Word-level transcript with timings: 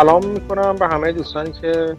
سلام 0.00 0.26
می‌کنم 0.26 0.76
به 0.76 0.86
همه 0.86 1.12
دوستانی 1.12 1.52
که 1.52 1.96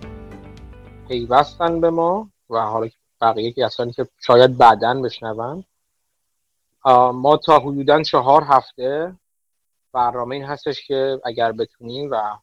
پیوستن 1.07 1.81
به 1.81 1.89
ما 1.89 2.31
و 2.49 2.59
حالا 2.59 2.89
بقیه 3.21 3.51
کسانی 3.51 3.93
که 3.93 4.07
شاید 4.19 4.57
بعدا 4.57 5.01
بشنون. 5.01 5.63
ما 7.13 7.37
تا 7.37 7.59
حدودا 7.59 8.01
چهار 8.01 8.43
هفته 8.43 9.15
برنامه 9.93 10.35
این 10.35 10.45
هستش 10.45 10.87
که 10.87 11.21
اگر 11.25 11.51
بتونیم 11.51 12.09
و 12.11 12.37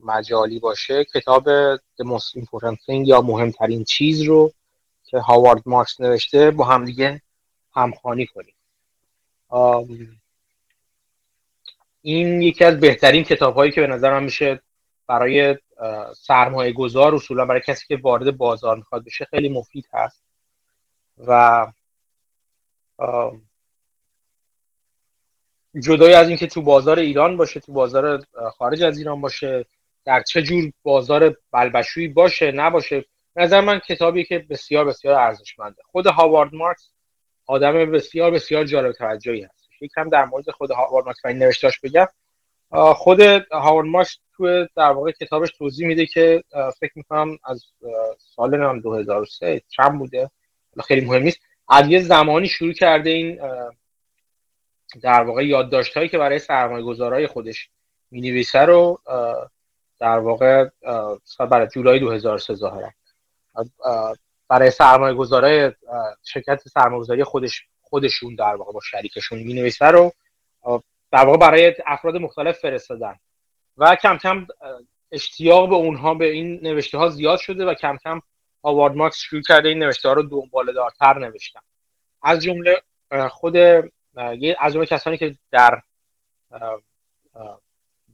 مجالی 0.00 0.58
باشه 0.58 1.04
کتاب 1.04 1.76
The 1.76 2.04
Most 2.04 2.40
Important 2.40 2.76
Thing 2.76 3.08
یا 3.08 3.20
مهمترین 3.20 3.84
چیز 3.84 4.22
رو 4.22 4.52
که 5.04 5.18
هاوارد 5.18 5.62
مارکس 5.66 6.00
نوشته 6.00 6.50
با 6.50 6.64
همدیگه 6.64 7.22
همخوانی 7.74 8.26
کنیم. 8.26 8.54
این 12.06 12.42
یکی 12.42 12.64
از 12.64 12.80
بهترین 12.80 13.24
کتاب 13.24 13.54
هایی 13.54 13.72
که 13.72 13.80
به 13.80 13.86
نظر 13.86 14.10
من 14.12 14.24
میشه 14.24 14.60
برای 15.06 15.56
سرمایه 16.16 16.72
گذار 16.72 17.14
اصولا 17.14 17.44
برای 17.44 17.60
کسی 17.66 17.86
که 17.86 17.96
وارد 17.96 18.36
بازار 18.36 18.76
می‌خواد 18.76 19.04
بشه 19.04 19.24
خیلی 19.24 19.48
مفید 19.48 19.88
هست. 19.92 20.24
و 21.18 21.66
جدای 25.82 26.14
از 26.14 26.28
اینکه 26.28 26.46
تو 26.46 26.62
بازار 26.62 26.98
ایران 26.98 27.36
باشه 27.36 27.60
تو 27.60 27.72
بازار 27.72 28.24
خارج 28.58 28.82
از 28.82 28.98
ایران 28.98 29.20
باشه 29.20 29.66
در 30.04 30.22
چه 30.22 30.42
جور 30.42 30.72
بازار 30.82 31.36
بلبشویی 31.52 32.08
باشه 32.08 32.52
نباشه 32.52 33.04
نظر 33.36 33.60
من 33.60 33.78
کتابی 33.78 34.24
که 34.24 34.38
بسیار 34.38 34.84
بسیار 34.84 35.14
ارزشمنده. 35.14 35.82
خود 35.84 36.06
هاوارد 36.06 36.54
مارکس 36.54 36.88
آدم 37.46 37.90
بسیار 37.90 38.30
بسیار 38.30 38.64
جالب 38.64 38.92
توجهی 38.92 39.42
هست. 39.42 39.63
یکم 39.84 40.08
در 40.08 40.24
مورد 40.24 40.50
خود 40.50 40.70
هاوارد 40.70 41.04
مارکس 41.04 41.24
این 41.24 41.38
نوشتاش 41.38 41.80
بگم. 41.80 42.06
خود 42.94 43.20
هاوارد 43.52 43.86
مارکس 43.86 44.18
تو 44.36 44.66
در 44.76 44.90
واقع 44.92 45.10
کتابش 45.12 45.50
توضیح 45.58 45.86
میده 45.86 46.06
که 46.06 46.44
فکر 46.80 46.92
می‌کنم 46.94 47.38
از 47.44 47.64
سال 48.18 48.80
2003 48.80 49.62
چند 49.68 49.98
بوده. 49.98 50.30
خیلی 50.84 51.06
مهم 51.06 51.22
نیست. 51.22 51.38
از 51.68 51.88
یه 51.88 52.02
زمانی 52.02 52.48
شروع 52.48 52.72
کرده 52.72 53.10
این 53.10 53.40
در 55.02 55.22
واقع 55.22 55.46
یادداشت 55.46 55.96
هایی 55.96 56.08
که 56.08 56.18
برای 56.18 56.38
سرمایه 56.38 56.84
گذارای 56.84 57.26
خودش 57.26 57.68
می 58.10 58.20
نویسه 58.20 58.58
رو 58.58 59.00
در 60.00 60.18
واقع 60.18 60.68
برای 61.38 61.66
جولای 61.66 61.98
2003 61.98 62.54
ظاهره 62.54 62.94
برای 64.48 64.70
سرمایه 64.70 65.14
گذارای 65.14 65.72
شرکت 66.22 66.68
سرمایه 66.68 67.00
گذاری 67.00 67.24
خودش 67.24 67.66
خودشون 67.84 68.34
در 68.34 68.54
واقع 68.54 68.72
با 68.72 68.80
شریکشون 68.80 69.38
می 69.38 69.54
نویسه 69.54 69.86
رو 69.86 70.12
در 71.12 71.24
واقع 71.24 71.38
برای 71.38 71.74
افراد 71.86 72.16
مختلف 72.16 72.58
فرستادن. 72.58 73.16
و 73.76 73.96
کم 73.96 74.16
کم 74.16 74.46
اشتیاق 75.12 75.68
به 75.68 75.74
اونها 75.74 76.14
به 76.14 76.30
این 76.30 76.60
نوشته 76.62 76.98
ها 76.98 77.08
زیاد 77.08 77.38
شده 77.38 77.64
و 77.64 77.74
کم 77.74 77.96
کم 78.04 78.20
آوارد 78.62 78.96
مارکس 78.96 79.16
شروع 79.16 79.42
کرده 79.42 79.68
این 79.68 79.78
نوشته 79.78 80.08
ها 80.08 80.14
رو 80.14 80.22
دنباله 80.22 80.72
دارتر 80.72 81.18
نوشتن. 81.18 81.60
از 82.22 82.42
جمله 82.42 82.82
خود 83.30 83.56
از 84.58 84.72
جمله 84.72 84.86
کسانی 84.86 85.16
که 85.16 85.36
در 85.50 85.82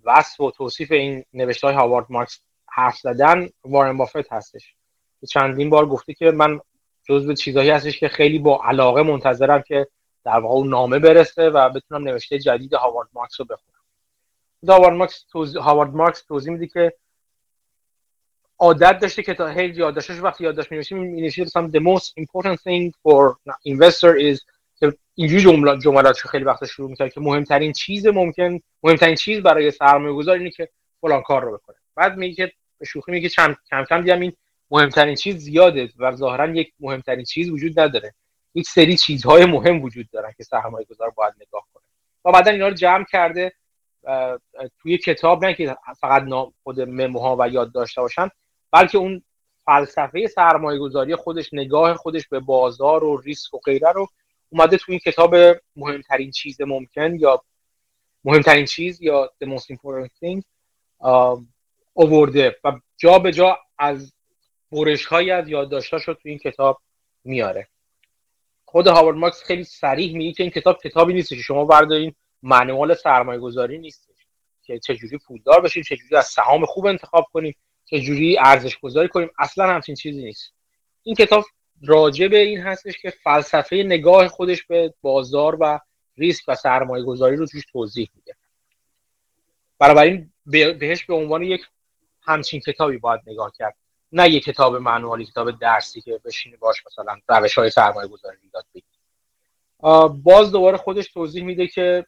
وصف 0.05 0.41
و 0.41 0.50
توصیف 0.50 0.93
این 0.93 1.25
نوشته 1.33 1.66
های 1.66 1.77
هاوارد 1.77 2.06
مارکس 2.09 2.41
حرف 2.66 2.99
زدن 2.99 3.49
وارن 3.65 3.97
بافت 3.97 4.33
هستش. 4.33 4.75
چندین 5.28 5.71
بار 5.71 5.87
گفته 5.87 6.15
که 6.15 6.31
من 6.31 6.61
جزو 7.05 7.34
چیزهایی 7.34 7.71
هستش 7.71 8.00
که 8.00 8.09
خیلی 8.09 8.38
با 8.38 8.61
علاقه 8.65 9.03
منتظرم 9.03 9.62
که 9.62 9.87
در 10.25 10.38
واقع 10.38 10.55
اون 10.55 10.69
نامه 10.69 10.99
برسه 10.99 11.50
و 11.50 11.69
بتونم 11.69 12.09
نوشته 12.09 12.38
جدید 12.38 12.75
هاوارد 12.75 13.09
مارکس 13.12 13.41
رو 13.41 13.47
بخونم. 13.47 13.81
هاوارد 14.69 14.97
مارکس 14.97 15.25
توضیح 15.33 15.62
هاوارد 15.62 15.94
مارکس 15.94 16.22
توضیح 16.22 16.53
میده 16.53 16.66
که 16.66 16.93
عادت 18.59 18.99
داشته 18.99 19.22
که 19.22 19.34
تا 19.34 19.49
هی 19.49 19.69
یادداشتش 19.69 20.19
وقتی 20.19 20.44
یادداشت 20.44 20.71
می‌نویسیم 20.71 20.99
می‌نویسه 20.99 21.43
مثلا 21.43 21.71
the 21.75 21.81
most 21.81 22.06
important 22.06 22.59
thing 22.59 22.93
for 23.03 23.34
investor 23.69 24.34
is 24.34 24.44
که 24.81 24.97
اینجوری 25.15 25.43
جملات 25.43 25.78
جملاتش 25.78 26.22
خیلی 26.22 26.44
وقت 26.44 26.65
شروع 26.65 26.91
می‌کنه 26.91 27.10
که 27.10 27.21
مهمترین 27.21 27.72
چیز 27.72 28.06
ممکن 28.06 28.60
مهمترین 28.83 29.15
چیز 29.15 29.43
برای 29.43 29.71
سرمایه‌گذار 29.71 30.37
اینه 30.37 30.50
که 30.50 30.69
فلان 31.00 31.22
کار 31.22 31.43
رو 31.43 31.59
بکنه. 31.59 31.77
بعد 31.94 32.16
میگه 32.16 32.34
که 32.34 32.53
شوخی 32.87 33.12
میگه 33.12 33.28
کم 33.28 33.56
کم 33.71 33.84
کم 33.84 34.00
دیدم 34.00 34.21
این 34.21 34.33
مهمترین 34.71 35.15
چیز 35.15 35.37
زیاده 35.37 35.91
و 35.99 36.17
ظاهرا 36.17 36.49
یک 36.49 36.73
مهمترین 36.81 37.25
چیز 37.25 37.51
وجود 37.51 37.81
نداره. 37.81 38.15
یک 38.55 38.69
سری 38.69 38.97
چیزهای 38.97 39.45
مهم 39.45 39.83
وجود 39.83 40.11
دارن 40.11 40.33
که 40.37 40.45
سرمایه 40.45 40.87
گذار 40.91 41.11
باید 41.11 41.35
نگاه 41.41 41.67
کنه. 41.75 41.83
و 42.25 42.33
بعدا 42.33 42.51
اینا 42.51 42.69
رو 42.69 42.75
جمع 42.75 43.05
کرده 43.05 43.53
توی 44.83 44.99
کتاب 44.99 45.45
نه 45.45 45.55
که 45.55 45.77
فقط 46.01 46.25
خود 46.63 46.81
مموها 46.81 47.37
و 47.41 47.49
یاد 47.49 47.73
داشته 47.73 48.01
باشن 48.01 48.29
بلکه 48.71 48.99
اون 48.99 49.23
فلسفه 49.65 50.27
سرمایه 50.27 50.79
گذاری 50.79 51.17
خودش 51.17 51.55
نگاه 51.55 51.95
خودش 51.95 52.29
به 52.29 52.41
بازار 52.41 53.05
و 53.05 53.17
ریسک 53.17 53.55
و 53.55 53.59
غیره 53.59 53.93
رو 53.93 54.09
اومده 54.51 54.77
توی 54.77 54.93
این 54.93 54.99
کتاب 54.99 55.35
مهمترین 55.77 56.31
چیز 56.31 56.61
ممکن 56.61 57.15
یا 57.15 57.43
مهمترین 58.25 58.65
چیز 58.65 59.03
یا 59.03 59.31
the 59.45 59.47
most 59.47 59.75
important 59.75 60.11
thing 60.23 60.43
آورده. 61.95 62.57
و 62.65 62.73
جا 62.97 63.19
به 63.19 63.33
جا 63.33 63.59
از 63.79 64.13
برش 64.73 65.07
هایی 65.07 65.31
از 65.31 65.49
یادداشتاش 65.49 66.09
رو 66.09 66.15
توی 66.15 66.31
این 66.31 66.39
کتاب 66.39 66.81
میاره. 67.25 67.69
خود 68.65 68.87
هاوارد 68.87 69.17
مارکس 69.17 69.43
خیلی 69.43 69.65
صریح 69.65 70.17
میگه 70.17 70.33
که 70.33 70.43
این 70.43 70.53
کتاب 70.53 70.83
کتابی 70.83 71.15
نیست 71.15 71.29
که 71.29 71.37
شما 71.37 71.65
بردارین 71.65 72.15
منوال 72.43 72.95
سرمایه 72.95 73.41
گذاری 73.41 73.79
نیست 73.79 74.11
که 74.63 74.79
چجوری 74.79 75.19
پولدار 75.19 75.61
بشیم 75.61 75.83
چجوری 75.83 76.17
از 76.17 76.27
سهام 76.27 76.67
خوب 76.67 76.87
انتخاب 76.87 77.27
کنیم 77.33 77.57
چجوری 77.85 78.39
ارزش 78.39 78.79
گذاری 78.79 79.09
کنیم 79.09 79.31
اصلا 79.39 79.67
همچین 79.67 79.95
چیزی 79.95 80.23
نیست. 80.23 80.53
این 81.03 81.15
کتاب 81.15 81.45
راجع 81.83 82.29
به 82.29 82.39
این 82.39 82.61
هستش 82.61 82.99
که 82.99 83.11
فلسفه 83.11 83.77
نگاه 83.77 84.29
خودش 84.29 84.63
به 84.63 84.95
بازار 85.03 85.57
و 85.61 85.81
ریسک 86.17 86.45
و 86.49 86.55
سرمایه 86.55 87.05
گذاری 87.05 87.37
رو 87.37 87.47
توش 87.47 87.65
توضیح 87.73 88.11
میده. 88.15 88.37
بنابراین 89.79 90.33
بهش 90.47 91.05
به 91.05 91.15
عنوان 91.15 91.43
یک 91.43 91.67
همچین 92.23 92.61
کتابی 92.61 92.99
باید 92.99 93.21
نگاه 93.27 93.53
کرد. 93.59 93.77
نه 94.12 94.31
یک 94.31 94.44
کتاب 94.44 94.76
منوالی 94.76 95.25
کتاب 95.25 95.59
درسی 95.59 96.00
که 96.00 96.21
بشینی 96.25 96.56
باش 96.56 96.87
مثلا 96.87 97.21
روش 97.28 97.59
های 97.59 97.71
سرمایه 97.71 98.09
گذاری 98.09 98.37
یاد 98.54 98.66
بگیری 98.75 98.98
باز 100.22 100.53
دوباره 100.53 100.76
خودش 100.76 101.12
توضیح 101.12 101.44
میده 101.44 101.66
که 101.66 102.06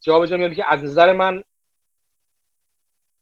جا 0.00 0.18
به 0.18 0.54
که 0.54 0.72
از 0.72 0.84
نظر 0.84 1.12
من 1.12 1.44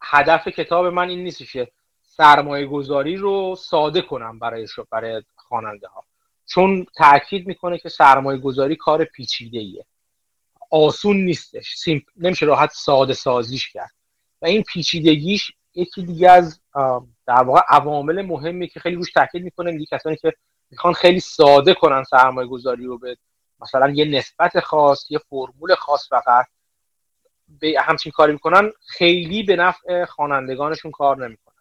هدف 0.03 0.49
کتاب 0.49 0.87
من 0.87 1.09
این 1.09 1.25
نیست 1.25 1.51
که 1.53 1.69
سرمایه 2.03 2.67
گذاری 2.67 3.17
رو 3.17 3.57
ساده 3.57 4.03
کنم 4.03 4.39
برای 4.39 4.69
برای 4.91 5.23
خواننده 5.37 5.89
ها 5.89 6.05
چون 6.47 6.87
تاکید 6.97 7.47
می‌کنه 7.47 7.79
که 7.79 7.89
سرمایه 7.89 8.39
گذاری 8.39 8.77
کار 8.77 9.05
پیچیده 9.05 9.59
ایه 9.59 9.85
آسون 10.71 11.17
نیستش. 11.17 11.89
نمیشه 12.17 12.47
راحت 12.47 12.71
ساده 12.73 13.15
سازیش 13.15 13.73
کرد. 13.73 13.93
و 14.43 14.47
این 14.47 14.63
پیچیدگیش 14.63 15.53
یکی 15.75 16.03
دیگه 16.03 16.31
از 16.31 16.61
در 17.27 17.43
واقع 17.43 17.61
عوامل 17.69 18.23
مهمی 18.23 18.69
که 18.69 18.81
خیلی 18.81 18.97
روش 18.97 19.13
تاکید 19.13 19.43
می‌کنه 19.43 19.71
میگه 19.71 19.87
کسانی 19.87 20.17
که 20.17 20.33
می‌خوان 20.71 20.93
خیلی 20.93 21.21
ساده 21.21 21.75
کنن 21.75 22.05
سرمایه 22.05 22.49
گذاری 22.49 22.85
رو 22.85 22.99
به 22.99 23.17
مثلا 23.61 23.91
یه 23.91 24.05
نسبت 24.05 24.61
خاص 24.61 25.11
یه 25.11 25.19
فرمول 25.19 25.75
خاص 25.75 26.09
فقط 26.09 26.47
به 27.49 27.75
همچین 27.81 28.13
کاری 28.13 28.33
می‌کنن 28.33 28.73
خیلی 28.87 29.43
به 29.43 29.57
نفع 29.57 30.05
خوانندگانشون 30.05 30.91
کار 30.91 31.17
نمی‌کنن. 31.27 31.55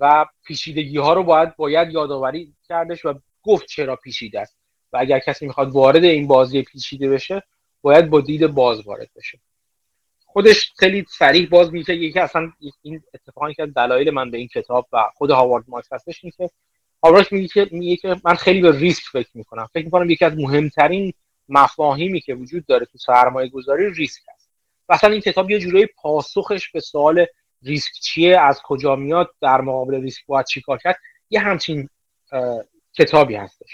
و 0.00 0.26
پیچیدگی 0.44 0.98
ها 0.98 1.12
رو 1.12 1.22
باید 1.22 1.56
باید 1.56 1.90
یادآوری 1.90 2.54
کردش 2.68 3.04
و 3.04 3.14
گفت 3.42 3.66
چرا 3.66 3.96
پیچیده 3.96 4.40
است. 4.40 4.56
و 4.92 4.96
اگر 4.96 5.18
کسی 5.18 5.46
می‌خواد 5.46 5.70
وارد 5.70 6.04
این 6.04 6.26
بازی 6.26 6.62
پیچیده 6.62 7.08
بشه 7.08 7.42
باید 7.82 8.10
با 8.10 8.20
دید 8.20 8.46
باز 8.46 8.86
وارد 8.86 9.10
بشه. 9.16 9.38
خودش 10.36 10.72
خیلی 10.78 11.06
سریع 11.08 11.48
باز 11.48 11.72
میگه 11.72 11.94
یکی 11.94 12.18
اصلا 12.18 12.52
این 12.82 13.02
اتفاقی 13.14 13.54
که 13.54 13.66
دلایل 13.66 14.10
من 14.10 14.30
به 14.30 14.38
این 14.38 14.48
کتاب 14.48 14.88
و 14.92 15.04
خود 15.14 15.30
هاوارد 15.30 15.64
مارکس 15.68 15.92
هستش 15.92 16.24
این 16.24 16.32
که 16.36 16.50
هاوارد 17.02 17.32
میگه 17.32 17.48
که 17.48 17.68
میگه 17.72 17.96
که 17.96 18.16
من 18.24 18.34
خیلی 18.34 18.60
به 18.60 18.78
ریسک 18.78 19.02
فکر 19.02 19.28
می‌کنم. 19.34 19.66
فکر 19.72 19.84
می‌کنم 19.84 20.10
یکی 20.10 20.24
از 20.24 20.36
مهمترین 20.36 21.12
مفاهیمی 21.48 22.20
که 22.20 22.34
وجود 22.34 22.66
داره 22.66 22.86
تو 22.86 22.98
سرمایه 22.98 23.48
گذاری 23.48 23.94
ریسک 23.94 24.22
هست 24.34 24.50
مثلا 24.88 25.10
این 25.10 25.20
کتاب 25.20 25.50
یه 25.50 25.58
جورایی 25.58 25.86
پاسخش 25.86 26.70
به 26.70 26.80
سوال 26.80 27.26
ریسک 27.62 27.92
چیه 27.92 28.40
از 28.40 28.60
کجا 28.64 28.96
میاد 28.96 29.34
در 29.40 29.60
مقابل 29.60 29.94
ریسک 30.02 30.26
باید 30.26 30.46
چیکار 30.46 30.78
کرد 30.78 30.98
یه 31.30 31.40
همچین 31.40 31.88
کتابی 32.98 33.34
هستش. 33.34 33.70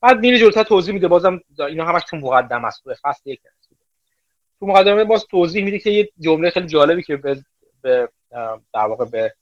بعد 0.00 0.18
میره 0.18 0.38
جلوتر 0.38 0.62
توضیح 0.62 0.94
میده 0.94 1.08
بازم 1.08 1.40
اینا 1.58 1.84
همش 1.84 2.02
تو 2.10 2.16
مقدمه 2.16 2.64
است. 2.64 2.84
تو 2.84 2.94
فصل 3.02 3.30
یک. 3.30 3.40
تو 4.60 4.66
مقدمه 4.66 5.04
باز 5.04 5.26
توضیح 5.26 5.64
میده 5.64 5.78
که 5.78 5.90
یه 5.90 6.08
جمله 6.20 6.50
خیلی 6.50 6.66
جالبی 6.66 7.02
که 7.02 7.16
به, 7.16 7.44
به 7.82 8.08
در 8.74 8.86
واقع 8.86 9.04
به 9.04 9.34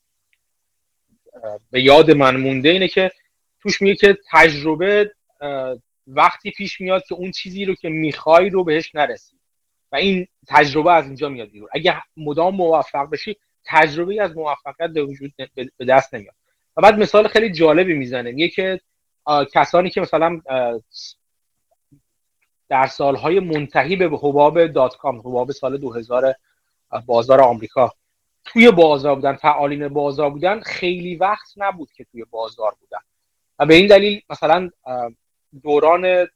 به 1.70 1.82
یاد 1.82 2.10
من 2.10 2.36
مونده 2.36 2.68
اینه 2.68 2.88
که 2.88 3.10
توش 3.60 3.82
میگه 3.82 3.94
که 3.94 4.18
تجربه 4.30 5.14
وقتی 6.06 6.50
پیش 6.50 6.80
میاد 6.80 7.04
که 7.08 7.14
اون 7.14 7.30
چیزی 7.30 7.64
رو 7.64 7.74
که 7.74 7.88
می‌خوای 7.88 8.50
رو 8.50 8.64
بهش 8.64 8.94
نرسی. 8.94 9.36
و 9.92 9.96
این 9.96 10.26
تجربه 10.46 10.92
از 10.92 11.06
اینجا 11.06 11.28
میاد 11.28 11.50
بیرون. 11.50 11.68
اگه 11.72 12.02
مدام 12.16 12.54
موفق 12.54 13.10
بشی 13.10 13.36
تجربه 13.64 14.22
از 14.22 14.36
موفقیت 14.36 14.90
به 14.90 15.02
وجود 15.02 15.32
به 15.76 15.84
دست 15.84 16.14
نمیاد. 16.14 16.34
و 16.76 16.82
بعد 16.82 16.98
مثال 16.98 17.28
خیلی 17.28 17.50
جالبی 17.50 17.94
می‌زنه. 17.94 18.32
میگه 18.32 18.48
که 18.48 18.80
کسانی 19.54 19.90
که 19.90 20.00
مثلا 20.00 20.40
در 22.68 22.86
سالهای 22.86 23.40
منتهی 23.40 23.96
به 23.96 24.04
حباب 24.04 24.66
دات 24.66 24.96
کام 24.96 25.18
حباب 25.18 25.52
سال 25.52 25.76
2000 25.76 26.34
بازار 27.06 27.40
آمریکا. 27.40 27.92
توی 28.44 28.70
بازار 28.70 29.14
بودن 29.14 29.36
فعالین 29.36 29.88
بازار 29.88 30.30
بودن 30.30 30.60
خیلی 30.60 31.16
وقت 31.16 31.52
نبود 31.56 31.92
که 31.92 32.04
توی 32.04 32.24
بازار 32.30 32.76
بودن. 32.80 32.98
و 33.58 33.66
به 33.66 33.74
این 33.74 33.86
دلیل 33.86 34.22
مثلا 34.30 34.70
دوران 35.62 36.26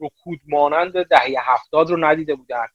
رکود 0.00 0.40
مانند 0.48 1.06
دهه 1.06 1.34
هفتاد 1.40 1.90
رو 1.90 2.04
ندیده 2.04 2.34
بودن. 2.34 2.66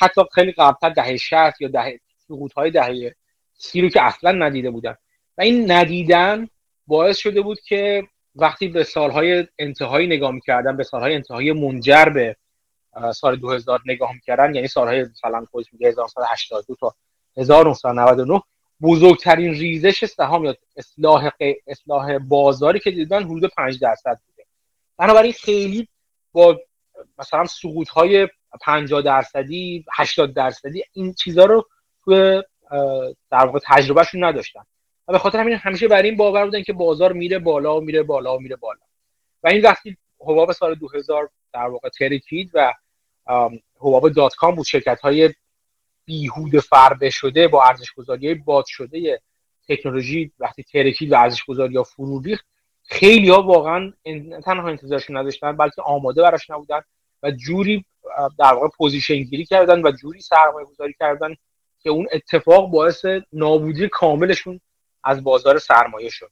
حتی 0.00 0.20
خیلی 0.32 0.52
قبلتر 0.52 0.88
دهه 0.90 1.16
شهر 1.16 1.52
یا 1.60 1.68
دهه 1.68 2.00
سقوط 2.28 2.52
های 2.52 2.70
دهه 2.70 3.14
سی 3.54 3.80
رو 3.80 3.88
که 3.88 4.02
اصلا 4.02 4.32
ندیده 4.32 4.70
بودن. 4.70 4.96
و 5.38 5.42
این 5.42 5.72
ندیدن 5.72 6.48
باعث 6.86 7.18
شده 7.18 7.40
بود 7.40 7.60
که 7.60 8.02
وقتی 8.36 8.68
به 8.68 8.84
سالهای 8.84 9.46
انتهایی 9.58 10.06
نگاه 10.06 10.30
می‌کردن 10.30 10.76
به 10.76 10.84
سالهای 10.84 11.14
انتهایی 11.14 11.52
منجر 11.52 12.04
به 12.04 12.36
سال 13.14 13.36
2000 13.36 13.80
نگاه 13.86 14.12
می‌کردن 14.12 14.54
یعنی 14.54 14.68
سالهای 14.68 15.02
مثلا 15.02 15.46
خودش 15.50 15.72
میگه 15.72 15.88
1982 15.88 16.74
تا 16.74 16.94
1999 17.36 18.42
بزرگترین 18.82 19.54
ریزش 19.54 20.04
سهام 20.04 20.44
یا 20.44 20.54
اصلاح 20.76 21.30
اصلاح 21.66 22.18
بازاری 22.18 22.80
که 22.80 22.90
دیدن 22.90 23.22
حدود 23.22 23.50
5 23.56 23.80
درصد 23.80 24.20
بوده. 24.26 24.48
بنابراین 24.96 25.32
خیلی 25.32 25.88
با 26.32 26.60
مثلا 27.18 27.44
سقوط 27.44 27.88
های 27.88 28.28
50 28.60 29.02
درصدی 29.02 29.84
80 29.92 30.34
درصدی 30.34 30.84
این 30.92 31.14
چیزها 31.14 31.44
رو 31.44 31.68
توی 32.04 32.42
در 33.30 33.46
واقع 33.46 33.58
تجربهشون 33.64 34.24
نداشتن. 34.24 34.60
و 35.08 35.12
به 35.12 35.18
خاطر 35.18 35.38
همین 35.38 35.54
همیشه 35.54 35.88
بر 35.88 36.02
این 36.02 36.16
باور 36.16 36.44
بودن 36.44 36.62
که 36.62 36.72
بازار 36.72 37.12
میره 37.12 37.38
بالا 37.38 37.78
و 37.78 37.80
میره 37.80 38.02
بالا 38.02 38.36
و 38.36 38.40
میره 38.40 38.56
بالا. 38.56 38.80
و 39.42 39.48
این 39.48 39.62
وقتی 39.62 39.96
حباب 40.22 40.52
سال 40.52 40.74
2000 40.74 41.30
در 41.52 41.66
واقع 41.66 41.88
ترکید 41.88 42.50
و 42.54 42.72
حباب 43.80 44.08
دات 44.08 44.34
کام 44.34 44.54
بود. 44.54 44.66
شرکت 44.66 45.00
های 45.00 45.34
بیهود 46.04 46.60
فربه 46.60 47.10
شده 47.10 47.48
با 47.48 47.64
ارزش 47.64 47.92
گذاری 47.92 48.34
باد 48.34 48.64
شده 48.66 49.20
تکنولوژی 49.68 50.32
وقتی 50.38 50.62
ترکید 50.62 51.12
و 51.12 51.16
ارزش 51.16 51.44
گذاری 51.44 51.76
ها 51.76 51.82
فرو 51.82 52.22
خیلی 52.84 53.28
ها 53.28 53.42
واقعا 53.42 53.72
نه 53.72 53.92
تنها 54.44 54.68
انتظارشون 54.68 55.16
نداشتن 55.16 55.56
بلکه 55.56 55.82
آماده 55.82 56.22
براش 56.22 56.50
نبودن 56.50 56.80
و 57.22 57.30
جوری 57.30 57.84
در 58.38 58.54
واقع 58.54 58.68
position 58.68 59.22
گیری 59.22 59.44
کردن 59.44 59.82
و 59.82 59.92
جوری 59.92 60.20
سرمایه 60.20 60.66
گذاری 60.66 60.94
کردن 61.00 61.34
که 61.82 61.90
اون 61.90 62.08
اتفاق 62.12 62.70
باعث 62.70 63.04
نابودی 63.32 63.88
کاملشون 63.88 64.60
از 65.04 65.24
بازار 65.24 65.58
سرمایه 65.58 66.10
شد. 66.10 66.30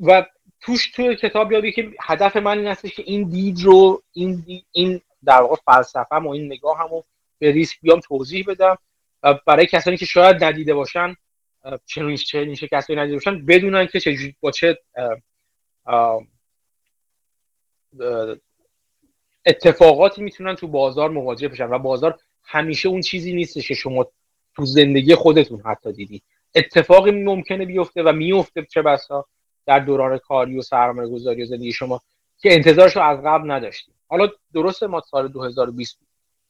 و 0.00 0.26
توش 0.64 0.90
توی 0.90 1.16
کتاب 1.16 1.52
یادی 1.52 1.72
که 1.72 1.90
هدف 2.00 2.36
من 2.36 2.58
این 2.58 2.66
هستش 2.66 2.94
که 2.94 3.02
این 3.06 3.28
دید 3.28 3.60
رو 3.60 4.02
این 4.12 4.44
این 4.72 5.00
در 5.24 5.40
واقع 5.40 5.56
فلسفه 5.64 6.16
و 6.16 6.28
این 6.28 6.46
نگاه 6.46 6.78
همو 6.78 7.02
به 7.38 7.52
ریسک 7.52 7.80
بیام 7.80 8.00
توضیح 8.00 8.44
بدم 8.48 8.78
و 9.22 9.38
برای 9.46 9.66
کسانی 9.66 9.96
که 9.96 10.06
شاید 10.06 10.44
ندیده 10.44 10.74
باشن 10.74 11.16
چنین 11.86 12.16
چنین 12.16 12.54
کسانی 12.54 13.00
ندیده 13.00 13.16
باشن 13.16 13.46
بدونن 13.46 13.86
که 13.86 14.00
چه 14.00 14.34
با 14.40 14.50
چه 14.50 14.78
اتفاقاتی 19.46 20.22
می‌تونن 20.22 20.54
تو 20.54 20.68
بازار 20.68 21.10
مواجه 21.10 21.48
بشن 21.48 21.70
و 21.70 21.78
بازار 21.78 22.18
همیشه 22.44 22.88
اون 22.88 23.00
چیزی 23.00 23.32
نیستش 23.32 23.68
که 23.68 23.74
شما 23.74 24.06
تو 24.56 24.64
زندگی 24.64 25.14
خودتون 25.14 25.60
حتی 25.60 25.92
دیدی. 25.92 26.22
اتفاقی 26.54 27.10
ممکنه 27.10 27.66
بیفته 27.66 28.02
و 28.02 28.12
میفته 28.12 28.66
چه 28.70 28.82
بسا؟ 28.82 29.26
در 29.66 29.78
دوران 29.78 30.18
کاری 30.18 30.58
و 30.58 30.62
سرمایه 30.62 31.08
گذاری 31.08 31.42
و 31.42 31.46
زندگی 31.46 31.72
شما 31.72 32.00
که 32.38 32.54
انتظارش 32.54 32.96
رو 32.96 33.02
از 33.02 33.18
قبل 33.24 33.50
نداشتیم. 33.50 33.94
حالا 34.08 34.28
درسته 34.54 34.86
ما 34.86 35.00
سال 35.00 35.28
2020 35.28 35.98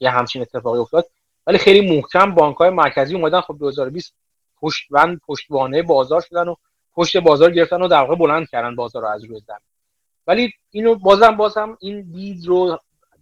یه 0.01 0.11
همچین 0.11 0.43
اتفاقی 0.43 0.79
افتاد 0.79 1.07
ولی 1.47 1.59
خیلی 1.59 1.97
محکم 1.97 2.35
بانک 2.35 2.57
های 2.57 2.71
مرکزی 2.71 3.15
اومدن. 3.15 3.41
خب 3.41 3.57
2020 3.59 4.15
پشت 4.61 4.89
بند 4.91 5.21
پشتوانه 5.27 5.83
بازار 5.83 6.21
شدن 6.21 6.49
و 6.49 6.55
پشت 6.95 7.17
بازار 7.17 7.51
گرفتن 7.51 7.83
و 7.83 7.89
در 7.89 8.01
واقع 8.01 8.15
بلند 8.15 8.49
کردن 8.49 8.77
بازار 8.77 9.03
رو 9.03 9.09
از 9.09 9.25
روی 9.25 9.41
زمین. 9.41 9.59
ولی 10.27 10.53
اینو 10.71 10.95
بازم 10.95 11.37
بازم 11.37 11.77
این 11.81 12.03
دید 12.13 12.47
رو 12.47 12.79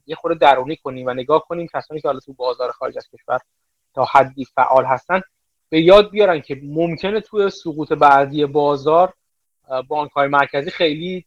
یه 0.06 0.16
خورده 0.16 0.38
درونی 0.38 0.76
کنیم 0.76 1.06
و 1.06 1.10
نگاه 1.14 1.44
کنیم. 1.48 1.66
کسانی 1.74 2.00
که 2.00 2.08
حالا 2.08 2.20
تو 2.20 2.32
بازار 2.32 2.70
خارج 2.70 2.96
از 2.96 3.08
کشور 3.08 3.40
تا 3.94 4.04
حدی 4.04 4.44
فعال 4.44 4.84
هستن 4.84 5.20
به 5.68 5.80
یاد 5.80 6.10
بیارن 6.10 6.40
که 6.40 6.60
ممکنه 6.62 7.20
توی 7.20 7.50
سقوط 7.50 7.92
بعدی 7.92 8.46
بازار 8.46 9.14
بانک 9.88 10.10
های 10.10 10.28
مرکزی 10.28 10.70
خیلی 10.70 11.24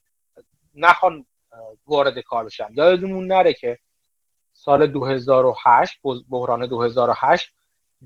نخوان 0.76 1.26
وارد 1.88 2.20
کار 2.20 2.46
بشن. 2.46 2.68
یادمون 2.74 3.28
نره 3.28 3.54
که 3.54 3.80
سال 4.54 4.88
2008 4.88 6.00
بحران 6.30 6.66
2008 6.66 7.52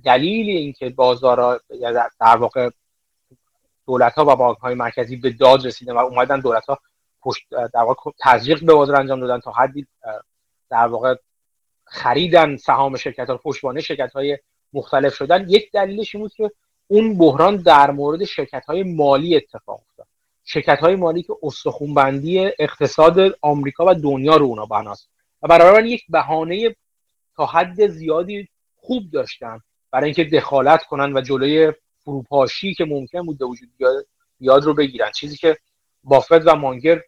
دلیل 0.03 0.50
اینکه 0.50 0.89
بازار 0.89 1.62
در 2.19 2.38
واقع 2.38 2.69
دولت 3.88 4.13
ها 4.13 4.25
و 4.25 4.36
بانک 4.36 4.57
های 4.57 4.75
مرکزی 4.75 5.15
به 5.15 5.30
داد 5.30 5.65
رسیدن 5.65 5.94
و 5.94 5.97
اومدن 5.97 6.39
دولت 6.39 6.65
ها 6.65 6.80
پشت 7.21 7.50
در 7.50 7.81
واقع 7.81 8.12
تزریق 8.19 8.65
به 8.65 8.74
بازار 8.74 8.95
انجام 8.95 9.19
دادن 9.19 9.39
تا 9.39 9.51
حدی 9.51 9.88
در 10.69 10.88
واقع 10.88 11.15
خریدن 11.85 12.57
سهام 12.57 12.97
شرکت 12.97 13.30
ها 13.30 13.37
پشتوانه 13.37 13.81
شرکت 13.81 14.14
های 14.14 14.37
مختلف 14.73 15.16
شدن. 15.16 15.49
یک 15.49 15.71
دلیلش 15.71 16.16
این 16.16 16.23
بود 16.23 16.33
که 16.33 16.52
اون 16.87 17.18
بحران 17.18 17.56
در 17.56 17.92
مورد 17.92 18.23
شرکت 18.23 18.66
های 18.66 18.83
مالی 18.83 19.35
اتفاق 19.35 19.81
افتاد. 19.90 20.07
شرکت 20.51 20.79
های 20.79 20.95
مالی 20.95 21.23
که 21.23 21.33
استخونبندی 21.44 22.51
اقتصاد 22.59 23.37
آمریکا 23.41 23.85
و 23.87 23.94
دنیا 23.94 24.37
رو 24.37 24.45
اونا 24.45 24.65
بناست. 24.65 25.09
و 25.41 25.47
برای 25.47 25.89
یک 25.89 26.06
بهانه 26.09 26.75
تا 27.35 27.45
حد 27.45 27.87
زیادی 27.87 28.47
خوب 28.75 29.03
داشتن 29.11 29.59
برای 29.91 30.06
اینکه 30.06 30.23
دخالت 30.23 30.83
کنن 30.83 31.18
و 31.18 31.21
جلوی 31.21 31.73
فروپاشی 31.99 32.73
که 32.73 32.85
ممکن 32.85 33.21
بود 33.21 33.41
وجود 33.41 33.69
بیاد 34.39 34.63
رو 34.63 34.73
بگیرن. 34.73 35.11
چیزی 35.11 35.37
که 35.37 35.57
بافت 36.03 36.47
و 36.47 36.56
مانگر 36.56 37.01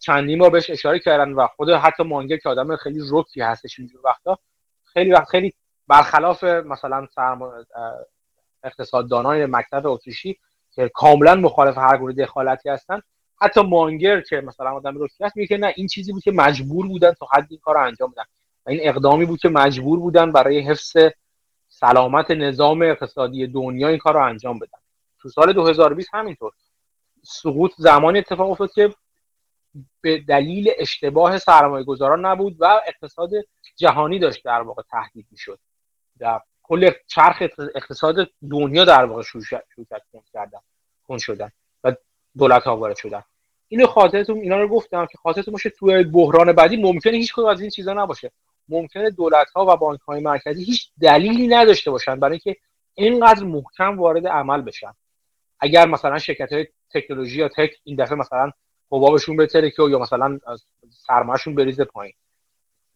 چندین 0.00 0.38
بار 0.38 0.50
بهش 0.50 0.70
اشاره 0.70 0.98
کردن 0.98 1.32
و 1.32 1.46
خود 1.46 1.70
حتی 1.70 2.02
مانگر 2.02 2.36
که 2.36 2.48
آدم 2.48 2.76
خیلی 2.76 3.00
رکی 3.10 3.40
هستش 3.40 3.78
اینجور 3.78 4.00
وقتا 4.04 4.38
خیلی 4.84 5.12
وقت 5.12 5.28
خیلی 5.28 5.54
برخلاف 5.88 6.44
مثلا 6.44 7.08
اقتصاددانان 8.62 9.46
مکتب 9.46 9.86
اتریشی 9.86 10.38
که 10.74 10.90
کاملا 10.94 11.34
مخالف 11.34 11.78
هر 11.78 11.96
گونه 11.96 12.14
دخالتی 12.14 12.68
هستن. 12.68 13.00
حتی 13.40 13.62
مانگر 13.62 14.20
که 14.20 14.40
مثلا 14.40 14.70
آدم 14.70 15.02
رکی 15.02 15.24
هست 15.24 15.36
میگه 15.36 15.56
نه 15.56 15.72
این 15.76 15.86
چیزی 15.86 16.12
بود 16.12 16.22
که 16.22 16.32
مجبور 16.32 16.88
بودن 16.88 17.12
تا 17.12 17.26
حد 17.32 17.46
این 17.50 17.60
کار 17.62 17.76
انجام 17.76 18.10
بدن. 18.10 18.24
و 18.66 18.70
این 18.70 18.80
اقدامی 18.82 19.26
بود 19.26 19.40
که 19.40 19.48
مجبور 19.48 19.98
بودن 19.98 20.32
برای 20.32 20.60
حفظ 20.60 20.96
سلامت 21.68 22.30
نظام 22.30 22.82
اقتصادی 22.82 23.46
دنیا 23.46 23.88
این 23.88 23.98
کار 23.98 24.14
رو 24.14 24.24
انجام 24.24 24.58
بدن. 24.58 24.78
تو 25.18 25.28
سال 25.28 25.52
2020 25.52 26.08
همینطور. 26.12 26.52
سقوط 27.22 27.72
زمانی 27.78 28.18
اتفاق 28.18 28.50
افتاد 28.50 28.72
که 28.72 28.94
به 30.00 30.18
دلیل 30.18 30.70
اشتباه 30.78 31.38
سرمایه 31.38 31.84
گذاران 31.84 32.26
نبود 32.26 32.56
و 32.58 32.80
اقتصاد 32.86 33.30
جهانی 33.76 34.18
داشت 34.18 34.44
در 34.44 34.60
واقع 34.60 34.82
تهدید 34.90 35.26
می‌شد. 35.30 35.58
در 36.18 36.40
کل 36.64 36.90
چرخ 37.06 37.42
اقتصاد 37.74 38.30
دنیا 38.50 38.84
در 38.84 39.04
واقع 39.04 39.22
شروع 39.22 39.44
کردن 40.32 40.60
کن 41.08 41.18
شدن 41.18 41.50
و 41.84 41.92
دولت 42.36 42.62
ها 42.62 42.76
وارد 42.76 42.96
شدن. 42.96 43.22
اینو 43.68 43.86
خاطرتون 43.86 44.38
اینا 44.38 44.60
رو 44.60 44.68
گفتم 44.68 45.06
که 45.06 45.18
خاطرتون 45.18 45.52
باشه 45.52 45.70
توی 45.70 46.04
بحران 46.04 46.52
بعدی 46.52 46.76
ممکنه 46.76 47.12
هیچ 47.12 47.32
کدوم 47.32 47.46
از 47.46 47.60
این 47.60 47.70
چیزا 47.70 47.92
نباشه. 47.92 48.32
ممکنه 48.68 49.10
دولت 49.10 49.50
ها 49.50 49.66
و 49.66 49.76
بانک 49.76 50.00
های 50.00 50.20
مرکزی 50.20 50.64
هیچ 50.64 50.90
دلیلی 51.00 51.46
نداشته 51.46 51.90
باشن 51.90 52.20
برای 52.20 52.40
اینکه 52.44 52.60
اینقدر 52.94 53.44
محکم 53.44 53.98
وارد 53.98 54.26
عمل 54.26 54.62
بشن. 54.62 54.94
اگر 55.60 55.86
مثلا 55.86 56.18
شرکت 56.18 56.52
های 56.52 56.66
تکنولوژی 56.90 57.38
یا 57.38 57.48
تک 57.48 57.76
این 57.84 57.96
دفعه 57.96 58.14
مثلا 58.14 58.50
حبابشون 58.90 59.36
به 59.36 59.46
ترکه 59.46 59.82
یا 59.82 59.98
مثلا 59.98 60.38
سرمایهشون 61.06 61.54
بریزه 61.54 61.84
پایین. 61.84 62.14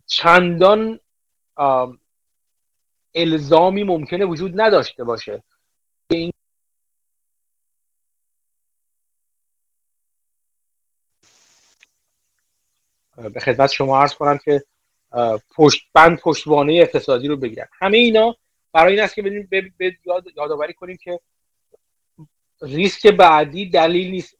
چندان 0.07 1.01
الزامی 3.19 3.85
ممکنه 3.85 4.25
وجود 4.25 4.61
نداشته 4.61 5.05
باشه. 5.05 5.43
به 13.17 13.41
خدمت 13.41 13.73
شما 13.73 14.01
عرض 14.01 14.15
کنم 14.15 14.39
که 14.39 14.65
پشت 15.55 15.89
بند 15.93 16.19
پشتوانه 16.19 16.73
اقتصادی 16.73 17.29
رو 17.29 17.37
بگیرن. 17.37 17.69
همه 17.73 17.99
اینا 17.99 18.37
برای 18.73 18.93
این 18.93 19.03
است 19.03 19.15
که 19.15 19.23
به 19.79 19.97
یاد 20.05 20.25
یادآوری 20.37 20.73
کنیم 20.73 20.97
که 20.97 21.21
ریسک 22.63 23.07
بعدی 23.07 23.71
دلیل 23.71 24.11
نیست. 24.11 24.37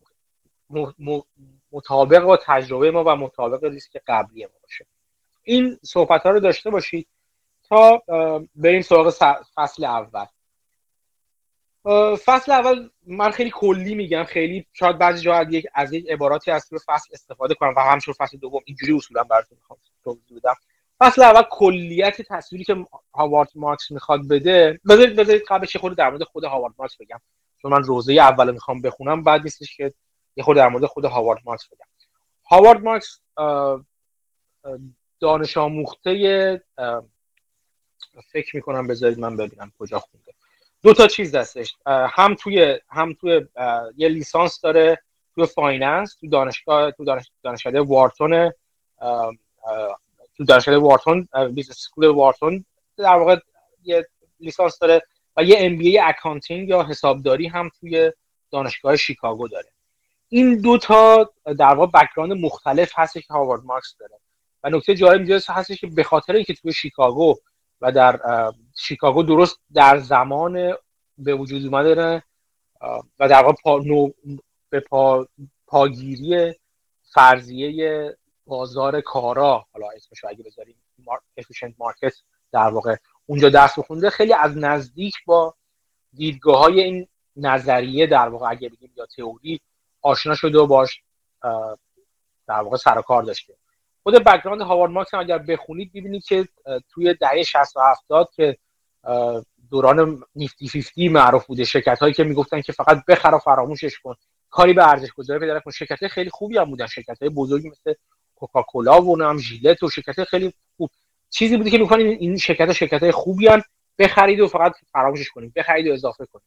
مطابق 1.73 2.23
با 2.23 2.39
تجربه 2.43 2.91
ما 2.91 3.05
و 3.05 3.17
مطابق 3.17 3.65
ریسک 3.65 4.03
قبلی 4.07 4.45
ما 4.45 4.53
باشه. 4.63 4.87
این 5.43 5.79
صحبت 5.83 6.23
ها 6.23 6.31
رو 6.31 6.41
داشته 6.41 6.71
باشید. 6.71 7.09
تا 7.69 8.03
بریم 8.55 8.83
سراغ 8.83 9.11
فصل 9.55 9.85
اول. 9.85 10.27
فصل 12.25 12.53
اول 12.53 12.89
من 13.07 13.31
خیلی 13.31 13.51
کلی 13.55 13.95
میگم 13.95 14.25
خیلی 14.25 14.67
شاید 14.73 14.99
بعضی 14.99 15.23
جا 15.23 15.43
یک 15.43 15.67
از 15.75 15.93
یک 15.93 16.11
عباراتی 16.11 16.51
از 16.51 16.71
فصل 16.87 17.11
استفاده 17.13 17.55
کنم 17.55 17.75
و 17.77 17.81
همچون 17.81 18.15
فصل 18.19 18.39
دوم 18.39 18.61
اینجوری 18.65 18.97
اصولا 18.97 19.25
براتون 19.25 19.59
توضیح 20.05 20.39
بدم. 20.39 20.55
فصل 20.99 21.23
اول 21.23 21.43
کلیت 21.51 22.23
تصویری 22.23 22.65
که 22.65 22.87
هاوارد 23.15 23.49
مارکس 23.55 23.91
می‌خواد 23.91 24.29
بده 24.31 24.81
بذارید 24.89 25.17
بذارید 25.17 25.43
قبلش 25.49 25.77
خود 25.77 25.97
در 25.97 26.11
مورد 26.11 26.23
خود 26.23 26.45
هاوارد 26.45 26.75
مارکس 26.79 26.97
بگم. 27.01 27.21
چون 27.63 27.73
من 27.73 27.83
روزه 27.83 28.13
اول 28.13 28.53
می‌خوام 28.53 28.83
بخونم 28.83 29.23
بعد 29.23 29.43
نیستش 29.43 29.77
که 29.77 29.95
یه 30.37 30.45
خود 30.45 30.57
در 30.57 30.69
مورد 30.69 30.85
خود 30.85 31.05
هاوارد 31.05 31.41
مارکس 31.45 31.69
بگم. 31.69 31.87
هاوارد 32.45 32.83
مارکس 32.83 33.21
دانش 35.21 35.57
آموخته 35.57 36.63
فکر 38.33 38.57
می‌کنم 38.57 38.87
بذارید 38.87 39.19
من 39.19 39.37
ببینم 39.37 39.73
کجا 39.79 39.99
خونده. 39.99 40.33
دو 40.83 40.95
تا 40.95 41.07
چیز 41.07 41.35
دستش. 41.35 41.75
هم 41.87 42.35
توی 42.35 42.79
هم 42.89 43.13
توی 43.13 43.47
یه 43.97 44.09
لیسانس 44.09 44.61
داره 44.61 45.03
توی 45.35 45.47
finance 45.47 46.17
تو 46.21 46.27
دانشگاه 46.27 46.91
تو 46.91 47.05
دانش 47.05 47.31
دانشکده 47.43 47.81
وارتون 47.81 48.53
تو 50.37 50.45
دانشگاه 50.49 50.77
وارتون 50.77 51.29
business 51.53 51.77
school 51.77 52.07
وارتون. 52.07 52.65
در 52.97 53.17
واقع 53.17 53.37
یه 53.83 54.09
لیسانس 54.41 54.79
داره 54.79 55.03
و 55.37 55.45
یه 55.45 55.57
MBA 55.59 55.99
accounting 55.99 56.69
یا 56.69 56.83
حسابداری 56.83 57.47
هم 57.47 57.71
توی 57.81 58.13
دانشگاه 58.51 58.97
شیکاگو 58.97 59.49
داره. 59.49 59.69
این 60.29 60.61
دو 60.61 60.79
تا 60.79 61.31
در 61.45 61.75
واقع 61.75 62.01
background 62.01 62.33
مختلف 62.33 62.93
هستش 62.95 63.27
که 63.27 63.35
هاوارد 63.35 63.65
مارکس 63.65 63.97
داره. 64.01 64.19
و 64.65 64.71
نکته 64.71 64.95
جالب 64.95 65.19
اینجا 65.19 65.41
هستش 65.49 65.81
که 65.81 65.87
به 65.87 66.03
خاطر 66.03 66.33
اینکه 66.33 66.55
توی 66.55 66.73
شیکاگو 66.73 67.37
و 67.81 67.93
در 67.93 68.21
شیکاگو 68.77 69.23
درست 69.23 69.59
در 69.75 69.99
زمان 69.99 70.75
به 71.19 71.35
وجود 71.35 71.65
اومده 71.65 72.23
و 73.19 73.29
در 73.29 73.43
واقع 73.43 73.55
پا 73.63 73.81
به 74.71 74.81
پا 74.81 75.27
پاگیری 75.67 76.55
فرضیه 77.15 78.17
بازار 78.47 79.01
کارا 79.01 79.67
حالا 79.73 79.87
اسمش 79.97 80.25
اگه 80.25 80.45
بذاریم 80.45 80.77
efficient 81.37 81.75
market 81.79 82.15
در 82.53 82.69
واقع 82.69 82.97
اونجا 83.27 83.49
درس 83.49 83.79
بخونده 83.79 84.11
خیلی 84.11 84.33
از 84.33 84.57
نزدیک 84.57 85.15
با 85.27 85.55
دیدگاه 86.13 86.59
های 86.59 86.81
این 86.81 87.09
نظریه 87.37 88.07
در 88.07 88.29
واقع 88.29 88.51
اگه 88.51 88.69
بگیم 88.69 88.93
یا 88.97 89.07
تئوری 89.07 89.61
آشنا 90.03 90.35
شده 90.35 90.59
و 90.59 90.67
باش 90.67 91.03
در 92.47 92.61
واقع 92.61 92.77
سر 92.77 93.03
کار 93.03 93.23
داشته. 93.23 93.55
خود 94.09 94.25
background 94.25 94.61
هاوارد 94.61 94.93
مارکس 94.93 95.15
هم 95.15 95.21
اگر 95.21 95.39
بخونید 95.39 95.93
ببینید 95.93 96.25
که 96.25 96.49
توی 96.91 97.15
دهه 97.15 97.43
60 97.43 97.77
و 97.77 97.81
70 97.81 98.29
که 98.37 98.57
دوران 99.71 100.23
نیفتی 100.35 100.69
فیفتی 100.69 101.09
معروف 101.09 101.47
بوده 101.47 101.65
شرکت 101.65 101.99
هایی 101.99 102.15
که 102.15 102.25
می‌گفتن 102.25 102.61
که 102.61 102.73
فقط 102.73 103.05
بخر 103.09 103.35
و 103.35 103.39
فراموشش 103.39 103.99
کن 103.99 104.15
کاری 104.51 104.73
به 104.73 104.89
ارزش 104.89 105.13
گذاری 105.13 105.41
پیدا 105.41 105.61
کن 105.61 105.71
شرکت 105.71 106.09
خیلی 106.09 106.31
خوبی 106.31 106.59
هم 106.59 106.65
بودن 106.65 106.87
شرکت 106.87 107.19
های 107.21 107.29
بزرگی 107.29 107.69
مثل 107.69 107.95
کوکاکولا 108.37 109.03
و 109.03 109.23
هم 109.23 109.39
ژیلت 109.39 109.83
و 109.83 109.91
شرکت 109.91 110.25
خیلی 110.25 110.53
خوب. 110.77 110.91
چیزی 111.31 111.57
بوده 111.57 111.71
که 111.71 111.79
می‌کنین 111.79 112.07
این 112.07 112.37
شرکت 112.37 112.73
شرکت 112.73 113.03
های 113.03 113.13
خوبی 113.13 113.47
هم 113.47 113.63
بخرید 113.99 114.41
و 114.41 114.49
فقط 114.49 114.73
فراموشش 114.93 115.31
کنید 115.31 115.55
بخرید 115.55 115.89
و 115.89 115.93
اضافه 115.93 116.27
کنید. 116.27 116.45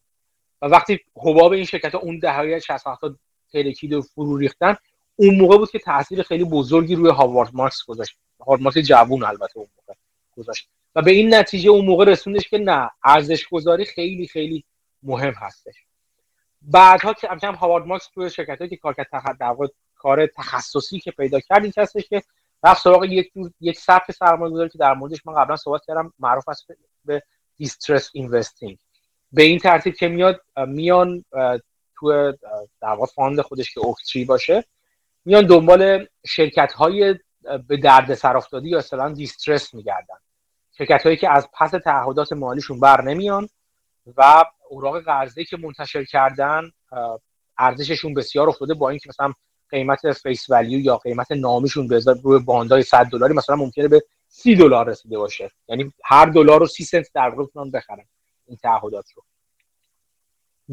و 0.62 0.66
وقتی 0.66 1.00
حباب 1.16 1.52
این 1.52 1.66
شرکت 1.66 1.96
ها 1.96 2.00
اون 2.00 2.20
دهه 2.20 2.60
60 2.60 2.88
70 2.88 3.20
ترکید 3.54 3.94
و 3.94 4.02
فرو 4.02 4.38
ریختن 4.38 4.76
اون 5.22 5.36
موقع 5.36 5.58
بود 5.58 5.72
که 5.72 5.80
تاثیر 5.80 6.24
خیلی 6.24 6.44
بزرگی 6.44 6.96
روی 6.96 7.12
هاوارد 7.12 7.50
مارکس 7.54 7.84
گذاشت. 7.84 8.18
هاوارد 8.40 8.62
مارکس 8.62 8.78
جوون 8.78 9.24
البته 9.24 9.58
اون 9.58 9.68
موقع 9.78 9.94
گذاشت. 10.38 10.70
و 10.96 11.02
به 11.02 11.12
این 11.12 11.34
نتیجه 11.34 11.70
اون 11.70 11.86
موقع 11.86 12.06
رسوندش 12.06 12.48
که 12.48 12.58
نه 12.58 12.92
ارزش 13.04 13.48
گذاری 13.48 13.86
خیلی 13.86 14.28
خیلی 14.28 14.64
مهم 15.04 15.34
هستش. 15.34 15.76
بعدها 16.62 17.14
که 17.14 17.28
کم 17.42 17.56
هاوارد 17.56 17.86
مارکس 17.86 18.08
توی 18.14 18.30
شرکت 18.30 18.70
که 18.70 18.78
کار 18.78 18.96
در 19.40 19.56
کار 19.96 20.28
تخصصی 20.28 21.00
که 21.00 21.12
پیدا 21.12 21.40
کرد 21.40 21.64
این 21.64 21.74
هستش 21.78 22.08
که 22.10 22.24
رفت 22.64 22.82
سراغ 22.82 23.04
یک 23.04 23.32
یک 23.60 23.80
سبک 23.80 24.12
سرمایه 24.12 24.54
گذاری 24.54 24.70
که 24.70 24.78
در 24.78 24.94
موردش 24.94 25.26
من 25.26 25.34
قبلا 25.34 25.56
صحبت 25.56 25.82
کردم 25.88 26.14
معروف 26.20 26.50
است 26.50 26.68
به 27.06 27.24
distressed 27.58 28.10
investing 28.14 28.78
به 29.32 29.44
این 29.44 29.60
ترتیب 29.60 29.96
که 29.96 30.08
میاد 30.08 30.42
میان 30.68 31.26
تو 31.96 32.32
در 32.82 32.88
واقع 32.88 33.06
fund 33.06 33.42
خودش 33.42 33.74
که 33.74 33.80
Oaktree 33.80 34.26
باشه 34.26 34.66
میان 35.26 35.46
دنبال 35.46 36.08
شرکت 36.26 36.74
های 36.74 37.16
به 37.68 37.78
دردسر 37.78 38.38
افتاده 38.38 38.70
یا 38.70 38.78
اصلا 38.78 39.14
distressed 39.14 39.74
میگردن. 39.74 40.16
شرکت 40.78 41.04
هایی 41.04 41.18
که 41.18 41.30
از 41.30 41.48
پس 41.54 41.72
تعهدات 41.72 42.34
مالیشون 42.34 42.80
بر 42.80 43.02
نمیان 43.02 43.50
و 44.18 44.46
اوراق 44.70 45.04
قرضه 45.04 45.44
که 45.44 45.58
منتشر 45.58 46.04
کردن 46.04 46.72
ارزششون 47.58 48.14
بسیار 48.14 48.50
افتاده 48.50 48.74
با 48.74 48.90
اینکه 48.90 49.10
مثلا 49.10 49.34
قیمت 49.70 50.12
face 50.12 50.50
value 50.50 50.80
یا 50.80 50.98
قیمت 50.98 51.32
نامیشون 51.32 51.88
به 51.88 52.02
روی 52.24 52.40
bond 52.40 52.75
ای 52.75 52.84
100 52.84 53.06
دلاری 53.06 53.34
مثلا 53.34 53.56
ممکنه 53.56 53.88
به 53.88 54.04
30 54.28 54.56
دلار 54.56 54.90
رسیده 54.90 55.18
باشه. 55.18 55.52
یعنی 55.68 55.94
هر 56.04 56.26
دلار 56.26 56.60
رو 56.60 56.68
30 56.68 56.84
سنت 56.84 57.08
در 57.14 57.30
واقع 57.30 57.70
بخرن 57.74 58.06
این 58.48 58.58
تعهدات 58.58 59.06
رو. 59.16 59.24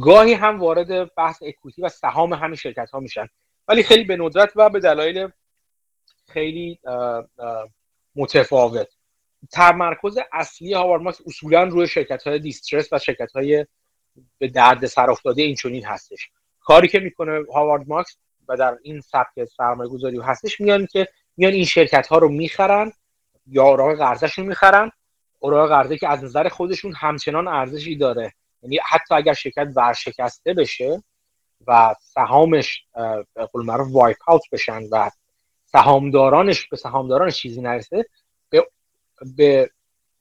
گاهی 0.01 0.35
هم 0.35 0.61
وارد 0.61 1.15
بحث 1.15 1.43
equity 1.43 1.83
و 1.83 1.89
سهام 1.89 2.33
همین 2.33 2.55
شرکت 2.55 2.91
ها 2.91 3.01
میشن. 3.01 3.29
ولی 3.69 3.83
خیلی 3.83 4.05
به 4.05 4.17
ندرت 4.17 4.53
و 4.57 4.71
به 4.71 4.81
دلایل 4.81 5.29
خیلی 6.29 6.81
متفاوت. 8.17 8.89
تمرکز 9.53 10.19
اصلی 10.33 10.73
هاوارد 10.73 11.03
مارکس 11.03 11.21
اصولا 11.27 11.63
روی 11.63 11.87
شرکت 11.87 12.23
های 12.23 12.39
دیسترس 12.39 12.93
و 12.93 12.99
شرکت 12.99 13.33
های 13.33 13.67
به 14.39 14.49
درد 14.49 14.87
سر 14.87 15.11
افتاده 15.11 15.43
این 15.43 15.55
چنین 15.55 15.85
هستش. 15.85 16.29
کاری 16.61 16.89
که 16.89 17.01
می‌کنه 17.01 17.45
هاوارد 17.55 17.89
مارکس 17.89 18.17
و 18.49 18.57
در 18.57 18.79
این 18.83 19.01
سبک 19.01 19.45
سرمایه 19.57 19.91
گذاری 19.91 20.21
هستش 20.21 20.61
میان 20.61 20.87
که 20.87 21.09
میان 21.37 21.53
این 21.53 21.65
شرکت 21.65 22.07
ها 22.07 22.19
رو 22.19 22.29
می‌خرن 22.29 22.93
یا 23.47 23.65
اوراق 23.65 23.99
قرضشون 23.99 24.47
می‌خرن. 24.47 24.91
اوراق 25.39 25.69
قرضه 25.69 25.99
که 25.99 26.09
از 26.09 26.25
نظر 26.25 26.49
خودشون 26.49 26.95
همچنان 26.97 27.49
ارزشی 27.49 27.97
داره. 27.97 28.35
یعنی 28.63 28.79
حتی 28.89 29.15
اگر 29.15 29.33
شرکت 29.33 29.69
ورشکسته 29.77 30.55
بشه 30.55 31.03
و 31.69 31.95
سهامش 32.01 32.85
به 33.35 33.47
قول 33.53 33.65
معروف 33.65 33.89
وایپ 33.91 34.31
اوت 34.31 34.43
بشن 34.53 34.83
و 34.91 35.11
سهامدارانش 35.65 36.67
به 36.67 36.77
سهامدارانش 36.77 37.37
چیزی 37.37 37.61
نرسه 37.61 38.05
به, 38.51 38.67
به 39.37 39.71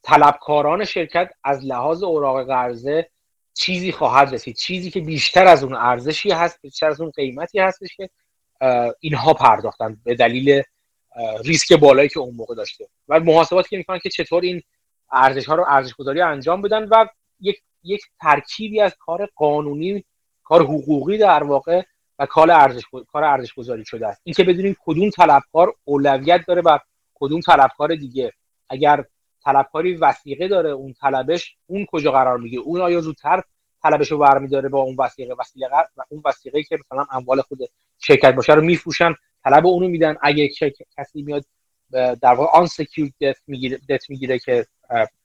طلبکاران 0.03 0.85
شرکت 0.85 1.31
از 1.43 1.65
لحاظ 1.65 2.03
اوراق 2.03 2.47
قرضه 2.47 3.09
چیزی 3.53 3.91
خواهد 3.91 4.33
رسید. 4.33 4.55
چیزی 4.55 4.91
که 4.91 4.99
بیشتر 4.99 5.47
از 5.47 5.63
اون 5.63 5.73
ارزشی 5.73 6.31
هست 6.31 6.59
بیشتر 6.61 6.87
از 6.87 7.01
اون 7.01 7.11
قیمتی 7.11 7.59
هستش 7.59 7.89
که 7.95 8.09
اینها 8.99 9.33
پرداختن 9.33 9.97
به 10.03 10.15
دلیل 10.15 10.61
ریسک 11.43 11.73
بالایی 11.73 12.09
که 12.09 12.19
اون 12.19 12.35
موقع 12.35 12.55
داشته. 12.55 12.87
و 13.07 13.19
محاسباتی 13.19 13.69
که 13.69 13.77
می‌کنن 13.77 13.99
که 13.99 14.09
چطور 14.09 14.43
این 14.43 14.61
ارزش 15.11 15.45
ها 15.45 15.55
رو 15.55 15.65
ارزش 15.67 15.93
گذاری 15.93 16.21
انجام 16.21 16.61
بدن 16.61 16.83
و 16.83 17.05
یک 17.39 17.61
یک 17.83 18.01
ترکیبی 18.21 18.81
از 18.81 18.95
کار 18.99 19.29
قانونی 19.35 20.05
کار 20.47 20.61
حقوقی 20.61 21.17
در 21.17 21.43
واقع 21.43 21.81
و 22.19 22.25
کار 22.25 22.51
ارزش 22.51 22.83
کار 23.07 23.23
ارزش 23.23 23.53
گذاری 23.53 23.85
شده 23.85 24.07
است. 24.07 24.21
اینکه 24.23 24.43
بدونیم 24.43 24.75
کدوم 24.85 25.09
طلبکار 25.09 25.73
اولویت 25.83 26.45
داره 26.47 26.61
و 26.61 26.77
کدوم 27.15 27.39
طلبکار 27.39 27.95
دیگه. 27.95 28.33
اگر 28.69 29.05
طلبکاری 29.43 29.95
وسیقه 29.95 30.47
داره 30.47 30.69
اون 30.69 30.93
طلبش 30.93 31.55
اون 31.67 31.85
کجا 31.85 32.11
قرار 32.11 32.37
میگه 32.37 32.59
اون 32.59 32.81
آیا 32.81 33.01
زودتر 33.01 33.41
طلبش 33.83 34.11
رو 34.11 34.17
برمیداره 34.17 34.69
با 34.69 34.81
اون 34.81 34.95
وسیقه 34.99 35.35
وسیقه 35.39 35.67
و 35.97 36.03
اون 36.09 36.21
وسیقه 36.25 36.63
که 36.63 36.77
مثلا 36.85 37.05
اموال 37.11 37.41
خود 37.41 37.59
شرکت 37.99 38.35
باشه 38.35 38.53
رو 38.53 38.61
میفروشن 38.61 39.15
طلب 39.43 39.67
اونو 39.67 39.87
میدن. 39.87 40.17
اگه 40.21 40.49
کسی 40.97 41.21
میاد 41.21 41.45
در 41.91 42.33
واقع 42.33 42.59
آن 42.59 42.67
دت 43.21 43.37
می‌گیره 43.47 43.79
می‌گیره 44.09 44.39
که 44.39 44.65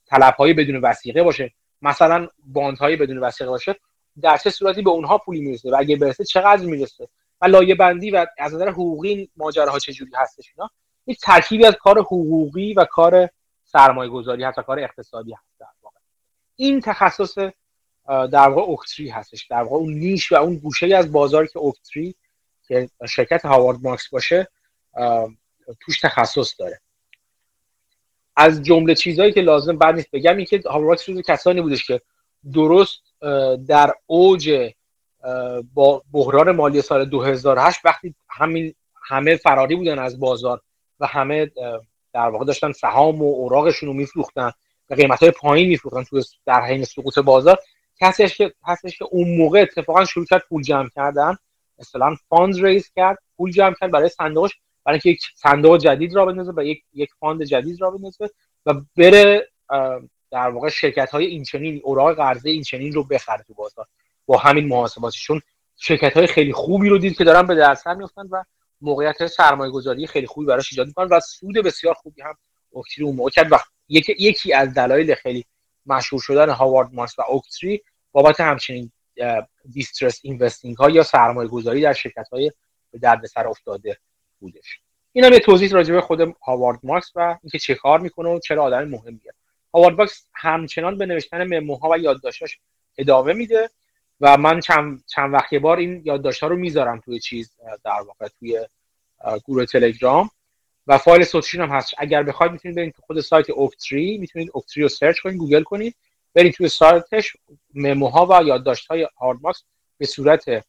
طلب 0.06 0.34
بدون 0.38 0.76
وسیقه 0.76 1.22
باشه. 1.22 1.52
مثلا 1.82 2.28
باند 2.46 2.78
بدون 2.78 3.18
وسیقه 3.18 3.50
باشه. 3.50 3.76
در 4.20 4.36
چه 4.36 4.50
صورتی 4.50 4.82
به 4.82 4.90
اونها 4.90 5.18
پولی 5.18 5.40
می‌رسه 5.40 5.70
و 5.70 5.76
اگه 5.78 5.96
برسه 5.96 6.24
چقدر 6.24 6.64
می‌رسه 6.64 7.08
و 7.40 7.46
لایه 7.46 7.74
بندی 7.74 8.10
و 8.10 8.26
از 8.38 8.54
نظر 8.54 8.68
حقوقی 8.68 9.30
ماجراها 9.36 9.78
چجوری 9.78 10.10
هستش 10.14 10.52
اینا؟ 10.56 10.70
یک 11.06 11.20
ترکیبی 11.20 11.66
از 11.66 11.74
کار 11.74 11.98
حقوقی 11.98 12.74
و 12.74 12.84
کار 12.84 13.28
سرمایه 13.64 14.10
گذاری 14.10 14.44
حتی 14.44 14.62
کار 14.62 14.80
اقتصادی 14.80 15.32
هست 15.32 15.58
در 15.60 15.66
واقع. 15.82 15.96
این 16.56 16.80
تخصص 16.80 17.38
در 18.08 18.48
واقع 18.48 18.62
اوکتری 18.62 19.08
هستش. 19.08 19.46
در 19.46 19.62
واقع 19.62 19.76
اون 19.76 19.92
نیش 19.92 20.32
و 20.32 20.34
اون 20.34 20.56
گوشه 20.56 20.96
از 20.96 21.12
بازار 21.12 21.46
که 21.46 21.58
اوکتری 21.58 22.14
که 22.68 22.88
شرکت 23.08 23.44
هاوارد 23.44 23.78
مارکس 23.82 24.08
باشه 24.08 24.48
توش 25.80 26.00
تخصص 26.00 26.54
داره. 26.58 26.80
از 28.36 28.62
جمله 28.62 28.94
چیزهایی 28.94 29.32
که 29.32 29.40
لازم 29.40 29.78
بعد 29.78 29.94
نیست 29.94 30.10
بگم 30.12 30.36
این 30.36 30.46
که 30.46 30.62
هاوارد 30.66 30.98
مارکس 30.98 31.22
کسانی 31.22 31.60
بودش 31.60 31.86
که 31.86 32.00
درست 32.52 33.00
در 33.66 33.94
اوج 34.06 34.72
با 35.74 36.02
بحران 36.12 36.50
مالی 36.50 36.82
سال 36.82 37.04
2008 37.04 37.80
وقتی 37.84 38.14
همین 38.28 38.74
همه 39.02 39.36
فراری 39.36 39.76
بودن 39.76 39.98
از 39.98 40.20
بازار 40.20 40.60
و 41.00 41.06
همه 41.06 41.50
در 42.12 42.28
واقع 42.28 42.44
داشتن 42.44 42.72
سهام 42.72 43.22
و 43.22 43.24
اوراقشون 43.24 43.88
رو 43.88 43.94
میفروختن 43.94 44.52
به 44.88 44.94
قیمت 44.94 45.20
های 45.20 45.30
پایین 45.30 45.68
میفروختن 45.68 46.02
تو 46.02 46.22
در 46.46 46.60
حین 46.60 46.84
سقوط 46.84 47.18
بازار 47.18 47.58
کسیش 48.00 48.36
که 48.36 48.52
هستش 48.64 48.98
که 48.98 49.04
اون 49.04 49.36
موقع 49.36 49.60
اتفاقا 49.60 50.04
شروع 50.04 50.26
کرد 50.26 50.42
پول 50.48 50.62
جمع 50.62 50.88
کردن 50.88 51.36
مثلا 51.78 52.16
fund 52.28 52.64
raise 52.64 52.90
کرد 52.96 53.18
پول 53.36 53.50
جمع 53.50 53.74
کرد 53.80 53.90
برای 53.90 54.08
صندوقش 54.08 54.50
برای 54.84 54.94
اینکه 54.94 55.10
یک 55.10 55.20
صندوق 55.34 55.78
جدید 55.78 56.14
راه 56.14 56.26
بندازه 56.26 56.52
و 56.56 56.62
یک 56.64 56.82
یک 56.94 57.10
fund 57.20 57.42
جدید 57.42 57.80
راه 57.80 57.90
بندازه 57.90 58.30
و 58.66 58.74
بره 58.96 59.48
در 60.32 60.48
واقع 60.50 60.68
شرکت 60.68 61.10
های 61.10 61.26
اینچنین 61.26 61.80
اوراق 61.84 62.16
قرضه 62.16 62.50
اینچنین 62.50 62.92
رو 62.92 63.04
بخره 63.04 63.42
تو 63.42 63.54
بازار. 63.54 63.86
با 64.26 64.38
همین 64.38 64.68
محاسباتشون 64.68 65.40
شرکت 65.76 66.16
های 66.16 66.26
خیلی 66.26 66.52
خوبی 66.52 66.88
رو 66.88 66.98
دید 66.98 67.16
که 67.16 67.24
دارن 67.24 67.46
به 67.46 67.54
دردسر 67.54 67.96
میفتن 67.96 68.22
و 68.30 68.44
موقعیت 68.80 69.26
سرمایه 69.26 69.70
گذاری 69.70 70.06
خیلی 70.06 70.26
خوبی 70.26 70.46
براش 70.46 70.72
ایجاد 70.72 70.86
می‌کنن 70.86 71.08
و 71.16 71.20
سود 71.20 71.54
بسیار 71.54 71.94
خوبی 71.94 72.22
هم 72.22 72.34
Oaktree 72.70 73.04
اون 73.04 73.16
موقع 73.16 73.30
کرد 73.30 73.52
و 73.52 73.58
یکی, 73.88 74.52
از 74.52 74.74
دلایل 74.74 75.14
خیلی 75.14 75.44
مشهور 75.86 76.22
شدن 76.22 76.50
هاوارد 76.50 76.94
مارکس 76.94 77.18
و 77.18 77.22
Oaktree 77.28 77.82
بابت 78.12 78.40
همچنین 78.40 78.92
distressed 79.72 80.20
investing 80.22 80.76
ها 80.76 80.90
یا 80.90 81.02
سرمایه 81.02 81.48
گذاری 81.48 81.80
در 81.80 81.92
شرکت 81.92 82.28
های 82.32 82.52
به 82.90 82.98
دردسر 82.98 83.46
افتاده 83.46 83.98
بودش. 84.40 84.80
این 85.12 85.24
هم 85.24 85.32
یه 85.32 85.38
توضیح 85.38 85.72
راجع 85.72 85.94
به 85.94 86.00
خود 86.00 86.36
هاوارد 86.42 86.78
مارکس 86.82 87.12
و 87.14 87.38
اینکه 87.42 87.58
چه 87.58 87.74
کار 87.74 88.00
می‌کنه 88.00 88.28
و 88.28 88.38
چرا 88.38 88.62
آدم 88.62 88.84
مهمیه. 88.84 89.32
هاوارد 89.74 89.96
مارکس 89.96 90.26
همچنان 90.34 90.98
به 90.98 91.06
نوشتن 91.06 91.44
memo 91.44 91.81
ها 91.81 91.90
و 91.90 91.98
یادداشتاش 91.98 92.58
ادامه 92.98 93.32
میده 93.32 93.70
و 94.20 94.36
من 94.36 94.60
چند, 94.60 95.04
چند 95.06 95.34
وقت 95.34 95.54
بار 95.54 95.76
این 95.76 96.02
یادداشت‌ها 96.04 96.46
رو 96.48 96.56
می‌ذارم 96.56 97.00
توی 97.00 97.20
چیز 97.20 97.56
در 97.84 98.00
واقع 98.00 98.28
توی 98.38 98.66
گروه 99.44 99.66
تلگرام 99.66 100.30
و 100.86 100.98
فایل 100.98 101.24
صوتیشون 101.24 101.60
هم 101.60 101.76
هست. 101.76 101.94
اگر 101.98 102.22
بخواید 102.22 102.52
می‌تونید 102.52 102.76
برید 102.76 102.94
تو 102.94 103.02
خود 103.02 103.20
سایت 103.20 103.50
Oaktree 103.50 104.18
می‌تونید 104.18 104.50
Oaktree 104.52 104.82
رو 104.82 104.88
سرچ 104.88 105.20
کنید 105.20 105.36
گوگل 105.36 105.62
کنید 105.62 105.94
برید 106.34 106.54
توی 106.54 106.68
سایتش 106.68 107.36
memo 107.74 108.16
ها 108.16 108.26
و 108.26 108.42
یادداشت‌های 108.44 109.08
هاوارد 109.16 109.37
مارکس 109.37 109.62
به 109.98 110.06
صورت 110.06 110.64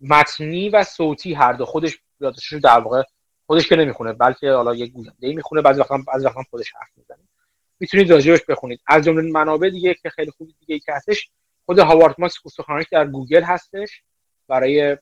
متنی 0.00 0.68
و 0.68 0.84
صوتی 0.84 1.34
هر 1.34 1.52
دو 1.52 1.64
خودش 1.64 1.98
یادداشتش 2.20 2.52
رو 2.52 2.60
در 2.60 2.78
واقع 2.78 3.02
خودش 3.46 3.68
که 3.68 3.76
نمی‌خونه 3.76 4.12
بلکه 4.12 4.50
حالا 4.50 4.74
یک 4.74 4.92
گوینده 4.92 5.32
می‌خونه 5.32 5.62
بعضی 5.62 5.80
وقتا 5.80 5.98
بعضی 6.06 6.26
وقتا 6.26 6.42
خودش 6.50 6.72
حرف 6.74 6.90
می‌زنه. 6.96 7.18
می‌تونید 7.80 8.10
راجعش 8.10 8.40
بخونید. 8.48 8.80
از 8.86 9.04
جمله 9.04 9.22
منابع 9.22 9.70
دیگه 9.70 9.94
که 9.94 10.10
خیلی 10.10 10.30
خوب 10.30 10.48
دیگه 10.60 10.78
که 10.78 10.92
هستش 10.92 11.30
خود 11.66 11.78
هاوارد 11.78 12.14
مارکس 12.18 12.34
سخنرانی 12.48 12.84
در 12.92 13.06
گوگل 13.06 13.42
هستش 13.42 14.02
برای 14.48 14.96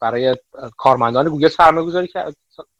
برای 0.00 0.36
کارمندان 0.76 1.28
گوگل 1.28 1.48
سرمایه 1.48 1.86
گذاری 1.86 2.06
که 2.06 2.24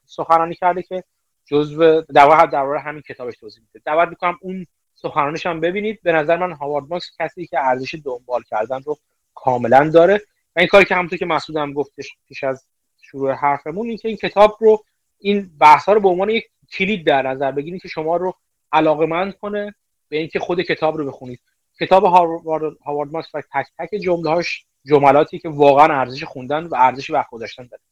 سخنرانی 0.06 0.54
کرده 0.54 0.82
که 0.82 1.04
جزو 1.44 2.00
در 2.00 2.46
در 2.46 2.76
همین 2.76 3.02
کتابش 3.02 3.36
توضیح 3.36 3.62
میده. 3.62 3.82
دعوت 3.84 4.08
می‌کنم 4.08 4.38
اون 4.40 4.66
سخنرانیش 4.94 5.46
هم 5.46 5.60
ببینید. 5.60 6.00
به 6.02 6.12
نظر 6.12 6.36
من 6.36 6.52
هاوارد 6.52 6.84
ماکس 6.88 7.10
کسی 7.20 7.46
که 7.46 7.60
ارزش 7.60 7.94
دنبال 8.04 8.42
کردن 8.42 8.82
رو 8.82 8.98
کاملا 9.34 9.90
داره. 9.90 10.22
و 10.56 10.60
این 10.60 10.68
کاری 10.68 10.84
که 10.84 10.94
همونطور 10.94 11.18
که 11.18 11.26
مسعود 11.26 11.74
گفتش 11.74 12.10
پیش 12.28 12.44
از 12.44 12.66
شروع 13.00 13.32
حرفمون 13.32 13.88
این 13.88 13.96
که 13.96 14.08
این 14.08 14.16
کتاب 14.16 14.56
رو 14.60 14.84
این 15.18 15.50
بحث 15.60 15.84
ها 15.84 15.92
رو 15.92 16.00
به 16.00 16.08
عنوان 16.08 16.30
یک 16.30 16.44
کلید 16.72 17.06
در 17.06 17.22
نظر 17.22 17.52
بگیرید 17.52 17.82
که 17.82 17.88
شما 17.88 18.16
رو 18.16 18.34
علاقمند 18.72 19.36
کنه 19.36 19.74
به 20.08 20.16
اینکه 20.16 20.38
خود 20.38 20.60
کتاب 20.60 20.96
رو 20.96 21.06
بخونید. 21.06 21.40
کتاب 21.80 22.04
هاوارد, 22.04 22.76
هاوارد 22.84 23.12
ماکس 23.12 23.34
و 23.34 23.42
تک 23.54 23.66
تک 23.78 23.94
جمله 23.96 24.30
هاش 24.30 24.64
جملاتی 24.84 25.38
که 25.38 25.48
واقعا 25.48 26.00
ارزش 26.00 26.24
خوندن 26.24 26.66
و 26.66 26.74
ارزش 26.74 27.10
وقت 27.10 27.30
گذاشتن 27.30 27.66
داره. 27.66 27.82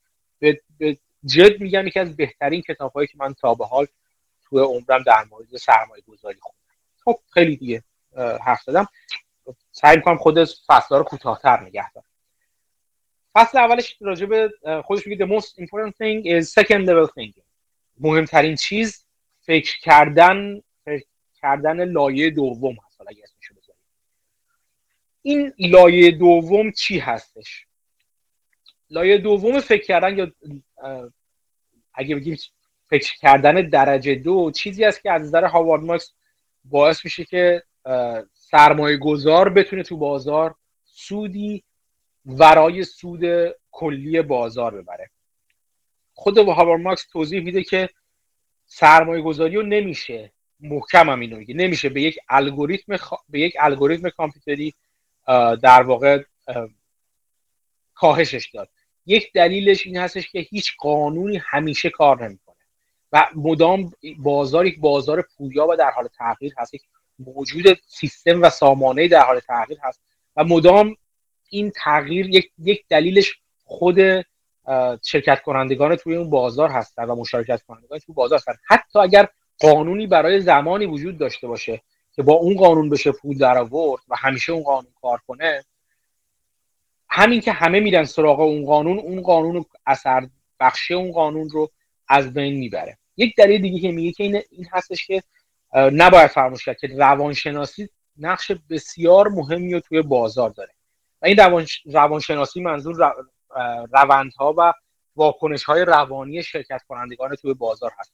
به, 0.79 0.99
جد 1.25 1.61
میگم 1.61 1.87
یکی 1.87 2.01
از 2.01 2.17
بهترین 2.17 2.63
کتاب 2.63 2.93
هایی 2.93 3.09
که 3.09 3.15
من 3.17 3.35
تا 3.35 3.55
به 3.55 3.67
حال 3.67 3.87
تو 4.43 4.59
عمرم 4.59 5.03
در 5.03 5.25
مورد 5.31 5.57
سرمایه 5.57 6.03
گذاری 6.09 6.39
خوندم. 6.41 6.59
خب 7.05 7.21
خیلی 7.31 7.57
دیگه 7.57 7.83
حرف 8.17 8.63
زدم. 8.63 8.89
سعی 9.73 9.97
می‌کنم 9.97 10.17
خود 10.17 10.45
فصل 10.45 10.97
رو 10.97 11.03
کوتاهتر 11.03 11.61
نگه 11.61 11.93
دارم. 11.93 12.07
فصل 13.35 13.59
اولش 13.59 13.97
راجع 14.01 14.27
به 14.27 14.51
خودش 14.85 15.07
میگه 15.07 15.27
the 15.27 15.29
most 15.29 15.47
important 15.47 15.93
thing 15.93 16.25
is 16.25 16.53
second 16.53 16.87
level 16.89 17.07
thinking. 17.07 17.48
مهمترین 18.01 18.57
چیز 18.57 19.05
فکر 19.41 19.79
کردن 19.81 20.63
فکر 20.85 21.07
کردن 21.41 21.85
لایه 21.85 22.31
دوم 22.31 22.77
هست 22.87 22.99
حالا 22.99 23.11
اگه 23.11 23.23
اسمشو 23.23 23.55
این 25.23 25.53
لایه 25.59 26.11
دوم 26.11 26.73
چی 26.73 26.99
هستش؟ 26.99 27.67
لایه 28.91 29.19
دوم 29.19 29.61
فکر 29.61 29.85
کردن 29.85 30.19
یا 30.19 30.33
اگه 31.95 32.17
بگیم 32.17 32.37
فکر 32.91 33.17
کردن 33.19 33.69
درجه 33.69 34.15
دو 34.15 34.51
چیزی 34.51 34.85
است 34.85 35.03
که 35.03 35.13
از 35.13 35.23
نظر 35.23 35.45
هاوارد 35.45 35.83
ماکس 35.83 36.13
باعث 36.65 37.05
میشه 37.05 37.25
که 37.25 37.63
سرمایه 38.33 38.97
گذار 38.97 39.49
بتونه 39.49 39.83
تو 39.83 39.97
بازار 39.97 40.55
سودی 40.85 41.65
ورای 42.27 42.85
سود 42.85 43.55
کلی 43.71 44.23
بازار 44.23 44.83
ببره. 44.83 45.11
خود 46.19 46.39
هاوارد 46.39 46.81
ماکس 46.81 47.07
توضیح 47.13 47.41
میده 47.41 47.65
که 47.65 47.89
سرمایه 48.67 49.23
گذاری 49.23 49.57
رو 49.57 49.63
نمیشه. 49.63 50.33
محکم 50.61 51.11
هم 51.11 51.21
اینو 51.21 51.37
میگه. 51.37 51.55
نمیشه 51.55 51.89
به 51.89 52.03
یک 52.03 52.19
الگوریتم 52.29 52.97
به 53.29 53.41
یک 53.41 53.57
الگوریتم 53.61 54.11
کامپیوتری 54.11 54.75
در 55.63 55.83
واقع 55.83 56.23
کاهشش 57.95 58.51
داد. 58.55 58.69
یک 59.07 59.33
دلیلش 59.33 59.87
این 59.87 59.97
هستش 59.97 60.29
که 60.29 60.39
هیچ 60.39 60.77
قانونی 60.79 61.41
همیشه 61.45 61.91
کار 61.91 62.29
نمی‌کنه. 62.29 62.57
و 63.13 63.27
مدام 63.35 63.93
بازار 64.19 64.67
یک 64.67 64.81
بازار 64.81 65.23
پویا 65.37 65.67
و 65.67 65.77
در 65.77 65.91
حال 65.91 66.09
تغییر 66.19 66.55
هست 66.59 66.75
یک 66.75 66.83
موجود 67.19 67.79
سیستم 67.87 68.43
و 68.43 68.51
سامانه 68.51 69.09
در 69.09 69.23
حال 69.23 69.41
تغییر 69.41 69.79
هست 69.83 70.01
و 70.37 70.45
مدام 70.45 70.97
این 71.51 71.71
تغییر 71.71 72.29
یک, 72.29 72.51
یک 72.59 72.85
دلیلش 72.89 73.39
خود 73.65 73.99
شرکت 75.03 75.43
کنندگان 75.43 75.97
توی 75.97 76.17
اون 76.17 76.31
بازار 76.31 76.69
هستن 76.69 77.05
و 77.05 77.15
مشارکت 77.15 77.63
کنندگان 77.63 77.99
توی 77.99 78.15
بازار 78.15 78.39
هستن. 78.39 78.53
حتی 78.69 78.99
اگر 78.99 79.29
قانونی 79.59 80.07
برای 80.07 80.41
زمانی 80.41 80.87
وجود 80.87 81.19
داشته 81.19 81.47
باشه 81.47 81.83
که 82.13 82.23
با 82.23 82.33
اون 82.33 82.57
قانون 82.57 82.89
بشه 82.89 83.13
پول 83.13 83.39
در 83.39 83.59
آورد 83.59 84.03
و 84.09 84.17
همیشه 84.17 84.53
اون 84.53 84.63
قانون 84.63 84.93
کار 85.01 85.21
کنه 85.27 85.65
همین 87.09 87.41
که 87.41 87.53
همه 87.53 87.81
میرن 87.81 88.05
سراغ 88.05 88.41
اون 88.41 88.67
قانون 88.67 88.99
اون 88.99 89.23
قانون 89.23 89.65
اثر 89.87 90.29
بخشی 90.61 90.95
اون 90.95 91.13
قانون 91.13 91.51
رو 91.51 91.71
از 92.09 92.35
بین 92.35 92.59
می‌بره. 92.59 92.99
یک 93.17 93.37
دلیل 93.37 93.63
دیگه 93.63 93.81
که 93.81 93.93
میگه 93.93 94.13
که 94.13 94.25
این, 94.25 94.43
این 94.51 94.67
هستش 94.73 95.07
که 95.07 95.23
نباید 95.75 96.27
فراموش 96.27 96.65
کرد 96.65 96.79
که 96.79 96.87
روانشناسی 96.87 97.89
نقش 98.19 98.53
بسیار 98.71 99.29
مهمی 99.29 99.75
رو 99.75 99.81
توی 99.81 100.03
بازار 100.03 100.51
داره. 100.51 100.73
و 101.23 101.27
این 101.27 101.37
روان 101.37 101.67
روانشناسی 101.85 102.61
منظور 102.61 102.95
رو... 102.95 103.13
روندها 103.93 104.55
و 104.59 104.73
واکنش 105.17 105.65
های 105.65 105.85
روانی 105.85 106.43
شرکت 106.43 106.83
کنندگان 106.89 107.35
توی 107.35 107.55
بازار 107.55 107.93
هست. 107.99 108.13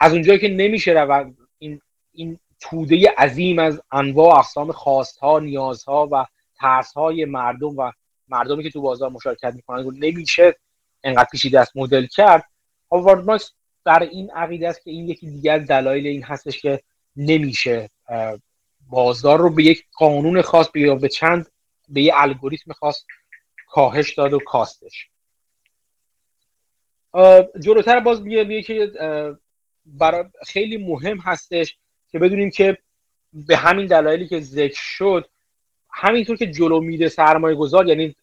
از 0.00 0.12
اونجایی 0.12 0.38
که 0.38 0.48
نمیشه 0.48 0.92
روند 0.92 1.36
این 1.58 1.80
این 2.12 2.38
توده 2.60 3.14
عظیم 3.18 3.58
از 3.58 3.82
انواع 3.92 4.38
اقسام 4.38 4.72
خواستها 4.72 5.38
نیازها 5.38 6.08
و 6.12 6.26
ترسهای 6.60 7.24
مردم 7.24 7.76
و 7.76 7.92
مردمی 8.28 8.62
که 8.62 8.70
تو 8.70 8.80
بازار 8.80 9.10
مشارکت 9.10 9.54
می‌کنن 9.54 9.84
رو 9.84 9.90
نمیشه 9.90 10.56
انقدر 11.04 11.28
پیچیده 11.32 11.60
است 11.60 11.76
مدل 11.76 12.06
کرد. 12.06 12.44
هاوارد 12.90 13.24
ماکس 13.24 13.52
در 13.84 13.98
این 13.98 14.30
عقیده 14.30 14.68
است 14.68 14.84
که 14.84 14.90
این 14.90 15.08
یکی 15.08 15.30
دیگر 15.30 15.58
دلایل 15.58 16.06
این 16.06 16.22
هستش 16.22 16.60
که 16.60 16.82
نمیشه 17.16 17.90
بازار 18.88 19.38
رو 19.38 19.50
به 19.50 19.64
یک 19.64 19.84
قانون 19.92 20.42
خاص 20.42 20.68
یا 20.74 20.94
به 20.94 21.08
چند 21.08 21.46
به 21.88 22.02
یه 22.02 22.12
الگوریتم 22.16 22.72
خاص 22.72 23.04
کاهش 23.66 24.14
داد 24.14 24.32
و 24.32 24.38
کاستش. 24.38 25.08
جلوتر 27.60 28.00
باز 28.00 28.22
میگه 28.22 28.62
که 28.62 28.92
برای 29.86 30.24
خیلی 30.46 30.76
مهم 30.76 31.18
هستش 31.18 31.76
که 32.08 32.18
بدونیم 32.18 32.50
که 32.50 32.78
به 33.32 33.56
همین 33.56 33.86
دلایلی 33.86 34.28
که 34.28 34.40
ذکر 34.40 34.80
شد 34.80 35.28
همینطور 35.90 36.36
که 36.36 36.46
جلو 36.46 36.80
میره 36.80 37.08
سرمایه 37.08 37.56
گذار 37.56 37.88
یعنی 37.88 38.16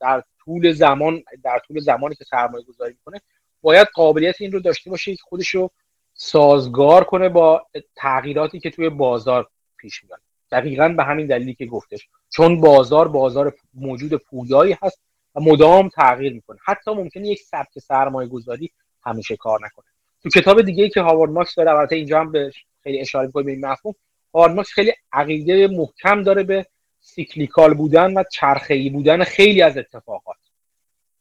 در 0.00 0.22
طول 0.44 0.72
زمان 0.72 1.24
در 1.44 1.58
طول 1.66 1.80
زمانی 1.80 2.14
که 2.14 2.24
سرمایه 2.24 2.64
گذاری 2.64 2.92
می‌کنه 2.92 3.20
باید 3.62 3.88
قابلیت 3.94 4.40
این 4.40 4.52
رو 4.52 4.60
داشته 4.60 4.90
باشه 4.90 5.16
که 5.16 5.22
خودش 5.22 5.48
رو 5.48 5.70
سازگار 6.14 7.04
کنه 7.04 7.28
با 7.28 7.66
تغییراتی 7.96 8.60
که 8.60 8.70
توی 8.70 8.88
بازار 8.88 9.50
پیش 9.76 10.04
میاد. 10.04 10.20
دقیقا 10.54 10.88
به 10.88 11.04
همین 11.04 11.26
دلیلی 11.26 11.54
که 11.54 11.66
گفتش. 11.66 12.08
چون 12.30 12.60
بازار 12.60 13.08
بازار 13.08 13.54
موجود 13.74 14.14
پویایی 14.14 14.76
هست 14.82 15.00
و 15.34 15.40
مدام 15.40 15.88
تغییر 15.88 16.32
می‌کنه. 16.32 16.58
حتی 16.64 16.90
ممکنه 16.90 17.28
یک 17.28 17.40
سبک 17.40 17.78
سرمایه 17.78 18.28
گذاری 18.28 18.70
همیشه 19.04 19.36
کار 19.36 19.58
نکنه. 19.64 19.84
تو 20.22 20.28
کتاب 20.28 20.62
دیگه 20.62 20.84
ای 20.84 20.90
که 20.90 21.00
هاوارد 21.00 21.30
مارکس 21.30 21.54
داره 21.54 21.70
البته 21.70 21.96
اینجا 21.96 22.20
هم 22.20 22.32
به 22.32 22.52
خیلی 22.82 23.00
اشاره 23.00 23.26
می‌کنه 23.26 23.42
به 23.42 23.52
این 23.52 23.66
مفهوم 23.66 23.94
هاوارد 24.34 24.54
مارکس 24.54 24.72
خیلی 24.72 24.92
عقیده 25.12 25.68
محکم 25.68 26.22
داره 26.22 26.42
به 26.42 26.66
cyclical 27.00 27.74
بودن 27.74 28.14
و 28.14 28.24
چرخه‌ای 28.32 28.90
بودن 28.90 29.24
خیلی 29.24 29.62
از 29.62 29.78
اتفاقات. 29.78 30.36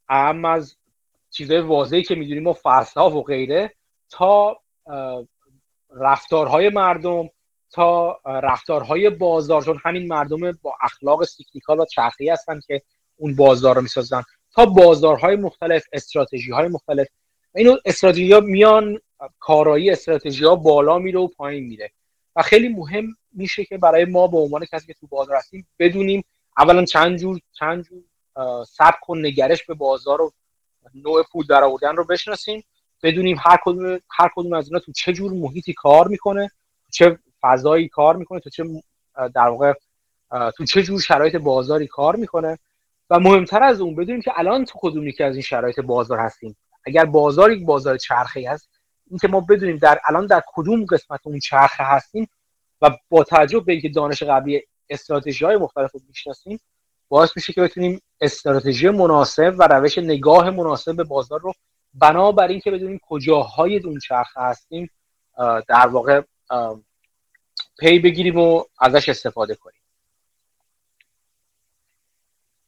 اما 0.09 0.49
از 0.49 0.75
چیزهای 1.31 1.59
واضحی 1.59 2.03
که 2.03 2.15
می‌دونیم 2.15 2.47
و 2.47 2.53
فصلها 2.53 3.09
و 3.09 3.23
غیره 3.23 3.73
تا 4.09 4.57
رفتارهای 5.95 6.69
مردم 6.69 7.29
تا 7.73 8.19
رفتارهای 8.25 9.09
بازار 9.09 9.63
چون 9.63 9.79
همین 9.83 10.07
مردم 10.07 10.51
با 10.51 10.75
اخلاق 10.81 11.23
cyclical 11.23 11.79
و 11.79 11.85
چرخی 11.85 12.29
هستن 12.29 12.59
که 12.67 12.81
اون 13.17 13.35
بازار 13.35 13.75
رو 13.75 13.81
می‌سازن. 13.81 14.23
تا 14.55 14.65
بازارهای 14.65 15.35
مختلف 15.35 15.85
استراتژی 15.93 16.51
های 16.51 16.67
مختلف. 16.67 17.07
اینو 17.55 17.77
استراتژی 17.85 18.33
ها 18.33 18.39
میان 18.39 18.99
کارایی 19.39 19.91
استراتژی 19.91 20.45
ها 20.45 20.55
بالا 20.55 20.99
میره 20.99 21.19
و 21.19 21.27
پایین 21.27 21.63
میره. 21.63 21.91
و 22.35 22.41
خیلی 22.41 22.69
مهم 22.69 23.15
میشه 23.31 23.65
که 23.65 23.77
برای 23.77 24.05
ما 24.05 24.27
به 24.27 24.37
عنوان 24.37 24.65
کسی 24.65 24.87
که 24.87 24.93
تو 24.93 25.07
بازار 25.07 25.35
هستیم 25.35 25.67
بدونیم 25.79 26.23
اولا 26.57 26.85
چند 26.85 27.17
جور 27.17 27.39
چند 27.59 27.83
جور 27.83 28.03
سبک 28.65 29.09
و 29.09 29.15
نگرش 29.15 29.63
به 29.63 29.73
بازار 29.73 30.21
و 30.21 30.31
نوع 30.95 31.23
پول 31.31 31.45
درآوردن 31.45 31.95
رو 31.95 32.05
بشناسیم. 32.05 32.63
بدونیم 33.03 33.37
هر 33.39 33.57
کدوم 33.63 33.99
هر 34.09 34.29
کدوم 34.35 34.53
از 34.53 34.67
اینا 34.67 34.79
تو 34.79 34.91
چه 34.91 35.13
جور 35.13 35.31
محیطی 35.31 35.73
کار 35.73 36.07
می‌کنه 36.07 36.51
چه 36.91 37.19
فضایی 37.43 37.87
کار 37.87 38.15
می‌کنه 38.15 38.39
تو 38.39 38.49
چه 38.49 38.63
در 39.35 39.47
واقع 39.47 39.73
تو 40.57 40.65
چه 40.65 40.83
جور 40.83 41.01
شرایط 41.01 41.35
بازاری 41.35 41.87
کار 41.87 42.15
می‌کنه. 42.15 42.59
و 43.09 43.19
مهمتر 43.19 43.63
از 43.63 43.81
اون 43.81 43.95
بدونیم 43.95 44.21
که 44.21 44.31
الان 44.35 44.65
تو 44.65 44.79
کدومی 44.81 45.11
که 45.11 45.25
از 45.25 45.33
این 45.33 45.41
شرایط 45.41 45.79
بازار 45.79 46.19
هستیم. 46.19 46.57
اگر 46.85 47.05
بازار 47.05 47.51
یک 47.51 47.65
بازار 47.65 47.97
چرخه 47.97 48.49
هست 48.49 48.69
اینکه 49.09 49.27
ما 49.27 49.39
بدونیم 49.39 49.77
در 49.77 49.99
الان 50.07 50.25
در 50.25 50.43
کدوم 50.47 50.85
قسمت 50.85 51.19
اون 51.23 51.39
چرخه 51.39 51.83
هستیم 51.83 52.29
و 52.81 52.89
با 53.09 53.23
توجه 53.23 53.59
به 53.59 53.71
اینکه 53.71 53.89
دانش 53.89 54.23
قبلی 54.23 54.61
استراتژی 54.89 55.45
های 55.45 55.57
مختلف 55.57 55.91
رو 55.91 55.99
می‌شناسیم 56.07 56.59
باعث 57.09 57.31
میشه 57.35 57.53
که 57.53 57.61
بتونیم 57.61 58.01
استراتژی 58.21 58.89
مناسب 58.89 59.55
و 59.57 59.67
روش 59.67 59.97
نگاه 59.97 60.49
مناسب 60.49 60.95
به 60.95 61.03
بازار 61.03 61.39
رو 61.39 61.53
بنابر 61.93 62.47
اینکه 62.47 62.71
بدونیم 62.71 62.99
کجاهای 63.07 63.79
اون 63.79 63.99
چرخه 63.99 64.41
هستیم 64.41 64.89
در 65.67 65.87
واقع 65.87 66.21
پی 67.79 67.99
بگیریم 67.99 68.37
و 68.37 68.63
ازش 68.79 69.09
استفاده 69.09 69.55
کنیم. 69.55 69.81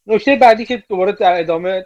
نکته 0.08 0.36
بعدی 0.36 0.66
که 0.66 0.84
دوباره 0.90 1.12
در 1.12 1.40
ادامه 1.40 1.86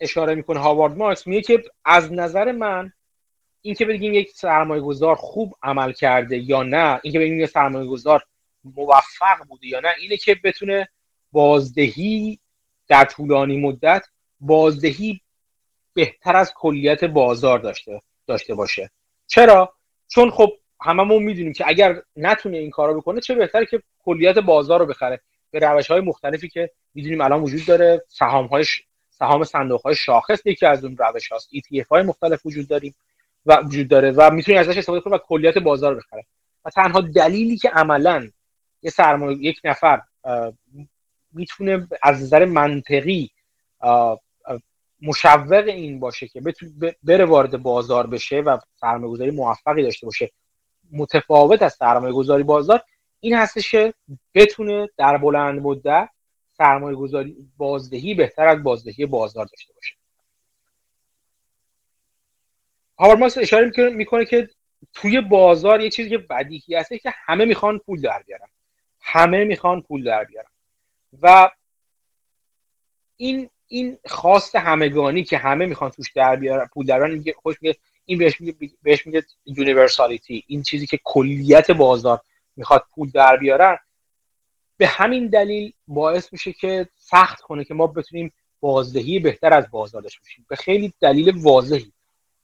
اشاره 0.00 0.34
می‌کنه 0.34 0.60
هاوارد 0.60 0.96
مارکس 0.96 1.26
میگه 1.26 1.42
که 1.42 1.62
از 1.84 2.12
نظر 2.12 2.52
من 2.52 2.92
این 3.62 3.74
که 3.74 3.84
بگیم 3.84 4.14
یک 4.14 4.30
سرمایه 4.30 4.82
گذار 4.82 5.14
خوب 5.14 5.56
عمل 5.62 5.92
کرده 5.92 6.38
یا 6.38 6.62
نه 6.62 7.00
این 7.02 7.12
که 7.12 7.18
بگیم 7.18 7.40
یک 7.40 7.50
سرمایه 7.50 7.86
گذار 7.86 8.24
موفق 8.64 9.44
بوده 9.48 9.66
یا 9.66 9.80
نه 9.80 9.94
اینه 9.98 10.16
که 10.16 10.34
بتونه 10.44 10.88
بازدهی 11.32 12.40
در 12.88 13.04
طولانی 13.04 13.56
مدت 13.56 14.06
بازدهی 14.40 15.20
بهتر 15.94 16.36
از 16.36 16.52
کلیت 16.54 17.04
بازار 17.04 17.58
داشته 17.58 18.02
داشته 18.26 18.54
باشه. 18.54 18.90
چرا؟ 19.26 19.74
چون 20.08 20.30
خب 20.30 20.52
هممون 20.82 21.22
می‌دونیم 21.22 21.52
که 21.52 21.64
اگر 21.68 22.02
نتونه 22.16 22.58
این 22.58 22.70
کارو 22.70 23.00
بکنه 23.00 23.20
چه 23.20 23.34
بهتره 23.34 23.66
که 23.66 23.82
کلیت 24.04 24.38
بازار 24.38 24.80
رو 24.80 24.86
بخره. 24.86 25.20
به 25.50 25.58
روش 25.58 25.90
های 25.90 26.00
مختلفی 26.00 26.48
که 26.48 26.70
می‌دونیم 26.94 27.20
الان 27.20 27.42
وجود 27.42 27.66
داره 27.66 28.04
سهام 28.08 28.46
های 28.46 28.64
سهام 29.10 29.44
صندوق 29.44 29.82
های 29.82 29.94
شاخص 29.94 30.46
یکی 30.46 30.66
از 30.66 30.84
اون 30.84 30.96
روش 30.96 31.28
هاست 31.28 31.48
ETF 31.54 31.88
های 31.90 32.02
مختلف 32.02 32.46
وجود 32.46 32.68
داریم 32.68 32.94
و 33.46 33.56
وجود 33.56 33.88
داره 33.88 34.10
و 34.10 34.30
می‌تونی 34.30 34.58
ازش 34.58 34.78
استفاده 34.78 35.00
کنی 35.00 35.14
و 35.14 35.18
کلیت 35.18 35.58
بازار 35.58 35.94
بخره. 35.94 36.24
و 36.64 36.70
تنها 36.70 37.00
دلیلی 37.00 37.56
که 37.56 37.68
عملا 37.68 38.30
یه 38.82 38.90
سرمایه 38.90 39.38
یک 39.38 39.60
نفر 39.64 40.00
می‌تونه 41.32 41.88
از 42.02 42.22
نظر 42.22 42.44
منطقی 42.44 43.30
مشوق 45.02 45.64
این 45.66 46.00
باشه 46.00 46.28
که 46.28 46.42
بره 47.02 47.24
وارد 47.24 47.62
بازار 47.62 48.06
بشه 48.06 48.40
و 48.40 48.58
سرمایه 48.80 49.12
گذاری 49.12 49.30
موفقی 49.30 49.82
داشته 49.82 50.06
باشه. 50.06 50.30
متفاوت 50.92 51.62
از 51.62 51.74
سرمایه 51.74 52.12
گذاری 52.12 52.42
بازار 52.42 52.82
این 53.20 53.34
هستش 53.34 53.70
که 53.70 53.94
بتونه 54.34 54.88
در 54.96 55.16
بلند 55.16 55.60
مدت 55.60 56.08
سرمایه 56.58 56.96
گذاری 56.96 57.36
بازدهی 57.56 58.14
بهتر 58.14 58.46
از 58.46 58.62
بازدهی 58.62 59.06
بازار 59.06 59.44
داشته 59.44 59.74
باشه. 59.74 59.94
هاورماس 62.98 63.38
اشاره 63.38 63.90
می‌کنه 63.90 64.24
که 64.24 64.48
توی 64.94 65.20
بازار 65.20 65.80
یه 65.80 65.90
چیزی 65.90 66.10
که 66.10 66.18
بدیهی 66.18 66.74
هسته 66.74 66.98
که 66.98 67.14
همه 67.16 67.44
می‌خوان 67.44 67.78
پول 67.78 68.00
در 68.00 68.22
بیارن. 68.26 68.48
همه 69.00 69.44
می‌خوان 69.44 69.82
پول 69.82 70.04
در 70.04 70.24
بیارن. 70.24 70.50
و 71.22 71.50
این 73.16 73.50
این 73.66 73.98
خواست 74.06 74.56
همگانی 74.56 75.24
که 75.24 75.38
همه 75.38 75.66
می‌خوان 75.66 75.90
توش 75.90 76.12
در 76.12 76.36
بیارن 76.36 76.66
پول 76.66 76.86
در 76.86 76.98
بیارن 76.98 77.24
خوش 77.42 77.62
میگه 77.62 77.78
این 78.10 78.18
بهش 78.18 78.40
میگه 78.40 78.54
بهش 78.82 79.06
میگه 79.06 79.24
یونیورسالیتی 79.46 80.44
این 80.46 80.62
چیزی 80.62 80.86
که 80.86 81.00
کلیت 81.04 81.70
بازار 81.70 82.20
می‌خواد 82.56 82.84
پول 82.94 83.10
در 83.10 83.36
بیارن 83.36 83.78
به 84.76 84.86
همین 84.86 85.26
دلیل 85.26 85.72
باعث 85.88 86.32
میشه 86.32 86.52
که 86.52 86.88
سخت 86.96 87.40
کنه 87.40 87.64
که 87.64 87.74
ما 87.74 87.86
بتونیم 87.86 88.32
بازدهی 88.60 89.18
بهتر 89.18 89.54
از 89.54 89.70
بازار 89.70 90.02
داشته 90.02 90.20
باشیم. 90.20 90.46
به 90.48 90.56
خیلی 90.56 90.92
دلیل 91.00 91.32
واضحی. 91.36 91.92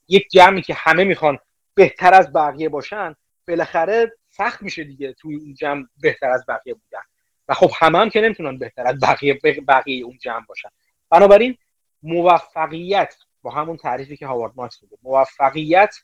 یک 0.09 0.29
جمعی 0.31 0.63
که 0.63 0.75
همه 0.75 1.05
می‌خوان 1.05 1.39
بهتر 1.75 2.15
از 2.15 2.33
بقیه 2.33 2.69
باشن 2.69 3.17
بالاخره 3.49 4.13
سخت 4.31 4.63
میشه 4.63 4.85
دیگه 4.85 5.13
توی 5.13 5.37
اون 5.37 5.55
جمع 5.55 5.85
بهتر 6.01 6.31
از 6.31 6.45
بقیه 6.49 6.75
بودن. 6.75 7.03
و 7.49 7.55
خب 7.55 7.71
همه 7.77 7.99
هم 7.99 8.11
که 8.11 8.21
نمی‌تونن 8.21 8.59
بهتر 8.59 8.87
از 8.87 9.01
بقیه 9.01 9.41
بقیه 9.69 10.05
اون 10.05 10.19
جمع 10.19 10.47
باشن. 10.49 10.69
بنابراین 11.11 11.57
موفقیت 12.03 13.15
با 13.47 13.53
همون 13.53 13.77
تعریفی 13.77 14.17
که 14.17 14.27
هاوارد 14.27 14.53
مارکس 14.57 14.83
میگه 14.83 14.99
موفقیت 15.03 15.95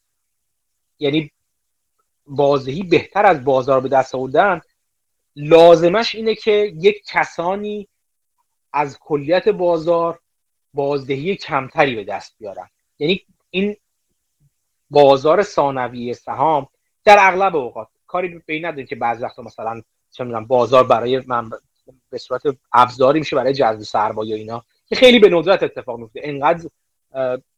یعنی 0.98 1.30
بازدهی 2.26 2.82
بهتر 2.82 3.26
از 3.26 3.44
بازار 3.44 3.80
به 3.80 3.88
دست 3.88 4.14
آوردن. 4.14 4.60
لازمش 5.36 6.14
اینه 6.14 6.34
که 6.34 6.72
یک 6.80 7.02
کسانی 7.06 7.88
از 8.72 8.98
کلیت 8.98 9.48
بازار 9.48 10.18
بازدهی 10.74 11.36
کمتری 11.36 11.94
به 11.94 12.04
دست 12.04 12.34
بیارن. 12.38 12.68
یعنی 12.98 13.26
این 13.50 13.76
بازار 14.90 15.42
ثانویه 15.42 16.12
سهام 16.12 16.68
در 17.04 17.16
اغلب 17.20 17.56
اوقات 17.56 17.88
کاری 18.06 18.28
به 18.28 18.54
این 18.54 18.64
نداریم 18.64 18.86
که 18.86 18.96
بعضی 18.96 19.22
وقتا 19.22 19.42
مثلا 19.42 19.82
چه 20.10 20.24
می‌دونم 20.24 20.46
بازار 20.46 20.86
برای 20.86 21.22
من 21.26 21.50
به 22.10 22.18
صورت 22.18 22.42
ابزاری 22.72 23.18
میشه 23.18 23.36
برای 23.36 23.54
جذب 23.54 23.82
سرمایه 23.82 24.36
اینا. 24.36 24.64
که 24.86 24.96
خیلی 24.96 25.18
به 25.18 25.28
ندرت 25.28 25.62
اتفاق 25.62 25.98
میفته 25.98 26.20
انقدر 26.24 26.68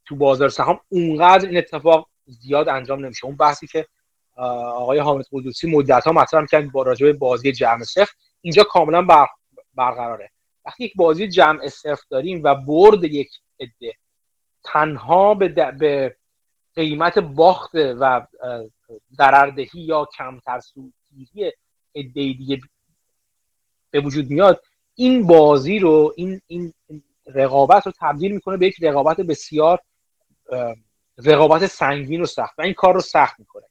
تو 0.04 0.16
بازار 0.16 0.48
سهام 0.48 0.80
اونقدر 0.88 1.48
این 1.48 1.58
اتفاق 1.58 2.08
زیاد 2.26 2.68
انجام 2.68 3.04
نمیشه. 3.04 3.26
اون 3.26 3.36
بحثی 3.36 3.66
که 3.66 3.86
آقای 4.36 4.98
حامد 4.98 5.24
قدوسی 5.32 5.70
مدت 5.70 6.04
ها 6.04 6.12
مطرح 6.12 6.46
کرد 6.46 6.72
با 6.72 6.82
راجع 6.82 7.12
بازی 7.12 7.52
جمع 7.52 7.84
صفر 7.84 8.12
اینجا 8.40 8.64
کاملا 8.64 9.02
بر... 9.02 9.26
برقراره. 9.74 10.30
وقتی 10.66 10.84
یک 10.84 10.92
بازی 10.96 11.28
جمع 11.28 11.68
صفر 11.68 12.02
داریم 12.10 12.40
و 12.44 12.54
برد 12.54 13.04
یک 13.04 13.30
عده 13.60 13.94
تنها 14.64 15.34
به, 15.34 15.48
به 15.48 16.16
قیمت 16.74 17.18
باخت 17.18 17.70
و 17.74 18.26
ضرردهی 19.12 19.80
یا 19.80 20.08
کمتر 20.18 20.60
سودگیری 20.60 21.52
عده 21.94 22.10
دیگه 22.10 22.60
به 23.90 24.00
وجود 24.00 24.30
میاد 24.30 24.62
این 24.94 25.26
بازی 25.26 25.78
رو 25.78 26.12
این 26.16 26.40
این 26.46 26.72
رقابت 27.26 27.86
رو 27.86 27.92
تبدیل 28.00 28.32
می‌کنه 28.32 28.56
به 28.56 28.66
یک 28.66 28.76
رقابت 28.82 29.20
بسیار 29.20 29.80
رقابت 31.24 31.66
سنگین 31.66 32.22
و 32.22 32.26
سخت 32.26 32.58
و 32.58 32.62
این 32.62 32.74
کار 32.74 32.94
رو 32.94 33.00
سخت 33.00 33.38
می‌کنه. 33.38 33.64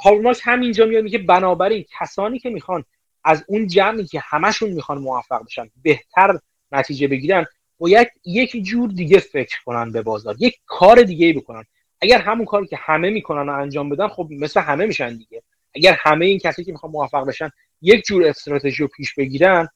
هاورمارکس 0.00 0.40
همینجا 0.42 0.86
میاد 0.86 1.04
میگه 1.04 1.18
بنابراین 1.18 1.84
کسانی 1.98 2.38
که 2.38 2.50
می‌خوان 2.50 2.84
از 3.24 3.44
اون 3.48 3.66
جمعی 3.66 4.04
که 4.04 4.20
همشون 4.24 4.70
می‌خوان 4.70 4.98
موفق 4.98 5.44
بشن 5.44 5.70
بهتر 5.82 6.38
نتیجه 6.72 7.08
بگیرن 7.08 7.46
باید 7.78 8.08
یک 8.24 8.64
جور 8.64 8.90
دیگه 8.90 9.18
فکر 9.18 9.62
کنن 9.64 9.92
به 9.92 10.02
بازار 10.02 10.36
یک 10.38 10.60
کار 10.66 11.02
دیگه 11.02 11.32
بکنن. 11.32 11.64
اگر 12.00 12.18
همون 12.18 12.44
کاری 12.44 12.66
که 12.66 12.76
همه 12.76 13.10
می‌کنن 13.10 13.48
و 13.48 13.52
انجام 13.52 13.88
بدن 13.88 14.08
خب 14.08 14.28
مثل 14.30 14.60
همه 14.60 14.86
میشن 14.86 15.16
دیگه. 15.16 15.42
اگر 15.74 15.96
همه 15.98 16.26
این 16.26 16.38
کسی 16.38 16.64
که 16.64 16.72
می‌خوان 16.72 16.92
موفق 16.92 17.26
بشن 17.26 17.50
یک 17.82 18.04
جور 18.04 18.26
استراتژی 18.26 18.82
رو 18.82 18.88
پیش 18.88 19.14
بگیرن 19.14 19.68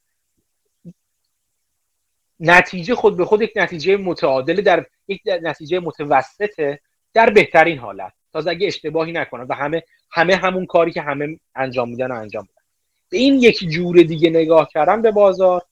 نتیجه 2.41 2.95
خود 2.95 3.17
به 3.17 3.25
خود 3.25 3.43
یک 3.43 3.53
نتیجه 3.57 3.97
متعادل 3.97 4.61
در 4.61 4.87
یک 5.09 5.21
نتیجه 5.43 5.79
متوسطه 5.79 6.81
در 7.15 7.31
بهترین 7.31 7.79
حالت. 7.79 8.13
تازه 8.33 8.51
اگه 8.51 8.67
اشتباهی 8.67 9.13
نکنن 9.13 9.47
و 9.49 9.55
همه 9.55 9.83
همه 10.11 10.37
همون 10.37 10.67
کاری 10.67 10.93
که 10.93 11.03
همه 11.03 11.41
انجام 11.57 11.89
میدن 11.89 12.11
و 12.11 12.15
انجام 12.15 12.43
میدن. 12.43 12.63
به 13.09 13.19
این 13.19 13.35
یک 13.35 13.69
جور 13.69 14.03
دیگه 14.03 14.31
نگاه 14.31 14.69
کردن 14.73 15.03
به 15.03 15.11
بازار 15.11 15.63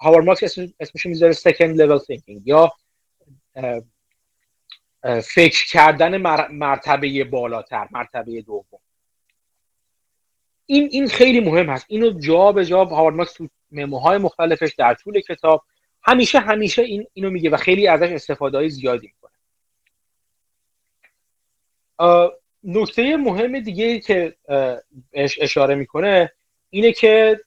هاوارد 0.00 0.24
مارکس 0.24 0.58
اسمش 0.80 1.06
می‌ذاره 1.06 1.32
second 1.32 1.76
level 1.76 2.04
thinking 2.04 2.40
یا 2.44 2.72
فکر 5.22 5.66
کردن 5.70 6.16
مرتبه 6.50 7.24
بالاتر 7.24 7.88
مرتبه 7.90 8.42
دوم. 8.42 8.71
این 10.72 10.88
این 10.92 11.08
خیلی 11.08 11.40
مهم 11.40 11.70
هست. 11.70 11.86
اینو 11.88 12.20
جا 12.20 12.52
به 12.52 12.64
جا 12.66 12.84
هاوارد 12.84 13.14
مارکس 13.14 13.32
تو 13.32 13.48
مموهای 13.70 14.18
مختلفش 14.18 14.74
در 14.78 14.94
طول 14.94 15.20
کتاب 15.20 15.64
همیشه 16.02 16.38
همیشه 16.38 16.82
این 16.82 17.06
اینو 17.12 17.30
میگه 17.30 17.50
و 17.50 17.56
خیلی 17.56 17.86
ازش 17.86 18.10
استفاده 18.10 18.58
های 18.58 18.68
زیادی 18.68 19.12
می‌کنه. 19.14 19.32
نکته 22.64 23.16
مهم 23.16 23.60
دیگه 23.60 24.00
که 24.00 24.36
اشاره 25.12 25.74
می‌کنه 25.74 26.32
اینه 26.70 26.92
که 26.92 27.40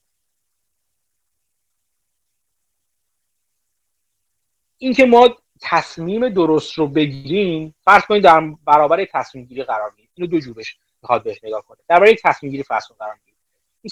اینکه 4.78 5.06
ما 5.06 5.36
تصمیم 5.60 6.28
درست 6.28 6.74
رو 6.74 6.86
بگیریم 6.86 7.74
فرض 7.80 8.02
کنید 8.02 8.22
در 8.22 8.52
برابر 8.64 9.04
تصمیم 9.04 9.44
گیری 9.44 9.62
قرار 9.62 9.90
می‌گیریم. 9.90 10.10
اینو 10.14 10.30
دو 10.30 10.40
جورش 10.40 10.78
می‌خواد 11.06 11.22
بهش 11.22 11.44
نگاه 11.44 11.62
کنه. 11.62 11.78
در 11.88 12.00
برای 12.00 12.16
تصمیم 12.24 12.50
گیری 12.50 12.62
فرض 12.62 12.84
قرار 12.98 13.14
می‌گیریم 13.14 13.38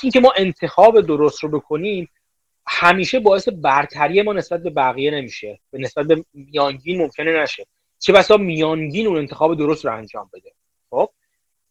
اینکه 0.03 0.21
ما 0.21 0.33
انتخاب 0.37 1.01
درست 1.01 1.45
رو 1.45 1.49
بکنیم 1.49 2.09
همیشه 2.67 3.21
باعث 3.21 3.49
برتری 3.49 4.23
ما 4.23 4.33
نسبت 4.33 4.63
به 4.63 4.71
بقیه 4.71 5.11
نمیشه. 5.11 5.59
به 5.71 5.79
نسبت 5.79 6.07
به 6.07 6.25
میانگین 6.35 6.99
ممکنه 6.99 7.43
نشه. 7.43 7.67
چه 7.99 8.13
بسا 8.13 8.37
میانگین 8.37 9.07
اون 9.07 9.19
انتخاب 9.19 9.59
درست 9.59 9.85
رو 9.85 9.97
انجام 9.97 10.31
بده. 10.33 10.53
خب؟ 10.91 11.11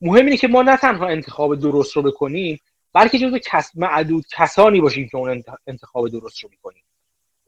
مهم 0.01 0.25
اینه 0.25 0.37
که 0.37 0.47
ما 0.47 0.61
نه 0.61 0.77
تنها 0.77 1.07
انتخاب 1.07 1.55
درست 1.55 1.95
رو 1.95 2.01
بکنیم 2.01 2.59
بلکه 2.93 3.19
جزو 3.19 3.37
کس 3.37 3.71
معدود 3.75 4.25
کسانی 4.31 4.81
باشیم 4.81 5.07
که 5.07 5.17
اون 5.17 5.43
انتخاب 5.67 6.09
درست 6.09 6.43
رو 6.43 6.49
می‌کنیم. 6.49 6.83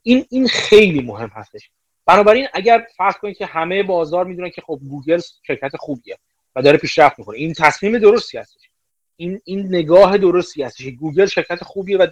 این 0.04 0.26
این 0.30 0.48
خیلی 0.48 1.02
مهم 1.02 1.30
هستش. 1.30 1.70
بنابراین 2.06 2.48
اگر 2.54 2.88
فرض 2.98 3.14
کنید 3.14 3.38
که 3.38 3.46
همه 3.46 3.84
بازار 3.84 4.26
می‌دونن 4.26 4.50
که 4.50 4.62
خب 4.62 4.80
گوگل 4.90 5.22
شرکت 5.48 5.78
خوبیه. 5.78 6.18
و 6.56 6.62
داره 6.62 6.78
پیشرفت 6.78 7.20
می‌کنه. 7.20 7.38
این 7.38 7.54
تصمیم 7.54 7.98
درستی 7.98 8.38
هستش 8.38 8.70
این 9.16 9.42
این 9.44 9.68
نگاه 9.68 10.18
درستی 10.18 10.64
هستش 10.64 10.86
گوگل 10.86 11.26
شرکت 11.26 11.64
خوبیه 11.64 11.98
و 11.98 12.08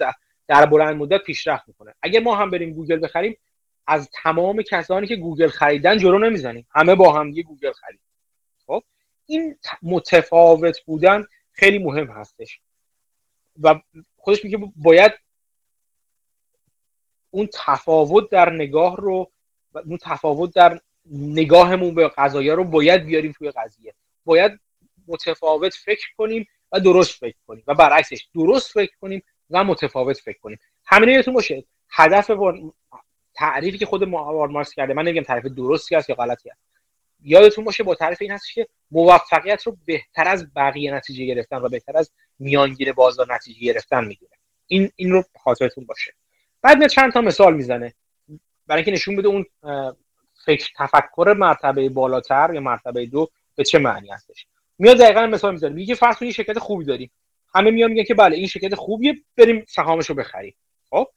در, 0.47 0.65
بلند 0.65 0.95
مدت 0.95 1.23
پیشرفت 1.23 1.67
می‌کنه. 1.67 1.93
اگر 2.01 2.19
ما 2.19 2.35
هم 2.35 2.51
بریم 2.51 2.73
گوگل 2.73 3.03
بخریم 3.03 3.37
از 3.87 4.09
تمام 4.23 4.61
کسانی 4.61 5.07
که 5.07 5.15
گوگل 5.15 5.47
خریدن 5.47 5.97
جلو 5.97 6.19
نمی‌زنیم. 6.19 6.67
همه 6.71 6.95
با 6.95 7.13
هم 7.13 7.31
گوگل 7.31 7.71
خرید. 7.71 7.99
خب؟ 8.67 8.83
این 9.25 9.57
متفاوت 9.81 10.79
بودن 10.85 11.25
خیلی 11.51 11.79
مهم 11.79 12.07
هستش. 12.07 12.59
و 13.61 13.81
خودش 14.17 14.45
میگه 14.45 14.57
باید 14.75 15.11
اون 17.29 17.49
تفاوت 17.53 18.29
در 18.29 18.49
نگاه 18.49 18.97
رو 18.97 19.31
اون 19.85 19.97
تفاوت 19.97 20.53
در 20.53 20.79
نگاهمون 21.11 21.95
به 21.95 22.11
قضایی 22.17 22.49
رو 22.49 22.63
باید 22.63 23.05
بیاریم 23.05 23.31
توی 23.31 23.51
قضیه. 23.51 23.93
باید 24.25 24.59
متفاوت 25.07 25.73
فکر 25.73 26.07
کنیم 26.17 26.47
و 26.71 26.79
درست 26.79 27.19
فکر 27.19 27.35
کنیم 27.47 27.63
و 27.67 27.73
برعکسش 27.73 28.27
درست 28.35 28.71
فکر 28.71 28.91
کنیم 29.01 29.23
و 29.49 29.63
متفاوت 29.63 30.17
فکر 30.17 30.39
کنیم. 30.39 30.59
همین 30.85 31.09
یادتون 31.09 31.33
باشه 31.33 31.63
هدف 31.89 32.31
تعریفی 33.35 33.77
که 33.77 33.85
خود 33.85 34.03
مارکس 34.03 34.73
کرده 34.73 34.93
من 34.93 35.03
نمیگم 35.03 35.23
تعریف 35.23 35.45
درستی 35.45 35.95
است 35.95 36.09
یا 36.09 36.15
غلطی 36.15 36.49
است 36.49 36.61
یادتون 37.21 37.65
باشه 37.65 37.83
با 37.83 37.95
تعریف 37.95 38.21
این 38.21 38.31
هست 38.31 38.53
که 38.53 38.67
موفقیت 38.91 39.63
رو 39.63 39.77
بهتر 39.85 40.27
از 40.27 40.53
بقیه 40.53 40.93
نتیجه 40.93 41.25
گرفتن 41.25 41.57
و 41.57 41.69
بهتر 41.69 41.97
از 41.97 42.11
میانگین 42.39 42.91
بازار 42.91 43.33
نتیجه 43.33 43.59
گرفتن 43.59 44.05
می‌دونه. 44.05 44.31
این 44.67 44.91
این 44.95 45.11
رو 45.11 45.23
خاطرتون 45.43 45.85
باشه. 45.85 46.13
بعد 46.61 46.77
میاد 46.77 46.89
چند 46.89 47.13
تا 47.13 47.21
مثال 47.21 47.55
می‌زنه. 47.55 47.93
برای 48.67 48.79
اینکه 48.79 48.91
نشون 48.91 49.15
بده 49.15 49.27
اون 49.27 49.45
فکر 50.45 50.71
تفکر 50.77 51.35
مرتبه 51.37 51.89
بالاتر 51.89 52.51
یا 52.53 52.59
مرتبه 52.59 53.05
دو 53.05 53.29
به 53.55 53.63
چه 53.63 53.79
معنی 53.79 54.09
هستش؟ 54.09 54.47
میاد 54.79 54.97
دقیقا 54.97 55.27
مثال 55.27 55.51
می‌زنه. 55.51 55.73
میگه 55.73 55.95
فرض 55.95 56.15
کنید 56.15 56.31
شرکت 56.31 56.59
خوبی 56.59 56.85
داریم. 56.85 57.11
همه 57.55 57.71
میان 57.71 57.91
میگن 57.91 58.03
که 58.03 58.13
بله 58.13 58.35
این 58.35 58.47
شرکت 58.47 58.75
خوبیه 58.75 59.15
بریم 59.37 59.65
سهامش 59.69 60.09
رو 60.09 60.15
بخریم. 60.15 60.55
خب؟ 60.89 61.07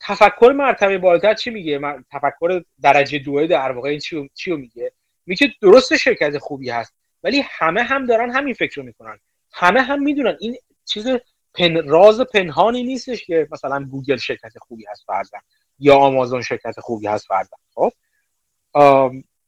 تفکر 0.00 0.52
مرتبه 0.56 0.98
بالاتر 0.98 1.34
چی 1.34 1.50
میگه؟ 1.50 1.80
تفکر 2.12 2.62
درجه 2.82 3.18
دو 3.18 3.46
در 3.46 3.72
واقع 3.72 3.88
این 3.88 4.00
چی 4.34 4.52
میگه؟ 4.52 4.92
میگه 5.26 5.54
درست 5.60 5.96
شرکت 5.96 6.38
خوبی 6.38 6.70
هست 6.70 6.94
ولی 7.22 7.44
همه 7.50 7.82
هم 7.82 8.06
دارن 8.06 8.30
همین 8.30 8.54
فکر 8.54 8.76
رو 8.76 8.82
می‌کنن. 8.82 9.18
همه 9.52 9.80
هم 9.80 10.02
می‌دونن 10.02 10.36
این 10.40 10.56
چیز 10.84 11.06
پن 11.54 11.88
راز 11.88 12.20
پنهانی 12.20 12.82
نیستش 12.82 13.24
که 13.24 13.48
مثلا 13.50 13.84
گوگل 13.90 14.16
شرکت 14.16 14.52
خوبی 14.58 14.84
هست 14.90 15.04
فرضاً 15.06 15.38
یا 15.78 15.96
آمازون 15.96 16.42
شرکت 16.42 16.80
خوبی 16.80 17.06
هست 17.06 17.26
فردا 17.26 17.56
خب؟ 17.74 17.92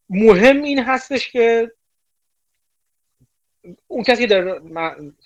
مهم 0.09 0.63
این 0.63 0.83
هستش 0.83 1.31
که 1.31 1.71
اون 3.87 4.03
کسی 4.03 4.23
که 4.23 4.27
در 4.27 4.61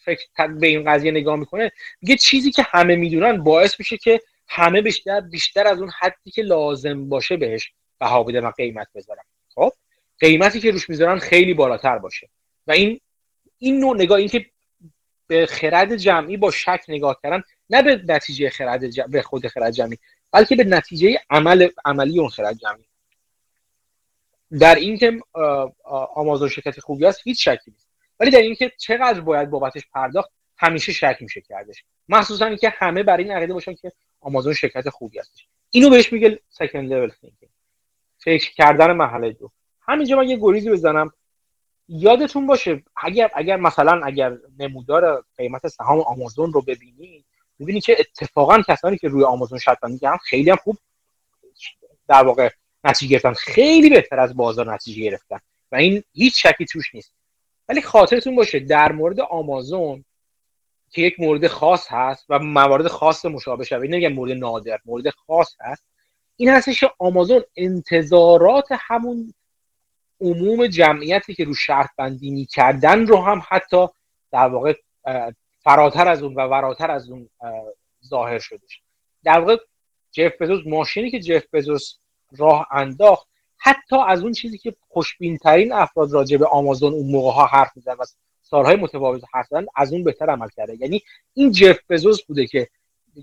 فکر 0.04 0.46
به 0.46 0.66
این 0.66 0.84
قضیه 0.84 1.10
نگاه 1.10 1.36
می‌کنه 1.36 1.72
میگه 2.02 2.16
چیزی 2.16 2.50
که 2.50 2.66
همه 2.68 2.96
می‌دونن 2.96 3.44
باعث 3.44 3.74
میشه 3.78 3.96
که 3.96 4.20
همه 4.48 4.82
بیشتر 4.82 5.20
بیشتر 5.20 5.66
از 5.66 5.80
اون 5.80 5.90
حدی 6.00 6.30
که 6.30 6.42
لازم 6.42 7.08
باشه 7.08 7.36
بهش 7.36 7.72
بها 7.98 8.22
بدن 8.22 8.44
و 8.44 8.50
قیمت 8.50 8.86
بذارن 8.94 9.22
خب؟ 9.54 9.72
قیمتی 10.18 10.60
که 10.60 10.70
روش 10.70 10.90
می‌ذارن 10.90 11.18
خیلی 11.18 11.54
بالاتر 11.54 11.98
باشه. 11.98 12.28
و 12.66 12.72
این 12.72 13.00
این 13.58 13.80
نوع 13.80 13.96
نگاه 13.96 14.18
این 14.18 14.28
که 14.28 14.46
به 15.26 15.46
خرد 15.46 15.96
جمعی 15.96 16.36
با 16.36 16.50
شک 16.50 16.80
نگاه 16.88 17.20
کردن 17.22 17.42
نه 17.70 17.82
به 17.82 18.02
نتیجه 18.08 18.50
خرد 18.50 19.10
به 19.10 19.22
خود 19.22 19.46
خرد 19.46 19.70
جمعی 19.70 19.98
بلکه 20.32 20.56
به 20.56 20.64
نتیجه 20.64 21.20
عمل 21.30 21.68
عملی 21.84 22.18
اون 22.18 22.28
خرد 22.28 22.58
جمعی. 22.58 22.84
در 24.58 24.74
اینکه 24.74 25.20
آمازون 26.14 26.48
شرکت 26.48 26.80
خوبی 26.80 27.06
است 27.06 27.20
هیچ 27.24 27.48
شکی 27.48 27.74
ولی 28.24 28.30
در 28.30 28.38
اینکه 28.38 28.72
چقدر 28.78 29.20
باید 29.20 29.50
بابتش 29.50 29.82
پرداخت 29.92 30.30
همیشه 30.56 30.92
شک 30.92 31.16
میشه 31.20 31.40
کردش 31.40 31.84
مخصوصا 32.08 32.46
اینکه 32.46 32.68
همه 32.68 33.02
بر 33.02 33.16
این 33.16 33.30
عقیده 33.30 33.54
باشن 33.54 33.74
که 33.74 33.92
آمازون 34.20 34.54
شرکت 34.54 34.88
خوبی 34.88 35.18
هستش. 35.18 35.46
اینو 35.70 35.90
بهش 35.90 36.12
میگه 36.12 36.40
سکند 36.48 36.92
لول 36.92 37.10
فکر 38.18 38.52
کردن 38.52 38.92
مرحله 38.92 39.32
دو. 39.32 39.50
همینجا 39.80 40.16
من 40.16 40.28
یه 40.28 40.38
گریزی 40.40 40.70
بزنم. 40.70 41.12
یادتون 41.88 42.46
باشه 42.46 42.82
اگر 42.96 43.30
اگر 43.34 43.56
مثلا 43.56 44.06
اگر 44.06 44.38
نمودار 44.58 45.24
قیمت 45.36 45.68
سهام 45.68 46.00
آمازون 46.00 46.52
رو 46.52 46.62
ببینید 46.62 47.24
می‌بینی 47.58 47.80
که 47.80 47.96
اتفاقا 47.98 48.62
کسانی 48.68 48.98
که 48.98 49.08
روی 49.08 49.24
آمازون 49.24 49.58
شرط 49.58 49.80
بندی 49.80 50.06
خیلی 50.24 50.50
هم 50.50 50.56
خوب 50.56 50.76
در 52.08 52.24
واقع 52.24 52.50
نتیجه 52.84 53.10
گرفتن. 53.10 53.32
خیلی 53.32 53.90
بهتر 53.90 54.20
از 54.20 54.36
بازار 54.36 54.74
نتیجه 54.74 55.02
گرفتن. 55.02 55.40
و 55.72 55.76
این 55.76 56.04
هیچ 56.12 56.46
شکی 56.46 56.64
توش 56.64 56.94
نیست. 56.94 57.14
ولی 57.68 57.82
خاطرتون 57.82 58.36
باشه 58.36 58.60
در 58.60 58.92
مورد 58.92 59.20
آمازون 59.20 60.04
که 60.90 61.02
یک 61.02 61.20
مورد 61.20 61.46
خاص 61.46 61.86
هست 61.90 62.26
و 62.28 62.38
موارد 62.38 62.88
خاص 62.88 63.24
مشابه 63.24 63.64
شده 63.64 63.78
نمیگم 63.78 64.12
مورد 64.12 64.32
نادر 64.32 64.78
مورد 64.84 65.10
خاص 65.10 65.56
هست. 65.60 65.84
این 66.36 66.48
هستش 66.48 66.80
که 66.80 66.90
آمازون 66.98 67.42
انتظارات 67.56 68.68
همون 68.70 69.34
عموم 70.20 70.66
جمعیتی 70.66 71.34
که 71.34 71.44
رو 71.44 71.54
شرط 71.54 71.90
بندی 71.96 72.30
می‌کردن 72.30 73.06
رو 73.06 73.22
هم 73.22 73.42
حتی 73.48 73.86
در 74.32 74.48
واقع 74.48 74.74
فراتر 75.60 76.08
از 76.08 76.22
اون 76.22 76.34
و 76.34 76.40
وراتر 76.40 76.90
از 76.90 77.10
اون 77.10 77.30
ظاهر 78.06 78.38
شدش 78.38 78.82
در 79.24 79.40
واقع 79.40 79.56
جف 80.12 80.42
بزوس 80.42 80.66
ماشینی 80.66 81.10
که 81.10 81.20
جف 81.20 81.44
بزوس 81.52 81.94
راه 82.36 82.68
انداخت 82.70 83.28
حتی 83.56 83.96
از 84.06 84.22
اون 84.22 84.32
چیزی 84.32 84.58
که 84.58 84.74
خوشبین 84.88 85.38
ترین 85.38 85.72
افراد 85.72 86.12
راجع 86.12 86.36
به 86.36 86.46
آمازون 86.46 86.92
اون 86.92 87.10
موقع 87.10 87.32
ها 87.32 87.46
حرف 87.46 87.76
میزن 87.76 87.92
و 87.92 88.04
سالهای 88.42 88.76
متفاوت 88.76 89.22
زدن 89.50 89.66
از 89.76 89.92
اون 89.92 90.04
بهتر 90.04 90.30
عمل 90.30 90.48
کرده. 90.48 90.76
یعنی 90.80 91.02
این 91.34 91.52
جف 91.52 91.78
بزوس 91.90 92.24
بوده 92.24 92.46
که 92.46 92.68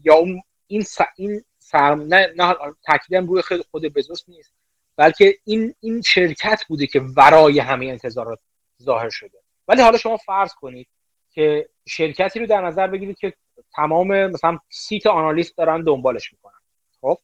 یا 0.04 0.16
اون 0.16 0.42
این 0.68 0.82
س... 0.82 0.98
این 1.16 1.44
سرم 1.60 2.02
نه 2.02 2.34
نه 2.38 2.56
تاکیدم 2.84 3.28
روی 3.28 3.42
خود 3.72 3.86
بزوس 3.86 4.24
نیست 4.28 4.54
بلکه 4.96 5.38
این 5.44 5.76
این 5.80 6.02
شرکت 6.02 6.66
بوده 6.68 6.88
که 6.88 7.00
ورای 7.00 7.60
همه 7.60 7.86
انتظارات 7.86 8.40
ظاهر 8.84 9.10
شده. 9.10 9.38
ولی 9.68 9.82
حالا 9.82 9.98
شما 9.98 10.18
فرض 10.18 10.54
کنید 10.54 10.88
که 11.30 11.70
شرکتی 11.88 12.40
رو 12.40 12.46
در 12.46 12.62
نظر 12.62 12.88
بگیرید 12.88 13.18
که 13.18 13.34
تمام 13.76 14.28
مثلا 14.28 14.60
سیت 14.70 15.08
آنالیست 15.08 15.58
دارن 15.58 15.84
دنبالش 15.84 16.34
می‌کنن. 16.34 16.60
خب؟ 17.02 17.18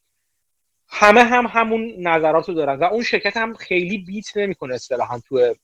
همه 0.88 1.24
هم 1.24 1.46
همون 1.46 1.94
نظرات 1.98 2.48
رو 2.48 2.54
دارن 2.54 2.78
و 2.78 2.84
اون 2.84 3.02
شرکت 3.02 3.36
هم 3.36 3.54
خیلی 3.54 3.98
بیت 3.98 4.36
نمی‌کنه 4.36 4.74
اصطلاحا 4.74 5.20
تو 5.28 5.54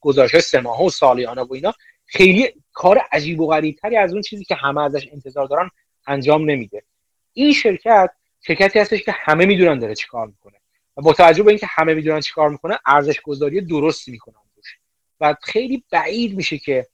گزارش 0.00 0.40
سه 0.40 0.60
ماه 0.60 0.84
و 0.84 0.90
سالیانه 0.90 1.42
و 1.42 1.54
اینا. 1.54 1.74
خیلی 2.06 2.52
کار 2.72 3.00
عجیب 3.12 3.40
و 3.40 3.46
غریبتری 3.46 3.96
از 3.96 4.12
اون 4.12 4.22
چیزی 4.22 4.44
که 4.44 4.54
همه 4.54 4.82
ازش 4.82 5.08
انتظار 5.12 5.46
دارن 5.46 5.70
انجام 6.06 6.50
نمیده. 6.50 6.82
این 7.32 7.52
شرکت 7.52 8.10
شرکتی 8.40 8.78
هستش 8.78 9.02
که 9.02 9.12
همه 9.12 9.46
می‌دونن 9.46 9.78
داره 9.78 9.94
چیکار 9.94 10.26
می‌کنه. 10.26 10.56
و 10.96 11.02
با 11.02 11.12
توجه 11.12 11.42
به 11.42 11.50
اینکه 11.50 11.66
همه 11.70 11.94
می‌دونن 11.94 12.20
چیکار 12.20 12.48
می‌کنه 12.48 12.78
ارزش 12.86 13.20
گذاری 13.20 13.60
درستی 13.60 14.10
می‌کنن 14.10 14.34
و 15.20 15.36
خیلی 15.42 15.84
بعید 15.90 16.36
میشه 16.36 16.58
که 16.58 16.86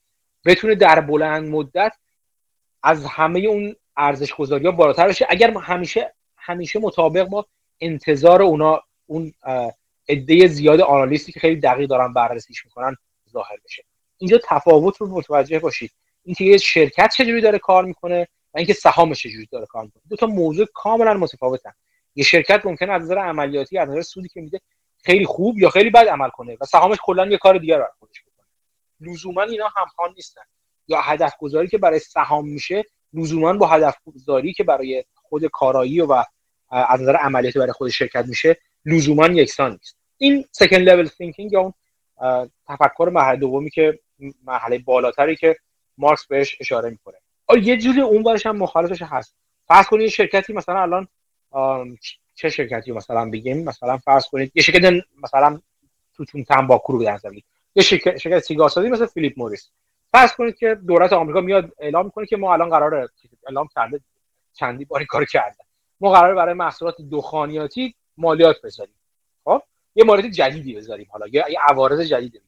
بتونه 0.44 0.74
در 0.74 1.00
بلند 1.00 1.48
مدت 1.48 1.92
از 2.82 3.06
همه 3.06 3.40
اون 3.40 3.76
ارزش 3.96 4.34
گذاری 4.34 4.66
ها 4.66 4.72
بالاتر 4.72 5.08
بشه. 5.08 5.26
اگر 5.30 5.50
همیشه 5.50 6.14
همیشه 6.40 6.78
مطابق 6.78 7.24
با 7.24 7.46
انتظار 7.80 8.42
اونا 8.42 8.82
اون 9.06 9.32
عده 10.08 10.46
زیاد 10.46 10.80
آنالیستی 10.80 11.32
که 11.32 11.40
خیلی 11.40 11.60
دقیق 11.60 11.88
دارن 11.88 12.12
بررسیش 12.12 12.64
می‌کنن 12.64 12.96
ظاهر 13.32 13.56
بشه. 13.64 13.84
اینجا 14.18 14.40
تفاوت 14.44 14.96
رو 14.96 15.08
متوجه 15.08 15.58
باشید. 15.58 15.90
اینکه 16.24 16.44
یه 16.44 16.58
شرکت 16.58 17.10
چجوری 17.16 17.40
داره 17.40 17.58
کار 17.58 17.84
می‌کنه 17.84 18.28
و 18.54 18.58
اینکه 18.58 18.72
سهامش 18.72 19.22
چجوری 19.22 19.48
داره 19.52 19.66
کار 19.66 19.84
می‌کنه. 19.84 20.02
دو 20.10 20.16
تا 20.16 20.26
موضوع 20.26 20.66
کاملا 20.74 21.14
متفاوتن. 21.14 21.72
یه 22.14 22.24
شرکت 22.24 22.66
ممکنه 22.66 22.92
از 22.92 23.02
نظر 23.02 23.18
عملیاتی 23.18 23.78
از 23.78 23.88
نظر 23.88 24.02
سودی 24.02 24.28
که 24.28 24.40
میده 24.40 24.60
خیلی 25.04 25.26
خوب 25.26 25.58
یا 25.58 25.70
خیلی 25.70 25.90
بد 25.90 26.08
عمل 26.08 26.28
کنه 26.28 26.56
و 26.60 26.64
سهامش 26.64 26.98
کلا 27.02 27.26
یه 27.26 27.38
کار 27.38 27.58
دیگه 27.58 27.76
رو 27.76 27.86
خودش 27.98 28.22
بکنه. 28.22 28.46
لزوما 29.00 29.42
اینا 29.42 29.68
همخوان 29.76 30.12
نیستن. 30.16 30.42
یا 30.88 31.00
هدف 31.00 31.32
گذاری 31.38 31.68
که 31.68 31.78
برای 31.78 31.98
سهام 31.98 32.48
میشه 32.48 32.84
لزوما 33.12 33.52
با 33.52 33.66
هدف 33.66 33.96
گذاری 34.04 34.52
که 34.52 34.64
برای 34.64 35.04
خود 35.30 35.46
کارایی 35.46 36.00
و 36.00 36.24
از 36.70 37.00
نظر 37.00 37.16
عملیاتی 37.16 37.58
برای 37.58 37.72
خود 37.72 37.90
شرکت 37.90 38.26
میشه 38.26 38.56
لزوما 38.84 39.26
یکسان 39.26 39.72
نیست. 39.72 39.96
این 40.18 40.44
second 40.52 40.88
level 40.88 41.06
thinking 41.06 41.52
یا 41.52 41.60
اون 41.60 41.72
تفکر 42.68 43.10
مرحله 43.12 43.36
دومی 43.36 43.70
که 43.70 43.98
مرحله 44.44 44.78
بالاتری 44.78 45.36
که 45.36 45.56
مارکس 45.98 46.26
بهش 46.26 46.56
اشاره 46.60 46.90
می‌کنه. 46.90 47.16
یه 47.62 47.76
جوری 47.76 48.00
اون 48.00 48.22
برش 48.22 48.46
هم 48.46 48.56
مخالفش 48.56 49.02
هست. 49.02 49.34
فرض 49.66 49.86
کنید 49.86 50.08
شرکتی 50.08 50.52
مثلا 50.52 50.82
الان 50.82 51.08
چه 52.34 52.48
شرکتی 52.48 52.92
مثلا 52.92 53.30
بگیم؟ 53.30 53.64
مثلا 53.64 53.98
فرض 53.98 54.26
کنید 54.26 54.52
یه 54.54 54.62
شرکت 54.62 55.04
مثلا 55.22 55.60
توتون 56.14 56.44
تنباکو 56.44 56.92
رو 56.92 56.98
بدن 56.98 57.18
یه 57.74 57.82
شرکت 57.82 58.16
شرکت 58.16 58.38
سیگارسازی 58.38 58.88
مثل 58.88 59.06
فیلیپ 59.06 59.32
موریس. 59.36 59.68
فرض 60.12 60.32
کنید 60.32 60.56
که 60.56 60.74
دولت 60.74 61.12
آمریکا 61.12 61.40
میاد 61.40 61.72
اعلام 61.78 62.04
می‌کنه 62.04 62.26
که 62.26 62.36
ما 62.36 62.52
الان 62.52 62.70
قراره 62.70 63.08
اعلام 63.46 63.68
کرده 63.74 64.00
چندی 64.52 64.84
باری 64.84 65.06
کار 65.06 65.24
کرده 65.24 65.64
ما 66.00 66.12
قراره 66.12 66.34
برای 66.34 66.54
محصولات 66.54 66.96
دخانیاتی 67.10 67.94
مالیات 68.16 68.62
بذاریم. 68.62 68.94
خب؟ 69.44 69.62
یه 69.94 70.04
مورد 70.04 70.28
جدیدی 70.28 70.74
بذاریم 70.74 71.08
حالا. 71.10 71.26
یه 71.26 71.44
عوارض 71.68 72.00
جدیدی 72.00 72.40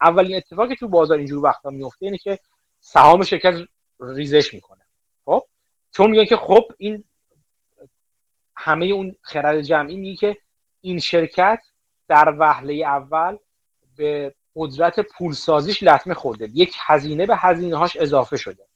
اولین 0.00 0.36
اتفاقی 0.36 0.76
تو 0.76 0.88
بازار 0.88 1.18
اینجور 1.18 1.44
وقتا 1.44 1.70
میفته 1.70 2.06
اینه 2.06 2.18
که 2.18 2.38
سهام 2.80 3.22
شرکت 3.22 3.54
ریزش 4.00 4.54
می‌کنه. 4.54 4.80
خب؟ 5.24 5.42
چون 5.92 6.10
میگن 6.10 6.24
که 6.24 6.36
خب 6.36 6.64
این 6.78 7.04
همه 8.56 8.86
اون 8.86 9.16
خرد 9.22 9.60
جمعی 9.60 9.96
میگه 9.96 10.16
که 10.16 10.36
این 10.80 10.98
شرکت 10.98 11.62
در 12.08 12.34
وهله 12.38 12.74
اول 12.74 13.36
به 13.96 14.34
قدرت 14.56 15.00
پولسازیش 15.00 15.82
لطمه 15.82 16.14
خورده. 16.14 16.50
یک 16.54 16.74
هزینه 16.78 17.26
به 17.26 17.36
هزینه 17.36 17.76
هاش 17.76 17.96
اضافه 17.96 18.36
شده. 18.36 18.69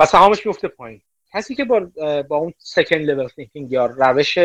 و 0.00 0.06
سهامش 0.06 0.46
میفته 0.46 0.68
پایین. 0.68 1.00
کسی 1.32 1.54
که 1.54 1.64
با 1.64 1.80
با 2.22 2.36
اون 2.36 2.52
سکند 2.58 3.10
لول 3.10 3.28
تینکینگ 3.28 3.72
یا 3.72 3.86
روش 3.86 4.38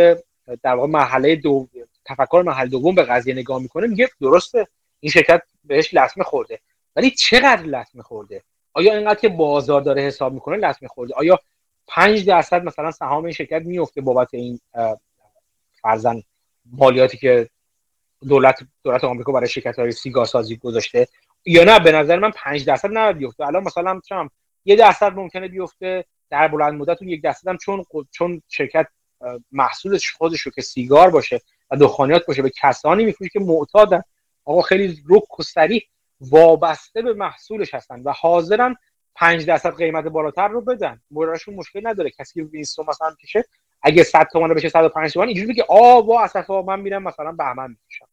در 0.64 0.76
واقع 0.76 0.88
مرحله 0.88 1.36
دو 1.36 1.68
تفکر 2.06 2.44
مرحله 2.46 2.70
دوم 2.70 2.96
به 2.96 3.04
قضیه 3.04 3.34
نگاه 3.34 3.62
می‌کنه 3.62 3.88
میگه 3.88 4.10
درسته 4.22 4.68
این 5.00 5.12
شرکت 5.12 5.42
بهش 5.64 5.94
لطمه 5.94 6.24
خورده. 6.24 6.60
ولی 6.96 7.12
چقدر 7.12 7.62
لطمه 7.62 8.04
خورده؟ 8.04 8.44
آیا 8.74 8.96
اینقدر 8.96 9.20
که 9.20 9.30
بازار 9.30 9.82
داره 9.82 10.02
حساب 10.02 10.34
می‌کنه 10.34 10.58
لطمه 10.58 10.90
خورده؟ 10.90 11.14
آیا 11.14 11.40
5 11.88 12.26
درصد 12.26 12.64
مثلا 12.64 12.92
سهام 12.92 13.24
این 13.24 13.34
شرکت 13.34 13.62
میفته 13.62 14.02
بابت 14.02 14.34
این 14.34 14.60
فرزن 15.82 16.24
مالیاتی 16.72 17.18
که 17.18 17.50
دولت 18.28 18.60
دولت 18.84 19.04
آمریکا 19.04 19.32
برای 19.32 19.48
شرکت 19.48 19.80
های 19.80 19.92
سیگار 19.92 20.26
سازی 20.26 20.56
گذاشته؟ 20.58 21.08
یا 21.46 21.64
نه 21.64 21.80
به 21.80 21.92
نظر 21.92 22.20
من 22.20 22.32
5 22.32 22.66
درصد 22.66 22.90
نباید 22.94 23.18
بیفته. 23.18 23.48
الان 23.48 23.64
مثلا 23.64 24.02
چم 24.06 24.30
یه 24.66 24.76
درصد 24.76 25.14
ممکنه 25.14 25.48
بیفته 25.48 26.06
در 26.30 26.48
بلند 26.48 26.74
مدت 26.74 27.02
اون 27.02 27.12
یک 27.12 27.22
درصد 27.22 27.48
هم 27.48 27.58
چون 27.58 27.86
چون 28.12 28.42
شرکت 28.48 28.88
محصولش 29.52 30.12
خودش 30.12 30.42
رو 30.42 30.52
که 30.52 30.62
سیگار 30.62 31.10
باشه 31.10 31.42
و 31.72 31.76
دخانیات 31.76 32.26
باشه 32.26 32.42
به 32.42 32.52
کسانی 32.62 33.06
میفروشه 33.06 33.30
که 33.30 33.40
معتادن. 33.40 34.04
آقا 34.46 34.62
خیلی 34.62 35.04
رک 35.10 35.40
و 35.40 35.44
سریع 35.44 35.84
وابسته 36.22 37.02
به 37.02 37.14
محصولش 37.14 37.74
هستن 37.74 38.02
و 38.02 38.12
حاضرن 38.12 38.76
5 39.16 39.46
درصد 39.46 39.76
قیمت 39.76 40.04
بالاتر 40.04 40.48
رو 40.48 40.62
بدن. 40.62 41.02
براشون 41.12 41.56
مشکل 41.56 41.88
نداره. 41.88 42.10
کسی 42.10 42.34
که 42.34 42.50
وینستو 42.50 42.84
مثلا 42.84 43.16
پیشه 43.20 43.46
اگه 43.82 44.04
100 44.04 44.28
تومن 44.32 44.54
بشه 44.54 44.70
105 44.70 45.14
تومن 45.14 45.28
اینجوری 45.28 45.48
بگه 45.48 45.66
آ 45.70 46.02
با 46.02 46.24
اسفا 46.24 46.62
من 46.62 46.80
میرم 46.80 47.04
مثلا 47.04 47.32
بهمن 47.32 47.70
می‌کشم. 47.70 48.08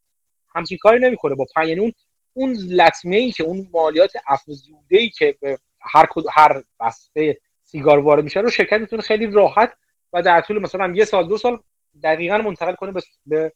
همچین 0.55 0.79
کاری 0.79 1.01
نمی‌کنه. 1.01 1.35
با 1.35 1.47
پایین 1.55 1.81
اون 1.81 1.93
اون 2.33 2.53
لطمه 2.53 3.17
ای 3.17 3.33
که 3.33 3.45
اون 3.45 3.69
مالیات 3.73 4.13
افزوده 4.27 4.99
ای 4.99 5.09
که 5.09 5.37
به 5.41 5.59
هر 5.83 6.09
هر 6.33 6.63
بسته 6.81 7.39
سیگار 7.65 7.99
وارد 7.99 8.25
میشه 8.25 8.41
رو 8.41 8.51
شرکت 8.51 8.81
می‌تونه 8.81 9.03
خیلی 9.03 9.27
راحت 9.27 9.73
و 10.13 10.23
در 10.23 10.41
طول 10.41 10.59
مثلا 10.59 10.93
یه 10.95 11.05
سال 11.05 11.29
دو 11.29 11.39
سال 11.39 11.63
دقیقا 12.03 12.39
منتقل 12.39 12.75
کنه 12.75 12.93
به 13.27 13.53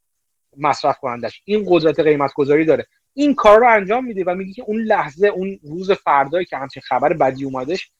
مصرف 0.57 0.99
کنندش. 0.99 1.43
این 1.45 1.65
قدرت 1.69 2.01
قیمت 2.01 2.33
گذاری 2.33 2.65
داره. 2.65 2.87
این 3.15 3.35
کار 3.35 3.61
رو 3.61 3.69
انجام 3.69 4.05
میده 4.05 4.25
و 4.27 4.35
میگه 4.35 4.53
که 4.53 4.63
اون 4.63 4.83
لحظه 4.83 5.27
اون 5.27 5.61
روز 5.63 5.91
فردایی 5.91 6.45
که 6.45 6.57
همچین 6.57 6.83
خبر 6.83 7.13
بدی 7.13 7.45
اومدش 7.45 7.91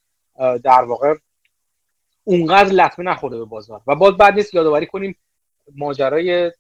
در 0.65 0.83
واقع 0.83 1.15
اونقدر 2.25 2.73
لطمه 2.73 3.05
نخورده 3.05 3.39
به 3.39 3.45
بازار. 3.45 3.81
و 3.87 3.95
باز 3.95 4.17
بعد 4.17 4.35
نیست 4.35 4.55
یادآوری 4.55 4.87
کنیم 4.87 5.17
ماجرای 5.77 6.53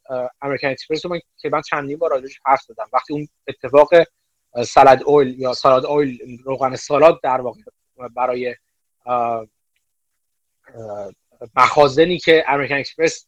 American 0.42 0.68
Express 0.68 1.06
رو 1.07 1.12
من 1.12 1.20
که 1.38 1.48
من 1.48 1.62
چندین 1.62 1.98
بار 1.98 2.11
راجعش 2.11 2.40
حرف 2.46 2.62
زدم. 2.62 2.88
وقتی 2.92 3.12
اون 3.12 3.29
اتفاق 3.48 3.88
salad 4.64 5.02
oil 5.02 5.40
یا 5.40 5.52
salad 5.52 5.87
oil 5.87 6.42
روغن 6.44 6.76
سالاد 6.76 7.20
در 7.22 7.40
واقع 7.40 7.60
برای 8.14 8.56
مخازنی 11.56 12.18
که 12.18 12.44
American 12.48 12.74
Express 12.74 13.26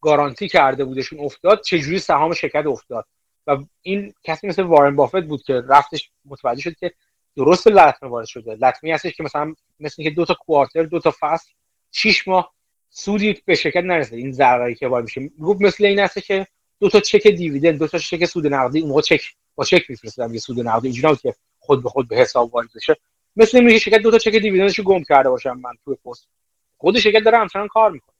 گارانتی 0.00 0.48
کرده 0.48 0.84
بودشون 0.84 1.20
افتاد 1.20 1.62
چجوری 1.62 1.98
سهام 1.98 2.34
شرکت 2.34 2.66
افتاد؟ 2.66 3.06
و 3.46 3.56
این 3.82 4.14
کسی 4.24 4.46
مثل 4.46 4.62
وارن 4.62 4.96
بافت 4.96 5.22
بود 5.22 5.42
که 5.42 5.62
رفتش 5.68 6.10
متوجه 6.24 6.60
شد 6.60 6.76
که 6.76 6.92
درست 7.36 7.66
لطمه 7.66 8.08
وارد 8.08 8.26
شده. 8.26 8.54
لطمه 8.54 8.94
هستش 8.94 9.14
که 9.14 9.22
مثلا 9.22 9.54
مثل 9.80 10.02
که 10.02 10.10
دو 10.10 10.24
تا 10.24 10.34
quarter 10.34 10.82
دو 10.82 11.00
تا 11.00 11.14
فصل 11.20 11.50
6 11.92 12.28
ماه 12.28 12.52
سودی 12.90 13.42
به 13.44 13.54
شرکت 13.54 13.84
نرسه. 13.84 14.16
این 14.16 14.32
ضرری 14.32 14.74
که 14.74 14.88
وارد 14.88 15.04
میشه. 15.04 15.28
گفت 15.28 15.60
مثل 15.60 15.84
این 15.84 15.98
هست 15.98 16.18
که 16.18 16.46
دو 16.80 16.88
تا 16.88 17.00
چک 17.00 17.26
دیویدند 17.26 17.78
دو 17.78 17.88
تا 17.88 17.98
چک 17.98 18.24
سود 18.24 18.46
نقدی 18.46 18.80
اون 18.80 18.88
موقع 18.88 19.02
چک 19.02 19.22
با 19.58 19.64
چک 19.64 19.90
میفرستادم 19.90 20.34
یه 20.34 20.40
سود 20.40 20.60
نقدی 20.60 20.88
اینجوری 20.88 21.16
که 21.16 21.34
خود 21.58 21.82
به 21.82 21.88
خود 21.88 22.08
به 22.08 22.16
حساب 22.16 22.54
وارد 22.54 22.68
بشه. 22.74 22.96
مثل 23.36 23.58
اینکه 23.58 23.78
شرکت 23.78 23.98
دو 23.98 24.10
تا 24.10 24.18
چک 24.18 24.32
دیویدندش 24.32 24.80
گم 24.80 25.02
کرده 25.02 25.30
باشم 25.30 25.58
من 25.58 25.72
توی 25.84 25.96
پست. 26.04 26.28
خود 26.76 26.98
شرکت 26.98 27.24
داره 27.24 27.38
همچنان 27.38 27.68
کار 27.68 27.90
می‌کنه. 27.90 28.14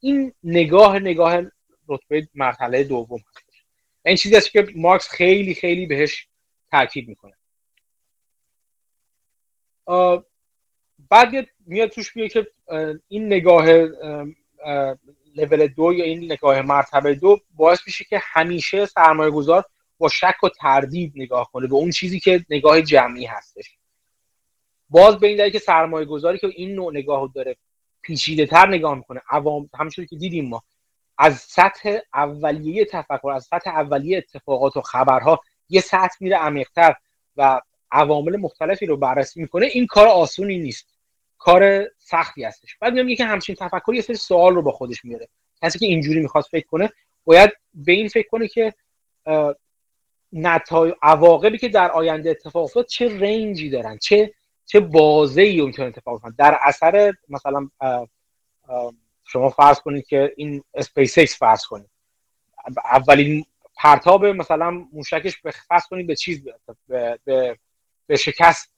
این 0.00 0.32
نگاه 0.44 0.98
نگاه 0.98 1.42
رتبه 1.88 2.28
مرحله 2.34 2.84
دوم 2.84 3.20
این 4.04 4.16
چیزی 4.16 4.36
است 4.36 4.50
که 4.50 4.66
مارکس 4.76 5.08
خیلی 5.08 5.54
خیلی 5.54 5.86
بهش 5.86 6.26
تاکید 6.70 7.08
می‌کنه. 7.08 7.34
بعد 11.10 11.48
میاد 11.66 11.88
توش 11.88 12.16
میگه 12.16 12.28
که 12.28 12.46
این 13.08 13.26
نگاه 13.26 13.66
لول 15.36 15.66
دو 15.66 15.92
یا 15.92 16.04
این 16.04 16.24
نگاه 16.32 16.62
مرتبه 16.62 17.14
دو 17.14 17.40
باعث 17.54 17.80
میشه 17.86 18.04
که 18.04 18.20
همیشه 18.22 18.86
سرمایه 18.86 19.30
گذار 19.30 19.64
با 20.00 20.08
شک 20.08 20.44
و 20.44 20.48
تردید 20.48 21.12
نگاه 21.16 21.50
کنه 21.52 21.66
به 21.66 21.74
اون 21.74 21.90
چیزی 21.90 22.20
که 22.20 22.44
نگاه 22.50 22.82
جمعی 22.82 23.24
هستش. 23.24 23.76
باز 24.90 25.18
به 25.18 25.26
این 25.26 25.36
دلیل 25.36 25.52
که 25.52 25.58
سرمایه 25.58 26.06
گذاری 26.06 26.38
که 26.38 26.46
این 26.46 26.74
نوع 26.74 26.92
نگاه 26.92 27.30
داره 27.34 27.56
پیچیده 28.02 28.46
تر 28.46 28.68
نگاه 28.68 28.94
می‌کنه. 28.94 29.20
عوام 29.30 29.70
همونجوری 29.74 30.08
که 30.08 30.16
دیدیم 30.16 30.48
ما 30.48 30.62
از 31.18 31.36
سطح 31.36 31.98
اولیه 32.14 32.84
تفکر 32.84 33.30
از 33.30 33.44
سطح 33.44 33.70
اولیه 33.70 34.18
اتفاقات 34.18 34.76
و 34.76 34.80
خبرها 34.80 35.40
یه 35.68 35.80
سطح 35.80 36.16
میره 36.20 36.36
عمیقتر 36.36 36.94
و 37.36 37.60
عوامل 37.92 38.36
مختلفی 38.36 38.86
رو 38.86 38.96
بررسی 38.96 39.40
می‌کنه. 39.40 39.66
این 39.66 39.86
کار 39.86 40.06
آسونی 40.06 40.58
نیست. 40.58 40.86
کار 41.38 41.84
سختی 41.98 42.44
هستش. 42.44 42.76
بعد 42.80 42.92
میگم 42.92 43.14
که 43.14 43.24
همچین 43.24 43.54
تفکر 43.54 43.94
یه 43.94 44.02
سری 44.02 44.16
سوال 44.16 44.54
رو 44.54 44.62
با 44.62 44.72
خودش 44.72 45.04
میاره. 45.04 45.28
کسی 45.62 45.78
که 45.78 45.86
اینجوری 45.86 46.20
می‌خواد 46.20 46.44
فکر 46.44 46.66
کنه 46.66 46.92
باید 47.24 47.50
به 47.74 47.92
این 47.92 48.08
فکر 48.08 48.28
کنه 48.28 48.48
که 48.48 48.74
نتایج 50.32 50.94
عواقبی 51.02 51.58
که 51.58 51.68
در 51.68 51.90
آینده 51.90 52.30
اتفاق 52.30 52.64
افتاد 52.64 52.86
چه 52.86 53.18
رنجی 53.18 53.70
دارن 53.70 53.98
چه 53.98 54.34
چه 54.66 54.80
بازه 54.80 55.42
ای 55.42 55.60
اتفاق 55.60 56.14
افتاد 56.14 56.36
در 56.36 56.58
اثر 56.62 57.12
مثلا 57.28 57.68
شما 59.24 59.50
فرض 59.50 59.80
کنید 59.80 60.06
که 60.06 60.34
این 60.36 60.64
اسپیس 60.74 61.18
ایکس 61.18 61.38
فرض 61.38 61.64
کنید. 61.64 61.90
اولین 62.84 63.44
پرتاب 63.76 64.26
مثلا 64.26 64.70
موشکش 64.70 65.40
به 65.40 65.50
فرض 65.50 65.86
کنید 65.86 66.06
به 66.06 66.16
چیز 66.16 66.44
به, 66.88 67.18
به, 67.24 67.58
به 68.06 68.16
شکست 68.16 68.74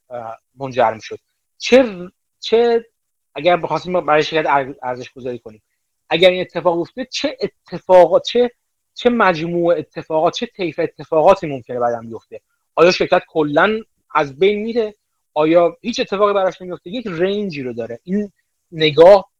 منجر 0.54 0.94
می‌شد. 0.94 1.18
چه 1.58 2.10
چه 2.40 2.86
اگر 3.34 3.56
بخواستیم 3.56 4.00
برای 4.00 4.22
شرکت 4.22 4.76
ارزش 4.82 5.12
گذاری 5.12 5.38
کنیم. 5.38 5.62
اگر 6.08 6.30
این 6.30 6.40
اتفاق 6.40 6.78
افتاد 6.78 7.06
چه 7.06 7.36
اتفاقات 7.40 8.24
چه 8.24 8.50
چه 8.94 9.10
مجموع 9.10 9.74
اتفاقات 9.78 10.34
چه 10.34 10.46
طیف 10.46 10.78
اتفاقاتی 10.78 11.46
ممکنه 11.46 11.78
بعدم 11.78 12.08
بیفته؟ 12.08 12.40
آیا 12.74 12.90
شرکت 12.90 13.22
کلا 13.28 13.80
از 14.14 14.38
بین 14.38 14.62
میره؟ 14.62 14.94
آیا 15.34 15.76
هیچ 15.80 16.00
اتفاقی 16.00 16.32
براش 16.32 16.62
نمیفته؟ 16.62 16.90
یک 16.90 17.06
رنجی 17.06 17.62
رو 17.62 17.72
داره. 17.72 18.00
این 18.04 18.32
نگاه 18.72 19.32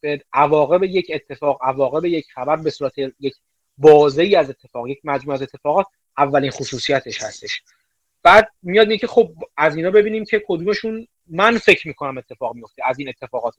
به 0.00 0.24
عواقب 0.32 0.82
یک 0.82 1.06
اتفاق 1.14 1.58
عواقب 1.62 2.04
یک 2.04 2.26
خبر 2.34 2.56
به 2.56 2.70
صورت 2.70 2.92
یک 2.98 3.34
بازه 3.78 4.22
ای 4.22 4.36
از 4.36 4.50
اتفاق 4.50 4.88
یک 4.88 5.00
مجموعه 5.04 5.34
از 5.34 5.42
اتفاقات 5.42 5.86
اولین 6.18 6.50
خصوصیتش 6.50 7.22
هستش. 7.22 7.62
بعد 8.22 8.48
میاد 8.62 8.92
که 8.92 9.06
خب 9.06 9.32
از 9.56 9.76
اینا 9.76 9.90
ببینیم 9.90 10.24
که 10.24 10.44
کدومشون 10.46 11.06
من 11.26 11.58
فکر 11.58 11.88
می‌کنم 11.88 12.18
اتفاق 12.18 12.54
میفته 12.54 12.82
از 12.86 12.98
این 12.98 13.08
اتفاقات 13.08 13.54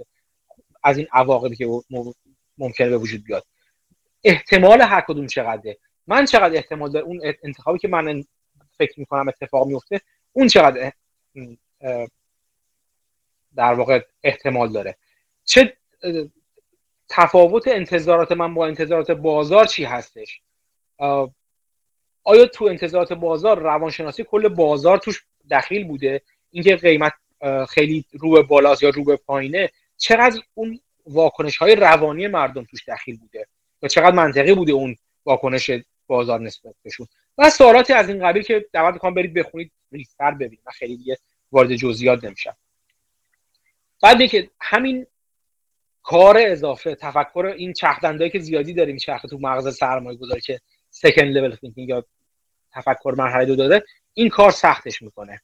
از 0.83 0.97
این 0.97 1.07
عواقبی 1.13 1.55
که 1.55 1.67
ممکنه 2.57 2.89
به 2.89 2.97
وجود 2.97 3.23
بیاد. 3.23 3.45
احتمال 4.23 4.81
هر 4.81 5.01
کدوم 5.01 5.27
چقدره. 5.27 5.77
من 6.07 6.25
چقدر 6.25 6.55
احتمال 6.55 6.91
داره 6.91 7.05
اون 7.05 7.21
انتخابی 7.43 7.79
که 7.79 7.87
من 7.87 8.23
فکر 8.77 8.99
می‌کنم 8.99 9.27
اتفاق 9.27 9.67
میفته 9.67 10.01
اون 10.33 10.47
چقدر 10.47 10.91
در 13.55 13.73
واقع 13.73 14.05
احتمال 14.23 14.71
داره. 14.71 14.97
چه 15.43 15.77
تفاوت 17.09 17.67
انتظارات 17.67 18.31
من 18.31 18.53
با 18.53 18.67
انتظارات 18.67 19.11
بازار 19.11 19.65
چی 19.65 19.83
هستش؟ 19.83 20.41
آیا 22.23 22.45
تو 22.53 22.65
انتظارات 22.65 23.13
بازار 23.13 23.59
روانشناسی 23.59 24.23
کل 24.23 24.47
بازار 24.47 24.97
توش 24.97 25.23
دخیل 25.51 25.87
بوده؟ 25.87 26.21
اینکه 26.51 26.75
قیمت 26.75 27.13
خیلی 27.69 28.05
رو 28.11 28.31
به 28.31 28.41
بالاست 28.41 28.83
یا 28.83 28.89
رو 28.89 29.03
به 29.03 29.15
پایینه 29.15 29.69
چقدر 29.97 30.41
اون 30.53 30.79
واکنش 31.05 31.57
های 31.57 31.75
روانی 31.75 32.27
مردم 32.27 32.63
توش 32.63 32.89
دخیل 32.89 33.17
بوده؟ 33.17 33.47
و 33.81 33.87
چقدر 33.87 34.15
منطقی 34.15 34.53
بوده 34.53 34.71
اون 34.71 34.95
واکنش 35.25 35.71
بازار 36.07 36.39
نسبت 36.39 36.75
بهشون. 36.83 37.07
و 37.37 37.49
سوالاتی 37.49 37.93
از 37.93 38.09
این 38.09 38.27
قبیل 38.27 38.43
که 38.43 38.65
دعوت 38.73 38.93
می‌کنم 38.93 39.13
برید 39.13 39.33
بخونید 39.33 39.71
ریستر 39.91 40.31
ببینید. 40.31 40.59
من 40.65 40.71
خیلی 40.71 40.97
دیگه 40.97 41.17
وارد 41.51 41.75
جزئیات 41.75 42.23
نمیشم. 42.23 42.57
بعد 44.01 44.25
که 44.27 44.49
همین 44.61 45.07
کار 46.03 46.37
اضافه 46.39 46.95
تفکر 46.95 47.53
این 47.57 47.73
چرخدندایی 47.73 48.31
که 48.31 48.39
زیادی 48.39 48.73
داریم 48.73 48.97
چرخ 48.97 49.21
تو 49.21 49.37
مغز 49.37 49.77
سرمایه 49.77 50.17
گذاری 50.17 50.41
که 50.41 50.59
سکند 50.89 51.37
لول 51.37 51.55
تینکینگ 51.55 51.89
یا 51.89 52.05
تفکر 52.71 53.13
مرحله 53.17 53.45
دو 53.45 53.55
داده 53.55 53.83
این 54.13 54.29
کار 54.29 54.51
سختش 54.51 55.01
می‌کنه. 55.01 55.41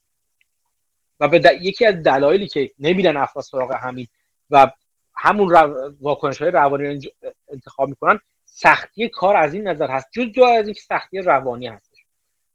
و 1.20 1.28
به 1.28 1.58
یکی 1.62 1.86
از 1.86 2.02
دلایلی 2.02 2.48
که 2.48 2.70
نمیدن 2.78 3.16
افراد 3.16 3.44
سراغ 3.44 3.74
همین 3.74 4.06
و 4.50 4.70
همون 5.16 5.50
رو... 5.50 5.92
واکنش 6.00 6.42
های 6.42 6.50
روانی 6.50 6.84
رو 6.84 7.10
انتخاب 7.52 7.88
می‌کنن 7.88 8.20
سختی 8.44 9.08
کار 9.08 9.36
از 9.36 9.54
این 9.54 9.68
نظر 9.68 9.90
هست 9.90 10.06
جز 10.12 10.42
از 10.42 10.66
اینکه 10.66 10.80
سختی 10.80 11.18
روانی 11.18 11.66
هستش 11.66 11.98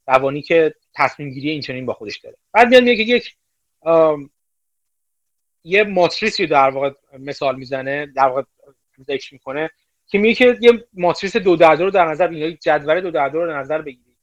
روانی 0.06 0.42
که 0.42 0.74
تصمیم 0.94 1.30
گیری 1.30 1.62
این 1.68 1.86
با 1.86 1.92
خودش 1.92 2.18
داره. 2.18 2.36
بعد 2.52 2.68
میاد 2.68 2.82
میگه 2.82 3.04
یک 3.04 3.36
یه 5.64 5.84
ماتریسی 5.84 6.46
در 6.46 6.70
واقع 6.70 6.90
مثال 7.18 7.56
می‌زنه 7.56 8.06
در 8.06 8.26
واقع 8.26 8.42
ذکر 9.06 9.34
می‌کنه 9.34 9.70
که 10.06 10.18
میگه 10.18 10.34
که 10.34 10.58
یه 10.60 10.84
ماتریس 10.92 11.36
دو 11.36 11.56
در 11.56 11.76
دو 11.76 11.84
رو 11.84 11.90
در 11.90 12.06
نظر 12.06 12.26
بگیرید 12.26 12.60
جدول 12.60 13.00
دو 13.00 13.10
در 13.10 13.28
دو 13.28 13.40
رو 13.40 13.46
در 13.46 13.58
نظر 13.58 13.82
بگیرید 13.82 14.18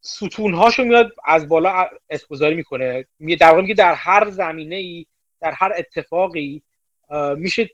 ستون 0.00 0.54
هاشو 0.54 0.84
میاد 0.84 1.12
از 1.24 1.48
بالا 1.48 1.88
اسپوزاری 2.10 2.54
می‌کنه. 2.54 3.06
در 3.40 3.48
واقع 3.48 3.60
میگه 3.60 3.74
در 3.74 3.94
هر 3.94 4.30
زمینه 4.30 4.76
ای 4.76 5.06
در 5.40 5.50
هر 5.50 5.72
اتفاقی 5.76 6.62
میشه 7.36 7.70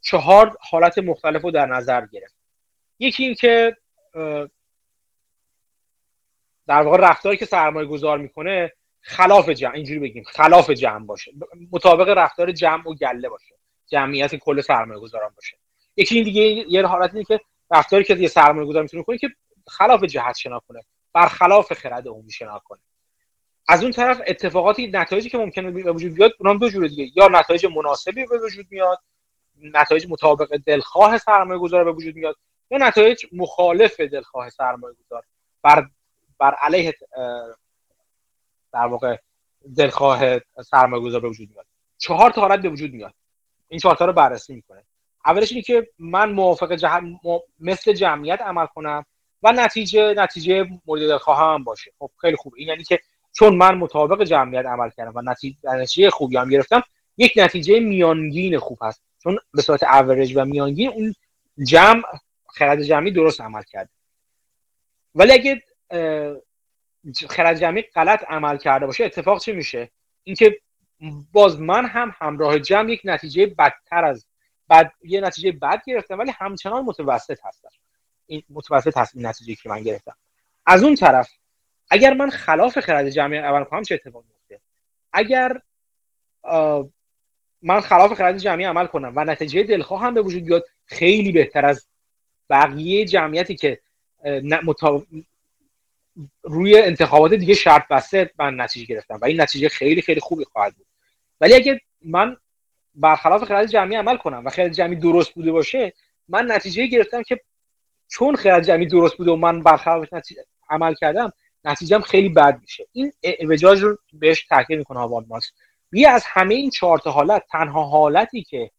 چهار 0.00 0.56
حالت 0.60 0.98
مختلف 0.98 1.42
رو 1.42 1.50
در 1.50 1.66
نظر 1.66 2.06
گرفت. 2.06 2.36
یکی 2.98 3.24
این 3.24 3.34
که 3.34 3.76
در 6.66 6.82
واقع 6.82 6.96
رفتاری 6.96 7.36
که 7.36 7.46
سرمایه 7.46 7.86
گذار 7.86 8.18
می‌کنه 8.18 8.72
خلاف 9.00 9.48
جمع 9.48 9.74
اینجوری 9.74 10.00
بگیم 10.00 10.24
خلاف 10.24 10.70
جمع 10.70 11.06
باشه. 11.06 11.32
مطابق 11.72 12.08
رفتار 12.08 12.52
جمع 12.52 12.88
و 12.88 12.94
گله 12.94 13.28
باشه. 13.28 13.54
جمعیت 13.86 14.34
کل 14.34 14.60
سرمایه 14.60 15.00
گذاران 15.00 15.32
باشه. 15.36 15.56
یکی 15.96 16.14
این 16.14 16.24
دیگه 16.24 16.42
یه 16.42 16.86
حالت 16.86 17.14
اینه 17.14 17.24
که 17.24 17.40
رفتاری 17.70 18.04
که 18.04 18.14
یه 18.14 18.28
سرمایه 18.28 18.66
گذار 18.66 18.82
می‌تونه 18.82 19.02
کنه 19.02 19.18
که 19.18 19.28
خلاف 19.68 20.04
جهت 20.04 20.36
شنا 20.36 20.60
کنه. 20.68 20.80
برخلاف 21.12 21.72
خرد 21.72 22.08
عمومی 22.08 22.32
شنا 22.32 22.58
کنه. 22.64 22.80
از 23.68 23.82
اون 23.82 23.92
طرف 23.92 24.20
اتفاقاتی 24.26 24.86
نتایجی 24.86 25.30
که 25.30 25.38
ممکنه 25.38 25.70
به 25.70 25.92
وجود 25.92 26.14
بیاد 26.14 26.32
اونم 26.40 26.58
دو 26.58 26.68
جوره 26.68 26.88
دیگه. 26.88 27.12
یا 27.16 27.28
نتایج 27.28 27.66
مناسبی 27.66 28.26
به 28.26 28.38
وجود 28.38 28.66
میاد 28.70 28.98
نتایج 29.62 30.06
مطابق 30.08 30.56
دلخواه 30.56 31.18
سرمایه 31.18 31.60
گذار 31.60 31.84
به 31.84 31.92
وجود 31.92 32.16
میاد 32.16 32.36
یا 32.70 32.78
نتایج 32.78 33.26
مخالف 33.32 34.00
دلخواه 34.00 34.50
سرمایه 34.50 34.94
گذار 35.06 35.22
بر 35.62 35.86
بر 36.38 36.54
علیه 36.54 36.94
در 38.72 38.86
واقع 38.86 39.16
دلخواه 39.76 40.38
سرمایه 40.62 41.02
گذار 41.02 41.20
به 41.20 41.28
وجود 41.28 41.50
میاد. 41.50 41.66
چهار 41.98 42.30
تا 42.30 42.40
حالت 42.40 42.60
به 42.60 42.68
وجود 42.68 42.92
میاد. 42.92 43.14
این 43.68 43.80
چهار 43.80 43.96
تا 43.96 44.04
رو 44.04 44.12
بررسی 44.12 44.54
می‌کنه. 44.54 44.84
اولش 45.26 45.52
اینه 45.52 45.62
که 45.62 45.88
من 45.98 46.32
موافق 46.32 46.72
جه... 46.74 46.88
مثل 47.60 47.92
جمعیت 47.92 48.40
عمل 48.40 48.66
کنم 48.66 49.04
و 49.42 49.52
نتیجه 49.52 50.14
نتیجه 50.14 50.66
مورد 50.86 51.08
دلخواه 51.08 51.38
هم 51.38 51.64
باشه. 51.64 51.92
خب 51.98 52.10
خیلی 52.20 52.36
خوب. 52.36 52.54
این 52.56 52.68
یعنی 52.68 52.84
که 52.84 53.00
چون 53.34 53.56
من 53.56 53.74
مطابق 53.74 54.22
جمعیت 54.22 54.66
عمل 54.66 54.90
کردم 54.90 55.12
و 55.14 55.22
نتیجه, 55.64 56.10
خوبی 56.10 56.36
هم 56.36 56.48
گرفتم 56.48 56.82
یک 57.16 57.32
نتیجه 57.36 57.80
میانگین 57.80 58.58
خوب 58.58 58.78
هست. 58.82 59.02
چون 59.22 59.38
به 59.54 59.62
صورت 59.62 59.82
اوریج 59.82 60.32
و 60.36 60.44
میانگین 60.44 60.88
اون 60.88 61.14
جمع 61.66 62.02
خرد 62.48 62.82
جمعی 62.82 63.10
درست 63.10 63.40
عمل 63.40 63.62
کرده 63.62 63.90
ولی 65.14 65.32
اگه 65.32 65.62
خرد 67.28 67.58
جمعی 67.60 67.82
غلط 67.82 68.24
عمل 68.28 68.56
کرده 68.56 68.86
باشه 68.86 69.04
اتفاق 69.04 69.40
چی 69.40 69.52
میشه؟ 69.52 69.90
اینکه 70.24 70.60
باز 71.32 71.60
من 71.60 71.86
هم 71.86 72.14
همراه 72.18 72.58
جمع 72.58 72.90
یک 72.90 73.00
نتیجه 73.04 73.46
بدتر 73.46 74.04
از 74.04 74.26
بعد 74.68 74.92
یه 75.02 75.20
نتیجه 75.20 75.52
بد 75.52 75.82
گرفتم 75.86 76.18
ولی 76.18 76.32
همچنان 76.38 76.84
متوسط 76.84 77.38
هستم. 77.44 77.68
این 78.26 78.42
متوسط 78.50 78.96
هست 78.96 79.16
این 79.16 79.26
نتیجه 79.26 79.54
که 79.54 79.68
من 79.68 79.82
گرفتم. 79.82 80.16
از 80.66 80.82
اون 80.82 80.94
طرف 80.94 81.30
اگر 81.90 82.14
من 82.14 82.30
خلاف 82.30 82.80
خرد 82.80 83.10
جمعی 83.10 83.38
عمل 83.38 83.64
کنم 83.64 83.82
چه 83.82 83.94
اتفاقی 83.94 84.26
میفته 84.28 84.60
اگر 85.12 85.60
من 87.62 87.80
خلاف 87.80 88.14
خرد 88.14 88.38
جمعی 88.38 88.64
عمل 88.64 88.86
کنم 88.86 89.12
و 89.16 89.24
نتیجه 89.24 89.62
دلخواه 89.62 90.00
هم 90.02 90.14
به 90.14 90.22
وجود 90.22 90.44
بیاد 90.44 90.64
خیلی 90.86 91.32
بهتر 91.32 91.66
از 91.66 91.86
بقیه 92.50 93.04
جمعیتی 93.04 93.56
که 93.56 93.80
روی 96.42 96.78
انتخابات 96.78 97.34
دیگه 97.34 97.54
شرط 97.54 97.88
بسته 97.88 98.30
من 98.38 98.60
نتیجه 98.60 98.86
گرفتم 98.86 99.18
و 99.22 99.24
این 99.24 99.40
نتیجه 99.40 99.68
خیلی 99.68 100.02
خیلی 100.02 100.20
خوبی 100.20 100.44
خواهد 100.44 100.74
بود. 100.74 100.86
ولی 101.40 101.54
اگه 101.54 101.80
من 102.02 102.36
برخلاف 102.94 103.44
خرد 103.44 103.66
جمعی 103.66 103.96
عمل 103.96 104.16
کنم 104.16 104.44
و 104.44 104.50
خرد 104.50 104.72
جمعی 104.72 104.96
درست 104.96 105.34
بوده 105.34 105.52
باشه 105.52 105.92
من 106.28 106.50
نتیجه 106.50 106.86
گرفتم 106.86 107.22
که 107.22 107.40
چون 108.08 108.36
خرد 108.36 108.64
جمعی 108.64 108.86
درست 108.86 109.16
بوده 109.16 109.30
و 109.30 109.36
من 109.36 109.62
برخلاف 109.62 110.12
نتیجه 110.12 110.44
عمل 110.70 110.94
کردم 110.94 111.32
نتیجهم 111.64 112.00
خیلی 112.00 112.28
بد 112.28 112.60
میشه. 112.60 112.86
این 112.92 113.12
اعوجاج 113.22 113.80
رو 113.80 113.98
بهش 114.12 114.46
تاکید 114.46 114.78
می‌کنه 114.78 114.98
هاوارد 114.98 115.26
مارکس 115.28 115.52
یه 115.92 116.08
از 116.08 116.24
همه 116.26 116.54
این 116.54 116.70
چهار 116.70 116.98
تا 116.98 117.10
حالت 117.10 117.44
تنها 117.50 117.84
حالتی 117.84 118.42
که 118.42 118.70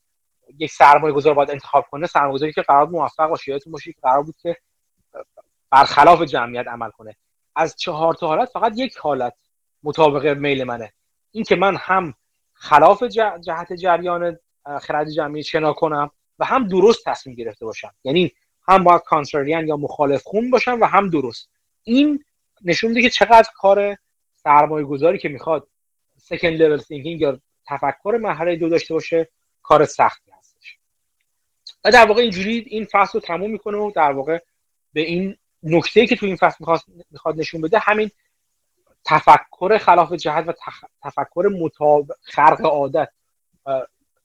یک 0.57 0.71
سرمایه 0.71 1.13
گذار 1.13 1.33
باید 1.33 1.51
انتخاب 1.51 1.86
کنه 1.91 2.07
سرمایه 2.07 2.33
گذاری 2.33 2.53
که 2.53 2.61
قرار 2.61 2.88
موفق 2.88 3.29
باشه 3.29 3.51
یادتون 3.51 3.73
باشه 3.73 3.93
که 3.93 4.01
قرار 4.01 4.23
بود 4.23 4.36
که 4.41 4.57
برخلاف 5.69 6.21
جمعیت 6.21 6.67
عمل 6.67 6.89
کنه. 6.89 7.15
از 7.55 7.75
چهار 7.75 8.13
تا 8.13 8.27
حالت 8.27 8.49
فقط 8.49 8.73
یک 8.75 8.97
حالت 8.97 9.33
مطابق 9.83 10.38
میل 10.38 10.63
منه. 10.63 10.93
این 11.31 11.43
که 11.43 11.55
من 11.55 11.75
هم 11.75 12.13
خلاف 12.53 13.03
جهت 13.43 13.73
جریان 13.73 14.39
خرد 14.81 15.09
جمعی 15.09 15.43
شنا 15.43 15.73
کنم 15.73 16.11
و 16.39 16.45
هم 16.45 16.67
درست 16.67 17.05
تصمیم 17.05 17.36
گرفته 17.36 17.65
باشم. 17.65 17.93
یعنی 18.03 18.31
هم 18.67 18.83
باید 18.83 19.01
کانتراریان 19.01 19.67
یا 19.67 19.77
مخالف 19.77 20.23
خون 20.23 20.51
باشم 20.51 20.81
و 20.81 20.86
هم 20.86 21.09
درست. 21.09 21.49
این 21.83 22.25
نشون 22.62 22.89
میده 22.89 23.01
که 23.01 23.10
چقدر 23.10 23.49
کار 23.56 23.97
سرمایه 24.36 24.86
گذاری 24.86 25.18
که 25.18 25.30
می‌خواد 25.30 25.68
سکند 26.18 26.62
لول 26.62 26.78
تینکینگ 26.78 27.22
یا 27.22 27.39
تفکر 27.68 28.20
مرحله 28.22 28.56
دو 28.56 28.70
داشته 28.70 28.93
باشه 28.93 29.30
کار 29.64 29.86
سختی 29.86 30.32
هستش. 30.32 30.78
و 31.86 31.91
در 31.91 32.06
واقع 32.06 32.22
اینجوری 32.22 32.66
این 32.68 32.88
فصل 32.91 33.20
رو 33.20 33.20
تموم 33.20 33.51
می‌کنه 33.51 33.78
و 33.78 33.91
در 33.95 34.12
واقع 34.12 34.39
به 34.93 35.01
این 35.01 35.38
نکته 35.64 36.08
که 36.08 36.16
تو 36.16 36.26
این 36.26 36.36
فصل 36.36 36.66
می‌خواد 37.12 37.39
نشون 37.39 37.62
بده 37.62 37.80
همین 37.80 38.12
تفکر 39.06 39.78
خلاف 39.78 40.14
جهت 40.14 40.47
و 40.47 40.53
تفکر 41.03 41.49
مطابق 41.60 42.16
خرق 42.22 42.66
عادت 42.66 43.10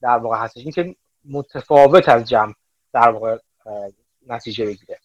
در 0.01 0.17
واقع 0.17 0.37
هستش. 0.37 0.63
این 0.63 0.71
که 0.71 0.95
متفاوت 1.25 2.09
از 2.09 2.29
جمع 2.29 2.53
در 2.93 3.09
واقع 3.09 3.37
نتیجه 4.27 4.65
بگیره. 4.65 4.99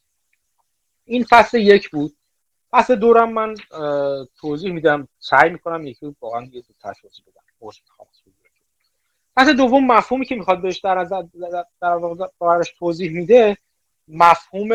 این 1.05 1.25
فصل 1.31 1.59
یک 1.59 1.91
بود. 1.91 2.17
فصل 2.71 2.97
دورم 2.97 3.33
من 3.33 3.55
توضیح 4.41 4.73
میدم 4.73 5.09
سعی 5.19 5.51
می‌کنم 5.51 5.87
یکی 5.87 6.17
واقعا 6.21 6.45
یه 6.45 6.61
زودتر 6.61 6.93
توضیح 7.03 7.25
بدم. 7.27 7.43
فصل 9.37 9.53
دوم 9.53 9.87
مفهومی 9.87 10.27
که 10.27 10.35
می‌خواد 10.35 10.63
بهش 10.63 10.79
در 10.79 10.99
از 10.99 11.13
در 11.81 11.95
واقع 11.95 12.27
توضیح 12.79 13.11
میده 13.11 13.57
مفهوم 14.09 14.73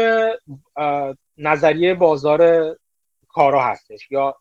نظریه 1.37 1.93
بازار 1.93 2.71
کارا 3.27 3.63
هستش 3.63 4.11
یا 4.11 4.35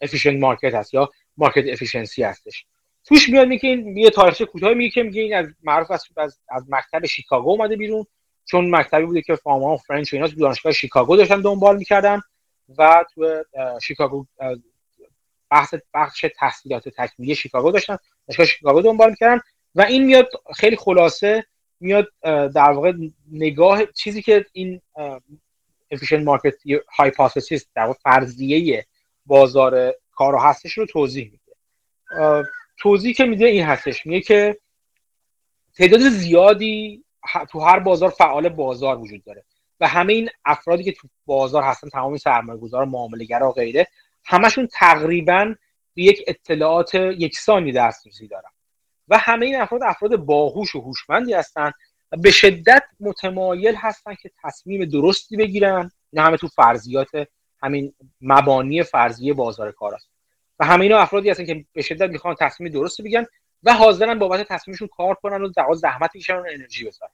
efficient 0.00 0.40
market 0.40 0.74
هست 0.74 0.94
یا 0.94 1.10
market 1.36 1.64
efficiency 1.72 2.22
هستش. 2.22 2.64
توش 3.04 3.28
میاد 3.28 3.48
میگه 3.48 3.68
این 3.68 3.96
یه 3.96 4.10
تاریخچه 4.10 4.44
کوتاه 4.44 4.74
میگه 4.74 4.90
که 4.90 5.02
میگه 5.02 5.22
این 5.22 5.34
از 5.34 5.46
معروف 5.62 5.90
از, 5.90 6.04
از, 6.16 6.38
از 6.48 6.64
مکتب 6.68 7.06
شیکاگو 7.06 7.50
اومده 7.50 7.76
بیرون 7.76 8.06
چون 8.44 8.76
مکتبی 8.76 9.04
بوده 9.04 9.22
که 9.22 9.34
فاما 9.34 9.76
فرنچ 9.76 10.12
و 10.12 10.16
اینا 10.16 10.28
تو 10.28 10.36
دانشگاه 10.36 10.72
شیکاگو 10.72 11.16
داشتن 11.16 11.40
دنبال 11.40 11.76
می‌کردن. 11.76 12.20
و 12.78 13.04
تو 13.14 13.44
شیکاگو 13.82 14.26
بحث 15.50 15.74
بخش 15.94 16.24
تحصیلات 16.36 16.88
تکمیلی 16.88 17.34
شیکاگو 17.34 17.70
داشتن. 17.70 17.96
دانشگاه 18.28 18.46
شیکاگو 18.46 18.82
دنبال 18.82 19.10
می‌کردن 19.10 19.40
و 19.74 19.82
این 19.82 20.04
میاد 20.04 20.28
خیلی 20.56 20.76
خلاصه 20.76 21.46
میاد 21.80 22.08
در 22.22 22.70
واقع 22.70 22.92
نگاه 23.32 23.86
چیزی 23.86 24.22
که 24.22 24.46
این 24.52 24.80
efficient 25.94 26.24
market 26.24 26.54
hypothesis 26.98 27.62
در 27.74 27.84
واقع 27.84 27.98
فرضیه 28.02 28.86
بازار 29.26 29.94
کارو 30.12 30.40
هستش 30.40 30.72
رو 30.72 30.86
توضیح 30.86 31.24
میده. 31.24 32.44
توضیح 32.78 33.14
که 33.14 33.24
میده 33.24 33.46
این 33.46 33.64
هستش. 33.64 34.06
میگه 34.06 34.20
که 34.20 34.58
تعداد 35.74 36.00
زیادی 36.00 37.04
تو 37.50 37.60
هر 37.60 37.78
بازار 37.78 38.10
فعال 38.10 38.48
بازار 38.48 38.98
وجود 38.98 39.24
داره. 39.24 39.44
و 39.80 39.88
همه 39.88 40.12
این 40.12 40.30
افرادی 40.44 40.84
که 40.84 40.92
تو 40.92 41.08
بازار 41.26 41.62
هستن 41.62 41.88
تمام 41.88 42.16
سرمایه 42.16 42.60
گذار 42.60 42.84
معامله 42.84 43.38
و 43.38 43.52
غیره 43.52 43.86
همشون 44.24 44.68
تقریبا 44.72 45.54
به 45.94 46.02
یک 46.02 46.24
اطلاعات 46.26 46.94
یکسانی 46.94 47.72
دسترسی 47.72 48.28
دارن. 48.28 48.50
و 49.08 49.18
همه 49.18 49.46
این 49.46 49.56
افراد 49.56 49.82
افراد 49.82 50.16
باهوش 50.16 50.74
و 50.74 50.80
هوشمندی 50.80 51.32
هستن 51.32 51.72
و 52.12 52.16
به 52.16 52.30
شدت 52.30 52.82
متمایل 53.00 53.74
هستن 53.74 54.14
که 54.14 54.30
تصمیم 54.42 54.84
درستی 54.84 55.36
بگیرن. 55.36 55.90
نه 56.12 56.22
همه 56.22 56.36
تو 56.36 56.48
فرضیات 56.48 57.08
همین 57.62 57.94
مبانی 58.20 58.82
فرضیه 58.82 59.34
بازار 59.34 59.72
کار 59.72 59.94
هست. 59.94 60.08
و 60.58 60.64
همه 60.64 60.82
اینا 60.82 60.98
افرادی 60.98 61.30
هستن 61.30 61.46
که 61.46 61.64
به 61.72 61.82
شدت 61.82 62.10
می‌خوان 62.10 62.36
تصمیم 62.40 62.72
درستی 62.72 63.02
بگیرن 63.02 63.26
و 63.62 63.74
حاضرن 63.74 64.18
بابت 64.18 64.48
تصمیمشون 64.48 64.88
کار 64.96 65.14
کنن 65.14 65.42
و 65.42 65.74
زحمت 65.74 66.10
بکشن 66.14 66.36
و 66.36 66.44
انرژی 66.50 66.84
بذارن. 66.84 67.12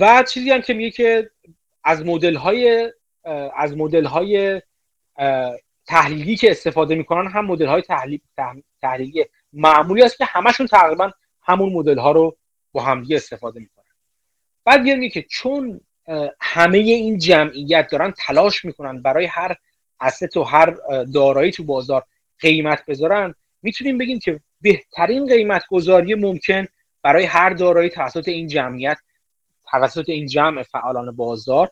و 0.00 0.24
چیزی 0.28 0.50
هم 0.50 0.62
که 0.62 0.74
میگه 0.74 0.90
که 0.90 1.30
از 1.84 2.06
مدل 2.06 2.34
های 2.34 2.92
از 3.56 3.76
مدل 3.76 4.04
های 4.04 4.62
تحلیلی 5.86 6.36
که 6.36 6.50
استفاده 6.50 6.94
می‌کنن 6.94 7.30
هم 7.30 7.46
مدل 7.46 7.66
های 7.66 7.82
تحلیل 7.82 8.20
تحلیلی 8.80 9.24
معمولی 9.52 10.02
است 10.02 10.18
که 10.18 10.24
همشون 10.24 10.66
تقریبا 10.66 11.10
همون 11.42 11.72
مدل 11.72 11.98
ها 11.98 12.12
رو 12.12 12.36
با 12.72 12.82
همدیگه 12.82 13.16
استفاده 13.16 13.60
می‌کنن. 13.60 13.84
بعد 14.64 14.80
میگه 14.80 15.08
که 15.08 15.22
چون 15.22 15.80
همه 16.40 16.78
این 16.78 17.18
جمعیت 17.18 17.88
دارن 17.90 18.14
تلاش 18.18 18.64
می‌کنن 18.64 19.02
برای 19.02 19.26
هر 19.26 19.56
اسست 20.00 20.36
و 20.36 20.42
هر 20.42 20.76
دارایی 21.14 21.52
تو 21.52 21.64
بازار 21.64 22.04
قیمت 22.40 22.86
بذارن 22.86 23.34
می‌تونیم 23.62 23.98
بگیم 23.98 24.18
که 24.18 24.40
بهترین 24.60 25.26
قیمت 25.26 25.62
گذاری 25.68 26.14
ممکن 26.14 26.66
برای 27.02 27.24
هر 27.24 27.50
دارایی 27.50 27.90
توسط 27.90 28.28
این 28.28 28.46
جمعیت 28.46 28.98
توسط 29.70 30.08
این 30.08 30.26
جمع 30.26 30.62
فعالان 30.62 31.16
بازار 31.16 31.70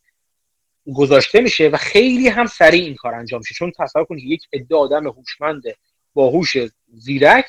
گذاشته 0.94 1.40
میشه 1.40 1.68
و 1.68 1.76
خیلی 1.76 2.28
هم 2.28 2.46
سریع 2.46 2.84
این 2.84 2.94
کار 2.94 3.14
انجام 3.14 3.38
میشه. 3.40 3.54
چون 3.54 3.72
تصور 3.78 4.04
کنید 4.04 4.24
یک 4.24 4.48
عده 4.52 4.76
آدم 4.76 5.06
هوشمند 5.06 5.62
باهوش 6.14 6.56
زیرک 6.88 7.46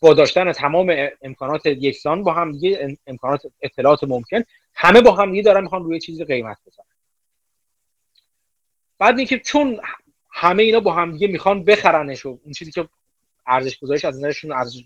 با 0.00 0.14
داشتن 0.14 0.52
تمام 0.52 1.08
امکانات 1.22 1.66
یکسان 1.66 2.22
با 2.22 2.32
هم 2.32 2.52
دیگه 2.52 2.98
امکانات 3.06 3.42
اطلاعات 3.62 4.04
ممکن 4.04 4.42
همه 4.74 5.00
با 5.00 5.12
هم 5.12 5.30
دیگه 5.30 5.42
دارن 5.42 5.62
می‌خوان 5.62 5.84
روی 5.84 6.00
چیزی 6.00 6.24
قیمت 6.24 6.56
بزنن. 6.66 6.84
بعد 8.98 9.18
اینکه 9.18 9.38
چون 9.38 9.80
همه 10.30 10.62
اینا 10.62 10.80
با 10.80 10.92
هم 10.92 11.12
دیگه 11.12 11.26
می‌خوان 11.26 11.64
بخرنش 11.64 12.26
و 12.26 12.38
اون 12.44 12.52
چیزی 12.52 12.72
که 12.72 12.88
ارزش 13.46 13.78
گذاریش 13.78 14.04
از 14.04 14.18
نظرشون 14.18 14.52
ارزش 14.52 14.82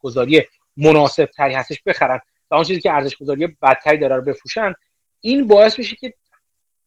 گذاری 0.00 0.46
مناسب 0.76 1.24
تری 1.24 1.54
هستش 1.54 1.82
بخرن 1.86 2.20
و 2.50 2.54
اون 2.54 2.64
چیزی 2.64 2.80
که 2.80 2.92
ارزش 2.92 3.16
گذاری 3.16 3.46
بدتری 3.46 3.98
داره 3.98 4.16
رو 4.16 4.22
بفروشن 4.22 4.74
این 5.20 5.46
باعث 5.46 5.78
میشه 5.78 5.96
که 5.96 6.14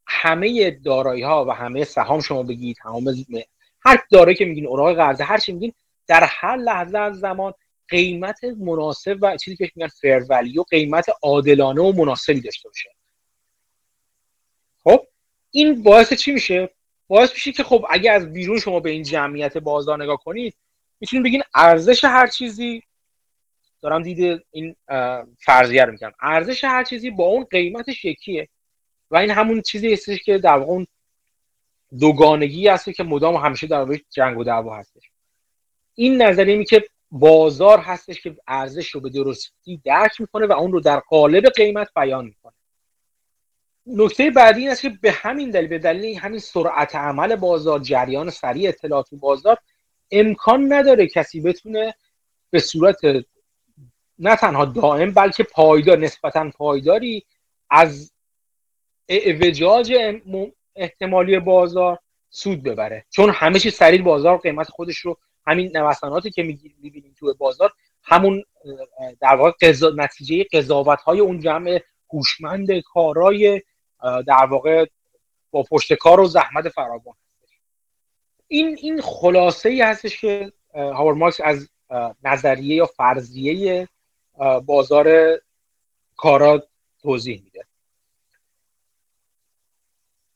همه 0.07 0.71
دارایی 0.71 1.23
ها 1.23 1.45
و 1.45 1.51
همه 1.51 1.83
سهام 1.83 2.19
شما 2.19 2.43
بگید 2.43 2.75
تمام 2.75 3.15
هر 3.85 4.03
دارایی 4.11 4.37
که 4.37 4.45
میگین 4.45 4.67
اوراق 4.67 4.95
قرضه 4.95 5.23
هر 5.23 5.37
چی 5.37 5.51
میگین 5.51 5.73
در 6.07 6.23
هر 6.23 6.55
لحظه 6.55 6.97
از 6.97 7.19
زمان 7.19 7.53
قیمت 7.87 8.43
مناسب 8.43 9.17
و 9.21 9.37
چیزی 9.37 9.57
که 9.57 9.71
میگن 9.75 9.87
فیر 9.87 10.25
ولیو 10.29 10.63
قیمت 10.63 11.05
عادلانه 11.23 11.81
و 11.81 11.91
مناسبی 11.91 12.41
داشته 12.41 12.69
باشه. 12.69 12.89
خب 14.83 15.07
این 15.51 15.83
باعث 15.83 16.13
چی 16.13 16.31
میشه؟ 16.31 16.69
باعث 17.07 17.33
میشه 17.33 17.51
که 17.51 17.63
خب 17.63 17.85
اگه 17.89 18.11
از 18.11 18.33
بیرون 18.33 18.59
شما 18.59 18.79
به 18.79 18.89
این 18.89 19.03
جمعیت 19.03 19.57
بازار 19.57 20.03
نگاه 20.03 20.17
کنید 20.17 20.55
می‌تونید 20.99 21.25
بگین 21.25 21.43
ارزش 21.55 22.03
هر 22.03 22.27
چیزی 22.27 22.83
دارم 23.83 24.03
دید 24.03 24.45
این 24.51 24.75
فرضیه 25.37 25.85
رو 25.85 25.91
می‌کنم. 25.91 26.13
ارزش 26.21 26.63
هر 26.63 26.83
چیزی 26.83 27.09
با 27.09 27.23
اون 27.25 27.43
قیمتش 27.43 28.05
یکیه 28.05 28.47
و 29.11 29.17
این 29.17 29.31
همون 29.31 29.61
چیزی 29.61 29.93
هستش 29.93 30.23
که 30.23 30.37
در 30.37 30.57
واقع 30.57 30.71
اون 30.71 30.87
دوگانگی 31.99 32.67
هست 32.67 32.89
که 32.89 33.03
مدام 33.03 33.35
همیشه 33.35 33.67
در 33.67 33.99
جنگ 34.09 34.37
و 34.37 34.43
دعوا 34.43 34.77
هستش. 34.77 35.03
این 35.95 36.21
نظریه 36.21 36.65
که 36.65 36.83
بازار 37.11 37.79
هستش 37.79 38.21
که 38.21 38.35
ارزش 38.47 38.89
رو 38.89 39.01
به 39.01 39.09
درستی 39.09 39.81
درک 39.85 40.21
می‌کنه 40.21 40.45
و 40.45 40.51
اون 40.51 40.71
رو 40.71 40.79
در 40.79 40.99
قالب 40.99 41.45
قیمت 41.45 41.89
بیان 41.95 42.25
می‌کنه. 42.25 42.53
نکته 43.87 44.31
بعدی 44.31 44.61
این 44.61 44.69
است 44.69 44.81
که 44.81 44.89
به 45.01 45.11
همین 45.11 45.49
دلیل 45.49 45.67
به 45.67 45.79
دلیل 45.79 46.17
همین 46.17 46.39
سرعت 46.39 46.95
عمل 46.95 47.35
بازار 47.35 47.79
جریان 47.79 48.29
سریع 48.29 48.69
اطلاعات 48.69 49.07
بازار 49.11 49.57
امکان 50.11 50.73
نداره 50.73 51.07
کسی 51.07 51.41
بتونه 51.41 51.95
به 52.49 52.59
صورت 52.59 52.97
نه 54.23 54.35
تنها 54.35 54.65
دائم 54.65 55.11
بلکه 55.11 55.43
پایدار 55.43 55.97
نسبتا 55.97 56.49
پایداری 56.57 57.25
از 57.69 58.13
اعوجاج 59.07 59.93
احتمالی 60.75 61.39
بازار 61.39 61.99
سود 62.29 62.63
ببره. 62.63 63.05
چون 63.09 63.29
همه 63.29 63.59
چیز 63.59 63.73
سریع 63.73 64.01
بازار 64.01 64.37
قیمت 64.37 64.69
خودش 64.69 64.97
رو 64.97 65.17
همین 65.47 65.77
نوساناتی 65.77 66.31
که 66.31 66.43
می‌بینیم 66.43 67.15
تو 67.19 67.33
بازار 67.33 67.73
همون 68.03 68.43
در 69.21 69.35
واقع 69.35 69.51
نتیجه 69.95 70.45
قضاوت 70.53 71.01
های 71.01 71.19
اون 71.19 71.39
جمع 71.39 71.81
هوشمند 72.13 72.79
کارای 72.79 73.61
در 74.27 74.45
واقع 74.45 74.85
با 75.51 75.63
پشت 75.63 75.93
کار 75.93 76.19
و 76.19 76.25
زحمت 76.25 76.69
فراوان. 76.69 77.15
این 78.47 78.77
این 78.81 79.01
خلاصه 79.01 79.69
ای 79.69 79.81
هستش 79.81 80.21
که 80.21 80.51
هاور 80.73 81.13
مارکس 81.13 81.41
از 81.43 81.69
نظریه 82.23 82.75
یا 82.75 82.85
فرضیه 82.85 83.87
بازار 84.65 85.37
کارا 86.17 86.67
توضیح 87.01 87.41
میده. 87.43 87.65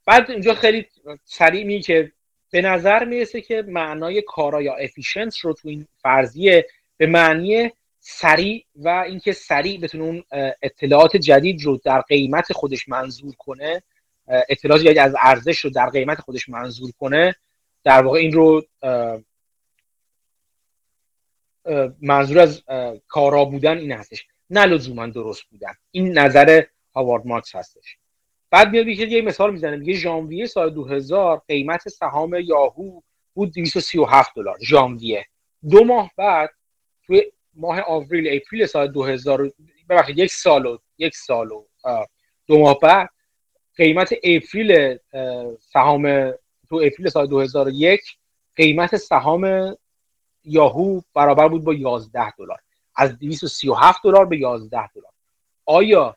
بعد 0.05 0.31
اینجا 0.31 0.53
خیلی 0.53 0.85
سریع 1.25 1.63
می 1.63 1.81
که 1.81 2.11
به 2.51 2.61
نظر 2.61 3.05
می‌رسه 3.05 3.41
که 3.41 3.63
معنای 3.67 4.23
کارا 4.27 4.61
یا 4.61 4.75
افیشنس 4.75 5.45
رو 5.45 5.53
تو 5.53 5.69
این 5.69 5.87
فرضیه 6.01 6.67
به 6.97 7.07
معنی 7.07 7.71
سریع 7.99 8.65
و 8.75 8.89
اینکه 8.89 9.31
سریع 9.31 9.79
بتونه 9.79 10.03
اون 10.03 10.23
اطلاعات 10.61 11.17
جدید 11.17 11.63
رو 11.63 11.77
در 11.77 12.01
قیمت 12.01 12.53
خودش 12.53 12.89
منظور 12.89 13.35
کنه 13.35 13.83
اطلاعات 14.27 14.81
جدید 14.81 14.97
از 14.97 15.15
ارزش 15.21 15.59
رو 15.59 15.69
در 15.69 15.89
قیمت 15.89 16.21
خودش 16.21 16.49
منظور 16.49 16.91
کنه 16.99 17.35
در 17.83 18.01
واقع 18.01 18.19
این 18.19 18.31
رو 18.31 18.65
منظور 22.01 22.39
از 22.39 22.63
کارا 23.07 23.45
بودن 23.45 23.77
این 23.77 23.91
هستش. 23.91 24.27
نه 24.49 24.65
لزوما 24.65 25.07
درست 25.07 25.43
بودن. 25.43 25.73
این 25.91 26.17
نظر 26.17 26.63
هاوارد 26.95 27.27
مارکس 27.27 27.55
هستش. 27.55 27.97
بعد 28.51 28.71
میاد 28.71 28.85
که 28.85 29.05
یه 29.05 29.21
مثال 29.21 29.51
می‌زنه. 29.51 29.75
میگه 29.75 29.93
ژانویه 29.93 30.45
سال 30.45 30.69
2000 30.69 31.41
قیمت 31.47 31.89
سهام 31.89 32.35
یاهو 32.35 33.01
بود 33.33 33.53
237 33.53 34.35
دلار. 34.35 34.57
ژانویه. 34.61 35.25
دو 35.69 35.83
ماه 35.83 36.11
بعد 36.17 36.49
توی 37.05 37.23
ماه 37.53 37.81
آوریل 37.81 38.27
April 38.41 38.65
سال 38.65 38.87
2000 38.87 39.51
ببخشید 39.89 40.17
یک 40.17 40.31
سال 40.31 40.65
و 40.65 40.77
یک 40.97 41.15
سال 41.15 41.51
و 41.51 41.65
دو 42.47 42.59
ماه 42.59 42.79
بعد 42.79 43.09
قیمت 43.75 44.13
April 44.23 44.97
سهام 45.59 46.31
تو 46.69 46.75
April 46.75 47.09
سال 47.09 47.27
2001 47.27 48.01
قیمت 48.55 48.95
سهام 48.95 49.75
یاهو 50.47 51.01
برابر 51.13 51.47
بود 51.47 51.63
با 51.63 51.73
11 51.73 52.31
دلار. 52.31 52.59
از 52.95 53.19
237 53.19 54.03
دلار 54.03 54.25
به 54.25 54.37
11 54.37 54.87
دلار. 54.87 55.11
آیا 55.65 56.15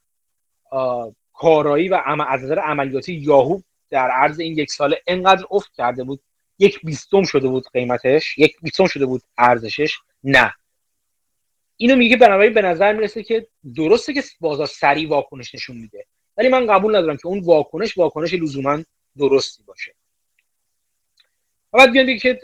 کارایی 1.32 1.88
و 1.88 1.94
از 2.28 2.42
نظر 2.42 2.58
عملیاتی 2.58 3.14
یاهو 3.14 3.60
در 3.90 4.10
عرض 4.10 4.40
این 4.40 4.58
یک 4.58 4.70
ساله 4.70 5.02
انقدر 5.06 5.46
افت 5.50 5.72
کرده 5.74 6.04
بود؟ 6.04 6.20
یک 6.58 6.80
بیستم 6.80 7.22
شده 7.22 7.48
بود 7.48 7.64
قیمتش؟ 7.72 8.38
یک 8.38 8.56
بیستم 8.62 8.86
شده 8.86 9.06
بود 9.06 9.22
ارزشش؟ 9.38 9.98
نه. 10.24 10.54
اینو 11.76 11.96
میگه 11.96 12.16
بنابراین 12.16 12.54
به 12.54 12.62
نظر 12.62 12.92
می‌رسه 12.92 13.22
که 13.22 13.46
درسته 13.76 14.14
که 14.14 14.22
بازار 14.40 14.66
سریع 14.66 15.08
واکنش 15.08 15.54
نشون 15.54 15.76
میده 15.76 16.06
ولی 16.36 16.48
من 16.48 16.66
قبول 16.66 16.96
ندارم 16.96 17.16
که 17.16 17.26
اون 17.26 17.40
واکنش 17.40 17.98
واکنش 17.98 18.34
لزوما 18.34 18.78
درستی 19.16 19.62
باشه. 19.62 19.94
و 21.72 21.78
بعد 21.78 21.92
بیان 21.92 22.18
که 22.18 22.40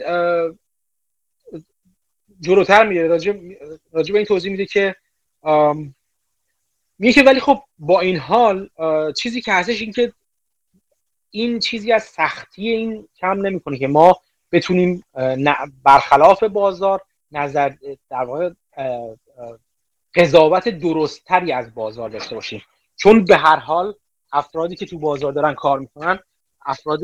جلوتر 2.41 2.87
میره 2.87 3.07
راجع, 3.07 3.31
به 3.91 4.17
این 4.17 4.25
توضیح 4.25 4.51
میده 4.51 4.65
که 4.65 4.95
میگه 6.99 7.13
که 7.13 7.23
ولی 7.23 7.39
خب 7.39 7.63
با 7.79 7.99
این 7.99 8.17
حال 8.17 8.69
چیزی 9.17 9.41
که 9.41 9.53
هستش 9.53 9.81
این 9.81 9.91
که 9.91 10.13
این 11.29 11.59
چیزی 11.59 11.91
از 11.91 12.03
سختی 12.03 12.69
این 12.69 13.07
کم 13.17 13.45
نمی‌کنه 13.45 13.77
که 13.77 13.87
ما 13.87 14.21
بتونیم 14.51 15.03
برخلاف 15.83 16.43
بازار 16.43 17.01
نظر 17.31 17.73
در 18.09 18.23
واقع 18.23 18.49
قضاوت 20.15 20.69
درستتری 20.69 21.51
از 21.51 21.73
بازار 21.73 22.09
داشته 22.09 22.35
باشیم. 22.35 22.61
چون 22.95 23.25
به 23.25 23.37
هر 23.37 23.55
حال 23.55 23.93
افرادی 24.31 24.75
که 24.75 24.85
تو 24.85 24.99
بازار 24.99 25.33
دارن 25.33 25.53
کار 25.53 25.79
می‌کنن 25.79 26.19
افراد 26.65 27.01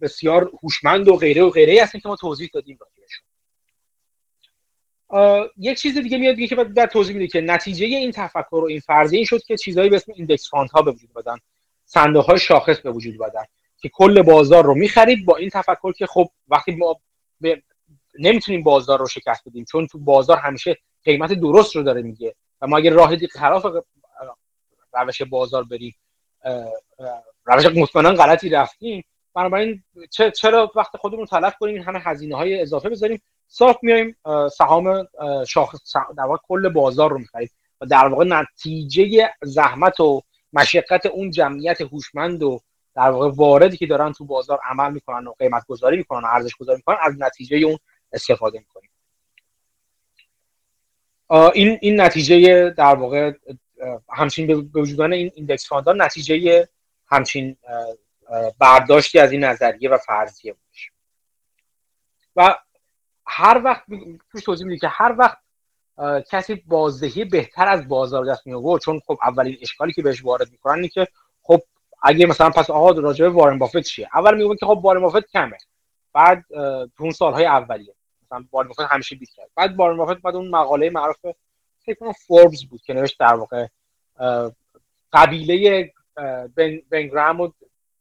بسیار 0.00 0.50
هوشمند 0.62 1.08
و 1.08 1.16
غیره 1.16 1.42
و 1.42 1.50
غیره 1.50 1.82
هستن 1.82 1.98
که 1.98 2.08
ما 2.08 2.16
توضیح 2.16 2.50
دادیم 2.54 2.78
راجعشون 2.80 3.24
یک 5.58 5.78
چیز 5.78 5.98
دیگه 5.98 6.18
میاد 6.18 6.34
دیگه 6.34 6.46
که 6.46 6.56
بعد 6.56 6.90
توضیح 6.90 7.16
میده 7.16 7.26
که 7.26 7.40
نتیجه 7.40 7.86
این 7.86 8.10
تفکر 8.10 8.56
و 8.56 8.64
این 8.64 8.80
فرضیه 8.80 9.16
این 9.16 9.26
شد 9.26 9.42
که 9.42 9.56
چیزهایی 9.56 9.90
به 9.90 9.96
اسم 9.96 10.12
index 10.16 10.50
fund 10.50 10.70
ها 10.70 10.82
به 10.82 10.90
وجود 10.90 11.12
اومدن 11.12 11.36
صندوق 11.84 12.24
های 12.24 12.38
شاخص 12.38 12.80
به 12.80 12.90
وجود 12.90 13.18
بدن 13.18 13.44
که 13.78 13.88
کل 13.88 14.22
بازار 14.22 14.64
رو 14.64 14.74
می‌خرید 14.74 15.24
با 15.24 15.36
این 15.36 15.50
تفکر 15.50 15.92
که 15.92 16.06
خب 16.06 16.28
وقتی 16.48 16.74
ما 16.74 17.00
نمی‌تونیم 18.18 18.62
بازار 18.62 18.98
رو 18.98 19.06
شکست 19.06 19.48
بدیم 19.48 19.64
چون 19.64 19.86
تو 19.86 19.98
بازار 19.98 20.36
همیشه 20.36 20.78
قیمت 21.04 21.32
درست 21.32 21.76
رو 21.76 21.82
داره 21.82 22.02
میگه 22.02 22.34
و 22.60 22.66
ما 22.66 22.78
اگر 22.78 22.92
راه 22.92 23.16
خلاف 23.16 23.66
روش 24.92 25.22
بازار 25.22 25.64
بریم 25.64 25.94
روش 27.44 27.66
مطمئنا 27.66 28.12
غلطی 28.12 28.48
رفتیم 28.48 29.04
بنابراین 29.34 29.82
چرا 30.40 30.72
وقت 30.74 30.96
خودمون 30.96 31.26
تلف 31.26 31.54
کنیم 31.60 31.74
این 31.74 31.84
همه 31.84 32.00
هزینه 32.00 32.36
های 32.36 32.60
اضافه 32.60 32.88
بذاریم؟ 32.88 33.22
صاف 33.54 33.76
میایم 33.82 34.16
سهام 34.52 35.08
شاخص 35.48 35.96
در 36.16 36.22
واقع 36.22 36.42
کل 36.48 36.68
بازار 36.68 37.10
رو 37.10 37.18
می‌خریم. 37.18 37.50
و 37.80 37.86
در 37.86 38.06
واقع 38.06 38.24
نتیجه 38.24 39.30
زحمت 39.42 40.00
و 40.00 40.22
مشقت 40.52 41.06
اون 41.06 41.30
جمعیت 41.30 41.80
هوشمند 41.80 42.42
و 42.42 42.60
در 42.94 43.10
واقع 43.10 43.30
واردی 43.34 43.76
که 43.76 43.86
دارن 43.86 44.12
تو 44.12 44.24
بازار 44.24 44.60
عمل 44.70 44.92
می‌کنن 44.92 45.26
و 45.26 45.32
قیمت 45.32 45.66
گذاری 45.66 45.96
می‌کنن 45.96 46.24
و 46.24 46.26
ارزش 46.26 46.56
گذاری 46.56 46.76
می‌کنن 46.76 46.96
از 47.02 47.14
نتیجه 47.18 47.56
اون 47.56 47.78
استفاده 48.12 48.58
می‌کنیم. 48.58 48.90
این 51.54 51.78
این 51.80 52.00
نتیجه 52.00 52.70
در 52.70 52.94
واقع 52.94 53.32
همچین 54.12 54.46
به 54.46 54.80
وجودان 54.80 55.12
این 55.12 55.32
ایندکس 55.34 55.68
فاندها 55.68 55.94
نتیجه 55.94 56.68
همچین 57.06 57.56
برداشتی 58.58 59.18
از 59.18 59.32
این 59.32 59.44
نظریه 59.44 59.90
و 59.90 59.98
فرضیه 59.98 60.52
بودش 60.52 60.90
و 62.36 62.54
هر 63.34 63.62
وقت 63.64 63.82
توش 64.32 64.44
توضیح 64.44 64.66
میده 64.66 64.78
که 64.78 64.88
هر 64.88 65.14
وقت 65.18 65.38
کسی 66.30 66.54
بازدهی 66.54 67.24
بهتر 67.24 67.68
از 67.68 67.88
بازار 67.88 68.24
دست 68.24 68.46
می 68.46 68.52
آورد 68.52 68.82
چون 68.82 69.00
خب 69.06 69.18
اولین 69.22 69.58
اشکالی 69.60 69.92
که 69.92 70.02
بهش 70.02 70.24
وارد 70.24 70.50
می‌کنن 70.52 70.74
اینه 70.74 70.88
که 70.88 71.08
خب 71.42 71.60
اگه 72.02 72.26
مثلا 72.26 72.50
پس 72.50 72.70
آقا 72.70 72.90
راجع 72.90 73.24
به 73.24 73.30
وارن 73.30 73.58
بافت 73.58 73.78
چیه؟ 73.78 74.08
اول 74.14 74.36
میگن 74.36 74.56
که 74.56 74.66
خب 74.66 74.80
وارن 74.84 75.00
بافت 75.00 75.30
کمه. 75.30 75.56
بعد 76.12 76.44
اون 76.98 77.10
سالهای 77.10 77.44
اولیه. 77.44 77.94
مثلا 78.26 78.44
وارن 78.52 78.68
بافت 78.68 78.80
همیشه 78.80 79.16
بیت 79.16 79.30
کرد 79.30 79.50
بعد 79.54 79.76
وارن 79.76 79.96
بافت 79.96 80.22
بعد 80.22 80.36
اون 80.36 80.48
مقاله 80.48 80.90
معروف 80.90 81.16
فکر 81.84 81.98
کنم 82.00 82.12
فوربس 82.12 82.64
بود 82.64 82.82
که 82.82 82.94
نوشت 82.94 83.20
در 83.20 83.34
واقع 83.34 83.66
قبیله 85.12 85.92
بنگرام 86.90 87.40
و 87.40 87.50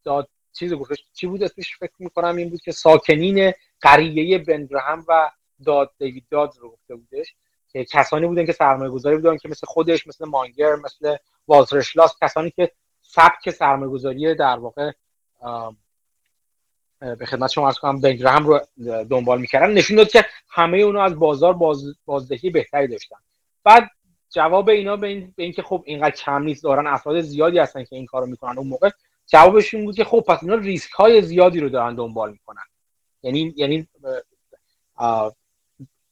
داد. 0.04 0.28
چیز 0.54 0.74
گفتش 0.74 1.04
چی 1.14 1.28
بود 1.28 1.44
اسمش؟ 1.44 1.78
فکر 1.78 1.94
می‌کنم 2.00 2.36
این 2.36 2.50
بود 2.50 2.62
که 2.62 2.72
ساکنین 2.72 3.54
قریه 3.82 4.38
بنگرام 4.38 5.06
و 5.08 5.32
داد 5.66 5.92
دیوید 5.98 6.26
داد 6.30 6.54
رو 6.60 6.70
گفته 6.70 6.96
بودش. 6.96 7.36
که 7.72 7.86
کسانی 7.86 8.28
بودن 8.28 8.46
که 8.46 8.52
سرمایه 8.52 8.92
گذاری 8.92 9.16
بودن 9.16 9.38
که 9.38 9.50
مثل 9.50 9.68
خودش 9.68 10.08
مثل 10.08 10.26
مانگر 10.26 10.76
مثل 10.76 11.16
والتر 11.48 11.84
کسانی 12.22 12.52
که 12.52 12.72
سبک 13.02 13.50
سرمایه 13.50 13.92
گذاری 13.92 14.36
در 14.36 14.60
واقع 14.60 14.92
به 17.00 17.26
خدمت 17.26 17.50
شما 17.52 17.66
ارز 17.66 17.78
کنم 17.78 18.02
بنگرام 18.02 18.46
رو 18.46 18.60
دنبال 19.10 19.42
می‌کردن. 19.42 19.74
نشون 19.74 19.98
داد 19.98 20.08
که 20.10 20.26
همه 20.50 20.78
اونا 20.78 21.04
از 21.04 21.20
بازار 21.20 21.54
باز، 21.54 21.84
بازدهی 22.06 22.50
بهتری 22.50 22.88
داشتن. 22.88 23.16
بعد 23.64 23.90
جواب 24.30 24.70
اینا 24.70 24.96
به 24.96 25.08
این 25.08 25.34
به 25.38 25.44
اینکه 25.44 25.62
خب 25.62 25.84
اینقدر 25.86 26.16
کم 26.16 26.44
نیست 26.44 26.64
دارن 26.64 26.88
افراد 26.88 27.22
زیادی 27.22 27.60
هستن 27.60 27.84
که 27.84 27.96
این 27.96 28.06
کارو 28.06 28.26
می‌کنن 28.26 28.58
اون 28.58 28.68
موقع 28.68 28.90
جوابش 29.28 29.74
این 29.74 29.86
بود 29.86 29.96
که 29.96 30.04
خب 30.04 30.26
پس 30.28 30.44
اینا 30.44 30.56
ریسک 30.56 30.92
های 30.92 31.22
زیادی 31.22 31.60
رو 31.60 31.70
دارن 31.70 31.96
دنبال 31.96 32.32
می‌کنن. 32.32 32.64
یعنی 33.24 33.54
یعنی 33.58 33.88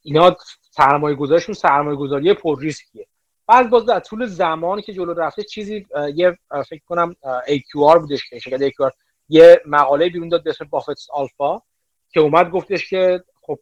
اینا 0.01 0.37
سرمایه 0.71 1.15
گذاریشون 1.15 1.55
سرمایه 1.55 1.97
گذاری 1.97 2.33
پر 2.33 2.61
ریسکیه. 2.61 3.07
بعد 3.47 3.69
باز 3.69 3.85
در 3.85 3.99
طول 3.99 4.25
زمانی 4.25 4.81
که 4.81 4.93
جلو 4.93 5.13
رفته 5.13 5.43
چیزی 5.43 5.85
یه 6.15 6.37
فکر 6.69 6.81
کنم 6.85 7.15
AQR 7.47 7.97
بودش 7.99 8.29
که 8.29 8.39
شرکت 8.39 8.69
AQR 8.69 8.91
یه 9.29 9.61
مقاله 9.65 10.09
بیرون 10.09 10.29
داد 10.29 10.43
به 10.43 10.49
اسم 10.49 10.65
بافتس 10.65 11.07
آلفا 11.09 11.61
که 12.09 12.19
اومد 12.19 12.49
گفتش 12.49 12.89
که 12.89 13.23
خب 13.41 13.59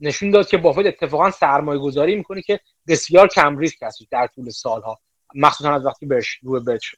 نشون 0.00 0.30
داد 0.30 0.48
که 0.48 0.58
بافت 0.58 0.86
اتفاقا 0.86 1.30
سرمایه 1.30 1.80
گذاری 1.80 2.16
می‌کنه 2.16 2.42
که 2.42 2.60
بسیار 2.88 3.28
کم 3.28 3.58
ریسک 3.58 3.82
هست 3.82 3.98
در 4.10 4.26
طول 4.26 4.50
سالها. 4.50 4.98
مخصوصا 5.34 5.74
از 5.74 5.86
وقتی 5.86 6.06
برش 6.06 6.38
روی 6.42 6.60
برش 6.60 6.94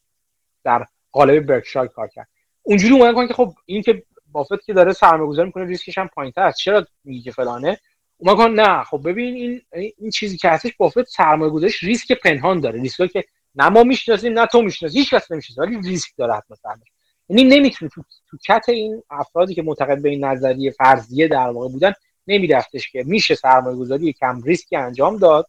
در 0.64 0.86
قالب 1.12 1.46
برکشایر 1.46 1.88
کار 1.88 2.08
کرد. 2.08 2.28
اونجوری 2.62 2.94
اومدن 2.94 3.26
که 3.26 3.34
خب 3.34 3.54
این 3.66 3.82
که 3.82 4.02
بافت 4.32 4.64
که 4.64 4.72
داره 4.72 4.92
سرمایه 4.92 5.28
گذاری 5.28 5.46
می‌کنه 5.46 5.64
ریسکش 5.64 5.98
هم 5.98 6.08
پایینتر 6.08 6.42
است. 6.42 6.58
چرا 6.58 6.86
میگه 7.04 7.32
فلانه؟ 7.32 7.80
اومدن 8.18 8.50
نه 8.50 8.84
خب 8.84 9.00
ببین 9.04 9.34
این 9.34 9.62
این 9.98 10.10
چیزی 10.10 10.36
که 10.36 10.48
هستش 10.48 10.72
بافت 10.76 11.08
سرمایه 11.08 11.50
گذاریش 11.50 11.82
ریسک 11.82 12.12
پنهان 12.12 12.60
داره. 12.60 12.80
ریسکی 12.80 13.08
که 13.08 13.24
نه 13.54 13.68
ما 13.68 13.82
می‌شناسیم 13.82 14.38
نه 14.38 14.46
تو 14.46 14.62
می‌شناسی 14.62 14.98
هیچ 14.98 15.14
کس 15.14 15.32
نمی‌شناسه 15.32 15.62
ولی 15.62 15.88
ریسک 15.88 16.10
داره 16.16 16.34
حتما 16.34 16.56
سرمایه 16.56 16.92
یعنی 17.28 17.44
نمی‌تونه 17.44 17.90
تو, 17.94 18.02
تو 18.30 18.36
کت 18.48 18.68
این 18.68 19.02
افرادی 19.10 19.54
که 19.54 19.62
معتقد 19.62 20.02
به 20.02 20.08
این 20.08 20.24
نظریه 20.24 20.70
فرضیه 20.70 21.28
در 21.28 21.48
واقع 21.48 21.68
بودن 21.68 21.92
نمیرفتش 22.26 22.90
که 22.90 23.04
میشه 23.06 23.34
سرمایه 23.34 23.76
گذاری 23.76 24.12
کم 24.12 24.42
ریسکی 24.42 24.76
انجام 24.76 25.18
داد 25.18 25.48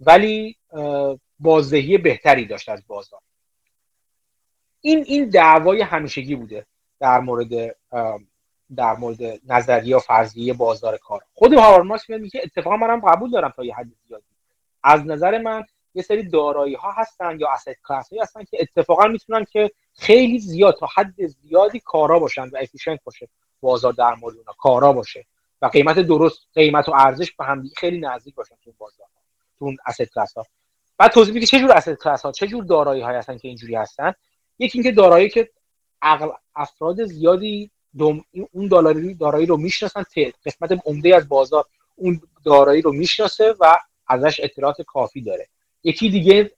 ولی 0.00 0.56
بازدهی 1.38 1.98
بهتری 1.98 2.44
داشت 2.44 2.68
از 2.68 2.82
بازار. 2.86 3.20
این 4.80 5.04
این 5.06 5.28
دعوای 5.28 5.82
همیشگی 5.82 6.34
بوده. 6.34 6.66
در 7.00 7.20
مورد 7.20 7.76
در 8.76 8.96
مورد 8.96 9.18
نظریه 9.48 9.96
و 9.96 9.98
فرضیه 9.98 10.52
بازار 10.52 10.96
کار. 10.96 11.22
خود 11.34 11.54
هاروارد 11.54 12.00
میگه 12.08 12.40
اتفاقا 12.44 12.76
منم 12.76 13.00
قبول 13.00 13.30
دارم 13.30 13.52
تا 13.56 13.64
یه 13.64 13.74
حد 13.74 13.88
زیادی. 14.08 14.24
از 14.82 15.06
نظر 15.06 15.38
من 15.38 15.64
یه 15.94 16.02
سری 16.02 16.28
دارایی 16.28 16.74
ها 16.74 16.92
هستن 16.92 17.40
یا 17.40 17.48
اسید 17.50 17.76
کلاس 17.88 18.08
هستن 18.20 18.44
که 18.44 18.58
اتفاقا 18.60 19.06
می‌تونن 19.06 19.44
که 19.44 19.70
خیلی 19.94 20.38
زیاد 20.38 20.76
تا 20.80 20.88
حد 20.96 21.26
زیادی 21.26 21.80
کارا 21.80 22.18
باشن 22.18 22.48
و 22.48 22.56
افیشنت 22.56 23.00
باشه 23.04 23.28
بازار 23.60 23.92
در 23.92 24.14
مورد 24.14 24.36
اونها 24.36 24.52
کارا 24.58 24.92
باشه 24.92 25.26
و 25.62 25.66
قیمت 25.66 25.98
درست 25.98 26.38
قیمت 26.54 26.88
و 26.88 26.92
ارزش 26.94 27.32
به 27.32 27.44
هم 27.44 27.70
خیلی 27.76 28.00
نزدیک 28.00 28.34
باشن 28.34 28.54
تو 28.64 28.72
بازار 28.78 29.06
تو 29.58 29.64
اون 29.64 29.76
اسید 29.86 30.10
کلاس 30.14 30.34
ها 30.34 30.46
بعد 30.98 31.10
توضیح 31.10 31.34
میده 31.34 31.46
چه 31.46 31.58
جور 31.58 31.72
اسید 31.72 31.98
کلاس 31.98 32.22
ها 32.22 32.32
چه 32.32 32.46
جور 32.46 32.64
دارایی 32.64 33.02
های 33.02 33.16
هستن 33.16 33.38
که 33.38 33.48
اینجوری 33.48 33.74
هستن؟ 33.74 34.14
یکی 34.58 34.78
اینکه 34.78 34.92
دارایی 34.92 35.28
که 35.28 35.50
افراد 36.56 37.04
زیادی 37.04 37.70
اون 38.52 38.66
دلاری 38.70 39.14
دارایی 39.14 39.46
رو 39.46 39.56
می‌شناسن 39.56 40.04
قسمت 40.46 40.78
عمده 40.84 41.16
از 41.16 41.28
بازار 41.28 41.64
اون 41.96 42.20
دارایی 42.44 42.82
رو 42.82 42.92
می‌شناسه 42.92 43.54
و 43.60 43.78
ازش 44.06 44.40
اطلاعات 44.42 44.82
کافی 44.82 45.20
داره. 45.22 45.48
یکی 45.84 46.10
دیگه 46.10 46.50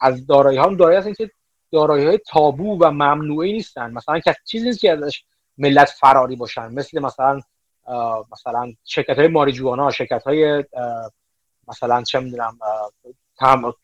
از 0.00 0.26
دارایی 0.26 0.58
ها 0.58 0.74
دارایی 0.74 0.98
هستن 0.98 1.12
که 1.12 1.30
دارایی 1.72 2.06
های 2.06 2.18
تابو 2.28 2.78
و 2.80 2.90
ممنوعی 2.90 3.52
نیستن. 3.52 3.92
مثلا 3.92 4.20
چیزی 4.44 4.66
نیست 4.66 4.80
که 4.80 4.92
ازش 4.92 5.24
ملت 5.58 5.88
فراری 5.88 6.36
باشن. 6.36 6.72
مثل 6.72 7.00
مثلا 7.00 7.40
مثلا 8.32 8.72
شرکت 8.84 9.18
های 9.18 9.28
ماریجوانا 9.28 9.90
شرکت 9.90 10.22
های 10.22 10.64
مثلا 11.68 12.02
چه 12.02 12.20
می‌دونم 12.20 12.58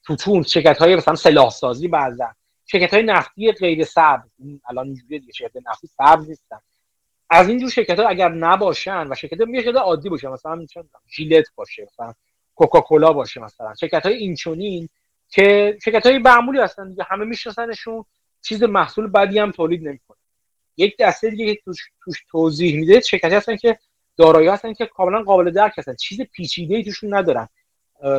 توتون 0.06 0.42
شرکت 0.42 0.78
های 0.78 0.96
مثلا 0.96 1.14
سلاح 1.14 1.50
سازی 1.50 1.88
بعضا. 1.88 2.28
شرکت 2.70 2.94
های 2.94 3.02
نفتی 3.02 3.52
غیر 3.52 3.84
سبز. 3.84 4.28
الان 4.68 4.86
اینجوریه 4.86 5.18
دیگه 5.18 5.32
شرکت 5.32 5.56
نفتی 5.66 5.86
سبز 5.86 6.28
نیستن. 6.28 6.58
از 7.30 7.48
اینجور 7.48 7.70
شرکت 7.70 7.98
ها 7.98 8.08
اگر 8.08 8.28
نباشن 8.28 9.12
و 9.12 9.14
شرکت 9.14 9.40
یه 9.40 9.62
شرکت 9.62 9.76
عادی 9.76 10.08
باشه 10.08 10.28
مثلا 10.28 10.66
ژیلت 11.16 11.46
باشه 11.54 11.82
مثلا 11.92 12.14
کوکاکولا 12.54 13.12
باشه 13.12 13.40
مثلا 13.40 13.74
شرکت 13.74 14.06
های 14.06 14.14
اینچونین 14.14 14.88
که 15.28 15.78
شرکت 15.84 16.06
های 16.06 16.18
معمولی 16.18 16.58
هستن 16.58 16.88
دیگه 16.88 17.06
همه 17.08 17.24
میشناسنشون 17.24 18.04
چیز 18.42 18.62
محصول 18.62 19.06
بدی 19.06 19.38
هم 19.38 19.50
تولید 19.50 19.88
نمی‌کنه. 19.88 20.16
یک 20.76 20.96
دسته 20.98 21.30
دیگه 21.30 21.54
که 21.54 21.60
توش, 21.64 21.90
توش 22.04 22.24
توضیح 22.30 22.80
میده 22.80 23.00
شرکتی 23.00 23.34
هستن 23.34 23.56
که 23.56 23.78
دارایی 24.16 24.48
هستن 24.48 24.72
که 24.72 24.86
کاملا 24.86 25.22
قابل 25.22 25.50
درک 25.50 25.72
هستن. 25.78 25.94
چیز 25.94 26.20
پیچیده 26.20 26.76
ای 26.76 26.84
توشون 26.84 27.14
ندارن. 27.14 27.48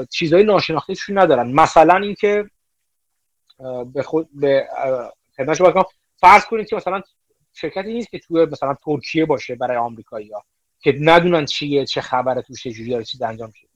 چیزهای 0.10 0.44
ناشناخته 0.44 0.94
توشون 0.94 1.18
ندارن. 1.18 1.52
مثلا 1.52 1.98
اینکه 1.98 2.50
به 3.94 4.04
خود 4.04 4.30
به 4.34 4.68
خدمت 5.38 5.58
شما 5.58 5.86
فرض 6.18 6.46
کنید 6.46 6.68
که 6.68 6.76
مثلا 6.76 7.02
شرکتی 7.54 7.94
نیست 7.94 8.10
که 8.10 8.20
توی 8.20 8.46
مثلا 8.46 8.76
ترکیه 8.86 9.26
باشه 9.26 9.56
برای 9.56 9.78
آمریکایی 9.78 10.32
ها 10.32 10.44
که 10.80 10.96
ندونن 11.00 11.46
چیه 11.46 11.86
چه 11.86 12.02
خبره 12.02 12.42
توش 12.42 12.64
چجوری 12.64 12.90
داره 12.90 13.04
چیز 13.04 13.22
انجام 13.22 13.52
شده. 13.52 13.70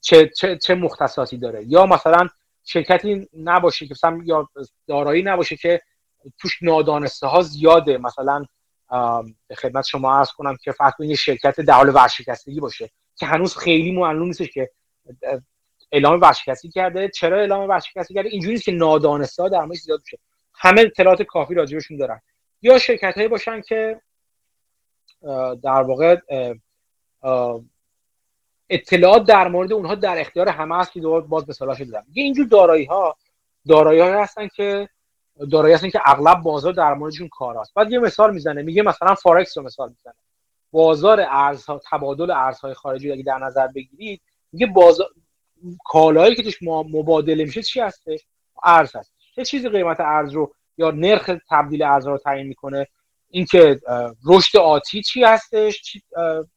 چه 0.00 0.28
چه 0.28 0.56
چه 0.56 0.74
مختصاتی 0.74 1.36
داره. 1.36 1.64
یا 1.66 1.86
مثلا 1.86 2.28
شرکتی 2.64 3.28
نباشه 3.36 3.86
که 3.86 3.92
مثلا 3.92 4.20
یا 4.24 4.48
دارایی 4.86 5.22
نباشه 5.22 5.56
که 5.56 5.80
توش 6.38 6.62
نادانسته 6.62 7.26
ها 7.26 7.42
زیاده. 7.42 7.98
مثلا 7.98 8.44
به 9.48 9.54
خدمت 9.54 9.86
شما 9.86 10.14
عرض 10.14 10.30
کنم 10.30 10.56
که 10.56 10.72
فرض 10.72 10.92
کنید 10.98 11.16
شرکت 11.16 11.60
در 11.60 11.74
حال 11.74 11.94
ورشکستگی 11.94 12.60
باشه 12.60 12.90
که 13.16 13.26
هنوز 13.26 13.56
خیلی 13.56 13.92
معلوم 13.92 14.26
نیست 14.26 14.42
که 14.42 14.70
اعلام 15.92 16.20
ورشکستگی 16.20 16.70
کرده. 16.70 17.08
چرا 17.08 17.38
اعلام 17.38 17.68
ورشکستگی 17.68 18.14
کرده؟ 18.14 18.28
اینجوریه 18.28 18.58
که 18.58 18.72
نادانسته 18.72 19.48
در 19.48 19.60
موردش 19.60 19.80
زیاد 19.80 20.00
میشه 20.00 20.18
همه 20.54 20.80
اطلاعات 20.80 21.22
کافی 21.22 21.54
راجبشون 21.54 21.96
دارن. 21.96 22.20
یا 22.62 22.78
شرکت 22.78 23.14
هایی 23.16 23.28
باشن 23.28 23.60
که 23.60 24.00
در 25.62 25.82
واقع 25.82 26.16
اطلاعات 28.70 29.26
در 29.26 29.48
مورد 29.48 29.72
اونها 29.72 29.94
در 29.94 30.20
اختیار 30.20 30.48
همه 30.48 30.76
هست 30.76 30.92
که 30.92 31.00
باز 31.00 31.48
مثالاشو 31.48 31.84
دادم 31.84 32.06
یه 32.14 32.24
اینجور 32.24 32.46
دارایی 32.46 32.84
ها 32.84 33.16
دارایی 33.68 34.00
هستن 34.00 34.48
که 34.48 34.88
دارایی 35.50 35.74
هستن 35.74 35.90
که 35.90 36.00
اغلب 36.04 36.42
بازار 36.42 36.72
در 36.72 36.94
موردشون 36.94 37.28
کار 37.28 37.56
هست 37.56 37.74
بعد 37.74 37.92
یه 37.92 37.98
مثال 37.98 38.34
می‌زنه. 38.34 38.62
میگه 38.62 38.82
مثلا 38.82 39.14
فارکس 39.14 39.58
رو 39.58 39.64
مثال 39.64 39.88
می‌زنه. 39.88 40.14
بازار 40.72 41.20
ارزها 41.28 41.80
تبادل 41.90 42.30
ارزهای 42.30 42.74
خارجی 42.74 43.12
اگه 43.12 43.22
در 43.22 43.38
نظر 43.38 43.66
بگیرید 43.66 44.20
میگه 44.52 44.66
بازار 44.66 45.06
کالایی 45.84 46.34
که 46.34 46.42
توش 46.42 46.62
مبادله 46.62 47.44
میشه 47.44 47.62
چی 47.62 47.80
هستش 47.80 48.20
ارز 48.64 48.96
هست. 48.96 49.12
چه 49.34 49.44
چیزی 49.44 49.68
قیمت 49.68 50.00
ارز 50.00 50.32
رو 50.32 50.54
یا 50.78 50.90
نرخ 50.90 51.30
تبدیل 51.50 51.82
ارز 51.82 52.06
رو 52.06 52.18
تعیین 52.18 52.46
می‌کنه. 52.46 52.86
اینکه 53.30 53.80
رشد 54.26 54.58
آتی 54.58 55.02
چی 55.02 55.24
هستش 55.24 55.96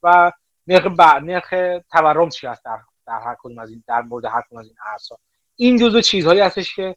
و 0.03 0.31
نرخ 0.67 0.85
نرخ 1.23 1.53
تورم 1.91 2.29
چی 2.29 2.47
هست 2.47 2.65
در, 2.65 2.79
در 3.07 3.19
هر 3.19 3.35
کدوم 3.39 3.59
از 3.59 3.69
این 3.69 3.83
در 3.87 4.01
مورد 4.01 4.25
هر 4.25 4.41
کدوم 4.41 4.59
از 4.59 4.65
این 4.65 4.75
ارزها 4.91 5.17
این 5.55 5.77
جزء 5.77 6.01
چیزهایی 6.01 6.39
هستش 6.39 6.75
که 6.75 6.95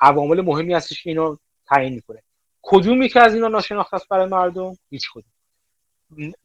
عوامل 0.00 0.40
مهمی 0.40 0.74
هستش 0.74 1.02
که 1.02 1.10
اینو 1.10 1.36
تعیین 1.66 1.94
می‌کنه. 1.94 2.22
کدوم 2.62 3.02
یکی 3.02 3.18
از 3.18 3.34
اینا 3.34 3.48
ناشناخته 3.48 3.96
است 3.96 4.08
برای 4.08 4.26
مردم؟ 4.26 4.78
هیچ 4.90 5.10
کدوم. 5.12 5.32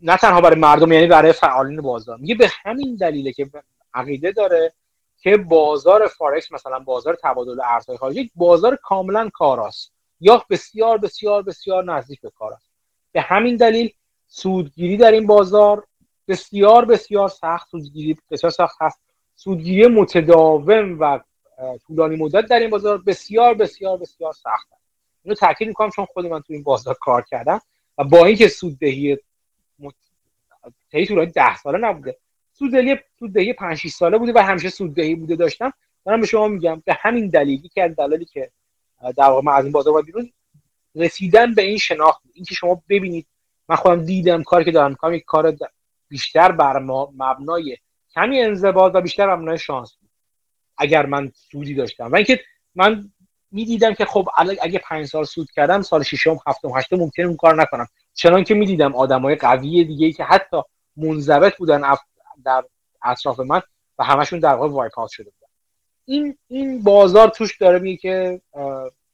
نه 0.02 0.18
تنها 0.18 0.42
برای 0.42 0.60
مردم 0.60 0.92
یعنی 0.92 1.08
برای 1.08 1.32
فعالین 1.32 1.82
بازار. 1.82 2.18
میگه 2.18 2.36
به 2.36 2.50
همین 2.64 2.96
دلیله 2.96 3.32
که 3.32 3.50
عقیده 3.94 4.32
داره 4.32 4.74
که 5.18 5.38
بازار 5.38 6.08
فارکس 6.08 6.52
مثلا 6.52 6.80
بازار 6.80 7.18
تبادل 7.24 7.62
ارزهای 7.62 7.98
خارجی 7.98 8.32
بازار 8.36 8.76
کاملا 8.76 9.30
کاراست. 9.34 9.92
یا 10.20 10.46
بسیار 10.50 10.98
بسیار 10.98 11.42
بسیار 11.42 11.84
نزدیک 11.84 12.22
به 12.22 12.30
کاراست. 12.30 12.70
به 13.12 13.22
همین 13.22 13.56
دلیل 13.56 13.94
سودگیری 14.28 14.98
در 14.98 15.12
این 15.12 15.28
بازار 15.28 15.88
بسیار 16.28 16.86
بسیار 16.86 17.30
سخت 17.30 17.70
سودگیری 17.70 18.18
بسیار 18.32 18.52
سخت 18.52 18.76
هست. 18.82 19.00
سودگیری 19.36 19.88
متداوم 19.88 21.00
و 21.00 21.20
طولانی 21.88 22.16
مدت 22.16 22.46
در 22.46 22.60
این 22.60 22.70
بازار 22.70 22.98
بسیار 22.98 23.54
بسیار 23.54 23.98
بسیار 23.98 24.34
سخت 24.34 24.74
است 24.74 24.84
اینو 25.24 25.36
تاکید 25.36 25.68
می‌کنم 25.68 25.90
چون 25.90 26.06
خود 26.06 26.26
من 26.26 26.42
تو 26.42 26.54
این 26.54 26.64
بازار 26.64 26.96
کار 27.02 27.22
کردم 27.22 27.62
و 27.98 28.04
با 28.04 28.26
اینکه 28.26 28.48
سوددهی 28.48 29.18
مت... 29.80 29.94
طولانی 31.08 31.32
ده 31.32 31.58
ساله 31.58 31.78
نبوده. 31.78 32.18
سوددهی 32.54 32.98
سوددهی 33.20 33.54
5 33.54 33.78
6 33.78 33.90
ساله 33.90 34.18
بوده 34.18 34.34
و 34.36 34.44
همیشه 34.44 34.70
سوددهی 34.70 35.16
بوده 35.16 35.36
داشتم. 35.36 35.74
دارم 36.06 36.22
به 36.22 36.28
شما 36.28 36.48
میگم 36.48 36.84
به 36.86 36.98
همین 37.02 37.30
دلیلی 37.30 37.70
که 37.70 37.84
از 37.84 37.96
دلایلی 37.96 38.26
که 38.26 38.52
در 39.18 39.24
واقع 39.24 39.42
من 39.42 39.54
از 39.54 39.64
این 39.64 39.72
بازار 39.72 40.02
بیرون 40.02 40.32
رسیدن 40.96 41.54
به 41.54 41.62
این 41.62 41.78
شناخت. 41.78 42.22
اینکه 42.34 42.56
شما 42.56 42.84
ببینید 42.90 43.28
من 43.70 43.76
خودم 43.76 44.06
دیدم 44.06 44.44
کاری 44.44 44.66
که 44.66 44.72
دارم 44.72 44.90
می‌کنم 44.90 45.14
یک 45.14 45.24
کار 45.26 45.58
بیشتر 46.10 46.52
بر 46.52 46.80
مبنای 46.80 47.78
کمی 48.16 48.42
انضباط 48.42 48.92
و 48.96 49.02
بیشتر 49.02 49.36
مبنای 49.36 49.58
شانس 49.58 49.96
بود. 49.96 50.10
اگر 50.78 51.06
من 51.06 51.32
سودی 51.52 51.76
داشتم. 51.76 52.12
و 52.12 52.16
اینکه 52.16 52.40
من 52.76 53.12
می‌دیدم 53.52 53.94
که 53.94 54.06
خب 54.06 54.30
اگه 54.62 54.80
پنج 54.80 55.06
سال 55.06 55.24
سود 55.24 55.52
کردم 55.52 55.82
سال 55.82 56.04
ششم 56.04 56.38
هفتم 56.48 56.78
هشتم 56.78 56.96
ممکنه 56.96 57.26
اون 57.26 57.38
کار 57.38 57.62
نکنم. 57.62 57.88
چنان 58.14 58.44
که 58.44 58.54
می‌دیدم 58.54 58.96
آدمای 58.96 59.36
قوی 59.36 59.84
دیگه 59.84 60.12
که 60.12 60.24
حتی 60.24 60.58
منضبط 60.98 61.58
بودن 61.58 61.84
در 62.46 62.64
اطراف 63.04 63.40
من 63.40 63.62
و 64.00 64.04
همشون 64.04 64.40
در 64.40 64.54
واقع 64.54 64.68
wipe 64.68 65.08
شده 65.08 65.32
بودن. 65.32 65.52
این 66.06 66.38
این 66.48 66.84
بازار 66.84 67.28
توش 67.28 67.58
داره 67.58 67.80
میگه 67.80 67.98
که 67.98 68.42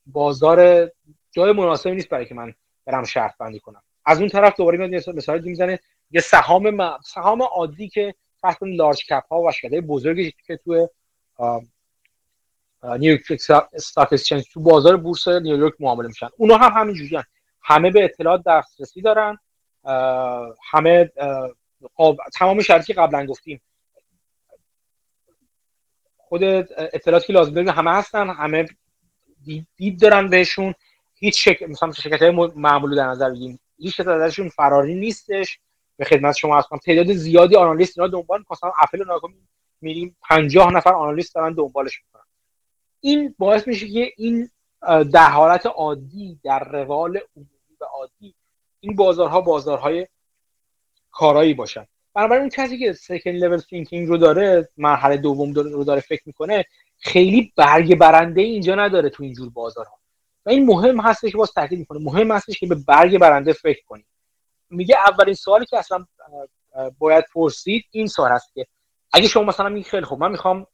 بازار 0.05 0.89
جای 1.31 1.51
مناسبی 1.51 1.95
نیست 1.95 2.09
برای 2.09 2.25
که 2.25 2.35
من 2.35 2.53
برم 2.85 3.03
شرط 3.03 3.37
بندی 3.37 3.59
کنم. 3.59 3.81
از 4.05 4.19
اون 4.19 4.29
طرف 4.29 4.57
دوباره 4.57 4.77
میاد 4.77 5.09
مثال 5.09 5.41
می‌زنه 5.41 5.79
یه 6.11 6.21
سهام 6.21 6.97
سهام 7.05 7.41
عادی 7.41 7.89
که 7.89 8.15
تحت 8.41 8.57
large 8.61 9.05
cap 9.05 9.23
ها 9.31 9.41
و 9.41 9.51
شرکت 9.51 9.83
بزرگی 9.83 10.33
که 10.47 10.57
تو 10.57 10.87
New 12.83 13.04
York 13.04 13.31
Stock 13.73 14.13
Exchange 14.13 14.49
تو 14.53 14.59
بازار 14.59 14.97
بورس 14.97 15.27
نیویورک 15.27 15.73
معامله 15.79 16.07
میشن. 16.07 16.29
اونا 16.37 16.57
هم 16.57 16.81
همینجوریان. 16.81 17.23
همه 17.61 17.91
به 17.91 18.03
اطلاعات 18.03 18.43
دسترسی 18.45 19.01
دارن. 19.01 19.37
همه 20.71 21.11
تمام 22.33 22.61
شرطی 22.61 22.93
که 22.93 23.01
قبلا 23.01 23.25
گفتیم. 23.25 23.61
خود 26.17 26.43
اطلاعاتی 26.43 27.27
که 27.27 27.33
لازم 27.33 27.53
داریم 27.53 27.69
همه 27.69 27.91
هستن 27.91 28.29
همه 28.29 28.65
دید 29.75 30.01
دارن 30.01 30.29
بهشون. 30.29 30.73
هیچ 31.13 31.43
شک... 31.49 31.63
مثلا 31.63 31.91
شرکت 31.91 32.21
های 32.21 32.31
معمولی 32.55 32.95
در 32.95 33.07
نظر 33.07 33.29
بگیریم. 33.29 33.59
هیچ 33.77 33.99
ازشون 33.99 34.49
فراری 34.49 34.95
نیستش. 34.95 35.59
به 35.97 36.05
خدمت 36.05 36.35
شما 36.35 36.57
هستم. 36.57 36.77
تعداد 36.77 37.13
زیادی 37.13 37.55
آنالیست 37.55 37.99
اینا 37.99 38.11
دنبال 38.11 38.43
مثلا 38.51 38.71
اپل 38.81 38.99
رو 38.99 39.31
میریم 39.81 40.17
50 40.21 40.73
نفر 40.73 40.93
آنالیست 40.93 41.35
دارن 41.35 41.53
دنبالش 41.53 42.01
می‌کنن. 42.05 42.23
این 42.99 43.35
باعث 43.37 43.67
میشه 43.67 43.87
که 43.87 44.13
این 44.17 44.49
در 45.11 45.29
حالت 45.29 45.65
عادی 45.65 46.39
در 46.43 46.63
روال 46.63 47.19
عمومی 47.35 47.77
و 47.81 47.85
عادی 47.85 48.35
این 48.79 48.95
بازارها 48.95 49.41
بازارهای 49.41 50.07
کارایی 51.19 51.53
باشن. 51.53 51.85
بنابراین 52.13 52.41
اون 52.41 52.49
کسی 52.49 52.79
که 52.79 52.93
سکند 52.93 53.43
لول 53.43 53.57
تینکینگ 53.57 54.07
رو 54.07 54.17
داره 54.17 54.69
مرحله 54.77 55.17
دوم 55.17 55.53
رو 55.53 55.83
داره 55.83 56.01
فکر 56.01 56.21
می‌کنه 56.25 56.65
خیلی 56.97 57.53
برگ 57.55 57.95
برنده 57.95 58.41
اینجا 58.41 58.75
نداره 58.75 59.09
تو 59.09 59.23
اینجور 59.23 59.49
بازارها. 59.49 59.99
و 60.45 60.49
این 60.49 60.65
مهم 60.65 60.99
هستش 60.99 61.31
که 61.31 61.37
باز 61.37 61.53
تاکید 61.53 61.79
می‌کنه 61.79 61.99
مهم 61.99 62.31
هستش 62.31 62.59
که 62.59 62.67
به 62.67 62.75
برگ 62.75 63.17
برنده 63.17 63.53
فکر 63.53 63.83
کنید 63.87 64.05
میگه 64.69 64.95
اولین 65.07 65.33
سوالی 65.33 65.65
که 65.65 65.77
اصلا 65.77 66.05
باید 66.97 67.25
پرسید 67.33 67.85
این 67.91 68.07
سوال 68.07 68.31
هست 68.31 68.53
که 68.53 68.67
اگه 69.13 69.27
شما 69.27 69.43
مثلا 69.43 69.69
میگی 69.69 69.89
خیلی 69.89 70.05
خوب 70.05 70.19
من 70.19 70.31
می‌خوام 70.31 70.67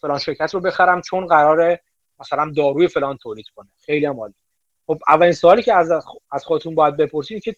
فلان 0.00 0.18
شرکت 0.18 0.54
رو 0.54 0.60
بخرم 0.60 1.00
چون 1.00 1.26
قراره 1.26 1.80
مثلا 2.20 2.52
داروی 2.56 2.88
فلان 2.88 3.16
تولید 3.16 3.46
کنه. 3.54 3.68
خیلی 3.86 4.06
هم 4.06 4.20
عالی. 4.20 4.34
خب 4.86 4.98
اولین 5.08 5.32
سوالی 5.32 5.62
که 5.62 5.74
از 5.74 5.90
از 6.30 6.44
خودتون 6.44 6.74
باید 6.74 6.96
بپرسید 6.96 7.42
که 7.42 7.56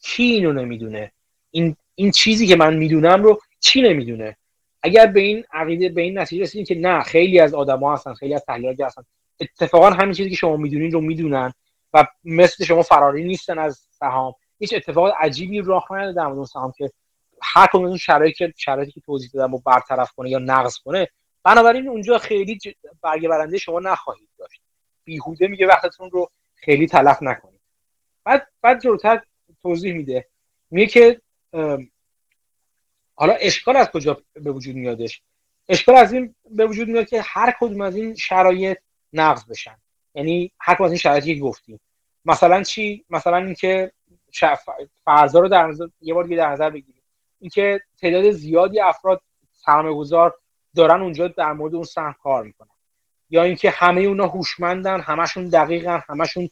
کی 0.00 0.22
اینو 0.22 0.52
نمی‌دونه؟ 0.52 1.12
این 1.50 1.76
این 1.94 2.10
چیزی 2.10 2.46
که 2.46 2.56
من 2.56 2.76
می‌دونم 2.76 3.22
رو 3.22 3.40
چی 3.60 3.82
نمی‌دونه؟ 3.82 4.36
اگر 4.82 5.06
به 5.06 5.20
این 5.20 5.44
عقیده 5.52 5.88
به 5.88 6.02
این 6.02 6.18
نتیجه 6.18 6.42
رسیدین 6.42 6.64
که 6.64 6.74
نه 6.74 7.02
خیلی 7.02 7.40
از 7.40 7.54
آدما 7.54 7.94
هستن 7.94 8.14
خیلی 8.14 8.34
از 8.34 8.44
تحلیلگرا 8.44 8.86
هستن. 8.86 9.04
اتفاقا 9.40 9.90
همین 9.90 10.12
چیزی 10.12 10.30
که 10.30 10.36
شما 10.36 10.56
می‌دونین 10.56 10.92
رو 10.92 11.00
می‌دونن 11.00 11.52
و 11.92 12.06
مثل 12.24 12.64
شما 12.64 12.82
فراری 12.82 13.24
نیستن 13.24 13.58
از 13.58 13.86
سهام. 13.90 14.34
هیچ 14.58 14.74
اتفاق 14.74 15.12
عجیبی 15.18 15.60
راه 15.60 15.86
نیفتاده 15.90 16.12
در 16.12 16.26
مورد 16.26 16.48
سهام 16.48 16.72
که 16.78 16.90
هر 17.42 17.66
کدوم 17.66 17.84
اون 17.84 17.96
شرایطی 17.96 18.34
که 18.34 18.52
شرایطی 18.56 18.92
که 18.92 19.00
توضیح 19.00 19.30
دادم 19.34 19.52
رو 19.52 19.62
برطرف 19.66 20.12
کنه 20.12 20.30
یا 20.30 20.38
نقض 20.38 20.78
کنه. 20.78 21.08
بنابراین 21.44 21.88
اونجا 21.88 22.18
خیلی 22.18 22.58
برگ 23.02 23.28
برنده 23.28 23.58
شما 23.58 23.80
نخواهید 23.80 24.28
داشت. 24.38 24.60
بیهوده 25.04 25.48
میگه 25.48 25.66
وقتتون 25.66 26.10
رو 26.10 26.30
خیلی 26.54 26.86
تلف 26.86 27.22
نکنید. 27.22 27.60
بعد 28.24 28.46
بعد 28.62 28.82
جلوتر 28.82 29.22
توضیح 29.62 29.94
میده. 29.94 30.26
میگه 30.70 30.86
که 30.86 31.20
حالا 33.14 33.32
اشکال 33.32 33.76
از 33.76 33.90
کجا 33.90 34.22
به 34.32 34.52
وجود 34.52 34.76
میادش؟ 34.76 35.22
اشکال 35.68 35.96
از 35.96 36.12
این 36.12 36.34
به 36.50 36.66
وجود 36.66 36.88
میاد 36.88 37.08
که 37.08 37.22
هر 37.22 37.54
کدوم 37.60 37.80
از 37.80 37.96
این 37.96 38.14
شرایط 38.14 38.78
نقض 39.12 39.44
بشن. 39.44 39.76
یعنی 40.14 40.52
هر 40.60 40.74
کدوم 40.74 40.86
از 40.86 40.92
این 40.92 40.98
شرایطی 40.98 41.40
گفتیم. 41.40 41.80
مثلا 42.24 42.62
چی؟ 42.62 43.04
مثلا 43.10 43.36
اینکه 43.36 43.92
فرضا 45.04 45.40
رو 45.40 45.48
در 45.48 45.66
نظر 45.66 45.86
یه 46.00 46.14
بار 46.14 46.24
دیگه 46.24 46.36
در 46.36 46.50
نظر 46.50 46.70
بگیریم. 46.70 47.02
اینکه 47.40 47.80
تعداد 48.00 48.30
زیادی 48.30 48.80
افراد 48.80 49.22
سرمایه 49.52 49.94
گذار 49.94 50.34
دارن 50.76 51.00
اونجا 51.00 51.28
در 51.28 51.52
مورد 51.52 51.74
اون 51.74 51.84
سهم 51.84 52.14
کار 52.22 52.44
می‌کنن. 52.44 52.68
یا 53.30 53.42
اینکه 53.42 53.70
همه 53.70 54.00
اونا 54.00 54.26
هوشمندن 54.26 55.00
همشون 55.00 55.48
دقیقن 55.48 56.02
همشون 56.08 56.48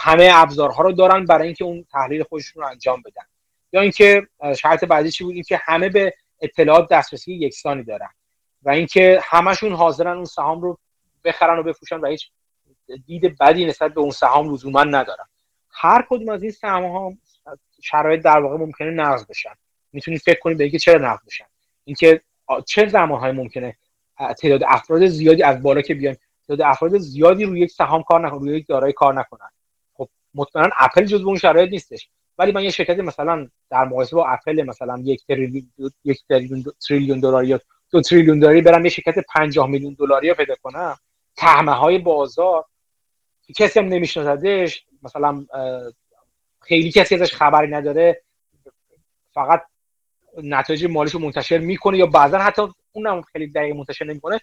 همه 0.00 0.30
ابزارها 0.32 0.82
رو 0.82 0.92
دارن 0.92 1.24
برای 1.24 1.46
اینکه 1.46 1.64
اون 1.64 1.86
تحلیل 1.92 2.22
خودشون 2.22 2.62
رو 2.62 2.68
انجام 2.68 3.02
بدن. 3.02 3.24
یا 3.74 3.80
اینکه 3.80 4.26
شرط 4.56 4.84
بعدی 4.84 5.10
چی 5.10 5.24
بود؟ 5.24 5.34
اینکه 5.34 5.60
همه 5.64 5.88
به 5.88 6.14
اطلاعات 6.40 6.88
دسترسی 6.88 7.34
یکسانی 7.34 7.82
دارن 7.82 8.08
و 8.62 8.70
اینکه 8.70 9.20
همشون 9.22 9.72
حاضرن 9.72 10.16
اون 10.16 10.24
سهام 10.24 10.60
رو 10.60 10.78
بخرن 11.24 11.58
و 11.58 11.62
بفروشن 11.62 12.00
و 12.00 12.06
هیچ 12.06 12.30
دید 13.06 13.38
بدی 13.38 13.66
نسبت 13.66 13.94
به 13.94 14.00
اون 14.00 14.10
سهام 14.10 14.52
لزوما 14.52 14.84
ندارن. 14.84 15.24
هر 15.70 16.06
کدوم 16.10 16.28
از 16.28 16.42
این 16.42 16.52
سهم 16.52 16.84
ها 16.84 17.12
شرایط 17.82 18.22
در 18.22 18.40
واقع 18.40 18.56
ممکنه 18.56 18.90
نقض 18.90 19.26
بشن. 19.26 19.54
می‌تونید 19.92 20.20
فکر 20.20 20.40
کنید 20.40 20.58
به 20.58 20.64
اینکه 20.64 20.78
چرا 20.78 21.10
نقض 21.10 21.26
بشن. 21.26 21.44
اینکه 21.84 22.20
چه 22.66 22.90
های 22.98 23.32
ممکنه 23.32 23.76
تعداد 24.18 24.62
افراد 24.66 25.06
زیادی 25.06 25.42
از 25.42 25.62
بالا 25.62 25.82
که 25.82 25.94
بیان 25.94 26.16
تعداد 26.48 26.66
افراد 26.66 26.98
زیادی 26.98 27.44
روی 27.44 27.60
یک 27.60 27.70
سهام 27.70 28.02
کار 28.02 28.26
نکنن 28.26 28.40
روی 28.40 28.56
یک 28.56 28.66
دارایی 28.66 28.92
کار 28.92 29.14
نکنن. 29.20 29.48
خب 29.94 30.08
مطمئنا 30.34 30.70
اپل 30.78 31.04
جزو 31.04 31.26
اون 31.26 31.38
شرایط 31.38 31.70
نیستش. 31.70 32.08
ولی 32.38 32.52
من 32.52 32.64
یه 32.64 32.70
شرکت 32.70 32.98
مثلا 32.98 33.48
در 33.70 33.84
مقایسه 33.84 34.16
با 34.16 34.26
اپل 34.26 34.62
مثلا 34.62 34.98
یک 35.04 35.26
تریلیون 35.26 35.70
یک 36.04 36.20
تریلیون 36.88 37.20
دلار 37.20 37.44
یا 37.44 37.60
دو 37.90 38.00
تریلیون 38.00 38.38
دلاری 38.38 38.62
برم 38.62 38.84
یه 38.84 38.90
شرکت 38.90 39.18
50 39.18 39.66
میلیون 39.66 39.96
دلاری 39.98 40.28
رو 40.28 40.34
پیدا 40.34 40.54
کنم 40.62 40.96
تهمه 41.36 41.72
های 41.72 41.98
بازار 41.98 42.64
کسی 43.56 43.78
هم 43.78 43.86
نمیشناسدش 43.86 44.84
مثلا 45.02 45.46
خیلی 46.60 46.90
کسی 46.90 47.14
ازش 47.14 47.34
خبری 47.34 47.70
نداره 47.70 48.22
فقط 49.34 49.62
نتایج 50.42 50.84
مالیشو 50.84 51.18
منتشر 51.18 51.58
می‌کنه 51.58 51.98
یا 51.98 52.06
بعضا 52.06 52.38
حتی 52.38 52.62
اونم 52.92 53.22
خیلی 53.22 53.46
دقیق 53.46 53.76
منتشر 53.76 54.04
نمی‌کنه. 54.04 54.40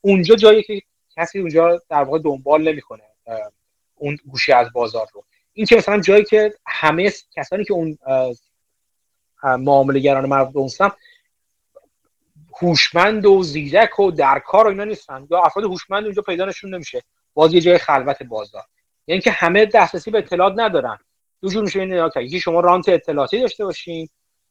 اونجا 0.00 0.36
جایی 0.36 0.62
که 0.62 0.82
کسی 1.16 1.38
اونجا 1.38 1.82
در 1.88 2.02
واقع 2.02 2.18
دنبال 2.18 2.68
نمی‌کنه 2.68 3.02
اون 3.94 4.18
گوشی 4.26 4.52
از 4.52 4.72
بازار 4.72 5.06
رو. 5.12 5.24
این 5.54 5.66
که 5.66 5.76
مثلا 5.76 6.00
جایی 6.00 6.24
که 6.24 6.54
همه 6.66 7.12
کسانی 7.36 7.64
که 7.64 7.72
اون 7.72 7.98
معامله 9.42 10.00
گران 10.00 10.26
مربوط 10.26 10.78
به 10.78 10.92
هوشمند 12.60 13.26
و 13.26 13.42
زیرک 13.42 14.00
و 14.00 14.10
در 14.10 14.38
کار 14.38 14.66
و 14.66 14.70
اینا 14.70 14.84
نیستن. 14.84 15.26
یا 15.30 15.42
افراد 15.42 15.64
هوشمند 15.64 16.04
اونجا 16.04 16.22
پیدا 16.22 16.44
نشون 16.44 16.74
نمیشه. 16.74 17.02
باز 17.34 17.54
یه 17.54 17.60
جای 17.60 17.78
خلوت 17.78 18.22
بازار. 18.22 18.62
یعنی 19.06 19.20
که 19.20 19.30
همه 19.30 19.66
دسترسی 19.66 20.10
به 20.10 20.18
اطلاعات 20.18 20.54
ندارن. 20.56 20.98
دو 21.40 21.48
جور 21.48 21.64
میشه 21.64 21.80
این 21.80 22.10
یکی 22.16 22.40
شما 22.40 22.60
رانت 22.60 22.88
اطلاعاتی 22.88 23.40
داشته 23.40 23.64
باشین. 23.64 24.08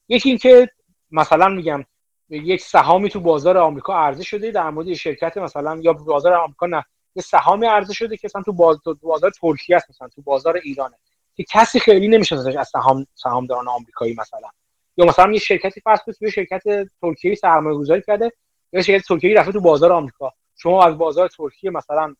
یکی 0.10 0.30
اینکه 0.30 0.70
مثلا 1.12 1.48
میگم 1.48 1.86
یک 2.30 2.62
سهامی 2.62 3.10
تو 3.10 3.20
بازار 3.20 3.58
آمریکا 3.58 3.98
عرضه 3.98 4.24
شده 4.24 4.52
در 4.52 4.70
مورد 4.70 4.94
شرکت 4.94 5.38
مثلا 5.38 5.80
یا 5.82 5.94
بازار 5.94 6.34
آمریکا 6.34 6.66
نه. 6.66 6.86
یه 7.16 7.22
سهامی 7.24 7.68
عرضه 7.68 7.94
شده 7.94 8.18
که 8.18 8.28
مثلا 8.28 8.42
تو 8.42 8.54
بازار 9.02 9.32
ترکیه 9.42 9.76
است 9.76 9.90
مثلا 9.90 10.08
تو 10.08 10.22
بازار 10.22 10.58
ایرانه. 10.64 10.96
که 11.36 11.44
کسی 11.50 11.80
خیلی 11.80 12.08
نمی‌شناسه 12.08 12.60
از 12.60 12.68
سهام 12.68 13.08
سهامداران 13.16 13.68
آمریکایی 13.68 14.16
مثلا. 14.18 14.50
یا 14.98 15.06
مثلا 15.06 15.32
یه 15.32 15.40
شرکتی 15.40 15.82
فرض 15.82 16.00
کنید 16.06 16.18
توی 16.18 16.32
شرکت 16.32 16.64
ترکیه 17.02 17.36
سرمایه 17.36 17.78
گذاری 17.78 18.02
کرده 18.02 18.32
یا 18.74 18.82
شرکت 18.82 19.08
ترکیه 19.08 19.40
رفته 19.40 19.52
تو 19.52 19.62
بازار 19.62 19.92
آمریکا. 19.92 20.34
شما 20.56 20.86
از 20.86 20.98
بازار 20.98 21.28
ترکیه 21.28 21.70
مثلا 21.70 22.16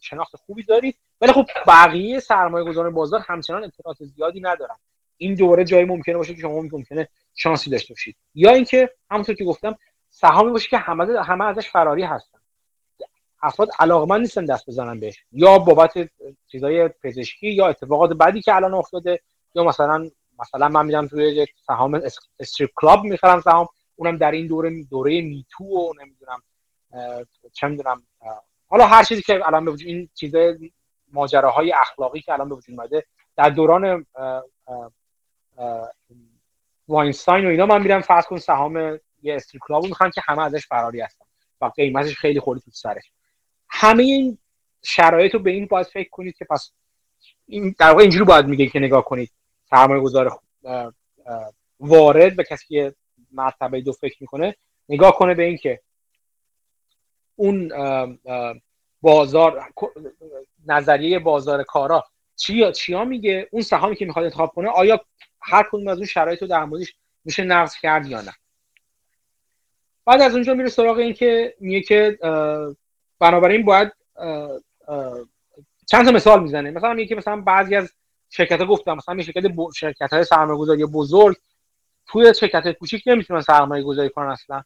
شناخت 0.00 0.36
خوبی 0.36 0.62
دارید 0.62 0.96
ولی 1.20 1.32
خب 1.32 1.46
بقیه 1.66 2.20
سرمایه 2.20 2.64
گذاران 2.64 2.94
بازار 2.94 3.20
همچنان 3.28 3.64
اطلاعات 3.64 4.04
زیادی 4.04 4.40
ندارن. 4.40 4.76
این 5.16 5.34
دوره 5.34 5.64
جایی 5.64 5.84
ممکنه 5.84 6.16
باشه 6.16 6.34
که 6.34 6.40
شما 6.40 6.60
ممکنه 6.60 7.08
شانسی 7.34 7.70
داشته 7.70 7.94
باشید. 7.94 8.16
یا 8.34 8.50
اینکه 8.50 8.90
همونطور 9.10 9.34
که 9.34 9.44
گفتم 9.44 9.78
سهامی 10.10 10.50
باشه 10.50 10.68
که 10.68 10.78
همه 10.78 11.20
همه 11.20 11.44
ازش 11.44 11.68
فراری 11.68 12.02
هستن. 12.02 12.38
افراد 13.42 13.68
علاقمند 13.78 14.20
نیستن 14.20 14.44
دست 14.44 14.66
بزنن 14.66 15.00
بهش. 15.00 15.24
یا 15.32 15.58
بابت 15.58 16.10
چیزای 16.46 16.88
پزشکی 16.88 17.50
یا 17.50 17.68
اتفاقات 17.68 18.12
بعدی 18.12 18.42
که 18.42 18.54
الان 18.54 18.74
افتاده 18.74 19.20
یا 19.54 19.64
مثلا 19.64 20.10
مثلا 20.38 20.68
من 20.68 20.86
میرم 20.86 21.06
توی 21.06 21.46
سهام 21.66 22.02
strip 22.40 22.70
club 22.76 23.04
می‌خرم 23.04 23.40
سهام 23.40 23.68
اونم 23.96 24.16
در 24.16 24.30
این 24.30 24.46
دوره 24.46 24.84
دوره 24.84 25.20
Me 25.20 25.38
Too 25.38 25.64
و 25.64 25.92
نمی‌دونم 26.00 26.42
چه 27.52 27.68
می‌دونم 27.68 28.02
حالا 28.68 28.86
هر 28.86 29.04
چیزی 29.04 29.22
که 29.22 29.46
الان 29.46 29.64
به 29.64 29.72
این 29.78 30.08
چیزای 30.14 30.72
ماجراهای 31.12 31.72
اخلاقی 31.72 32.20
که 32.20 32.32
الان 32.32 32.48
به 32.48 32.54
وجود 32.54 32.80
اومده 32.80 33.04
در 33.36 33.50
دوران 33.50 34.06
واینستاین 36.88 37.46
و 37.46 37.48
اینا 37.48 37.66
من 37.66 37.82
میرم 37.82 38.00
فرض 38.00 38.26
کن 38.26 38.38
سهام 38.38 39.00
یه 39.22 39.34
strip 39.34 39.62
club 39.66 39.84
می‌خوام 39.84 40.10
که 40.10 40.20
همه 40.24 40.42
ازش 40.42 40.66
فراری 40.66 41.00
هستن 41.00 41.24
و 41.60 41.66
قیمتش 41.66 42.16
خیلی 42.16 42.40
خورده 42.40 42.60
تو 42.60 42.70
سرش. 42.70 43.12
همه 43.74 44.02
این 44.02 44.38
شرایط 44.82 45.34
رو 45.34 45.40
به 45.40 45.50
این 45.50 45.66
باید 45.66 45.86
فکر 45.86 46.08
کنید 46.10 46.36
که 46.36 46.44
پس 46.44 46.72
این 47.46 47.74
در 47.78 47.90
واقع 47.90 48.02
اینجوری 48.02 48.24
باید 48.24 48.46
میگه 48.46 48.66
که 48.66 48.78
نگاه 48.78 49.04
کنید. 49.04 49.30
سرمایه 49.70 50.00
گذار 50.00 50.40
وارد 51.80 52.36
به 52.36 52.44
کسی 52.44 52.66
که 52.68 52.94
مرتبه 53.32 53.80
دو 53.80 53.92
فکر 53.92 54.16
می‌کنه 54.20 54.56
نگاه 54.88 55.16
کنه 55.16 55.34
به 55.34 55.42
اینکه 55.42 55.80
اون 57.36 57.72
بازار 59.02 59.72
نظریه 60.66 61.18
بازار 61.18 61.62
کارا 61.62 62.04
چی 62.36 62.72
چیا 62.72 63.04
میگه؟ 63.04 63.48
اون 63.50 63.62
سهامی 63.62 63.96
که 63.96 64.04
می‌خواد 64.04 64.24
انتخاب 64.24 64.52
کنه 64.52 64.68
آیا 64.68 65.00
هر 65.40 65.68
کدوم 65.70 65.88
از 65.88 65.96
اون 65.96 66.06
شرایط 66.06 66.42
رو 66.42 66.48
در 66.48 66.64
موردش 66.64 66.94
میشه 67.24 67.44
نقض 67.44 67.74
کرد 67.76 68.06
یا 68.06 68.20
نه؟ 68.20 68.32
بعد 70.04 70.20
از 70.20 70.34
اونجا 70.34 70.54
میره 70.54 70.68
سراغ 70.68 70.98
این 70.98 71.12
که 71.12 71.54
میگه 71.60 71.80
که 71.80 72.18
بنابراین 73.22 73.64
باید 73.64 73.92
چند 75.86 76.04
تا 76.04 76.12
مثال 76.12 76.42
می‌زنه. 76.42 76.70
مثلا 76.70 77.04
که 77.04 77.14
مثلا 77.14 77.40
بعضی 77.40 77.76
از 77.76 77.92
شرکت 78.30 78.60
ها 78.60 78.66
گفتم 78.66 78.94
مثلا 78.94 79.16
یه 79.16 79.22
شرکت 79.22 79.46
ب... 79.46 79.70
شرکت 79.76 80.12
های 80.12 80.24
سرمایه 80.24 80.58
گذاری 80.58 80.84
بزرگ 80.86 81.36
توی 82.06 82.34
شرکت 82.34 82.72
کوچیک 82.72 83.02
نمی‌تونن 83.06 83.40
سرمایه 83.40 83.82
گذاری 83.82 84.10
کنن 84.10 84.26
اصلا. 84.28 84.62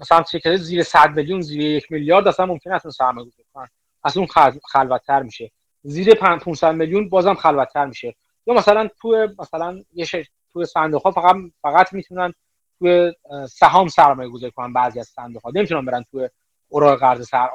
مثلا 0.00 0.24
شرکت 0.32 0.56
زیر 0.56 0.82
100 0.82 1.10
میلیون 1.16 1.40
زیر 1.40 1.60
یک 1.60 1.92
میلیارد 1.92 2.28
اصلا 2.28 2.46
ممکن 2.46 2.72
اصلا 2.72 2.90
سرمایه 2.90 3.26
گذاری 3.26 3.48
کنن. 3.54 3.68
اصلا 4.04 4.22
اون 4.22 4.58
خلوتتر 4.72 5.22
میشه. 5.22 5.50
زیر 5.82 6.14
500 6.14 6.74
میلیون 6.74 7.08
بازم 7.08 7.34
خلوتتر 7.34 7.86
میشه. 7.86 8.14
یا 8.46 8.54
مثلا 8.54 8.88
توی 9.00 9.28
مثلا 9.38 9.84
یه 9.92 10.04
شر... 10.04 10.24
توی 10.52 10.64
صندوق 10.64 11.02
ها 11.02 11.10
فقط 11.10 11.36
فقط 11.62 11.92
می‌تونن 11.92 12.34
توی 12.78 13.12
سهام 13.48 13.88
سرمایه 13.88 14.28
گذاری 14.30 14.52
کنن 14.52 14.72
بعضی 14.72 15.00
از 15.00 15.08
صندوق 15.08 15.42
ها 15.42 15.52
نمی‌تونن 15.54 15.84
برن 15.84 16.04
توی 16.10 16.28
اوراق 16.68 17.00
قرضه 17.00 17.24
سر 17.24 17.46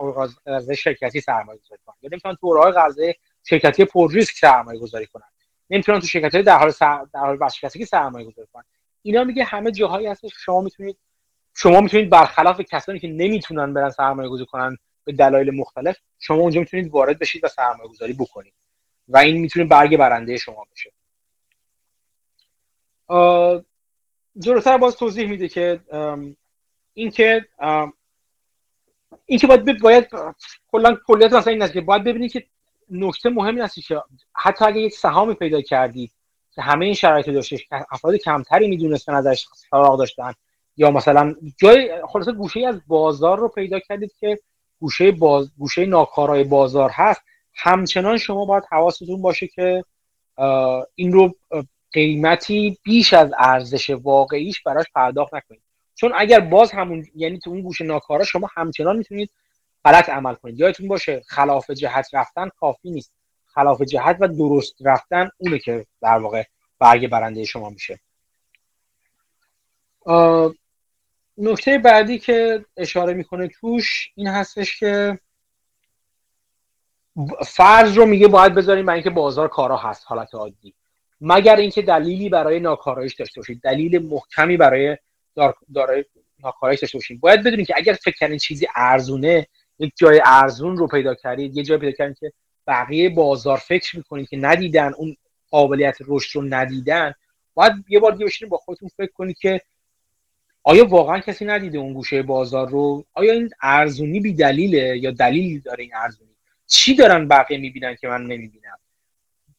قرضه 0.46 0.76
شرکتی 0.76 1.22
سرمایه 1.22 1.60
گذاری 1.60 1.82
کنن. 1.86 1.96
یا 2.02 2.10
نمی‌تونن 2.12 2.36
تو 2.36 2.48
اوراق 2.48 2.74
قرضه 2.74 3.16
شرکتی 3.44 3.86
پر 3.86 4.12
ریسک 4.12 4.36
سرمایه 4.36 4.80
گذاری 4.80 5.06
کنن. 5.06 5.24
نمی‌تونن 5.70 6.00
تو 6.00 6.08
شرکت 6.08 6.42
در 6.42 6.58
حال 6.58 6.70
سر... 6.70 7.06
در 7.14 7.20
حال 7.20 7.38
ورشکستگی 7.42 7.86
سرمایه 7.86 8.26
گذاری 8.26 8.48
کنن. 8.54 8.64
اینا 9.02 9.24
میگه 9.24 9.44
همه 9.44 9.72
جاهایی 9.72 10.08
هست 10.08 10.28
شما 10.28 10.62
می‌تونید 10.62 10.98
شما 11.56 11.82
می‌تونید 11.82 12.10
برخلاف 12.10 12.62
کسانی 12.62 13.00
که 13.00 13.08
نمی‌تونن 13.08 13.74
برن 13.74 13.90
سرمایه 13.90 14.30
گذاری 14.30 14.46
کنن 14.46 14.78
به 15.04 15.12
دلایل 15.12 15.52
مختلف 15.56 15.98
شما 16.20 16.38
اونجا 16.38 16.60
می‌تونید 16.60 16.92
وارد 16.92 17.20
بشید 17.20 17.44
و 17.44 17.48
سرمایه 17.48 17.90
گذاری 17.90 18.14
بکنید. 18.14 18.54
و 19.08 19.18
این 19.18 19.38
می‌تونه 19.38 19.66
برگ 19.66 19.98
برنده 19.98 20.38
شما 20.38 20.66
بشه. 20.72 20.92
جلوتر 24.40 24.78
باز 24.78 24.96
توضیح 24.96 25.28
میده 25.28 25.48
که 25.48 25.80
اینکه 26.94 27.46
اینکه 29.26 29.48
باید 29.48 29.82
باید 29.82 30.08
کلا 30.72 30.98
کلیت 31.08 31.34
مثلا 31.34 31.54
این 31.54 31.62
است 31.62 31.74
که 31.74 31.82
باید 31.82 32.04
ببینید 32.04 32.32
که 32.32 32.46
نکته 32.90 33.30
مهمی 33.30 33.62
هستی 33.62 33.82
که 33.82 34.02
حتی 34.34 34.66
اگه 34.66 34.82
یک 34.82 34.94
سهامی 34.94 35.34
پیدا 35.34 35.62
کردید 35.62 36.12
که 36.56 36.62
همه 36.62 36.86
این 36.86 36.94
شرایط 36.94 37.30
داشته 37.30 37.58
افراد 37.92 38.16
کمتری 38.16 38.68
می‌دونستن 38.68 39.14
ازش 39.14 39.46
سراغ 39.72 40.00
داشتن. 40.00 40.34
یا 40.78 40.92
مثلا 40.92 41.36
جای 41.58 42.02
خلاصه 42.08 42.32
گوشه 42.32 42.68
از 42.68 42.82
بازار 42.88 43.40
رو 43.40 43.48
پیدا 43.48 43.80
کردید 43.80 44.12
که 44.20 44.40
گوشه 44.80 45.12
باز 45.12 45.52
گوشه 45.58 45.86
ناکارای 45.86 46.44
بازار 46.44 46.90
هست. 46.90 47.22
همچنان 47.54 48.18
شما 48.18 48.46
باید 48.46 48.64
حواستون 48.72 49.22
باشه 49.22 49.48
که 49.48 49.84
این 50.96 51.12
رو 51.12 51.36
قیمتی 51.92 52.78
بیش 52.84 53.14
از 53.14 53.32
ارزش 53.38 53.90
واقعیش 53.90 54.62
براش 54.62 54.86
پرداخت 54.96 55.34
نکنید. 55.34 55.63
چون 55.96 56.12
اگر 56.16 56.40
باز 56.40 56.72
همون 56.72 57.06
یعنی 57.16 57.40
تو 57.40 57.50
اون 57.50 57.62
گوشه 57.62 57.84
ناکارا 57.86 58.24
شما 58.24 58.50
همچنان 58.56 58.98
می‌تونید 58.98 59.30
غلط 59.86 60.10
عمل 60.10 60.34
کنید. 60.34 60.60
یادتون 60.60 60.88
باشه 60.88 61.22
خلاف 61.28 61.72
جهت 61.72 62.08
رفتن 62.14 62.50
کافی 62.50 62.92
نیست. 62.92 63.14
خلاف 63.46 63.82
جهت 63.82 64.18
و 64.20 64.28
درست 64.28 64.76
رفتن 64.82 65.30
اونه 65.38 65.60
که 65.60 65.86
در 66.02 66.18
واقع 66.18 66.44
برگ 66.80 67.08
برنده 67.08 67.46
شما 67.46 67.70
میشه. 67.70 68.00
نکته 71.38 71.78
بعدی 71.78 72.20
که 72.20 72.66
اشاره 72.78 73.14
می‌کنه 73.14 73.48
توش 73.48 74.12
این 74.16 74.28
هستش 74.28 74.80
که 74.80 75.20
فرض 77.46 77.98
رو 77.98 78.06
میگه 78.06 78.28
باید 78.28 78.54
بذاریم 78.56 78.86
برای 78.86 78.98
اینکه 78.98 79.10
بازار 79.10 79.48
کارا 79.48 79.78
هست 79.78 80.04
حالت 80.08 80.36
عادی. 80.36 80.74
مگر 81.22 81.56
اینکه 81.56 81.82
دلیلی 81.82 82.30
برای 82.30 82.60
ناکارایش 82.60 83.14
داشته 83.14 83.42
باشید. 83.42 83.62
دلیل 83.62 84.08
محکمی 84.08 84.58
برای 84.58 84.98
دارای 85.74 86.06
ناکارایش 86.40 86.80
داشته 86.80 86.98
باشید 86.98 87.20
باید 87.20 87.44
بدونید 87.44 87.68
که 87.68 87.74
اگر 87.78 87.94
فکر 87.94 88.16
کردین 88.16 88.38
چیزی 88.38 88.68
ارزونه 88.76 89.48
یک 89.80 89.94
جای 89.96 90.22
ارزون 90.26 90.78
رو 90.78 90.88
پیدا 90.88 91.16
کردید 91.16 91.58
یه 91.58 91.64
جای 91.64 91.78
پیدا 91.78 91.92
کردید 91.92 92.20
که 92.20 92.34
بقیه 92.68 93.10
بازار 93.10 93.58
فکر 93.58 93.98
می‌کنید 93.98 94.30
که 94.30 94.38
ندیدن 94.38 94.94
اون 94.94 95.16
قابلیت 95.50 95.98
رشد 96.08 96.36
رو 96.36 96.42
ندیدن 96.42 97.14
باید 97.54 97.74
یه 97.90 98.00
بار 98.00 98.12
دیگه 98.12 98.48
با 98.48 98.58
خودتون 98.58 98.90
فکر 98.98 99.12
کنید 99.12 99.38
که 99.38 99.62
آیا 100.64 100.86
واقعا 100.86 101.20
کسی 101.20 101.46
ندیده 101.46 101.78
اون 101.78 101.94
گوشه 101.94 102.22
بازار 102.22 102.70
رو؟ 102.70 103.06
آیا 103.14 103.34
این 103.34 103.50
ارزونی 103.62 104.20
بی 104.20 104.34
دلیله 104.34 104.98
یا 104.98 105.12
دلیلی 105.12 105.60
داره 105.60 105.84
این 105.84 105.96
ارزونی؟ 105.96 106.36
چی 106.68 106.96
دارن 106.96 107.28
بقیه 107.28 107.58
می‌بینن 107.58 107.96
که 107.96 108.08
من 108.08 108.22
نمی‌بینم؟ 108.22 108.78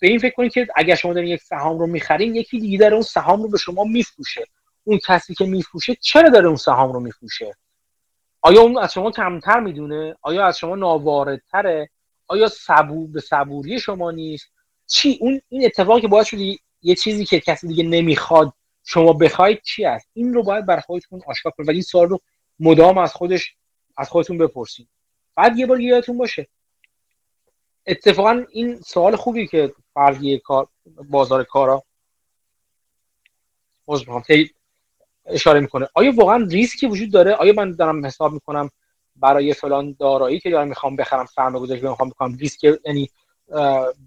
به 0.00 0.08
این 0.08 0.18
فکر 0.18 0.34
کنید 0.34 0.52
که 0.52 0.66
اگر 0.76 0.94
شما 0.94 1.14
دارین 1.14 1.30
یک 1.30 1.42
سهام 1.42 1.78
رو 1.78 1.86
می‌خرین 1.86 2.34
یکی 2.34 2.60
دیگه 2.60 2.78
داره 2.78 2.92
اون 2.92 3.02
سهام 3.02 3.42
رو 3.42 3.48
به 3.48 3.58
شما 3.58 3.84
میفروشه. 3.84 4.44
اون 4.84 4.98
کسی 5.06 5.34
که 5.34 5.46
میفروشه 5.46 5.94
چرا 5.94 6.28
داره 6.28 6.46
اون 6.46 6.56
سهام 6.56 6.92
رو 6.92 7.00
میفروشه؟ 7.00 7.56
آیا 8.42 8.60
اون 8.60 8.78
از 8.78 8.92
شما 8.92 9.10
کمتر 9.10 9.60
می‌دونه؟ 9.60 10.16
آیا 10.22 10.46
از 10.46 10.58
شما 10.58 10.76
ناواردتره؟ 10.76 11.90
آیا 12.26 12.48
صبور 12.48 13.06
به 13.06 13.20
صبوری 13.20 13.80
شما 13.80 14.10
نیست؟ 14.10 14.46
چی؟ 14.86 15.18
اون 15.20 15.40
این 15.48 15.64
اتفاقی 15.64 16.00
که 16.00 16.08
باعث 16.08 16.26
شده 16.26 16.56
یه 16.82 16.94
چیزی 16.94 17.24
که 17.24 17.40
کسی 17.40 17.68
دیگه 17.68 17.84
نمی‌خواد 17.84 18.52
شما 18.84 19.12
بخواید 19.12 19.62
چی 19.62 19.84
است؟ 19.84 20.08
این 20.12 20.34
رو 20.34 20.42
باید 20.42 20.66
بر 20.66 20.80
خودتون 20.80 21.22
آشکار 21.26 21.52
کنید. 21.52 21.68
و 21.68 21.72
این 21.72 21.82
سوال 21.82 22.08
رو 22.08 22.20
مدام 22.60 22.98
از 22.98 23.12
خودش 23.12 23.54
از 23.96 24.10
خودتون 24.10 24.38
بپرسید. 24.38 24.88
بعد 25.34 25.58
یه 25.58 25.66
بار 25.66 25.80
یادتون 25.80 26.18
باشه. 26.18 26.48
اتفاقا 27.86 28.44
این 28.50 28.80
سوال 28.80 29.16
خوبی 29.16 29.46
که 29.46 29.74
فرضیه 29.94 30.38
کار 30.38 30.68
بازار 31.08 31.44
کارا 31.44 31.84
اشاره 35.26 35.60
می‌کنه. 35.60 35.88
آیا 35.94 36.12
واقعا 36.16 36.46
ریسکی 36.50 36.86
وجود 36.86 37.12
داره؟ 37.12 37.34
آیا 37.34 37.52
من 37.52 37.72
دارم 37.72 38.06
حساب 38.06 38.32
می‌کنم 38.32 38.70
برای 39.16 39.54
فلان 39.54 39.96
دارایی 40.00 40.40
که 40.40 40.50
دارم 40.50 40.68
می‌خوام 40.68 40.96
بخرم 40.96 41.26
سرمایه 41.26 41.62
گذاری 41.62 41.80
می‌خوام 41.80 42.08
بکنم 42.08 42.36
ریسک 42.36 42.64
یعنی 42.64 43.10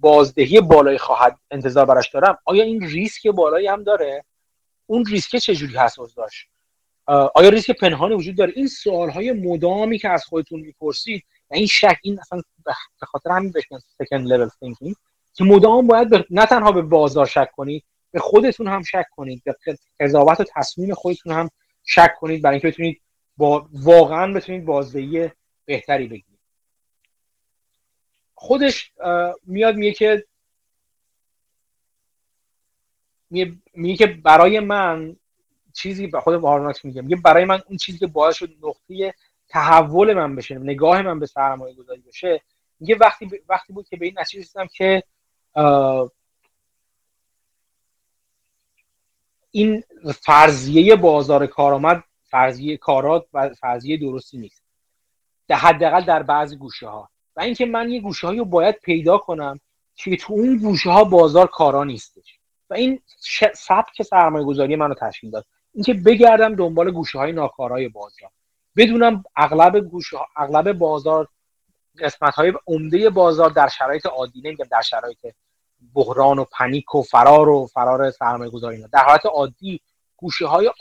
بازدهی 0.01 0.61
بالایی 0.61 0.97
خواهد 0.97 1.39
انتظار 1.51 1.85
براش 1.85 2.09
دارم؟ 2.09 2.37
آیا 2.45 2.63
این 2.63 2.81
ریسک 2.89 3.27
بالایی 3.27 3.67
هم 3.67 3.83
داره؟ 3.83 4.25
اون 4.85 5.05
ریسک 5.05 5.37
چجوری 5.37 5.75
هست 5.75 5.97
داشت؟ 6.17 6.47
آیا 7.35 7.49
ریسک 7.49 7.71
پنهانی 7.71 8.15
وجود 8.15 8.37
داره؟ 8.37 8.53
این 8.55 8.67
سوال 8.67 9.09
های 9.09 9.31
مدامی 9.31 9.99
که 9.99 10.09
از 10.09 10.25
خودتون 10.25 10.59
می‌پرسید 10.59 11.23
این 11.51 11.67
شک 11.67 11.97
این 12.01 12.19
اصلا 12.19 12.41
به 13.01 13.05
خاطر 13.05 13.29
همین 13.29 13.51
بهش 13.51 13.63
سکند 13.97 14.27
لول 14.27 14.49
که 15.33 15.43
مدام 15.43 15.87
باید 15.87 16.25
نه 16.29 16.45
تنها 16.45 16.71
به 16.71 16.81
بازار 16.81 17.25
شک 17.25 17.49
کنید 17.55 17.83
به 18.17 18.23
خودتون 18.23 18.67
هم 18.67 18.83
شک 18.83 19.05
کنید. 19.11 19.43
به 19.43 19.55
قضاوت 19.99 20.39
و 20.39 20.45
تصمیم 20.55 20.93
خودتون 20.93 21.33
هم 21.33 21.49
شک 21.83 22.15
کنید 22.19 22.41
برای 22.41 22.53
اینکه 22.53 22.67
بتونید 22.67 23.01
با 23.37 23.69
واقعا 23.73 24.33
بتونید 24.33 24.65
بازدهی 24.65 25.29
بهتری 25.65 26.07
بگیرید. 26.07 26.39
خودش 28.35 28.91
میاد 29.43 29.75
میگه 29.75 29.93
که 29.93 30.25
میگه 33.73 33.95
که 33.95 34.07
برای 34.07 34.59
من 34.59 35.15
چیزی 35.73 36.07
به 36.07 36.19
خود 36.19 36.33
وارناکس 36.33 36.85
میگه. 36.85 37.01
میگه 37.01 37.15
برای 37.15 37.45
من 37.45 37.61
اون 37.67 37.77
چیزی 37.77 37.97
که 37.97 38.07
باعث 38.07 38.35
شد 38.35 38.55
نقطه 38.61 39.13
تحول 39.49 40.13
من 40.13 40.35
بشه 40.35 40.55
نگاه 40.55 41.01
من 41.01 41.19
به 41.19 41.25
سرمایه 41.25 41.75
گذاری 41.75 42.01
بشه 42.01 42.41
میگه 42.79 42.95
وقتی 42.95 43.29
وقتی 43.49 43.73
بود 43.73 43.89
که 43.89 43.97
به 43.97 44.05
این 44.05 44.19
نتیجه 44.19 44.43
رسیدم 44.43 44.67
که 44.67 45.03
این 49.51 49.83
فرضیه 50.21 50.95
بازار 50.95 51.47
کارآمد 51.47 52.03
فرضیه 52.23 52.77
کارات 52.77 53.25
و 53.33 53.49
فرضیه 53.49 53.97
درستی 53.97 54.37
نیست. 54.37 54.63
در 55.47 55.55
حداقل 55.55 56.01
در 56.01 56.23
بعضی 56.23 56.55
گوشه 56.55 56.87
ها 56.87 57.09
و 57.35 57.41
اینکه 57.41 57.65
من 57.65 57.89
یه 57.89 58.01
گوشه 58.01 58.29
رو 58.29 58.45
باید 58.45 58.75
پیدا 58.75 59.17
کنم 59.17 59.59
که 59.95 60.17
تو 60.17 60.33
اون 60.33 60.57
گوشه 60.57 60.89
ها 60.89 61.03
بازار 61.03 61.47
کارا 61.47 61.83
نیستش. 61.83 62.39
و 62.69 62.73
این 62.73 62.99
سبک 63.53 64.01
سرمایه 64.01 64.45
گذاری 64.45 64.75
منو 64.75 64.93
تشکیل 64.93 65.31
داد. 65.31 65.45
اینکه 65.73 65.93
بگردم 65.93 66.55
دنبال 66.55 66.91
گوشه 66.91 67.17
های 67.17 67.31
ناکارای 67.31 67.87
بازار. 67.87 68.29
بدونم 68.75 69.23
اغلب 69.35 69.79
گوشه 69.79 70.17
اغلب 70.35 70.71
بازار 70.71 71.27
قسمت 71.99 72.35
های 72.35 72.53
عمده 72.67 73.09
بازار 73.09 73.49
در 73.49 73.67
شرایط 73.67 74.05
عادی 74.05 74.41
نمیگم 74.41 74.65
در 74.71 74.81
شرایط 74.81 75.17
بحران 75.93 76.39
و 76.39 76.45
پنیک 76.51 76.95
و 76.95 77.01
فرار 77.01 77.49
و 77.49 77.65
فرار 77.65 78.11
سرمایه 78.11 78.51
گذاری 78.51 78.85
در 78.93 78.99
حالت 78.99 79.25
عادی 79.25 79.81
گوشه 80.17 80.47
های 80.47 80.71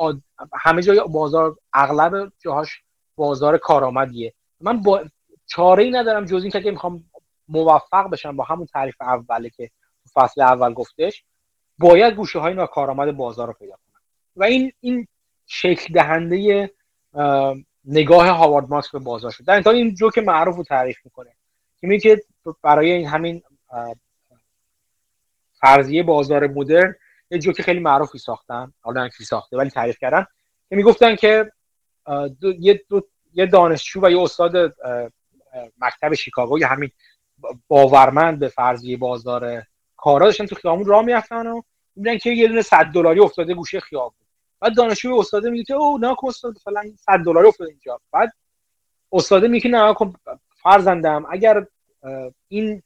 همه 0.53 0.83
جای 0.83 1.01
بازار 1.11 1.57
اغلب 1.73 2.33
جاهاش 2.39 2.83
بازار 3.17 3.59
کارآمدیه. 3.59 4.35
من 4.61 4.83
با 4.83 5.05
چاره 5.47 5.85
ای 5.85 5.91
ندارم 5.91 6.25
جز 6.25 6.43
این 6.43 6.51
که 6.51 6.71
می‌خوام 6.71 7.05
موفق 7.49 8.11
بشم 8.11 8.37
با 8.37 8.45
همون 8.45 8.67
تعریف 8.67 8.97
اوله 9.01 9.51
که 9.51 9.71
فصل 10.15 10.41
اول 10.41 10.73
گفتش 10.73 11.25
باید 11.79 12.15
گوشه 12.15 12.39
های 12.39 12.55
ناکارآمد 12.55 13.17
بازار 13.17 13.47
رو 13.47 13.53
پیدا 13.53 13.73
کنم. 13.73 14.01
و 14.37 14.45
این 14.45 14.73
این 14.81 15.09
شکل 15.47 15.95
دهنده 15.95 16.71
نگاه 17.85 18.29
هاوارد 18.29 18.71
مارکس 18.71 18.91
به 18.91 18.99
بازار 18.99 19.31
شد. 19.31 19.45
در 19.45 19.69
این 19.69 19.95
جوک 19.95 20.19
معروف 20.19 20.57
رو 20.57 20.65
تعریف 20.65 20.99
می‌کنه. 21.05 21.31
که 21.81 21.87
میگه 21.87 22.23
برای 22.63 22.93
این 22.93 23.07
همین 23.07 23.43
فرضیه 25.61 26.03
بازار 26.03 26.47
مدرن 26.47 26.95
یه 27.31 27.39
جوک 27.39 27.63
خیلی 27.63 27.81
معروفی 27.81 28.19
ساختن. 28.19 28.73
حالا 28.81 29.09
کی 29.09 29.25
ساخته 29.25 29.57
ولی 29.57 29.71
تعریف 29.71 29.99
کردن. 29.99 30.27
که 30.69 30.77
می‌گفتن 30.77 31.17
که 31.17 31.53
دو، 32.41 32.53
یه, 32.59 32.85
دو، 32.89 33.01
یه 33.35 33.47
دانشجو 33.47 34.01
و 34.03 34.11
یه 34.11 34.21
استاد 34.21 34.75
مکتب 35.79 36.15
شیکاگو 36.15 36.59
یا 36.59 36.69
همین 36.69 36.91
باورمند 37.69 38.39
به 38.39 38.49
فرضیه 38.49 38.97
بازار 38.97 39.63
کارا 39.97 40.27
داشتن 40.27 40.47
تو 40.47 40.55
خیابون 40.55 40.87
راه 40.87 41.05
می‌رفتن 41.05 41.47
و 41.47 41.63
می‌بینن 41.97 42.19
که 42.19 42.31
یه 42.31 42.49
دونه 42.49 42.63
100 42.63 42.85
دلاری 42.85 43.21
افتاده 43.21 43.55
گوشه 43.55 43.81
خیابون. 43.81 44.27
بعد 44.61 44.77
دانشجو 44.77 45.15
استاد 45.15 45.47
میگه 45.47 45.65
که 45.65 45.75
او 45.75 45.99
نه 45.99 46.17
استاد 46.25 46.55
مثلا 46.57 46.83
100 46.97 47.19
دلاری 47.25 47.49
افتاده 47.49 47.71
اینجا. 47.71 48.01
بعد 48.13 48.33
استاد 49.13 49.45
میگه 49.45 49.71
نه 49.71 49.95
فرزندم 50.63 51.27
اگر 51.31 51.67
این 52.49 52.83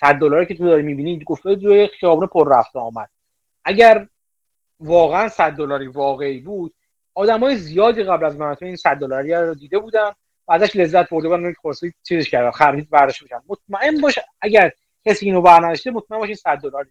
100 0.00 0.14
دلاری 0.14 0.46
که 0.46 0.54
تو 0.54 0.64
داری 0.64 0.82
می‌بینی 0.82 1.24
گفته 1.24 1.56
توی 1.56 1.86
خیابون 2.00 2.26
پر 2.26 2.58
رفته 2.58 2.78
آمد. 2.78 3.10
اگر 3.64 4.08
واقعا 4.80 5.28
100 5.28 5.52
دلاری 5.52 5.86
واقعی 5.86 6.40
بود 6.40 6.74
آدمای 7.14 7.56
زیادی 7.56 8.02
قبل 8.02 8.24
از 8.24 8.36
من 8.36 8.56
این 8.62 8.76
100 8.76 8.96
دلاری 8.96 9.34
رو 9.34 9.54
دیده 9.54 9.78
بودن 9.78 10.10
و 10.48 10.52
ازش 10.52 10.76
لذت 10.76 11.10
برده 11.10 11.28
بودن 11.28 11.52
خورسی 11.52 11.92
چیزش 12.02 12.30
کردن 12.30 12.50
خرید 12.50 12.90
برداشت 12.90 13.22
میشن 13.22 13.40
مطمئن 13.48 14.00
باش 14.00 14.18
اگر 14.40 14.72
کسی 15.04 15.26
اینو 15.26 15.42
برنامه‌ریزی 15.42 15.90
مطمئن 15.90 16.20
باش 16.20 16.34
100 16.34 16.58
دلاری 16.58 16.90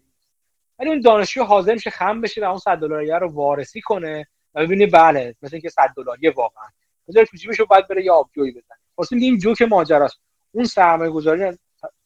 ولی 0.80 0.90
اون 0.90 1.02
دانشجو 1.02 1.44
حاضر 1.44 1.74
میشه 1.74 1.90
خم 1.90 2.22
بشه 2.22 2.42
و 2.42 2.50
اون 2.50 2.58
100 2.58 2.78
دلاری 2.78 3.10
رو 3.10 3.32
وارسی 3.32 3.82
کنه 3.82 4.28
و 4.56 4.62
ببینه 4.62 4.88
بله 4.88 5.36
مثل 5.42 5.56
اینکه 5.56 5.70
100 5.70 5.94
دلاری 5.98 6.30
واقعا. 6.30 6.68
بذار 7.08 7.26
تو 7.26 7.38
جیبش 7.38 7.62
بعد 7.62 7.88
بره 7.88 8.06
یه 8.06 8.12
آبجویی 8.12 8.52
بزنه. 8.52 8.78
واسه 8.98 9.16
این 9.16 9.38
جوک 9.38 9.62
ماجراست. 9.62 10.20
اون 10.52 10.66
سرمایه 10.66 11.12
گذاری 11.12 11.58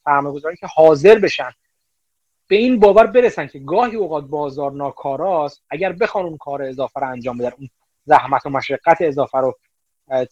سرمایه 0.06 0.36
گذاری 0.36 0.58
که 0.58 0.68
حاضر 0.68 1.20
بشن 1.20 1.52
به 2.48 2.56
این 2.56 2.80
باور 2.80 3.08
برسن 3.08 3.48
که 3.48 3.60
گاهی 3.60 3.96
اوقات 3.96 4.26
بازار 4.26 4.72
ناکاراست 4.72 5.62
اگر 5.70 5.94
بخوان 5.94 6.26
اون 6.26 6.38
کار 6.38 6.64
اضافه 6.64 7.00
رو 7.00 7.08
انجام 7.08 7.38
بدن 7.38 7.52
اون 7.58 7.70
زحمت 8.06 8.46
و 8.46 8.50
مشقت 8.50 8.98
اضافه 9.00 9.38
رو 9.38 9.58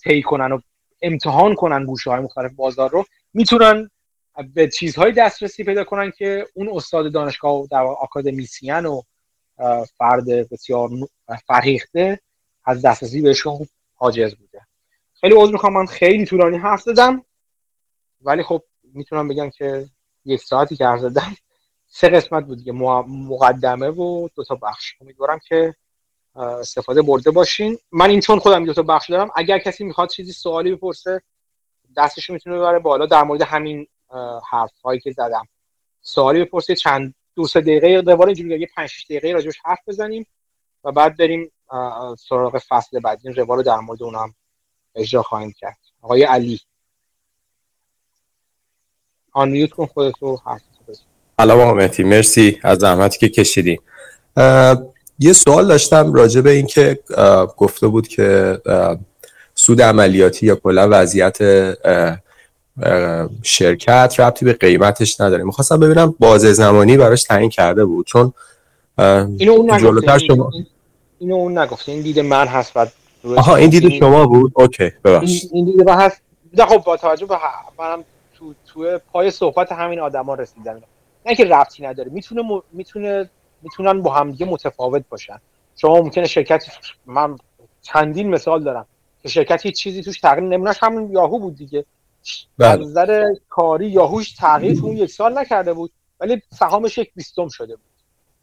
طی 0.03 0.21
کنن 0.21 0.51
و 0.51 0.59
امتحان 1.01 1.55
کنن 1.55 1.85
گوشه 1.85 2.09
های 2.09 2.19
مختلف 2.19 2.51
بازار 2.51 2.89
رو 2.89 3.05
می‌تونن 3.33 3.89
به 4.53 4.67
چیزهای 4.67 5.11
دسترسی 5.11 5.63
پیدا 5.63 5.83
کنن 5.83 6.11
که 6.11 6.47
اون 6.53 6.69
استاد 6.73 7.13
دانشگاه 7.13 7.53
و 7.53 7.67
در 7.67 7.81
آکادمیسیان 7.83 8.85
و 8.85 9.01
فرد 9.97 10.25
بسیار 10.25 10.89
فرهیخته 11.47 12.19
از 12.65 12.81
دسترسی 12.81 13.21
بهشون 13.21 13.67
حاجز 13.95 14.35
بوده. 14.35 14.61
خیلی 15.21 15.35
عذر 15.37 15.51
می‌خوام 15.51 15.73
من 15.73 15.85
خیلی 15.85 16.25
طولانی 16.25 16.57
حرف 16.57 16.81
زدم 16.81 17.25
ولی 18.21 18.43
خب 18.43 18.63
می‌تونم 18.93 19.27
بگم 19.27 19.49
که 19.49 19.89
یک 20.25 20.41
ساعتی 20.41 20.75
که 20.75 20.85
حرف 20.85 20.99
زدم 20.99 21.35
سه 21.87 22.09
قسمت 22.09 22.45
بود 22.45 22.57
دیگه. 22.57 22.71
مقدمه 23.07 23.89
و 23.89 24.27
دو 24.35 24.43
تا 24.43 24.55
بخش. 24.55 24.95
امیدوارم 25.01 25.39
که 25.47 25.75
استفاده 26.35 27.01
برده 27.01 27.31
باشین. 27.31 27.77
من 27.91 28.09
این 28.09 28.19
چون 28.19 28.39
خودم 28.39 28.65
دو 28.65 28.73
تا 28.73 28.81
بخش 28.81 29.09
دارم. 29.09 29.31
اگر 29.35 29.59
کسی 29.59 29.83
می‌خواد 29.83 30.09
چیزی 30.09 30.31
سوالی 30.31 30.75
بپرسه 30.75 31.21
دستش 31.97 32.29
می‌تونه 32.29 32.57
ببره 32.57 32.79
بالا. 32.79 33.05
در 33.05 33.23
مورد 33.23 33.41
همین 33.41 33.87
حرف 34.49 34.81
هایی 34.83 34.99
که 34.99 35.11
زدم. 35.11 35.47
سوالی 36.01 36.45
بپرسید 36.45 36.77
چند 36.77 37.15
دو 37.35 37.47
سه 37.47 37.61
دقیقه 37.61 38.03
روال 38.11 38.27
اینجوری 38.27 38.59
یه 38.59 38.67
5 38.75 38.89
6 38.89 39.05
دقیقه 39.05 39.31
راجعش 39.31 39.59
حرف 39.65 39.79
بزنیم 39.87 40.25
و 40.83 40.91
بعد 40.91 41.17
بریم 41.17 41.51
سراغ 42.17 42.57
فصل 42.57 42.99
بعد 42.99 43.19
این 43.23 43.33
روال 43.33 43.63
در 43.63 43.77
مورد 43.77 44.03
اونم 44.03 44.35
اجرا 44.95 45.23
خواهیم 45.23 45.53
کرد. 45.57 45.77
آقای 46.01 46.23
علی. 46.23 46.59
آن 49.31 49.49
میوت 49.49 49.69
کن 49.69 49.85
خودتو 49.85 50.37
حرف 50.45 50.61
سلام 51.39 51.59
آقا 51.59 51.73
مهدی 51.73 52.03
مرسی 52.03 52.59
از 52.63 52.77
زحمتی 52.77 53.19
که 53.19 53.29
کشیدی. 53.29 53.79
یه 55.19 55.33
سوال 55.33 55.67
داشتم 55.67 56.13
راجع 56.13 56.41
به 56.41 56.49
اینکه 56.49 56.99
گفته 57.57 57.87
بود 57.87 58.07
که 58.07 58.57
سود 59.55 59.81
عملیاتی 59.81 60.45
یا 60.45 60.55
کلا 60.55 60.87
وضعیت 60.91 61.37
شرکت 63.43 64.15
ربطی 64.19 64.45
به 64.45 64.53
قیمتش 64.53 65.21
نداره. 65.21 65.43
می‌خواستم 65.43 65.79
ببینم 65.79 66.15
بازه 66.19 66.53
زمانی 66.53 66.97
براش 66.97 67.23
تعیین 67.23 67.49
کرده 67.49 67.85
بود 67.85 68.05
چون 68.05 68.33
اینو 68.97 69.51
اون 69.51 69.71
نگفته. 69.71 70.17
شما... 70.19 70.51
اینو 71.19 71.35
اون 71.35 71.57
نگفته. 71.57 71.91
این 71.91 72.01
دید 72.01 72.19
من 72.19 72.47
هست 72.47 72.73
بعد 72.73 72.91
آها 73.35 73.55
این 73.55 73.69
دید 73.69 73.99
شما 73.99 74.25
بود؟ 74.25 74.51
اوکی 74.55 74.91
ببخشید. 75.03 75.49
این 75.53 75.65
دید 75.65 75.81
من 75.81 76.01
هست. 76.01 76.21
خب 76.57 76.77
با 76.77 76.97
توجه 76.97 77.25
به 77.25 77.35
منم 77.79 78.03
تو 78.39 78.53
تو 78.65 78.97
پای 78.97 79.31
صحبت 79.31 79.71
همین 79.71 79.99
آدما 79.99 80.33
رسیدم 80.33 80.81
نه 81.25 81.35
که 81.35 81.45
ربطی 81.45 81.83
نداره 81.83 82.11
می‌تونه 82.11 82.41
م... 82.41 82.61
می‌تونه 82.71 83.29
می‌تونن 83.61 84.01
با 84.01 84.13
هم 84.13 84.31
دیگه 84.31 84.45
متفاوت 84.45 85.03
باشن. 85.09 85.39
شما 85.75 86.01
ممکنه 86.01 86.27
شرکت 86.27 86.65
من 87.05 87.35
چندین 87.81 88.29
مثال 88.29 88.63
دارم. 88.63 88.85
که 89.23 89.29
شرکت 89.29 89.65
هیچ 89.65 89.79
چیزی 89.79 90.03
توش 90.03 90.19
تغییر 90.19 90.49
نمونهش 90.49 90.77
همون 90.81 91.11
یاهو 91.11 91.39
بود 91.39 91.55
دیگه. 91.55 91.85
بله. 92.57 92.81
نظر 92.81 93.23
کاری 93.49 93.87
یاهوش 93.87 94.33
تغییر 94.33 94.79
اون 94.83 94.97
یک 94.97 95.11
سال 95.11 95.37
نکرده 95.37 95.73
بود 95.73 95.91
ولی 96.19 96.41
سهامش 96.49 96.97
یک 96.97 97.11
بیستم 97.15 97.47
شده 97.47 97.75
بود. 97.75 97.85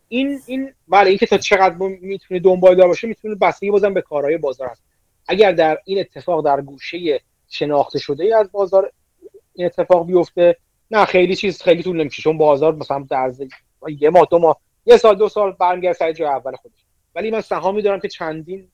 این 0.09 0.41
این 0.47 0.73
بله 0.89 1.09
اینکه 1.09 1.27
تا 1.27 1.39
چقدر 1.39 1.75
می‌تونه 2.01 2.41
دنبال 2.41 2.75
دار 2.75 2.89
باشه 2.89 3.09
می‌تونه 3.09 3.35
بستگی 3.35 3.71
بازم 3.71 3.95
به 3.95 4.03
کارهای 4.03 4.39
بازار 4.39 4.69
هست 4.69 4.83
اگر 5.29 5.53
در 5.53 5.79
این 5.85 6.01
اتفاق 6.01 6.45
در 6.45 6.61
گوشه 6.61 7.21
شناخته 7.49 7.99
شده 7.99 8.25
ای 8.25 8.33
از 8.33 8.53
بازار 8.53 8.93
این 9.57 9.67
اتفاق 9.67 10.07
بیفته. 10.07 10.57
نه 10.91 11.05
خیلی 11.05 11.37
چیز 11.37 11.63
خیلی 11.63 11.83
طول 11.83 11.97
نمیشه 11.97 12.23
چون 12.23 12.39
بازار 12.39 12.75
مثلا 12.75 13.07
در 13.11 13.33
یه 14.01 14.11
ماه 14.11 14.27
دو 14.31 14.39
ماه 14.39 14.61
یه 14.87 14.97
سال 14.97 15.15
دو 15.15 15.29
سال 15.29 15.53
برمیگرده 15.53 15.99
سر 15.99 16.13
جای 16.13 16.29
اول 16.29 16.57
خودش. 16.57 16.79
ولی 17.15 17.31
من 17.31 17.41
سهامی 17.41 17.83
دارم 17.83 18.01
که 18.01 18.09
چندین 18.09 18.69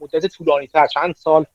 مدت 0.00 0.26
طولانی 0.26 0.66
تر 0.66 0.86
چند 0.86 1.14
سال 1.14 1.46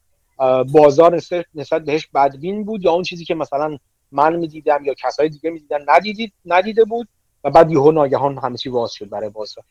بازار 0.72 1.16
نسبت 1.56 1.82
بهش 1.86 2.08
بدبین 2.16 2.64
بود 2.64 2.84
یا 2.84 2.92
اون 2.92 3.04
چیزی 3.04 3.26
که 3.26 3.36
مثلا 3.36 3.78
من 4.12 4.36
می‌دیدم 4.36 4.86
یا 4.86 4.94
کسای 4.94 5.30
دیگه 5.30 5.50
می‌دیدن 5.50 5.80
ندیدید 5.88 6.34
ندیده 6.46 6.86
بود 6.86 7.08
و 7.44 7.50
بعد 7.50 7.72
یهو 7.72 7.92
ناگهان 7.92 8.38
همه 8.38 8.58
چی 8.58 8.70
باز 8.70 8.92
شد 8.92 9.10
برای 9.10 9.30
بازار. 9.30 9.64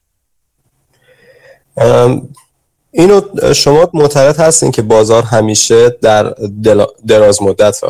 اینو 2.91 3.21
شما 3.55 3.91
معترض 3.95 4.41
هستین 4.41 4.71
که 4.71 4.83
بازار 4.83 5.23
همیشه 5.23 5.91
در 5.91 6.35
دراز 7.07 7.43
مدت 7.43 7.81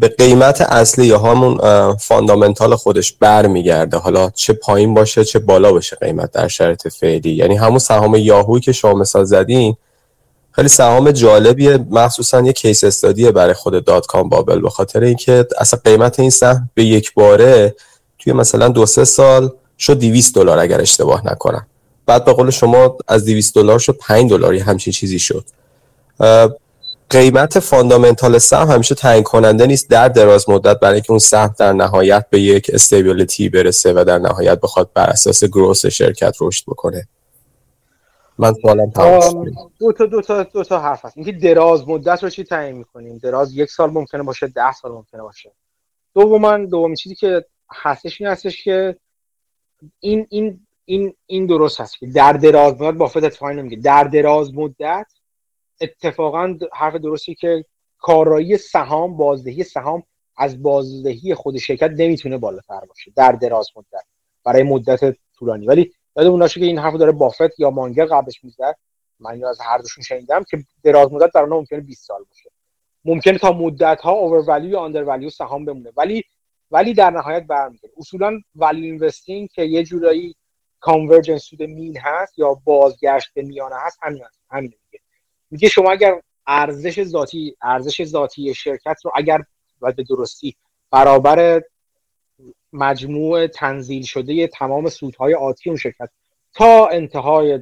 به 0.00 0.08
قیمت 0.18 0.60
اصلی 0.60 1.06
یا 1.06 1.18
همون 1.18 1.58
fundamental 1.96 2.76
خودش 2.76 3.12
برمیگرده. 3.12 3.96
حالا 3.96 4.30
چه 4.30 4.52
پایین 4.52 4.94
باشه 4.94 5.24
چه 5.24 5.38
بالا 5.38 5.72
باشه 5.72 5.96
قیمت 5.96 6.30
در 6.30 6.48
شرایط 6.48 6.88
فعلی. 6.88 7.30
یعنی 7.30 7.56
همون 7.56 7.78
سهام 7.78 8.14
یاهوی 8.14 8.60
که 8.60 8.72
شما 8.72 8.94
مثال 8.94 9.24
زدین 9.24 9.76
خیلی 10.52 10.68
سهام 10.68 11.10
جالبیه. 11.10 11.78
مخصوصا 11.90 12.40
یه 12.40 12.52
case 12.52 12.84
studyه 12.84 13.30
برای 13.30 13.54
خود 13.54 13.84
dot-com 13.84 14.28
bubble. 14.28 14.60
به 14.60 14.70
خاطر 14.70 15.00
اینکه 15.00 15.46
اصلا 15.58 15.80
قیمت 15.84 16.20
این 16.20 16.30
سهم 16.30 16.70
به 16.74 16.84
یک 16.84 17.14
باره 17.14 17.74
توی 18.18 18.32
مثلا 18.32 18.68
دو 18.68 18.86
سه 18.86 19.04
سال 19.04 19.52
شد 19.78 19.98
200 19.98 20.34
دلار 20.34 20.58
اگر 20.58 20.80
اشتباه 20.80 21.26
نکنم. 21.26 21.66
بعد 22.06 22.24
به 22.24 22.32
قول 22.32 22.50
شما 22.50 22.96
از 23.08 23.24
200 23.24 23.54
دلار 23.54 23.78
شد 23.78 23.96
5 24.00 24.30
دلاری 24.30 24.58
همچین 24.58 24.92
چیزی 24.92 25.18
شد. 25.18 25.44
قیمت 27.10 27.58
فاندامنتال 27.58 28.38
سهم 28.38 28.68
همیشه 28.68 28.94
تعیین 28.94 29.22
کننده 29.22 29.66
نیست 29.66 29.90
در 29.90 30.08
دراز 30.08 30.48
مدت 30.48 30.80
برای 30.80 30.94
اینکه 30.94 31.10
اون 31.10 31.18
سهم 31.18 31.54
در 31.58 31.72
نهایت 31.72 32.26
به 32.30 32.40
یک 32.40 32.70
استیبیلیتی 32.74 33.48
برسه 33.48 33.92
و 33.92 34.04
در 34.04 34.18
نهایت 34.18 34.60
بخواد 34.60 34.90
بر 34.94 35.10
اساس 35.10 35.44
گروس 35.44 35.86
شرکت 35.86 36.36
رشد 36.40 36.64
بکنه. 36.66 37.08
من 38.38 38.54
سوالم 38.62 38.92
دو 39.78 39.92
تا 39.92 40.06
دو 40.06 40.22
تا 40.22 40.42
دو 40.42 40.64
تا 40.64 40.80
حرف 40.80 41.04
هست. 41.04 41.16
اینکه 41.16 41.32
دراز 41.32 41.88
مدت 41.88 42.22
رو 42.22 42.30
چی 42.30 42.44
تعیین 42.44 42.76
می‌کنیم؟ 42.76 43.18
دراز 43.18 43.56
یک 43.56 43.70
سال 43.70 43.90
ممکنه 43.90 44.22
باشه 44.22 44.46
ده 44.46 44.72
سال 44.72 44.92
ممکنه 44.92 45.22
باشه. 45.22 45.52
دوما 46.14 46.58
دومی 46.58 46.96
چیزی 46.96 47.14
که 47.14 47.44
هستش 47.72 48.20
این 48.20 48.30
هستش 48.30 48.64
که 48.64 48.96
این 50.00 50.26
این 50.30 50.66
این 50.84 51.14
این 51.26 51.46
درست 51.46 51.80
هست 51.80 51.98
که 51.98 52.06
در 52.06 52.32
دراز 52.32 52.80
مدت 52.80 52.98
بافت 52.98 53.16
اتفاقی 53.16 53.54
نمیگه 53.54 53.76
در 53.76 54.04
دراز 54.04 54.54
مدت 54.54 55.06
اتفاقا 55.80 56.58
حرف 56.72 56.94
درستی 56.94 57.34
که 57.34 57.64
کارایی 57.98 58.56
سهام 58.56 59.16
بازدهی 59.16 59.64
سهام 59.64 60.02
از 60.36 60.62
بازدهی 60.62 61.34
خود 61.34 61.58
شرکت 61.58 61.90
نمی‌تونه 61.90 62.38
بالاتر 62.38 62.80
باشه 62.80 63.12
در 63.16 63.32
دراز 63.32 63.68
مدت 63.76 64.04
برای 64.44 64.62
مدت 64.62 65.16
طولانی. 65.38 65.66
ولی 65.66 65.92
یادمون 66.16 66.40
باشه 66.40 66.60
که 66.60 66.66
این 66.66 66.78
حرف 66.78 66.94
داره 66.94 67.12
بافت 67.12 67.60
یا 67.60 67.70
مانگر 67.70 68.04
قبلش 68.04 68.44
می‌زد. 68.44 68.76
من 69.20 69.44
از 69.44 69.60
هر 69.60 69.78
دوشون 69.78 70.04
شنیدم 70.04 70.44
که 70.50 70.64
دراز 70.82 71.12
مدت 71.12 71.30
در 71.34 71.44
ممکنه 71.44 71.80
20 71.80 72.06
سال 72.06 72.24
باشه. 72.28 72.50
ممکنه 73.04 73.38
تا 73.38 73.52
مدت 73.52 74.00
ها 74.00 74.12
اوور 74.12 74.64
یا 74.64 74.80
آندر 74.80 75.28
سهام 75.28 75.64
بمونه. 75.64 75.92
ولی 75.96 76.24
ولی 76.70 76.94
در 76.94 77.10
نهایت 77.10 77.42
برمیگرده. 77.42 77.94
اصولا 77.96 78.40
ولی 78.54 78.86
اینوستینگ 78.86 79.48
که 79.48 79.62
یه 79.62 79.84
جورایی 79.84 80.36
کانورجنس 80.80 81.42
سود 81.42 81.62
مین 81.62 81.98
هست 81.98 82.38
یا 82.38 82.54
بازگشت 82.54 83.34
به 83.34 83.42
میانه 83.42 83.76
هست 83.78 83.98
همین 84.02 84.22
همین 84.50 84.72
میگه. 84.84 84.99
میگه 85.50 85.68
شما 85.68 85.90
اگر 85.90 86.20
ارزش 86.46 87.04
ذاتی 87.04 87.56
ارزش 87.62 88.04
ذاتی 88.04 88.54
شرکت 88.54 88.96
رو 89.04 89.12
اگر 89.14 89.44
و 89.80 89.92
به 89.92 90.02
درستی 90.02 90.56
برابر 90.90 91.62
مجموع 92.72 93.46
تنزیل 93.46 94.02
شده 94.02 94.46
تمام 94.46 94.88
سودهای 94.88 95.34
آتی 95.34 95.70
اون 95.70 95.76
شرکت 95.76 96.08
تا 96.54 96.86
انتهای 96.86 97.60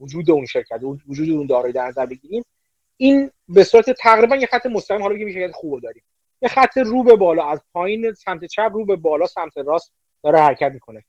وجود 0.00 0.30
اون 0.30 0.46
شرکت 0.46 0.80
وجود 1.08 1.30
اون 1.30 1.46
دارایی 1.46 1.72
در 1.72 1.86
نظر 1.86 2.06
بگیریم 2.06 2.44
این 2.96 3.30
به 3.48 3.64
صورت 3.64 3.90
تقریبا 3.90 4.36
یه 4.36 4.46
خط 4.46 4.66
مستقیم 4.66 5.02
حالا 5.02 5.14
بگیم 5.14 5.32
شرکت 5.32 5.54
خوب 5.54 5.80
داریم. 5.80 6.02
یه 6.42 6.48
خط 6.48 6.78
رو 6.78 7.02
به 7.02 7.16
بالا 7.16 7.50
از 7.50 7.60
پایین 7.72 8.12
سمت 8.12 8.44
چپ 8.44 8.70
رو 8.74 8.84
به 8.84 8.96
بالا 8.96 9.26
سمت 9.26 9.58
راست 9.58 9.92
داره 10.22 10.40
حرکت 10.40 10.72
می‌کنه. 10.72 11.04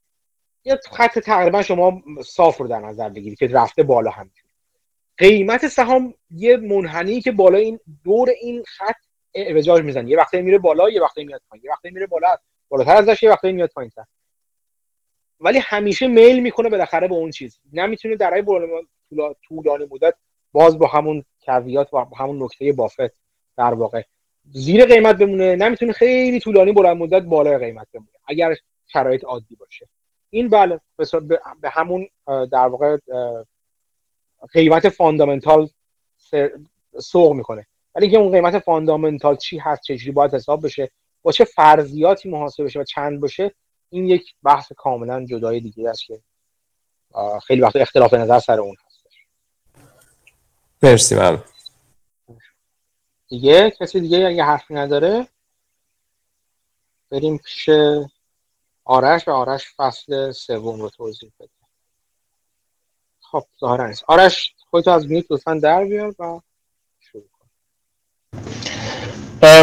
یه 0.65 0.79
خط 0.91 1.19
تقریبا 1.19 1.61
شما 1.61 2.03
صاف 2.25 2.57
رو 2.57 2.67
در 2.67 2.79
نظر 2.79 3.09
بگیرید 3.09 3.39
که 3.39 3.47
رفته 3.47 3.83
بالا 3.83 4.11
همینجور 4.11 4.48
قیمت 5.19 5.67
سهام 5.67 6.13
یه 6.31 6.57
منحنی 6.57 7.21
که 7.21 7.31
بالا 7.31 7.57
این 7.57 7.79
دور 8.03 8.29
این 8.41 8.63
خط 8.67 8.95
اعوجاج 9.33 9.83
می‌زنه. 9.83 10.09
یه 10.09 10.17
وقتی 10.17 10.41
میره 10.41 10.57
بالا 10.57 10.89
یه 10.89 11.01
وقتی 11.01 11.23
میاد 11.23 11.41
پایین. 11.49 11.65
یه 11.65 11.71
وقتی 11.71 11.89
میره 11.89 12.07
بالا 12.07 12.37
بالاتر 12.69 12.95
ازش 12.95 13.23
یه 13.23 13.29
وقتی 13.29 13.51
میاد 13.51 13.69
پایین 13.69 13.91
ولی 15.39 15.59
همیشه 15.59 16.07
میل 16.07 16.39
می‌کنه 16.39 16.69
بالاخره 16.69 17.07
به 17.07 17.15
اون 17.15 17.31
چیز. 17.31 17.59
نمی‌تونه 17.73 18.15
در 18.15 18.43
طولانی 19.47 19.87
مدت 19.91 20.15
باز 20.51 20.79
با 20.79 20.87
همون 20.87 21.25
caveat 21.45 21.93
و 21.93 22.05
همون 22.17 22.43
نکته 22.43 22.73
بافت 22.73 23.11
در 23.57 23.73
واقع. 23.73 24.03
زیر 24.51 24.85
قیمت 24.85 25.15
بمونه. 25.15 25.55
نمی‌تونه 25.55 25.93
خیلی 25.93 26.39
طولانی 26.39 26.71
بلند 26.71 26.97
مدت 26.97 27.21
بالای 27.21 27.57
قیمت 27.57 27.87
بمونه. 27.93 28.17
اگر 28.27 28.55
شرایط 28.87 29.23
عادی 29.23 29.55
باشه. 29.55 29.87
این 30.29 30.49
بله 30.49 30.79
به 31.61 31.69
همون 31.69 32.07
در 32.27 32.67
واقع 32.67 32.97
قیمت 34.53 34.89
fundamental 34.89 35.69
سوق 36.99 37.33
می‌کنه. 37.33 37.67
ولی 37.95 38.05
اینکه 38.05 38.17
اون 38.17 38.31
قیمت 38.31 38.59
fundamental 38.59 39.35
چی 39.35 39.57
هست 39.57 39.81
چجوری 39.81 40.11
باید 40.11 40.33
حساب 40.33 40.65
بشه 40.65 40.91
با 41.21 41.31
چه 41.31 41.45
فرضیاتی 41.45 42.29
محاسبه 42.29 42.63
بشه 42.63 42.79
و 42.79 42.83
چند 42.83 43.19
باشه 43.19 43.51
این 43.89 44.07
یک 44.07 44.33
بحث 44.43 44.71
کاملا 44.71 45.25
جدای 45.25 45.59
دیگه 45.59 45.89
است 45.89 46.05
که 46.05 46.21
خیلی 47.47 47.61
وقت 47.61 47.75
اختلاف 47.75 48.13
نظر 48.13 48.39
سر 48.39 48.59
اون 48.59 48.75
هست. 48.85 49.05
مرسی 50.83 51.15
من 51.15 51.43
دیگه 53.27 53.71
کسی 53.71 53.99
دیگه 53.99 54.27
اگه 54.27 54.43
حرفی 54.43 54.73
نداره؟ 54.73 55.27
بریم 57.09 57.37
پیش 57.37 57.69
آرش 58.85 59.27
و 59.27 59.31
آرش 59.31 59.73
فصل 59.75 60.31
سوم 60.31 60.81
رو 60.81 60.89
توضیح 60.89 61.31
بده. 61.39 61.49
خب 63.31 63.43
ظاهرا 63.59 63.87
نیست. 63.87 64.03
آرش 64.07 64.53
خودتو 64.69 64.91
از 64.91 65.07
میوت 65.11 65.25
لطفا 65.29 65.53
در 65.53 65.85
بیار 65.85 66.13
و 66.19 66.41
شروع 66.99 67.23
کن. 67.31 67.47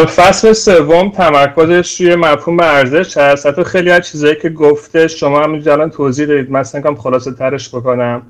فصل 0.05 0.53
سوم 0.53 1.11
تمرکزش 1.11 2.01
روی 2.01 2.15
مفهوم 2.15 2.61
ارزش 2.61 3.17
هست. 3.17 3.47
حتی 3.47 3.65
خیلی 3.65 3.91
از 3.91 4.09
چیزایی 4.09 4.37
که 4.37 4.49
گفته 4.49 5.09
شما 5.09 5.43
هم 5.43 5.53
الان 5.67 5.91
توضیح 5.91 6.27
دادید. 6.27 6.51
مثلا 6.51 6.81
کم 6.81 6.95
خلاصه 6.95 7.33
ترش 7.33 7.69
بکنم. 7.69 8.27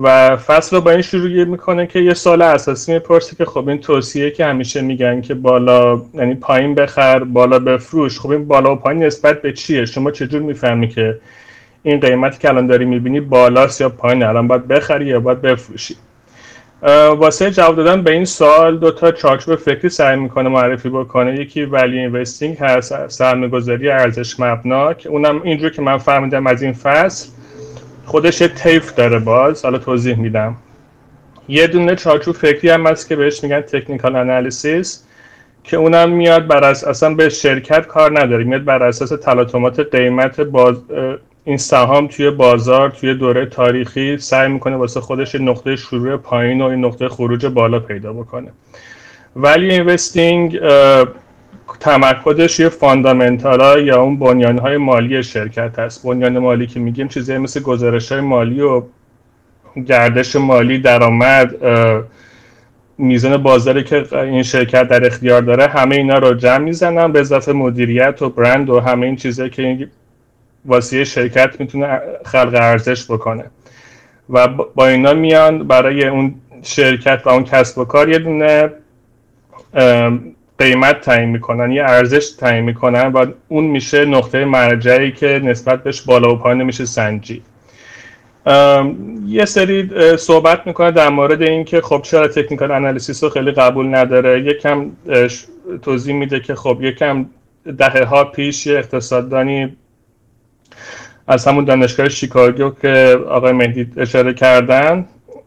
و 0.00 0.36
فصل 0.36 0.76
رو 0.76 0.82
با 0.82 0.90
این 0.90 1.02
شروع 1.02 1.44
می‌کنه 1.44 1.86
که 1.86 1.98
یه 1.98 2.14
سال 2.14 2.42
اساسی 2.42 2.92
می‌پرسه 2.92 3.36
که 3.36 3.44
خب 3.44 3.68
این 3.68 3.80
توصیه 3.80 4.30
که 4.30 4.44
همیشه 4.44 4.80
میگن 4.80 5.20
که 5.20 5.34
بالا 5.34 6.02
یعنی 6.14 6.34
پایین 6.34 6.74
بخر 6.74 7.24
بالا 7.24 7.58
بفروش 7.58 8.20
خب 8.20 8.30
این 8.30 8.48
بالا 8.48 8.72
و 8.72 8.76
پایین 8.76 9.02
نسبت 9.02 9.42
به 9.42 9.52
چیه؟ 9.52 9.84
شما 9.84 10.10
چجور 10.10 10.42
می‌فهمی 10.42 10.88
که 10.88 11.20
این 11.86 12.00
قیمتی 12.00 12.38
که 12.38 12.48
الان 12.48 12.66
داری 12.66 12.84
می‌بینی 12.84 13.20
بالاست 13.20 13.80
یا 13.80 13.88
پایین؟ 13.88 14.22
الان 14.22 14.48
باید 14.48 14.68
بخری 14.68 15.06
یا 15.06 15.20
باید 15.20 15.42
بفروشی؟ 15.42 15.96
واسه 17.16 17.50
جواب 17.50 17.76
دادن 17.76 18.02
به 18.02 18.10
این 18.10 18.24
سوال 18.24 18.78
دو 18.78 18.90
تا 18.90 19.12
چارچوب 19.12 19.54
فکری 19.54 19.88
سعی 19.88 20.16
می‌کنه 20.16 20.48
معرفی 20.48 20.88
بکنه. 20.88 21.40
یکی 21.40 21.64
ولی 21.64 21.98
اینوستینگ 21.98 22.56
هست 22.56 23.08
سرمایه‌گذاری 23.08 23.90
ارزش 23.90 24.40
مبنا 24.40 24.94
که 24.94 25.08
اونم 25.08 25.42
اینجور 25.42 25.70
که 25.70 25.82
من 25.82 25.98
فهمیدم 25.98 26.46
از 26.46 26.62
این 26.62 26.72
فصل. 26.72 27.28
خودش 28.04 28.40
یه 28.40 28.48
تیف 28.48 28.94
داره 28.94 29.18
باز. 29.18 29.64
حالا 29.64 29.78
توضیح 29.78 30.18
میدم. 30.18 30.56
یه 31.48 31.66
دونه 31.66 31.96
چارچوب 31.96 32.34
فکری 32.34 32.68
هم 32.68 32.86
هست 32.86 33.08
که 33.08 33.16
بهش 33.16 33.42
میگن 33.42 33.60
تکنیکال 33.60 34.16
انالیسیس 34.16 35.04
که 35.64 35.76
اونم 35.76 36.10
میاد 36.10 36.46
بر 36.46 36.64
اساس 36.64 36.88
اصلا 36.88 37.14
به 37.14 37.28
شرکت 37.28 37.86
کار 37.86 38.20
نداره. 38.20 38.44
میاد 38.44 38.64
بر 38.64 38.82
اساس 38.82 39.08
تلاطمات 39.08 39.80
قیمت 39.80 40.40
باز 40.40 40.76
این 41.48 41.56
سهام 41.56 42.06
توی 42.06 42.30
بازار 42.30 42.90
توی 42.90 43.14
دوره 43.14 43.46
تاریخی 43.46 44.18
سعی 44.18 44.48
می‌کنه 44.48 44.76
واسه 44.76 45.00
خودش 45.00 45.34
نقطه 45.34 45.76
شروع 45.76 46.16
پایین 46.16 46.60
و 46.60 46.64
این 46.64 46.84
نقطه 46.84 47.08
خروج 47.08 47.46
بالا 47.46 47.80
پیدا 47.80 48.12
بکنه. 48.12 48.48
value 49.36 49.70
investing 49.70 50.60
تمرکزش 51.80 52.60
یه 52.60 52.68
fundamental 52.68 53.86
یا 53.86 54.02
اون 54.02 54.18
بنیان 54.18 54.58
های 54.58 54.76
مالی 54.76 55.22
شرکت 55.22 55.78
هست. 55.78 56.06
بنیان 56.06 56.38
مالی 56.38 56.66
که 56.66 56.80
میگیم 56.80 57.08
چیزی 57.08 57.38
مثل 57.38 57.60
گزارش 57.60 58.12
های 58.12 58.20
مالی 58.20 58.60
و 58.60 58.82
گردش 59.86 60.36
مالی 60.36 60.78
درآمد 60.78 61.54
میزان 62.98 63.36
بازاری 63.36 63.84
که 63.84 64.16
این 64.16 64.42
شرکت 64.42 64.88
در 64.88 65.06
اختیار 65.06 65.42
داره 65.42 65.66
همه 65.66 65.96
اینا 65.96 66.18
رو 66.18 66.34
جمع 66.34 66.58
می‌زنن 66.58 67.12
به 67.12 67.20
اضافه 67.20 67.52
مدیریت 67.52 68.22
و 68.22 68.28
برند 68.28 68.70
و 68.70 68.80
همه 68.80 69.06
این 69.06 69.16
چیزهایی 69.16 69.50
که 69.50 69.88
واسه 70.66 71.04
شرکت 71.04 71.60
می‌تونه 71.60 72.00
خلق 72.24 72.54
ارزش 72.54 73.04
بکنه. 73.04 73.44
و 74.30 74.48
با 74.48 74.86
اینا 74.86 75.14
میان 75.14 75.66
برای 75.66 76.06
اون 76.06 76.34
شرکت 76.62 77.22
و 77.24 77.28
اون 77.28 77.44
کسب 77.44 77.78
و 77.78 77.84
کار 77.84 78.08
یه 78.08 78.18
دونه 78.18 78.70
قیمت 80.58 81.00
تعیین 81.00 81.28
می‌کنن 81.28 81.72
یه 81.72 81.82
ارزش 81.82 82.30
تعیین 82.30 82.64
می‌کنن 82.64 83.06
و 83.06 83.26
اون 83.48 83.64
میشه 83.64 84.04
نقطه 84.04 84.44
مرجعی 84.44 85.12
که 85.12 85.40
نسبت 85.44 85.82
بهش 85.82 86.02
بالا 86.02 86.34
و 86.34 86.38
پایین 86.38 86.62
میشه 86.62 86.84
سنجی. 86.84 87.42
یه 89.26 89.44
سری 89.44 89.90
صحبت 90.16 90.66
می‌کنه 90.66 90.90
در 90.90 91.08
مورد 91.08 91.42
اینکه 91.42 91.80
خب 91.80 92.00
چرا 92.02 92.28
تکنیکال 92.28 92.70
انالیسیس 92.70 93.24
رو 93.24 93.30
خیلی 93.30 93.50
قبول 93.50 93.94
نداره. 93.94 94.40
یکم 94.40 94.90
توضیح 95.82 96.14
میده 96.14 96.40
که 96.40 96.54
خب 96.54 96.78
یکم 96.82 97.26
دهه 97.78 98.04
ها 98.04 98.24
پیش 98.24 98.66
یه 98.66 98.78
اقتصاددانی 98.78 99.76
از 101.26 101.46
همون 101.46 101.64
دانشگاه 101.64 102.08
شیکاگو 102.08 102.70
که 102.82 103.18
آقای 103.28 103.52
مهدی 103.52 103.92
اشاره 103.96 104.34
کردن 104.34 105.04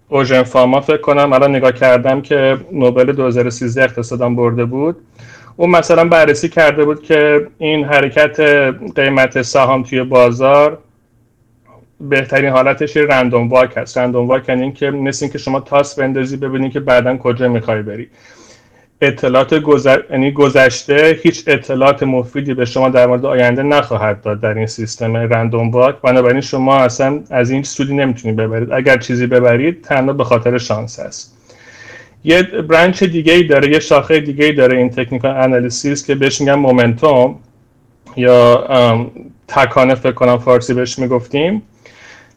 اوژن 0.10 0.44
فاما 0.44 0.82
فکر 0.82 0.98
کنم 0.98 1.34
الان 1.34 1.56
نگاه 1.56 1.72
کردم 1.72 2.22
که 2.22 2.58
نوبل 2.72 3.12
2013 3.12 3.84
اقتصادان 3.84 4.36
برده 4.36 4.66
بود. 4.66 4.96
اون 5.56 5.70
مثلا 5.70 6.06
بررسی 6.06 6.50
کرده 6.50 6.86
بود 6.86 7.04
که 7.04 7.48
این 7.58 7.86
حرکت 7.86 8.40
قیمت 8.96 9.42
سهام 9.42 9.84
توی 9.84 10.04
بازار 10.04 10.78
بهترین 12.02 12.50
حالتش 12.50 12.98
رندوم 12.98 13.50
واک 13.50 13.78
هست. 13.78 13.98
رندوم 13.98 14.28
واک 14.28 14.50
یعنی 14.50 14.62
اینکه 14.62 14.92
مثل 14.92 15.26
اینکه 15.26 15.38
شما 15.38 15.60
تاس 15.60 16.00
بندازی 16.00 16.38
ببینید 16.38 16.72
که 16.72 16.80
بعدا 16.80 17.18
کجا 17.18 17.48
می‌خوای 17.48 17.82
بری. 17.82 18.10
اطلاعات 19.02 19.54
گذر... 19.54 20.00
یعنی 20.12 20.32
گذشته 20.32 21.20
هیچ 21.24 21.44
اطلاعات 21.48 22.04
مفیدی 22.04 22.54
به 22.54 22.66
شما 22.66 22.90
در 22.90 23.08
مورد 23.08 23.26
آینده 23.26 23.64
نخواهد 23.64 24.22
داد 24.22 24.42
در 24.42 24.54
این 24.54 24.68
سیستم 24.68 25.18
رندوم 25.18 25.72
واک. 25.72 25.96
بنابراین 26.02 26.42
شما 26.42 26.78
اصلا 26.78 27.20
از 27.30 27.52
این 27.52 27.64
سودی 27.64 27.96
نمی‌تونید 27.96 28.38
ببرید. 28.38 28.72
اگر 28.72 28.98
چیزی 28.98 29.28
ببرید 29.28 29.82
تنها 29.82 30.14
به 30.14 30.24
خاطر 30.24 30.58
شانس 30.58 31.00
است. 31.00 31.36
یه 32.24 32.42
برانچ 32.44 33.04
دیگه 33.04 33.34
ای 33.34 33.44
داره 33.44 33.72
یه 33.72 33.80
شاخه 33.80 34.20
دیگه 34.20 34.46
ای 34.46 34.52
داره 34.52 34.78
این 34.78 34.90
تکنیکال 34.90 35.32
انالیسیس 35.32 36.08
که 36.08 36.16
بهش 36.16 36.42
میگن 36.42 36.54
مومنتوم 36.54 37.36
یا 38.16 38.68
تکانه 39.48 39.96
فکر 39.96 40.12
کنم 40.12 40.38
فارسی 40.38 40.74
بهش 40.74 41.00
می‌گفتیم. 41.00 41.62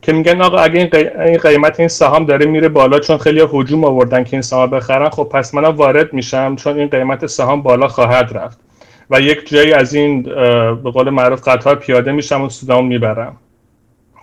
که 0.02 0.12
میگن 0.12 0.40
آقا 0.40 0.58
اگه 0.58 0.90
این 1.26 1.38
قیمت 1.38 1.80
این 1.80 1.88
سهام 1.88 2.24
داره 2.24 2.46
میره 2.46 2.68
بالا 2.68 2.98
چون 2.98 3.18
خیلی 3.18 3.42
هجوم 3.52 3.84
آوردن 3.84 4.24
که 4.24 4.32
این 4.32 4.42
سهام 4.42 4.70
بخرن 4.70 5.08
خب 5.08 5.24
پس 5.24 5.54
منم 5.54 5.76
وارد 5.76 6.12
میشم 6.12 6.56
چون 6.56 6.78
این 6.78 6.88
قیمت 6.88 7.26
سهام 7.26 7.62
بالا 7.62 7.88
خواهد 7.88 8.36
رفت. 8.36 8.58
و 9.10 9.20
یک 9.20 9.48
جایی 9.48 9.72
از 9.72 9.94
این 9.94 10.22
به 10.82 10.90
قول 10.90 11.10
معروف 11.10 11.48
قطار 11.48 11.74
پیاده 11.74 12.12
میشم 12.12 12.42
و 12.42 12.48
سودام 12.48 12.86
می‌برم. 12.86 13.36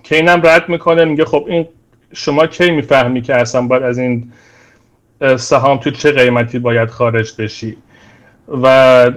که 0.04 0.16
اینم 0.16 0.42
رد 0.44 0.70
می‌کنه 0.70 1.06
میگه 1.06 1.26
خب 1.26 1.46
این 1.48 1.68
شما 2.14 2.48
کی 2.48 2.72
می‌فهمی 2.72 3.22
که 3.22 3.36
اصلا 3.36 3.62
باید 3.62 3.84
از 3.84 3.98
این 3.98 4.32
سهام 5.38 5.78
تو 5.78 5.92
چه 5.92 6.12
قیمتی 6.12 6.60
باید 6.60 6.90
خارج 6.90 7.32
بشی؟ 7.42 7.78
و 8.64 9.12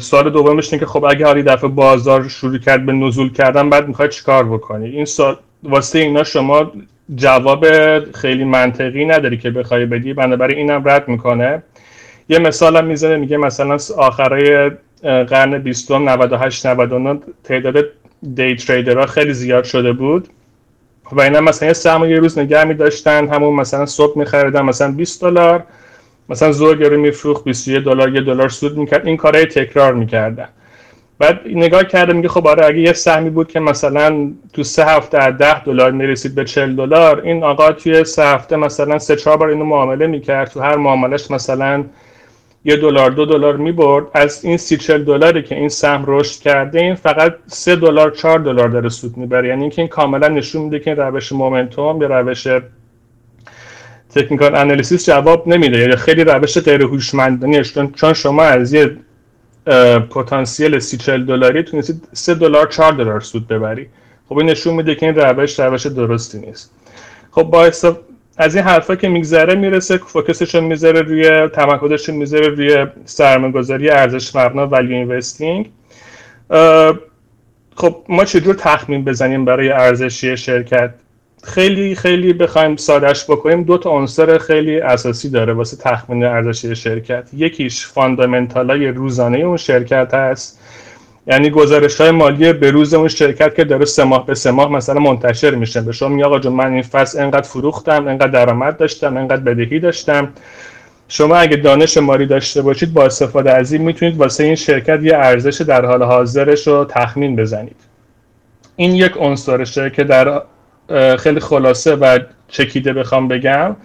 سوال 0.00 0.30
دومش 0.30 0.72
اینه 0.72 0.80
که 0.80 0.86
خب 0.86 1.04
اگه 1.04 1.26
هاری 1.26 1.42
دفعه 1.42 1.70
بازار 1.70 2.28
شروع 2.28 2.58
کرد 2.58 2.86
به 2.86 2.92
نزول 2.92 3.32
کردن 3.32 3.70
بعد 3.70 3.88
می‌خوای 3.88 4.08
چیکار 4.08 4.44
بکنی؟ 4.44 4.88
این 4.88 5.04
سوال 5.04 5.36
واسه 5.68 5.98
اینا 5.98 6.24
شما 6.24 6.72
جواب 7.14 7.66
خیلی 8.12 8.44
منطقی 8.44 9.04
نداری 9.04 9.36
که 9.36 9.50
بخوای 9.50 9.86
بدی. 9.86 10.12
بنابراین 10.12 10.58
اینم 10.58 10.88
رد 10.88 11.08
می‌کنه. 11.08 11.62
یه 12.28 12.38
مثال 12.38 12.76
هم 12.76 12.84
می‌زنه 12.84 13.16
میگه 13.16 13.36
مثلا 13.36 13.76
آخرای 13.96 14.70
قرن 15.02 15.58
20 15.58 15.90
98 15.92 16.66
99 16.66 17.20
تعداد 17.44 17.84
دی 18.34 18.56
تریدرها 18.56 19.06
خیلی 19.06 19.32
زیاد 19.32 19.64
شده 19.64 19.92
بود. 19.92 20.28
و 21.12 21.20
اینا 21.20 21.40
مثلا 21.40 21.68
یه 21.68 21.74
سهم 21.74 22.04
یه 22.04 22.18
روز 22.18 22.38
نگه 22.38 22.64
می 22.64 22.74
داشتن 22.74 23.28
همون 23.28 23.54
مثلا 23.54 23.86
صبح 23.86 24.18
میخریدن 24.18 24.62
مثلا 24.62 24.92
20 24.92 25.22
دلار 25.22 25.64
مثلا 26.28 26.52
زور 26.52 26.76
گرو 26.76 27.00
میفروخت 27.00 27.44
21 27.44 27.84
دلار 27.84 28.14
یه 28.14 28.20
دلار 28.20 28.48
سود 28.48 28.78
می‌کرد. 28.78 29.06
این 29.06 29.16
کارهای 29.16 29.46
تکرار 29.46 29.94
می‌کردن. 29.94 30.48
بعد 31.18 31.40
نگاه 31.46 31.84
کرده 31.84 32.12
میگه 32.12 32.28
خب 32.28 32.46
آره 32.46 32.66
اگه 32.66 32.78
یه 32.78 32.92
سهمی 32.92 33.30
بود 33.30 33.48
که 33.48 33.60
مثلا 33.60 34.30
تو 34.52 34.62
سه 34.62 34.84
هفته 34.84 35.18
از 35.18 35.38
ده 35.38 35.64
دلار 35.64 35.90
می‌رسید 35.90 36.34
به 36.34 36.44
40 36.44 36.76
دلار 36.76 37.20
این 37.20 37.44
آقا 37.44 37.72
توی 37.72 38.04
سه 38.04 38.22
هفته 38.22 38.56
مثلا 38.56 38.98
سه 38.98 39.16
چهار 39.16 39.36
بار 39.36 39.48
اینو 39.48 39.64
معامله 39.64 40.06
می‌کرد. 40.06 40.50
تو 40.50 40.60
هر 40.60 40.76
معاملش 40.76 41.30
مثلا 41.30 41.84
یه 42.64 42.76
دلار 42.76 43.10
دو 43.10 43.24
دلار 43.24 43.56
می‌برد. 43.56 44.06
از 44.14 44.44
این 44.44 44.56
سی 44.56 44.76
چل 44.76 45.04
دلاری 45.04 45.42
که 45.42 45.54
این 45.54 45.68
سهم 45.68 46.04
رشد 46.06 46.40
کرده 46.40 46.80
این 46.80 46.94
فقط 46.94 47.34
سه 47.46 47.76
دلار 47.76 48.10
چهار 48.10 48.38
دلار 48.38 48.68
داره 48.68 48.88
سود 48.88 49.16
می‌بره. 49.16 49.48
یعنی 49.48 49.60
اینکه 49.60 49.82
این 49.82 49.88
کاملا 49.88 50.28
نشون 50.28 50.62
میده 50.62 50.78
که 50.78 50.90
این 50.90 51.00
روش 51.00 51.32
مومنتوم 51.32 52.02
یا 52.02 52.20
روش 52.20 52.48
تکنیکال 54.14 54.54
انالیسیس 54.54 55.06
جواب 55.06 55.48
نمیده. 55.48 55.78
یعنی 55.78 55.96
خیلی 55.96 56.24
روش 56.24 56.58
غیر 56.58 56.82
هوشمندانه 56.82 57.62
چون 57.94 58.12
شما 58.12 58.42
از 58.42 58.72
یه 58.72 58.96
پتانسیل 60.10 60.78
سی 60.78 60.96
چل 60.96 61.24
دلاری 61.24 61.62
تونستید 61.62 62.08
سه 62.12 62.34
دلار 62.34 62.66
چهار 62.66 62.92
دلار 62.92 63.20
سود 63.20 63.48
ببری. 63.48 63.88
خب 64.28 64.38
این 64.38 64.50
نشون 64.50 64.74
میده 64.74 64.94
که 64.94 65.06
این 65.06 65.14
روش 65.14 65.60
روش 65.60 65.86
درستی 65.86 66.38
نیست. 66.38 66.70
خب 67.30 67.42
با 67.42 67.70
از 68.38 68.56
این 68.56 68.64
حرفا 68.64 68.96
که 68.96 69.08
میگذره 69.08 69.54
می‌رسه 69.54 69.96
فوکسش 69.96 70.54
می‌ذاره 70.54 71.02
روی 71.02 71.48
تمرکزش 71.48 72.08
می‌ذاره 72.08 72.48
روی 72.48 72.86
سرمایه‌گذاری 73.04 73.90
ارزش 73.90 74.36
مبنا 74.36 74.66
ولیو 74.66 74.90
اینوستینگ 74.90 75.70
خب 77.76 77.96
ما 78.08 78.24
چجور 78.24 78.54
تخمین 78.54 79.04
بزنیم 79.04 79.44
برای 79.44 79.70
ارزشی 79.70 80.36
شرکت؟ 80.36 80.94
خیلی 81.46 81.94
خیلی 81.94 82.32
بخوایم 82.32 82.76
سادش 82.76 83.24
بکنیم. 83.24 83.62
دو 83.62 83.78
تا 83.78 83.90
عنصر 83.90 84.38
خیلی 84.38 84.80
اساسی 84.80 85.30
داره 85.30 85.52
واسه 85.52 85.76
تخمین 85.76 86.24
ارزش 86.24 86.66
شرکت. 86.66 87.28
یکیش 87.36 87.86
فاندامنتال 87.86 88.70
های 88.70 88.88
روزانه 88.88 89.38
اون 89.38 89.56
شرکت 89.56 90.14
هست. 90.14 90.60
یعنی 91.26 91.50
گزارش 91.50 92.00
های 92.00 92.10
مالی 92.10 92.52
به 92.52 92.70
روز 92.70 92.94
اون 92.94 93.08
شرکت 93.08 93.54
که 93.54 93.64
داره 93.64 93.84
سه 93.84 94.04
ماه 94.04 94.26
به 94.26 94.34
سه 94.34 94.50
ماه 94.50 94.72
مثلا 94.72 95.00
منتشر 95.00 95.54
میشه. 95.54 95.80
به 95.80 95.92
شما 95.92 96.08
میگه 96.08 96.24
آقا 96.24 96.38
جون 96.38 96.52
من 96.52 96.72
این 96.72 96.82
فصل 96.82 97.20
انقدر 97.20 97.48
فروختم 97.48 98.08
انقدر 98.08 98.26
درآمد 98.26 98.76
داشتم 98.76 99.16
انقدر 99.16 99.40
بدهی 99.40 99.80
داشتم. 99.80 100.28
شما 101.08 101.36
اگه 101.36 101.56
دانش 101.56 101.96
مالی 101.96 102.26
داشته 102.26 102.62
باشید 102.62 102.92
با 102.92 103.04
استفاده 103.04 103.52
از 103.52 103.72
این 103.72 103.82
می‌تونید 103.82 104.16
واسه 104.16 104.44
این 104.44 104.54
شرکت 104.54 105.02
یه 105.02 105.16
ارزش 105.16 105.60
در 105.60 105.84
حال 105.84 106.02
حاضرش 106.02 106.66
رو 106.66 106.84
تخمین 106.84 107.36
بزنید. 107.36 107.76
این 108.76 108.94
یک 108.94 109.12
عنصرشه 109.16 109.90
که 109.90 110.04
در 110.04 110.42
خیلی 111.18 111.40
خلاصه 111.40 111.94
و 111.94 112.18
چکیده 112.48 112.92
بخوام 112.92 113.28
بگم. 113.28 113.76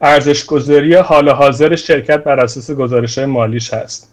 ارزش 0.00 0.44
گذاری 0.44 0.94
حال 0.94 1.28
حاضر 1.28 1.76
شرکت 1.76 2.24
بر 2.24 2.40
اساس 2.40 2.70
گزارش 2.70 3.18
مالیش 3.18 3.74
هست. 3.74 4.12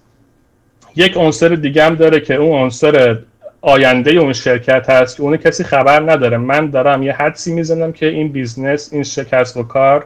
یک 0.95 1.17
عنصر 1.17 1.47
دیگه 1.47 1.83
هم 1.85 1.95
داره 1.95 2.19
که 2.19 2.35
اون 2.35 2.61
عنصر 2.61 3.17
آینده 3.61 4.11
اون 4.11 4.33
شرکت 4.33 4.89
هست. 4.89 5.17
که 5.17 5.23
اون 5.23 5.37
کسی 5.37 5.63
خبر 5.63 6.11
نداره. 6.11 6.37
من 6.37 6.69
دارم 6.69 7.03
یه 7.03 7.13
حدسی 7.13 7.53
می‌زنم 7.53 7.91
که 7.91 8.05
این 8.05 8.31
business 8.31 8.93
این 8.93 9.03
شکست 9.03 9.57
و 9.57 9.63
کار 9.63 10.05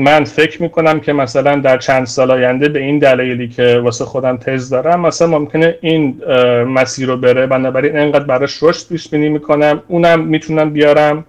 من 0.00 0.24
فکر 0.24 0.62
می‌کنم 0.62 1.00
که 1.00 1.12
مثلا 1.12 1.56
در 1.56 1.78
چند 1.78 2.06
سال 2.06 2.30
آینده 2.30 2.68
به 2.68 2.78
این 2.78 2.98
دلایلی 2.98 3.48
که 3.48 3.80
واسه 3.84 4.04
خودم 4.04 4.36
تز 4.36 4.70
دارم 4.70 5.00
مثلا 5.00 5.28
ممکنه 5.28 5.78
این 5.80 6.20
مسیر 6.64 7.08
رو 7.08 7.16
بره. 7.16 7.46
بنابراین 7.46 7.98
انقدر 7.98 8.24
براش 8.24 8.62
رشد 8.62 8.88
پیش 8.88 9.08
بینی 9.08 9.28
می‌کنم. 9.28 9.82
اونم 9.88 10.20
می‌تونم 10.20 10.70
بیارم 10.70 11.24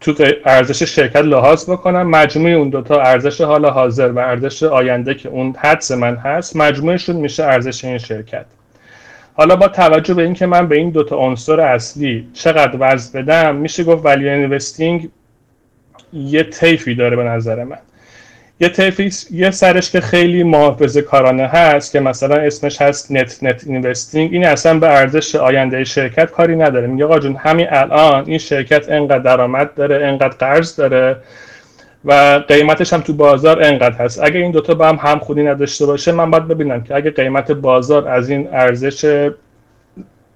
تو 0.00 0.14
ارزش 0.44 0.82
شرکت 0.82 1.16
لحاظ 1.16 1.70
بکنم. 1.70 2.10
مجموع 2.10 2.50
اون 2.50 2.68
دوتا 2.68 3.00
ارزش 3.00 3.40
حال 3.40 3.66
حاضر 3.66 4.12
و 4.12 4.18
ارزش 4.18 4.62
آینده 4.62 5.14
که 5.14 5.28
اون 5.28 5.54
حدس 5.58 5.90
من 5.90 6.16
هست 6.16 6.56
مجموعشون 6.56 7.16
میشه 7.16 7.44
ارزش 7.44 7.84
این 7.84 7.98
شرکت. 7.98 8.46
حالا 9.34 9.56
با 9.56 9.68
توجه 9.68 10.14
به 10.14 10.22
اینکه 10.22 10.46
من 10.46 10.68
به 10.68 10.76
این 10.76 10.90
دوتا 10.90 11.16
عنصر 11.16 11.60
اصلی 11.60 12.28
چقدر 12.32 12.76
وزن 12.80 13.20
بدم 13.20 13.56
میشه 13.56 13.84
گفت 13.84 14.04
value 14.04 14.28
investing 14.28 15.08
یه 16.14 16.42
طیفی 16.42 16.94
داره 16.94 17.16
به 17.16 17.24
نظر 17.24 17.64
من. 17.64 17.78
یه 18.60 18.68
طیفی 18.68 19.10
یه 19.30 19.50
سرش 19.50 19.90
که 19.90 20.00
خیلی 20.00 20.42
محافظه 20.42 21.02
کارانه 21.02 21.46
هست 21.46 21.92
که 21.92 22.00
مثلا 22.00 22.36
اسمش 22.36 22.82
هست 22.82 23.12
net-net 23.12 23.64
investing 23.66 24.32
این 24.32 24.46
اصلا 24.46 24.78
به 24.78 24.88
ارزش 24.88 25.34
آینده 25.34 25.84
شرکت 25.84 26.30
کاری 26.30 26.56
نداره. 26.56 26.86
میگه 26.86 27.04
آقا 27.04 27.18
جون 27.18 27.36
همین 27.36 27.66
الان 27.70 28.24
این 28.26 28.38
شرکت 28.38 28.90
انقدر 28.90 29.18
درآمد 29.18 29.74
داره 29.74 30.06
انقدر 30.06 30.36
قرض 30.36 30.76
داره 30.76 31.16
و 32.04 32.42
قیمتش 32.48 32.92
هم 32.92 33.00
تو 33.00 33.12
بازار 33.12 33.62
انقدر 33.62 33.94
هست. 33.94 34.22
اگه 34.22 34.40
این 34.40 34.50
دوتا 34.50 34.74
با 34.74 34.88
هم 34.88 34.96
هم 34.96 35.18
خودی 35.18 35.42
نداشته 35.42 35.86
باشه 35.86 36.12
من 36.12 36.30
باید 36.30 36.48
ببینم 36.48 36.82
که 36.82 36.96
اگه 36.96 37.10
قیمت 37.10 37.52
بازار 37.52 38.08
از 38.08 38.30
این 38.30 38.48
ارزش 38.52 39.30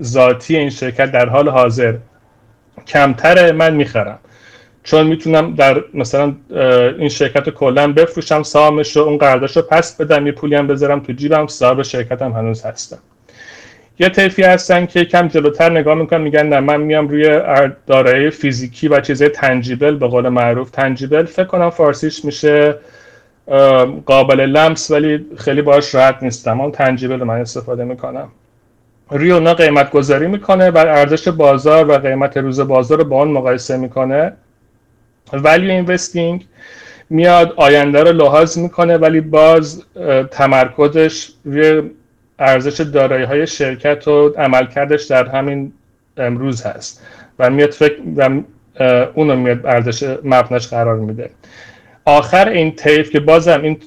ذاتی 0.03 0.57
این 0.57 0.71
شرکت 0.71 1.13
در 1.13 1.29
حال 1.29 1.49
حاضر 1.49 1.95
کمتره 2.87 3.53
من 3.53 3.75
می‌خرم. 3.75 4.19
چون 4.89 5.07
می‌تونم 5.07 5.55
در 5.55 5.85
مثلا 5.95 6.35
این 6.99 7.09
شرکت 7.09 7.51
کلا 7.51 7.93
بفروشم 7.93 8.43
سهامش 8.43 8.97
رو 8.97 9.03
اون 9.03 9.19
قراردادش 9.19 9.57
رو 9.57 9.63
پس 9.63 9.97
بدم 9.97 10.27
یه 10.27 10.33
پولی 10.33 10.55
هم 10.55 10.67
بذارم 10.67 11.01
تو 11.01 11.13
جیبم 11.13 11.47
صاحب 11.47 11.83
شرکتم 11.83 12.33
هنوز 12.33 12.63
هستم. 12.63 12.99
یه 13.99 14.09
طیفی 14.09 14.43
هستن 14.43 14.87
که 14.87 15.05
کم 15.05 15.29
جلوتر 15.29 15.71
نگاه 15.71 15.95
می‌کنن 15.95 16.21
میگن 16.21 16.47
نه 16.47 16.61
من 16.61 16.81
میام 16.81 17.09
روی 17.09 17.41
دارایی 17.87 18.31
فیزیکی 18.31 18.89
و 18.89 19.01
چیزای 19.01 19.29
تنجیبل 19.29 19.95
به 19.95 20.09
قول 20.09 20.29
معروف. 20.29 20.71
تنجیبل 20.71 21.25
فکر 21.25 21.45
کنم 21.45 21.71
فارسیش 21.71 22.25
میشه 22.25 22.75
قابل 24.07 24.41
لمس 24.41 24.91
ولی 24.91 25.27
خیلی 25.37 25.63
باش 25.63 25.95
راحت 25.95 26.23
نیستم. 26.23 26.61
اون 26.61 26.73
تنجیبل 26.73 27.17
من 27.17 27.41
استفاده 27.41 27.85
می‌کنم. 27.85 28.29
روی 29.11 29.33
اونا 29.33 29.55
قیمت 29.55 29.91
گذاری 29.91 30.27
می‌کنه 30.27 30.71
و 30.71 30.79
ارزش 30.79 31.29
بازار 31.29 31.91
و 31.91 31.93
قیمت 31.93 32.37
روز 32.37 32.61
بازار 32.61 32.99
رو 32.99 33.05
با 33.05 33.23
اون 33.23 33.29
مقایسه 33.31 33.77
می‌کنه. 33.77 34.33
ولی 35.33 35.71
اینوستینگ 35.71 36.47
میاد 37.11 37.53
آینده 37.57 38.03
رو 38.03 38.13
لحاظ 38.13 38.59
می‌کنه 38.59 38.97
ولی 38.97 39.21
باز 39.21 39.85
تمرکزش 40.31 41.31
روی 41.45 41.83
ارزش 42.39 42.81
دارایی 42.81 43.25
های 43.25 43.47
شرکت 43.47 44.09
و 44.09 44.29
عملکردش 44.29 45.05
در 45.05 45.29
همین 45.29 45.73
امروز 46.17 46.63
هست 46.63 47.03
و 47.39 47.51
میاد 47.51 47.71
فکر 47.71 47.97
و 48.17 48.41
اونو 49.15 49.37
میاد 49.37 49.67
ارزش 49.67 50.17
مبناش 50.25 50.69
قرار 50.69 50.97
میده. 50.97 51.31
آخر 52.05 52.49
این 52.49 52.77
طیف 52.77 53.11
که 53.11 53.21
بازم 53.21 53.63
این 53.63 53.79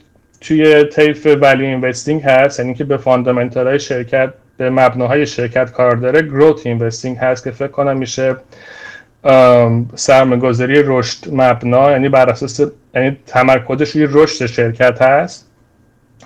توی 0.42 0.84
طیف 0.84 1.38
value 1.42 1.66
investing 1.66 2.22
هست 2.22 2.60
یعنی 2.60 2.74
که 2.74 2.84
به 2.84 2.98
fundamental 2.98 3.68
های 3.68 3.80
شرکت 3.80 4.34
به 4.58 4.70
مبناهای 4.70 5.26
شرکت 5.26 5.72
کار 5.72 5.96
داره 5.96 6.22
growth 6.22 6.68
investing 6.68 7.18
هست 7.18 7.44
که 7.44 7.52
فکر 7.52 7.68
کنم 7.68 7.98
میشه 7.98 8.36
سرمایه‌گذاری 9.96 10.84
رشد 10.86 11.34
مبنا 11.34 11.92
یعنی 11.92 12.10
بر 12.10 12.30
اساس 12.30 12.62
یعنی 12.96 13.18
تمرکزش 13.26 13.92
روی 13.92 14.08
رشد 14.12 14.46
شرکت 14.46 15.02
هست. 15.02 15.48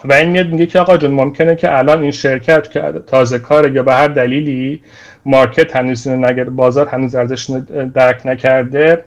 و 0.05 0.13
این 0.13 0.29
میاد 0.29 0.47
میگه 0.47 0.65
که 0.65 0.79
آقا 0.79 0.97
جون 0.97 1.11
ممکنه 1.11 1.55
که 1.55 1.77
الان 1.77 2.01
این 2.01 2.11
شرکت 2.11 2.71
که 2.71 2.93
تازه 3.07 3.39
کاره 3.39 3.71
یا 3.71 3.83
به 3.83 3.93
هر 3.93 4.07
دلیلی 4.07 4.81
مارکت 5.25 5.75
هنوز 5.75 6.07
نگر 6.07 6.43
بازار 6.43 6.87
هنوز 6.87 7.15
ارزش 7.15 7.49
درک 7.93 8.25
نکرده 8.25 9.03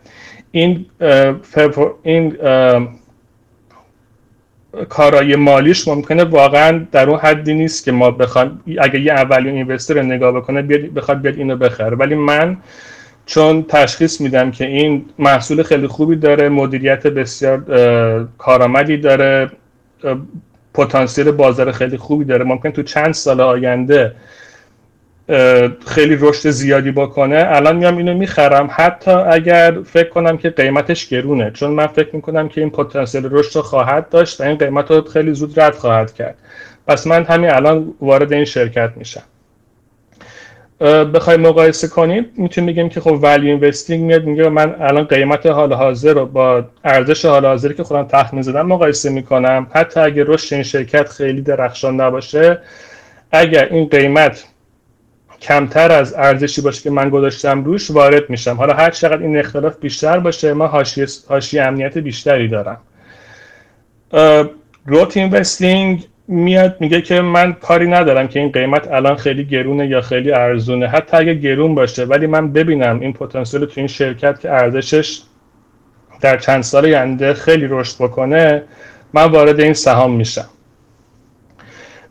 این 0.51 0.86
این 2.02 2.36
کارای 4.89 5.36
مالیش 5.36 5.89
ممکنه 5.89 6.24
واقعا 6.24 6.86
در 6.93 7.10
اون 7.10 7.19
حدی 7.19 7.55
نیست 7.55 7.85
که 7.85 7.93
ما 7.93 8.10
بخوام 8.10 8.60
اگه 8.78 9.01
یه 9.01 9.12
اولی 9.12 9.51
اینوستر 9.51 10.02
نگاه 10.02 10.32
بکنه 10.32 10.62
بیاد 10.62 10.81
بخواد 10.81 11.20
بیاد 11.20 11.36
اینو 11.36 11.56
بخره. 11.56 11.97
ولی 11.97 12.15
من 12.15 12.56
چون 13.28 13.64
تشخیص 13.68 14.20
میدم 14.20 14.50
که 14.50 14.66
این 14.66 15.05
محصول 15.18 15.62
خیلی 15.62 15.86
خوبی 15.86 16.16
داره 16.16 16.48
مدیریت 16.48 17.06
بسیار 17.06 17.59
کارآمدی 18.38 18.96
داره 18.96 19.50
پتانسیل 20.74 21.30
بازار 21.30 21.72
خیلی 21.72 21.96
خوبی 21.96 22.24
داره. 22.24 22.44
ممکن 22.44 22.70
تو 22.70 22.82
چند 22.82 23.14
سال 23.14 23.40
آینده 23.40 24.12
خیلی 25.86 26.16
رشد 26.20 26.50
زیادی 26.50 26.90
بکنه. 26.90 27.44
الان 27.46 27.76
میام 27.76 27.96
اینو 27.96 28.14
می‌خرم. 28.14 28.68
حتی 28.72 29.10
اگر 29.10 29.74
فکر 29.84 30.09
کنم 30.09 30.38
که 30.38 30.50
قیمتش 30.50 31.09
گرونه 31.09 31.50
چون 31.50 31.70
من 31.70 31.86
فکر 31.86 32.16
می‌کنم 32.16 32.48
که 32.48 32.60
این 32.60 32.70
پتانسیل 32.70 33.28
رشد 33.30 33.56
رو 33.56 33.62
خواهد 33.62 34.09
داشت 34.09 34.40
و 34.40 34.44
این 34.44 34.56
قیمت 34.56 34.90
رو 34.90 35.02
خیلی 35.02 35.34
زود 35.34 35.60
رد 35.60 35.74
خواهد 35.74 36.14
کرد. 36.14 36.34
پس 36.86 37.06
من 37.06 37.24
همین 37.24 37.50
الان 37.50 37.94
وارد 38.00 38.32
این 38.32 38.44
شرکت 38.44 38.90
میشم. 38.96 39.22
بخوای 40.80 41.36
مقایسه 41.36 41.88
کنیم 41.88 42.26
می‌تونیم 42.36 42.70
بگیم 42.70 42.88
که 42.88 43.00
خب 43.00 43.18
ولی 43.22 43.50
اینوستینگ 43.50 44.05
میاد 44.05 44.24
میگه 44.24 44.48
من 44.48 44.74
الان 44.80 45.05
قیمت 45.05 45.46
حال 45.46 45.72
حاضر 45.72 46.12
رو 46.12 46.26
با 46.26 46.64
ارزش 46.84 47.24
حال 47.24 47.46
حاضری 47.46 47.74
که 47.74 47.84
خودم 47.84 48.05
تخمین 48.05 48.42
زدم 48.42 48.66
مقایسه 48.66 49.10
می‌کنم. 49.10 49.66
حتی 49.74 50.00
اگر 50.00 50.24
رشد 50.24 50.55
این 50.55 50.62
شرکت 50.62 51.09
خیلی 51.09 51.42
درخشان 51.42 52.00
نباشه 52.00 52.59
اگر 53.32 53.68
این 53.70 53.88
قیمت 53.88 54.44
کمتر 55.40 55.92
از 55.92 56.14
ارزشی 56.14 56.60
باشه 56.60 56.82
که 56.82 56.90
من 56.90 57.10
گذاشتم 57.10 57.64
روش 57.64 57.90
وارد 57.90 58.30
میشم. 58.30 58.55
حالا 58.56 58.74
هر 58.74 58.90
چقدر 58.90 59.22
این 59.22 59.38
اختلاف 59.38 59.76
بیشتر 59.80 60.18
باشه 60.18 60.52
ما 60.52 60.66
حاشیه 61.28 61.62
امنیت 61.62 61.98
بیشتری 61.98 62.48
دارم. 62.48 62.80
گروت 64.86 65.16
اینوستینگ 65.16 66.05
میاد 66.28 66.76
میگه 66.80 67.00
که 67.00 67.20
من 67.20 67.52
کاری 67.52 67.86
ندارم 67.86 68.28
که 68.28 68.40
این 68.40 68.52
قیمت 68.52 68.88
الان 68.92 69.16
خیلی 69.16 69.44
گرونه 69.44 69.86
یا 69.86 70.00
خیلی 70.00 70.32
ارزونه. 70.32 70.88
حتی 70.88 71.16
اگه 71.16 71.34
گرون 71.34 71.74
باشه 71.74 72.05
ولی 72.05 72.26
من 72.26 72.52
ببینم 72.52 73.00
این 73.00 73.12
پتانسیل 73.12 73.64
تو 73.64 73.72
این 73.76 73.86
شرکت 73.86 74.40
که 74.40 74.50
ارزشش 74.50 75.20
در 76.20 76.36
چند 76.36 76.62
سال 76.62 76.84
آینده 76.84 77.34
خیلی 77.34 77.66
رشد 77.70 77.96
بکنه 78.02 78.62
من 79.12 79.24
وارد 79.24 79.60
این 79.60 79.72
سهام 79.72 80.12
میشم. 80.12 80.48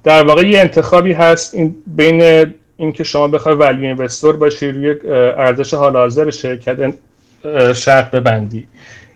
در 0.04 0.24
واقع 0.24 0.48
یه 0.48 0.60
انتخابی 0.60 1.14
هست 1.14 1.56
این 1.56 1.76
بین 1.88 2.46
اینکه 2.78 3.04
شما 3.04 3.28
بخوای 3.28 3.56
ولی 3.56 3.88
اینوستور 3.88 4.38
باشی 4.38 4.72
روی 4.72 4.96
ارزش 5.38 5.74
حال 5.74 5.96
حاضر 5.96 6.30
شرکت 6.30 6.94
شرط 7.76 8.12
ببندی 8.12 8.68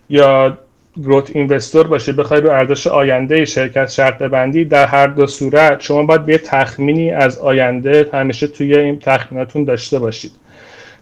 یا 0.09 0.57
گروت 0.97 1.35
اینوستور 1.35 1.87
باشی 1.87 2.11
بخوای 2.11 2.41
رو 2.41 2.49
ارزش 2.49 2.87
آینده 2.87 3.45
شرکت 3.45 3.89
شرط 3.89 4.17
ببندی 4.17 4.65
در 4.65 4.85
هر 4.85 5.07
دو 5.07 5.27
صورت 5.27 5.81
شما 5.81 6.03
باید 6.03 6.25
به 6.25 6.37
تخمینی 6.37 7.11
از 7.11 7.39
آینده 7.39 8.09
همیشه 8.13 8.47
توی 8.47 8.77
این 8.77 8.99
تخمیناتون 8.99 9.63
داشته 9.63 9.99
باشید. 9.99 10.31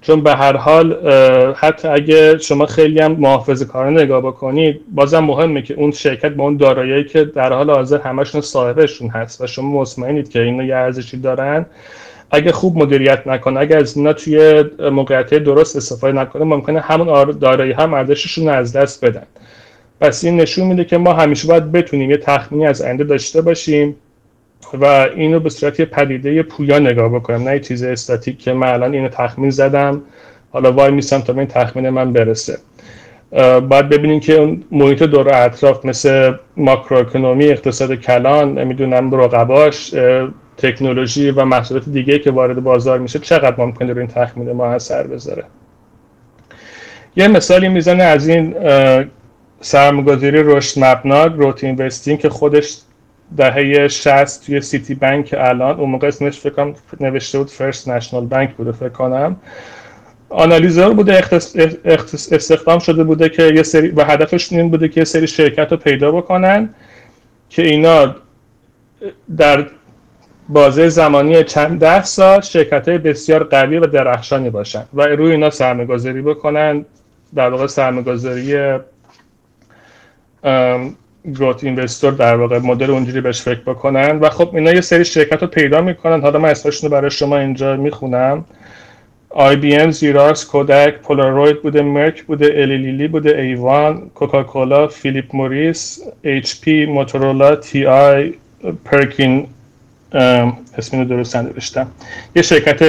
چون 0.01 0.23
به 0.23 0.35
هر 0.35 0.57
حال 0.57 1.07
حتی 1.55 1.87
اگه 1.87 2.37
شما 2.37 2.65
خیلی 2.65 2.99
هم 2.99 3.11
محافظه 3.11 3.65
کارانه 3.65 4.03
نگاه 4.03 4.21
بکنید 4.21 4.81
بازم 4.91 5.19
مهمه 5.19 5.61
که 5.61 5.73
اون 5.73 5.91
شرکت 5.91 6.31
با 6.31 6.43
اون 6.43 6.57
دارایی 6.57 7.03
که 7.03 7.23
در 7.25 7.53
حال 7.53 7.69
حاضر 7.69 7.97
همشون 8.01 8.41
صاحبشون 8.41 9.09
هست 9.09 9.41
و 9.41 9.47
شما 9.47 9.81
مطمئنید 9.81 10.29
که 10.29 10.41
اینا 10.41 10.63
یه 10.63 10.75
ارزشی 10.75 11.17
دارن. 11.17 11.65
اگه 12.31 12.51
خوب 12.51 12.77
مدیریت 12.77 13.27
نکنه 13.27 13.59
اگه 13.59 13.75
از 13.75 13.97
اینا 13.97 14.13
توی 14.13 14.63
موقعیت 14.91 15.33
درست 15.33 15.75
استفاده 15.75 16.13
نکنه 16.13 16.43
ممکنه 16.43 16.79
همون 16.79 17.31
دارایی 17.31 17.71
هم 17.71 17.93
ارزششون 17.93 18.49
از 18.49 18.73
دست 18.73 19.05
بدن. 19.05 19.23
پس 20.01 20.23
این 20.23 20.41
نشون 20.41 20.67
میده 20.67 20.85
که 20.85 20.97
ما 20.97 21.13
همیشه 21.13 21.47
باید 21.47 21.71
بتونیم 21.71 22.11
یه 22.11 22.17
تخمینی 22.17 22.67
از 22.67 22.81
آینده 22.81 23.03
داشته 23.03 23.41
باشیم 23.41 23.95
و 24.73 24.85
اینو 25.15 25.39
به 25.39 25.49
صورت 25.49 25.81
پدیده 25.81 26.43
پویا 26.43 26.79
نگاه 26.79 27.09
بکنم 27.09 27.49
نه 27.49 27.59
چیز 27.59 27.83
استاتیک 27.83 28.39
که 28.39 28.53
من 28.53 28.67
الان 28.67 28.93
اینو 28.93 29.09
تخمین 29.09 29.49
زدم 29.49 30.01
حالا 30.51 30.71
وای 30.71 30.91
میسم 30.91 31.19
تا 31.19 31.33
به 31.33 31.39
این 31.39 31.47
تخمین 31.47 31.89
من 31.89 32.13
برسه. 32.13 32.57
باید 33.69 33.89
ببینیم 33.89 34.19
که 34.19 34.33
اون 34.33 34.63
محیط 34.71 35.03
دور 35.03 35.33
اطراف 35.33 35.85
مثل 35.85 36.33
ماکروکنومی 36.57 37.45
اقتصاد 37.45 37.93
کلان 37.93 38.57
نمی‌دونم 38.57 39.15
رقباش 39.15 39.95
تکنولوژی 40.57 41.31
و 41.31 41.45
محصولات 41.45 41.89
دیگه 41.89 42.19
که 42.19 42.31
وارد 42.31 42.63
بازار 42.63 42.99
میشه 42.99 43.19
چقدر 43.19 43.55
ممکنه 43.57 43.93
روی 43.93 43.99
این 43.99 44.07
تخمین 44.07 44.51
ما 44.51 44.65
اثر 44.65 45.07
بذاره. 45.07 45.43
یه 47.15 47.27
مثالی 47.27 47.67
می‌زنه 47.67 48.03
از 48.03 48.27
این 48.27 48.55
سرمایه‌گذاری 49.61 50.43
رشد 50.43 50.83
مبنا 50.83 51.27
growth 51.27 51.63
investing 51.63 52.19
که 52.19 52.29
خودش 52.29 52.77
دهه 53.37 53.87
60 53.87 54.45
توی 54.45 54.61
Citibank 54.61 55.35
الان 55.37 55.79
اون 55.79 55.89
موقع 55.89 56.07
اسمش 56.07 56.39
فکر 56.39 56.73
نوشته 56.99 57.37
بود 57.37 57.49
First 57.49 57.89
National 57.89 58.25
Bank 58.25 58.55
بوده 58.55 58.71
فکر 58.71 58.89
کنم. 58.89 59.35
analyzer 60.29 60.93
بوده 60.93 61.23
استخدام 62.31 62.79
شده 62.79 63.03
بوده 63.03 63.29
که 63.29 63.43
یه 63.43 63.63
سری 63.63 63.87
و 63.87 64.03
هدفش 64.03 64.53
این 64.53 64.69
بوده 64.69 64.87
که 64.87 65.01
یه 65.01 65.05
سری 65.05 65.27
شرکت 65.27 65.71
رو 65.71 65.77
پیدا 65.77 66.11
بکنن 66.11 66.69
که 67.49 67.61
اینا 67.61 68.15
در 69.37 69.67
بازه 70.49 70.89
زمانی 70.89 71.43
چند 71.43 71.79
ده 71.79 72.03
سال 72.03 72.41
شرکت 72.41 72.87
های 72.87 72.97
بسیار 72.97 73.43
قوی 73.43 73.77
و 73.77 73.87
درخشانی 73.87 74.49
باشن 74.49 74.85
و 74.93 75.01
روی 75.01 75.31
اینا 75.31 75.49
سرمایه 75.49 75.87
گذاری 75.87 76.21
بکنن 76.21 76.85
در 77.35 77.49
واقع 77.49 77.67
سرمایه 77.67 78.05
گذاری 78.05 78.79
گروت 81.35 81.63
اینوستور 81.63 82.11
در 82.11 82.35
واقع 82.35 82.59
مدل 82.59 82.91
اونجوری 82.91 83.21
بهش 83.21 83.41
فکر 83.41 83.59
بکنن. 83.59 84.19
و 84.19 84.29
خب 84.29 84.55
اینا 84.55 84.71
یه 84.71 84.81
سری 84.81 85.05
شرکت 85.05 85.41
رو 85.41 85.47
پیدا 85.47 85.81
می‌کنن. 85.81 86.21
حالا 86.21 86.39
من 86.39 86.49
اسمشون 86.49 86.89
رو 86.89 86.95
برای 86.95 87.11
شما 87.11 87.37
اینجا 87.37 87.75
می‌خونم. 87.75 88.45
ام، 89.35 89.91
زیراکس، 89.91 90.45
کودک، 90.45 90.93
پولاروید 90.97 91.61
بوده، 91.61 91.81
مرک 91.81 92.23
بوده، 92.23 92.45
الیلیلی 92.45 93.07
بوده، 93.07 93.37
ایوان، 93.37 94.09
کوکاکولا، 94.15 94.87
فیلیپ 94.87 95.35
موریس، 95.35 95.99
پی، 96.61 96.85
موتورولا، 96.85 97.55
تی 97.55 97.85
آی، 97.85 98.33
پرکین 98.85 99.47
اسم 100.77 101.03
درست 101.03 101.35
نوشتم 101.35 101.87
یه 102.35 102.41
شرکت 102.41 102.83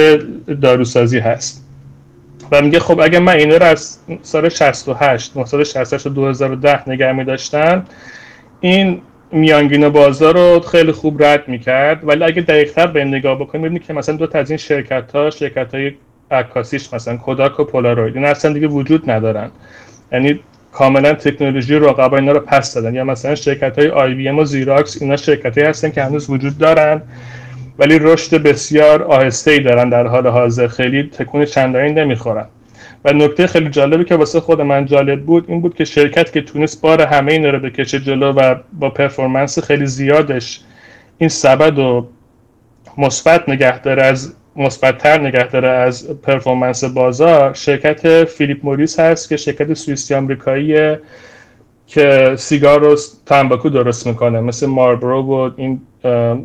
داروسازی 0.61 1.19
هست. 1.19 1.65
و 2.51 2.61
میگه 2.61 2.79
خب 2.79 2.99
اگه 2.99 3.19
من 3.19 3.33
اینا 3.33 3.57
رو 3.57 3.65
از 3.65 3.97
سال 4.21 4.49
68 4.49 5.31
1968 5.37 6.07
و 6.07 6.09
2010 6.09 6.89
نگه 6.89 7.11
می 7.11 7.23
داشتم 7.23 7.85
این 8.59 9.01
میانگین 9.31 9.89
بازار 9.89 10.33
رو 10.33 10.59
خیلی 10.59 10.91
خوب 10.91 11.23
رد 11.23 11.47
می‌کرد. 11.47 12.07
ولی 12.07 12.23
اگه 12.23 12.41
دقیقتر 12.41 12.87
به 12.87 13.05
نگاه 13.05 13.39
بکنیم 13.39 13.61
ببینید 13.61 13.83
که 13.83 13.93
مثلا 13.93 14.15
دو 14.15 14.27
تا 14.27 14.39
از 14.39 14.49
این 14.49 14.57
شرکت 14.57 15.11
ها 15.15 15.29
شرکت 15.29 15.75
های 15.75 15.91
عکاسیش 16.31 16.93
مثلا 16.93 17.17
کوداک 17.17 17.59
و 17.59 17.63
پولاروید 17.63 18.15
این 18.15 18.25
اصلا 18.25 18.53
دیگه 18.53 18.67
وجود 18.67 19.11
ندارن. 19.11 19.51
یعنی 20.11 20.39
کاملا 20.71 21.13
تکنولوژی 21.13 21.75
رقبا 21.75 22.17
اینا 22.17 22.31
رو 22.31 22.39
پس 22.39 22.73
دادن. 22.73 22.95
یا 22.95 23.03
مثلا 23.03 23.35
شرکت 23.35 23.79
های 23.79 23.87
IBM 23.87 24.39
و 24.39 24.45
Xerox 24.45 25.01
اینا 25.01 25.15
شرکت 25.15 25.57
هستن 25.57 25.91
که 25.91 26.03
هنوز 26.03 26.29
وجود 26.29 26.57
دارن. 26.57 27.01
ولی 27.79 27.99
رشد 27.99 28.35
بسیار 28.35 29.03
آهسته 29.03 29.51
ای 29.51 29.59
دارن 29.59 29.89
در 29.89 30.07
حال 30.07 30.27
حاضر. 30.27 30.67
خیلی 30.67 31.03
تکون 31.03 31.45
چندانی 31.45 31.93
نمی‌خورن. 31.93 32.45
و 33.05 33.13
نکته 33.13 33.47
خیلی 33.47 33.69
جالبی 33.69 34.03
که 34.03 34.15
واسه 34.15 34.39
خود 34.39 34.61
من 34.61 34.85
جالب 34.85 35.21
بود 35.25 35.45
این 35.47 35.61
بود 35.61 35.75
که 35.75 35.85
شرکت 35.85 36.31
که 36.31 36.41
تونست 36.41 36.81
بار 36.81 37.01
همه 37.01 37.31
اینا 37.31 37.49
رو 37.49 37.59
بکشه 37.59 37.99
جلو 37.99 38.31
و 38.31 38.55
با 38.73 38.89
performance 38.89 39.59
خیلی 39.59 39.85
زیادش 39.85 40.61
این 41.17 41.29
سبد 41.29 41.79
و 41.79 42.07
مثبت 42.97 43.49
نگه 43.49 43.79
داره 43.79 44.03
از 44.03 44.35
مثبتتر 44.55 45.21
نگه 45.21 45.47
داره 45.47 45.67
از 45.67 46.21
performance 46.21 46.83
بازار 46.83 47.53
شرکت 47.53 48.23
Philip 48.23 48.65
Morris 48.65 48.99
هست 48.99 49.29
که 49.29 49.37
شرکت 49.37 49.73
سوئیسی 49.73 50.15
آمریکایی 50.15 50.95
که 51.87 52.35
سیگار 52.37 52.83
و 52.83 52.97
تنباکو 53.25 53.69
درست 53.69 54.07
می‌کنه 54.07 54.41
مثل 54.41 54.65
Marlboro 54.65 55.21
و 55.21 55.51
این 55.57 55.81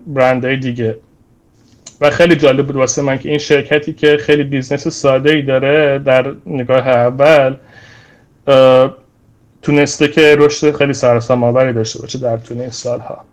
برندهای 0.07 0.57
دیگه. 0.57 0.98
و 2.01 2.10
خیلی 2.10 2.36
جالب 2.36 2.66
بود 2.66 2.77
واسه 2.77 3.02
من 3.02 3.18
که 3.18 3.28
این 3.28 3.39
شرکتی 3.39 3.93
که 3.93 4.16
خیلی 4.16 4.44
business 4.44 4.88
ساده 4.89 5.31
ای 5.31 5.43
داره 5.43 5.98
در 5.98 6.32
نگاه 6.47 6.89
اول 6.89 7.56
تونسته 9.62 10.09
که 10.09 10.36
رشد 10.39 10.77
خیلی 10.77 10.93
سرسام 10.93 11.44
آوری 11.44 11.73
داشته 11.73 12.01
باشه 12.01 12.18
در 12.18 12.36
طول 12.36 12.60
این 12.60 12.70
سالها. 12.70 13.24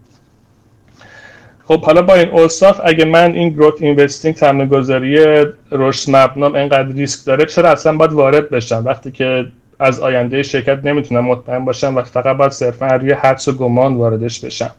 خب 1.65 1.85
حالا 1.85 2.02
با 2.02 2.15
این 2.15 2.30
اوصاف 2.30 2.81
اگه 2.84 3.06
من 3.06 3.31
این 3.31 3.49
growth 3.49 3.81
investing 3.81 4.35
سرمایه‌گذاری 4.35 5.45
رشد 5.72 6.15
مبنام 6.15 6.56
اینقدر 6.56 6.88
ریسک 6.88 7.26
داره 7.26 7.45
چرا 7.45 7.69
اصلا 7.69 7.98
باید 7.98 8.11
وارد 8.11 8.49
بشم؟ 8.49 8.84
وقتی 8.85 9.11
که 9.11 9.45
از 9.80 9.99
آینده 9.99 10.44
شرکت 10.44 10.80
نمی‌تونم 10.85 11.26
مطمئن 11.26 11.65
باشم 11.65 11.95
و 11.95 12.02
فقط 12.02 12.38
باید 12.38 12.52
صرفا 12.52 12.88
روی 12.88 13.11
حدس 13.11 13.48
و 13.48 13.52
گمان 13.52 13.94
واردش 13.94 14.40
بشم. 14.40 14.72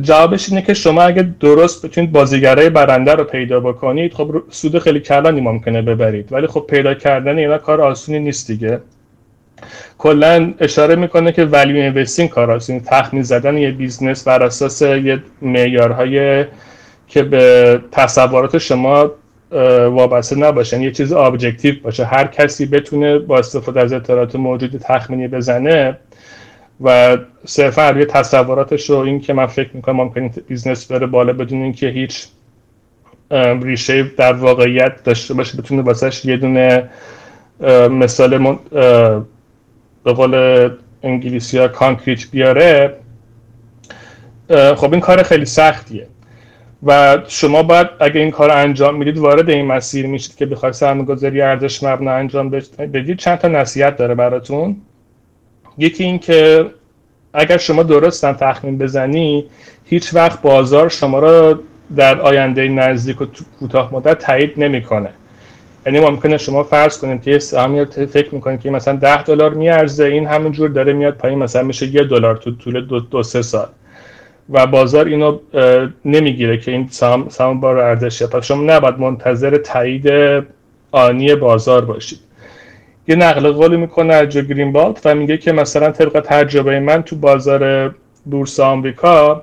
جوابش 0.00 0.48
اینه 0.48 0.62
که 0.62 0.74
شما 0.74 1.02
اگه 1.02 1.22
درست 1.40 1.86
بتونید 1.86 2.12
بازیگرای 2.12 2.70
برنده 2.70 3.12
رو 3.12 3.24
پیدا 3.24 3.60
بکنید 3.60 4.14
خب 4.14 4.42
سود 4.50 4.78
خیلی 4.78 5.00
کلانی 5.00 5.40
ممکنه 5.40 5.82
ببرید. 5.82 6.32
ولی 6.32 6.46
خب 6.46 6.64
پیدا 6.68 6.94
کردن 6.94 7.38
اینا 7.38 7.58
کار 7.58 7.80
آسونی 7.80 8.18
نیست 8.18 8.46
دیگه. 8.46 8.80
کلا 9.98 10.54
اشاره 10.60 10.96
می‌کنه 10.96 11.32
که 11.32 11.44
value 11.44 11.76
investing 11.76 12.28
کار 12.28 12.50
آسونی 12.50 12.80
تخمین 12.80 13.22
زدن 13.22 13.58
یه 13.58 13.70
business 13.70 14.28
بر 14.28 14.42
اساس 14.42 14.82
یه 14.82 15.22
معیارهای 15.42 16.44
که 17.08 17.22
به 17.22 17.80
تصورات 17.92 18.58
شما 18.58 19.10
وابسته 19.90 20.36
نباشن 20.36 20.80
یه 20.80 20.90
چیز 20.90 21.12
objective 21.12 21.74
باشه. 21.82 22.04
هر 22.04 22.26
کسی 22.26 22.66
بتونه 22.66 23.18
با 23.18 23.38
استفاده 23.38 23.80
از 23.80 23.92
اطلاعات 23.92 24.36
موجود 24.36 24.76
تخمینی 24.76 25.28
بزنه 25.28 25.98
و 26.84 27.16
صرفا 27.44 27.90
روی 27.90 28.04
تصوراتش 28.04 28.90
رو 28.90 28.96
این 28.96 29.20
که 29.20 29.32
من 29.32 29.46
فکر 29.46 29.70
می‌کنم 29.72 29.96
ممکن 29.96 30.30
بیزنس 30.48 30.92
بره 30.92 31.06
بالا 31.06 31.32
بدون 31.32 31.62
اینکه 31.62 31.88
هیچ 31.88 32.26
ریشه 33.62 34.02
در 34.02 34.32
واقعیت 34.32 35.04
داشته 35.04 35.34
باشه 35.34 35.58
بتونه 35.58 35.82
واسش 35.82 36.24
یه 36.24 36.36
دونه 36.36 36.90
مثال 37.90 38.38
من 38.38 38.58
به 40.04 40.12
قول 40.12 40.70
انگلیسی 41.02 41.58
ها 41.58 41.68
concrete 41.68 42.30
بیاره. 42.30 42.94
خب 44.76 44.92
این 44.92 45.00
کار 45.00 45.22
خیلی 45.22 45.44
سختیه. 45.44 46.06
و 46.86 47.18
شما 47.28 47.62
باید 47.62 47.86
اگه 48.00 48.20
این 48.20 48.30
کار 48.30 48.50
انجام 48.50 48.96
می‌دید 48.96 49.18
وارد 49.18 49.50
این 49.50 49.66
مسیر 49.66 50.06
میشید 50.06 50.36
که 50.36 50.46
بخواید 50.46 50.74
سرمایه‌گذاری 50.74 51.42
ارزش 51.42 51.82
مبنا 51.82 52.12
انجام 52.12 52.50
بدید. 52.78 53.18
چند 53.18 53.38
تا 53.38 53.48
نصیحت 53.48 53.96
داره 53.96 54.14
براتون. 54.14 54.76
یکی 55.78 56.04
این 56.04 56.18
که 56.18 56.66
اگر 57.34 57.56
شما 57.56 57.82
درستن 57.82 58.32
تخمین 58.32 58.78
بزنی 58.78 59.44
هیچ 59.84 60.14
وقت 60.14 60.42
بازار 60.42 60.88
شما 60.88 61.18
را 61.18 61.58
در 61.96 62.20
آینده 62.20 62.68
نزدیک 62.68 63.22
و 63.22 63.26
کوتاه 63.60 63.94
مدت 63.94 64.18
تایید 64.18 64.52
نمی‌کنه. 64.56 65.10
یعنی 65.86 66.00
ممکنه 66.00 66.38
شما 66.38 66.62
فرض 66.62 66.98
کنید 66.98 67.22
که 67.22 67.38
سهامی 67.38 67.84
فکر 67.84 68.34
می‌کنید 68.34 68.60
که 68.60 68.70
مثلا 68.70 68.96
10 68.96 69.22
دلار 69.22 69.54
میارزه 69.54 70.04
این 70.04 70.26
همینجور 70.26 70.68
داره 70.70 70.92
میاد 70.92 71.14
پایین 71.14 71.38
مثلا 71.38 71.62
میشه 71.62 71.86
یه 71.86 72.04
دلار 72.04 72.36
تو 72.36 72.50
طول 72.50 72.86
دو, 72.86 73.00
دو 73.00 73.22
سه 73.22 73.42
سال. 73.42 73.68
و 74.50 74.66
بازار 74.66 75.06
اینو 75.06 75.38
نمی‌گیره 76.04 76.58
که 76.58 76.70
این 76.70 76.88
سهام 76.90 77.28
سهام 77.28 77.60
بار 77.60 77.78
ارزشه 77.78 78.26
پس 78.26 78.44
شما 78.46 78.62
نباید 78.62 78.98
منتظر 78.98 79.56
تایید 79.56 80.08
آنی 80.90 81.34
بازار 81.34 81.84
باشید. 81.84 82.18
یه 83.08 83.16
نقل 83.16 83.52
قولی 83.52 83.76
می‌کنه 83.76 84.14
از 84.14 84.28
جو 84.28 84.42
گرینبالت 84.42 85.00
و 85.04 85.14
میگه 85.14 85.36
که 85.36 85.52
مثلا 85.52 85.90
طبق 85.90 86.20
تجربه 86.20 86.80
من 86.80 87.02
تو 87.02 87.16
بازار 87.16 87.94
بورس 88.24 88.60
آمریکا 88.60 89.42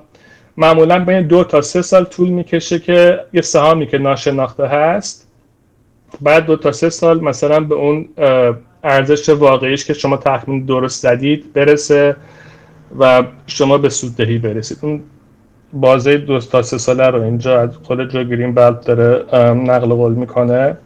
معمولا 0.56 1.04
بین 1.04 1.26
دو 1.26 1.44
تا 1.44 1.60
سه 1.60 1.82
سال 1.82 2.04
طول 2.04 2.28
می‌کشه 2.28 2.78
که 2.78 3.20
یه 3.32 3.42
سهامی 3.42 3.86
که 3.86 3.98
ناشناخته 3.98 4.66
هست 4.66 5.28
بعد 6.20 6.46
دو 6.46 6.56
تا 6.56 6.72
سه 6.72 6.90
سال 6.90 7.20
مثلا 7.20 7.60
به 7.60 7.74
اون 7.74 8.08
ارزش 8.84 9.28
واقعیش 9.28 9.84
که 9.84 9.94
شما 9.94 10.16
تخمین 10.16 10.64
درست 10.64 11.02
زدید 11.02 11.52
برسه 11.52 12.16
و 12.98 13.22
شما 13.46 13.78
به 13.78 13.88
سوددهی 13.88 14.38
برسید. 14.38 14.78
اون 14.82 15.02
بازه 15.72 16.16
دو 16.16 16.38
تا 16.38 16.62
سه 16.62 16.78
ساله 16.78 17.06
رو 17.06 17.22
اینجا 17.22 17.60
از 17.60 17.70
خود 17.82 18.10
جو 18.10 18.24
گرین 18.24 18.54
داره 18.54 19.24
نقل 19.54 19.88
قول 19.88 20.12
می‌کنه. 20.12 20.76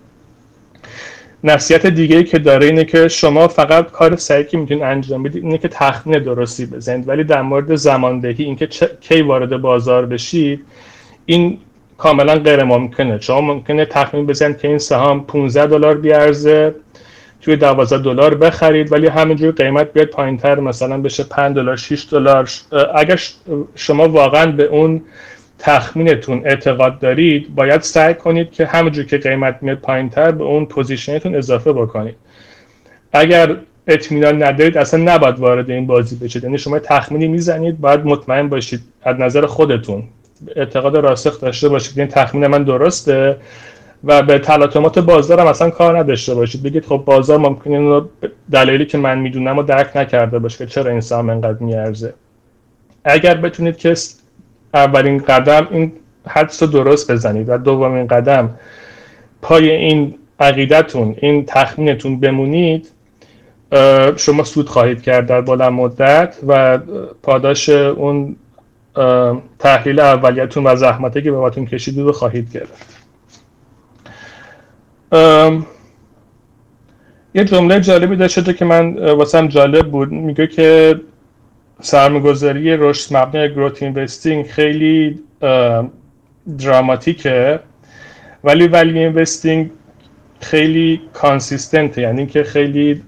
نصیحت 1.45 1.87
دیگه 1.87 2.23
که 2.23 2.39
داره 2.39 2.67
اینه 2.67 2.85
که 2.85 3.09
شما 3.09 3.49
فقط 3.49 3.91
کار 3.91 4.17
سعی 4.17 4.45
که 4.45 4.59
می‌تونید 4.59 4.83
انجام 4.83 5.23
بدید 5.23 5.45
اینه 5.45 5.59
که 5.59 5.69
تخمین 5.69 6.19
درستی 6.19 6.67
بزنید. 6.67 7.09
ولی 7.09 7.25
در 7.25 7.43
مورد 7.43 7.75
زماندهی 7.75 8.45
اینکه 8.45 8.69
کی 9.01 9.23
وارد 9.23 9.57
بازار 9.57 10.07
بشید 10.07 10.65
این 11.27 11.59
کاملا 11.99 12.35
غیر 12.35 12.65
ممکنه. 12.65 13.21
شما 13.21 13.41
ممکنه 13.41 13.85
تخمین 13.85 14.27
بزنید 14.27 14.59
که 14.59 14.69
این 14.69 14.79
سهام 14.79 15.25
15 15.25 15.67
دلار 15.67 15.97
بیارزه 15.97 16.75
توی 17.41 17.57
12 17.57 17.99
دلار 17.99 18.35
بخرید 18.35 18.93
ولی 18.93 19.07
همینجور 19.07 19.53
قیمت 19.53 19.93
بیاد 19.93 20.07
پایینتر 20.07 20.61
مثلا 20.61 21.01
بشه 21.01 21.25
5 21.25 21.57
دلار 21.57 21.77
6 21.77 22.07
دلار. 22.11 22.51
اگر 22.95 23.21
شما 23.75 24.09
واقعا 24.09 24.47
به 24.47 24.65
اون 24.65 25.03
تخمینتون 25.59 26.43
اعتقاد 26.45 26.99
دارید 26.99 27.55
باید 27.55 27.81
سعی 27.81 28.15
کنید 28.15 28.51
که 28.51 28.67
همونجور 28.67 29.05
که 29.05 29.19
قیمت 29.19 29.59
میاد 29.61 29.79
پایین 29.79 30.11
تر 30.11 30.31
به 30.31 30.45
اون 30.45 30.67
position 30.67 31.16
تون 31.16 31.35
اضافه 31.35 31.73
بکنید. 31.73 32.15
اگر 33.13 33.57
اطمینان 33.87 34.43
ندارید 34.43 34.79
اصلا 34.79 35.15
نباید 35.15 35.39
وارد 35.39 35.71
این 35.71 35.87
بازی 35.87 36.17
بشید. 36.17 36.45
یعنی 36.45 36.59
شما 36.59 36.79
تخمینی 36.79 37.29
می‌زنید 37.29 37.81
باید 37.81 38.05
مطمئن 38.05 38.49
باشید 38.49 38.81
از 39.03 39.17
نظر 39.17 39.47
خودتون. 39.47 40.03
اعتقاد 40.57 40.97
راسخ 40.97 41.41
داشته 41.41 41.69
باشید 41.69 41.99
این 41.99 42.09
تخمین 42.09 42.47
من 42.47 42.65
درسته 42.65 43.37
و 44.05 44.23
به 44.23 44.39
تلاطمات 44.39 44.99
بازار 44.99 45.41
هم 45.41 45.47
اصلا 45.47 45.71
کار 45.71 45.99
نداشته 45.99 46.35
باشید. 46.35 46.63
بگید 46.63 46.85
خب 46.85 47.03
بازار 47.07 47.39
ممکنه 47.39 48.03
دلیلی 48.53 48.87
که 48.87 48.99
من 48.99 49.19
می‌دونم 49.19 49.59
و 49.59 49.63
درک 49.63 49.97
نکرده 49.97 50.39
باشه 50.39 50.59
که 50.59 50.67
چرا 50.67 50.91
این 50.91 51.01
سهام 51.01 51.31
انقدر 51.31 51.59
میارزه. 51.59 52.15
اگر 53.05 53.35
بتونید 53.35 53.77
که 53.77 53.95
اولین 54.77 55.19
قدم 55.19 55.69
این 55.71 55.93
حدس 56.29 56.63
رو 56.63 56.69
درست 56.69 57.11
بزنید 57.13 57.49
و 57.49 57.59
دومین 57.59 58.07
قدم 58.07 58.51
پای 59.43 59.71
این 59.71 60.15
عقیدتون 60.41 61.17
این 61.19 61.45
تخمینتون 61.47 62.21
بمونید 62.21 62.91
شما 64.17 64.45
سود 64.45 64.69
خواهید 64.69 65.03
کرد 65.03 65.27
در 65.27 65.41
بلند 65.41 65.73
مدت 65.73 66.37
و 66.47 66.79
پاداش 67.23 67.69
اون 67.69 68.37
تحلیل 69.59 70.01
اولیتون 70.01 70.67
و 70.67 70.77
زحمتی 70.77 71.23
که 71.23 71.31
به 71.31 71.37
باتون 71.37 71.67
کشید 71.67 71.99
رو 71.99 72.13
خواهید 72.13 72.53
گرفت. 72.53 72.97
یه 77.35 77.45
جمله 77.45 77.81
جالبی 77.81 78.17
داشته 78.17 78.53
که 78.53 78.65
من 78.65 79.11
واسم 79.11 79.49
جالب 79.49 79.91
بود. 79.91 80.13
میگه 80.13 80.47
که 80.47 81.01
سرمایه‌گذاری 81.81 82.77
رشد 82.77 83.17
مبنا 83.17 83.49
growth 83.49 83.83
investing 83.83 84.47
خیلی 84.47 85.21
dramatic 86.59 87.40
ه. 87.40 87.61
ولی 88.45 88.69
value 88.69 88.99
investing 88.99 89.71
خیلی 90.41 91.01
consistent 91.13 91.99
یعنی 91.99 92.27
که 92.27 92.43
خیلی 92.43 93.03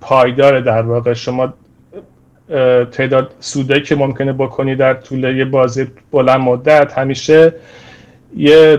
پایدار 0.00 0.60
در 0.60 0.82
واقع. 0.82 1.12
شما 1.12 1.54
تعداد 2.92 3.34
سودایی 3.40 3.82
که 3.82 3.96
ممکنه 3.96 4.32
بکنی 4.32 4.74
در 4.74 4.94
طول 4.94 5.36
یه 5.36 5.44
بازی 5.44 5.86
بلند 6.10 6.40
مدت 6.40 6.98
همیشه 6.98 7.54
یه 8.36 8.78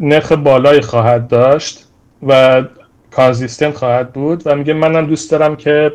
نرخ 0.00 0.32
بالایی 0.32 0.80
خواهد 0.80 1.28
داشت 1.28 1.86
و 2.26 2.62
consistent 3.10 3.74
خواهد 3.74 4.12
بود. 4.12 4.42
و 4.46 4.56
میگه 4.56 4.72
منم 4.72 5.06
دوست 5.06 5.30
دارم 5.30 5.56
که 5.56 5.92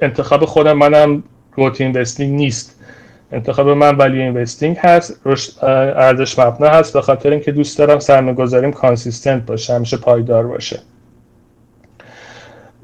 انتخاب 0.00 0.44
خودم 0.44 0.72
منم 0.72 1.22
growth 1.56 1.80
investing 1.80 2.34
نیست. 2.36 2.80
انتخاب 3.32 3.68
من 3.68 3.96
value 3.96 4.22
investing 4.22 4.76
هست. 4.76 5.20
ارزش 5.62 6.38
مبنا 6.38 6.68
هست 6.68 6.92
به 6.92 7.00
خاطر 7.00 7.30
اینکه 7.30 7.52
دوست 7.52 7.78
دارم 7.78 7.98
سرمایه 7.98 8.36
گذاریم 8.36 8.72
consistent 8.72 9.46
باشه 9.46 9.74
همیشه 9.74 9.96
پایدار 9.96 10.46
باشه. 10.46 10.80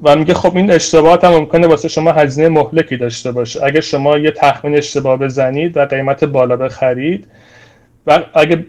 و 0.03 0.15
میگه 0.15 0.33
خب 0.33 0.55
این 0.55 0.71
اشتباهات 0.71 1.23
هم 1.23 1.31
ممکنه 1.31 1.67
واسه 1.67 1.87
شما 1.87 2.11
هزینه 2.11 2.49
مهلکی 2.49 2.97
داشته 2.97 3.31
باشه. 3.31 3.63
اگه 3.63 3.81
شما 3.81 4.17
یه 4.17 4.31
تخمین 4.31 4.77
اشتباه 4.77 5.17
بزنید 5.17 5.77
و 5.77 5.85
قیمت 5.85 6.23
بالا 6.23 6.55
بخرید 6.55 7.27
و 8.07 8.19
اگه 8.33 8.65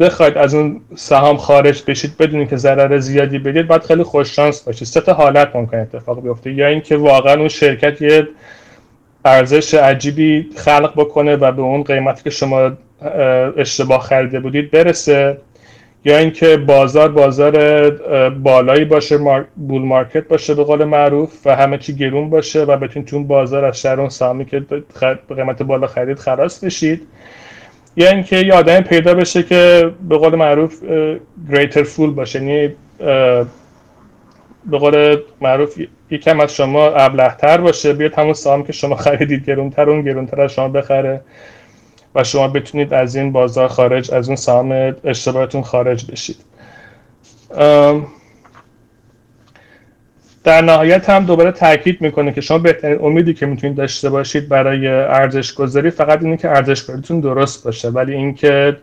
بخواید 0.00 0.38
از 0.38 0.54
اون 0.54 0.80
سهام 0.94 1.36
خارج 1.36 1.82
بشید 1.86 2.16
بدونید 2.18 2.48
که 2.48 2.56
ضرر 2.56 2.98
زیادی 2.98 3.38
بدید 3.38 3.66
باید 3.66 3.82
خیلی 3.82 4.02
خوش 4.02 4.36
شانس 4.36 4.62
باشید. 4.62 4.88
سه 4.88 5.00
تا 5.00 5.12
حالت 5.12 5.56
ممکن 5.56 5.78
اتفاق 5.78 6.22
بیفته. 6.22 6.52
یا 6.52 6.66
اینکه 6.66 6.96
واقعا 6.96 7.34
اون 7.34 7.48
شرکت 7.48 8.02
یه 8.02 8.28
ارزش 9.24 9.74
عجیبی 9.74 10.50
خلق 10.56 10.92
بکنه 10.96 11.36
و 11.36 11.52
به 11.52 11.62
اون 11.62 11.82
قیمتی 11.82 12.22
که 12.22 12.30
شما 12.30 12.72
اشتباه 13.56 14.00
خریده 14.00 14.40
بودید 14.40 14.70
برسه. 14.70 15.38
یا 16.04 16.18
اینکه 16.18 16.56
بازار 16.56 17.08
بازار 17.08 17.90
بالایی 18.30 18.84
باشه 18.84 19.18
بول 19.56 19.82
مارکت 19.82 20.28
باشه 20.28 20.54
به 20.54 20.64
قول 20.64 20.84
معروف 20.84 21.46
و 21.46 21.56
همه 21.56 21.78
چی 21.78 21.96
گرون 21.96 22.30
باشه 22.30 22.64
و 22.64 22.76
بتونید 22.76 23.08
تو 23.08 23.24
بازار 23.24 23.64
از 23.64 23.80
شهر 23.80 24.00
اون 24.00 24.08
سامی 24.08 24.44
که 24.44 24.60
به 24.60 25.34
قیمت 25.34 25.62
بالا 25.62 25.86
خرید 25.86 26.18
خلاص 26.18 26.64
بشید. 26.64 27.06
یا 27.96 28.10
اینکه 28.10 28.36
یه 28.36 28.54
آدمی 28.54 28.80
پیدا 28.80 29.14
بشه 29.14 29.42
که 29.42 29.92
به 30.08 30.18
قول 30.18 30.34
معروف 30.34 30.82
گریتر 31.52 31.82
فول 31.82 32.10
باشه. 32.10 32.42
یعنی 32.42 32.74
به 34.66 34.78
قول 34.78 35.16
معروف 35.40 35.80
یکم 36.10 36.40
از 36.40 36.54
شما 36.54 36.86
ابلهتر 36.90 37.60
باشه. 37.60 37.92
بیاد 37.92 38.14
همون 38.14 38.32
سهام 38.32 38.64
که 38.64 38.72
شما 38.72 38.96
خریدید. 38.96 39.46
گرونتر 39.46 39.90
اون 39.90 40.02
گرونتر 40.02 40.40
از 40.40 40.52
شما 40.52 40.68
بخره. 40.68 41.20
و 42.14 42.24
شما 42.24 42.48
بتونید 42.48 42.94
از 42.94 43.16
این 43.16 43.32
بازار 43.32 43.68
خارج 43.68 44.14
از 44.14 44.26
اون 44.28 44.36
سهام 44.36 44.94
اشتباهتون 45.04 45.62
خارج 45.62 46.10
بشید. 46.12 46.36
در 50.44 50.62
نهایت 50.62 51.10
هم 51.10 51.24
دوباره 51.24 51.52
تاکید 51.52 52.00
می‌کنه 52.00 52.32
که 52.32 52.40
شما 52.40 52.58
بهترین 52.58 52.98
امیدی 53.02 53.34
که 53.34 53.46
می‌تونید 53.46 53.76
داشته 53.76 54.10
باشید 54.10 54.48
برای 54.48 54.88
ارزش 54.88 55.54
گذاری 55.54 55.90
فقط 55.90 56.22
اینه 56.22 56.36
که 56.36 56.48
ارزش 56.48 56.82
گذاریتون 56.82 57.20
درست 57.20 57.64
باشه. 57.64 57.88
ولی 57.88 58.14
اینکه 58.14 58.76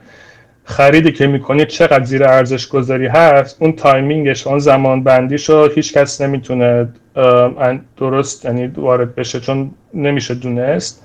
خریدی 0.64 1.12
که 1.12 1.28
می‌کنید 1.28 1.68
چقدر 1.68 2.04
زیر 2.04 2.24
ارزش 2.24 2.68
گذاری 2.68 3.08
هست 3.08 3.58
اون 3.60 3.74
timing 3.74 4.29
ش 4.29 4.48
اون 4.48 4.60
زمان 4.60 5.04
بندیش 5.04 5.50
رو 5.50 5.70
هیچ 5.76 5.94
کس 5.94 6.22
نمی‌تونه 6.22 6.88
درست 7.98 8.46
یعنی 8.46 8.68
وارد 8.68 9.16
بشه 9.16 9.40
چون 9.40 9.72
نمیشه 9.94 10.34
دونست. 10.34 11.04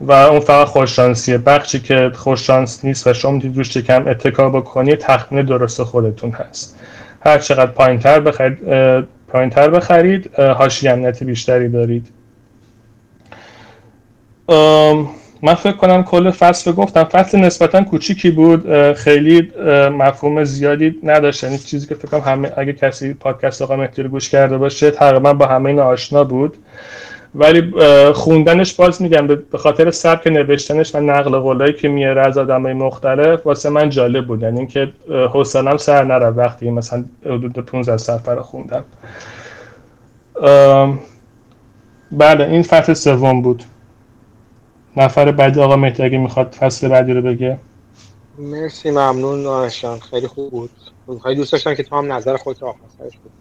و 0.00 0.12
اون 0.12 0.40
فقط 0.40 0.66
خوششانسیه. 0.66 1.38
بخشی 1.38 1.80
که 1.80 2.10
خوششانس 2.14 2.84
نیست 2.84 3.06
و 3.06 3.12
شما 3.12 3.30
می‌تونید 3.30 3.56
روش 3.56 3.76
کم 3.76 4.08
اتکا 4.08 4.50
بکنید 4.50 4.98
تخمین 4.98 5.46
درست 5.46 5.82
خودتون 5.82 6.30
هست. 6.30 6.80
هر 7.26 7.38
چقدر 7.38 7.70
پایینتر 7.70 8.20
بخرید 8.20 8.58
پایینتر 9.32 9.70
بخرید. 9.70 10.34
هاشی 10.34 10.88
امنیت 10.88 11.24
بیشتری 11.24 11.68
دارید. 11.68 12.06
من 15.42 15.54
فکر 15.54 15.76
کنم 15.76 16.02
کل 16.02 16.30
فصل 16.30 16.72
گفتم. 16.72 17.04
فصل 17.04 17.38
نسبتا 17.38 17.84
کوچیکی 17.84 18.30
بود. 18.30 18.92
خیلی 18.92 19.52
مفهوم 19.98 20.44
زیادی 20.44 20.94
نداشت. 21.02 21.44
یعنی 21.44 21.58
چیزی 21.58 21.86
که 21.86 21.94
فکر 21.94 22.08
کنم 22.08 22.20
همه 22.20 22.52
اگه 22.56 22.72
کسی 22.72 23.14
پادکست 23.14 23.62
آقا 23.62 23.76
مهدی 23.76 24.02
رو 24.02 24.08
گوش 24.08 24.28
کرده 24.28 24.58
باشه 24.58 24.90
تقریبا 24.90 25.32
با 25.32 25.46
همه 25.46 25.70
این 25.70 25.78
آشنا 25.78 26.24
بود. 26.24 26.56
ولی 27.34 27.72
خوندنش 28.12 28.74
باز 28.74 29.02
میگم 29.02 29.26
به 29.26 29.58
خاطر 29.58 29.90
سبک 29.90 30.26
نوشتنش 30.26 30.94
و 30.94 31.00
نقل 31.00 31.38
قولایی 31.38 31.72
که 31.72 31.88
میاره 31.88 32.26
از 32.26 32.38
آدمای 32.38 32.72
مختلف 32.72 33.46
واسه 33.46 33.70
من 33.70 33.90
جالب 33.90 34.26
بود. 34.26 34.42
یعنی 34.42 34.58
اینکه 34.58 34.92
حوصله‌ام 35.08 35.76
سر 35.76 36.04
نره 36.04 36.26
وقتی 36.26 36.70
مثلا 36.70 37.04
حدود 37.24 37.58
15 37.58 37.96
صفحه 37.96 38.34
رو 38.34 38.42
خوندم. 38.42 38.84
بله 42.12 42.44
این 42.44 42.62
فصل 42.62 42.94
سوم 42.94 43.42
بود. 43.42 43.64
نفر 44.96 45.32
بعد 45.32 45.58
آقا 45.58 45.76
مهدی 45.76 46.02
اگه 46.02 46.18
می‌خواد 46.18 46.54
فصل 46.60 46.88
بعدی 46.88 47.12
رو 47.12 47.22
بگه. 47.22 47.58
مرسی 48.38 48.90
ممنون 48.90 49.46
آرشان 49.46 49.98
خیلی 49.98 50.26
خوب 50.26 50.50
بود. 50.50 50.70
خیلی 51.22 51.36
دوست 51.36 51.52
داشتم 51.52 51.74
که 51.74 51.82
تو 51.82 51.96
هم 51.96 52.12
نظر 52.12 52.36
خودت 52.36 52.62
آخر 52.62 52.78
بود 52.98 53.32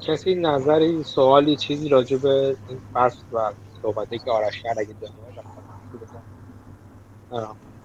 کسی 0.00 0.34
نظری 0.34 1.04
سوالی 1.04 1.56
چیزی 1.56 1.88
راجع 1.88 2.16
به 2.16 2.56
این 2.66 2.82
فصل 2.92 3.22
و 3.32 3.52
صحبتی 3.82 4.18
که 4.18 4.30
آرش 4.30 4.62
کرد 4.62 4.78
اگه 4.78 4.94
داره 5.00 5.12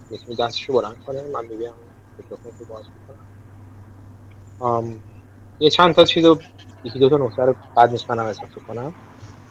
می‌تونی 0.10 0.38
دستشو 0.38 0.74
بلند 0.74 0.98
کنه 1.06 1.24
من 1.34 1.48
ببینم 1.48 1.74
میکروفون 2.18 2.52
باز 2.70 2.86
می‌کنم. 2.94 3.26
یه 5.60 5.70
چند 5.70 5.96
تا 5.96 6.06
چیز 6.06 6.26
رو 6.26 6.40
یکی 6.84 7.00
دو 7.00 7.10
تا 7.10 7.18
نکته 7.18 7.42
رو 7.44 7.56
بعد 7.76 7.92
نیست 7.92 8.10
اضافه 8.10 8.62
کنم. 8.68 8.96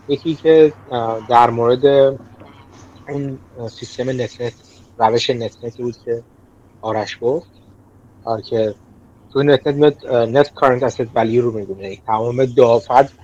یکی 0.09 0.37
که 0.37 0.75
در 1.29 1.51
مورد 1.51 1.87
اون 3.09 3.41
سیستم 3.71 4.11
نتنت 4.11 4.55
روش 4.97 5.31
نتنتی 5.31 5.83
بود 5.83 5.97
که 5.97 6.25
آرش 6.81 7.19
گفت 7.21 7.51
که 8.45 8.75
تو 9.35 9.43
net 9.43 9.67
net 9.67 10.05
net 10.05 10.55
current 10.55 10.83
asset 10.83 11.11
value 11.15 11.43
رو 11.43 11.53
می‌دونه 11.53 11.97
تمام 11.97 12.45
دافت 12.45 13.19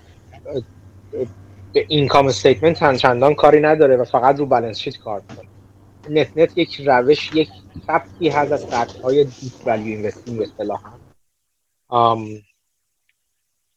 به 1.73 1.87
income 1.89 2.27
statement 2.27 2.97
چندان 2.97 3.35
کاری 3.35 3.61
نداره 3.61 3.97
و 3.97 4.05
فقط 4.05 4.39
رو 4.39 4.47
balance 4.47 4.79
sheet 4.79 4.99
کار 4.99 5.23
می‌کنه. 5.31 5.49
net 6.09 6.37
net 6.37 6.59
یک 6.59 6.81
روش 6.87 7.31
یک 7.35 7.49
سبکی 7.87 8.29
هست 8.29 8.53
از 8.53 8.61
سبک 8.61 9.03
های 9.03 9.25
deep 9.25 9.53
value 9.67 9.97
investing 9.97 10.43
اصطلاح 10.43 10.81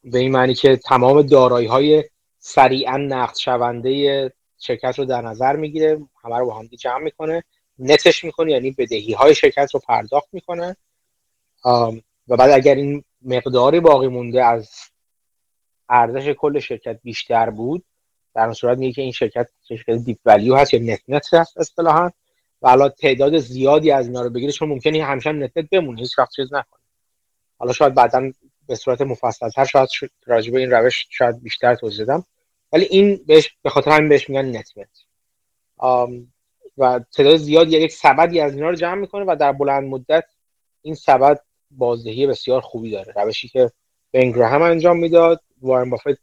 به 0.03 0.19
این 0.19 0.31
معنی 0.31 0.53
که 0.53 0.75
تمام 0.75 1.21
دارایی 1.21 1.67
های 1.67 2.03
سریعا 2.39 2.97
نقد 2.97 3.35
شونده 3.35 4.33
شرکت 4.59 4.99
رو 4.99 5.05
در 5.05 5.21
نظر 5.21 5.55
می‌گیره 5.55 6.01
همه 6.23 6.37
رو 6.37 6.45
با 6.45 6.53
هم 6.53 6.67
جمع 6.67 7.03
می‌کنه. 7.03 7.43
net 7.79 8.06
ش 8.06 8.23
می‌کنه 8.23 8.51
یعنی 8.51 8.71
بدهی 8.71 9.13
های 9.13 9.35
شرکت 9.35 9.73
رو 9.73 9.79
پرداخت 9.87 10.27
می‌کنه. 10.31 10.75
و 12.27 12.37
بعد 12.37 12.51
اگر 12.51 12.75
این 12.75 13.03
مقداری 13.21 13.79
باقی 13.79 14.07
مونده 14.07 14.45
از 14.45 14.71
ارزش 15.89 16.29
کل 16.29 16.59
شرکت 16.59 16.99
بیشتر 17.03 17.49
بود 17.49 17.85
در 18.35 18.43
اون 18.43 18.53
صورت 18.53 18.77
میگه 18.77 18.93
که 18.93 19.01
این 19.01 19.11
شرکت 19.11 19.49
شرکت 19.67 19.91
deep 19.91 20.17
value 20.25 20.55
هست 20.55 20.73
یا 20.73 20.79
net 20.79 21.01
net 21.07 21.33
هست 21.33 21.57
اصطلاحا 21.57 22.09
و 22.61 22.69
حالا 22.69 22.89
تعداد 22.89 23.37
زیادی 23.37 23.91
از 23.91 24.07
اینا 24.07 24.21
رو 24.21 24.29
بگیره 24.29 24.51
چون 24.51 24.69
ممکنه 24.69 25.05
همیشه 25.05 25.29
هم 25.29 25.43
net 25.43 25.51
net 25.57 25.69
بمونه 25.69 25.99
هیچ 25.99 26.19
وقت 26.19 26.31
چیز 26.31 26.53
نکنه. 26.53 26.79
حالا 27.57 27.73
شاید 27.73 27.93
بعدا 27.93 28.31
به 28.67 28.75
صورت 28.75 29.01
مفصلتر 29.01 29.65
شاید 29.65 29.89
راجع 30.25 30.51
به 30.51 30.59
این 30.59 30.71
روش 30.71 31.07
شاید 31.09 31.43
بیشتر 31.43 31.75
توضیح 31.75 32.05
بدم 32.05 32.25
ولی 32.71 32.85
این 32.85 33.23
بهش 33.27 33.55
به 33.61 33.69
خاطر 33.69 33.91
همین 33.91 34.09
بهش 34.09 34.29
میگن 34.29 34.45
net 34.45 34.69
net 34.77 34.89
و 36.77 36.99
تعداد 37.11 37.37
زیادی 37.37 37.77
یک 37.77 37.91
سبدی 37.91 38.39
از 38.39 38.53
اینا 38.53 38.69
رو 38.69 38.75
جمع 38.75 38.95
می‌کنه 38.95 39.25
و 39.27 39.35
در 39.39 39.51
بلند 39.51 39.83
مدت 39.83 40.25
این 40.81 40.95
سبد 40.95 41.39
بازدهی 41.77 42.27
بسیار 42.27 42.61
خوبی 42.61 42.91
داره. 42.91 43.13
روشی 43.15 43.47
که 43.47 43.71
بنگراهم 44.11 44.61
انجام 44.61 44.97
می‌داد. 44.97 45.41
وارن 45.61 45.89
بافت 45.89 46.21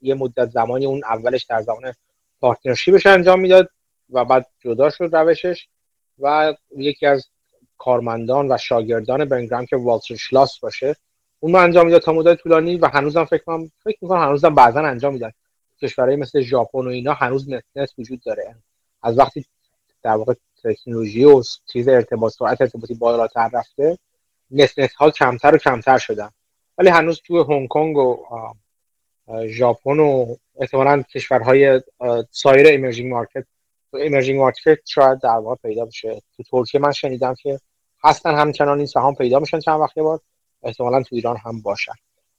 یه 0.00 0.14
مدت 0.14 0.50
زمانی 0.50 0.86
اون 0.86 1.04
اولش 1.04 1.44
در 1.44 1.62
زمان 1.62 1.94
پارتنرشیپش 2.40 3.06
انجام 3.06 3.40
می‌داد 3.40 3.68
و 4.10 4.24
بعد 4.24 4.46
جدا 4.60 4.90
شد 4.90 5.16
روشش 5.16 5.68
و 6.18 6.54
یکی 6.76 7.06
از 7.06 7.26
کارمندان 7.78 8.52
و 8.52 8.58
شاگردان 8.58 9.24
بنگرام 9.24 9.66
که 9.66 9.76
والتر 9.76 10.16
شلاس 10.16 10.58
باشه 10.60 10.96
اون 11.40 11.52
رو 11.52 11.58
انجام 11.58 11.86
می‌داد 11.86 12.02
تا 12.02 12.12
مدت 12.12 12.36
طولانی 12.36 12.76
و 12.76 12.86
هنوزم 12.86 13.24
فکر 13.24 13.44
کنم 13.44 13.70
فکر 13.84 13.98
می‌کنم 14.00 14.22
هنوزم 14.22 14.54
بعضا 14.54 14.80
انجام 14.80 15.12
میدن. 15.12 15.32
کشورهای 15.82 16.16
مثل 16.16 16.40
ژاپن 16.40 16.78
و 16.78 16.88
اینا 16.88 17.12
هنوز 17.12 17.48
net 17.50 17.92
وجود 17.98 18.20
داره. 18.20 18.56
از 19.02 19.18
وقتی 19.18 19.44
در 20.02 20.16
واقع 20.16 20.34
تکنولوژی 20.64 21.24
و 21.24 21.42
چیز 21.72 21.88
ارتباط 21.88 22.32
سرعت 22.32 22.60
ارتباطی 22.60 22.94
بالاتر 22.94 23.50
رفته 23.52 23.98
net 24.50 24.78
ها 24.78 25.10
کمتر 25.10 25.54
و 25.54 25.58
کمتر 25.58 25.98
شدن 25.98 26.30
ولی 26.78 26.88
هنوز 26.88 27.20
توی 27.26 27.44
هنگ 27.48 27.68
کنگ 27.68 27.96
و 27.96 28.26
ژاپن 29.46 29.98
و 29.98 30.36
احتمالا 30.60 31.02
کشورهای 31.02 31.80
سایر 32.30 32.66
emerging 32.66 33.12
market 33.12 33.44
emerging 33.94 34.38
market 34.38 34.78
شاید 34.84 35.20
در 35.20 35.30
واقع 35.30 35.56
پیدا 35.62 35.84
بشه. 35.84 36.22
تو 36.36 36.42
ترکیه 36.42 36.80
من 36.80 36.92
شنیدم 36.92 37.34
که 37.34 37.60
هستن 38.04 38.34
همچنان 38.34 38.78
این 38.78 38.86
سهام 38.86 39.14
پیدا 39.14 39.38
میشن 39.38 39.60
چند 39.60 39.80
وقت 39.80 39.98
بار. 39.98 40.20
احتمالا 40.62 41.02
تو 41.02 41.14
ایران 41.14 41.36
هم 41.36 41.60
باشن. 41.62 41.92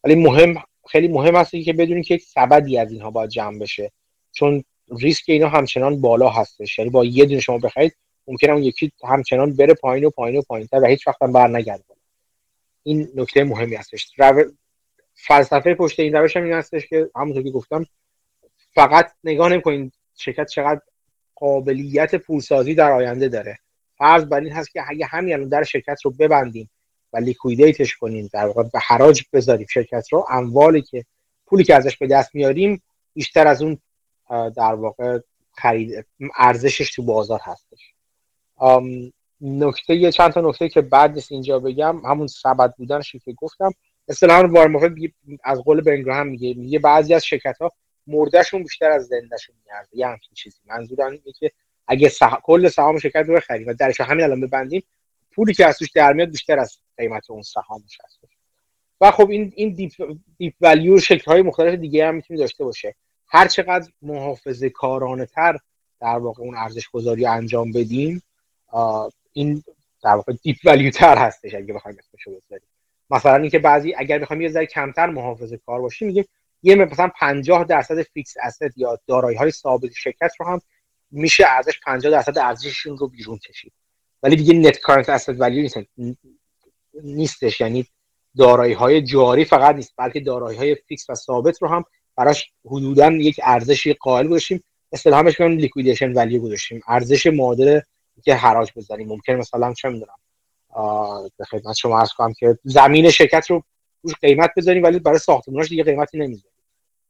ولی 0.04 0.16
مهم 0.16 0.64
خیلی 0.88 1.08
مهم 1.08 1.36
هست 1.36 1.52
که 1.66 1.74
بدونید 1.74 2.06
که 2.06 2.14
یک 2.14 2.24
سبدی 2.24 2.78
از 2.78 2.92
اینها 2.92 3.12
باید 3.12 3.30
جمع 3.30 3.60
بشه. 3.60 3.92
چون 4.32 4.64
ریسک 5.00 5.24
اینا 5.28 5.50
همچنان 5.50 6.02
بالا 6.02 6.30
هستش. 6.30 6.80
یعنی 6.80 6.92
با 6.92 7.06
یه 7.06 7.26
دونه 7.26 7.40
شما 7.40 7.58
بخرید 7.58 7.96
ممکنه 8.28 8.52
اون 8.52 8.64
یکی 8.64 8.92
همچنان 9.04 9.56
بره 9.56 9.74
پایین 9.74 10.06
و 10.06 10.10
پایین 10.10 10.38
و 10.38 10.42
پایینتر 10.42 10.80
و 10.84 10.86
هیچ 10.86 11.08
وقت 11.08 11.22
هم 11.22 11.34
برنگرده. 11.34 11.97
این 12.88 13.10
نکته 13.16 13.44
مهمی 13.44 13.76
هستش. 13.76 14.12
فلسفه 15.14 15.76
پشت 15.76 16.00
این 16.00 16.14
روش 16.14 16.38
هم 16.38 16.44
این 16.44 16.54
هستش 16.54 16.88
که 16.88 17.10
همونطور 17.16 17.44
که 17.44 17.52
گفتم 17.52 17.86
فقط 18.76 19.12
نگاه 19.24 19.50
نمی‌کنین 19.50 19.92
شرکت 20.18 20.48
چقدر 20.48 20.82
قابلیت 21.36 22.16
پولسازی 22.16 22.76
در 22.76 22.92
آینده 22.92 23.28
داره. 23.28 23.60
فرض 23.98 24.26
بر 24.26 24.40
این 24.40 24.52
هست 24.52 24.72
که 24.72 24.84
اگه 24.88 25.06
همین 25.06 25.34
الان 25.34 25.50
در 25.50 25.64
شرکت 25.64 25.98
رو 26.04 26.12
ببندیم 26.12 26.70
و 27.14 27.18
لیکویدیتش 27.18 27.96
کنیم 27.96 28.30
در 28.34 28.46
واقع 28.46 28.64
به 28.64 28.80
حراج 28.80 29.24
بذاریم 29.34 29.68
شرکت 29.70 30.08
رو 30.12 30.26
اموالی 30.30 30.82
که 30.82 31.06
پولی 31.46 31.64
که 31.64 31.76
ازش 31.76 31.98
به 31.98 32.08
دست 32.08 32.36
میاریم 32.36 32.82
بیشتر 33.14 33.48
از 33.48 33.62
اون 33.62 33.78
در 34.30 34.74
واقع 34.74 35.20
خرید 35.52 36.06
ارزشش 36.38 36.96
تو 36.96 37.04
بازار 37.04 37.40
هستش. 37.44 37.94
نکته 39.42 39.96
یه 39.96 40.12
چند 40.12 40.32
تا 40.32 40.42
نکته 40.42 40.70
که 40.70 40.82
بعد 40.82 41.14
نیست 41.14 41.32
اینجا 41.32 41.60
بگم 41.60 42.06
همون 42.06 42.28
سبد 42.28 42.74
بودنش 42.78 43.16
که 43.16 43.34
گفتم. 43.34 43.72
اصطلاحا 44.08 44.48
وارن 44.48 44.96
از 45.44 45.60
قول 45.60 45.82
بنگراهم 45.82 46.28
میگه 46.28 46.54
میگه 46.54 46.80
بعضی 46.80 47.14
از 47.14 47.26
شرکت 47.26 47.58
ها 47.62 47.72
مردهشون 48.08 48.64
بیشتر 48.64 48.92
از 48.92 49.08
زندهشون 49.08 49.56
میارزه. 49.66 49.98
یه 49.98 50.08
همچین 50.08 50.32
چیزی. 50.34 50.60
منظورم 50.66 51.12
اینه 51.12 51.32
که 51.40 51.52
اگه 51.88 52.10
سح... 52.10 52.36
کل 52.44 52.70
سهام 52.70 53.00
شرکت 53.00 53.26
رو 53.28 53.36
بخریم 53.36 53.68
و 53.68 53.74
درش 53.74 54.02
همین 54.02 54.24
الان 54.24 54.42
ببندیم 54.42 54.84
پولی 55.32 55.54
که 55.54 55.66
از 55.66 55.78
توش 55.78 55.92
در 55.92 56.14
میاد 56.14 56.30
بیشتر 56.30 56.60
از 56.60 56.78
قیمت 56.98 57.32
اون 57.32 57.42
سهامش 57.42 57.98
هست. 58.04 58.20
و 59.02 59.12
خب 59.12 59.30
این 59.30 59.54
این 59.56 59.74
deep, 59.74 59.92
deep 60.38 60.54
value 60.62 61.00
شکل 61.00 61.32
های 61.32 61.42
مختلف 61.42 61.80
دیگه 61.80 62.08
هم 62.08 62.16
می‌تونه 62.16 62.40
داشته 62.40 62.64
باشه. 62.64 62.96
هر 63.28 63.48
چقدر 63.48 63.92
محافظه 64.02 64.70
کارانه 64.70 65.26
تر 65.26 65.58
در 66.02 66.18
واقع 66.18 66.44
اون 66.44 66.56
ارزش 66.56 66.90
گذاری 66.90 67.26
انجام 67.26 67.72
بدیم 67.72 68.24
این 69.38 69.64
در 70.04 70.16
واقع 70.16 70.34
deep 70.34 70.58
value 70.66 70.92
تر 70.92 71.18
هستش 71.18 71.56
اگه 71.56 71.74
بخوایم 71.74 71.98
اسمشو 72.00 72.32
بذاریم. 72.32 72.68
مثلا 73.10 73.36
اینکه 73.36 73.60
بعضی 73.60 73.96
اگر 73.98 74.20
بخوایم 74.20 74.42
یه 74.42 74.50
ذره 74.50 74.66
کمتر 74.66 75.06
محافظه 75.06 75.58
کار 75.58 75.82
باشیم 75.82 76.08
میگیم 76.08 76.26
یه 76.64 76.76
مثلا 76.76 77.12
50 77.20 77.64
درصد 77.64 78.02
fixed 78.02 78.34
asset 78.44 78.74
یا 78.78 79.00
دارایی 79.08 79.38
های 79.38 79.52
ثابت 79.52 79.92
شرکت 79.94 80.32
رو 80.40 80.46
هم 80.46 80.62
میشه 81.12 81.46
ارزش 81.48 81.80
50 81.86 82.12
درصد 82.12 82.38
ارزششون 82.38 82.98
رو 82.98 83.08
بیرون 83.08 83.38
کشید. 83.38 83.74
ولی 84.24 84.36
دیگه 84.36 84.54
net 84.54 84.80
current 84.80 85.10
asset 85.10 85.42
value 85.42 85.62
نیست. 85.62 85.78
نیستش. 87.04 87.62
یعنی 87.62 87.86
دارایی 88.38 88.74
های 88.74 89.02
جاری 89.02 89.46
فقط 89.46 89.76
نیست 89.76 89.94
بلکه 89.98 90.20
دارایی 90.20 90.58
های 90.58 90.76
فیکس 90.76 91.10
و 91.10 91.16
ثابت 91.16 91.62
رو 91.62 91.68
هم 91.68 91.84
براش 92.16 92.52
حدودا 92.66 93.12
یک 93.12 93.40
ارزشی 93.44 93.94
قائل 93.94 94.28
گذاشتیم. 94.28 94.64
اصطلاحا 94.92 95.32
کنیم 95.32 95.58
liquidation 95.58 96.14
value 96.14 96.42
گذاشتیم. 96.42 96.82
ارزش 96.88 97.28
معادل 97.28 97.80
که 98.24 98.36
حراج 98.36 98.72
بزنیم 98.76 99.08
ممکن 99.08 99.34
مثلا 99.34 99.74
چه 99.74 99.90
می‌دونم 99.90 100.18
به 101.38 101.46
خدمت 101.46 101.76
شما 101.76 102.00
عرض 102.00 102.14
کنم 102.14 102.34
که 102.34 102.58
زمین 102.64 103.10
شرکت 103.10 103.50
رو 103.50 103.64
روش 104.02 104.14
قیمت 104.22 104.50
بذاریم 104.58 104.84
ولی 104.84 105.00
برای 105.00 105.20
ساختموناش 105.20 105.70
دیگه 105.70 105.84
قیمتی 105.84 106.18
نمی‌ذاریم. 106.18 106.58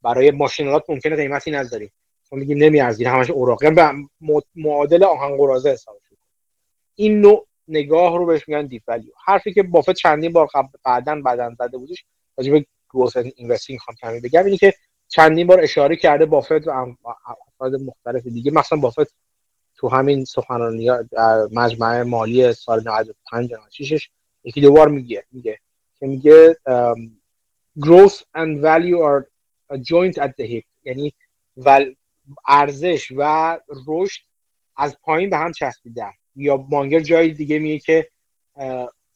برای 0.01 0.31
ماشین‌آلات 0.31 0.83
ممکنه 0.89 1.15
قیمتی 1.15 1.51
نذاریم. 1.51 1.91
چون 2.29 2.39
میگیم 2.39 2.57
نمیارزید 2.57 3.07
همش 3.07 3.29
اوراق. 3.29 3.73
به 3.75 3.91
معادل 4.55 5.03
آهن 5.03 5.37
قراضه 5.37 5.69
حساب 5.69 5.97
این 6.95 7.21
نوع 7.21 7.47
نگاه 7.67 8.17
رو 8.17 8.25
بهش 8.25 8.47
میگن 8.47 8.65
deep 8.65 8.83
value 8.87 9.11
حرفی 9.25 9.53
که 9.53 9.63
بافت 9.63 9.91
چندین 9.91 10.33
بار 10.33 10.47
بعدا 10.85 11.21
بعدا 11.21 11.55
زده 11.59 11.77
بودش 11.77 12.05
راجع 12.37 12.51
به 12.51 12.65
growth 12.93 13.17
investing 13.35 13.79
خواهم 13.79 13.97
کمی 13.97 14.19
بگم. 14.19 14.45
اینی 14.45 14.57
که 14.57 14.73
چندین 15.07 15.47
بار 15.47 15.61
اشاره 15.61 15.95
کرده 15.95 16.25
بافت 16.25 16.67
و 16.67 16.95
افراد 17.27 17.75
مختلف 17.75 18.23
دیگه 18.23 18.51
مثلا 18.51 18.79
بافت 18.79 19.13
تو 19.77 19.89
همین 19.89 20.25
سخنرانی 20.25 20.89
مجمع 21.51 22.03
مالی 22.03 22.53
سال 22.53 22.83
95 22.85 23.53
96 23.53 24.09
یکی 24.43 24.61
دو 24.61 24.71
بار 24.71 24.87
میگه 24.87 25.23
میگه 25.31 25.59
که 25.99 26.07
میگه 26.07 26.57
growth 27.79 28.21
and 28.35 28.61
value 28.61 28.99
are 29.09 29.27
joint 29.77 30.17
at 30.17 30.31
the 30.39 30.47
hip. 30.51 30.65
یعنی 30.83 31.13
ارزش 32.47 33.11
و 33.17 33.59
رشد 33.87 34.21
از 34.77 34.97
پایین 35.01 35.29
به 35.29 35.37
هم 35.37 35.51
چسبیدن. 35.51 36.11
یا 36.35 36.57
مانگر 36.69 36.99
جای 36.99 37.31
دیگه 37.31 37.59
میگه 37.59 37.79
که 37.79 38.09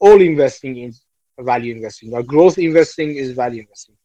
all 0.03 0.19
investing 0.19 0.91
is 0.91 0.95
value 1.39 1.75
investing 1.75 2.13
و 2.13 2.21
growth 2.21 2.55
investing 2.55 3.17
is 3.17 3.37
value 3.37 3.61
investing. 3.65 3.97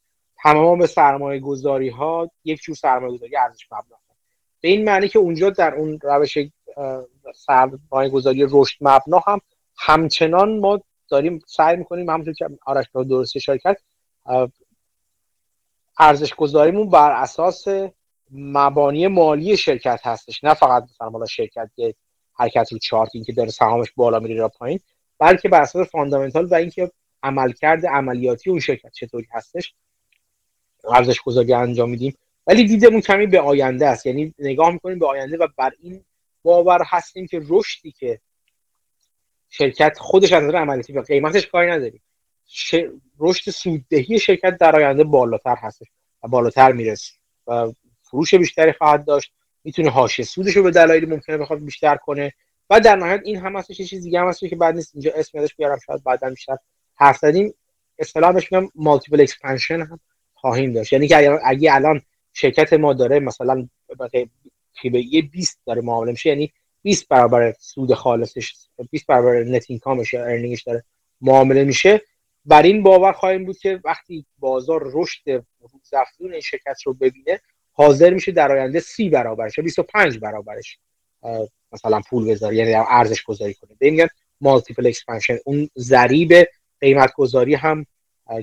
تمام 0.43 0.87
سرمایه 0.87 1.41
گذاری 1.41 1.89
ها 1.89 2.31
یک 2.45 2.61
جور 2.61 2.77
سرمایه 2.77 3.13
گذاری 3.13 3.37
ارزش 3.37 3.67
مبنا. 3.73 3.99
به 4.61 4.69
این 4.69 4.85
معنی 4.85 5.09
که 5.09 5.19
اونجا 5.19 5.51
در 5.51 5.75
اون 5.75 5.99
روش 6.03 6.39
سرمایه 7.35 8.11
گذاری 8.11 8.47
رشد 8.51 8.77
مبنا 8.81 9.23
هم 9.27 9.41
همچنان 9.77 10.59
ما 10.59 10.81
داریم 11.09 11.39
سعی 11.47 11.77
می‌کنیم 11.77 12.11
همونطور 12.11 12.35
که 12.35 12.49
آرش 12.67 12.87
درست 12.95 13.37
اشاره 13.37 13.59
کرد 13.59 13.83
ارزش 15.99 16.35
گذاریمون 16.35 16.91
بر 16.91 17.13
اساس 17.13 17.65
مبانی 18.31 19.07
مالی 19.07 19.57
شرکت 19.57 20.01
هستش. 20.03 20.45
نه 20.45 20.55
فقط 20.55 20.83
مثلا 20.83 21.11
مالا 21.11 21.27
شرکت 21.27 21.71
که 21.77 21.95
حرکت 22.35 22.73
رو 22.73 22.79
چارت 22.79 23.11
این 23.15 23.25
که 23.25 23.33
داره 23.33 23.51
سهامش 23.51 23.93
بالا 23.97 24.19
میره 24.19 24.35
را 24.35 24.49
پایین 24.49 24.81
بلکه 25.19 25.49
بر 25.49 25.63
اساس 25.63 25.91
فاندامنتال 25.91 26.45
و 26.45 26.55
اینکه 26.55 26.91
عملکرد 27.23 27.87
عملیاتی 27.87 28.51
اون 28.51 28.61
شرکت 28.61 28.93
چطوری 28.93 29.27
هستش 29.33 29.75
ارزش 30.95 31.21
گذاری 31.21 31.55
انجام 31.55 31.91
میدیم. 31.91 32.17
ولی 32.47 32.65
دیدمون 32.65 33.01
کمی 33.01 33.27
به 33.27 33.41
آینده 33.41 33.87
است. 33.87 34.07
یعنی 34.07 34.35
نگاه 34.39 34.71
می‌کنیم 34.71 34.99
به 34.99 35.07
آینده 35.07 35.37
و 35.37 35.49
بر 35.57 35.73
این 35.81 36.05
باور 36.43 36.83
هستیم 36.87 37.27
که 37.27 37.43
رشدی 37.49 37.93
که 37.93 38.21
شرکت 39.51 39.99
خودش 39.99 40.33
از 40.33 40.43
نظر 40.43 40.57
عملیاتی 40.57 40.93
و 40.93 41.03
قیمتش 41.03 41.47
کاری 41.47 41.71
نداریم. 41.71 42.03
رشد 43.19 43.51
سوددهی 43.51 44.19
شرکت 44.19 44.57
در 44.57 44.77
آینده 44.77 45.05
بالاتر 45.05 45.57
هستش 45.57 45.87
و 46.23 46.29
بالاتر 46.29 46.73
می‌رسه 46.73 47.13
و 47.47 47.73
فروش 48.03 48.35
بیشتری 48.35 48.73
خواهد 48.73 49.05
داشت. 49.05 49.33
می‌تونه 49.65 49.91
حاشیه 49.91 50.25
سودش 50.25 50.57
رو 50.57 50.63
به 50.63 50.71
دلایلی 50.71 51.07
ممکنه 51.07 51.37
بخواد 51.37 51.65
بیشتر 51.65 51.97
کنه 51.97 52.33
و 52.71 52.81
در 52.81 52.97
نهایت 52.97 53.21
این 53.25 53.37
هم 53.37 53.57
هستش 53.57 53.77
چیز 53.77 54.03
دیگه 54.03 54.21
هم 54.21 54.29
هست 54.29 54.41
که 54.41 54.57
بعد 54.57 54.75
نیست. 54.75 54.95
اینجا 54.95 55.13
اسم 55.15 55.39
یادش 55.39 55.55
بیارم 55.55 55.79
شاید 55.87 56.05
بعدا 56.05 56.31
بیشتر 56.31 56.57
حرف 56.95 57.19
زدیم. 57.19 57.55
اصطلاح 57.99 58.33
بهش 58.33 58.53
میگم 58.53 58.69
multiple 58.75 59.21
expansion 59.21 59.81
هم 59.81 60.01
خواهیم 60.35 60.73
داشت. 60.73 60.93
یعنی 60.93 61.09
که 61.09 61.39
اگه 61.45 61.75
الان 61.75 62.03
شرکت 62.37 62.73
ما 62.73 62.93
داره 62.93 63.21
مثلا 63.21 63.69
یه 64.85 65.23
20 65.23 65.61
داره 65.67 65.83
معامله 65.83 66.11
میشه 66.11 66.29
یعنی 66.29 66.53
20 66.83 67.09
برابر 67.09 67.55
سود 67.61 67.95
خالصش 67.95 68.55
20 68.91 69.07
برابر 69.07 69.45
net 69.45 69.65
income 69.69 70.02
ش 70.02 70.13
یا 70.13 70.25
earning 70.25 70.54
ش 70.54 70.63
داره 70.63 70.85
معامله 71.21 71.65
میشه. 71.65 72.01
بر 72.45 72.63
این 72.63 72.83
باور 72.83 73.13
خواهیم 73.13 73.45
بود 73.45 73.59
که 73.59 73.81
وقتی 73.85 74.27
بازار 74.39 74.91
رشد 74.95 75.45
روزافزون 75.73 76.33
این 76.33 76.41
شرکت 76.41 76.83
رو 76.85 76.95
ببینه 76.95 77.41
حاضر 77.73 78.11
میشه 78.11 78.33
در 78.33 78.53
آینده 78.53 78.81
سی 78.81 79.09
برابرش 79.09 79.59
یا 79.59 79.65
25 79.65 80.19
برابرش 80.19 80.79
مثلا 81.73 82.01
پول 82.11 82.31
بذاره 82.31 82.57
یعنی 82.57 82.75
ارزش 82.75 83.23
گذاری 83.23 83.55
کنه. 83.55 83.71
به 83.79 83.91
میگن 83.91 84.09
multiple 84.41 84.87
expansion 84.87 85.37
اون 85.45 85.69
ضریب 85.79 86.33
قیمت 86.81 87.13
گذاری 87.13 87.55
هم 87.55 87.87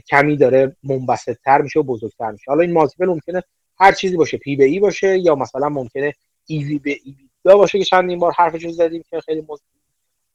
کمی 0.09 0.37
داره 0.37 0.75
منبسط 0.83 1.37
تر 1.45 1.61
میشه 1.61 1.79
و 1.79 1.83
بزرگتر 1.83 2.31
میشه. 2.31 2.43
حالا 2.47 2.61
این 2.61 2.73
مالتیپل 2.73 3.05
ممکنه 3.05 3.43
هر 3.83 3.91
چیزی 3.91 4.17
باشه 4.17 4.37
پی 4.37 4.55
به 4.55 4.65
ای 4.65 4.79
باشه 4.79 5.17
یا 5.17 5.35
مثلا 5.35 5.69
ممکنه 5.69 6.13
ای 6.45 6.63
وی 6.63 6.79
به 6.79 6.97
ای 7.03 7.15
باشه 7.43 7.79
که 7.79 7.85
چندین 7.85 8.19
بار 8.19 8.31
حرفش 8.37 8.67
زدیم 8.67 9.03
که 9.09 9.21
خیلی 9.21 9.45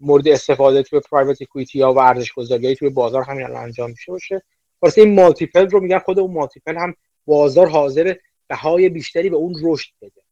مورد 0.01 0.29
استفاده 0.29 0.83
توی 0.83 1.01
پرایوت 1.01 1.43
اکوئیتی 1.43 1.81
ها 1.81 1.93
و 1.93 1.99
ارزش 1.99 2.33
گذاری 2.33 2.77
توی 2.77 2.89
بازار 2.89 3.23
همین 3.23 3.45
الان 3.45 3.63
انجام 3.63 3.91
میشه 3.91 4.13
باشه. 4.13 4.43
واسه 4.83 5.01
این 5.01 5.15
مالتیپل 5.15 5.69
رو 5.71 5.81
میگن 5.81 5.99
خود 5.99 6.19
اون 6.19 6.33
مالتیپل 6.33 6.77
هم 6.77 6.95
بازار 7.27 7.69
حاضر 7.69 8.15
بهای 8.49 8.89
بیشتری 8.89 9.31
به 9.31 9.37
اون 9.37 9.55
رشد 9.63 9.91
بده. 10.03 10.23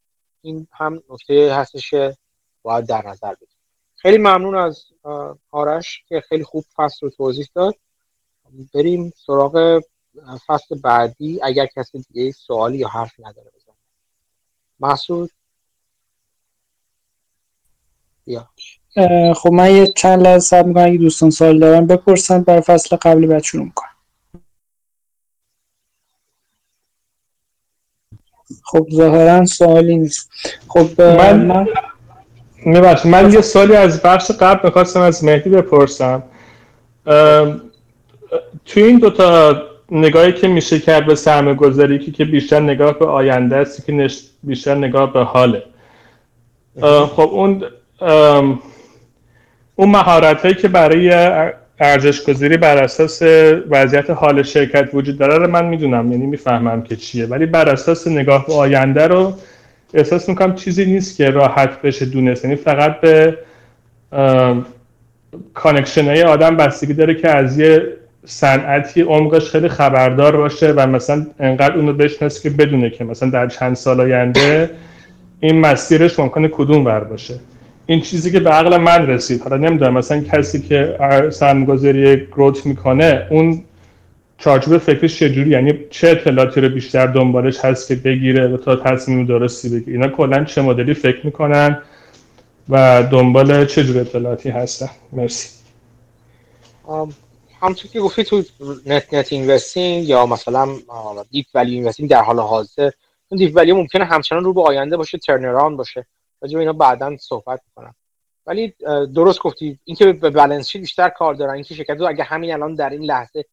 این 0.42 0.66
هم 0.72 1.02
نکته 1.10 1.54
هستش 1.54 1.90
که 1.90 2.16
باید 2.62 2.86
در 2.86 3.06
نظر 3.06 3.34
بگیریم. 3.34 3.56
خیلی 3.96 4.18
ممنون 4.18 4.54
از 4.54 4.84
آرش 5.50 6.04
که 6.08 6.20
خیلی 6.20 6.44
خوب 6.44 6.64
فصل 6.76 6.98
رو 7.06 7.10
توضیح 7.10 7.48
داد. 7.54 7.74
بریم 8.74 9.12
سراغ 9.26 9.82
فصل 10.46 10.78
بعدی 10.82 11.40
اگر 11.42 11.66
کسی 11.66 12.04
دیگه 12.12 12.32
سوالی 12.32 12.78
یا 12.78 12.88
حرف 12.88 13.12
نداره 13.18 13.50
بزنه. 13.56 13.74
محسود 14.80 15.30
یا 18.26 18.48
خب 19.34 19.52
من 19.52 19.76
یه 19.76 19.86
چند 19.86 20.22
لحظه 20.22 20.38
صبر 20.38 20.68
می‌کنم 20.68 20.84
اگه 20.84 20.98
دوستان 20.98 21.30
سوال 21.30 21.58
دارن 21.58 21.86
بپرسن 21.86 22.42
برای 22.42 22.60
فصل 22.60 22.96
قبلی 22.96 23.26
بعد 23.26 23.42
شروع 23.42 23.64
می‌کنم. 23.64 23.88
خب 28.62 28.86
ظاهرا 28.92 29.46
سوالی 29.46 29.96
نیست. 29.96 30.30
خب 30.68 31.00
من 31.00 31.46
من 32.66 32.96
من 33.04 33.32
یه 33.32 33.40
سوالی 33.40 33.76
از 33.76 34.02
بخش 34.02 34.30
قبل 34.30 34.60
می‌خواستم 34.64 35.00
از 35.00 35.24
مهدی 35.24 35.50
بپرسم. 35.50 36.22
توی 38.64 38.82
این 38.82 38.98
دوتا 38.98 39.75
نگاهی 39.90 40.32
که 40.32 40.48
میشه 40.48 40.78
کرد 40.78 41.06
به 41.06 41.14
سرمایه 41.14 41.56
گذاری 41.56 41.98
که 41.98 42.24
بیشتر 42.24 42.60
نگاه 42.60 42.98
به 42.98 43.06
آینده 43.06 43.56
است 43.56 43.86
که 43.86 44.08
بیشتر 44.42 44.74
نگاه 44.74 45.12
به 45.12 45.20
حاله. 45.20 45.62
خب 47.06 47.28
اون 47.32 47.64
اون 49.76 49.88
مهارت 49.90 50.42
هایی 50.42 50.54
که 50.54 50.68
برای 50.68 51.12
ارزش 51.78 52.24
گذاری 52.24 52.56
بر 52.56 52.82
اساس 52.82 53.22
وضعیت 53.70 54.10
حال 54.10 54.42
شرکت 54.42 54.88
وجود 54.94 55.18
داره 55.18 55.38
رو 55.38 55.50
من 55.50 55.64
می‌دونم 55.64 56.12
یعنی 56.12 56.26
می‌فهمم 56.26 56.82
که 56.82 56.96
چیه. 56.96 57.26
ولی 57.26 57.46
بر 57.46 57.68
اساس 57.68 58.06
نگاه 58.06 58.46
به 58.46 58.54
آینده 58.54 59.06
رو 59.06 59.32
احساس 59.94 60.28
می‌کنم 60.28 60.54
چیزی 60.54 60.84
نیست 60.84 61.16
که 61.16 61.30
راحت 61.30 61.82
بشه 61.82 62.06
دونست. 62.06 62.44
یعنی 62.44 62.56
فقط 62.56 63.00
به 63.00 63.38
connection 65.54 66.04
های 66.04 66.22
آدم 66.22 66.56
بستگی 66.56 66.92
داره 66.92 67.14
که 67.14 67.30
از 67.30 67.58
یه 67.58 67.96
صنعتی 68.26 69.02
عمقش 69.02 69.50
خیلی 69.50 69.68
خبردار 69.68 70.36
باشه 70.36 70.72
و 70.72 70.86
مثلا 70.86 71.26
انقدر 71.40 71.76
اونو 71.76 71.92
بشناسه 71.92 72.42
که 72.42 72.50
بدونه 72.50 72.90
که 72.90 73.04
مثلا 73.04 73.30
در 73.30 73.48
چند 73.48 73.76
سال 73.76 74.00
آینده 74.00 74.70
این 75.40 75.60
مسیرش 75.60 76.18
ممکنه 76.18 76.48
کدوم 76.48 76.84
ور 76.84 77.04
باشه. 77.04 77.34
این 77.86 78.00
چیزی 78.00 78.32
که 78.32 78.40
به 78.40 78.50
عقل 78.50 78.76
من 78.76 79.06
رسید 79.06 79.42
حالا 79.42 79.56
نمی‌دونم 79.56 79.94
مثلا 79.94 80.20
کسی 80.20 80.62
که 80.62 80.96
سرمایه‌گذاری 81.30 82.26
growth 82.26 82.66
می‌کنه 82.66 83.26
اون 83.30 83.62
چارچوب 84.38 84.78
فکرش 84.78 85.18
چجوری؟ 85.18 85.50
یعنی 85.50 85.78
چه 85.90 86.08
اطلاعاتی 86.08 86.60
رو 86.60 86.68
بیشتر 86.68 87.06
دنبالش 87.06 87.64
هست 87.64 87.88
که 87.88 87.94
بگیره 87.94 88.48
و 88.48 88.56
تا 88.56 88.76
تصمیم 88.76 89.26
درستی 89.26 89.68
بگیره؟ 89.68 89.92
اینا 89.92 90.08
کلا 90.08 90.44
چه 90.44 90.62
مدلی 90.62 90.94
فکر 90.94 91.26
می‌کنن 91.26 91.78
و 92.68 93.02
دنبال 93.10 93.64
چه 93.64 93.84
جور 93.84 94.00
اطلاعاتی 94.00 94.50
هستن؟ 94.50 94.88
مرسی. 95.12 95.48
همونطور 97.66 97.90
که 97.90 98.00
گفتی 98.00 98.24
تو 98.24 98.44
net 98.86 99.14
net 99.14 99.32
investing 99.32 100.08
یا 100.08 100.26
مثلا 100.26 100.76
deep 101.30 101.46
value 101.54 101.74
investing 101.74 102.10
در 102.10 102.22
حال 102.22 102.40
حاضر 102.40 102.90
اون 103.28 103.38
deep 103.38 103.52
value 103.54 103.72
ممکنه 103.72 104.04
همچنان 104.04 104.44
رو 104.44 104.52
به 104.52 104.62
آینده 104.62 104.96
باشه 104.96 105.18
turnaround 105.18 105.76
باشه. 105.76 106.06
راجع 106.42 106.58
اینا 106.58 106.72
بعدا 106.72 107.16
صحبت 107.16 107.60
می‌کنم. 107.66 107.94
ولی 108.46 108.74
درست 109.14 109.40
گفتی 109.40 109.78
اینکه 109.84 110.12
به 110.12 110.30
بالانس 110.30 110.76
بیشتر 110.76 111.08
کار 111.08 111.34
دارن 111.34 111.54
اینکه 111.54 111.74
شرکت 111.74 111.96
رو 112.00 112.08
اگه 112.08 112.24
همین 112.24 112.52
الان 112.52 112.74
در 112.74 112.90
این 112.90 113.02
لحظه 113.02 113.44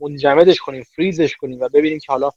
منجمدش 0.00 0.58
کنیم 0.60 0.82
فریزش 0.82 1.36
کنیم 1.36 1.60
و 1.60 1.68
ببینیم 1.68 1.98
که 1.98 2.12
حالا 2.12 2.30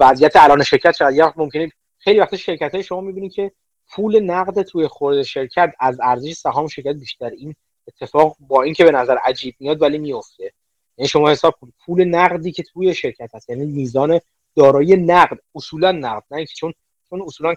وضعیت 0.00 0.36
الان 0.36 0.62
شرکت 0.62 0.92
شاید 0.92 1.16
یا 1.16 1.34
ممکنه 1.36 1.70
خیلی 1.98 2.20
وقت 2.20 2.36
شرکت 2.36 2.74
های 2.74 2.82
شما 2.82 3.00
می‌بینید 3.00 3.32
که 3.32 3.52
پول 3.90 4.20
نقد 4.20 4.62
توی 4.62 4.88
خورد 4.88 5.22
شرکت 5.22 5.72
از 5.80 5.98
ارزش 6.02 6.32
سهام 6.32 6.68
شرکت 6.68 6.94
بیشتر. 6.94 7.30
این 7.30 7.54
اتفاق 7.88 8.36
با 8.40 8.62
اینکه 8.62 8.84
به 8.84 8.90
نظر 8.90 9.16
عجیب 9.24 9.54
میاد 9.60 9.82
ولی 9.82 9.98
میفته. 9.98 10.52
یعنی 10.96 11.08
شما 11.08 11.30
حساب 11.30 11.54
کنید 11.60 11.74
پول 11.86 12.04
نقدی 12.04 12.52
که 12.52 12.62
توی 12.62 12.94
شرکت 12.94 13.34
هست 13.34 13.50
یعنی 13.50 13.66
میزان 13.66 14.20
دارایی 14.56 14.96
نقد 14.96 15.38
اصولا 15.54 15.92
نقد 15.92 16.24
نه 16.30 16.36
اینکه 16.36 16.54
چون 16.54 16.74
چون 17.10 17.22
اصولا 17.22 17.54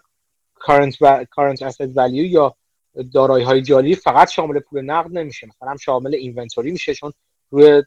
current 0.59 0.97
و 1.01 1.25
current 1.25 1.57
asset 1.57 1.93
value 1.95 2.29
یا 2.29 2.55
دارایی 3.13 3.45
های 3.45 3.61
جاری 3.61 3.95
فقط 3.95 4.29
شامل 4.29 4.59
پول 4.59 4.81
نقد 4.81 5.17
نمیشه. 5.17 5.47
مثلا 5.47 5.77
شامل 5.77 6.15
اینونتوری 6.15 6.71
میشه 6.71 6.93
چون 6.93 7.13
روی 7.49 7.83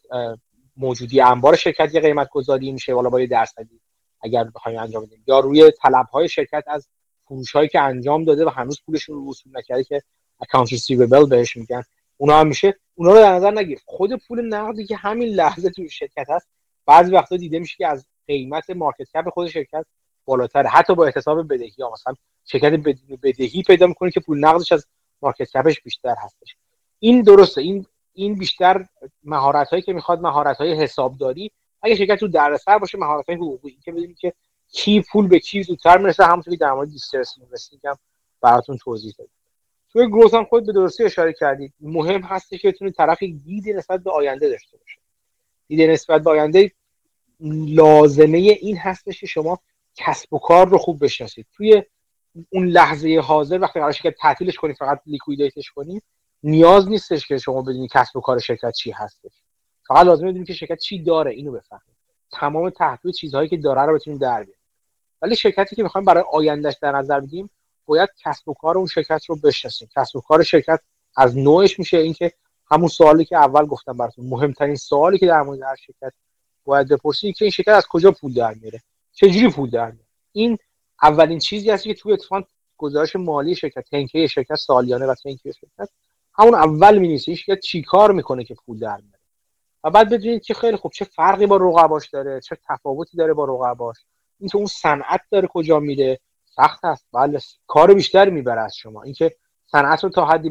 موجودی 0.76 1.20
انبار 1.20 1.56
شرکت 1.56 1.94
یه 1.94 2.00
قیمت 2.00 2.28
گذاری 2.28 2.72
میشه 2.72 2.94
والا 2.94 3.10
با 3.10 3.20
یه 3.20 3.26
درصدی 3.26 3.80
اگر 4.20 4.44
بخوایم 4.44 4.78
انجام 4.78 5.06
بدیم. 5.06 5.24
یا 5.26 5.40
روی 5.40 5.70
طلب 5.70 6.06
های 6.06 6.28
شرکت 6.28 6.64
از 6.66 6.88
فروش 7.24 7.52
هایی 7.52 7.68
که 7.68 7.80
انجام 7.80 8.24
داده 8.24 8.44
و 8.44 8.48
هنوز 8.48 8.80
پولشون 8.86 9.16
رو 9.16 9.30
وصول 9.30 9.58
نکرده 9.58 9.84
که 9.84 10.02
account 10.44 10.68
receivable 10.68 11.28
بهش 11.28 11.56
میگن. 11.56 11.82
اونا 12.22 12.40
هم 12.40 12.46
میشه. 12.46 12.74
اونا 12.94 13.10
رو 13.10 13.16
در 13.16 13.34
نظر 13.34 13.50
نگیر. 13.50 13.80
خود 13.84 14.26
پول 14.28 14.40
نقدی 14.40 14.86
که 14.86 14.96
همین 14.96 15.28
لحظه 15.28 15.70
توی 15.70 15.88
شرکت 15.88 16.30
هست 16.30 16.48
بعضی 16.86 17.12
وقتا 17.12 17.36
دیده 17.36 17.58
میشه 17.58 17.76
که 17.76 17.86
از 17.86 18.06
قیمت 18.26 18.70
مارکت 18.70 19.04
کپ 19.14 19.28
خود 19.28 19.48
شرکت 19.48 19.86
بالاتره. 20.24 20.68
حتی 20.68 20.94
با 20.94 21.06
احتساب 21.06 21.54
بدهی 21.54 21.72
ها 21.78 21.90
مثلا 21.92 22.14
شرکت 22.44 22.72
بدهی 23.22 23.62
پیدا 23.62 23.86
می‌کنه 23.86 24.10
که 24.10 24.20
پول 24.20 24.38
نقدش 24.38 24.72
از 24.72 24.86
مارکت 25.22 25.50
کپش 25.50 25.80
بیشتر 25.80 26.14
هستش. 26.18 26.56
این 26.98 27.22
درسته. 27.22 27.60
این 27.60 27.86
این 28.14 28.34
بیشتر 28.34 28.86
مهارت 29.24 29.68
هایی 29.68 29.82
که 29.82 29.92
می‌خواد 29.92 30.20
مهارت 30.20 30.56
های 30.56 30.74
حسابداری. 30.74 31.50
اگه 31.82 31.94
شرکت 31.94 32.20
تو 32.20 32.28
دردسر 32.28 32.78
باشه 32.78 32.98
مهارت 32.98 33.26
های 33.26 33.36
حقوقی. 33.36 33.78
که 33.84 33.92
بدونید 33.92 34.18
که 34.18 34.32
کی 34.68 35.00
پول 35.00 35.28
به 35.28 35.38
کی 35.38 35.62
زودتر 35.62 35.98
می‌رسه 35.98 36.24
همونطوری 36.24 36.56
در 36.56 36.72
مورد 36.72 36.90
distressed 36.90 37.34
investing 37.38 37.80
هم 37.86 37.98
براتون 38.40 38.76
توضیح 38.76 39.14
دادم. 39.18 39.30
توی 39.92 40.06
growth 40.06 40.34
هم 40.34 40.44
خود 40.44 40.66
به 40.66 40.72
درستی 40.72 41.04
اشاره 41.04 41.32
کردید 41.32 41.74
مهم 41.80 42.20
هستش 42.20 42.62
که 42.62 42.68
بتونید 42.68 42.94
طرف 42.94 43.18
دید 43.22 43.68
نسبت 43.68 44.00
به 44.02 44.10
آینده 44.10 44.48
داشته 44.48 44.76
باشه. 44.76 44.98
دید 45.68 45.90
نسبت 45.90 46.22
به 46.22 46.30
آینده 46.30 46.72
لازمه 47.66 48.38
این 48.38 48.76
هستش 48.76 49.20
که 49.20 49.26
شما 49.26 49.58
کسب 49.96 50.32
و 50.32 50.38
کار 50.38 50.68
رو 50.68 50.78
خوب 50.78 51.04
بشناسید. 51.04 51.46
توی 51.52 51.82
اون 52.50 52.66
لحظه 52.66 53.20
حاضر 53.24 53.58
وقتی 53.60 53.80
قرار 53.80 53.92
شرکت 53.92 54.16
تعطیلش 54.18 54.56
کنید 54.56 54.76
فقط 54.76 55.00
liquidate 55.06 55.59
ش 55.59 55.70
کنید 55.70 56.02
نیاز 56.42 56.88
نیستش 56.88 57.26
که 57.26 57.38
شما 57.38 57.62
بدونید 57.62 57.90
کسب 57.92 58.16
و 58.16 58.20
کار 58.20 58.38
شرکت 58.38 58.72
چی 58.72 58.90
هستش. 58.90 59.32
فقط 59.86 60.06
لازمه 60.06 60.28
بدونید 60.28 60.46
که 60.46 60.54
شرکت 60.54 60.78
چی 60.78 61.02
داره 61.02 61.30
اینو 61.30 61.52
بفهمید 61.52 61.96
تمام 62.32 62.70
تحویل 62.70 63.12
چیزهایی 63.12 63.48
که 63.48 63.56
داره 63.56 63.82
رو 63.82 63.94
بتونید 63.94 64.20
در 64.20 64.44
بیارید 64.44 64.62
ولی 65.22 65.36
شرکتی 65.36 65.76
که 65.76 65.82
می‌خوایم 65.82 66.04
برای 66.04 66.24
آیندهش 66.32 66.74
در 66.82 66.92
نظر 66.92 67.20
بگیریم 67.20 67.50
باید 67.86 68.08
کسب 68.24 68.48
و 68.48 68.54
کار 68.54 68.78
اون 68.78 68.86
شرکت 68.86 69.24
رو 69.24 69.36
بشناسیم. 69.36 69.88
کسب 69.96 70.16
و 70.16 70.20
کار 70.20 70.42
شرکت 70.42 70.80
از 71.16 71.38
نوعش 71.38 71.78
میشه 71.78 71.98
اینکه 71.98 72.32
همون 72.70 72.88
سوالی 72.88 73.24
که 73.24 73.36
اول 73.36 73.66
گفتم 73.66 73.96
براتون 73.96 74.26
مهمترین 74.28 74.76
سوالی 74.76 75.18
که 75.18 75.26
در 75.26 75.42
مورد 75.42 75.62
هر 75.62 75.76
شرکت 75.76 76.12
باید 76.64 76.88
بپرسید 76.88 77.36
که 77.36 77.44
این 77.44 77.50
شرکت 77.50 77.68
از 77.68 77.86
کجا 77.86 78.12
پول 78.12 78.32
در 78.32 78.54
میاره؟ 78.54 78.82
چجوری 79.12 79.50
پول 79.50 79.70
در 79.70 79.84
میاره؟ 79.84 80.06
این 80.32 80.58
اولین 81.02 81.38
چیزی 81.38 81.70
هست 81.70 81.84
که 81.84 81.94
توی 81.94 82.12
اتفاق 82.12 82.44
گزارش 82.76 83.16
مالی 83.16 83.54
شرکت 83.54 83.84
تنکه 83.90 84.26
شرکت 84.26 84.54
سالیانه 84.54 85.06
و 85.06 85.14
تنکه 85.14 85.52
شرکت 85.52 85.88
همون 86.34 86.54
اول 86.54 86.98
می 86.98 87.08
نیست 87.08 87.34
شرکت 87.34 87.60
چیکار 87.60 88.12
می‌کنه 88.12 88.44
که 88.44 88.54
پول 88.54 88.78
در 88.78 88.96
میاره. 88.96 89.18
و 89.84 89.90
بعد 89.90 90.10
بدونید 90.10 90.42
که 90.42 90.54
خیلی 90.54 90.76
خوب 90.76 90.92
چه 90.92 91.04
فرقی 91.04 91.46
با 91.46 91.56
رقباش 91.56 92.08
داره 92.08 92.40
چه 92.40 92.58
تفاوتی 92.68 93.16
داره 93.16 93.34
با 93.34 93.44
رقباش 93.44 93.96
اینکه 94.40 94.56
اون 94.56 94.66
صنعت 94.66 95.20
داره 95.30 95.48
کجا 95.48 95.80
میره 95.80 96.20
سخت 96.56 96.84
است. 96.84 97.06
بله 97.12 97.40
کار 97.66 97.94
بیشتری 97.94 98.30
می‌بره 98.30 98.60
از 98.60 98.76
شما. 98.76 99.02
اینکه 99.02 99.36
صنعت 99.66 100.04
رو 100.04 100.10
تا 100.10 100.26
حدی 100.26 100.50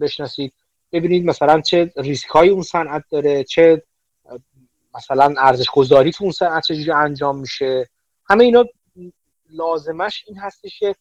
بشناسید. 0.00 0.52
ببینید 0.92 1.24
مثلا 1.24 1.60
چه 1.60 1.92
ریسک 1.96 2.28
های 2.28 2.48
اون 2.48 2.62
صنعت 2.62 3.04
داره 3.10 3.44
چه 3.44 3.82
مثلا 4.94 5.34
ارزش 5.38 5.70
گذاری 5.70 6.10
تو 6.12 6.24
اون 6.24 6.32
صنعت 6.32 6.64
چجوری 6.64 6.90
انجام 6.90 7.38
میشه. 7.38 7.88
همه 8.24 8.44
اینا 8.44 8.64
لازمش 9.50 10.24
این 10.26 10.38
هستش 10.38 10.78
که 10.78 10.94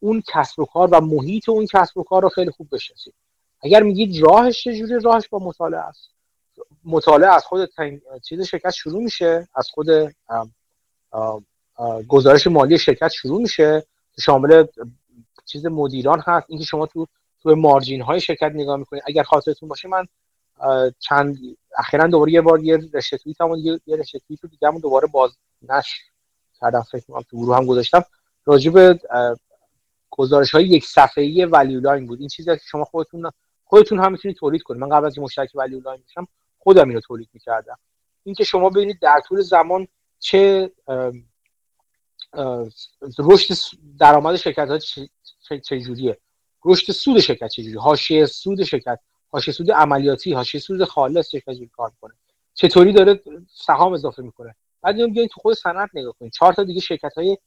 اون 0.00 0.22
کسب 0.32 0.58
و 0.58 0.64
کار 0.64 0.88
و 0.92 1.00
محیط 1.00 1.48
اون 1.48 1.66
کسب 1.66 1.98
و 1.98 2.02
کار 2.02 2.22
رو 2.22 2.28
خیلی 2.28 2.50
خوب 2.50 2.68
بشناسید. 2.72 3.14
اگر 3.62 3.82
میگید 3.82 4.22
راهش 4.22 4.64
چجوری 4.64 5.00
راهش 5.00 5.28
با 5.28 5.38
مطالعه 5.38 5.80
است. 5.80 6.10
مطالعه 6.84 7.34
از 7.34 7.44
خود 7.44 7.70
چیز 8.24 8.42
شرکت 8.42 8.70
شروع 8.70 9.02
میشه 9.02 9.48
از 9.54 9.68
خود 9.68 9.86
گزارش 12.08 12.46
مالی 12.46 12.78
شرکت 12.78 13.08
شروع 13.08 13.42
میشه. 13.42 13.86
شامل 14.20 14.64
چیز 15.46 15.66
مدیران 15.66 16.20
هست. 16.26 16.46
اینکه 16.48 16.64
شما 16.64 16.86
تو 16.86 17.06
تو 17.42 17.56
مارجین 17.56 18.02
های 18.02 18.20
شرکت 18.20 18.52
نگاه 18.54 18.76
می‌کنید 18.76 19.02
اگر 19.06 19.22
خاطرتون 19.22 19.68
باشه 19.68 19.88
من 19.88 20.06
چند 20.98 21.38
اخیرا 21.78 22.06
دوباره 22.06 22.32
یه 22.32 22.40
بار 22.40 22.62
یه 22.62 22.78
رشته 22.94 23.18
توییت 23.18 23.40
هم 23.40 23.56
یه 23.86 23.96
رشته 23.96 24.18
توییت 24.18 24.40
رو 24.42 24.48
دیگه 24.48 24.70
دوباره 24.82 25.06
بازنشر 25.06 26.00
کردم. 26.60 26.82
فکر 26.82 27.04
کنم 27.08 27.22
تو 27.30 27.36
گروه 27.36 27.56
هم 27.56 27.66
گذاشتم. 27.66 28.04
راجع 28.44 28.70
به 28.70 29.00
گزارش 30.10 30.50
های 30.50 30.64
یک 30.64 30.84
صفحه‌ای 30.84 31.44
Value 31.44 31.80
Line 31.80 32.06
بود. 32.06 32.20
این 32.20 32.28
چیزی 32.28 32.50
که 32.50 32.62
شما 32.64 32.84
خودتون 32.84 33.30
خودتون 33.64 34.00
هم 34.00 34.12
می‌تونید 34.12 34.36
تولید 34.36 34.62
کنید. 34.62 34.80
من 34.80 34.88
قبل 34.88 35.06
از 35.06 35.18
مشترک 35.18 35.50
Value 35.54 35.80
Line 35.80 36.02
بشم 36.08 36.28
خودم 36.58 36.88
اینو 36.88 37.00
تولید 37.00 37.28
می‌کردم. 37.32 37.78
اینکه 38.24 38.44
شما 38.44 38.70
ببینید 38.70 38.98
در 39.00 39.22
طول 39.28 39.40
زمان 39.40 39.88
چه 40.18 40.70
رشد 43.18 43.54
درآمد 43.98 44.36
شرکت 44.36 44.68
ها 44.68 44.78
چجوریه 45.58 46.18
رشد 46.64 46.92
سود 46.92 47.20
شرکت 47.20 47.48
چجوری 47.48 47.78
حاشیه 47.78 48.26
سود 48.26 48.64
شرکت 48.64 48.98
حاشیه 49.32 49.54
سود 49.54 49.70
عملیاتی 49.70 50.32
حاشیه 50.32 50.60
سود 50.60 50.84
خالص 50.84 51.30
شرکت 51.30 51.52
کار 51.72 51.92
کنه 52.00 52.14
چطوری 52.54 52.92
داره 52.92 53.20
سهام 53.54 53.92
اضافه 53.92 54.22
می‌کنه؟ 54.22 54.54
بعد 54.82 54.94
بیاین 54.94 55.28
تو 55.28 55.40
خود 55.40 55.54
صنعت 55.54 55.90
نگاه 55.94 56.14
کنید 56.20 56.32
چهار 56.32 56.52
تا 56.52 56.64
دیگه 56.64 56.80
شرکت 56.80 57.12
های 57.16 57.38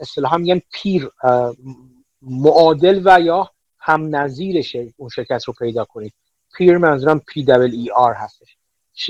اصطلاحا 0.00 0.36
میگن 0.36 0.60
پیر 0.72 1.10
معادل 2.22 3.02
و 3.04 3.20
یا 3.20 3.50
هم 3.78 4.16
نظیرش 4.16 4.76
اون 4.96 5.08
شرکت 5.08 5.44
رو 5.44 5.54
پیدا 5.58 5.84
کنید 5.84 6.12
پیر 6.54 6.78
منظورم 6.78 7.18
پی 7.18 7.44
دبل 7.44 7.70
ای 7.72 7.90
آر 7.90 8.14
هستش. 8.14 8.56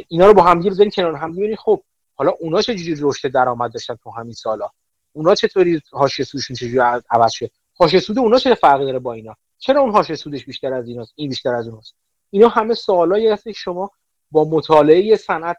اینا 0.08 0.26
رو 0.26 0.34
با 0.34 0.42
هم 0.42 0.60
بزنید 0.60 0.94
کنار 0.94 1.14
هم. 1.14 1.32
ببینید 1.32 1.58
خب 1.58 1.82
حالا 2.14 2.32
اونا 2.40 2.62
چجوری 2.62 2.96
رشد 3.00 3.28
درآمد 3.28 3.72
داشتن 3.72 3.94
تو 3.94 4.10
همین 4.10 4.32
سالا؟ 4.32 4.70
اونا 5.16 5.34
چطوری 5.34 5.82
حاشیه 5.92 6.24
سودشون 6.24 6.56
چجوری 6.56 6.78
عوض 7.10 7.32
شد 7.32 7.50
حاشیه 7.74 8.00
سود 8.00 8.18
اونا 8.18 8.38
چه 8.38 8.54
فرقی 8.54 8.84
داره 8.84 8.98
با 8.98 9.12
اینا؟ 9.12 9.36
چرا 9.58 9.80
اون 9.80 9.90
حاشیه 9.90 10.16
سودش 10.16 10.44
بیشتر 10.44 10.72
از 10.72 10.88
ایناست؟ 10.88 11.12
این 11.16 11.28
بیشتر 11.28 11.54
از 11.54 11.68
اوناست. 11.68 11.94
اینا 12.30 12.48
همه 12.48 12.74
سوالایی 12.74 13.28
هست 13.28 13.44
که 13.44 13.52
شما 13.52 13.90
با 14.30 14.44
مطالعه 14.44 15.16
صنعت 15.16 15.56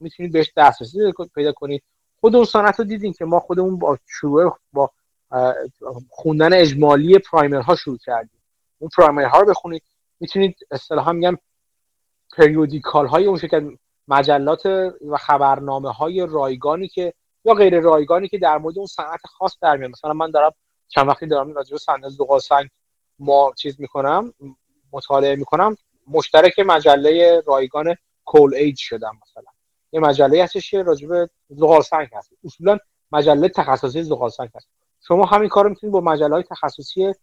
می‌تونید 0.00 0.32
بهش 0.32 0.52
دسترسی 0.56 0.98
پیدا 1.34 1.52
کنید. 1.52 1.82
خود 2.20 2.36
اون 2.36 2.44
صنعت 2.44 2.78
رو 2.78 2.84
دیدین 2.84 3.12
که 3.12 3.24
ما 3.24 3.40
خودمون 3.40 3.78
با 3.78 3.98
شروع 4.06 4.58
با 4.72 4.90
خوندن 6.08 6.52
اجمالی 6.52 7.18
پرایمر 7.18 7.60
ها 7.60 7.76
شروع 7.76 7.98
کردیم. 7.98 8.42
اون 8.78 8.90
پرایمر 8.96 9.24
ها 9.24 9.40
رو 9.40 9.46
بخونید. 9.46 9.82
می‌تونید 10.20 10.56
اصطلاحا 10.70 11.12
میگم 11.12 11.38
پریودیکال 12.36 13.06
های 13.06 13.26
اون 13.26 13.38
شکل 13.38 13.76
مجلات 14.08 14.66
و 15.10 15.16
خبرنامه 15.16 15.92
های 15.92 16.26
رایگانی 16.26 16.88
که 16.88 17.14
یا 17.44 17.54
غیر 17.54 17.80
رایگانی 17.80 18.28
که 18.28 18.38
در 18.38 18.58
مورد 18.58 18.78
اون 18.78 18.86
صنعت 18.86 19.20
خاص 19.26 19.56
در 19.62 19.76
میاد. 19.76 19.90
مثلا 19.90 20.12
من 20.12 20.30
دارم 20.30 20.52
چند 20.88 21.08
وقتی 21.08 21.26
دارم 21.26 21.52
راجع 21.52 21.70
به 21.72 21.78
صنعت 21.78 22.08
زغال 22.08 22.38
سنگ 22.38 22.68
ما 23.18 23.52
چیز 23.58 23.80
می‌کنم 23.80 24.34
مطالعه 24.92 25.36
می‌کنم. 25.36 25.76
مشترک 26.06 26.58
مجله 26.58 27.42
رایگان 27.46 27.94
کول 28.24 28.54
ایج 28.54 28.78
شدم 28.78 29.18
مثلا. 29.22 29.52
یه 29.92 30.00
مجله 30.00 30.44
هستش 30.44 30.70
که 30.70 30.82
راجع 30.82 31.08
به 31.08 31.30
زغال 31.48 31.82
سنگ 31.82 32.08
هست. 32.12 32.30
اصولا 32.44 32.78
مجله 33.12 33.48
تخصصی 33.48 34.02
زغال 34.02 34.30
سنگ 34.30 34.48
هست. 34.54 34.68
شما 35.06 35.24
همین 35.24 35.48
کارو 35.48 35.68
می‌تونید 35.68 35.92
با 35.92 36.00
مجله 36.00 36.34
های 36.34 36.42
تخصصی 36.42 37.14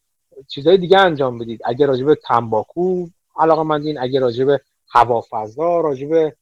چیزهای 0.47 0.77
دیگه 0.77 0.99
انجام 0.99 1.37
بدید. 1.37 1.61
اگه 1.65 1.85
راجع 1.85 2.05
به 2.05 2.15
تنباکو 2.15 3.07
علاقه 3.39 3.63
مندین 3.63 3.99
اگه 3.99 4.19
راجع 4.19 4.45
به 4.45 4.61
هوافضا 4.89 5.81
راجع 5.81 6.07
به 6.07 6.35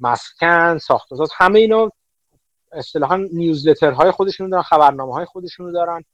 مسکن 0.00 0.78
ساختساز 0.78 1.30
همه 1.34 1.58
اینا 1.58 1.90
اصطلاحا 2.72 3.16
نیوزلتر 3.16 3.92
های 3.92 4.10
خودشون 4.10 4.50
دارن 4.50 4.62
خبرنامه 4.62 5.14
های 5.14 5.24
خودشون 5.24 5.72
دارن 5.72 6.04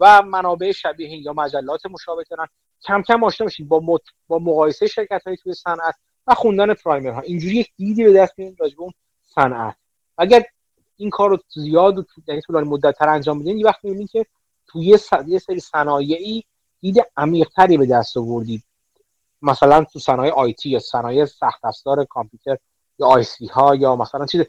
و 0.00 0.22
منابع 0.22 0.72
شبیه 0.72 1.08
این 1.08 1.22
یا 1.22 1.32
مجلات 1.32 1.86
مشابه 1.86 2.24
دارن. 2.30 2.46
کم 2.82 3.02
کم 3.02 3.24
آشنا 3.24 3.46
بشید 3.46 3.68
با 3.68 4.00
با 4.28 4.38
مقایسه 4.38 4.86
شرکت 4.86 5.26
های 5.26 5.36
توی 5.36 5.54
صنعت 5.54 5.94
و 6.26 6.34
خوندن 6.34 6.74
پرایمر 6.74 7.10
ها 7.10 7.20
اینجوری 7.20 7.54
یک 7.56 7.72
دیدی 7.76 8.04
به 8.04 8.12
دست 8.12 8.32
میارید 8.36 8.60
راجع 8.60 8.74
اون 8.78 8.92
صنعت. 9.34 9.76
اگر 10.18 10.44
این 10.96 11.10
کار 11.10 11.30
رو 11.30 11.38
زیاد 11.54 11.98
و 11.98 12.04
یعنی 12.28 12.40
طولانی 12.40 12.68
مدت 12.68 12.98
تر 12.98 13.08
انجام 13.08 13.38
بدین 13.38 13.58
یه 13.58 13.66
وقت 13.66 13.84
می‌بینید 13.84 14.10
که 14.10 14.26
توی 14.66 14.84
یه 15.26 15.38
سری 15.38 15.60
صنایعی 15.60 16.44
دید 16.80 17.04
عمیقتری 17.16 17.76
به 17.76 17.86
دست 17.86 18.16
آوردید. 18.16 18.62
مثلا 19.42 19.84
تو 19.84 19.98
صنایع 19.98 20.32
آیتی 20.32 20.70
یا 20.70 20.78
صنایع 20.78 21.24
سخت 21.24 21.64
افزار 21.64 22.04
کامپیوتر 22.04 22.56
یا 22.98 23.06
آی 23.06 23.24
ها 23.50 23.74
یا 23.74 23.96
مثلا 23.96 24.26
چیز 24.26 24.42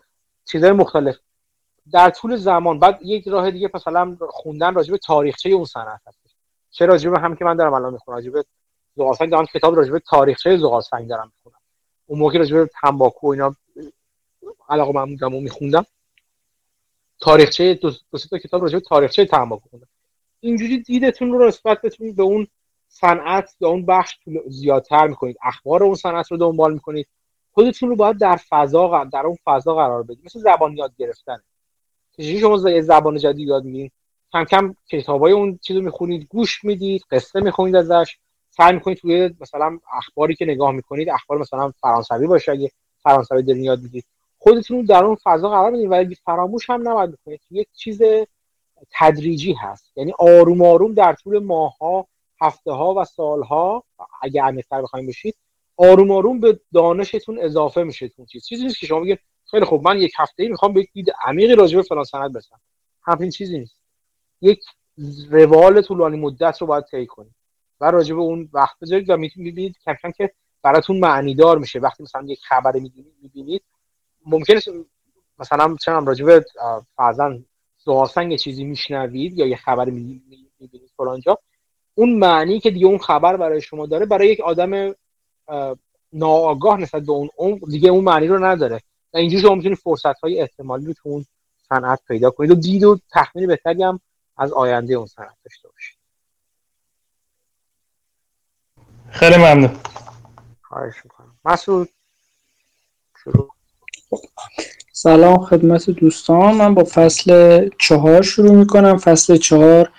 چیزهای 0.46 0.72
مختلف. 0.72 1.16
در 1.91 2.09
طول 2.09 2.35
زمان. 2.35 2.80
بعد 2.80 2.99
یک 3.01 3.27
راه 3.27 3.51
دیگه 3.51 3.69
مثلا 3.73 4.18
خوندن 4.30 4.73
راجع 4.73 4.91
به 4.91 4.97
تاریخچه 4.97 5.49
اون 5.49 5.65
صنعت 5.65 6.01
هست. 6.07 6.19
چه 6.72 6.85
راجع 6.85 7.09
به 7.09 7.19
هم 7.19 7.35
که 7.35 7.45
من 7.45 7.55
دارم 7.55 7.73
الان 7.73 7.93
می‌خونم 7.93 8.15
راجع 8.18 8.31
به 8.31 8.45
دارم 9.31 9.45
کتاب 9.45 9.76
راجع 9.76 9.91
به 9.91 9.99
تاریخچه 9.99 10.57
زغال 10.57 10.81
سنگ 10.81 11.09
دارم 11.09 11.31
می‌خونم. 11.35 11.61
اون 12.05 12.19
موقع 12.19 12.38
راجع 12.38 12.57
به 12.57 12.69
تنباکو 12.81 13.27
اینا 13.27 13.55
علاقه 14.69 14.91
من 14.91 15.05
بودم 15.05 15.35
و 15.35 15.41
میخوندم. 15.41 15.85
تاریخچه 17.19 17.73
دو, 17.73 17.91
دو 18.11 18.18
تا 18.18 18.38
کتاب 18.38 18.61
راجع 18.61 18.73
به 18.73 18.85
تاریخچه 18.89 19.26
تنباکو 19.26 19.69
خوندم. 19.69 19.88
اینجوری 20.39 20.84
دیدتون 20.84 21.31
رو 21.31 21.47
نسبت 21.47 21.81
بتونید 21.81 22.15
به 22.15 22.23
اون 22.23 22.47
صنعت 22.88 23.55
یا 23.59 23.69
اون 23.69 23.85
بخش 23.85 24.19
زیادتر 24.47 25.07
می‌کنید. 25.07 25.38
اخبار 25.43 25.84
اون 25.84 25.95
صنعت 25.95 26.31
رو 26.31 26.38
دنبال 26.38 26.73
می‌کنید. 26.73 27.07
خودتون 27.51 27.89
رو 27.89 27.95
باید 27.95 28.18
در 28.18 28.39
فضا 28.49 29.03
در 29.03 29.26
اون 29.26 29.38
فضا 29.45 29.76
قرار 29.76 30.03
بدید. 30.03 30.26
مثل 30.26 30.39
زبان 30.39 30.77
یاد 30.77 30.95
گرفتن. 30.97 31.41
چجوری 32.18 32.39
شما 32.39 32.69
یه 32.69 32.81
زبان 32.81 33.18
جدید 33.18 33.48
یاد 33.48 33.64
می‌گیرید؟ 33.64 33.91
کم 34.34 34.44
کم 34.44 34.76
کتابای 34.89 35.31
اون 35.31 35.60
چیزو 35.61 35.81
می‌خونید 35.81 36.27
گوش 36.30 36.64
می‌دید 36.64 37.03
قصه 37.11 37.39
می‌خونید 37.39 37.76
ازش 37.76 38.18
سعی 38.49 38.73
می‌کنید 38.73 38.98
توی 38.98 39.35
مثلا 39.41 39.80
اخباری 39.98 40.35
که 40.35 40.45
نگاه 40.45 40.72
می‌کنید 40.72 41.10
اخبار 41.10 41.38
مثلا 41.38 41.73
فرانسوی 41.81 42.27
باشه 42.27 42.52
اگه 42.52 42.72
فرانسوی 43.03 43.44
دارین 43.44 43.64
یاد 43.64 43.81
می‌گیرید. 43.81 44.06
خودتون 44.39 44.81
در 44.81 45.03
اون 45.03 45.18
فضا 45.23 45.49
قرار 45.49 45.72
بدید 45.72 45.91
ولی 45.91 46.15
فراموش 46.15 46.69
هم 46.69 46.89
نباید 46.89 47.11
بکنید 47.11 47.41
یک 47.52 47.68
چیز 47.73 48.02
تدریجی 48.91 49.53
هست. 49.53 49.91
یعنی 49.95 50.14
آروم 50.19 50.61
آروم 50.61 50.94
در 50.94 51.14
طول 51.14 51.39
ماهها 51.39 52.07
هفته 52.41 52.72
ها 52.72 52.94
و 52.94 53.06
سالها 53.06 53.84
اگه 54.22 54.44
عمیق‌تر 54.44 54.81
بخوایم 54.81 55.07
بشید 55.07 55.35
آروم 55.77 56.11
آروم 56.11 56.39
به 56.39 56.60
دانشتون 56.73 57.39
اضافه 57.39 57.84
میشه 57.84 58.11
چیز. 58.31 58.45
چیزی 58.45 58.64
نیست 58.64 58.80
که 58.80 58.88
شما 58.88 58.99
بگید 58.99 59.19
خیلی 59.52 59.65
خوب. 59.65 59.88
من 59.88 59.98
یک 59.98 60.14
هفته 60.18 60.44
ای 60.44 60.49
می‌خوام 60.49 60.74
به 60.74 60.80
یک 60.82 60.90
دید 60.94 61.11
عمیقی 61.26 61.56
راجع 61.56 61.78
به 61.78 61.84
فلان 61.84 62.03
سند 62.03 62.34
برسم. 62.34 62.60
همین 63.03 63.30
چیزی 63.30 63.60
نیست. 63.60 63.78
یک 64.41 64.60
روال 65.30 65.82
طولانی 65.82 66.18
مدت 66.18 66.61
رو 66.61 66.68
باید 66.68 66.86
طی 66.86 67.06
کنید 67.06 67.36
و 67.82 67.91
راجع 67.91 68.15
به 68.15 68.22
اون 68.22 68.49
وقت 68.53 68.80
بذارید 68.82 69.10
و 69.10 69.18
می‌بینید 69.18 69.76
کم 69.86 69.94
کم 69.94 70.11
که 70.11 70.32
براتون 70.61 70.99
معنی 70.99 71.36
دار 71.36 71.57
میشه. 71.57 71.80
وقتی 71.80 72.03
مثلا 72.03 72.24
یک 72.28 72.40
خبر 72.44 72.72
می‌بینید 73.22 73.64
ممکنه 74.26 74.61
مثلا 75.40 75.76
چه 75.82 75.91
راجع 75.91 76.26
به 76.26 76.45
فرضاً 76.95 77.40
سنگ 78.10 78.36
چیزی 78.36 78.64
میشنوید 78.64 79.38
یا 79.38 79.48
یه 79.48 79.56
خبر 79.56 79.86
می‌بینید 79.86 80.52
فلانجا 80.98 81.38
اون 81.95 82.14
معنی 82.14 82.60
که 82.60 82.72
دیگه 82.72 82.86
اون 82.86 82.98
خبر 82.98 83.38
برای 83.38 83.61
شما 83.61 83.86
داره 83.86 84.06
برای 84.06 84.28
یک 84.28 84.40
آدم 84.40 84.95
ناآگاه 86.14 86.78
نسبت 86.80 87.03
به 87.03 87.11
اون 87.11 87.30
اون 87.36 87.60
دیگه 87.72 87.90
اون 87.90 88.03
معنی 88.03 88.28
رو 88.28 88.45
نداره. 88.45 88.82
و 89.14 89.18
اینجوری 89.18 89.42
شما 89.42 89.56
می‌تونید 89.56 89.78
فرصت 89.78 90.20
های 90.24 90.42
احتمالی 90.42 90.86
رو 90.86 90.94
تو 90.94 91.10
اون 91.10 91.26
صنعت 91.70 92.00
پیدا 92.08 92.32
کنید 92.32 92.52
و 92.52 92.56
دید 92.56 92.84
و 92.84 93.00
تخمین 93.12 93.48
بهتری 93.48 93.84
هم 93.84 94.00
از 94.38 94.52
آینده 94.52 94.94
اون 94.94 95.08
صنعت 95.08 95.36
داشته 95.44 95.70
باشید 95.70 95.98
خیلی 99.10 99.38
ممنون. 99.38 99.80
خواهش 100.62 100.96
می‌کنم. 101.04 101.40
مسعود 101.46 101.90
شروع. 103.24 103.50
سلام 104.94 105.46
خدمت 105.46 105.90
دوستان. 105.90 106.56
من 106.56 106.74
با 106.74 106.84
فصل 106.84 107.70
چهار 107.80 108.22
شروع 108.22 108.56
می‌کنم. 108.56 108.98
فصل 108.98 109.38
چهار 109.38 109.92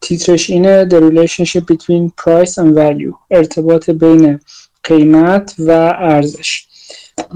تیترش 0.00 0.50
اینه 0.50 0.88
The 0.88 0.94
relationship 0.94 1.62
between 1.62 2.10
price 2.24 2.52
and 2.52 2.76
value. 2.76 3.14
ارتباط 3.30 3.90
بین 3.90 4.40
قیمت 4.84 5.54
و 5.58 5.70
ارزش. 5.98 6.66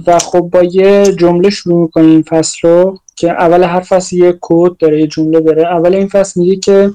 و 0.07 0.19
خب 0.19 0.41
با 0.41 0.63
یه 0.63 1.13
جمله 1.19 1.51
شروع 1.51 1.83
می‌کنیم 1.83 2.11
این 2.11 2.23
فصل 2.23 2.59
رو 2.63 2.99
که 3.17 3.31
اول 3.31 3.63
هر 3.63 3.81
فصل 3.81 4.17
یه 4.17 4.39
کد 4.41 4.77
داره 4.79 5.01
یه 5.01 5.07
جمله 5.07 5.41
داره. 5.41 5.63
اول 5.63 5.95
این 5.95 6.09
فصل 6.09 6.41
میگه 6.41 6.57
که 6.57 6.91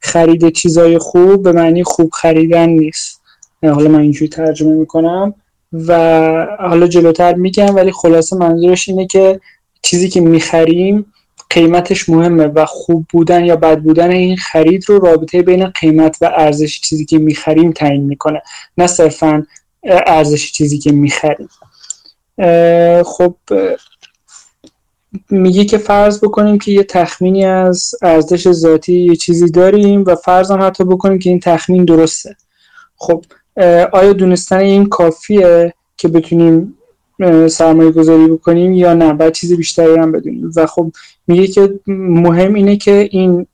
خرید 0.00 0.48
چیزای 0.48 0.98
خوب 0.98 1.42
به 1.42 1.52
معنی 1.52 1.84
خوب 1.84 2.10
خریدن 2.10 2.68
نیست. 2.68 3.20
حالا 3.62 3.90
من 3.90 4.00
اینجوری 4.00 4.28
ترجمه 4.28 4.72
می‌کنم 4.72 5.34
و 5.72 5.92
حالا 6.60 6.86
جلوتر 6.86 7.34
میگم 7.34 7.76
ولی 7.76 7.92
خلاصه 7.92 8.36
منظورش 8.36 8.88
اینه 8.88 9.06
که 9.06 9.40
چیزی 9.82 10.08
که 10.08 10.20
می‌خریم 10.20 11.06
قیمتش 11.50 12.08
مهمه 12.08 12.46
و 12.46 12.66
خوب 12.66 13.06
بودن 13.12 13.44
یا 13.44 13.56
بد 13.56 13.78
بودن 13.78 14.10
این 14.10 14.36
خرید 14.36 14.84
رو 14.88 14.98
رابطه 14.98 15.42
بین 15.42 15.66
قیمت 15.66 16.16
و 16.20 16.30
ارزش 16.36 16.80
چیزی 16.80 17.04
که 17.04 17.18
می‌خریم 17.18 17.72
تعیین 17.72 18.04
می‌کنه. 18.04 18.42
نه 18.78 18.86
صرفا 18.86 19.46
ارزش 20.06 20.52
چیزی 20.52 20.78
که 20.78 20.92
می‌خریم. 20.92 21.48
خب 23.04 23.34
میگه 25.30 25.64
که 25.64 25.78
فرض 25.78 26.24
بکنیم 26.24 26.58
که 26.58 26.72
یه 26.72 26.82
تخمینی 26.82 27.44
از 27.44 27.94
ارزش 28.02 28.52
ذاتی 28.52 29.00
یه 29.00 29.16
چیزی 29.16 29.50
داریم 29.50 30.04
و 30.06 30.14
فرض 30.14 30.50
هم 30.50 30.62
حتی 30.62 30.84
بکنیم 30.84 31.18
که 31.18 31.30
این 31.30 31.40
تخمین 31.40 31.84
درسته. 31.84 32.36
خب 32.96 33.24
آیا 33.92 34.12
دونستن 34.12 34.58
این 34.58 34.86
کافیه 34.86 35.74
که 35.96 36.08
بتونیم 36.08 36.76
سرمایه 37.48 37.90
گذاری 37.90 38.26
بکنیم 38.26 38.74
یا 38.74 38.94
نه؟ 38.94 39.12
باید 39.12 39.32
چیز 39.32 39.56
بیشتری 39.56 39.94
هم 39.94 40.12
بدونیم. 40.12 40.52
و 40.56 40.66
خب 40.66 40.92
میگه 41.26 41.46
که 41.46 41.80
مهم 41.86 42.54
اینه 42.54 42.76
که 42.76 43.08
این 43.10 43.46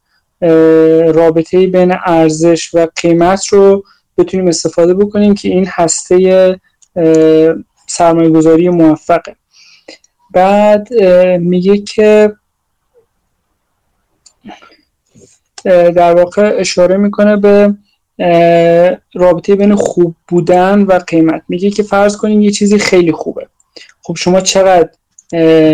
رابطه 1.12 1.66
بین 1.66 1.94
ارزش 2.06 2.74
و 2.74 2.88
قیمت 3.02 3.46
رو 3.46 3.84
بتونیم 4.18 4.48
استفاده 4.48 4.94
بکنیم 4.94 5.34
که 5.34 5.48
این 5.48 5.66
هسته 5.68 6.60
سرمایه 7.86 8.30
گذاری 8.30 8.68
موفقه. 8.68 9.36
بعد 10.30 10.94
میگه 11.38 11.78
که 11.78 12.32
در 15.64 16.14
واقع 16.14 16.56
اشاره 16.58 16.96
می‌کنه 16.96 17.36
به 17.36 17.74
رابطه 19.14 19.54
بین 19.54 19.74
خوب 19.74 20.16
بودن 20.28 20.82
و 20.82 20.98
قیمت. 20.98 21.42
میگه 21.48 21.70
که 21.70 21.82
فرض 21.82 22.16
کنیم 22.16 22.40
یه 22.40 22.50
چیزی 22.50 22.78
خیلی 22.78 23.12
خوبه. 23.12 23.48
خب 24.02 24.14
شما 24.16 24.40
چقدر 24.40 24.88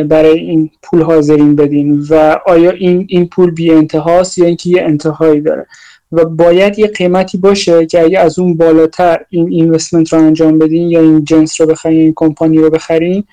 برای 0.02 0.38
این 0.38 0.70
پول 0.82 1.02
حاضرین 1.02 1.56
بدین 1.56 2.06
و 2.10 2.36
آیا 2.46 2.70
این 2.70 3.06
این 3.08 3.28
پول 3.28 3.50
بی 3.50 3.70
انتهاست 3.70 4.38
یا 4.38 4.46
اینکه 4.46 4.70
یه 4.70 4.82
انتهایی 4.82 5.40
داره؟ 5.40 5.66
و 6.12 6.24
باید 6.24 6.78
یه 6.78 6.86
قیمتی 6.86 7.38
باشه 7.38 7.86
که 7.86 8.02
اگه 8.02 8.18
از 8.18 8.38
اون 8.38 8.56
بالاتر 8.56 9.24
این 9.28 9.48
اینوستمنت 9.48 10.12
رو 10.12 10.18
انجام 10.18 10.58
بدین 10.58 10.90
یا 10.90 11.00
این 11.00 11.24
جنس 11.24 11.60
رو 11.60 11.66
بخرین 11.66 12.00
این 12.00 12.12
کمپانی 12.16 12.58
رو 12.58 12.70
بخرین 12.70 13.24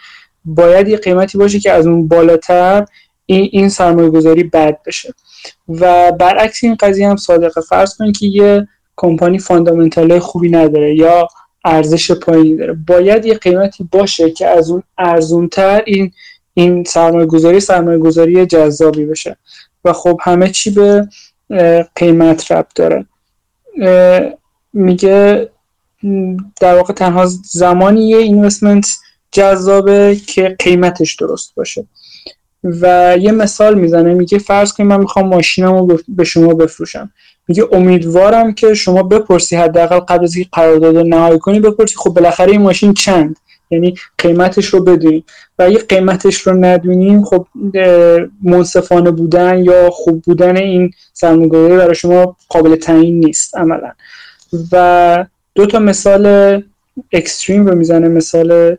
باید 0.45 0.87
یه 0.87 0.97
قیمتی 0.97 1.37
باشه 1.37 1.59
که 1.59 1.71
از 1.71 1.87
اون 1.87 2.07
بالاتر 2.07 2.85
این 3.25 3.49
این 3.51 3.69
سرمایه 3.69 4.09
گذاری 4.09 4.43
بد 4.43 4.79
بشه. 4.85 5.13
و 5.69 6.11
برعکس 6.11 6.63
این 6.63 6.75
قضیه 6.79 7.09
هم 7.09 7.15
صادقه 7.15 7.61
فرض 7.61 7.97
کنید 7.97 8.17
که 8.17 8.25
یه 8.25 8.67
کمپانی 8.95 9.39
فاندامنتال 9.39 10.19
خوبی 10.19 10.49
نداره 10.49 10.95
یا 10.95 11.27
ارزش 11.65 12.11
پایینی 12.11 12.57
داره. 12.57 12.73
باید 12.87 13.25
یه 13.25 13.33
قیمتی 13.33 13.89
باشه 13.91 14.31
که 14.31 14.47
از 14.47 14.71
اون 14.71 14.83
ارزونتر 14.97 15.83
این 15.85 16.11
این 16.53 16.83
سرمایه 16.83 17.25
گذاری 17.25 17.59
سرمایه 17.59 17.97
گذاری 17.97 18.45
جذابی 18.45 19.05
بشه. 19.05 19.37
و 19.85 19.93
خب 19.93 20.19
همه 20.23 20.49
چی 20.49 20.69
به 20.69 21.07
قیمت 21.95 22.51
رب 22.51 22.67
داره. 22.75 23.05
میگه 24.73 25.49
در 26.61 26.75
واقع 26.75 26.93
تنها 26.93 27.25
زمانی 27.51 28.09
یه 28.09 28.17
اینوستمنت 28.17 28.97
جذابه 29.31 30.17
که 30.27 30.55
قیمتش 30.59 31.15
درست 31.15 31.55
باشه. 31.55 31.85
و 32.63 33.15
یه 33.19 33.31
مثال 33.31 33.75
می‌زنه 33.75 34.13
میگه 34.13 34.37
فرض 34.37 34.73
کنید 34.73 34.89
من 34.89 34.99
می‌خوام 34.99 35.27
ماشینم 35.27 35.77
رو 35.77 35.99
به 36.07 36.23
شما 36.23 36.53
بفروشم. 36.53 37.11
میگه 37.47 37.67
امیدوارم 37.71 38.53
که 38.53 38.73
شما 38.73 39.03
بپرسی 39.03 39.55
حداقل 39.55 39.99
قبل 39.99 40.23
از 40.23 40.35
اینکه 40.35 40.49
قرارداد 40.53 40.97
نهایی 40.97 41.39
کنی 41.39 41.59
بپرسی 41.59 41.95
خب 41.95 42.09
بالاخره 42.09 42.51
این 42.51 42.61
ماشین 42.61 42.93
چند؟ 42.93 43.37
یعنی 43.71 43.95
قیمتش 44.17 44.65
رو 44.65 44.83
بدونیم 44.83 45.23
و 45.59 45.63
اگه 45.63 45.77
قیمتش 45.77 46.41
رو 46.41 46.53
ندونیم 46.53 47.23
خب 47.23 47.47
منصفانه 48.43 49.11
بودن 49.11 49.63
یا 49.63 49.89
خوب 49.89 50.21
بودن 50.21 50.57
این 50.57 50.91
سرمایه‌گذاری 51.13 51.77
برای 51.77 51.95
شما 51.95 52.37
قابل 52.49 52.75
تعیین 52.75 53.19
نیست 53.19 53.57
عملا. 53.57 53.91
و 54.71 55.25
دو 55.55 55.65
تا 55.65 55.79
مثال 55.79 56.63
اکستریم 57.11 57.65
رو 57.65 57.75
می‌زنه 57.75 58.07
مثال 58.07 58.77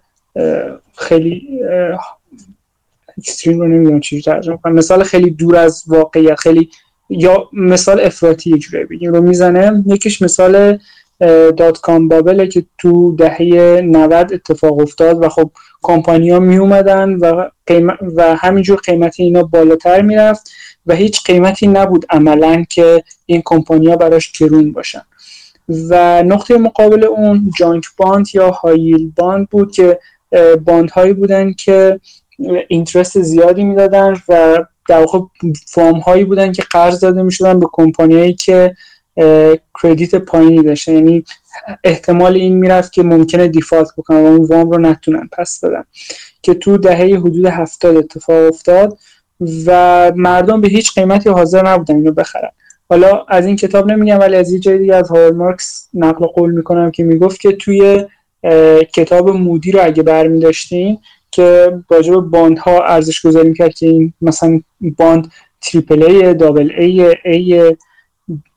خیلی 0.96 1.60
extreme 3.18 3.60
رو 3.60 3.68
نمی‌دونم 3.68 4.00
چی 4.00 4.22
ترجمه 4.22 4.56
کنم. 4.56 4.74
مثال 4.74 5.02
خیلی 5.02 5.30
دور 5.30 5.56
از 5.56 5.84
واقعیت 5.86 6.40
خیلی 6.40 6.70
یا 7.10 7.48
مثال 7.52 8.00
افراطی 8.00 8.50
یه 8.50 8.84
بگیم 8.84 9.12
رو 9.12 9.22
می‌زنه. 9.22 9.84
یکیش 9.86 10.22
مثال 10.22 10.78
dot-com 11.56 11.80
bubble 11.80 12.09
ه 12.09 12.47
که 12.47 12.64
تو 12.78 13.16
دهه 13.16 13.80
90 13.84 14.32
اتفاق 14.32 14.78
افتاد 14.80 15.22
و 15.22 15.28
خب 15.28 15.51
کمپانی 15.82 16.30
ها 16.30 16.38
می 16.38 16.56
اومدن 16.56 17.14
و, 17.14 17.48
و 18.16 18.36
همینجور 18.36 18.78
قیمت 18.78 19.14
اینا 19.18 19.42
بالاتر 19.42 20.02
می‌رفت 20.02 20.51
و 20.86 20.94
هیچ 20.94 21.24
قیمتی 21.24 21.66
نبود 21.66 22.06
عملا 22.10 22.64
که 22.70 23.05
این 23.26 23.42
کمپانی 23.44 23.86
ها 23.86 23.97
براش 23.97 24.32
گرون 24.32 24.72
باشن. 24.72 25.02
و 25.90 26.22
نقطه 26.22 26.59
مقابل 26.59 27.05
اون 27.05 27.51
junk 27.59 27.84
bond 27.97 28.26
یا 28.34 28.51
high 28.51 28.78
yield 28.78 29.12
bond 29.16 29.48
بود 29.48 29.72
که 29.72 29.98
باند 30.64 30.90
هایی 30.90 31.12
بودن 31.12 31.52
که 31.52 32.01
اینترست 32.68 33.20
زیادی 33.20 33.64
می‌دادن 33.64 34.16
و 34.28 34.64
در 34.88 34.98
واقع 35.01 35.18
فارم 35.66 35.98
هایی 35.98 36.24
بودن 36.24 36.52
که 36.52 36.62
قرض 36.70 37.01
داده 37.01 37.22
می‌شدن 37.22 37.60
به 37.60 37.66
کمپانیایی 37.72 38.34
که 38.34 38.74
کردیت 39.82 40.14
پایینی 40.14 40.62
داشتن. 40.62 40.92
یعنی 40.92 41.24
احتمال 41.84 42.34
این 42.34 42.56
می‌رفت 42.56 42.92
که 42.92 43.02
ممکنه 43.02 43.48
دیفالت 43.48 43.88
بکنن 43.98 44.22
و 44.22 44.26
اون 44.26 44.44
وام 44.44 44.70
رو 44.70 44.78
نتونن 44.78 45.28
پس 45.32 45.64
بدن. 45.64 45.84
که 46.42 46.54
تو 46.54 46.78
دهه 46.78 47.18
حدود 47.18 47.46
هفتاد 47.46 47.96
اتفاق 47.96 48.46
افتاد 48.48 48.98
و 49.66 50.12
مردم 50.16 50.60
به 50.60 50.68
هیچ 50.68 50.94
قیمتی 50.94 51.28
حاضر 51.28 51.66
نبودن 51.66 51.96
اینو 51.96 52.12
بخرن. 52.12 52.50
حالا 52.88 53.24
از 53.28 53.46
این 53.46 53.56
کتاب 53.56 53.92
نمیگم 53.92 54.18
ولی 54.18 54.36
از 54.36 54.52
یه 54.52 54.58
جای 54.58 54.78
دیگه 54.78 54.94
از 54.94 55.08
هاول 55.08 55.36
مارکس 55.36 55.88
نقل 55.94 56.26
قول 56.26 56.50
می‌کنم 56.50 56.90
که 56.90 57.04
می‌گفت 57.04 57.40
که 57.40 57.52
توی 57.52 58.04
کتاب 58.94 59.30
مودی 59.30 59.72
رو 59.72 59.80
اگه 59.84 60.02
برمی 60.02 60.40
داشتیم 60.40 60.98
که 61.30 61.78
راجع 61.90 62.10
به 62.10 62.20
bond 62.20 62.59
ها 62.58 62.84
ارزش 62.84 63.26
گذاری 63.26 63.54
کرد 63.54 63.74
که 63.74 63.86
این 63.86 64.12
مثلا 64.22 64.60
bond 64.80 65.30
triple 65.60 66.02
A 66.02 66.34
double 66.34 66.72
A 66.78 67.16
A 67.24 67.76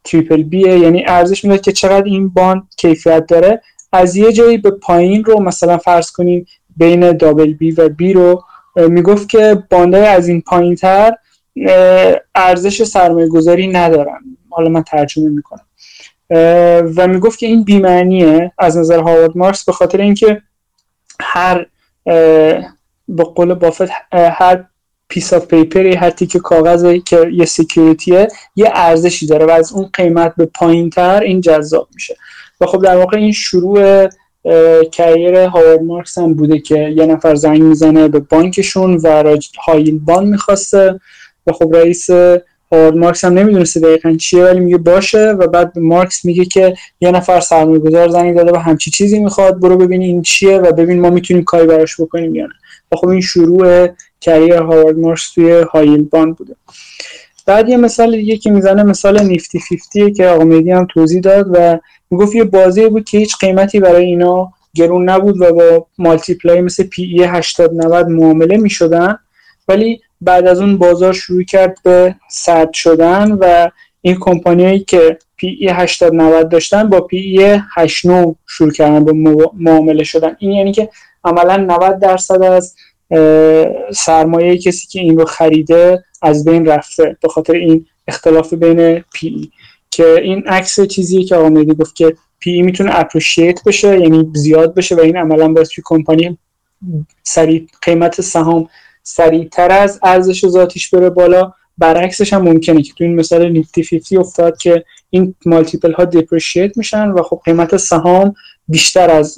triple 0.03 0.43
B 0.43 0.59
یعنی 0.59 1.03
ارزش 1.07 1.43
می‌داد 1.43 1.61
که 1.61 1.71
چقدر 1.71 2.05
این 2.05 2.29
bond 2.29 2.63
کیفیت 2.77 3.25
داره. 3.25 3.61
از 3.91 4.15
یه 4.15 4.31
جایی 4.31 4.57
به 4.57 4.71
پایین 4.71 5.23
رو 5.23 5.41
مثلا 5.41 5.77
فرض 5.77 6.11
کنیم 6.11 6.45
بین 6.77 7.11
double 7.11 7.53
B 7.53 7.71
و 7.71 7.89
B 7.89 8.13
رو 8.13 8.43
می‌گفت 8.75 9.29
که 9.29 9.63
bond 9.69 9.93
های 9.93 10.05
از 10.05 10.27
این 10.27 10.41
پایین 10.41 10.75
تر 10.75 11.13
ارزش 12.35 12.83
سرمایه 12.83 13.27
گذاری 13.27 13.67
ندارن. 13.67 14.19
حالا 14.49 14.69
من 14.69 14.83
ترجمه 14.83 15.29
می‌کنم. 15.29 15.65
و 16.97 17.07
می‌گفت 17.07 17.39
که 17.39 17.45
این 17.45 17.63
بیمعنیه 17.63 18.51
از 18.57 18.77
نظر 18.77 18.99
هاوارد 18.99 19.37
مارکس 19.37 19.65
به 19.65 19.71
خاطر 19.71 20.01
اینکه 20.01 20.41
هر 21.21 21.65
به 23.07 23.23
قول 23.35 23.53
بافت 23.53 23.89
هر 24.13 24.63
piece 25.13 25.33
of 25.33 25.45
paper 25.45 25.87
ی 25.87 25.95
هر 25.95 26.09
تیکه 26.09 26.37
کاغذی 26.37 26.99
که 26.99 27.29
یه 27.33 27.45
security 27.45 28.18
ه 28.18 28.27
یه 28.55 28.71
ارزشی 28.73 29.27
داره 29.27 29.45
و 29.45 29.49
از 29.49 29.73
اون 29.73 29.89
قیمت 29.93 30.33
به 30.37 30.45
پایین 30.45 30.89
تر 30.89 31.21
این 31.21 31.41
جذاب 31.41 31.87
میشه. 31.95 32.15
و 32.61 32.65
خب 32.65 32.83
در 32.83 32.97
واقع 32.97 33.17
این 33.17 33.31
شروع 33.31 34.07
career 34.91 35.35
هاوارد 35.35 35.81
مارکس 35.81 36.17
هم 36.17 36.33
بوده 36.33 36.59
که 36.59 36.93
یه 36.97 37.05
نفر 37.05 37.35
زنگ 37.35 37.61
می‌زنه 37.61 38.07
به 38.07 38.19
بانکشون 38.19 38.99
و 39.03 39.37
high 39.65 39.80
yield 39.80 39.99
bond 39.99 40.25
می‌خواسته. 40.25 40.99
و 41.47 41.51
خب 41.51 41.75
رئیس 41.75 42.09
هاوارد 42.71 42.97
مارکس 42.97 43.23
هم 43.23 43.33
نمی‌دونسته 43.33 43.79
دقیقا 43.79 44.15
چیه 44.15 44.43
ولی 44.43 44.59
میگه 44.59 44.77
باشه 44.77 45.29
و 45.29 45.47
بعد 45.47 45.79
مارکس 45.79 46.25
میگه 46.25 46.45
که 46.45 46.73
یه 47.01 47.11
نفر 47.11 47.39
سرمایه 47.39 47.79
گذار 47.79 48.09
زنگ 48.09 48.35
داده 48.35 48.51
و 48.51 48.57
همچی 48.57 48.91
چیزی 48.91 49.19
می‌خواد 49.19 49.59
برو 49.59 49.77
ببین 49.77 50.01
این 50.01 50.21
چیه 50.21 50.57
و 50.57 50.71
ببین 50.71 50.99
ما 50.99 51.09
می‌تونیم 51.09 51.43
کاری 51.43 51.67
براش 51.67 52.01
بکنیم 52.01 52.35
یا 52.35 52.45
نه. 52.45 52.53
و 52.91 52.95
خب 52.95 53.07
این 53.07 53.21
شروع 53.21 53.87
career 54.23 54.53
هاوارد 54.53 54.97
مارکس 54.97 55.33
توی 55.33 55.51
high 55.51 55.74
yield 55.74 56.03
bond 56.03 56.35
بوده. 56.35 56.55
بعد 57.45 57.69
یه 57.69 57.77
مثال 57.77 58.11
دیگه 58.11 58.37
که 58.37 58.51
می‌زنه 58.51 58.83
مثال 58.83 59.23
Nifty 59.23 59.59
Fifty 59.59 60.03
ه 60.03 60.11
که 60.11 60.27
آقا 60.27 60.43
مهدی 60.43 60.71
هم 60.71 60.87
توضیح 60.93 61.21
داد 61.21 61.47
و 61.53 61.79
می‌گفت 62.11 62.35
یه 62.35 62.43
بازی 62.43 62.87
بود 62.87 63.09
که 63.09 63.17
هیچ 63.17 63.37
قیمتی 63.37 63.79
برای 63.79 64.05
اینا 64.05 64.53
گرون 64.75 65.09
نبود 65.09 65.41
و 65.41 65.53
با 65.53 65.87
multiple 65.97 66.49
های 66.49 66.61
مثل 66.61 66.83
P/E 66.83 67.23
80 67.23 67.73
90 67.73 68.07
معامله 68.07 68.57
می‌شدن. 68.57 69.17
ولی 69.67 70.01
بعد 70.21 70.47
از 70.47 70.61
اون 70.61 70.77
بازار 70.77 71.13
شروع 71.13 71.43
کرد 71.43 71.77
به 71.83 72.15
سرد 72.29 72.73
شدن 72.73 73.31
و 73.31 73.69
این 74.01 74.17
کمپانیایی 74.19 74.79
که 74.79 75.17
P/E 75.37 75.69
80 75.69 76.15
90 76.15 76.49
داشتن 76.49 76.89
با 76.89 77.01
P/E 77.01 77.59
89 77.75 78.35
شروع 78.47 78.71
کردن 78.71 79.05
به 79.05 79.13
معامله 79.59 80.03
شدن. 80.03 80.35
این 80.39 80.51
یعنی 80.51 80.71
که 80.71 80.89
عملا 81.23 81.57
90 81.57 81.99
درصد 81.99 82.43
از 82.43 82.75
سرمایه 83.93 84.57
کسی 84.57 84.87
که 84.87 84.99
این 84.99 85.17
رو 85.17 85.25
خریده 85.25 86.03
از 86.21 86.45
بین 86.45 86.65
رفته 86.65 87.17
به 87.21 87.27
خاطر 87.27 87.53
این 87.53 87.85
اختلاف 88.07 88.53
بین 88.53 89.03
P/E 89.13 89.51
که 89.91 90.21
این 90.21 90.43
عکس 90.47 90.81
چیزیه 90.81 91.23
که 91.23 91.35
آقا 91.35 91.49
گفت 91.49 91.95
که 91.95 92.15
P/E 92.39 92.61
می‌تونه 92.61 92.99
appreciate 92.99 93.63
بشه 93.63 93.99
یعنی 93.99 94.31
زیاد 94.33 94.75
بشه 94.75 94.95
و 94.95 94.99
این 94.99 95.17
عملا 95.17 95.47
باعث 95.47 95.69
کمپانی 95.85 96.37
سریع 97.23 97.67
قیمت 97.81 98.21
سهام 98.21 98.69
سریعتر 99.03 99.71
از 99.71 99.99
ارزش 100.03 100.47
ذاتیش 100.47 100.89
بره 100.89 101.09
بالا. 101.09 101.53
برعکسش 101.77 102.33
هم 102.33 102.41
ممکنه 102.41 102.81
که 102.81 102.93
تو 102.93 103.03
این 103.03 103.15
مثال 103.15 103.49
Nifty 103.49 103.83
50 103.83 104.21
افتاد 104.21 104.57
که 104.57 104.85
این 105.09 105.35
multiple 105.45 105.93
ها 105.93 106.05
depreciate 106.05 106.77
میشن 106.77 107.09
و 107.09 107.23
خب 107.23 107.41
قیمت 107.45 107.77
سهام 107.77 108.33
بیشتر 108.67 109.09
از 109.09 109.37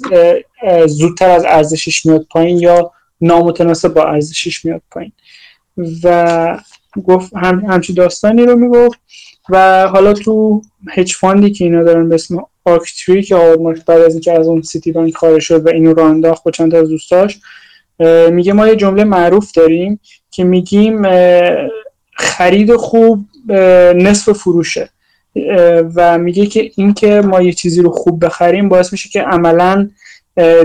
زودتر 0.86 1.30
از 1.30 1.44
ارزشش 1.44 2.06
میاد 2.06 2.26
پایین 2.30 2.58
یا 2.58 2.92
نامتناسب 3.20 3.94
با 3.94 4.04
ارزشش 4.04 4.64
میاد 4.64 4.82
پایین. 4.90 5.12
و 6.04 6.58
گفت 7.04 7.36
هم 7.36 7.64
همچی 7.68 7.92
داستانی 7.92 8.46
رو 8.46 8.56
می‌گفت. 8.56 9.00
و 9.48 9.86
حالا 9.88 10.12
تو 10.12 10.62
hedge 10.90 11.14
fund 11.14 11.43
ی 11.43 11.50
که 11.50 11.64
اینا 11.64 11.82
دارن 11.82 12.08
به 12.08 12.14
اسم 12.14 12.44
Oaktree 12.64 13.15
ی 13.15 13.22
که 13.22 13.36
آرمارک 13.36 13.84
بعد 13.84 14.00
از 14.00 14.12
اینکه 14.12 14.32
از 14.32 14.48
اون 14.48 14.62
سیتی 14.62 14.92
بانک 14.92 15.16
خارج 15.16 15.42
شد 15.42 15.66
و 15.66 15.68
اینو 15.68 15.94
رو 15.94 16.02
انداخت 16.02 16.44
با 16.44 16.50
چند 16.50 16.74
از 16.74 16.88
دوستاش 16.88 17.38
میگه 18.30 18.52
ما 18.52 18.68
یه 18.68 18.76
جمله 18.76 19.04
معروف 19.04 19.52
داریم 19.52 20.00
که 20.30 20.44
میگیم 20.44 21.02
خرید 22.16 22.76
خوب 22.76 23.26
نصف 23.94 24.32
فروشه. 24.32 24.90
و 25.94 26.18
میگه 26.18 26.46
که 26.46 26.70
اینکه 26.76 27.20
ما 27.20 27.42
یه 27.42 27.52
چیزی 27.52 27.82
رو 27.82 27.90
خوب 27.90 28.24
بخریم 28.24 28.68
باعث 28.68 28.92
میشه 28.92 29.08
که 29.08 29.22
عملا 29.22 29.90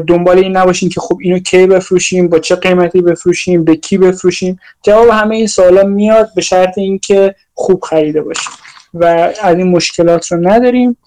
دنبال 0.07 0.38
این 0.38 0.57
نباشیم 0.57 0.89
که 0.89 0.99
خب 0.99 1.18
اینو 1.22 1.39
کی 1.39 1.68
بفروشیم 1.68 2.27
با 2.27 2.39
چه 2.39 2.56
قیمتی 2.56 3.02
بفروشیم 3.02 3.64
به 3.64 3.76
کی 3.76 3.98
بفروشیم. 3.98 4.60
جواب 4.84 5.10
همه 5.10 5.35
این 5.35 5.48
سوالا 5.48 5.84
میاد 5.84 6.30
به 6.35 6.41
شرط 6.41 6.77
اینکه 6.77 7.35
خوب 7.53 7.81
خریده 7.81 8.22
باشیم 8.22 8.52
و 8.93 9.06
از 9.41 9.57
این 9.57 9.68
مشکلات 9.68 10.31
رو 10.31 10.48
نداریم. 10.48 10.98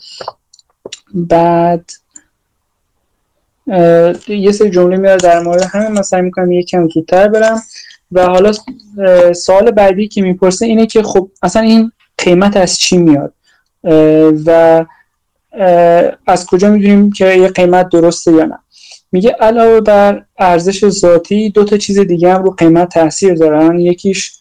بعد 1.15 1.91
یه 4.29 4.53
سری 4.53 4.71
جمله 4.71 4.97
میاد 4.97 5.23
در 5.23 5.41
مورد 5.41 5.63
همین 5.63 5.89
من 5.89 6.03
سعی 6.03 6.23
می‌کنم 6.23 6.53
یکم 6.53 6.89
زودتر 6.89 7.29
برم. 7.29 7.63
و 8.13 8.27
حالا 8.27 8.53
سوال 9.33 9.71
بعدی 9.71 10.09
که 10.09 10.23
می‌پرسه 10.23 10.67
اینه 10.67 10.87
که 10.87 11.03
خب 11.03 11.31
اصلا 11.43 11.63
این 11.63 11.93
قیمت 12.19 12.57
از 12.57 12.79
چی 12.79 12.99
میاد؟ 12.99 13.33
و 14.47 14.85
از 16.27 16.47
کجا 16.47 16.71
می‌دونیم 16.71 17.13
که 17.13 17.35
یه 17.35 17.49
قیمت 17.49 17.89
درسته 17.89 18.33
یا 18.33 18.45
نه؟ 18.45 18.59
میگه 19.13 19.31
علاوه 19.31 19.81
بر 19.81 20.25
ارزش 20.39 20.89
ذاتی 20.89 21.51
دو 21.51 21.65
تا 21.65 21.77
چیز 21.77 21.99
دیگه 21.99 22.35
هم 22.35 22.43
رو 22.43 22.51
قیمت 22.51 22.89
تاثیر 22.89 23.35
دارن. 23.35 23.81
یکیش 23.81 24.33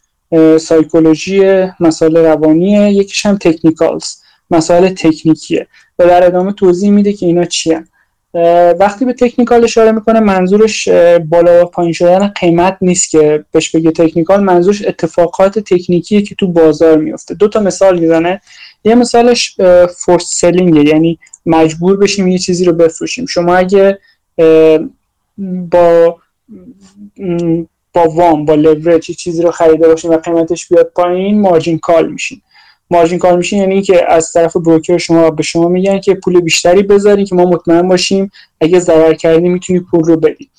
سایکولوژی 0.60 1.68
مسائل 1.80 2.18
روانیه 2.18 2.94
یکیش 2.94 3.26
هم 3.26 3.38
تکنیکالز 3.38 4.06
مسائل 4.52 4.90
تکنیکیه. 4.90 5.68
و 5.99 6.06
در 6.06 6.26
ادامه 6.26 6.53
توضیح 6.53 6.91
میده 6.91 7.14
که 7.14 7.26
اینا 7.26 7.45
چیه 7.45 7.84
وقتی 8.80 9.06
به 9.06 9.14
تکنیکال 9.14 9.64
اشاره 9.64 9.91
می‌کنه 9.91 10.19
منظورش 10.19 10.88
بالا 11.30 11.61
و 11.61 11.65
پایین 11.65 11.94
شدن 11.94 12.27
قیمت 12.27 12.77
نیست 12.81 13.10
که 13.10 13.45
بهش 13.52 13.76
بگه 13.76 13.91
تکنیکال. 13.91 14.44
منظورش 14.44 14.85
اتفاقات 14.85 15.60
تکنیکیه 15.60 16.22
که 16.22 16.35
تو 16.35 16.48
بازار 16.48 16.98
میفته 16.98 17.34
دو 17.34 17.48
تا 17.48 17.60
مثال 17.60 17.99
می‌زنه. 17.99 18.41
یه 18.85 18.95
مثالش 18.95 19.55
فورس 19.97 20.26
سلینگه 20.34 20.89
یعنی 20.89 21.19
مجبور 21.45 21.97
بشیم 21.97 22.27
یه 22.27 22.38
چیزی 22.38 22.65
رو 22.65 22.73
بفروشیم. 22.73 23.26
شما 23.26 23.55
اگه 23.55 23.99
با 25.72 26.18
با 27.93 28.10
وام 28.10 28.45
با 28.45 28.55
لورج 28.55 29.11
چیزی 29.11 29.43
رو 29.43 29.51
خریده 29.51 29.88
باشین 29.88 30.14
و 30.14 30.18
قیمتش 30.18 30.68
بیاد 30.68 30.91
پایین 30.95 31.41
مارجین 31.41 31.80
کال 31.80 32.11
میشین. 32.11 32.41
مارجین 32.91 33.19
کال 33.19 33.38
میشین 33.38 33.60
یعنی 33.60 33.81
که 33.81 34.11
از 34.11 34.31
طرف 34.31 34.57
بروکر 34.57 34.97
شما 34.97 35.30
به 35.30 35.43
شما 35.43 35.68
میگن 35.68 35.99
که 35.99 36.14
پول 36.14 36.41
بیشتری 36.41 36.84
بذارین 36.84 37.26
که 37.26 37.35
ما 37.35 37.45
مطمئن 37.45 37.88
باشیم 37.88 38.31
اگه 38.61 38.80
ضرر 38.80 39.14
کردی 39.14 39.49
می‌تونی 39.49 39.80
پول 39.80 40.03
رو 40.03 40.18
بدی. 40.18 40.49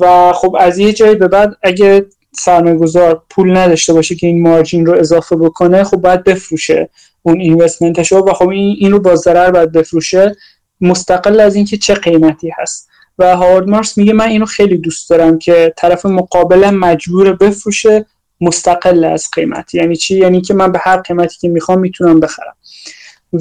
و 0.00 0.32
خب 0.32 0.56
از 0.58 0.78
یه 0.78 0.92
جایی 0.92 1.14
به 1.14 1.28
بعد 1.28 1.56
اگه 1.62 2.06
سرمایه 2.32 2.76
گذار 2.76 3.22
پول 3.30 3.56
نداشته 3.56 3.92
باشه 3.92 4.14
که 4.14 4.26
این 4.26 4.42
مارجین 4.42 4.86
رو 4.86 4.98
اضافه 4.98 5.36
بکنه 5.36 5.84
خب 5.84 5.96
باید 5.96 6.24
بفروشه. 6.24 6.88
اون 7.26 7.40
اینوستمنتش 7.40 8.12
و 8.12 8.32
خب 8.32 8.48
این, 8.48 8.76
این 8.78 8.92
رو 8.92 9.00
با 9.00 9.16
ضرر 9.16 9.50
باید 9.50 9.72
بفروشه 9.72 10.36
مستقل 10.80 11.40
از 11.40 11.54
اینکه 11.54 11.76
چه 11.76 11.94
قیمتی 11.94 12.52
هست. 12.56 12.88
و 13.18 13.36
هاوارد 13.36 13.68
مارس 13.68 13.98
میگه 13.98 14.12
من 14.12 14.28
اینو 14.28 14.46
خیلی 14.46 14.78
دوست 14.78 15.10
دارم 15.10 15.38
که 15.38 15.74
طرف 15.76 16.06
مقابل 16.06 16.70
مجبور 16.70 17.32
بفروشه 17.32 18.06
مستقل 18.40 19.04
از 19.04 19.28
قیمت. 19.34 19.74
یعنی 19.74 19.96
چی؟ 19.96 20.18
یعنی 20.18 20.40
که 20.40 20.54
من 20.54 20.72
به 20.72 20.78
هر 20.82 20.96
قیمتی 20.96 21.38
که 21.38 21.48
می‌خوام 21.48 21.78
می‌تونم 21.78 22.20
بخرم. 22.20 22.56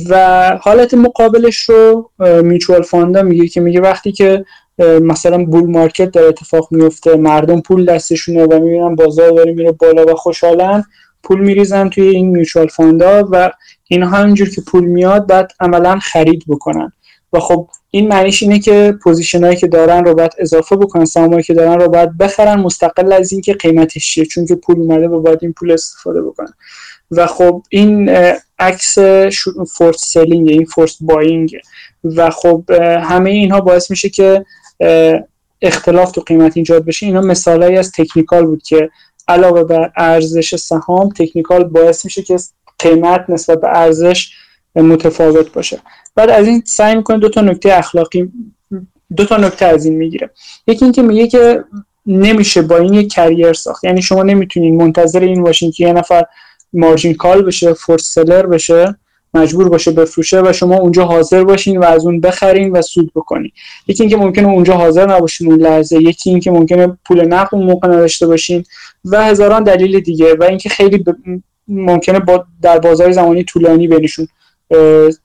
و 0.09 0.57
حالت 0.61 0.93
مقابلش 0.93 1.57
رو 1.57 2.11
mutual 2.43 2.81
fund 2.81 3.13
ا 3.13 3.21
میگه 3.21 3.47
که 3.47 3.61
میگه 3.61 3.81
وقتی 3.81 4.11
که 4.11 4.45
مثلا 4.79 5.45
bull 5.45 5.69
market 5.69 6.11
در 6.11 6.23
اتفاق 6.23 6.67
میفته 6.71 7.15
مردم 7.15 7.61
پول 7.61 7.85
دستشونه 7.85 8.43
و 8.43 8.59
می‌بینن 8.59 8.95
بازار 8.95 9.31
داره 9.31 9.53
میره 9.53 9.71
بالا 9.71 10.05
و 10.05 10.15
خوشحالن 10.15 10.83
پول 11.23 11.39
میریزن 11.39 11.89
توی 11.89 12.07
این 12.07 12.29
میوچوال 12.29 12.67
فاندا 12.67 13.27
و 13.31 13.51
اینها 13.87 14.17
همینجور 14.17 14.49
که 14.49 14.61
پول 14.61 14.85
میاد 14.85 15.27
بعد 15.27 15.51
عملا 15.59 15.99
خرید 15.99 16.43
بکنن. 16.47 16.91
و 17.33 17.39
خب 17.39 17.69
این 17.91 18.07
معنیش 18.07 18.43
اینه 18.43 18.59
که 18.59 18.97
position 19.03 19.43
هایی 19.43 19.55
که 19.55 19.67
دارن 19.67 20.05
رو 20.05 20.13
باید 20.13 20.31
اضافه 20.39 20.75
بکنن 20.75 21.05
سهامایی 21.05 21.43
که 21.43 21.53
دارن 21.53 21.79
رو 21.79 21.89
باید 21.89 22.17
بخرن 22.17 22.59
مستقل 22.59 23.13
از 23.13 23.31
اینکه 23.31 23.53
قیمتش 23.53 24.13
چیه. 24.13 24.25
چون 24.25 24.45
که 24.45 24.55
پول 24.55 24.79
اومده 24.79 25.07
و 25.07 25.21
باید 25.21 25.39
این 25.41 25.53
پول 25.53 25.71
استفاده 25.71 26.21
بکنن. 26.21 26.53
و 27.11 27.27
خب 27.27 27.63
این 27.69 28.09
عکس 28.59 28.97
forced 29.77 30.05
selling 30.05 30.49
این 30.49 30.65
forced 30.65 30.97
buying 31.01 31.55
و 32.03 32.29
خب 32.29 32.63
همه 33.03 33.29
اینها 33.29 33.61
باعث 33.61 33.91
میشه 33.91 34.09
که 34.09 34.45
اختلاف 35.61 36.11
تو 36.11 36.21
قیمت 36.21 36.57
ایجاد 36.57 36.85
بشه. 36.85 37.05
اینا 37.05 37.21
مثالهایی 37.21 37.77
از 37.77 37.91
technical 37.91 38.45
بود 38.45 38.63
که 38.63 38.89
علاوه 39.27 39.63
بر 39.63 39.91
ارزش 39.97 40.55
سهام 40.55 41.09
technical 41.09 41.63
باعث 41.63 42.05
میشه 42.05 42.21
که 42.21 42.37
قیمت 42.89 43.25
نسبت 43.29 43.61
به 43.61 43.67
ارزش 43.67 44.31
متفاوت 44.75 45.53
باشه. 45.53 45.79
بعد 46.15 46.29
از 46.29 46.47
این 46.47 46.63
سعی 46.65 46.95
می‌کنه 46.95 47.17
دو 47.17 47.29
تا 47.29 47.41
نکته 47.41 47.77
اخلاقی 47.77 48.31
دو 49.15 49.25
تا 49.25 49.37
نکته 49.37 49.65
از 49.65 49.85
این 49.85 49.95
می‌گیره. 49.95 50.29
یکی 50.67 50.85
اینکه 50.85 51.01
میگه 51.01 51.27
که 51.27 51.63
نمیشه 52.05 52.61
با 52.61 52.77
این 52.77 52.93
یک 52.93 53.13
career 53.13 53.53
ساخت. 53.53 53.83
یعنی 53.83 54.01
شما 54.01 54.23
نمی‌تونین 54.23 54.77
منتظر 54.77 55.19
این 55.19 55.43
باشین 55.43 55.71
که 55.71 55.87
یه 55.87 55.93
نفر 55.93 56.25
مارجین 56.73 57.13
کال 57.13 57.41
بشه 57.41 57.73
فورس 57.73 58.13
سلر 58.13 58.45
بشه 58.45 58.95
مجبور 59.33 59.69
باشه 59.69 59.91
بفروشه 59.91 60.41
و 60.41 60.53
شما 60.53 60.75
اونجا 60.75 61.05
حاضر 61.05 61.43
باشین 61.43 61.77
و 61.77 61.83
از 61.83 62.05
اون 62.05 62.19
بخرین 62.19 62.71
و 62.71 62.81
سود 62.81 63.11
بکنین. 63.15 63.51
یکی 63.87 64.03
اینکه 64.03 64.17
ممکنه 64.17 64.47
اونجا 64.47 64.73
حاضر 64.73 65.15
نباشین 65.15 65.51
اون 65.51 65.61
لحظه. 65.61 66.01
یکی 66.01 66.29
اینکه 66.29 66.51
ممکنه 66.51 66.97
پول 67.05 67.25
نقد 67.25 67.55
اون 67.55 67.65
موقع 67.65 67.87
نداشته 67.87 68.27
باشین 68.27 68.63
و 69.05 69.23
هزاران 69.25 69.63
دلیل 69.63 69.99
دیگه 69.99 70.35
و 70.35 70.43
اینکه 70.43 70.69
خیلی 70.69 71.05
ممکنه 71.67 72.19
با 72.19 72.45
در 72.61 72.79
بازار 72.79 73.11
زمانی 73.11 73.43
طولانی 73.43 73.87
بینشون 73.87 74.27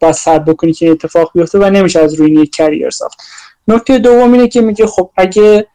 با 0.01 0.13
صد 0.13 0.45
بکنی 0.45 0.73
که 0.73 0.91
اتفاق 0.91 1.31
بیفته 1.35 1.59
و 1.59 1.71
نمیشه 1.71 2.01
از 2.01 2.15
روی 2.15 2.31
یک 2.31 2.55
کریر 2.55 2.91
ساخت. 2.91 3.19
نکته 3.69 3.99
دوم 3.99 4.33
اینه 4.33 4.49
که 4.49 4.61
میگه 4.61 4.87
خب 4.87 5.11
اگه 5.17 5.67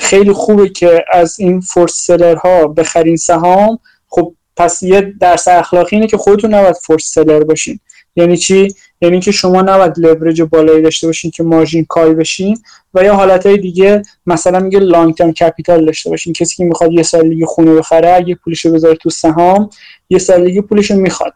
خیلی 0.00 0.32
خوبه 0.32 0.68
که 0.68 1.04
از 1.12 1.40
این 1.40 1.60
فورس 1.60 2.10
ها 2.10 2.66
بخرین 2.66 3.16
سهام 3.16 3.78
خب 4.08 4.34
پس 4.56 4.82
یه 4.82 5.14
درس 5.20 5.48
اخلاقی 5.48 5.96
اینه 5.96 6.08
که 6.08 6.16
خودتون 6.16 6.54
نباید 6.54 6.76
forced 6.76 7.04
seller 7.14 7.44
باشین. 7.44 7.80
یعنی 8.16 8.36
چی؟ 8.36 8.74
یعنی 9.04 9.20
که 9.20 9.32
شما 9.32 9.62
نباید 9.62 9.98
لورج 9.98 10.42
بالایی 10.42 10.82
داشته 10.82 11.06
باشین 11.06 11.30
که 11.30 11.42
margin 11.42 11.84
call 11.88 12.14
بشین 12.14 12.58
و 12.94 13.04
یا 13.04 13.14
حالت 13.14 13.46
های 13.46 13.58
دیگه 13.58 14.02
مثلا 14.26 14.60
میگه 14.60 14.78
long 14.78 15.14
term 15.14 15.32
capital 15.32 15.86
داشته 15.86 16.10
باشین. 16.10 16.32
کسی 16.32 16.56
که 16.56 16.64
می‌خواد 16.64 16.92
یه 16.92 17.02
سال 17.02 17.28
دیگه 17.28 17.46
خونه 17.46 17.74
بخره 17.74 18.12
اگه 18.12 18.34
پولشو 18.34 18.72
بذاره 18.72 18.94
تو 18.94 19.10
سهام 19.10 19.70
یه 20.10 20.18
سال 20.18 20.44
دیگه 20.44 20.62
پولشو 20.62 20.94
می‌خواد 20.94 21.32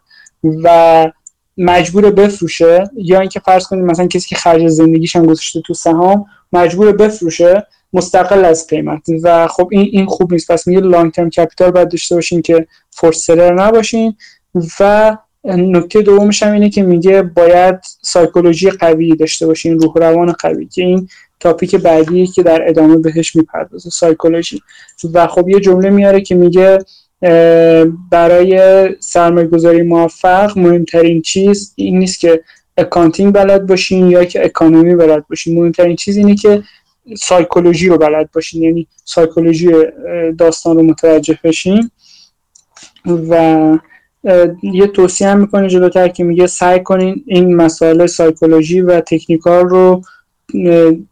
و 0.63 1.11
مجبور 1.57 2.11
بفروشه. 2.11 2.83
یا 2.97 3.19
اینکه 3.19 3.39
فرض 3.39 3.67
کنید 3.67 3.85
مثلا 3.85 4.07
کسی 4.07 4.29
که 4.29 4.35
خرج 4.35 4.67
زندگیش 4.67 5.15
هم 5.15 5.25
گذاشته 5.25 5.61
تو 5.61 5.73
سهام 5.73 6.25
مجبور 6.53 6.91
بفروشه 6.91 7.67
مستقل 7.93 8.45
از 8.45 8.67
قیمت. 8.67 9.01
و 9.23 9.47
خب 9.47 9.69
این 9.71 9.89
این 9.91 10.05
خوب 10.05 10.33
نیست. 10.33 10.51
پس 10.51 10.67
میگه 10.67 10.81
long 10.81 11.11
term 11.11 11.29
capital 11.29 11.71
باید 11.71 11.91
داشته 11.91 12.15
باشین 12.15 12.41
که 12.41 12.67
forced 12.91 13.22
seller 13.22 13.53
نباشین. 13.53 14.15
و 14.79 15.17
نکته 15.43 16.01
دومش 16.01 16.43
هم 16.43 16.53
اینه 16.53 16.69
که 16.69 16.83
میگه 16.83 17.21
باید 17.21 17.75
سایکولوژی 18.01 18.69
قوی 18.69 19.15
داشته 19.15 19.47
باشین 19.47 19.79
روح 19.79 19.93
روان 19.95 20.31
قوی 20.31 20.65
که 20.65 20.81
این 20.81 21.07
topic 21.39 21.75
بعدی 21.75 22.27
که 22.27 22.43
در 22.43 22.69
ادامه 22.69 22.97
بهش 22.97 23.35
می‌پردازه 23.35 23.89
سایکولوژی. 23.89 24.61
و 25.13 25.27
خب 25.27 25.49
یه 25.49 25.59
جمله 25.59 25.89
میاره 25.89 26.21
که 26.21 26.35
میگه 26.35 26.79
برای 28.11 28.89
سرمایه 28.99 29.47
گذاری 29.47 29.81
موفق 29.81 30.57
مهمترین 30.57 31.21
چیز 31.21 31.73
این 31.75 31.99
نیست 31.99 32.19
که 32.19 32.43
accounting 32.77 33.33
بلد 33.33 33.67
باشین 33.67 34.09
یا 34.09 34.23
که 34.23 34.45
economy 34.45 34.95
بلد 34.95 35.27
باشین. 35.27 35.61
مهمترین 35.61 35.95
چیز 35.95 36.17
اینه 36.17 36.35
که 36.35 36.63
سایکولوژی 37.17 37.89
رو 37.89 37.97
بلد 37.97 38.29
باشین 38.31 38.63
یعنی 38.63 38.87
سایکولوژی 39.05 39.69
داستان 40.37 40.75
رو 40.75 40.83
متوجه 40.83 41.39
بشین. 41.43 41.91
و 43.05 43.77
یه 44.63 44.87
توصیه 44.87 45.27
هم 45.27 45.39
می‌کنه 45.39 45.69
جلوتر 45.69 46.07
که 46.07 46.23
میگه 46.23 46.47
سعی 46.47 46.79
کنین 46.79 47.23
این 47.27 47.55
مسائل 47.55 48.05
سایکولوژی 48.05 48.81
و 48.81 49.01
تکنیکال 49.01 49.69
رو 49.69 50.01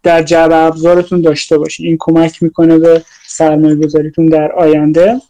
در 0.04 0.24
جعب 0.24 0.52
ابزارتون 0.52 1.22
داشته 1.22 1.58
باشین. 1.58 1.86
این 1.86 1.98
کمک 2.00 2.44
می‌کنه 2.44 2.78
به 2.78 3.04
سرمایه 3.28 3.76
گذاریتون 3.76 4.26
در 4.26 4.52
آینده. 4.52 5.22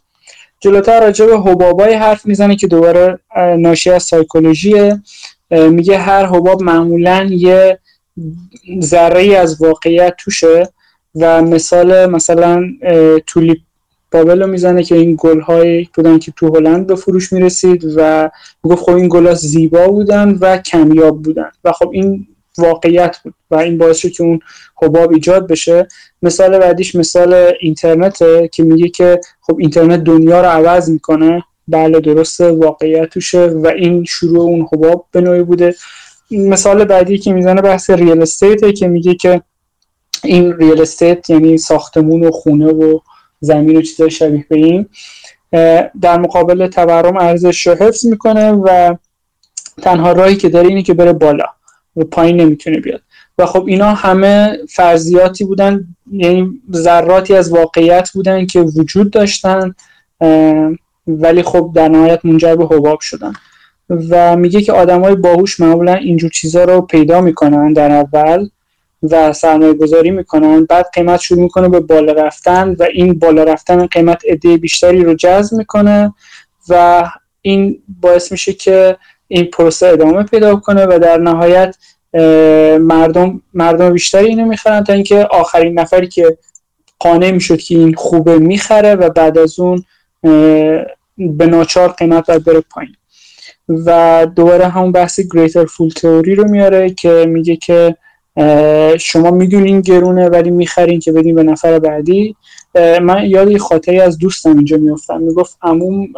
جلوتر 0.60 1.00
راجع 1.00 1.26
به 1.26 1.38
حبابای 1.38 1.94
حرف 1.94 2.26
می‌زنه 2.26 2.56
که 2.56 2.66
دوباره 2.66 3.18
ناشی 3.58 3.90
از 3.90 4.02
سایکولوژیه. 4.02 5.02
میگه 5.50 5.98
هر 5.98 6.26
حباب 6.26 6.62
معمولا 6.62 7.28
یه 7.30 7.78
ذره 8.80 9.36
از 9.36 9.62
واقعیت 9.62 10.14
توشه 10.18 10.68
و 11.14 11.42
مثال 11.42 12.06
مثلا 12.06 12.62
تولیپ 13.26 13.58
بابل 14.12 14.42
رو 14.42 14.46
می‌زنه 14.46 14.82
که 14.82 14.94
این 14.94 15.16
گل 15.18 15.40
های 15.40 15.86
بودن 15.94 16.18
که 16.18 16.32
تو 16.36 16.56
هلند 16.56 16.86
به 16.86 16.94
فروش 16.94 17.32
می‌رسید 17.32 17.84
و 17.96 18.30
می‌گفت 18.64 18.82
خب 18.82 18.94
این 18.94 19.08
گل 19.08 19.34
زیبا 19.34 19.88
بودن 19.88 20.38
و 20.40 20.58
کمیاب 20.58 21.22
بودن. 21.22 21.50
و 21.64 21.72
خب 21.72 21.90
این 21.92 22.26
واقعیت 22.58 23.16
بود 23.24 23.34
و 23.50 23.56
این 23.56 23.78
باعث 23.78 24.06
که 24.06 24.22
اون 24.22 24.40
حباب 24.82 25.12
ایجاد 25.12 25.48
بشه. 25.48 25.88
مثال 26.22 26.58
بعدیش 26.58 26.94
مثال 26.94 27.52
اینترنته 27.60 28.48
که 28.52 28.62
میگه 28.62 28.88
که 28.88 29.20
خب 29.40 29.56
اینترنت 29.58 30.04
دنیا 30.04 30.40
رو 30.40 30.48
عوض 30.48 30.90
می‌کنه. 30.90 31.44
بله 31.68 32.00
درست 32.00 32.40
واقعیت 32.40 33.08
توشه 33.08 33.46
و 33.46 33.66
این 33.66 34.04
شروع 34.04 34.40
اون 34.40 34.68
حباب 34.72 35.06
به 35.12 35.20
نوعی 35.20 35.42
بوده. 35.42 35.74
مثال 36.30 36.84
بعدی 36.84 37.18
که 37.18 37.32
می‌زنه 37.32 37.62
بحث 37.62 37.90
ریال 37.90 38.22
استیت 38.22 38.74
که 38.74 38.88
میگه 38.88 39.14
که 39.14 39.42
این 40.24 40.52
ریال 40.52 40.80
استیت 40.80 41.30
یعنی 41.30 41.58
ساختمون 41.58 42.24
و 42.24 42.30
خونه 42.30 42.72
و 42.72 42.98
زمین 43.40 43.76
و 43.76 43.82
چیزای 43.82 44.10
شبیه 44.10 44.46
به 44.48 44.56
این 44.56 44.86
در 46.00 46.18
مقابل 46.18 46.66
تورم 46.66 47.16
ارزش 47.16 47.66
رو 47.66 47.74
حفظ 47.74 48.06
می‌کنه 48.06 48.52
و 48.52 48.96
تنها 49.82 50.12
راهی 50.12 50.36
که 50.36 50.48
داره 50.48 50.68
اینه 50.68 50.82
که 50.82 50.94
بره 50.94 51.12
بالا 51.12 51.44
و 51.96 52.04
پایین 52.04 52.40
نمی‌تونه 52.40 52.80
بیاد. 52.80 53.02
و 53.38 53.46
خب 53.46 53.64
اینا 53.66 53.94
همه 53.94 54.58
فرضیاتی 54.68 55.44
بودن 55.44 55.84
یعنی 56.12 56.60
ذراتی 56.74 57.34
از 57.34 57.52
واقعیت 57.52 58.10
بودن 58.14 58.46
که 58.46 58.60
وجود 58.60 59.10
داشتن 59.10 59.74
ولی 61.06 61.42
خب 61.42 61.72
در 61.74 61.88
نهایت 61.88 62.24
منجر 62.24 62.56
به 62.56 62.64
حباب 62.64 63.00
شدن. 63.00 63.32
و 64.10 64.36
میگه 64.36 64.62
که 64.62 64.72
آدمای 64.72 65.14
باهوش 65.14 65.60
معمولا 65.60 65.94
اینجور 65.94 66.30
چیزا 66.30 66.64
رو 66.64 66.80
پیدا 66.80 67.20
می‌کنن 67.20 67.72
در 67.72 67.90
اول. 67.90 68.48
و 69.02 69.32
سرمایه 69.32 69.72
گذاری 69.72 70.10
می‌کنن. 70.10 70.64
بعد 70.64 70.86
قیمت 70.94 71.20
شروع 71.20 71.40
می‌کنه 71.40 71.68
به 71.68 71.80
بالا 71.80 72.12
رفتن 72.12 72.76
و 72.78 72.82
این 72.82 73.18
بالا 73.18 73.42
رفتن 73.44 73.86
قیمت 73.86 74.22
عده 74.28 74.56
بیشتری 74.56 75.04
رو 75.04 75.14
جذب 75.14 75.56
می‌کنه 75.56 76.14
و 76.68 77.04
این 77.42 77.82
باعث 78.00 78.32
میشه 78.32 78.52
که 78.52 78.96
این 79.28 79.44
پروسه 79.44 79.86
ادامه 79.86 80.22
پیدا 80.22 80.56
کنه 80.56 80.86
و 80.86 80.98
در 81.02 81.16
نهایت 81.18 81.76
مردم 82.80 83.42
مردم 83.54 83.92
بیشتری 83.92 84.26
اینو 84.26 84.46
می‌خرن 84.46 84.84
تا 84.84 84.92
اینکه 84.92 85.24
آخرین 85.24 85.78
نفری 85.78 86.08
که 86.08 86.38
قانع 86.98 87.30
می‌شد 87.30 87.58
که 87.58 87.74
این 87.74 87.94
خوبه 87.94 88.38
می‌خره 88.38 88.94
و 88.94 89.10
بعد 89.10 89.38
از 89.38 89.60
اون 89.60 89.84
به 91.18 91.46
ناچار 91.46 91.88
قیمت 91.88 92.26
باید 92.26 92.44
بره 92.44 92.60
پایین. 92.60 92.94
و 93.86 94.26
دوباره 94.36 94.68
همون 94.68 94.92
بحث 94.92 95.20
گریتر 95.34 95.64
فول 95.64 95.88
تئوری 95.88 96.34
رو 96.34 96.50
میاره 96.50 96.90
که 96.90 97.26
میگه 97.28 97.56
که 97.56 97.96
شما 98.98 99.30
می‌دونین 99.30 99.80
گرونه 99.80 100.28
ولی 100.28 100.50
می‌خرین 100.50 101.00
که 101.00 101.12
بدین 101.12 101.34
به 101.34 101.42
نفر 101.42 101.78
بعدی. 101.78 102.36
من 103.02 103.24
یاد 103.26 103.50
یه 103.50 103.58
خاطری 103.58 104.00
از 104.00 104.18
دوستم 104.18 104.56
اینجا 104.56 104.76
میفتم 104.76 105.20
می‌گفت 105.20 105.58
عموم 105.62 106.08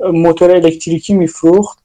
موتور 0.00 0.50
الکتریکی 0.50 1.14
میفروخت. 1.14 1.78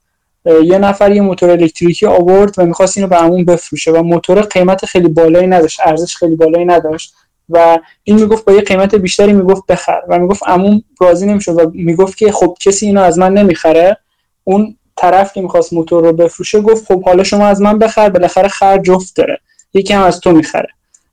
یه 0.63 0.77
نفر 0.77 1.11
یه 1.11 1.21
موتور 1.21 1.49
الکتریکی 1.49 2.05
آورد 2.05 2.55
و 2.57 2.65
می‌خواست 2.65 2.97
اینو 2.97 3.09
به 3.09 3.17
همون 3.17 3.45
بفروشه 3.45 3.91
و 3.91 4.03
موتور 4.03 4.41
قیمت 4.41 4.85
خیلی 4.85 5.07
بالایی 5.07 5.47
نداشت 5.47 5.79
ارزش 5.85 6.15
خیلی 6.15 6.35
بالایی 6.35 6.65
نداشت 6.65 7.13
و 7.49 7.79
این 8.03 8.19
می‌گفت 8.19 8.45
با 8.45 8.53
یه 8.53 8.61
قیمت 8.61 8.95
بیشتری 8.95 9.33
می‌گفت 9.33 9.63
بخر 9.69 10.01
و 10.09 10.19
می‌گفت 10.19 10.43
عموم 10.47 10.83
راضی 11.01 11.25
نمی‌شد 11.25 11.59
و 11.59 11.71
می‌گفت 11.73 12.17
که 12.17 12.31
خب 12.31 12.57
کسی 12.59 12.85
اینو 12.85 13.01
از 13.01 13.19
من 13.19 13.33
نمی‌خره. 13.33 13.97
اون 14.43 14.75
طرف 14.95 15.33
که 15.33 15.41
می‌خواست 15.41 15.73
موتور 15.73 16.03
رو 16.03 16.13
بفروشه 16.13 16.61
گفت 16.61 16.85
خب 16.85 17.03
حالا 17.03 17.23
شما 17.23 17.45
از 17.45 17.61
من 17.61 17.79
بخر 17.79 18.09
بالاخره 18.09 18.47
خرج 18.47 18.81
جفت 18.81 19.15
داره. 19.15 19.39
یکی 19.73 19.93
هم 19.93 20.03
از 20.03 20.19
تو 20.19 20.31
می‌خره. 20.31 20.69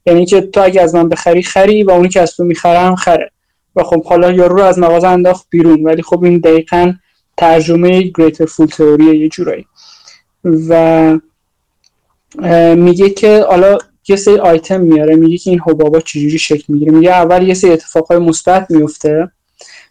یعنی 0.07 0.27
که 0.27 0.41
تو 0.41 0.63
اگه 0.63 0.83
از 0.83 0.95
من 0.95 1.09
بخری 1.09 1.43
خری 1.43 1.83
و 1.83 1.91
اونی 1.91 2.09
که 2.09 2.21
از 2.21 2.37
تو 2.37 2.45
می‌خره 2.45 2.79
هم 2.79 2.97
خره. 2.97 3.31
و 3.77 3.83
خب 3.83 4.05
حالا 4.05 4.33
یارو 4.33 4.57
رو 4.57 4.63
از 4.63 4.79
مغازه 4.79 5.09
انداخت 5.09 5.47
بیرون. 5.51 5.85
ولی 5.85 6.03
خب 6.03 6.25
این 6.25 6.39
دقیقا 6.39 6.93
ترجمه 7.37 8.03
گریتر 8.03 8.47
فول 8.47 8.67
تئوری 8.67 9.05
یه 9.05 9.29
جورایی. 9.29 9.67
و 10.45 11.19
میگه 12.77 13.11
که 13.11 13.45
حالا 13.49 13.79
یه 14.09 14.17
سری 14.17 14.39
آیتم 14.39 14.81
میاره. 14.81 15.17
میگه 15.17 15.39
که 15.39 15.51
این 15.51 15.61
حبابا 15.61 16.01
چجوری 16.01 16.39
شکل 16.39 16.65
می‌گیره. 16.69 16.93
میگه 16.93 17.11
اول 17.11 17.49
یه 17.49 17.55
سری 17.55 17.71
اتفاقای 17.71 18.19
مثبت 18.19 18.71
میفته. 18.71 19.31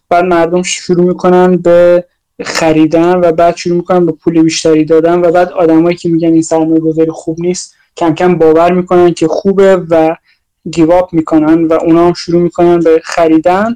بعد 0.10 0.26
مردم 0.26 0.64
شروع 0.64 1.06
می‌کنن 1.06 1.58
به 1.58 2.06
خریدن 2.44 3.16
و 3.16 3.32
بعد 3.32 3.56
شروع 3.56 3.78
می‌کنن 3.78 4.06
به 4.06 4.12
پول 4.12 4.44
بیشتری 4.44 4.86
دادن 4.86 5.26
و 5.26 5.32
بعد 5.32 5.52
آدمایی 5.52 5.98
که 5.98 6.10
میگن 6.10 6.34
این 6.34 6.42
سرمایه 6.42 6.80
گذاری 6.80 7.12
خوب 7.12 7.40
نیست 7.40 7.76
کم 7.98 8.16
کم 8.16 8.38
باور 8.38 8.74
می‌کنن 8.74 9.14
که 9.14 9.28
خوبه 9.28 9.76
و 9.90 10.16
گیواب 10.72 11.10
می‌کنن 11.14 11.64
و 11.64 11.74
اونا 11.74 12.08
هم 12.08 12.14
شروع 12.14 12.42
می‌کنن 12.42 12.80
به 12.80 13.02
خریدن 13.04 13.76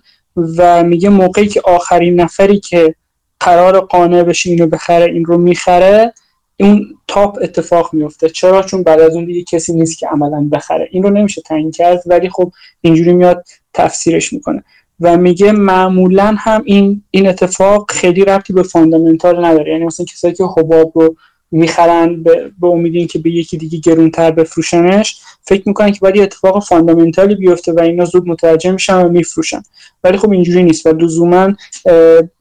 و 0.57 0.83
میگه 0.83 1.09
موقعی 1.09 1.47
که 1.47 1.61
آخرین 1.63 2.21
نفری 2.21 2.59
که 2.59 2.95
قرار 3.39 3.79
قانع 3.79 4.23
بشه 4.23 4.49
اینو 4.49 4.67
بخره 4.67 5.05
این 5.05 5.25
رو 5.25 5.37
می‌خره 5.37 6.13
اون 6.59 6.85
top 7.07 7.37
اتفاق 7.41 7.93
میفته 7.93 8.29
چرا؟ 8.29 8.63
چون 8.63 8.83
بعد 8.83 8.99
از 8.99 9.15
اون 9.15 9.25
دیگه 9.25 9.43
کسی 9.43 9.73
نیست 9.73 9.99
که 9.99 10.07
عملا 10.07 10.49
بخره. 10.51 10.87
این 10.91 11.03
رو 11.03 11.09
نمیشه 11.09 11.41
تعیین 11.41 11.71
کرد 11.71 12.03
ولی 12.05 12.29
خب 12.29 12.51
اینجوری 12.81 13.13
میاد 13.13 13.45
تفسیرش 13.73 14.33
می‌کنه 14.33 14.63
و 14.99 15.17
میگه 15.17 15.51
معمولا 15.51 16.35
هم 16.37 16.61
این 16.65 17.03
این 17.11 17.27
اتفاق 17.27 17.91
خیلی 17.91 18.25
ربطی 18.25 18.53
به 18.53 18.63
fundamental 18.63 19.45
نداره. 19.45 19.71
یعنی 19.71 19.85
مثلا 19.85 20.05
کسایی 20.05 20.33
که 20.33 20.43
حباب 20.43 20.91
رو 20.95 21.15
می‌خرن 21.51 22.23
به, 22.23 22.51
به 22.61 22.67
امید 22.67 22.95
اینکه 22.95 23.19
به 23.19 23.29
یکی 23.29 23.57
دیگه 23.57 23.77
گرونتر 23.77 24.31
بفروشنش 24.31 25.21
فکر 25.41 25.63
می‌کنن 25.65 25.91
که 25.91 25.99
باید 26.01 26.15
یه 26.15 26.23
اتفاق 26.23 26.63
fundamental 26.63 27.29
ی 27.29 27.35
بیفته 27.35 27.73
و 27.73 27.79
اینا 27.79 28.05
زود 28.05 28.27
متوجه 28.27 28.71
میشن 28.71 29.05
و 29.05 29.09
میفروشن. 29.09 29.61
ولی 30.03 30.17
خب 30.17 30.31
اینجوری 30.31 30.63
نیست 30.63 30.85
و 30.85 30.89
لزوما 30.89 31.53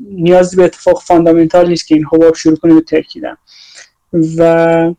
نیازی 0.01 0.57
به 0.57 0.65
اتفاق 0.65 1.03
fundamental 1.03 1.69
نیست 1.69 1.87
که 1.87 1.95
این 1.95 2.05
حباب 2.13 2.35
شروع 2.35 2.57
کنه 2.57 2.75
به 2.75 2.81
ترکیدن 2.81 3.37
و 4.37 4.95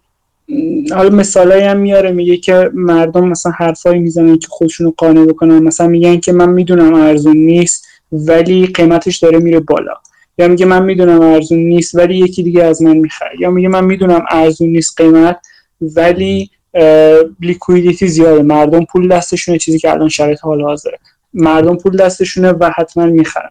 حالا 0.92 1.10
مثالایی 1.10 1.64
هم 1.64 1.78
میاره 1.78 2.12
میگه 2.12 2.38
که 2.38 2.72
مردم 2.74 3.28
مثلا 3.28 3.52
حرفایی 3.52 4.00
می‌زنن 4.00 4.38
که 4.38 4.48
خودشون 4.50 4.86
رو 4.86 4.94
قانع 4.98 5.26
بکنن. 5.26 5.64
مثلا 5.64 5.88
میگن 5.88 6.20
که 6.20 6.32
من 6.32 6.50
می‌دونم 6.50 6.94
ارزون 6.94 7.38
نیست 7.38 7.88
ولی 8.12 8.68
قیمتش 8.68 9.18
داره 9.18 9.40
میره 9.40 9.60
بالا. 9.60 9.94
یا 10.40 10.48
میگه 10.48 10.66
من 10.66 10.84
می‌دونم 10.84 11.22
ارزون 11.22 11.60
نیست 11.60 11.96
ولی 11.96 12.18
یکی 12.18 12.44
دیگه 12.44 12.64
از 12.64 12.82
من 12.82 12.98
می‌خره 12.98 13.32
یا 13.40 13.52
میگه 13.52 13.68
من 13.68 13.86
می‌دونم 13.86 14.26
ارزون 14.32 14.70
نیست 14.70 15.02
قیمت 15.02 15.40
ولی 15.82 16.50
liquidity 17.40 18.08
زیاده. 18.08 18.42
مردم 18.42 18.86
پول 18.86 19.08
دستشونه 19.08 19.58
چیزی 19.58 19.80
که 19.80 19.92
الان 19.92 20.10
شرایط 20.10 20.40
حال 20.40 20.62
حاضره. 20.62 21.00
مردم 21.34 21.78
پول 21.78 21.98
دستشونه 21.98 22.52
و 22.52 22.72
حتما 22.76 23.06
می‌خرن. 23.06 23.50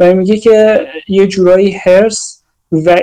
و 0.00 0.14
میگه 0.14 0.36
که 0.36 0.86
یه 1.08 1.26
جورایی 1.26 1.70
هرس 1.70 2.42
و 2.72 3.00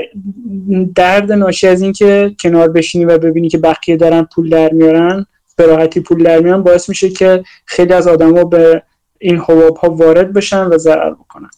درد 0.96 1.32
ناشی 1.32 1.68
از 1.68 1.82
اینکه 1.82 2.36
کنار 2.40 2.70
بشینی 2.70 3.06
و 3.06 3.18
ببینی 3.18 3.50
که 3.50 3.58
بقیه 3.58 3.98
دارن 3.98 4.28
پول 4.36 4.50
در 4.50 4.74
میارن 4.74 5.26
به 5.56 5.66
راحتی 5.66 6.00
پول 6.00 6.24
در 6.24 6.40
میارن 6.40 6.64
باعث 6.64 6.90
میشه 6.90 7.10
که 7.10 7.44
خیلی 7.66 7.94
از 7.94 8.08
آدما 8.08 8.44
به 8.44 8.84
این 9.20 9.38
حباب 9.38 9.78
ها 9.78 9.90
وارد 9.90 10.34
بشن 10.34 10.66
و 10.66 10.78
ضرر 10.78 11.14
بکنن. 11.14 11.50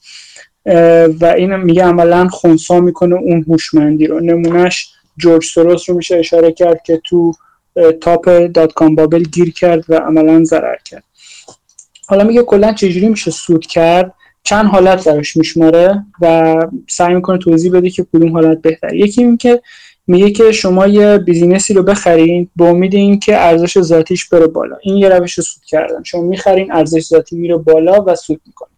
و 1.22 1.34
این 1.38 1.56
میگه 1.56 1.84
عملا 1.84 2.28
خونسا 2.28 2.80
می‌کنه 2.80 3.16
اون 3.16 3.46
هوشمندی 3.48 4.08
رو. 4.08 4.20
نمونهش 4.20 4.90
جورج 5.18 5.44
سوروس 5.44 5.90
رو 5.90 5.96
میشه 5.96 6.18
اشاره 6.18 6.52
کرد 6.52 6.84
که 6.84 7.02
تو 7.06 7.34
top 8.02 8.30
dot-com 8.30 8.96
bubble 8.96 9.24
گیر 9.24 9.54
کرد 9.54 9.86
و 9.90 9.96
عملا 9.96 10.44
ضرر 10.44 10.78
کرد. 10.86 11.04
حالا 12.08 12.24
میگه 12.24 12.44
کلا 12.44 12.74
چجوری 12.74 13.10
میشه 13.10 13.32
سود 13.32 13.66
کرد؟ 13.66 14.14
چند 14.44 14.66
حالت 14.66 15.08
براش 15.08 15.38
میشماره 15.38 16.06
و 16.22 16.56
سعی 16.90 17.14
می‌کنه 17.14 17.38
توضیح 17.38 17.72
بده 17.72 17.90
که 17.90 18.06
کدوم 18.14 18.32
حالت 18.34 18.62
بهتر 18.62 18.94
یکی 18.94 19.24
این 19.24 19.38
که 19.38 19.62
میگه 20.08 20.32
که 20.32 20.52
شما 20.52 20.88
یه 20.88 21.18
business 21.18 21.68
ی 21.68 21.74
رو 21.74 21.84
بخرین 21.84 22.50
به 22.56 22.66
امید 22.66 22.96
اینکه 22.96 23.38
ارزش 23.38 23.82
ذاتیش 23.82 24.30
بره 24.30 24.48
بالا. 24.48 24.76
این 24.82 24.96
یه 24.96 25.10
روش 25.10 25.42
سود 25.42 25.64
کردن. 25.68 26.04
شما 26.04 26.22
می‌خرین 26.22 26.72
ارزش 26.72 27.04
ذاتی 27.04 27.36
میره 27.36 27.58
بالا 27.58 28.04
و 28.08 28.16
سود 28.16 28.42
می‌کنین 28.46 28.69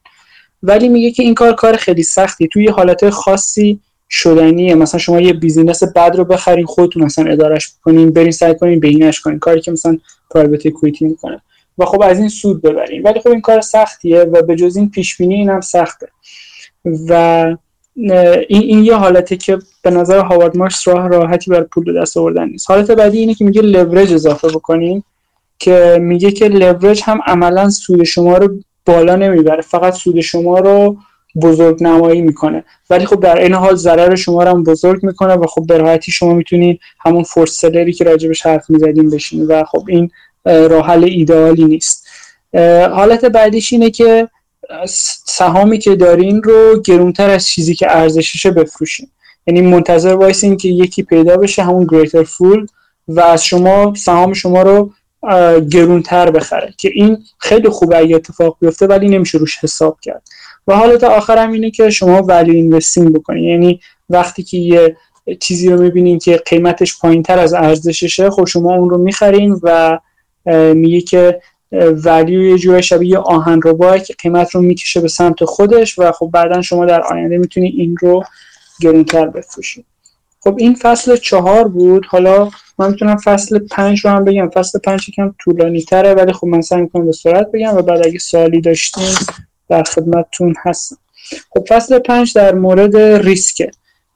ولی 0.63 0.89
میگه 0.89 1.11
که 1.11 1.23
این 1.23 1.33
کار 1.35 1.53
کار 1.53 1.75
خیلی 1.77 2.03
سختی 2.03 2.47
توی 2.47 2.67
حالت 2.67 3.09
خاصی 3.09 3.79
شدنیه. 4.09 4.75
مثلا 4.75 4.99
شما 4.99 5.21
یه 5.21 5.33
business 5.33 5.83
بد 5.83 6.15
رو 6.15 6.25
بخرین 6.25 6.65
خودتون 6.65 7.03
مثلا 7.03 7.31
ادارش 7.31 7.73
بکنین 7.79 8.11
برین 8.11 8.31
سعی 8.31 8.55
کنین 8.55 8.79
بهینش 8.79 9.19
کنین. 9.19 9.39
کاری 9.39 9.61
که 9.61 9.71
مثلا 9.71 9.97
پرایوت 10.31 10.67
کویتی 10.67 11.05
می‌کنه. 11.05 11.41
و 11.77 11.85
خب 11.85 12.01
از 12.01 12.19
این 12.19 12.29
سود 12.29 12.61
ببرین. 12.61 13.03
ولی 13.03 13.19
خب 13.19 13.29
این 13.29 13.41
کار 13.41 13.61
سختیه 13.61 14.21
و 14.21 14.41
به 14.41 14.55
جز 14.55 14.75
این 14.75 14.89
پیش 14.89 15.17
بینی 15.17 15.35
اینم 15.35 15.61
سخته. 15.61 16.07
و 17.09 17.13
این 17.95 18.61
این 18.61 18.83
یه 18.83 18.95
حالته 18.95 19.37
که 19.37 19.59
به 19.81 19.89
نظر 19.89 20.19
هاوارد 20.19 20.57
مارکس 20.57 20.87
راه 20.87 21.07
راحتی 21.07 21.51
بر 21.51 21.61
پول 21.61 22.01
دست 22.01 22.17
آوردن 22.17 22.49
نیست. 22.49 22.71
حالت 22.71 22.91
بعدی 22.91 23.17
اینه 23.17 23.33
که 23.33 23.45
میگه 23.45 23.61
لورج 23.61 24.13
اضافه 24.13 24.47
بکنین 24.47 25.03
که 25.59 25.97
میگه 26.01 26.31
که 26.31 26.47
لورج 26.47 27.01
هم 27.05 27.19
عملا 27.25 27.69
سود 27.69 28.03
شما 28.03 28.37
رو 28.37 28.59
بالا 28.85 29.15
نمی‌بره. 29.15 29.61
فقط 29.61 29.93
سود 29.93 30.21
شما 30.21 30.59
رو 30.59 30.97
بزرگ 31.41 31.83
نمایی 31.83 32.21
می‌کنه. 32.21 32.63
ولی 32.89 33.05
خب 33.05 33.19
در 33.19 33.37
این 33.37 33.53
حال 33.53 33.75
ضرر 33.75 34.15
شما 34.15 34.43
رو 34.43 34.49
هم 34.49 34.63
بزرگ 34.63 35.05
می‌کنه 35.05 35.33
و 35.33 35.47
خب 35.47 35.65
به 35.67 35.99
شما 35.99 36.33
می‌تونید 36.33 36.79
همون 36.99 37.23
فورس 37.23 37.59
سلری 37.59 37.93
که 37.93 38.03
راجبش 38.03 38.45
حرف 38.45 38.69
می‌زدیم 38.69 39.09
بشین 39.09 39.45
و 39.45 39.63
خب 39.63 39.83
این 39.87 40.11
راه 40.45 40.85
حل 40.87 41.03
ایدئالی 41.03 41.65
نیست. 41.65 42.07
حالت 42.91 43.25
بعدیش 43.25 43.73
اینه 43.73 43.89
که 43.89 44.27
سهامی 45.25 45.77
که 45.77 45.95
دارین 45.95 46.43
رو 46.43 46.81
گرونتر 46.81 47.29
از 47.29 47.47
چیزی 47.47 47.75
که 47.75 47.97
ارزشش 47.97 48.45
بفروشین. 48.47 49.07
یعنی 49.47 49.61
منتظر 49.61 50.13
وایسین 50.13 50.57
که 50.57 50.69
یکی 50.69 51.03
پیدا 51.03 51.37
بشه 51.37 51.63
همون 51.63 51.87
greater 51.91 52.23
fool 52.23 52.65
و 53.07 53.19
از 53.21 53.45
شما 53.45 53.93
سهام 53.97 54.33
شما 54.33 54.61
رو 54.61 54.91
گرونتر 55.71 56.31
بخره 56.31 56.73
که 56.77 56.91
این 56.93 57.17
خیلی 57.37 57.69
خوبه 57.69 57.97
اگه 57.97 58.15
اتفاق 58.15 58.57
بیفته 58.61 58.87
ولی 58.87 59.09
نمیشه 59.09 59.37
روش 59.37 59.57
حساب 59.63 59.99
کرد. 60.01 60.23
و 60.67 60.75
حالت 60.75 61.03
آخر 61.03 61.37
هم 61.37 61.51
اینه 61.51 61.71
که 61.71 61.89
شما 61.89 62.21
value 62.21 62.55
investing 62.55 63.13
بکنید 63.13 63.43
یعنی 63.43 63.79
وقتی 64.09 64.43
که 64.43 64.57
یه 64.57 64.97
چیزی 65.39 65.69
رو 65.69 65.81
می‌بینین 65.81 66.19
که 66.19 66.37
قیمتش 66.37 66.99
پایین 66.99 67.23
تر 67.23 67.39
از 67.39 67.53
ارزششه 67.53 68.29
خب 68.29 68.45
شما 68.45 68.75
اون 68.75 68.89
رو 68.89 68.97
می‌خرین 68.97 69.59
و 69.63 69.99
میگه 70.73 71.01
که 71.01 71.41
ولیو 72.05 72.41
یه 72.41 72.57
جور 72.57 72.81
شبیه 72.81 73.17
آهن 73.17 73.61
رو 73.61 73.97
که 73.97 74.13
قیمت 74.13 74.55
رو 74.55 74.61
می‌کشه 74.61 75.01
به 75.01 75.07
سمت 75.07 75.45
خودش 75.45 75.99
و 75.99 76.11
خب 76.11 76.29
بعدا 76.33 76.61
شما 76.61 76.85
در 76.85 77.01
آینده 77.01 77.37
می‌تونید 77.37 77.73
این 77.77 77.97
رو 78.01 78.23
گرونتر 78.81 79.27
بفروشید 79.27 79.85
خب 80.43 80.55
این 80.59 80.75
فصل 80.75 81.15
چهار 81.15 81.67
بود. 81.67 82.05
حالا 82.05 82.49
من 82.79 82.91
می‌تونم 82.91 83.17
فصل 83.17 83.59
پنج 83.59 83.99
رو 83.99 84.11
هم 84.11 84.23
بگم. 84.23 84.49
فصل 84.49 84.79
پنج 84.79 85.09
یکم 85.09 85.35
طولانی 85.39 85.81
تره 85.81 86.13
ولی 86.13 86.33
خب 86.33 86.47
من 86.47 86.61
سعی 86.61 86.81
می‌کنم 86.81 87.05
به 87.05 87.11
سرعت 87.11 87.47
بگم 87.53 87.75
و 87.77 87.81
بعد 87.81 88.05
اگه 88.05 88.19
سوالی 88.19 88.61
داشتین 88.61 89.13
در 89.69 89.83
خدمتتون 89.83 90.55
هستم. 90.63 90.97
خب 91.49 91.65
فصل 91.69 91.99
پنج 91.99 92.33
در 92.33 92.55
مورد 92.55 92.97
ریسکه. 92.97 93.71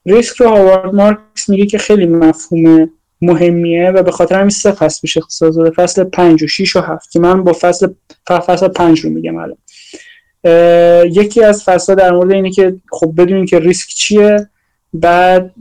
ریسک 0.05 0.35
رو 0.35 0.49
هاوارد 0.49 0.95
مارکس 0.95 1.49
میگه 1.49 1.65
که 1.65 1.77
خیلی 1.77 2.05
مفهوم 2.05 2.89
مهمیه 3.21 3.91
و 3.91 4.03
به 4.03 4.11
خاطر 4.11 4.35
همین 4.35 4.49
سه 4.49 4.71
فصل 4.71 4.99
میشه 5.03 5.19
اختصاص 5.19 5.55
داده 5.55 5.69
فصل 5.69 6.03
پنج 6.03 6.43
و 6.43 6.47
شیش 6.47 6.75
و 6.75 6.79
هفت 6.79 7.11
که 7.11 7.19
من 7.19 7.43
با 7.43 7.53
فصل 7.59 7.87
فصل 8.27 8.67
پنج 8.67 8.99
رو 8.99 9.09
میگم 9.09 9.35
الان. 9.37 9.57
یکی 11.11 11.43
از 11.43 11.63
فصل 11.63 11.95
در 11.95 12.11
مورد 12.11 12.31
اینه 12.31 12.51
که 12.51 12.75
خب 12.91 13.13
بدونین 13.17 13.45
که 13.45 13.59
ریسک 13.59 13.89
چیه. 13.89 14.49
بعد 14.99 15.51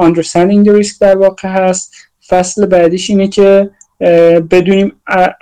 understanding 0.00 0.66
the 0.66 0.82
risk 0.82 0.98
در 1.00 1.16
واقع 1.16 1.48
هست. 1.48 1.94
فصل 2.28 2.66
بعدیش 2.66 3.10
اینه 3.10 3.28
که 3.28 3.70
بدونیم 4.50 4.92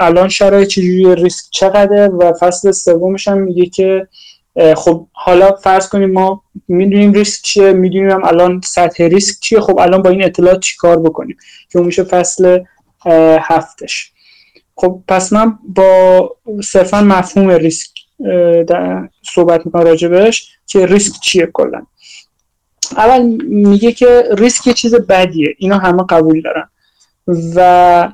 الان 0.00 0.28
شرایط 0.28 0.68
چجوری 0.68 1.14
ریسک 1.14 1.44
چقدره 1.50 2.08
و 2.08 2.32
فصل 2.40 2.70
سومش 2.70 3.28
هم 3.28 3.38
میگه 3.38 3.66
که 3.66 4.08
خب 4.76 5.06
حالا 5.12 5.52
فرض 5.52 5.88
کنیم 5.88 6.10
ما 6.10 6.42
می‌دونیم 6.68 7.12
ریسک 7.12 7.42
چیه 7.42 7.72
می‌دونیم 7.72 8.10
هم 8.10 8.24
الان 8.24 8.60
سطح 8.64 9.04
ریسک 9.04 9.40
چیه 9.40 9.60
خب 9.60 9.78
الان 9.78 10.02
با 10.02 10.10
این 10.10 10.24
اطلاعات 10.24 10.60
چیکار 10.60 10.98
بکنیم؟ 10.98 11.36
که 11.72 11.78
میشه 11.78 12.04
فصل 12.04 12.58
هفتش. 13.40 14.12
خب 14.76 15.02
پس 15.08 15.32
من 15.32 15.58
با 15.68 16.36
صرفا 16.64 17.00
مفهوم 17.00 17.50
ریسک 17.50 17.90
صحبت 19.34 19.66
می‌کنم 19.66 19.82
راجبش 19.82 20.48
که 20.66 20.86
ریسک 20.86 21.20
چیه 21.20 21.46
کلا. 21.52 21.82
اول 22.96 23.22
میگه 23.46 23.92
که 23.92 24.24
ریسک 24.38 24.66
یه 24.66 24.72
چیز 24.72 24.94
بدیه. 24.94 25.54
اینا 25.58 25.78
همه 25.78 26.04
قبول 26.08 26.42
دارن. 26.42 26.68
و 27.54 28.12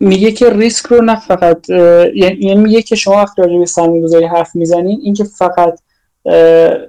میگه 0.00 0.32
که 0.32 0.50
ریسک 0.50 0.86
رو 0.86 1.02
نه 1.02 1.20
فقط 1.20 1.70
یعنی 2.14 2.54
میگه 2.54 2.82
که 2.82 2.96
شما 2.96 3.14
وقتی 3.14 3.42
راجع 3.42 3.58
به 3.58 3.66
سرمایه‌گذاری 3.66 4.26
حرف 4.26 4.56
می‌زنین 4.56 5.00
اینکه 5.02 5.24
فقط 5.24 5.80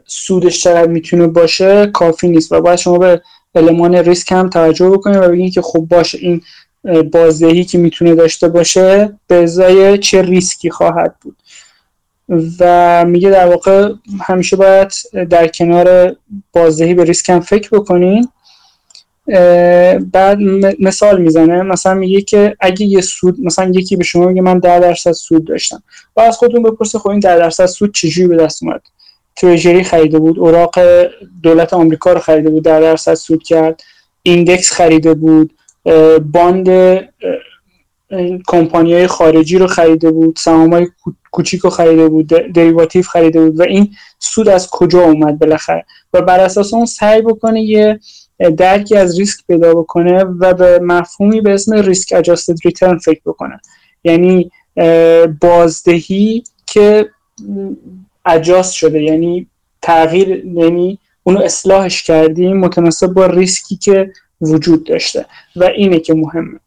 سودش 0.06 0.64
چقدر 0.64 0.88
می‌تونه 0.88 1.28
باشه 1.28 1.88
کافی 1.88 2.28
نیست 2.30 2.52
و 2.52 2.62
باید 2.62 2.80
شما 2.80 2.98
به 2.98 3.22
المان 3.56 3.96
ریسک 3.96 4.32
هم 4.32 4.50
توجه 4.50 4.90
بکنید 4.90 5.18
و 5.18 5.30
بگین 5.30 5.52
که 5.52 5.62
خب 5.62 5.80
باشه 5.80 6.18
این 6.18 6.42
بازدهی 7.12 7.64
که 7.64 7.78
می‌تونه 7.78 8.16
داشته 8.16 8.48
باشه 8.48 9.14
به 9.28 9.36
ازای 9.36 9.98
چه 9.98 10.22
ریسکی 10.22 10.70
خواهد 10.70 11.16
بود. 11.22 11.38
و 12.60 13.06
میگه 13.06 13.30
در 13.30 13.48
واقع 13.48 13.94
همیشه 14.22 14.56
باید 14.56 14.94
در 15.30 15.48
کنار 15.48 16.16
بازدهی 16.53 16.94
به 16.94 17.03
ریسک 17.03 17.30
هم 17.30 17.40
فکر 17.40 17.70
بکنین. 17.70 18.28
بعد 20.12 20.38
مثال 20.80 21.22
می‌زنه 21.22 21.62
مثلا 21.62 21.94
میگه 21.94 22.22
که 22.22 22.56
اگه 22.60 22.86
یه 22.86 23.02
سود 23.02 23.40
مثلا 23.40 23.72
یکی 23.76 23.95
به 23.95 24.03
شما 24.03 24.26
میگه 24.26 24.41
من 24.41 24.60
10 24.60 24.80
درصد 24.80 25.12
سود 25.12 25.45
داشتم. 25.45 25.84
و 26.16 26.22
از 26.22 26.38
خودتون 26.38 26.64
بپرسه 26.64 26.99
خب 26.99 27.10
این 27.10 27.20
10 27.20 27.38
درصد 27.38 27.66
سود 27.66 27.94
چجوری 27.94 28.28
به 28.28 28.36
دست 28.36 28.64
اومد؟ 28.64 28.82
treasury 29.36 29.84
خریده 29.84 30.20
بود 30.20 30.40
اوراق 30.40 30.80
دولت 31.44 31.74
آمریکا 31.74 32.14
رو 32.14 32.20
خریده 32.20 32.49
بود 32.49 32.64
10 32.64 32.80
درصد 32.80 33.14
سود 33.14 33.44
کرد. 33.44 33.82
index 34.24 34.72
خریده 34.72 35.14
بود 35.14 35.53
bond 36.32 36.70
کمپانی 38.48 38.94
های 38.94 39.08
خارجی 39.08 39.58
رو 39.58 39.68
خریده 39.68 40.12
بود 40.12 40.36
سهام 40.40 40.74
های 40.74 40.88
کوچیک 41.32 41.62
رو 41.62 41.70
خریده 41.70 42.10
بود 42.10 42.28
derivative 42.28 43.03
خریده 43.04 43.42
بود 43.42 43.60
و 43.60 43.64
این 43.64 43.90
سود 44.20 44.50
از 44.50 44.70
کجا 44.70 45.02
اومد 45.02 45.40
بالاخره؟ 45.40 45.86
و 46.14 46.22
بر 46.22 46.40
اساس 46.40 46.74
اون 46.74 46.86
سعی 46.86 47.22
بکنه 47.22 47.62
یه 47.62 48.00
درکی 48.58 48.98
از 48.98 49.20
ریسک 49.20 49.40
پیدا 49.48 49.74
بکنه 49.74 50.24
و 50.24 50.54
به 50.54 50.80
مفهومی 50.80 51.42
به 51.42 51.54
اسم 51.54 51.74
risk 51.76 52.14
adjusted 52.18 52.56
return 52.66 52.98
فکر 52.98 53.22
بکنه. 53.26 53.60
یعنی 54.04 54.52
بازدهی 55.42 56.44
که 56.66 57.10
adjust 58.26 58.74
شده. 58.74 59.04
یعنی 59.04 59.48
تغییر 59.82 60.46
یعنی 60.46 61.00
اونو 61.24 61.40
اصلاحش 61.40 62.04
کردیم 62.04 62.58
متناسب 62.58 63.08
با 63.08 63.26
ریسکی 63.26 63.76
که 63.76 64.12
وجود 64.42 64.84
داشته 64.84 65.26
و 65.56 65.64
اینه 65.64 66.00
که 66.00 66.14
مهمه. 66.14 66.60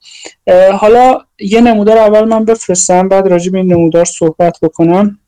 حالا 0.73 1.19
یه 1.39 1.61
نمودار 1.61 1.99
اول 1.99 2.25
من 2.25 2.45
بفرستم 2.45 3.09
بعد 3.09 3.29
راجع 3.29 3.53
به 3.53 3.59
این 3.59 3.73
نمودار 3.73 4.05
صحبت 4.05 4.59
بکنم. 4.63 5.19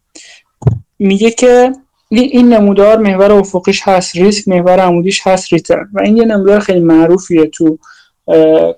میگه 0.98 1.31
که 1.31 1.73
این 2.09 2.48
نمودار 2.52 2.98
محور 2.98 3.32
افقیش 3.32 3.82
هست 3.85 4.16
ریسک 4.16 4.48
محور 4.48 4.81
عمودیش 4.81 5.27
هست 5.27 5.52
return. 5.52 5.88
و 5.93 6.01
این 6.01 6.16
یه 6.16 6.24
نمودار 6.24 6.60
خیلی 6.60 6.81
معروفیه 6.81 7.47
تو 7.47 7.78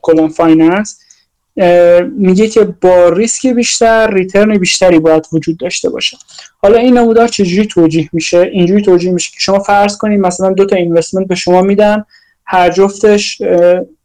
کلان 0.03 0.29
finance. 0.29 0.99
میگه 2.17 2.49
که 2.49 2.65
با 2.65 3.09
ریسک 3.09 3.47
بیشتر 3.47 4.15
return 4.15 4.59
بیشتری 4.59 4.99
باید 4.99 5.27
وجود 5.33 5.59
داشته 5.59 5.91
باشه. 5.91 6.17
حالا 6.59 6.79
این 6.79 6.99
نمودار 6.99 7.29
چجوری 7.29 7.67
توجیه 7.67 8.09
میشه؟ 8.13 8.39
اینجوری 8.39 8.83
توجیه 8.83 9.13
میشه 9.13 9.31
که 9.31 9.37
شما 9.41 9.59
فرض 9.59 9.97
کنید 9.97 10.21
مثلا 10.21 10.53
دو 10.53 10.67
تا 10.67 10.77
investment 10.77 11.27
به 11.27 11.35
شما 11.35 11.63
میدن 11.63 12.05
هر 12.51 12.71
جفتش 12.71 13.43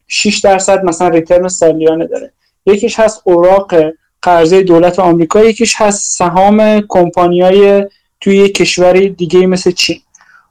6 0.07 0.39
درصد 0.39 0.83
مثلا 0.83 1.07
return 1.07 1.47
سالیانه 1.47 2.07
داره. 2.07 2.31
یکیش 2.65 2.99
هست 2.99 3.21
اوراق 3.23 3.73
قرضه 4.21 4.63
دولت 4.63 4.99
آمریکا 4.99 5.43
یکیش 5.43 5.75
هست 5.77 6.17
سهام 6.17 6.81
کمپانیای 6.87 7.85
توی 8.21 8.49
کشوری 8.49 9.09
دیگه 9.09 9.47
مثل 9.47 9.71
چین. 9.71 9.97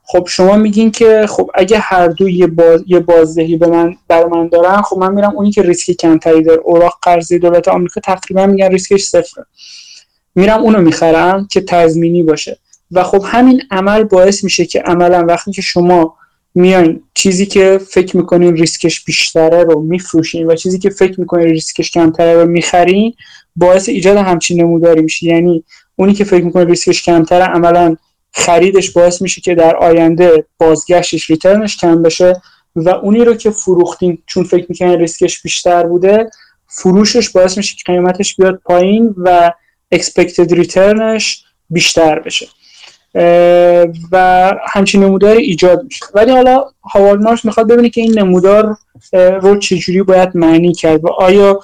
خب 0.03 0.27
شما 0.29 0.55
میگین 0.55 0.91
که 0.91 1.25
خب 1.29 1.51
اگه 1.53 1.79
هر 1.79 2.07
دو 2.07 2.29
یه, 2.29 2.47
باز، 2.47 2.83
یه 2.87 2.99
بازدهی 2.99 3.57
به 3.57 3.67
من 3.67 3.95
بر 4.07 4.25
من 4.25 4.47
دارن 4.47 4.81
خب 4.81 4.97
من 4.97 5.13
میرم 5.13 5.35
اونی 5.35 5.51
که 5.51 5.61
ریسک 5.61 5.91
کمتری 5.91 6.43
داره. 6.43 6.61
اوراق 6.63 6.99
قرضه 7.01 7.37
دولت 7.37 7.67
آمریکا 7.67 8.01
تقریبا 8.01 8.45
میگن 8.45 8.71
ریسکش 8.71 9.03
صفره. 9.03 9.45
میرم 10.35 10.61
اونو 10.61 10.81
می‌خرم 10.81 11.47
که 11.51 11.61
تضمینی 11.61 12.23
باشه. 12.23 12.57
و 12.91 13.03
خب 13.03 13.23
همین 13.25 13.61
عمل 13.71 14.03
باعث 14.03 14.43
میشه 14.43 14.65
که 14.65 14.81
عملا 14.81 15.25
وقتی 15.27 15.51
که 15.51 15.61
شما 15.61 16.15
میان 16.55 17.01
چیزی 17.13 17.45
که 17.45 17.79
فکر 17.89 18.17
می‌کنین 18.17 18.55
ریسکش 18.55 19.03
بیشتره 19.03 19.63
رو 19.63 19.81
میفروشین 19.81 20.47
و 20.47 20.55
چیزی 20.55 20.79
که 20.79 20.89
فکر 20.89 21.19
می‌کنین 21.19 21.47
ریسکش 21.47 21.91
کمتره 21.91 22.33
رو 22.33 22.45
می‌خرین 22.45 23.13
باعث 23.55 23.89
ایجاد 23.89 24.17
همچین 24.17 24.61
نموداری 24.61 25.01
میشه. 25.01 25.25
یعنی 25.25 25.63
اونی 25.95 26.13
که 26.13 26.23
فکر 26.23 26.43
می‌کنه 26.43 26.63
ریسکش 26.63 27.03
کمتره 27.03 27.43
عملا 27.43 27.95
خریدش 28.33 28.91
باعث 28.91 29.21
میشه 29.21 29.41
که 29.41 29.55
در 29.55 29.75
آینده 29.75 30.45
بازگشتش 30.57 31.29
return 31.29 31.65
ش 31.65 31.77
کم 31.77 32.01
بشه 32.01 32.41
و 32.75 32.89
اونی 32.89 33.25
رو 33.25 33.33
که 33.33 33.49
فروختین 33.51 34.17
چون 34.25 34.43
فکر 34.43 34.65
می‌کنین 34.69 34.99
ریسکش 34.99 35.41
بیشتر 35.41 35.83
بوده 35.83 36.29
فروشش 36.67 37.29
باعث 37.29 37.57
میشه 37.57 37.75
که 37.75 37.83
قیمتش 37.91 38.35
بیاد 38.35 38.61
پایین 38.65 39.15
و 39.17 39.51
expected 39.95 40.51
return 40.51 41.22
ش 41.22 41.45
بیشتر 41.69 42.19
بشه. 42.19 42.47
و 44.11 44.51
همچین 44.67 45.03
نمودار 45.03 45.35
ایجاد 45.35 45.83
میشه 45.83 46.05
ولی 46.13 46.31
حالا 46.31 46.65
هاوارد 46.93 47.21
مارکس 47.21 47.45
می‌خواد 47.45 47.67
ببینه 47.67 47.89
که 47.89 48.01
این 48.01 48.19
نمودار 48.19 48.77
رو 49.13 49.57
چجوری 49.57 50.03
باید 50.03 50.37
معنی 50.37 50.73
کرد 50.73 51.05
و 51.05 51.07
آیا 51.07 51.59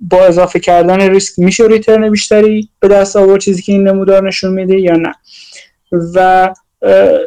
با 0.00 0.24
اضافه 0.24 0.60
کردن 0.60 1.00
ریسک 1.00 1.38
میشه 1.38 1.66
return 1.66 2.10
بیشتری 2.10 2.68
به 2.80 2.88
دست 2.88 3.16
آورد 3.16 3.40
چیزی 3.40 3.62
که 3.62 3.72
این 3.72 3.88
نمودار 3.88 4.26
نشون 4.26 4.52
میده 4.52 4.80
یا 4.80 4.96
نه. 4.96 5.14
و 6.14 6.48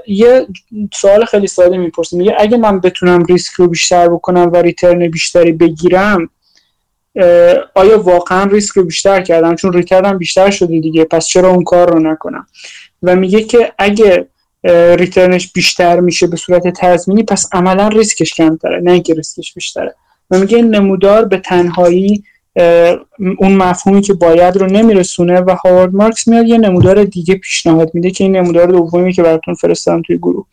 یه 0.08 0.48
سوال 0.94 1.26
خیلی 1.26 1.48
ساده 1.48 1.78
می‌پرسه 1.78 2.18
میگه 2.18 2.36
اگه 2.40 2.58
من 2.58 2.80
بتونم 2.80 3.24
ریسک 3.24 3.54
رو 3.54 3.68
بیشتر 3.68 4.08
بکنم 4.10 4.50
و 4.54 4.58
return 4.58 5.08
بیشتری 5.08 5.52
بگیرم 5.52 6.30
آیا 7.76 8.02
واقعا 8.04 8.50
ریسک 8.52 8.76
رو 8.76 8.84
بیشتر 8.84 9.22
کردم؟ 9.22 9.56
چون 9.56 9.74
return 9.74 10.11
م 10.11 10.18
بیشتر 10.18 10.52
شده 10.52 10.80
دیگه 10.80 11.06
پس 11.06 11.28
چرا 11.28 11.50
اون 11.50 11.64
کار 11.64 11.94
رو 11.94 12.00
نکنم؟ 12.00 12.48
و 13.04 13.16
میگه 13.16 13.44
که 13.44 13.74
اگه 13.78 14.28
return 14.98 15.38
ش 15.38 15.52
بیشتر 15.52 16.00
میشه 16.00 16.28
به 16.28 16.38
صورت 16.38 16.68
تضمینی 16.68 17.24
پس 17.24 17.50
عملا 17.52 17.88
ریسکش 17.88 18.34
کمتره 18.34 18.80
نه 18.80 18.92
اینکه 18.92 19.14
ریسکش 19.14 19.54
بیشتره. 19.54 19.96
و 20.32 20.40
میگه 20.40 20.62
نمودار 20.62 21.26
به 21.26 21.38
تنهایی 21.38 22.24
اون 23.38 23.56
مفهومی 23.56 24.02
که 24.02 24.14
باید 24.14 24.58
رو 24.58 24.66
نمیرسونه 24.66 25.40
و 25.40 25.56
هاوارد 25.64 25.96
مارکس 25.96 26.28
میاد 26.28 26.48
یه 26.48 26.58
نمودار 26.58 27.04
دیگه 27.04 27.36
پیشنهاد 27.36 27.92
میده 27.94 28.12
که 28.12 28.24
این 28.24 28.36
نمودار 28.36 28.68
دومی 28.68 29.14
که 29.14 29.24
براتون 29.24 29.54
فرستادم 29.54 30.02
توی 30.02 30.18
گروه. 30.18 30.46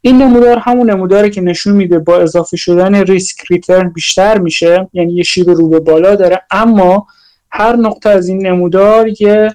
این 0.00 0.22
نمودار 0.22 0.58
همون 0.58 0.90
نموداری 0.90 1.30
که 1.30 1.40
نشون 1.40 1.76
میده 1.76 1.98
با 1.98 2.18
اضافه 2.18 2.56
شدن 2.56 2.94
ریسک 2.94 3.36
return 3.50 3.88
بیشتر 3.88 4.38
میشه 4.38 4.88
یعنی 4.92 5.12
یه 5.12 5.22
شیب 5.22 5.50
رو 5.50 5.68
به 5.68 5.80
بالا 5.80 6.14
داره 6.14 6.42
اما 6.50 7.06
هر 7.50 7.76
نقطه 7.76 8.10
از 8.10 8.28
این 8.28 8.46
نمودار 8.46 9.08
یه 9.20 9.50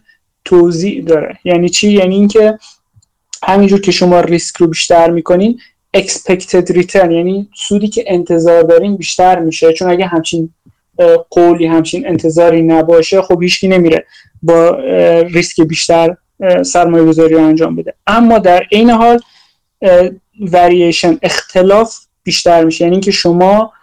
توضیح 0.46 1.04
داره. 1.04 1.38
یعنی 1.44 1.70
چی؟ 1.70 1.92
یعنی 1.92 2.16
اینکه 2.16 2.60
همینجور 3.44 3.82
که 3.82 3.92
شما 3.92 4.20
ریسک 4.20 4.58
رو 4.58 4.68
بیشتر 4.68 5.10
می‌کنین 5.12 5.60
expected 5.98 6.68
return 6.70 7.12
یعنی 7.12 7.50
سودی 7.56 7.88
که 7.88 8.04
انتظار 8.08 8.64
دارین 8.64 8.98
بیشتر 8.98 9.40
میشه. 9.40 9.74
چون 9.74 9.90
اگه 9.90 10.06
همچین 10.06 10.54
قولی 11.30 11.66
همچین 11.66 12.08
انتظاری 12.08 12.62
نباشه 12.62 13.22
خب 13.22 13.44
هیچکی 13.44 13.68
نمیره 13.68 14.06
با 14.42 14.80
ریسک 15.22 15.62
بیشتر 15.62 16.18
سرمایه 16.66 17.06
گذاری 17.06 17.36
انجام 17.36 17.76
بده. 17.76 17.94
اما 18.08 18.40
در 18.40 18.64
این 18.70 18.90
حال 18.90 19.20
وریشن 20.40 21.18
اختلاف 21.22 22.00
بیشتر 22.24 22.64
میشه. 22.64 22.84
یعنی 22.86 23.00
که 23.00 23.12
شما 23.12 23.74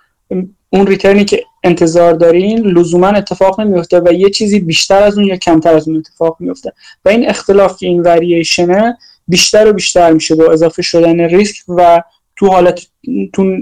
اون 0.70 0.86
ریترنی 0.86 1.24
که 1.24 1.44
انتظار 1.64 2.12
دارین 2.12 2.66
لزوما 2.66 3.08
اتفاق 3.08 3.60
نمیفته 3.60 4.00
و 4.00 4.12
یه 4.12 4.30
چیزی 4.30 4.60
بیشتر 4.60 5.02
از 5.02 5.18
اون 5.18 5.26
یا 5.26 5.36
کمتر 5.36 5.74
از 5.74 5.88
اون 5.88 5.96
اتفاق 5.96 6.36
میفته 6.40 6.72
و 7.04 7.08
این 7.08 7.28
اختلاف 7.28 7.76
این 7.80 8.02
وریشنه 8.02 8.98
بیشتر 9.28 9.68
و 9.68 9.72
بیشتر 9.72 10.12
میشه 10.12 10.34
با 10.34 10.52
اضافه 10.52 10.82
شدن 10.82 11.20
ریسک 11.20 11.64
و 11.68 12.02
تو 12.36 12.46
حالت 12.46 12.86
تو 13.32 13.56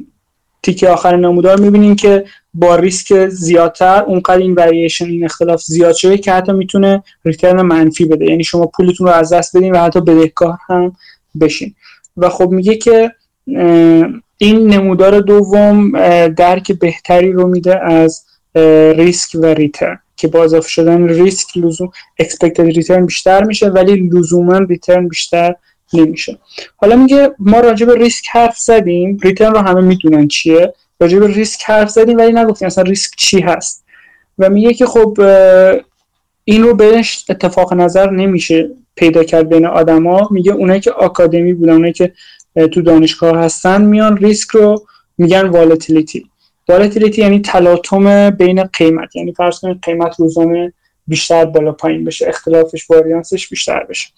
تیکه 0.62 0.88
آخر 0.88 1.16
نمودار 1.16 1.60
می‌بینیم 1.60 1.96
که 1.96 2.24
با 2.54 2.76
ریسک 2.76 3.28
زیادتر 3.28 4.02
اونقدر 4.02 4.38
این 4.38 4.54
وریشن 4.54 5.04
این 5.04 5.24
اختلاف 5.24 5.62
زیاد 5.62 5.94
شده 5.94 6.18
که 6.18 6.32
حتی 6.32 6.52
می‌تونه 6.52 7.02
ریترن 7.24 7.62
منفی 7.62 8.04
بده. 8.04 8.24
یعنی 8.24 8.44
شما 8.44 8.66
پولتون 8.66 9.06
رو 9.06 9.12
از 9.12 9.32
دست 9.32 9.56
بدین 9.56 9.74
و 9.74 9.78
حتی 9.78 10.00
بدهکار 10.00 10.58
هم 10.68 10.96
بشین. 11.40 11.74
و 12.16 12.28
خب 12.28 12.50
میگه 12.50 12.74
که 12.74 13.12
این 14.38 14.66
نمودار 14.66 15.20
دوم 15.20 15.90
درک 16.28 16.72
بهتری 16.72 17.32
رو 17.32 17.48
میده 17.48 17.84
از 17.84 18.24
ریسک 18.96 19.30
و 19.34 19.46
return 19.46 19.98
که 20.16 20.28
با 20.28 20.44
اضافه 20.44 20.68
شدن 20.68 21.08
ریسک 21.08 21.56
لزوما 21.56 21.90
expected 22.22 22.60
return 22.60 23.06
بیشتر 23.06 23.44
میشه 23.44 23.68
ولی 23.68 23.96
لزوما 23.96 24.58
return 24.58 25.08
بیشتر 25.08 25.54
نمیشه. 25.92 26.38
حالا 26.76 26.96
میگه 26.96 27.30
ما 27.38 27.60
راجع 27.60 27.86
به 27.86 27.94
ریسک 27.94 28.24
حرف 28.32 28.58
زدیم. 28.58 29.18
return 29.22 29.52
رو 29.52 29.58
همه 29.58 29.80
می‌دونن 29.80 30.28
چیه. 30.28 30.74
راجع 31.00 31.18
به 31.18 31.26
ریسک 31.26 31.62
حرف 31.64 31.88
زدیم 31.90 32.18
ولی 32.18 32.32
نگفتیم 32.32 32.66
اصلا 32.66 32.84
ریسک 32.84 33.10
چی 33.16 33.40
هست. 33.40 33.84
و 34.38 34.50
میگه 34.50 34.74
که 34.74 34.86
خب 34.86 35.18
این 36.44 36.62
رو 36.62 36.74
بهش 36.74 37.24
اتفاق 37.28 37.74
نظر 37.74 38.10
نمیشه 38.10 38.70
پیدا 38.96 39.24
کرد 39.24 39.48
بین 39.48 39.66
آدما. 39.66 40.28
میگه 40.30 40.52
اونایی 40.52 40.80
که 40.80 40.90
آکادمیک 40.90 41.52
بودن 41.52 41.72
اونایی 41.72 41.92
که 41.92 42.12
تو 42.66 42.82
دانشگاه 42.82 43.38
هستن 43.38 43.82
میان 43.82 44.16
ریسک 44.16 44.50
رو 44.50 44.86
میگن 45.18 45.46
volatility 45.46 46.26
volatility 46.68 47.22
یعنی 47.22 47.40
تلاطم 47.40 48.30
بین 48.30 48.62
قیمت. 48.64 49.16
یعنی 49.16 49.32
فرض 49.32 49.58
کنید 49.58 49.78
قیمت 49.82 50.20
روزانه 50.20 50.72
بیشتر 51.06 51.44
بالا 51.44 51.72
پایین 51.72 52.04
بشه 52.04 52.28
اختلافش 52.28 52.90
واریانسش 52.90 53.48
بیشتر 53.48 53.84
بشه. 53.84 54.08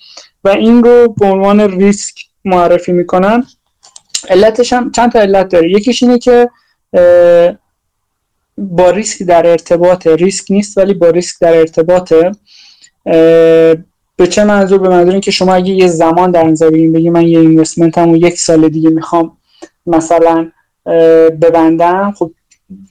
و 0.45 0.49
این 0.49 0.85
رو 0.85 1.15
به 1.21 1.27
عنوان 1.27 1.81
ریسک 1.81 2.15
معرفی 2.45 2.93
می‌کنن. 2.93 3.47
علتش 4.29 4.73
هم 4.73 4.91
چند 4.91 5.13
تا 5.13 5.21
علت 5.21 5.49
داره. 5.49 5.71
یکیش 5.71 6.03
اینه 6.03 6.19
که 6.19 6.51
با 8.59 8.91
ریسک 8.91 9.23
در 9.23 9.47
ارتباط 9.47 10.07
ریسک 10.07 10.51
نیست 10.51 10.79
ولی 10.79 10.95
با 10.95 11.11
ریسک 11.11 11.37
در 11.41 11.57
ارتباطه. 11.57 12.33
به 14.21 14.27
چه 14.27 14.45
منظور؟ 14.45 14.79
به 14.79 14.89
منظور 14.89 15.13
اینکه 15.13 15.31
شما 15.31 15.55
اگه 15.55 15.73
یه 15.73 15.87
زمان 15.87 16.31
در 16.31 16.45
نظر 16.45 16.71
بگیرید 16.71 16.93
بگی 16.93 17.11
من 17.11 17.29
یه 17.29 17.39
investment 17.39 17.99
هم 17.99 18.17
یک 18.17 18.39
سال 18.39 18.69
دیگه 18.69 18.91
می‌خوام 18.91 19.37
مثلا 19.87 20.51
ببندم 21.43 22.15
خب 22.19 22.31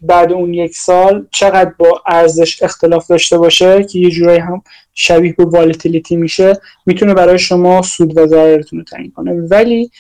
بعد 0.01 0.31
اون 0.31 0.53
یک 0.53 0.75
سال 0.75 1.27
چقدر 1.31 1.73
با 1.77 2.01
ارزش 2.07 2.63
اختلاف 2.63 3.07
داشته 3.07 3.37
باشه 3.37 3.83
که 3.83 3.99
یه 3.99 4.09
جورایی 4.09 4.39
هم 4.39 4.61
شبیه 4.93 5.33
به 5.33 5.45
والتیلیتی 5.45 6.15
میشه 6.15 6.57
می‌تونه 6.85 7.13
برای 7.13 7.39
شما 7.39 7.81
سود 7.81 8.17
و 8.17 8.27
ضررتون 8.27 8.79
رو 8.79 8.85
تعیین 8.85 9.11
کنه. 9.11 9.31
ولی 9.31 9.91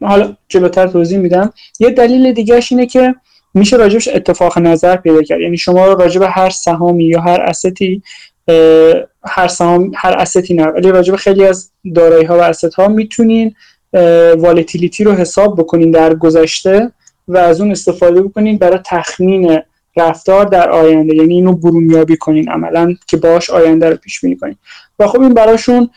حالا 0.00 0.36
جلوتر 0.48 0.86
توضیح 0.86 1.18
میدم. 1.18 1.52
یه 1.80 1.90
دلیل 1.90 2.32
دیگهش 2.32 2.72
اینه 2.72 2.86
که 2.86 3.14
میشه 3.54 3.76
راجبش 3.76 4.08
اتفاق 4.08 4.58
نظر 4.58 4.96
پیدا 4.96 5.22
کرد. 5.22 5.40
یعنی 5.40 5.56
شما 5.56 5.86
راجب 5.86 6.22
هر 6.22 6.50
سهامی 6.50 7.04
یا 7.04 7.20
هر 7.20 7.40
استی 7.40 8.02
هر 9.24 9.48
سهام 9.48 9.92
هر 9.94 10.12
استی 10.12 10.54
نه 10.54 10.66
ولی 10.66 10.90
راجب 10.90 11.16
خیلی 11.16 11.44
از 11.44 11.70
دارایی 11.94 12.24
ها 12.24 12.38
و 12.38 12.40
اسست 12.40 12.74
ها 12.74 12.88
می‌تونین 12.88 13.54
volatility 14.38 15.04
رو 15.04 15.12
حساب 15.12 15.60
بکنین 15.60 15.90
در 15.90 16.14
گذشته 16.14 16.90
و 17.28 17.36
از 17.36 17.60
اون 17.60 17.70
استفاده 17.70 18.22
بکنین 18.22 18.58
برای 18.58 18.78
تخمین 18.86 19.58
رفتار 19.96 20.44
در 20.44 20.70
آینده. 20.70 21.16
یعنی 21.16 21.34
اینو 21.34 21.52
برونیابی 21.52 22.16
کنین 22.16 22.50
عملا 22.50 22.94
که 23.06 23.16
باش 23.16 23.50
آینده 23.50 23.90
رو 23.90 23.96
پیش 23.96 24.20
بینی 24.20 24.36
کنین. 24.36 24.56
و 24.98 25.06
خب 25.06 25.20
این 25.20 25.34
براشون 25.34 25.90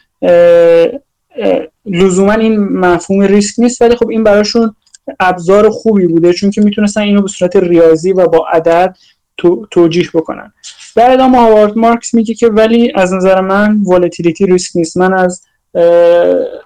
لزوما 1.85 2.33
این 2.33 2.59
مفهوم 2.59 3.21
ریسک 3.21 3.55
نیست 3.57 3.81
ولی 3.81 3.95
خب 3.95 4.09
این 4.09 4.23
براشون 4.23 4.75
ابزار 5.19 5.69
خوبی 5.69 6.07
بوده 6.07 6.33
چون 6.33 6.51
که 6.51 6.61
می‌تونستن 6.61 7.01
اینو 7.01 7.21
به 7.21 7.27
صورت 7.27 7.55
ریاضی 7.55 8.13
و 8.13 8.27
با 8.27 8.47
عدد 8.47 8.95
تو، 9.37 9.67
توجیه 9.71 10.09
بکنن. 10.13 10.53
در 10.95 11.11
ادامه 11.11 11.37
هاوارد 11.37 11.77
مارکس 11.77 12.13
میگه 12.13 12.33
که 12.33 12.47
ولی 12.47 12.91
از 12.95 13.13
نظر 13.13 13.41
من 13.41 13.81
volatility 13.83 14.45
ریسک 14.45 14.71
نیست. 14.75 14.97
من 14.97 15.13
از 15.13 15.41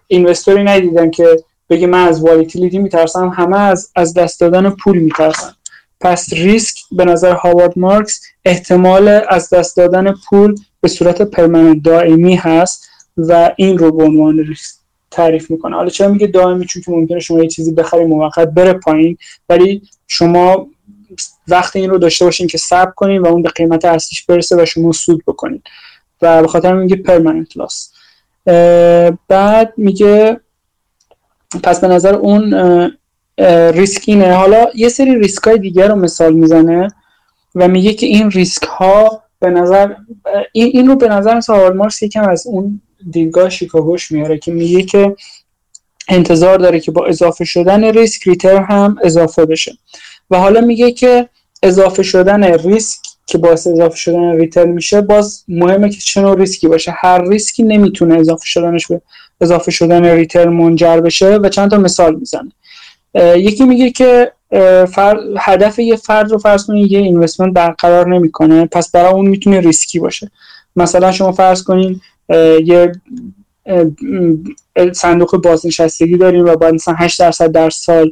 investor 0.08 0.57
ی 0.57 0.64
ندیدم 0.64 1.12
که 1.12 1.44
بگه 1.70 1.88
من 1.88 2.08
از 2.08 2.22
volatility 2.22 2.80
میترسم. 2.80 3.30
همه 3.30 3.60
از 3.60 3.92
از 3.96 4.14
دست 4.14 4.40
دادن 4.40 4.70
پول 4.70 4.98
میترسن. 5.00 5.54
پس 6.02 6.34
ریسک 6.34 6.78
به 6.92 7.06
نظر 7.06 7.34
هاوارد 7.34 7.80
مارکس 7.80 8.22
احتمال 8.46 9.22
از 9.30 9.50
دست 9.50 9.78
دادن 9.78 10.16
پول 10.30 10.56
به 10.82 10.88
صورت 10.88 11.22
permanent 11.22 11.84
دائمی 11.84 12.36
هست 12.36 12.90
و 13.18 13.52
این 13.56 13.78
رو 13.78 13.92
به 13.92 14.04
عنوان 14.04 14.40
ریسک 14.40 14.76
تعریف 15.12 15.52
می‌کنه. 15.52 15.76
حالا 15.76 15.90
چرا 15.90 16.08
میگه 16.10 16.28
دائمی؟ 16.28 16.66
چون 16.66 16.84
ممکنه 16.88 17.20
شما 17.20 17.40
یه 17.40 17.48
چیزی 17.48 17.72
بخری 17.72 18.06
موقت 18.06 18.48
بره 18.48 18.74
پایین. 18.74 19.18
ولی 19.50 19.82
شما 20.08 20.68
وقت 21.48 21.76
این 21.76 21.90
رو 21.90 21.98
داشته 21.98 22.26
باشین 22.26 22.48
که 22.48 22.58
صبر 22.58 22.92
کنین 22.92 23.22
و 23.22 23.28
اون 23.28 23.42
به 23.42 23.50
قیمت 23.50 23.86
اصلیش 23.86 24.26
برسه 24.26 24.62
و 24.62 24.66
شما 24.66 24.92
سود 24.92 25.24
بکنین. 25.28 25.62
و 26.22 26.42
به 26.42 26.48
خاطر 26.48 26.74
میگه 26.74 26.96
permanent 26.96 27.58
loss 27.58 27.92
بعد 29.28 29.74
میگه 29.78 30.40
پس 31.64 31.82
به 31.82 31.88
نظر 31.88 32.16
اون 32.16 32.54
ریسک 33.74 34.04
اینه. 34.06 34.34
حالا 34.34 34.66
یه 34.76 34.90
سری 34.90 35.20
ریسک 35.20 35.44
های 35.44 35.60
دیگر 35.60 35.88
رو 35.88 35.96
مثال 35.96 36.34
می‌زنه 36.34 36.88
و 37.56 37.68
میگه 37.68 37.94
که 37.94 38.06
این 38.06 38.32
ریسک 38.32 38.64
ها 38.64 39.24
به 39.40 39.50
نظر 39.50 39.94
این, 40.52 40.68
این 40.74 40.88
رو 40.88 40.96
به 40.96 41.08
نظر 41.08 41.36
هاوارد 41.36 41.74
مارکس 41.74 42.02
یکم 42.02 42.30
از 42.30 42.48
اون 42.48 42.82
دیدگاه 43.12 43.50
شیکاگوش 43.50 44.12
میاره 44.12 44.38
که 44.38 44.52
میگه 44.52 44.84
که 44.84 45.16
انتظار 46.10 46.58
داره 46.58 46.80
که 46.80 46.92
با 46.92 47.06
اضافه 47.06 47.46
شدن 47.46 47.84
ریسک 47.84 48.28
return 48.28 48.62
هم 48.62 48.98
اضافه 49.04 49.46
بشه. 49.46 49.78
و 50.32 50.38
حالا 50.38 50.62
میگه 50.62 50.92
که 50.92 51.30
اضافه 51.64 52.04
شدن 52.04 52.44
ریسک 52.44 53.00
که 53.26 53.38
باعث 53.38 53.68
اضافه 53.68 53.96
شدن 53.96 54.38
return 54.38 54.66
میشه 54.66 55.02
باز 55.02 55.44
مهمه 55.48 55.90
که 55.90 55.98
چه 56.00 56.22
نوع 56.22 56.38
ریسکی 56.38 56.68
باشه. 56.68 56.94
هر 56.98 57.30
ریسکی 57.30 57.64
نمی‌تونه 57.64 58.20
اضافه 58.20 58.46
شدنش 58.46 58.88
به 58.88 59.02
اضافه 59.42 59.72
شدن 59.72 60.06
return 60.06 60.50
منجر 60.50 61.00
بشه 61.00 61.36
و 61.36 61.50
چند 61.50 61.72
تا 61.72 61.78
مثال 61.78 62.16
می‌زنه. 62.16 62.52
یکی 63.38 63.66
میگه 63.66 63.92
که 63.92 64.32
هدف 65.38 65.80
یه 65.80 65.96
فرد 65.96 66.32
رو 66.32 66.38
فرض 66.38 66.66
کنید 66.66 66.92
یه 66.92 67.00
investment 67.00 67.54
برقرار 67.54 68.08
نمی‌کنه 68.16 68.66
پس 68.66 68.92
برای 68.92 69.12
اون 69.12 69.28
می‌تونه 69.28 69.60
ریسکی 69.60 70.00
باشه. 70.00 70.32
مثلا 70.76 71.12
شما 71.12 71.32
فرض 71.32 71.64
کنین 71.64 72.02
یه 72.66 72.92
صندوق 74.94 75.42
بازنشستگی 75.42 76.18
داریم 76.18 76.46
و 76.46 76.56
باید 76.56 76.74
مثلا 76.74 76.96
8 76.98 77.20
درصد 77.20 77.52
در 77.52 77.70
سال 77.70 78.12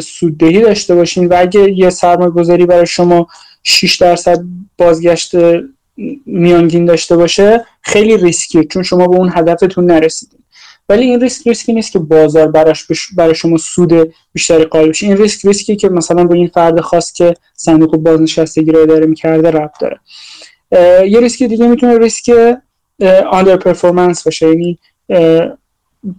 سوددهی 0.00 0.60
داشته 0.62 0.94
باشین 0.94 1.28
و 1.28 1.34
اگه 1.38 1.70
یه 1.70 1.90
سرمایه 1.90 2.30
گذاری 2.30 2.66
برای 2.66 2.86
شما 2.86 3.26
6 3.62 3.96
درصد 3.96 4.38
بازگشت 4.78 5.34
میانگین 6.26 6.84
داشته 6.84 7.16
باشه 7.16 7.64
خیلی 7.82 8.16
ریسکیه 8.16 8.64
چون 8.64 8.82
شما 8.82 9.06
به 9.06 9.16
اون 9.16 9.32
هدفتون 9.34 9.86
نرسیدین. 9.86 10.38
ولی 10.88 11.04
این 11.04 11.20
ریسک 11.20 11.46
ریسکی 11.46 11.72
نیست 11.72 11.92
که 11.92 11.98
بازار 11.98 12.50
براش 12.50 12.86
برای 13.16 13.34
شما 13.34 13.56
سود 13.56 14.14
بیشتری 14.32 14.64
قائل 14.64 14.88
بشه. 14.88 15.06
این 15.06 15.16
ریسک 15.16 15.46
ریسکی 15.46 15.76
که 15.76 15.88
مثلا 15.88 16.24
با 16.24 16.34
این 16.34 16.48
فرد 16.48 16.80
خاص 16.80 17.12
که 17.12 17.34
صندوق 17.54 17.96
بازنشستگی 17.96 18.72
رو 18.72 18.80
اداره 18.80 19.06
می‌کرده 19.06 19.50
ربط 19.50 19.80
داره. 19.80 20.00
یه 21.08 21.20
ریسک 21.20 21.42
دیگه 21.42 21.66
می‌تونه 21.66 21.98
ریسک 21.98 22.56
underperformance 23.30 24.24
باشه. 24.24 24.48
یعنی 24.48 24.78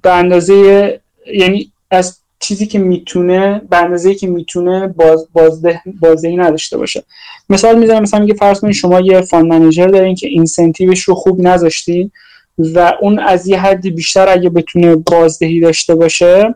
به 0.02 0.14
اندازه 0.14 1.00
یعنی 1.34 1.72
از 1.92 2.20
چیزی 2.40 2.66
که 2.66 2.80
می‌تونه 2.80 3.62
به 3.70 3.78
اندازه 3.78 4.16
که 4.16 4.28
می‌تونه 4.28 4.88
باز 4.88 5.28
بازده 5.34 5.82
بازدهی 6.02 6.38
نداشته 6.38 6.78
باشه. 6.78 7.04
مثال 7.50 7.80
می‌زنم 7.80 8.02
مثلا 8.02 8.20
میگه 8.20 8.34
فرض 8.34 8.60
کنید 8.60 8.74
شما 8.74 9.00
یه 9.00 9.22
fund 9.22 9.46
manager 9.46 9.88
دارین 9.88 10.16
که 10.16 10.28
incentive 10.28 10.90
ش 10.90 11.04
رو 11.04 11.16
خوب 11.16 11.42
نذاشتین 11.42 12.12
و 12.58 12.94
اون 13.02 13.20
از 13.20 13.48
یه 13.48 13.60
حدی 13.60 13.92
بیشتر 13.92 14.30
اگه 14.30 14.50
بتونه 14.50 14.96
بازدهی 14.96 15.60
داشته 15.60 15.96
باشه 15.96 16.56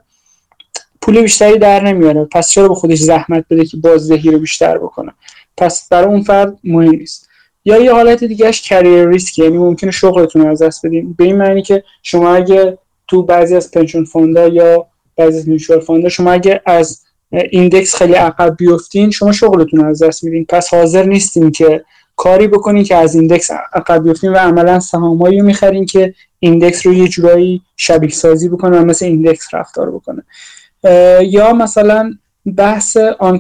پول 1.02 1.22
بیشتری 1.22 1.58
در 1.58 1.84
نمیاره. 1.84 2.26
پس 2.26 2.50
چرا 2.50 2.68
به 2.68 2.76
خودش 2.76 3.00
زحمت 3.00 3.46
بده 3.50 3.66
که 3.66 3.78
بازدهی 3.78 4.32
رو 4.32 4.40
بیشتر 4.40 4.78
بکنه؟ 4.78 5.12
پس 5.58 5.90
برای 5.90 6.06
اون 6.06 6.22
فرد 6.22 6.58
مهم 6.64 6.96
نیست. 6.96 7.30
یا 7.66 7.78
یه 7.78 7.94
حالت 7.94 8.24
دیگهش 8.24 8.62
career 8.62 9.08
risk 9.08 9.40
یعنی 9.40 9.58
ممکنه 9.58 9.92
شغلتون 9.92 10.48
از 10.48 10.62
دست 10.62 10.86
بدین. 10.86 11.14
به 11.14 11.24
این 11.24 11.36
معنی 11.36 11.62
که 11.62 11.84
شما 12.04 12.36
اگه 12.36 12.78
تو 13.08 13.24
بعضی 13.24 13.56
از 13.56 13.72
pension 13.72 14.04
fund 14.04 14.39
ا 14.39 14.48
یا 14.48 14.88
بعضی 15.20 15.38
از 15.38 15.48
mutual 15.48 15.80
fund 15.80 16.04
ا 16.04 16.10
شما 16.10 16.32
اگه 16.32 16.62
از 16.66 17.02
index 17.32 17.96
خیلی 17.96 18.14
عقب 18.14 18.56
بیفتین 18.58 19.12
شما 19.12 19.32
شغلتون 19.32 19.86
از 19.86 20.04
دست 20.04 20.24
میدین. 20.24 20.46
پس 20.50 20.74
حاضر 20.74 21.04
نیستین 21.04 21.52
که 21.52 21.84
کاری 22.16 22.48
بکنین 22.48 22.84
که 22.84 22.96
از 22.96 23.16
index 23.16 23.52
عقب 23.74 24.04
بیفتین 24.04 24.32
و 24.32 24.36
عملا 24.36 24.80
سهامایی 24.80 25.40
رو 25.40 25.46
می‌خرین 25.46 25.86
که 25.86 26.14
index 26.40 26.86
رو 26.86 26.94
یه 26.94 27.08
جورایی 27.08 27.62
شبیه 27.78 28.10
سازی 28.10 28.50
بکنه 28.50 28.80
و 28.80 28.86
مثل 28.86 29.06
index 29.06 29.54
رفتار 29.54 29.91
بکنه. 29.91 30.24
یا 31.22 31.54
مثلا 31.54 32.14
بحث 32.58 32.98
آن 33.20 33.40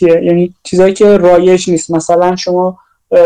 یعنی 0.00 0.54
چیزایی 0.62 0.94
که 0.94 1.16
رایج 1.16 1.70
نیست. 1.70 1.90
مثلا 1.90 2.36
شما 2.36 2.78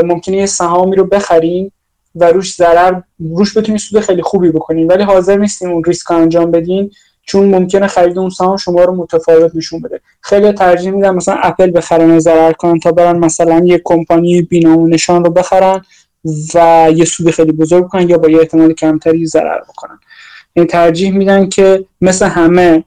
ممکنه 0.05 0.37
یه 0.37 0.47
سهامی 0.47 0.97
رو 0.97 1.05
بخرین 1.05 1.71
و 2.15 2.25
روش 2.25 2.55
ضرر 2.55 3.01
روش 3.19 3.57
بتونین 3.57 3.79
سود 3.79 4.01
خیلی 4.01 4.23
خوبی 4.23 4.51
بکنین 4.51 4.87
ولی 4.87 5.03
حاضر 5.03 5.37
نیستین 5.37 5.69
اون 5.69 5.85
ریسک 5.85 6.11
انجام 6.11 6.51
بدین. 6.51 6.91
چون 7.31 7.55
ممکنه 7.55 7.87
خرید 7.87 8.19
اون 8.19 8.31
سهام 8.31 8.57
شما 8.57 8.85
رو 8.85 8.95
متفاوت 8.95 9.55
نشون 9.55 9.81
بده. 9.81 10.01
خیلی 10.21 10.53
ترجیح 10.53 10.91
میدن 10.91 11.15
مثلا 11.15 11.35
اپل 11.35 11.71
بخرن 11.71 12.11
و 12.11 12.21
ضرر 12.21 12.53
کنن 12.53 12.81
تا 12.81 12.93
برن 12.93 13.19
مثلا 13.19 13.63
یه 13.65 13.81
کمپانی 13.85 14.43
بینام 14.43 14.95
نشان 14.95 15.25
رو 15.25 15.31
بخرن 15.31 15.81
و 16.55 16.89
یه 16.95 17.05
سود 17.05 17.31
خیلی 17.31 17.53
بزرگ 17.53 17.89
کنن 17.89 18.09
یا 18.09 18.19
با 18.19 18.29
یه 18.31 18.39
احتمال 18.39 18.73
کمتری 18.73 19.27
ضرر 19.27 19.61
بکنن. 19.61 19.99
این 20.53 20.67
ترجیح 20.67 21.13
میدن 21.13 21.49
که 21.49 21.85
مثل 22.01 22.27
همه 22.27 22.85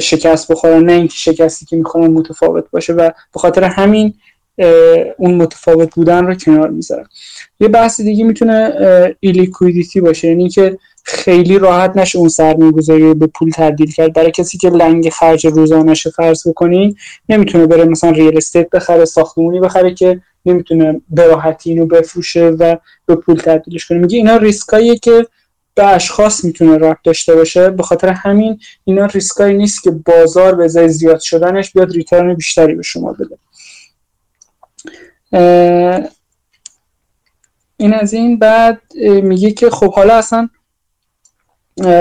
شکست 0.00 0.52
بخورن 0.52 0.84
نه 0.84 0.92
اینکه 0.92 1.14
شکستی 1.16 1.66
که 1.66 1.76
می‌خورن 1.76 2.06
متفاوت 2.06 2.64
باشه 2.70 2.92
و 2.92 3.10
به 3.32 3.40
خاطر 3.40 3.64
همین 3.64 4.14
اون 5.18 5.34
متفاوت 5.34 5.94
بودن 5.94 6.26
رو 6.26 6.34
کنار 6.34 6.68
می‌ذارن 6.68 7.06
یه 7.60 7.68
بحث 7.68 8.00
دیگه 8.00 8.24
می‌تونه 8.24 8.72
illiquidity 9.20 10.00
باشه. 10.00 10.28
یعنی 10.28 10.48
که 10.48 10.78
خیلی 11.04 11.58
راحت 11.58 11.96
نشه 11.96 12.18
اون 12.18 12.28
سرمایه 12.28 12.72
گذاری 12.72 13.14
به 13.14 13.26
پول 13.26 13.50
تبدیل 13.50 13.92
کرد. 13.92 14.12
برای 14.12 14.30
کسی 14.30 14.58
که 14.58 14.70
لنگ 14.70 15.08
خرج 15.08 15.46
روزانش 15.46 16.06
فرض 16.08 16.48
بکنی 16.48 16.96
نمی‌تونه 17.28 17.66
بره 17.66 17.84
مثلا 17.84 18.10
real 18.10 18.36
estate 18.36 18.70
بخره 18.70 19.04
ساختمونی 19.04 19.60
بخره 19.60 19.94
که 19.94 20.20
نمی‌تونه 20.46 21.00
به 21.10 21.26
راحتی 21.26 21.70
اینو 21.70 21.86
بفروشه 21.86 22.46
و 22.48 22.76
به 23.06 23.14
پول 23.14 23.36
تبدیلش 23.36 23.86
کنه. 23.86 23.98
میگه 23.98 24.18
اینا 24.18 24.36
ریسکاییه 24.36 24.96
که 24.96 25.26
به 25.74 25.86
اشخاص 25.86 26.44
می‌تونه 26.44 26.78
ربط 26.78 26.98
داشته 27.04 27.34
باشه. 27.34 27.70
به 27.70 27.82
خاطر 27.82 28.08
همین 28.08 28.58
اینا 28.84 29.06
ریسکایی 29.06 29.56
نیست 29.56 29.82
که 29.82 29.90
بازار 29.90 30.54
به 30.54 30.68
زیاد 30.68 31.20
شدنش 31.20 31.72
بیاد 31.72 31.92
return 31.92 32.34
بیشتری 32.34 32.74
به 32.74 32.82
شما 32.82 33.12
بده. 33.12 33.38
این 37.76 37.94
از 37.94 38.12
این 38.12 38.38
بعد 38.38 38.80
میگه 39.22 39.50
که 39.50 39.70
خب 39.70 39.94
حالا 39.94 40.14
اصلا 40.14 40.48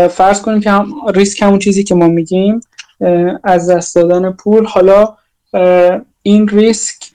فرض 0.10 0.41
کنیم 0.41 0.61
که 0.61 0.72
هم 0.72 0.93
ریسک 1.14 1.41
همون 1.41 1.60
چیزی 1.60 1.84
که 1.84 1.95
ما 1.95 2.07
میگیم 2.07 2.60
از 3.43 3.69
دست 3.69 3.95
دادن 3.95 4.31
پول. 4.31 4.65
حالا 4.65 5.18
این 6.22 6.47
ریسک 6.47 7.11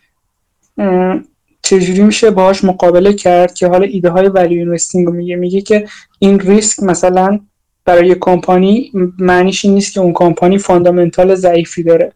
چجوری 1.62 2.02
میشه 2.02 2.30
باهاش 2.30 2.64
مقابله 2.64 3.12
کرد 3.12 3.54
که 3.54 3.66
حالا 3.66 3.84
ایده 3.84 4.10
های 4.10 4.28
value 4.28 4.59
investing 4.59 5.06
رو 5.06 5.12
میگه؟ 5.12 5.36
میگه 5.36 5.60
که 5.60 5.88
این 6.18 6.40
ریسک 6.40 6.82
مثلا 6.82 7.40
برای 7.84 8.16
کمپانی 8.20 8.92
معنیش 9.18 9.64
این 9.64 9.74
نیست 9.74 9.94
که 9.94 10.00
اون 10.00 10.12
company 10.12 10.59
fundamental 10.59 11.34
ضعیفی 11.34 11.82
داره. 11.82 12.12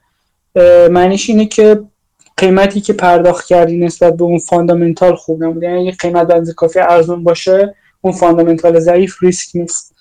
معنیش 0.91 1.31
اینه 1.31 1.47
که 1.47 1.83
قیمتی 2.37 2.81
که 2.81 2.93
پرداخت 2.93 3.47
کردی 3.47 3.79
نسبت 3.79 4.17
به 4.17 4.25
اون 4.25 4.39
fundamental 4.39 5.15
خوب 5.15 5.45
نبوده 5.45 5.67
یعنی 5.67 5.93
قیمت 5.93 6.27
بنز 6.27 6.55
کافی 6.55 6.81
ارزون 6.81 7.25
باشه 7.25 7.75
اون 8.01 8.13
fundamental 8.13 8.81
ضعیف 8.81 9.23
ریسک 9.23 9.57
نیست. 9.57 9.95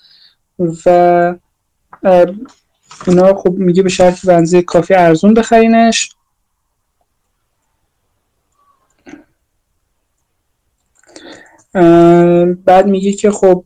و 0.58 1.34
اینا 3.06 3.34
خب 3.34 3.52
میگه 3.52 3.82
به 3.82 3.88
شرط 3.88 4.26
به 4.26 4.38
اندازه 4.38 4.62
کافی 4.62 4.94
ارزون 4.94 5.34
بخرینش. 5.34 6.08
بعد 12.64 12.86
میگه 12.86 13.12
که 13.12 13.30
خب 13.30 13.64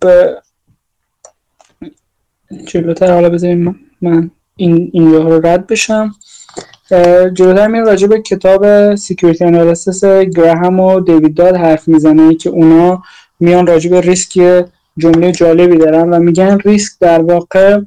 جلوتر 2.66 3.12
حالا 3.12 3.28
بذاریم 3.28 3.80
من 4.00 4.30
این 4.56 4.90
اینجا 4.92 5.22
رو 5.22 5.46
رد 5.46 5.66
بشم. 5.66 6.14
جلوتر 7.34 7.66
میره 7.66 7.84
راجع 7.84 8.06
به 8.06 8.22
کتاب 8.22 8.94
Security 8.94 9.44
Analysis 9.44 10.04
گراهام 10.04 10.80
و 10.80 11.00
دیوید 11.00 11.34
داد 11.34 11.56
حرف 11.56 11.88
می‌زنه 11.88 12.34
که 12.34 12.50
اونا 12.50 13.02
میان 13.40 13.66
راجع 13.66 13.90
به 13.90 14.00
ریسک 14.00 14.64
جمله 14.98 15.32
جالبی 15.32 15.76
دارن 15.76 16.10
و 16.10 16.18
میگن 16.18 16.58
ریسک 16.64 16.92
در 17.00 17.22
واقع 17.22 17.80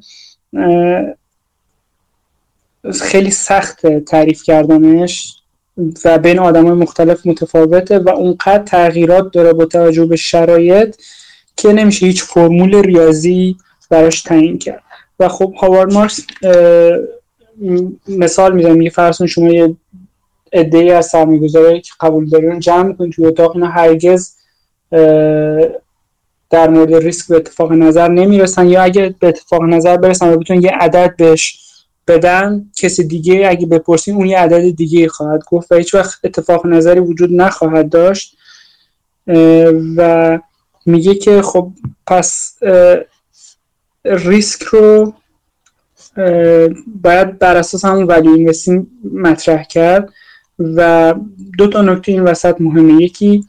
خیلی 3.00 3.30
سخت 3.30 3.86
تعریف 4.04 4.42
کردنش 4.42 5.42
و 6.04 6.18
بین 6.18 6.38
آدم 6.38 6.64
های 6.64 6.74
مختلف 6.74 7.26
متفاوته 7.26 7.98
و 7.98 8.08
اونقدر 8.08 8.62
تغییرات 8.62 9.32
داره 9.32 9.52
با 9.52 9.64
توجه 9.64 10.06
به 10.06 10.16
شرایط 10.16 10.96
که 11.56 11.72
نمیشه 11.72 12.06
هیچ 12.06 12.22
فرمول 12.22 12.74
ریاضی 12.74 13.56
براش 13.90 14.22
تعیین 14.22 14.58
کرد. 14.58 14.82
و 15.20 15.28
خب 15.28 15.54
هاوارد 15.60 15.92
مارکس 15.92 16.20
مثال 18.08 18.54
می‌زنم 18.54 18.76
میگه 18.76 18.90
فرض 18.90 19.22
شما 19.22 19.48
یه 19.48 19.76
ای 20.52 20.90
از 20.90 21.06
سرمایه‌گذاری 21.06 21.80
که 21.80 21.92
قبول 22.00 22.28
دارین 22.28 22.60
جمع 22.60 22.82
می‌کنید 22.82 23.12
توی 23.12 23.26
اتاق 23.26 23.56
اینا 23.56 23.68
هرگز 23.68 24.34
در 26.50 26.68
مورد 26.68 26.94
ریسک 26.94 27.28
به 27.28 27.36
اتفاق 27.36 27.72
نظر 27.72 28.08
نمی‌رسن 28.08 28.68
یا 28.68 28.82
اگه 28.82 29.14
به 29.20 29.28
اتفاق 29.28 29.62
نظر 29.62 29.96
برسن 29.96 30.32
و 30.32 30.36
بتونن 30.36 30.62
یه 30.62 30.70
عدد 30.70 31.16
بهش 31.16 31.58
بدن 32.08 32.70
کسی 32.76 33.04
دیگه 33.04 33.48
اگه 33.48 33.66
بپرسین 33.66 34.14
اون 34.14 34.26
یه 34.26 34.38
عدد 34.38 34.70
دیگه 34.70 35.08
خواهد 35.08 35.44
گفت 35.50 35.72
و 35.72 35.74
هیچ 35.74 35.94
وقت 35.94 36.20
اتفاق 36.24 36.66
نظری 36.66 37.00
وجود 37.00 37.30
نخواهد 37.32 37.88
داشت. 37.88 38.36
و 39.96 40.38
میگه 40.86 41.14
که 41.14 41.42
خب 41.42 41.72
پس 42.06 42.58
ریسک 44.04 44.62
رو 44.62 45.12
باید 47.02 47.38
بر 47.38 47.56
اساس 47.56 47.84
همون 47.84 48.04
value 48.04 48.28
investing 48.28 48.86
مطرح 49.12 49.62
کرد 49.62 50.08
و 50.58 51.14
دو 51.58 51.66
تا 51.66 51.82
نکته 51.82 52.12
این 52.12 52.22
وسط 52.22 52.60
مهمه. 52.60 53.02
یکی 53.02 53.44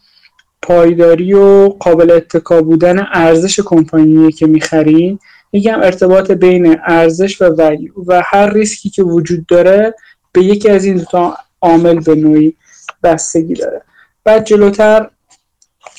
پایداری 0.61 1.33
و 1.33 1.69
قابل 1.69 2.11
اتکا 2.11 2.61
بودن 2.61 3.07
ارزش 3.13 3.59
کمپانی 3.59 4.31
که 4.31 4.47
می‌خرین 4.47 5.19
میگم 5.51 5.79
ارتباط 5.83 6.31
بین 6.31 6.77
ارزش 6.85 7.41
و 7.41 7.45
value 7.45 7.93
و 8.07 8.21
هر 8.25 8.53
ریسکی 8.53 8.89
که 8.89 9.03
وجود 9.03 9.45
داره 9.45 9.95
به 10.31 10.43
یکی 10.43 10.69
از 10.69 10.85
این 10.85 11.05
دو 11.11 11.33
عامل 11.61 11.99
به 11.99 12.15
نوعی 12.15 12.55
بستگی 13.03 13.53
داره. 13.53 13.81
بعد 14.23 14.45
جلوتر 14.45 15.09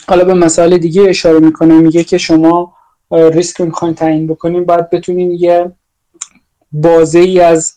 حالا 0.09 0.25
به 0.25 0.35
مسائل 0.35 0.79
دیگه 0.79 1.03
اشاره 1.09 1.39
می‌کنه 1.39 1.75
میگه 1.75 2.05
که 2.05 2.19
شما 2.19 2.73
ریسک 3.11 3.61
رو 3.61 3.67
می‌خواین 3.67 3.95
تعیین 3.95 4.27
بکنین. 4.27 4.65
باید 4.65 4.91
بتونین 4.91 5.31
یه 5.31 5.73
بازه 6.75 7.19
ای 7.19 7.41
از 7.41 7.75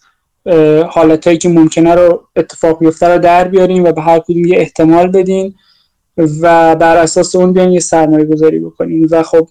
حالتهایی 0.89 1.37
که 1.37 1.49
ممکنه 1.49 1.95
رو 1.95 2.23
اتفاق 2.35 2.79
بیفته 2.79 3.07
رو 3.07 3.19
در 3.19 3.47
بیارین 3.47 3.87
و 3.87 3.91
به 3.91 4.01
هر 4.01 4.19
کدوم 4.19 4.45
یه 4.45 4.57
احتمال 4.59 5.07
بدین 5.07 5.55
و 6.17 6.75
بر 6.75 6.97
اساس 6.97 7.35
اون 7.35 7.53
بیان 7.53 7.71
یه 7.71 7.79
سرمایه 7.79 8.25
گذاری 8.25 8.59
بکنین. 8.59 9.07
و 9.11 9.23
خب 9.23 9.47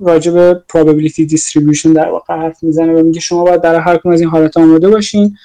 راجع 0.00 0.32
به 0.32 0.62
probability 0.72 1.30
distribution 1.30 1.86
در 1.94 2.08
واقع 2.08 2.34
حرف 2.34 2.62
می‌زنه 2.62 2.92
و 2.92 3.02
میگه 3.02 3.20
شما 3.20 3.44
باید 3.44 3.60
در 3.60 3.80
هر 3.80 3.96
کدوم 3.96 4.12
از 4.12 4.20
این 4.20 4.30
حالت 4.30 4.56
آماده 4.56 4.88
باشین 4.88 5.36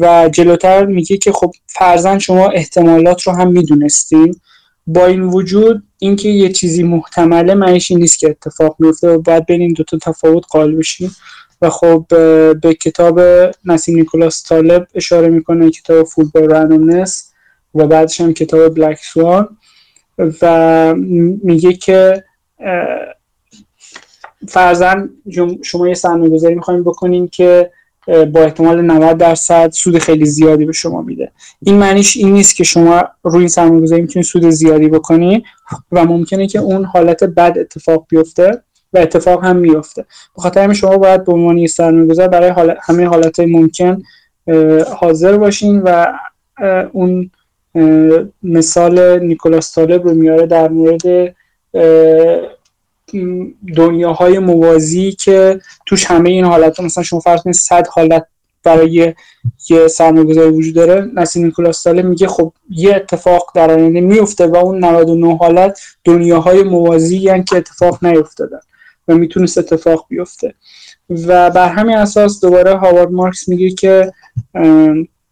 و 0.00 0.28
جلوتر 0.32 0.86
میگه 0.86 1.16
که 1.16 1.32
خب 1.32 1.52
فرزن 1.66 2.18
شما 2.18 2.48
احتمالات 2.48 3.22
رو 3.22 3.32
هم 3.32 3.52
می‌دونستین. 3.52 4.34
با 4.86 5.06
این 5.06 5.22
وجود 5.22 5.82
اینکه 5.98 6.28
یه 6.28 6.48
چیزی 6.48 6.82
محتمله 6.82 7.54
معنیش 7.54 7.90
نیست 7.90 8.18
که 8.18 8.30
اتفاق 8.30 8.76
میفته 8.78 9.08
و 9.08 9.18
باید 9.18 9.46
بین 9.46 9.60
این 9.60 9.72
دوتا 9.72 9.98
تفاوت 9.98 10.44
قائل 10.50 10.74
بشین. 10.74 11.10
و 11.62 11.70
خب 11.70 12.04
به 12.62 12.74
کتاب 12.74 13.20
نسیم 13.64 13.96
نیکولاس 13.96 14.44
طالب 14.44 14.86
اشاره 14.94 15.28
می‌کنه 15.28 15.70
کتاب 15.70 16.06
فوتبال 16.06 16.50
رندومنس 16.50 17.32
و 17.74 17.86
بعدش 17.86 18.20
هم 18.20 18.32
کتاب 18.32 18.74
بلک 18.74 18.98
سوان 18.98 19.56
و 20.42 20.94
میگه 21.42 21.72
که 21.72 22.24
فرزن 24.48 25.10
شما 25.64 25.88
یه 25.88 25.94
سرمایه 25.94 26.30
گذاری 26.30 26.54
می‌خوایم 26.54 26.84
بکنین 26.84 27.28
که 27.28 27.70
با 28.06 28.40
احتمال 28.40 28.82
90 28.82 29.18
درصد 29.18 29.70
سود 29.70 29.98
خیلی 29.98 30.24
زیادی 30.26 30.64
به 30.64 30.72
شما 30.72 31.02
میده. 31.02 31.32
این 31.62 31.76
معنیش 31.76 32.16
این 32.16 32.32
نیست 32.32 32.56
که 32.56 32.64
شما 32.64 33.04
روی 33.22 33.38
این 33.38 33.48
سرمایه 33.48 33.82
گذاری 33.82 34.02
می‌تونید 34.02 34.26
سود 34.26 34.50
زیادی 34.50 34.88
بکنین 34.88 35.42
و 35.92 36.04
ممکنه 36.04 36.46
که 36.46 36.58
اون 36.58 36.84
حالت 36.84 37.24
بد 37.24 37.58
اتفاق 37.58 38.06
بیفته. 38.08 38.62
اتفاق 38.98 39.44
هم 39.44 39.56
میفته 39.56 40.02
به 40.36 40.42
خاطر 40.42 40.62
همین 40.62 40.74
شما 40.74 40.98
باید 40.98 41.24
به 41.24 41.32
عنوان 41.32 41.58
یه 41.58 41.66
سرمایه 41.66 42.06
گذار 42.06 42.28
برای 42.28 42.50
حال... 42.50 42.74
همه 42.82 43.06
حالت 43.06 43.40
ممکن 43.40 44.02
حاضر 44.96 45.36
باشین 45.36 45.82
و 45.84 46.06
اون 46.92 47.30
مثال 48.42 49.18
نیکولاس 49.18 49.74
طالب 49.74 50.04
رو 50.04 50.14
میاره 50.14 50.46
در 50.46 50.68
مورد 50.68 51.34
دنیاهای 53.76 54.38
موازی 54.38 55.12
که 55.12 55.60
توش 55.86 56.04
همه 56.04 56.30
این 56.30 56.44
حالت 56.44 56.80
مثلا 56.80 57.04
شما 57.04 57.20
فرض 57.20 57.42
کنید 57.42 57.54
100 57.54 57.86
حالت 57.86 58.26
برای 58.64 59.14
یه 59.70 59.88
سرمایه‌گذاری 59.88 60.50
وجود 60.50 60.74
داره 60.74 61.10
نسیم 61.14 61.44
نیکولاس 61.44 61.84
طالب 61.84 62.04
میگه 62.04 62.28
خب 62.28 62.52
یه 62.70 62.94
اتفاق 62.96 63.52
در 63.54 63.70
آینده 63.70 64.00
میفته 64.00 64.46
و 64.46 64.56
اون 64.56 64.84
99 64.84 65.36
حالت 65.36 65.80
دنیاهای 66.04 66.62
موازی 66.62 67.16
یعنی 67.16 67.44
که 67.44 67.56
اتفاق 67.56 68.04
نیفتادن 68.04 68.60
و 69.08 69.14
می‌تونست 69.14 69.58
اتفاق 69.58 70.06
بیفته. 70.08 70.54
و 71.10 71.50
بر 71.50 71.68
همین 71.68 71.96
اساس 71.96 72.40
دوباره 72.40 72.76
هاوارد 72.76 73.10
مارکس 73.10 73.48
میگه 73.48 73.70
که 73.70 74.12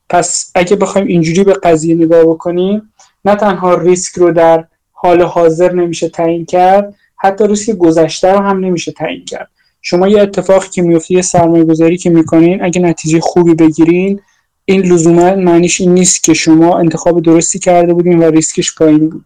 پس 0.08 0.52
اگه 0.54 0.76
بخوایم 0.76 1.06
اینجوری 1.06 1.44
به 1.44 1.54
قضیه 1.54 1.94
نگاه 1.94 2.24
بکنیم 2.24 2.92
نه 3.24 3.36
تنها 3.36 3.74
ریسک 3.74 4.18
رو 4.18 4.32
در 4.32 4.64
حال 4.92 5.22
حاضر 5.22 5.72
نمیشه 5.72 6.08
تعیین 6.08 6.44
کرد 6.44 6.94
حتی 7.16 7.46
ریسک 7.46 7.72
گذشته 7.72 8.32
رو 8.32 8.38
هم 8.38 8.64
نمیشه 8.64 8.92
تعیین 8.92 9.24
کرد. 9.24 9.48
شما 9.82 10.08
یه 10.08 10.22
اتفاقی 10.22 10.68
که 10.68 10.82
میفته 10.82 11.14
یه 11.14 11.22
سرمایه 11.22 11.64
گذاری 11.64 11.96
که 11.96 12.10
می‌کنین 12.10 12.64
اگه 12.64 12.80
نتیجه 12.80 13.20
خوبی 13.20 13.54
بگیرین 13.54 14.20
این 14.64 14.80
لزوما 14.80 15.34
معنیش 15.34 15.80
این 15.80 15.94
نیست 15.94 16.24
که 16.24 16.34
شما 16.34 16.78
انتخاب 16.78 17.22
درستی 17.22 17.58
کرده 17.58 17.94
بودین 17.94 18.18
و 18.18 18.30
ریسکش 18.30 18.74
پایین 18.74 19.10
بود. 19.10 19.24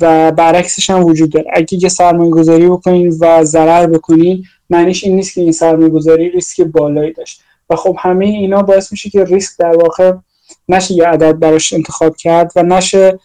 و 0.00 0.32
برعکسش 0.32 0.90
هم 0.90 1.04
وجود 1.04 1.30
داره. 1.30 1.50
اگه 1.52 1.78
یه 1.82 1.88
سرمایه 1.88 2.30
گذاری 2.30 2.68
بکنین 2.68 3.16
و 3.20 3.44
ضرر 3.44 3.86
بکنین 3.86 4.44
معنیش 4.70 5.04
این 5.04 5.16
نیست 5.16 5.34
که 5.34 5.40
این 5.40 5.52
سرمایه 5.52 5.88
گذاری 5.88 6.30
ریسک 6.30 6.60
بالایی 6.60 7.12
داشت. 7.12 7.42
و 7.70 7.76
خب 7.76 7.96
همه 7.98 8.24
اینا 8.24 8.62
باعث 8.62 8.92
میشه 8.92 9.10
که 9.10 9.24
ریسک 9.24 9.58
در 9.58 9.76
واقع 9.76 10.12
نشه 10.68 10.94
یه 10.94 11.06
عدد 11.06 11.38
براش 11.38 11.72
انتخاب 11.72 12.16
کرد 12.16 12.52
و 12.56 12.62
نشه 12.62 13.18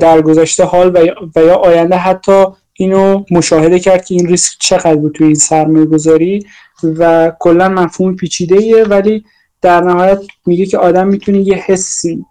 در 0.00 0.22
گذشته 0.22 0.64
حال 0.64 0.96
و 1.36 1.40
یا 1.40 1.54
آینده 1.54 1.96
حتی 1.96 2.44
اینو 2.74 3.24
مشاهده 3.30 3.78
کرد 3.78 4.04
که 4.04 4.14
این 4.14 4.26
ریسک 4.26 4.56
چقدر 4.58 4.96
بود 4.96 5.12
توی 5.14 5.26
این 5.26 5.34
سرمایه 5.34 5.84
گذاری 5.84 6.46
و 6.82 7.32
کلا 7.38 7.68
مفهوم 7.68 8.16
پیچیده 8.16 8.56
ایه 8.56 8.84
ولی 8.84 9.24
در 9.62 9.80
نهایت 9.80 10.18
میگه 10.46 10.66
که 10.66 10.78
آدم 10.78 11.08
می‌تونه 11.08 11.38
یه 11.38 11.54
حسی 11.54 12.24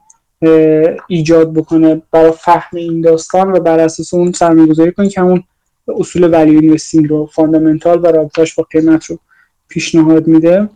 ایجاد 1.07 1.53
بکنه 1.53 2.01
برای 2.11 2.31
فهم 2.31 2.77
این 2.77 3.01
داستان 3.01 3.51
و 3.51 3.59
بر 3.59 3.79
اساس 3.79 4.13
اون 4.13 4.31
سرمایه 4.31 4.67
گذاری 4.67 4.91
کنه 4.91 5.09
که 5.09 5.21
همون 5.21 5.43
اصول 5.87 6.33
value 6.33 6.59
investing 6.59 7.09
رو 7.09 7.25
fundamental 7.25 7.99
و 7.99 8.05
رابطش 8.05 8.55
با 8.55 8.63
قیمت 8.71 9.05
رو 9.05 9.19
پیشنهاد 9.67 10.27
میده 10.27 10.69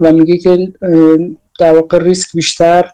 و 0.00 0.12
میگه 0.12 0.36
که 0.38 0.72
در 1.58 1.74
واقع 1.74 1.98
ریسک 1.98 2.28
بیشتر 2.34 2.90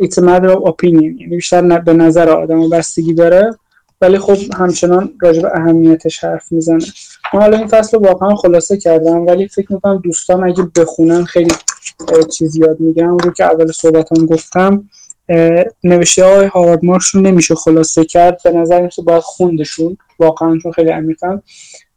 it's 0.00 0.16
a 0.16 0.22
matter 0.22 0.84
یعنی 0.84 1.10
بیشتر 1.10 1.78
به 1.78 1.92
نظر 1.92 2.28
آدم 2.28 2.70
بستگی 2.70 3.14
داره. 3.14 3.58
ولی 4.00 4.18
خب 4.18 4.36
همچنان 4.54 5.14
راجع 5.22 5.42
به 5.42 5.50
اهمیتش 5.54 6.24
حرف 6.24 6.52
می‌زنه. 6.52 6.84
من 7.34 7.40
حالا 7.40 7.58
این 7.58 7.66
فصل 7.66 7.96
رو 7.96 8.04
واقعا 8.04 8.34
خلاصه 8.34 8.76
کردم 8.76 9.26
ولی 9.26 9.48
فکر 9.48 9.72
می‌کنم 9.72 9.98
دوستان 9.98 10.44
اگه 10.44 10.62
بخونن 10.76 11.24
خیلی 11.24 11.50
چیز 12.32 12.56
یاد 12.56 12.80
میگم 12.80 13.16
رو 13.16 13.32
که 13.32 13.44
اول 13.44 13.72
صحبتان 13.72 14.26
گفتم 14.26 14.90
نوشته 15.84 16.24
های 16.24 16.46
هاوارد 16.46 16.84
مارکس 16.84 17.14
رو 17.14 17.20
نمیشه 17.20 17.54
خلاصه 17.54 18.04
کرد. 18.04 18.40
به 18.44 18.50
نظر 18.50 18.82
میشه 18.82 19.02
باید 19.02 19.22
خوندشون. 19.22 19.96
واقعا 20.18 20.58
چون 20.62 20.72
خیلی 20.72 20.90
عمیقن 20.90 21.42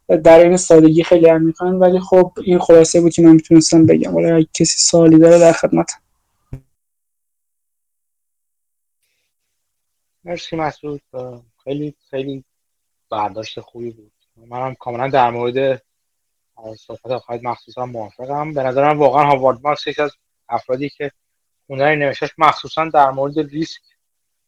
در 0.08 0.38
این 0.38 0.56
سادگی 0.56 1.02
خیلی 1.02 1.26
عمیقن 1.26 1.74
ولی 1.74 2.00
خب 2.00 2.32
این 2.44 2.58
خلاصه 2.58 3.00
بود 3.00 3.12
که 3.12 3.22
من 3.22 3.32
می‌تونستم 3.32 3.86
بگم. 3.86 4.16
ولی 4.16 4.30
اگه 4.30 4.48
کسی 4.54 4.78
سوالی 4.78 5.18
داره 5.18 5.38
در 5.38 5.52
خدمت. 5.52 5.90
مرسی 10.24 10.56
مسعود. 10.56 11.00
خیلی 11.68 11.94
خیلی 12.10 12.44
برداشت 13.10 13.60
خوبی 13.60 13.90
بود. 13.90 14.12
منم 14.36 14.74
کاملا 14.74 15.08
در 15.08 15.30
مورد 15.30 15.82
صحبت 16.76 17.06
آقای 17.10 17.40
مخصوصا 17.42 17.86
موافقم. 17.86 18.54
به 18.54 18.62
نظرم 18.62 18.98
واقعا 18.98 19.24
هاوارد 19.24 19.58
مارکس 19.62 19.86
یکی 19.86 20.02
از 20.02 20.12
افرادی 20.48 20.88
که 20.88 21.12
هنری 21.70 21.96
نوشتش 21.96 22.30
مخصوصا 22.38 22.84
در 22.84 23.10
مورد 23.10 23.38
ریسک 23.38 23.80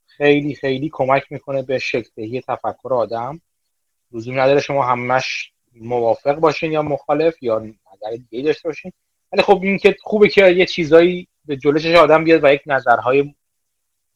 خیلی 0.06 0.55
خیلی 0.55 0.90
کمک 0.92 1.32
می‌کنه 1.32 1.62
به 1.62 1.78
شکل 1.78 2.40
تفکر 2.40 2.94
آدم. 2.94 3.40
لزوم 4.12 4.40
نداره 4.40 4.60
شما 4.60 4.84
همش 4.84 5.52
موافق 5.72 6.34
باشین 6.34 6.72
یا 6.72 6.82
مخالف 6.82 7.42
یا 7.42 7.59
نظر 7.59 8.16
دیگه 8.30 8.42
داشته 8.42 8.68
باشین. 8.68 8.92
ولی 9.32 9.42
خب 9.42 9.60
این 9.62 9.78
که 9.78 9.97
خوبه 10.02 10.28
که 10.28 10.51
یه 10.51 10.66
چیزایی 10.66 11.28
به 11.44 11.56
جلوش 11.56 11.86
آدم 11.86 12.24
بیاد 12.24 12.44
و 12.44 12.52
یک 12.52 12.62
نظرهای 12.66 13.34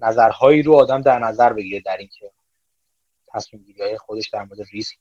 نظرهایی 0.00 0.62
رو 0.62 0.74
آدم 0.74 1.02
در 1.02 1.18
نظر 1.18 1.52
بگیره 1.52 1.80
در 1.80 1.96
اینکه 1.96 2.30
تصمیم 3.34 3.62
گیری 3.62 3.98
خودش 3.98 4.28
در 4.28 4.44
مورد 4.44 4.60
ریسک 4.72 4.96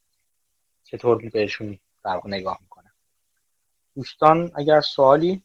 چطور 0.84 1.30
بهشون 1.30 1.80
در 2.06 2.22
نگاه 2.26 2.58
می‌کنه. 2.62 2.92
دوستان 3.96 4.52
اگر 4.56 4.82
سوالی 4.82 5.44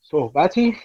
صحبتی؟ 0.00 0.76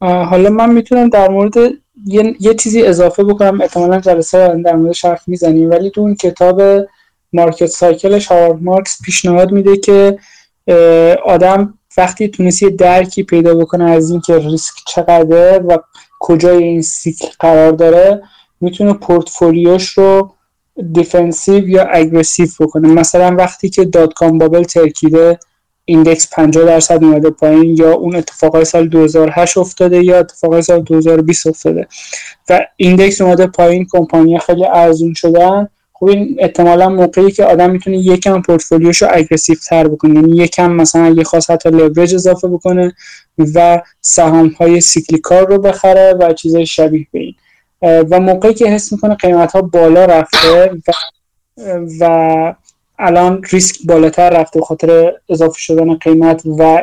حالا 0.00 0.50
من 0.50 0.72
می‌تونم 0.72 1.08
در 1.08 1.28
مورد 1.28 1.56
یه, 2.06 2.36
یه 2.40 2.54
چیزی 2.54 2.82
اضافه 2.82 3.24
بکنم. 3.24 3.60
احتمالا 3.60 4.00
جلسه 4.00 4.62
در 4.62 4.76
مورد 4.76 4.96
حرف 5.04 5.28
می‌زنیم. 5.28 5.70
ولی 5.70 5.90
تو 5.90 6.00
اون 6.00 6.14
کتاب 6.14 6.62
market 7.32 7.66
cycle 7.66 8.09
ش 8.09 8.26
هاوارد 8.26 8.62
مارکس 8.62 9.02
پیشنهاد 9.04 9.52
میده 9.52 9.76
که 9.76 10.18
آدم 11.24 11.78
وقتی 11.96 12.28
تونست 12.28 12.62
یه 12.62 12.70
درکی 12.70 13.22
پیدا 13.22 13.54
بکنه 13.54 13.90
از 13.90 14.10
اینکه 14.10 14.38
ریسک 14.38 14.74
چقدره 14.86 15.58
و 15.58 15.78
کجای 16.20 16.62
این 16.64 16.82
cycle 16.82 17.28
قرار 17.40 17.72
داره 17.72 18.22
می‌تونه 18.60 18.92
پورتفولیوش 18.92 19.88
رو 19.88 20.32
defensive 20.92 21.68
یا 21.68 21.84
aggressive 21.84 22.48
بکنه. 22.60 22.88
مثلا 22.88 23.36
وقتی 23.36 23.68
که 23.68 23.84
dot-com 23.84 24.38
bubble 24.38 24.62
ترکیده 24.62 25.38
index 25.84 26.28
50 26.32 26.64
درصد 26.64 27.04
اومده 27.04 27.30
پایین 27.30 27.76
یا 27.78 27.92
اون 27.92 28.16
اتفاقای 28.16 28.64
سال 28.64 28.88
2008 28.88 29.58
افتاده 29.58 30.04
یا 30.04 30.18
اتفاقای 30.18 30.62
سال 30.62 30.80
2020 30.80 31.46
افتاده. 31.46 31.88
و 32.48 32.66
index 32.76 33.20
اومده 33.20 33.46
پایین 33.46 33.86
کمپانی 33.90 34.38
خیلی 34.38 34.66
ارزون 34.66 35.14
شدن. 35.14 35.68
خب 35.98 36.06
این 36.06 36.36
احتمالا 36.38 36.88
موقعی 36.88 37.30
که 37.30 37.44
آدم 37.44 37.70
می‌تونه 37.70 37.98
یکم 37.98 38.42
پورتفولیوش 38.42 39.02
رو 39.02 39.08
aggressive 39.10 39.56
تر 39.68 39.88
بکنه 39.88 40.14
یعنی 40.14 40.36
یکم 40.36 40.72
مثلا 40.72 41.04
اگه 41.04 41.24
خواست 41.24 41.50
حتی 41.50 41.70
لورج 41.70 42.14
اضافه 42.14 42.48
بکنه 42.48 42.94
و 43.54 43.82
سهام 44.00 44.48
های 44.48 44.80
cyclical 44.80 45.46
رو 45.46 45.58
بخره 45.58 46.14
و 46.20 46.32
چیزای 46.32 46.66
شبیه 46.66 47.06
به 47.12 47.18
این. 47.18 47.34
و 47.82 48.20
موقعی 48.20 48.54
که 48.54 48.66
حس 48.66 48.92
می‌کنه 48.92 49.14
قیمت 49.14 49.52
ها 49.52 49.62
بالا 49.62 50.04
رفته 50.04 50.70
و, 50.70 50.92
و 52.00 52.54
الان 52.98 53.42
ریسک 53.50 53.76
بالاتر 53.84 54.30
رفته 54.30 54.60
خاطر 54.60 55.12
اضافه 55.28 55.58
شدن 55.58 55.94
قیمت 55.94 56.42
و 56.58 56.82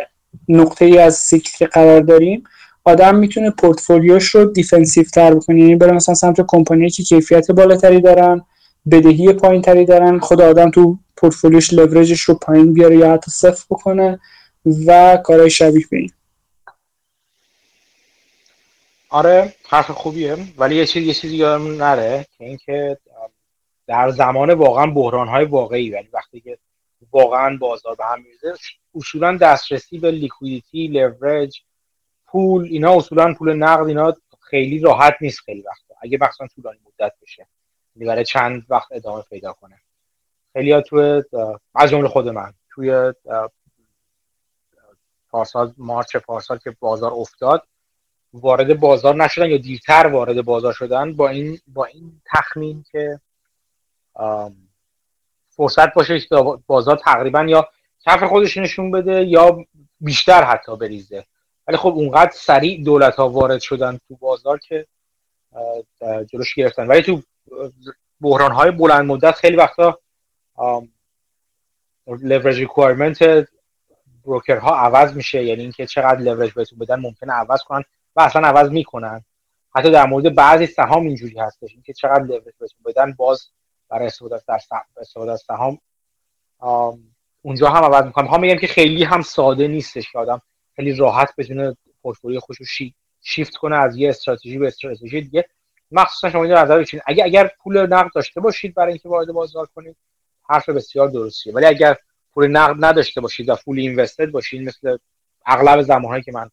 نقطه 0.49 0.85
ای 0.85 0.97
از 0.97 1.15
cycle 1.15 1.51
که 1.57 1.65
قرار 1.65 2.01
داریم 2.01 2.43
آدم 2.83 3.15
می‌تونه 3.15 3.49
پورتفولیوش 3.49 4.27
رو 4.27 4.45
defensive 4.45 5.03
تر 5.03 5.33
بکنه. 5.33 5.59
یعنی 5.59 5.75
بره 5.75 5.91
مثلا 5.91 6.15
سمت 6.15 6.41
کمپانی 6.47 6.89
که 6.89 7.03
کیفیت 7.03 7.51
بالاتری 7.51 8.01
دارن 8.01 8.41
بدهی 8.91 9.33
پایین 9.33 9.61
تری 9.61 9.85
دارن. 9.85 10.19
خود 10.19 10.41
آدم 10.41 10.71
تو 10.71 10.97
پورتفولیوش 11.17 11.73
لورجش 11.73 12.21
رو 12.21 12.35
پایین 12.35 12.73
بیاره 12.73 12.97
یا 12.97 13.13
حتی 13.13 13.31
صفر 13.31 13.65
بکنه 13.69 14.19
و 14.87 15.17
کارهای 15.23 15.49
شبیه 15.49 15.85
به 15.91 15.97
این. 15.97 16.11
آره 19.09 19.53
حرف 19.69 19.91
خوبیه. 19.91 20.37
ولی 20.57 20.75
یه 20.75 20.85
چیز 20.85 21.07
یه 21.07 21.13
چیزی 21.13 21.35
یادم 21.35 21.83
نره 21.83 22.25
که 22.37 22.45
اینکه 22.45 22.97
در 23.87 24.09
زمان 24.09 24.53
واقعا 24.53 24.85
بحران 24.85 25.27
های 25.27 25.45
واقعی 25.45 25.89
ولی 25.89 26.09
وقتی 26.13 26.39
که 26.39 26.57
واقعا 27.11 27.57
بازار 27.57 27.95
به 27.95 28.05
هم 28.05 28.23
میرزه 28.23 28.59
اصولا 28.95 29.37
دسترسی 29.37 29.99
به 29.99 30.11
لیکویدیتی 30.11 30.87
لورج 30.87 31.61
پول 32.25 32.63
اینا 32.63 32.95
اصولا 32.97 33.33
پول 33.33 33.53
نقد 33.53 33.87
اینا 33.87 34.13
خیلی 34.41 34.79
راحت 34.79 35.13
نیست 35.21 35.39
خیلی 35.39 35.61
وقتا. 35.61 35.95
اگه 36.01 36.17
مثلا 36.21 36.47
طولانی 36.47 36.79
مدت 36.85 37.13
بشه. 37.21 37.37
یعنی 37.41 37.49
برای 37.95 38.25
چند 38.25 38.65
وقت 38.69 38.91
ادامه 38.91 39.21
پیدا 39.29 39.53
کنه. 39.53 39.79
خیلی 40.53 40.71
ها 40.71 40.81
توی 40.81 41.23
از 41.75 41.89
جمله 41.89 42.07
خود 42.07 42.29
من 42.29 42.53
توی 42.69 43.13
پارسال 45.29 45.73
مارچ 45.77 46.15
پارسال 46.15 46.57
که 46.57 46.75
بازار 46.79 47.13
افتاد 47.13 47.67
وارد 48.33 48.79
بازار 48.79 49.15
نشدن 49.15 49.49
یا 49.49 49.57
دیرتر 49.57 50.07
وارد 50.07 50.45
بازار 50.45 50.73
شدن 50.73 51.13
با 51.13 51.29
این 51.29 51.59
با 51.67 51.85
این 51.85 52.21
تخمین 52.25 52.85
که 52.91 53.19
فرصت 55.49 55.93
باشه 55.93 56.19
بازار 56.67 56.97
تقریبا 56.97 57.43
یا 57.43 57.69
کف 58.05 58.23
خودش 58.23 58.57
نشون 58.57 58.91
بده 58.91 59.23
یا 59.23 59.65
بیشتر 60.01 60.43
حتی 60.43 60.75
بریزه. 60.75 61.25
ولی 61.67 61.77
خب 61.77 61.89
اونقدر 61.89 62.31
سریع 62.33 62.83
دولت 62.83 63.15
ها 63.15 63.29
وارد 63.29 63.61
شدن 63.61 63.99
تو 64.07 64.15
بازار 64.15 64.59
که 64.59 64.87
جلوش 66.31 66.55
گرفتن. 66.55 66.87
ولی 66.87 67.01
تو 67.01 67.21
بحران 68.21 68.51
های 68.51 68.71
بلند 68.71 69.05
مدت 69.05 69.35
خیلی 69.35 69.57
وقتا 69.57 69.99
leverage 72.09 72.67
requirement 72.67 73.45
بروکر 74.25 74.57
ها 74.57 74.75
عوض 74.75 75.13
میشه. 75.13 75.43
یعنی 75.43 75.61
اینکه 75.61 75.85
چقدر 75.85 76.19
لورج 76.19 76.53
بهتون 76.53 76.79
بدن 76.79 76.95
ممکنه 76.95 77.33
عوض 77.33 77.63
کنن 77.63 77.83
و 78.15 78.21
اصلا 78.21 78.47
عوض 78.47 78.69
می‌کنن. 78.69 79.25
حتی 79.75 79.91
در 79.91 80.05
مورد 80.05 80.35
بعضی 80.35 80.65
سهام 80.65 81.05
اینجوری 81.05 81.39
هستش. 81.39 81.71
اینکه 81.73 81.93
چقدر 81.93 82.23
لورج 82.23 82.43
بهتون 82.43 82.79
بدن 82.85 83.13
باز 83.13 83.47
برای 83.89 84.07
استفاده 84.07 85.31
از 85.31 85.43
سهام 85.47 85.79
اونجا 87.41 87.69
هم 87.69 87.83
عوض 87.83 88.05
می‌کنم 88.05 88.27
ها 88.27 88.37
میگم 88.37 88.55
که 88.55 88.67
خیلی 88.67 89.03
هم 89.03 89.21
ساده 89.21 89.67
نیستش 89.67 90.11
که 90.11 90.19
آدم 90.19 90.41
خیلی 90.75 90.95
راحت 90.95 91.35
بتونه 91.37 91.77
پورتفولیو 92.01 92.39
خوش 92.39 92.57
رو 92.57 92.65
شیفت 93.21 93.55
کنه 93.55 93.75
از 93.75 93.97
یه 93.97 94.09
استراتژی 94.09 94.57
به 94.57 94.67
استراتژی 94.67 95.21
دیگه. 95.21 95.49
مخصوصا 95.93 96.29
شما 96.29 96.43
اینو 96.43 96.57
نظر 96.57 96.79
بچین 96.79 97.01
اگه 97.05 97.23
اگر 97.23 97.51
پول 97.63 97.85
نقد 97.85 98.11
داشته 98.15 98.41
باشید 98.41 98.75
برای 98.75 98.89
اینکه 98.89 99.09
وارد 99.09 99.27
بازار 99.27 99.67
کنید 99.75 99.95
حرف 100.49 100.69
بسیار 100.69 101.09
درستیه. 101.09 101.53
ولی 101.53 101.65
اگر 101.65 101.97
پول 102.33 102.47
نقد 102.47 102.85
نداشته 102.85 103.21
باشید 103.21 103.49
و 103.49 103.55
فول 103.55 103.79
اینوستد 103.79 104.31
باشید 104.31 104.67
مثل 104.67 104.97
اغلب 105.45 105.81
زمانهایی 105.81 106.23
که 106.23 106.31
من 106.31 106.49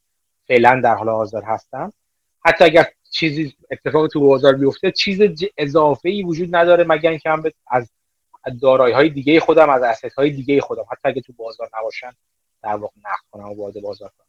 فعلا 0.49 0.81
در 0.85 0.95
حال 0.95 1.09
حاضر 1.09 1.43
هستم 1.43 1.93
حتی 2.45 2.65
اگر 2.65 2.87
چیزی 3.11 3.55
اتفاق 3.71 4.07
تو 4.07 4.21
بازار 4.21 4.57
بیفته 4.57 4.91
چیز 4.91 5.21
اضافه 5.57 6.09
ای 6.09 6.23
وجود 6.23 6.57
نداره 6.57 6.85
مگر 6.85 7.11
اینکه 7.11 7.31
من 7.31 7.43
از 7.67 7.91
دارایی 8.63 8.95
های 8.95 9.09
دیگه 9.09 9.41
خودم 9.41 9.71
از 9.71 9.83
اسست 9.83 10.15
های 10.15 10.31
دیگه 10.31 10.61
خودم 10.61 10.85
حتی 10.93 11.09
اگه 11.09 11.21
تو 11.21 11.33
بازار 11.33 11.71
نباشن 11.79 12.13
در 12.63 12.75
واقع 12.75 12.95
نقد 12.99 13.25
کنم 13.31 13.45
و 13.45 13.55
وارد 13.55 13.81
بازار 13.83 14.11
کنم. 14.19 14.27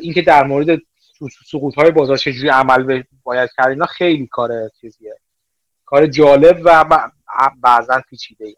اینکه 0.00 0.22
در 0.22 0.44
مورد 0.44 0.78
سقوط 1.50 1.74
های 1.74 1.90
بازار 1.90 2.16
چجوری 2.16 2.48
عمل 2.48 3.02
باید 3.22 3.50
کرد؟ 3.56 3.68
اینا 3.68 3.86
خیلی 3.86 4.26
کار 4.26 4.50
چیزیه. 4.80 5.16
کار 5.84 6.06
جالب 6.06 6.60
و 6.64 6.84
بعضا 7.62 8.02
پیچیده 8.10 8.44
ای 8.44 8.54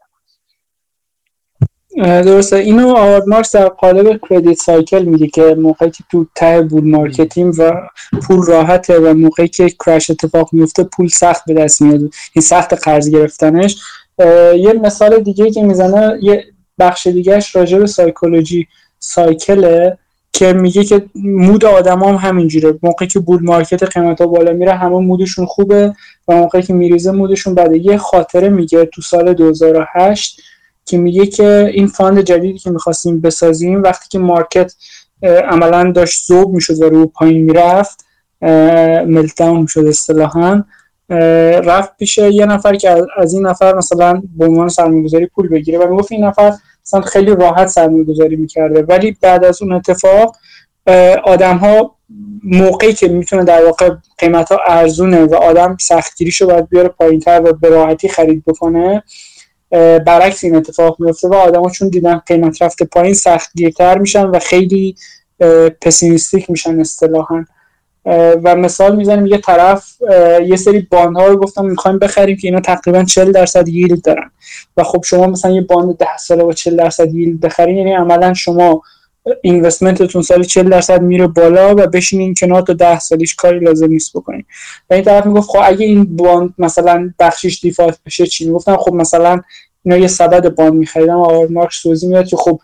درسته. 1.97 2.57
اینو 2.57 2.89
آوارد 2.89 3.29
مارکس 3.29 3.57
در 3.57 3.69
قالب 3.69 4.21
کردیت 4.31 4.59
سایکل 4.59 5.05
میگه 5.05 5.27
که 5.27 5.55
موقعی 5.55 5.91
که 5.91 6.05
تو 6.11 6.27
ته 6.35 6.63
بول 6.63 6.85
مارکتیم 6.91 7.53
و 7.59 7.89
پول 8.27 8.47
راحته 8.47 8.99
و 8.99 9.15
موقعی 9.15 9.49
که 9.49 9.71
crash 9.85 10.11
اتفاق 10.11 10.49
میفته 10.53 10.85
پول 10.85 11.09
سخت 11.09 11.45
به 11.47 11.55
دست 11.55 11.83
میاد. 11.83 12.01
این 12.33 12.43
سخت 12.43 12.75
قرض 12.85 13.11
گرفتنش. 13.11 13.77
یه 14.57 14.73
مثال 14.73 15.19
دیگه 15.19 15.51
که 15.51 15.63
می‌زنه 15.63 16.19
یه 16.23 16.45
بخش 16.79 17.07
دیگهش 17.07 17.57
راجع 17.57 17.79
به 17.79 17.87
psychology 17.87 18.69
cycle 18.99 19.70
ه. 19.70 19.99
که 20.35 20.53
میگه 20.53 20.85
که 20.85 21.05
mood 21.15 21.65
آدم 21.65 22.03
هم 22.03 22.15
همینجوره. 22.15 22.79
موقعی 22.83 23.09
که 23.09 23.19
bull 23.19 23.43
market 23.43 23.83
قیمت 23.83 24.21
ها 24.21 24.27
بالا 24.27 24.53
میره 24.53 24.73
همه 24.73 24.99
mood 24.99 25.23
شون 25.23 25.47
خوبه 25.47 25.95
و 26.29 26.37
موقعی 26.37 26.63
که 26.63 26.73
میریزه 26.73 27.11
mood 27.11 27.33
شون 27.33 27.55
بده. 27.55 27.79
یه 27.79 27.97
خاطره 27.97 28.49
میگه 28.49 28.85
تو 28.85 29.03
سال 29.03 29.35
2008 29.35 30.41
که 30.85 30.99
میگه 30.99 31.27
که 31.27 31.71
این 31.75 31.87
fund 31.87 32.21
جدیدی 32.21 32.59
که 32.59 32.71
می‌خواستیم 32.71 33.21
بسازیم 33.21 33.83
وقتی 33.83 34.09
که 34.11 34.19
market 34.19 34.73
عملا 35.23 35.93
داشت 35.93 36.27
زوب 36.27 36.55
می‌شد 36.55 36.83
و 36.83 36.89
رو 36.89 37.07
پایین 37.07 37.45
می‌رفت 37.45 38.05
ملتداون 39.07 39.61
می‌شد 39.61 39.87
اصطلاحا 39.87 40.65
رفت 41.65 41.97
پیش 41.97 42.19
یه 42.19 42.47
نفر 42.47 42.75
که 42.75 42.97
از 43.17 43.35
این 43.35 43.47
نفر 43.47 43.75
مثلا 43.75 44.23
به 44.37 44.47
عنوان 44.47 44.69
سرمایه‌گذاری 44.69 45.27
پول 45.27 45.49
بگیره 45.49 45.79
و 45.79 45.91
می‌گفت 45.91 46.13
این 46.13 46.25
نفر 46.25 46.53
مثلا 46.87 47.01
خیلی 47.01 47.35
راحت 47.35 47.67
سرمایه 47.69 48.05
گذاری 48.05 48.37
می‌کرده. 48.37 48.83
ولی 48.83 49.17
بعد 49.21 49.45
از 49.45 49.63
اون 49.63 49.73
اتفاق 49.73 50.37
آدم 51.25 51.57
ها 51.57 51.97
موقعی 52.45 52.93
که 52.93 53.09
می‌تونه 53.09 53.45
در 53.45 53.65
واقع 53.65 53.91
قیمت 54.19 54.53
ها 54.53 54.59
ارزونه 54.67 55.25
و 55.25 55.35
آدم 55.35 55.77
سختگیریشو 55.81 56.47
باید 56.47 56.69
بیاره 56.69 56.89
پایین 56.89 57.21
تر 57.21 57.43
و 57.45 57.53
به 57.53 57.69
راحتی 57.69 58.09
خرید 58.09 58.45
بکنه 58.47 59.03
برعکس 60.07 60.45
این 60.45 60.57
اتفاق 60.57 60.97
میفته 61.01 61.29
و 61.29 61.35
آدم 61.35 61.63
ها 61.63 61.71
چون 61.71 61.89
دیدن 61.89 62.19
قیمت 62.27 62.63
رفته 62.63 62.85
پایین 62.85 63.15
سختگیرتر 63.15 63.99
میشن 63.99 64.25
و 64.25 64.39
خیلی 64.39 64.97
pessimistic 65.81 66.51
میشن 66.51 66.81
اصطلاحا. 66.81 67.45
و 68.45 68.57
مثال 68.57 68.97
می‌زنیم 68.97 69.27
یه 69.27 69.39
طرف 69.39 69.87
یه 70.47 70.57
سری 70.57 70.81
bond 70.91 71.20
ها 71.20 71.27
رو 71.27 71.37
گفتم 71.37 71.65
می‌خوایم 71.65 71.99
بخریم 71.99 72.37
که 72.37 72.49
اینا 72.49 72.61
تقریبا 72.61 73.05
40 73.05 73.33
درصد 73.33 73.69
yield 73.69 74.03
دارن. 74.03 74.31
و 74.77 74.83
خب 74.83 75.05
شما 75.05 75.27
مثلا 75.27 75.51
یه 75.51 75.61
bond 75.61 75.99
10 75.99 76.17
ساله 76.17 76.45
با 76.45 76.53
40 76.53 76.77
درصد 76.77 77.15
yield 77.15 77.41
بخرین 77.41 77.77
یعنی 77.77 77.93
عملا 77.93 78.35
شما 78.35 78.83
investment 79.43 80.04
تون 80.04 80.23
سال 80.23 80.43
40 80.43 80.69
درصد 80.69 81.03
میره 81.03 81.27
بالا 81.27 81.71
و 81.71 81.87
بشینین 81.87 82.35
کنار 82.35 82.63
تا 82.63 82.73
10 82.73 82.99
سالیش 82.99 83.35
کاری 83.35 83.61
لازم 83.61 83.87
نیست 83.87 84.17
بکنین. 84.17 84.45
و 84.91 84.95
این 84.95 85.03
طرف 85.03 85.27
می‌گفت 85.27 85.51
خب 85.51 85.59
اگه 85.65 85.87
این 85.87 86.17
bond 86.17 86.55
مثلا 86.59 87.13
بخشش 87.19 87.61
default 87.63 87.99
بشه 88.07 88.27
چی؟ 88.27 88.47
می‌گفتم 88.47 88.77
خب 88.77 88.93
مثلا 88.93 89.41
اینا 89.85 89.97
یه 89.99 90.07
سبد 90.07 90.55
bond 90.55 90.75
میخریدم 90.75 91.19
و 91.19 91.47
مارکس 91.51 91.83
توضیح 91.83 92.09
می‌داد 92.09 92.27
که 92.27 92.37
خب 92.37 92.61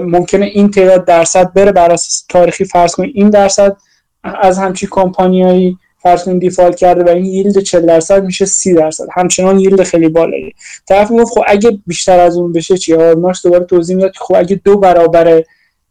ممکنه 0.00 0.46
این 0.46 0.70
تعداد 0.70 1.04
درصد 1.04 1.52
بره 1.52 1.72
بر 1.72 1.92
اساس 1.92 2.24
تاریخی 2.28 2.64
فرض 2.64 2.94
کنید. 2.94 3.12
این 3.14 3.30
درصد 3.30 3.76
از 4.24 4.58
همچی 4.58 4.88
کمپانیایی 4.90 5.78
فرض 6.02 6.24
کنید 6.24 6.40
دیفالت 6.40 6.76
کرده 6.76 7.04
و 7.04 7.08
این 7.08 7.24
ییلد 7.24 7.58
40 7.58 7.86
درصد 7.86 8.24
میشه 8.24 8.44
30 8.44 8.74
درصد. 8.74 9.04
همچنان 9.12 9.60
ییلد 9.60 9.82
خیلی 9.82 10.08
بالایی. 10.08 10.54
طرف 10.88 11.10
می‌گفت 11.10 11.32
خب 11.32 11.42
اگه 11.46 11.78
بیشتر 11.86 12.20
از 12.20 12.36
اون 12.36 12.52
بشه 12.52 12.76
چی؟ 12.76 12.96
مارکس 12.96 13.42
دوباره 13.42 13.64
توضیح 13.64 13.96
می‌داد 13.96 14.12
خب 14.16 14.34
اگه 14.38 14.60
دو 14.64 14.78
برابر 14.78 15.42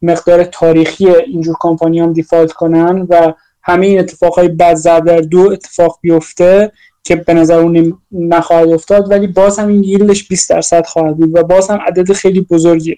مقدار 0.02 0.44
تاریخی 0.44 1.08
اینجور 1.10 1.56
کمپانی 1.60 2.00
هم 2.00 2.14
دیفالت 2.14 2.52
کنن 2.52 3.08
و 3.10 3.34
همه 3.64 3.86
این 3.86 4.00
اتفاقای 4.00 4.48
بد 4.48 4.84
در 4.84 5.22
دو 5.22 5.52
اتفاق 5.52 6.00
بیفته 6.02 6.72
که 7.04 7.16
به 7.16 7.34
نظر 7.34 7.60
اون 7.60 7.98
نخواهد 8.12 8.70
افتاد 8.70 9.12
ولی 9.12 9.28
باز 9.28 9.60
هم 9.60 9.68
این 9.68 9.84
ییلدش 9.84 10.28
20 10.28 10.50
درصد 10.50 10.86
خواهد 10.86 11.18
بود 11.18 11.38
و 11.38 11.44
باز 11.44 11.70
هم 11.70 11.80
عدد 11.88 12.14
خیلی 12.14 12.42
بزرگیه. 12.42 12.96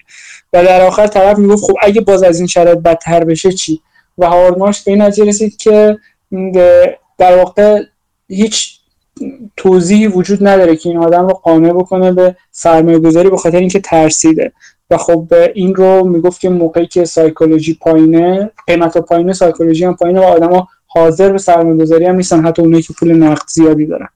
و 0.52 0.64
در 0.64 0.82
آخر 0.82 1.06
طرف 1.06 1.38
می‌گفت 1.38 1.64
خب 1.64 1.74
اگه 1.82 2.00
باز 2.00 2.22
از 2.22 2.38
این 2.38 2.46
شرایط 2.46 2.78
بدتر 2.78 3.24
بشه 3.24 3.52
چی؟ 3.52 3.80
و 4.18 4.26
هاوارد 4.26 4.56
به 4.58 4.92
این 4.92 5.02
نتیجه 5.02 5.28
رسید 5.28 5.56
که 5.56 5.98
در 7.18 7.36
واقع 7.36 7.82
هیچ 8.28 8.78
توضیحی 9.56 10.06
وجود 10.06 10.46
نداره 10.46 10.76
که 10.76 10.88
این 10.88 10.98
آدم 10.98 11.28
رو 11.28 11.34
قانع 11.34 11.72
بکنه 11.72 12.12
به 12.12 12.36
سرمایه 12.50 12.98
گذاری 12.98 13.30
به 13.30 13.36
خاطر 13.36 13.58
اینکه 13.58 13.80
ترسیده. 13.80 14.52
و 14.90 14.96
خب 14.96 15.34
این 15.54 15.74
رو 15.74 16.04
می‌گفت 16.04 16.40
که 16.40 16.48
موقعی 16.48 16.86
که 16.86 17.04
سایکولوژی 17.04 17.74
پایینه 17.74 18.50
قیمت 18.66 18.98
پایینه 18.98 19.32
سایکولوژی 19.32 19.84
هم 19.84 19.96
پایینه 19.96 20.20
و 20.20 20.24
آدما 20.24 20.68
حاضر 20.86 21.32
به 21.32 21.38
سرمایه 21.38 21.76
گذاری 21.76 22.04
هم 22.04 22.16
نیستن 22.16 22.46
حتی 22.46 22.62
اونایی 22.62 22.82
که 22.82 22.92
پول 22.92 23.12
نقد 23.12 23.48
زیادی 23.48 23.86
دارن. 23.86 24.08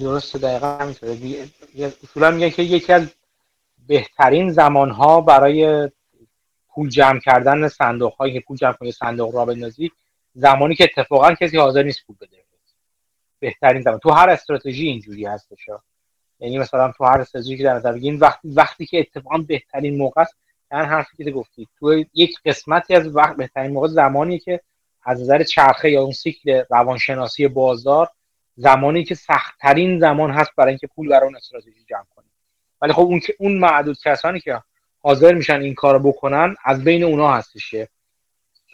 درسته 0.00 0.38
دقیقا 0.38 0.66
همینطوره. 0.66 1.16
اصولا 2.04 2.30
میگن 2.30 2.48
که 2.48 2.62
یکی 2.62 2.92
از 2.92 3.02
بهترین 3.88 4.52
زمانها 4.52 5.20
برای 5.20 5.88
پول 6.74 6.88
جمع 6.88 7.20
کردن 7.20 7.68
صندوق 7.68 8.14
هایی 8.14 8.32
که 8.32 8.40
پول 8.40 8.56
جمع 8.56 8.72
کنی 8.72 8.92
صندوق 8.92 9.34
را 9.34 9.44
بندازی 9.44 9.90
زمانی 10.34 10.74
که 10.74 10.84
اتفاقا 10.84 11.34
کسی 11.34 11.56
حاضر 11.56 11.82
نیست 11.82 12.06
پول 12.06 12.16
بده. 12.20 12.40
بهترین 13.40 13.82
زمان. 13.82 13.98
تو 13.98 14.10
هر 14.10 14.30
استراتژی 14.30 14.86
اینجوری 14.86 15.26
هستش 15.26 15.68
یعنی 16.40 16.58
مثلا 16.58 16.92
تو 16.92 17.04
هر 17.04 17.20
استراتژی 17.20 17.56
که 17.56 17.64
در 17.64 17.74
نظر 17.74 17.92
بگیرین 17.92 18.18
وقتی 18.18 18.48
وقتی 18.48 18.86
که 18.86 18.98
اتفاقا 18.98 19.38
بهترین 19.38 19.98
موقع 19.98 20.22
است 20.22 20.36
یعنی 20.72 20.86
حرفی 20.86 21.24
که 21.24 21.30
گفتید 21.30 21.68
تو 21.78 22.04
یک 22.14 22.38
قسمتی 22.44 22.94
از 22.94 23.16
وقت 23.16 23.36
بهترین 23.36 23.72
موقع 23.72 23.88
زمانی 23.88 24.38
که 24.38 24.60
از 25.02 25.20
نظر 25.20 25.42
چرخه 25.42 25.90
یا 25.90 26.02
اون 26.02 26.12
سیکل 26.12 26.62
روانشناسی 26.70 27.48
بازار 27.48 28.08
زمانی 28.56 29.04
که 29.04 29.14
سختترین 29.14 30.00
زمان 30.00 30.30
هست 30.30 30.50
برای 30.56 30.68
اینکه 30.68 30.86
پول 30.86 31.08
برای 31.08 31.24
اون 31.24 31.36
استراتژی 31.36 31.84
جمع 31.88 32.06
کنید 32.16 32.30
ولی 32.82 32.92
خب 32.92 33.00
اون 33.00 33.20
اون 33.38 33.58
معدود 33.58 33.98
کسانی 34.04 34.40
که 34.40 34.62
حاضر 35.02 35.34
میشن 35.34 35.60
این 35.60 35.74
کارو 35.74 35.98
بکنن 35.98 36.56
از 36.64 36.84
بین 36.84 37.04
اونا 37.04 37.32
هستش 37.32 37.74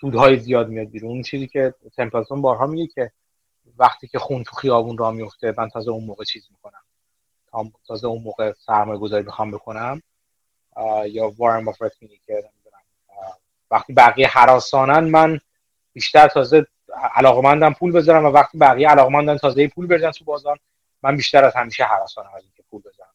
سودهای 0.00 0.38
زیاد 0.38 0.68
میاد 0.68 0.88
بیرون. 0.88 1.10
اون 1.10 1.22
چیزی 1.22 1.46
که 1.46 1.74
تمپلتون 1.96 2.42
بارها 2.42 2.66
میگه 2.66 2.86
که 2.86 3.12
وقتی 3.78 4.08
که 4.08 4.18
خون 4.18 4.42
تو 4.42 4.56
خیابون 4.56 4.98
را 4.98 5.10
میفته 5.10 5.54
من 5.58 5.68
تازه 5.68 5.90
اون 5.90 6.04
موقع 6.04 6.24
چیز 6.24 6.48
می‌کنم. 6.50 6.82
تازه 7.86 8.06
اون 8.06 8.22
موقع 8.22 8.52
سرمایه 8.52 8.98
گذاری 8.98 9.24
می‌خوام 9.24 9.50
بکنم 9.50 10.02
یا 11.06 11.32
وارن 11.38 11.64
بافت 11.64 12.02
میگه 12.02 12.16
که 12.26 12.44
وقتی 13.70 13.92
بقیه 13.92 14.28
حراسانن 14.28 15.04
من 15.04 15.40
بیشتر 15.92 16.28
تازه 16.28 16.66
علاقمندم 17.14 17.72
پول 17.72 17.92
بذارم 17.92 18.24
و 18.24 18.28
وقتی 18.28 18.58
بقیه 18.58 18.88
علاقمندن 18.88 19.36
تازه 19.36 19.68
پول 19.68 19.86
بریزن 19.86 20.10
تو 20.10 20.24
بازار 20.24 20.58
من 21.02 21.16
بیشتر 21.16 21.44
از 21.44 21.54
همیشه 21.56 21.84
حراسانم 21.84 22.30
از 22.36 22.42
اینکه 22.42 22.62
پول 22.70 22.82
بذارم. 22.82 23.05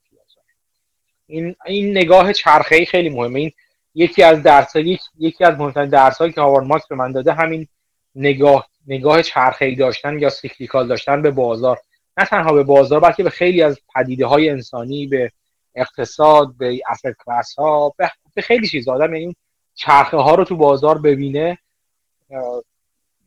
این 1.31 1.55
این 1.65 1.91
نگاه 1.97 2.33
چرخه 2.33 2.75
ای 2.75 2.85
خیلی 2.85 3.09
مهمه. 3.09 3.39
این 3.39 3.51
یکی 3.95 4.23
از 4.23 4.43
درس 4.43 4.75
یکی 5.19 5.43
از 5.43 5.59
مهمترین 5.59 5.89
درس 5.89 6.17
هایی 6.17 6.33
که 6.33 6.41
هاوارد 6.41 6.65
مارکس 6.67 6.87
به 6.87 6.95
من 6.95 7.11
داده 7.11 7.33
همین 7.33 7.67
نگاه 8.15 8.69
نگاه 8.87 9.21
چرخه 9.21 9.65
ای 9.65 9.75
داشتن 9.75 10.19
یا 10.19 10.29
cyclical 10.29 10.87
داشتن 10.87 11.21
به 11.21 11.31
بازار. 11.31 11.79
نه 12.17 12.25
تنها 12.25 12.53
به 12.53 12.63
بازار 12.63 12.99
بلکه 12.99 13.23
به 13.23 13.29
خیلی 13.29 13.61
از 13.61 13.79
پدیده 13.95 14.25
های 14.25 14.49
انسانی 14.49 15.07
به 15.07 15.31
اقتصاد 15.75 16.57
به 16.57 16.79
اصل 16.89 17.13
کلاس 17.25 17.55
ها 17.55 17.93
به 18.35 18.41
خیلی 18.41 18.67
چیز 18.67 18.87
آدم 18.87 19.13
یعنی 19.13 19.35
چرخه 19.75 20.17
ها 20.17 20.35
رو 20.35 20.43
تو 20.43 20.55
بازار 20.55 20.97
ببینه 20.97 21.57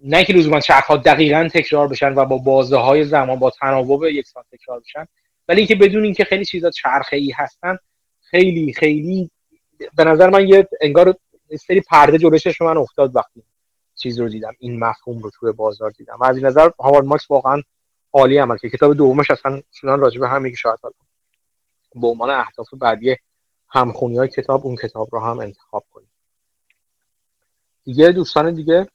نه 0.04 0.24
که 0.24 0.32
لزوما 0.32 0.60
چرخ 0.60 0.84
ها 0.84 0.96
دقیقا 0.96 1.48
تکرار 1.54 1.88
بشن 1.88 2.14
و 2.14 2.24
با 2.24 2.38
بازه 2.38 2.76
های 2.76 3.04
زمان 3.04 3.38
با 3.38 3.50
تناوب 3.50 4.04
یکسان 4.04 4.44
تکرار 4.52 4.80
بشن 4.80 5.06
ولی 5.48 5.58
اینکه 5.58 5.74
بدون 5.74 6.04
اینکه 6.04 6.24
خیلی 6.24 6.44
چیزا 6.44 6.70
چرخه 6.70 7.16
ای 7.16 7.30
هستن 7.30 7.78
خیلی 8.34 8.72
خیلی 8.72 9.30
به 9.96 10.04
نظر 10.04 10.30
من 10.30 10.48
یه 10.48 10.68
انگار 10.80 11.14
سری 11.66 11.80
پرده 11.80 12.18
جلوشش 12.18 12.60
من 12.60 12.76
افتاد 12.76 13.16
وقتی 13.16 13.42
چیز 13.94 14.20
رو 14.20 14.28
دیدم 14.28 14.52
این 14.58 14.78
مفهوم 14.78 15.18
رو 15.18 15.30
توی 15.30 15.52
بازار 15.52 15.90
دیدم. 15.90 16.22
از 16.22 16.36
این 16.36 16.46
نظر 16.46 16.70
هاوارد 16.80 17.06
مارکس 17.06 17.30
واقعا 17.30 17.62
عالی 18.12 18.38
عمل 18.38 18.56
که 18.56 18.70
کتاب 18.70 18.94
دومش 18.94 19.30
اصلا 19.30 19.62
شدن 19.72 19.98
راجع 19.98 20.20
به 20.20 20.28
همین 20.28 20.52
که 20.52 20.56
شاید 20.56 20.78
به 21.94 22.06
عنوان 22.06 22.30
اهداف 22.30 22.74
بعدی 22.74 23.16
همخونی 23.68 24.18
های 24.18 24.28
کتاب 24.28 24.66
اون 24.66 24.76
کتاب 24.76 25.08
رو 25.12 25.20
هم 25.20 25.38
انتخاب 25.38 25.84
کنیم. 25.92 26.10
دیگه 27.84 28.12
دوستان 28.12 28.54
دیگه 28.54 28.88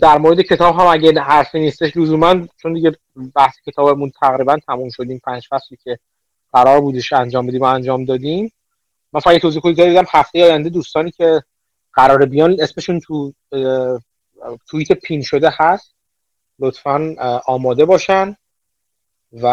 در 0.00 0.18
مورد 0.18 0.40
کتاب 0.40 0.74
هم 0.74 0.86
اگه 0.86 1.20
حرفی 1.20 1.58
نیستش 1.58 1.96
لزوما 1.96 2.46
چون 2.56 2.72
دیگه 2.72 2.96
بحث 3.34 3.54
کتابمون 3.66 4.10
تقریبا 4.20 4.56
تموم 4.66 4.90
شدیم 4.90 5.20
پنج 5.24 5.46
فصلی 5.50 5.78
که 5.84 5.98
قرار 6.52 6.80
بودش 6.80 7.12
انجام 7.12 7.46
بدیم 7.46 7.60
و 7.60 7.64
انجام 7.64 8.04
دادیم. 8.04 8.52
من 9.12 9.20
فقط 9.20 9.40
توضیح 9.40 9.62
کوتاهی 9.62 9.88
دیدم 9.88 10.04
هفته 10.08 10.44
آینده 10.44 10.68
دوستانی 10.68 11.10
که 11.10 11.42
قرار 11.92 12.26
بیان 12.26 12.56
اسمشون 12.60 13.00
تو 13.00 13.32
توییت 14.68 14.92
پین 14.92 15.22
شده 15.22 15.50
هست. 15.52 15.94
لطفا 16.58 17.14
آماده 17.46 17.84
باشن 17.84 18.36
و 19.32 19.46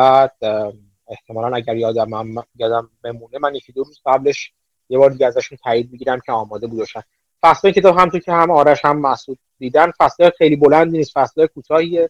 احتمالا 1.07 1.55
اگر 1.55 1.75
یادم 1.75 2.13
هم 2.13 2.43
یادم 2.55 2.89
بمونه 3.03 3.39
من 3.39 3.55
یکی 3.55 3.71
دو 3.71 3.83
روز 3.83 4.01
قبلش 4.05 4.51
یه 4.89 4.97
بار 4.97 5.09
دیگه 5.09 5.27
ازشون 5.27 5.57
تایید 5.63 5.91
می‌گیرم 5.91 6.19
که 6.19 6.31
آماده 6.31 6.67
بودشن 6.67 7.01
فصل 7.41 7.71
کتاب 7.71 7.97
همونطور 7.97 8.19
که 8.19 8.31
هم 8.31 8.51
آرش 8.51 8.85
هم 8.85 8.99
مسعود 8.99 9.39
دیدن 9.59 9.91
فصل 9.91 10.29
خیلی 10.37 10.55
بلندی 10.55 10.97
نیست 10.97 11.11
فصل 11.13 11.45
کوتاهیه. 11.45 12.09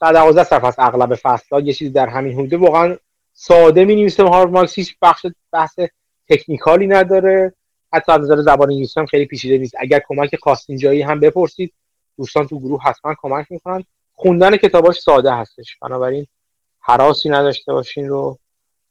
در 0.00 0.12
دوازده 0.12 0.44
صفحه 0.44 0.66
است 0.66 0.78
اغلب 0.78 1.14
فصل 1.14 1.66
یه 1.66 1.72
چیزی 1.72 1.90
در 1.90 2.08
همین 2.08 2.32
حدود. 2.32 2.60
واقعا 2.60 2.96
ساده 3.36 3.84
می 3.84 3.96
نویسه 3.96 4.22
هارد 4.22 4.50
مارکس 4.50 4.74
هیچ 4.74 4.96
بخش 5.02 5.26
بحث 5.52 5.78
تکنیکالی 6.28 6.86
نداره. 6.86 7.54
حتی 7.92 8.12
از 8.12 8.20
نظر 8.20 8.42
زبان 8.42 8.70
انگلیسی 8.70 9.00
هم 9.00 9.06
خیلی 9.06 9.26
پیچیده 9.26 9.58
نیست. 9.58 9.74
اگر 9.78 10.00
کمک 10.08 10.36
خواستین 10.36 10.78
جایی 10.78 11.02
هم 11.02 11.20
بپرسید 11.20 11.74
دوستان 12.16 12.46
تو 12.46 12.60
گروه 12.60 12.82
حتما 12.82 13.14
کمک 13.18 13.46
می‌کنن. 13.50 13.84
خوندن 14.12 14.56
کتاباش 14.56 14.98
ساده 15.00 15.34
هستش. 15.34 15.76
بنابراین 15.82 16.26
حراسی 16.80 17.28
نداشته 17.28 17.72
باشین 17.72 18.08
رو 18.08 18.38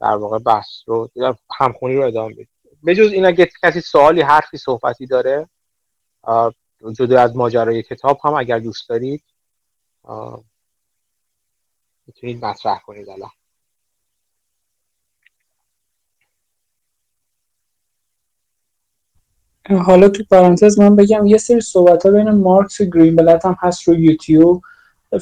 در 0.01 0.15
واقع 0.15 0.39
بحث 0.39 0.67
رو 0.85 1.09
همخونی 1.59 1.95
رو 1.95 2.03
ادامه 2.03 2.33
بدیم 2.33 2.49
به 2.83 2.95
جز 2.95 3.11
این 3.11 3.25
اگه 3.25 3.49
کسی 3.63 3.81
سوالی 3.81 4.21
حرفی 4.21 4.57
صحبتی 4.57 5.05
داره 5.05 5.49
جدا 6.97 7.21
از 7.21 7.35
ماجرای 7.35 7.83
کتاب 7.83 8.19
هم 8.23 8.33
اگر 8.33 8.59
دوست 8.59 8.89
دارید 8.89 9.23
می‌تونید 12.07 12.45
مطرح 12.45 12.79
کنید 12.79 13.09
الان. 13.09 13.29
حالا 19.69 20.09
تو 20.09 20.23
پرانتز 20.31 20.79
من 20.79 20.95
بگم 20.95 21.25
یه 21.25 21.37
سری 21.37 21.61
صحبت 21.61 22.05
ها 22.05 22.11
بین 22.11 22.29
مارکس 22.29 22.81
و 22.81 22.85
گرین 22.85 23.15
بلد 23.15 23.45
هم 23.45 23.57
هست 23.59 23.87
رو 23.87 23.95
یوتیوب. 23.95 24.61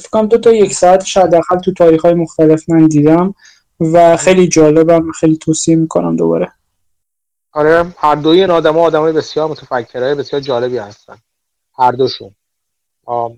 فکر 0.00 0.22
دو 0.22 0.38
تا 0.38 0.52
یک 0.52 0.74
ساعت 0.74 1.04
شاید 1.04 1.30
داخل 1.32 1.58
تو 1.58 1.72
تاریخ 1.72 2.02
های 2.02 2.14
مختلف 2.14 2.68
من 2.68 2.86
دیدم 2.86 3.34
و 3.80 4.16
خیلی 4.16 4.48
جالبم 4.48 5.12
خیلی 5.12 5.36
توصیه 5.36 5.76
می‌کنم 5.76 6.16
دوباره. 6.16 6.52
آره 7.52 7.94
هر 7.96 8.14
دوی 8.14 8.40
این 8.40 8.50
آدم 8.50 8.74
ها 8.74 8.80
آدم 8.80 9.00
های 9.00 9.12
بسیار 9.12 9.48
متفکرهای 9.48 10.14
بسیار 10.14 10.42
جالبی 10.42 10.78
هستن. 10.78 11.16
هر 11.78 11.92
دوشون. 11.92 12.34
آم 13.04 13.36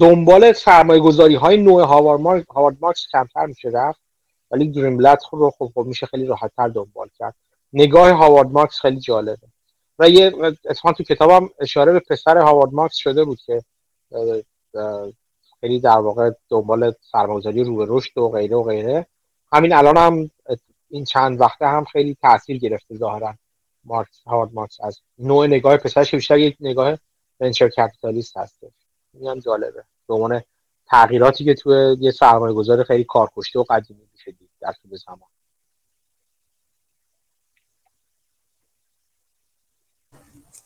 دنبال 0.00 0.52
سرمایه 0.52 1.00
گذاری 1.00 1.34
های 1.34 1.56
نوع 1.56 1.82
هاوارد 1.82 2.20
مارکس, 2.20 2.46
هاوارد 2.48 2.76
مارکس 2.80 3.06
کمتر 3.12 3.46
میشه 3.46 3.68
رفت. 3.68 4.03
ولی 4.54 4.72
گرین 4.72 5.00
رو 5.32 5.50
خب, 5.50 5.72
خب 5.74 5.84
میشه 5.86 6.06
خیلی 6.06 6.26
راحت 6.26 6.52
تر 6.56 6.68
دنبال 6.68 7.08
کرد. 7.18 7.34
نگاه 7.72 8.10
هاوارد 8.10 8.50
مارکس 8.50 8.80
خیلی 8.80 9.00
جالبه. 9.00 9.46
و 9.98 10.08
یه 10.08 10.32
اتفاقا 10.64 10.92
تو 10.92 11.02
کتابم 11.02 11.50
اشاره 11.60 11.92
به 11.92 12.00
پسر 12.00 12.38
هاوارد 12.38 12.72
مارکس 12.72 12.96
شده 12.96 13.24
بود 13.24 13.38
که 13.46 13.62
خیلی 15.60 15.80
در 15.80 15.98
واقع 15.98 16.30
دنبال 16.48 16.92
سرمایه‌گذاری 17.12 17.64
رو 17.64 17.76
به 17.76 17.86
رشد 17.88 18.18
و 18.18 18.28
غیره 18.28 18.56
و 18.56 18.62
غیره. 18.62 19.06
همین 19.52 19.72
الان 19.72 19.96
هم 19.96 20.30
این 20.90 21.04
چند 21.04 21.40
وقته 21.40 21.66
هم 21.66 21.84
خیلی 21.84 22.16
تاثیر 22.22 22.58
گرفته 22.58 22.96
ظاهرا 22.96 23.34
مارکس 23.84 24.22
هاوارد 24.26 24.54
مارکس. 24.54 24.80
از 24.80 25.00
نوع 25.18 25.46
نگاه 25.46 25.76
پسرش 25.76 26.10
که 26.10 26.16
بیشتر 26.16 26.38
یک 26.38 26.56
نگاه 26.60 26.98
ونچر 27.40 27.68
کپیتالیست 27.68 28.36
هسته 28.36 28.70
این 29.14 29.28
هم 29.28 29.40
جالبه. 29.40 29.84
به 30.08 30.14
عنوان 30.14 30.42
تغییراتی 30.86 31.44
که 31.44 31.54
توی 31.54 31.96
یه 32.00 32.10
سرمایه 32.10 32.54
گذار 32.54 32.82
خیلی 32.82 33.04
کارکشته 33.04 33.58
و 33.58 33.62
قدیمی 33.62 34.00
میشه 34.12 34.32
در 34.64 34.74
طول 34.82 34.96
زمان 35.06 35.28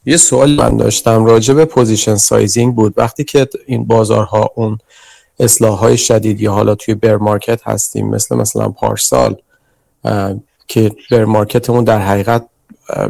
یه 0.07 0.17
سوال 0.17 0.55
من 0.55 0.77
داشتم 0.77 1.25
راجع 1.25 1.55
به 1.55 1.65
position 1.65 2.17
sizing 2.17 2.75
بود. 2.75 2.95
وقتی 2.97 3.25
که 3.25 3.49
این 3.67 3.85
بازارها 3.85 4.51
اون 4.55 4.79
اصلاح 5.41 5.79
های 5.79 5.97
شدید 5.97 6.41
یا 6.41 6.53
حالا 6.53 6.75
توی 6.75 6.95
bear 6.95 7.17
market 7.17 7.69
هستیم 7.69 8.09
مثل 8.09 8.37
مثلا 8.37 8.69
پارسال 8.69 9.37
که 10.69 10.93
bear 11.11 11.25
market 11.25 11.65
مون 11.65 11.85
در 11.85 11.99
حقیقت 11.99 12.47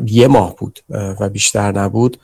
یه 0.06 0.28
ماه 0.28 0.56
بود 0.56 0.80
و 0.90 1.28
بیشتر 1.28 1.72
نبود 1.72 2.16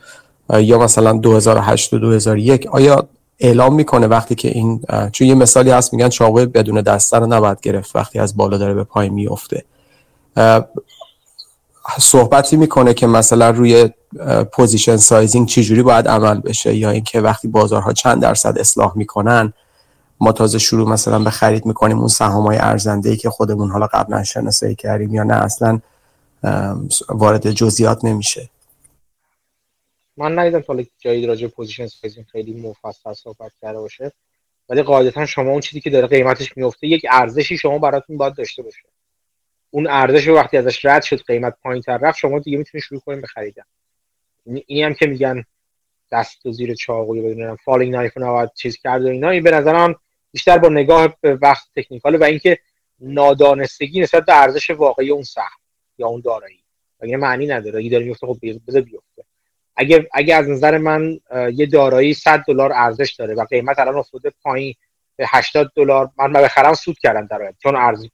یا 0.49 0.79
مثلا 0.79 1.13
2008 1.13 1.93
و 1.93 1.99
2001 1.99 2.67
آیا 2.67 3.07
اعلام 3.39 3.75
می‌کنه 3.75 4.07
وقتی 4.07 4.35
که 4.35 4.47
این 4.47 4.81
چون 5.11 5.27
یه 5.27 5.35
مثالی 5.35 5.69
هست 5.69 5.93
میگن 5.93 6.09
چاقوی 6.09 6.45
بدون 6.45 6.81
دسته 6.81 7.17
رو 7.17 7.27
نباید 7.27 7.61
گرفت 7.61 7.95
وقتی 7.95 8.19
از 8.19 8.37
بالا 8.37 8.57
داره 8.57 8.73
به 8.73 8.83
پای 8.83 9.09
میفته 9.09 9.65
صحبتی 11.99 12.57
می‌کنه 12.57 12.93
که 12.93 13.07
مثلا 13.07 13.49
روی 13.49 13.89
position 14.51 14.97
sizing 14.97 15.47
چجوری 15.47 15.83
باید 15.83 16.07
عمل 16.07 16.39
بشه 16.39 16.75
یا 16.75 16.89
اینکه 16.89 17.21
وقتی 17.21 17.47
بازارها 17.47 17.93
چند 17.93 18.21
درصد 18.21 18.57
اصلاح 18.57 18.91
می‌کنن 18.95 19.53
ما 20.19 20.31
تازه 20.31 20.59
شروع 20.59 20.89
مثلا 20.89 21.19
به 21.19 21.29
خرید 21.29 21.65
می‌کنیم 21.65 21.99
اون 21.99 22.07
سهام 22.07 22.47
های 22.47 22.57
ارزنده 22.57 23.15
که 23.15 23.29
خودمون 23.29 23.71
حالا 23.71 23.87
قبلا 23.87 24.23
شناسایی 24.23 24.75
کردیم 24.75 25.13
یا 25.13 25.23
نه 25.23 25.33
اصلا 25.33 25.79
وارد 27.09 27.51
جزئیات 27.51 28.05
نمیشه. 28.05 28.49
من 30.17 30.39
ندیدم 30.39 30.61
تا 30.61 30.83
جایی 30.99 31.25
راجع 31.25 31.47
position 31.47 31.87
sizing 31.87 32.25
خیلی 32.25 32.53
مفصل 32.53 33.13
صحبت 33.13 33.51
کرده 33.61 33.79
باشه. 33.79 34.11
ولی 34.69 34.81
قاعدتا 34.81 35.25
شما 35.25 35.51
اون 35.51 35.59
چیزی 35.59 35.81
که 35.81 35.89
داره 35.89 36.07
قیمتش 36.07 36.57
میفته 36.57 36.87
یک 36.87 37.05
ارزشی 37.11 37.57
شما 37.57 37.79
براتون 37.79 38.17
باید 38.17 38.35
داشته 38.35 38.63
باشه. 38.63 38.83
اون 39.69 39.87
ارزش 39.87 40.27
وقتی 40.27 40.57
ازش 40.57 40.85
رد 40.85 41.03
شد 41.03 41.21
قیمت 41.21 41.57
پایین 41.63 41.81
تر 41.81 41.97
رفت 41.97 42.17
شما 42.17 42.39
دیگه 42.39 42.57
می‌تونید 42.57 42.83
شروع 42.83 42.99
کنید 42.99 43.21
به 43.21 43.27
خریدن. 43.27 43.63
اینی 44.45 44.83
هم 44.83 44.93
که 44.93 45.07
میگن 45.07 45.43
دست 46.11 46.45
و 46.45 46.51
زیر 46.51 46.75
چاقوی 46.75 47.21
بدونم 47.21 47.55
falling 47.55 47.93
knife 47.93 48.17
نباید 48.17 48.49
چیز 48.53 48.77
کرد 48.77 49.05
و 49.05 49.07
اینا 49.07 49.29
این 49.29 49.43
به 49.43 49.51
نظرم 49.51 49.95
بیشتر 50.31 50.57
با 50.57 50.69
نگاه 50.69 51.17
به 51.21 51.35
وقت 51.35 51.67
تکنیکال 51.75 52.15
و 52.15 52.23
اینکه 52.23 52.59
نادانستگی 52.99 53.99
نسبت 54.01 54.25
به 54.25 54.41
ارزش 54.41 54.69
واقعی 54.69 55.11
اون 55.11 55.23
سهم 55.23 55.59
یا 55.97 56.07
اون 56.07 56.21
دارایی. 56.21 56.63
اگه 56.99 57.17
معنی 57.17 57.47
نداره. 57.47 57.79
اگه 57.79 57.89
داره 57.89 58.05
میفته 58.05 58.27
خب 58.27 58.37
بذار 58.67 58.81
بیفته. 58.81 59.24
اگه 59.75 60.07
اگه 60.13 60.35
از 60.35 60.49
نظر 60.49 60.77
من 60.77 61.19
یه 61.53 61.65
دارایی 61.65 62.13
100 62.13 62.43
دلار 62.47 62.73
ارزش 62.73 63.11
داره 63.11 63.35
و 63.35 63.45
قیمت 63.45 63.79
الان 63.79 63.95
افتاده 63.95 64.31
پایین 64.41 64.73
به 65.15 65.25
80 65.29 65.71
دلار 65.75 66.09
من 66.17 66.33
بخرم 66.33 66.73
سود 66.73 66.99
کردم 66.99 67.27
در 67.27 67.53
چون 67.63 67.75
ارز 67.75 68.05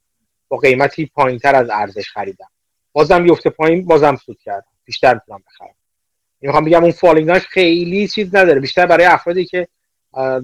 با 0.48 0.58
قیمتی 0.58 1.06
پایینتر 1.06 1.56
از 1.56 1.70
ارزش 1.70 2.10
خریدم. 2.10 2.48
بازم 2.94 3.24
بیفته 3.24 3.50
پایین 3.50 3.86
بازم 3.86 4.16
سود 4.16 4.40
کردم. 4.40 4.72
بیشتر 4.86 5.14
می‌تونم 5.14 5.44
بخرم. 5.48 5.76
می‌خوام 6.42 6.66
بگم 6.66 6.84
اون 6.84 6.92
falling 6.92 7.28
knife 7.28 7.46
خیلی 7.46 8.08
چیز 8.08 8.36
نداره. 8.36 8.60
بیشتر 8.60 8.86
برای 8.86 9.06
افرادی 9.06 9.46
که 9.46 9.68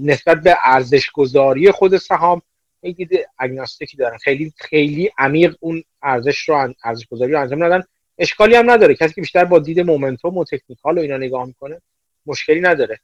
نسبت 0.02 0.42
به 0.42 0.58
ارزش 0.64 1.12
گذاری 1.12 1.72
خود 1.72 1.98
سهام 1.98 2.42
یک 2.84 3.10
agnostic 3.40 3.91
ی 3.91 3.98
دارن. 3.98 4.18
خیلی 4.18 4.54
خیلی 4.58 5.10
عمیق 5.18 5.56
اون 5.60 5.84
ارزش 6.04 6.50
رو 6.50 6.74
ارزش 6.84 7.08
گذاری 7.08 7.32
رو 7.32 7.42
انجام 7.42 7.64
ندن. 7.64 7.84
اشکالی 8.18 8.56
هم 8.56 8.72
نداره. 8.72 8.96
کسی 8.96 9.14
که 9.14 9.22
بیشتر 9.22 9.46
با 9.46 9.60
دید 9.60 9.80
momentum 9.80 10.38
و 10.38 10.46
تکنیکال 10.46 10.98
و 10.98 11.02
اینا 11.02 11.18
نگاه 11.18 11.46
می‌کنه 11.46 11.82
مشکلی 12.26 12.62
نداره. 12.62 13.00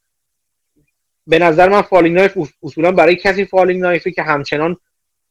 به 1.27 1.40
نظر 1.40 1.69
من 1.69 1.82
falling 1.82 2.16
knife 2.16 2.38
اصولا 2.64 2.92
برای 2.92 3.16
کسی 3.16 3.45
falling 3.45 3.82
knife 3.82 4.07
ه 4.07 4.11
که 4.11 4.24
همچنان 4.24 4.77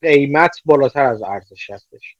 قیمت 0.02 0.60
بالاتر 0.64 1.04
از 1.04 1.22
ارزش 1.22 1.70
هستش. 1.70 2.16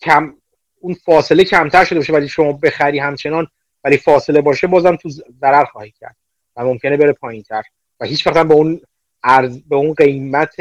کم 0.00 0.34
اون 0.80 0.94
فاصله 0.94 1.44
کمتر 1.44 1.84
شده 1.84 1.98
باشه 1.98 2.12
ولی 2.12 2.28
شما 2.28 2.52
بخری 2.52 2.98
همچنان 2.98 3.46
ولی 3.84 3.96
فاصله 3.96 4.40
باشه 4.40 4.66
بازم 4.66 4.96
تو 4.96 5.08
ضرر 5.40 5.64
خواهی 5.64 5.90
کرد 5.90 6.16
و 6.56 6.64
ممکنه 6.64 6.96
بره 6.96 7.12
پایین 7.12 7.42
تر 7.42 7.62
و 8.00 8.06
هیچ 8.06 8.26
وقت 8.26 8.46
به 8.46 8.54
اون 8.54 8.80
ارز 9.22 9.62
به 9.68 9.76
اون 9.76 9.94
قیمت 9.94 10.54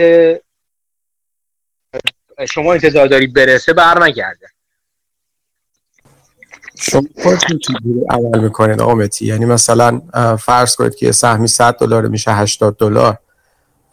شما 2.50 2.74
انتظار 2.74 3.08
داری 3.08 3.28
برسه 3.28 3.74
بر 3.74 4.04
نگرده 4.04 4.48
شما 6.80 7.02
خودتون 7.24 7.60
چجوری 7.60 8.02
عمل 8.10 8.40
می‌کنید 8.40 8.82
آمتی؟ 8.82 9.26
یعنی 9.26 9.46
مثلا 9.46 10.02
فرض 10.40 10.76
کنید 10.76 10.96
که 10.96 11.12
سهمی 11.12 11.48
100 11.48 11.78
دلار 11.78 12.08
میشه 12.08 12.32
80 12.32 12.78
دلار. 12.78 13.18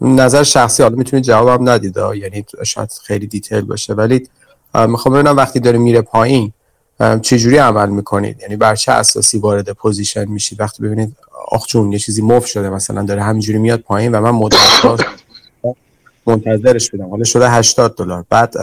نظر 0.01 0.43
شخصی 0.43 0.83
حالا 0.83 0.95
می‌تونید 0.95 1.25
جوابم 1.25 1.69
ندید 1.69 1.97
یعنی 1.97 2.45
شاید 2.63 2.91
خیلی 3.03 3.27
دیتیل 3.27 3.61
باشه. 3.61 3.93
ولی 3.93 4.27
می‌خوام 4.87 5.15
ببینم 5.15 5.37
وقتی 5.37 5.59
داره 5.59 5.77
میره 5.77 6.01
پایین 6.01 6.53
چجوری 7.21 7.57
عمل 7.57 7.89
می‌کنید؟ 7.89 8.41
یعنی 8.41 8.55
بر 8.55 8.75
چه 8.75 8.91
اساسی 8.91 9.37
وارد 9.37 9.71
پوزیشن 9.71 10.25
میشید؟ 10.25 10.61
وقتی 10.61 10.83
ببینید 10.83 11.17
آخ 11.51 11.65
چون 11.65 11.91
یه 11.91 11.99
چیزی 11.99 12.21
مف 12.21 12.45
شده 12.45 12.69
مثلا 12.69 13.03
داره 13.03 13.23
همینجوری 13.23 13.57
میاد 13.57 13.79
پایین 13.79 14.15
و 14.15 14.21
من 14.21 14.31
مدت 14.31 14.57
منتظرش 16.27 16.89
بدم 16.89 17.09
حالا 17.09 17.23
شده 17.23 17.49
80 17.49 17.95
دلار. 17.95 18.25
بعد 18.29 18.53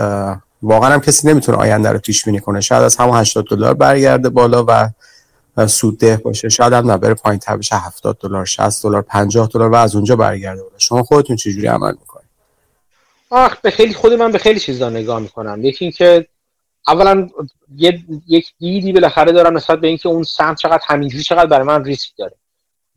واقعا 0.62 0.92
هم 0.92 1.00
کسی 1.00 1.28
نمی‌تونه 1.28 1.58
آینده 1.58 1.90
رو 1.90 1.98
پیش 1.98 2.24
بینی 2.24 2.40
کنه. 2.40 2.60
شاید 2.60 2.82
از 2.82 2.96
همون 2.96 3.16
80 3.16 3.46
دلار 3.46 3.74
برگرده 3.74 4.28
بالا 4.28 4.64
و 5.56 5.66
سودده 5.66 6.16
باشه. 6.16 6.48
شاید 6.48 6.72
هم 6.72 6.90
نبره 6.90 7.14
پایین 7.14 7.38
تر 7.38 7.56
بشه. 7.56 7.76
70 7.76 8.18
دلار 8.18 8.44
60 8.44 8.82
دلار 8.82 9.02
50 9.02 9.48
دلار 9.54 9.68
و 9.68 9.74
از 9.74 9.94
اونجا 9.94 10.16
برگرده 10.16 10.62
بالا. 10.62 10.78
شما 10.78 11.02
خودتون 11.02 11.36
چجوری 11.36 11.66
عمل 11.66 11.92
می‌کنید؟ 12.00 12.26
آخ 13.30 13.56
به 13.56 13.70
خیلی 13.70 13.94
خود 13.94 14.12
من 14.12 14.32
به 14.32 14.38
خیلی 14.38 14.60
چیزا 14.60 14.90
نگاه 14.90 15.20
می‌کنم. 15.20 15.64
یکی 15.64 15.84
اینکه 15.84 16.28
اولا 16.88 17.28
یه، 17.76 18.04
یک 18.28 18.52
دیدی 18.58 18.92
بالاخره 18.92 19.32
دارم 19.32 19.56
نسبت 19.56 19.80
به 19.80 19.88
اینکه 19.88 20.08
اون 20.08 20.22
سهم 20.22 20.54
چقدر 20.54 20.82
همینجوری 20.86 21.24
چقدر 21.24 21.46
برای 21.46 21.66
من 21.66 21.84
ریسک 21.84 22.12
داره. 22.18 22.34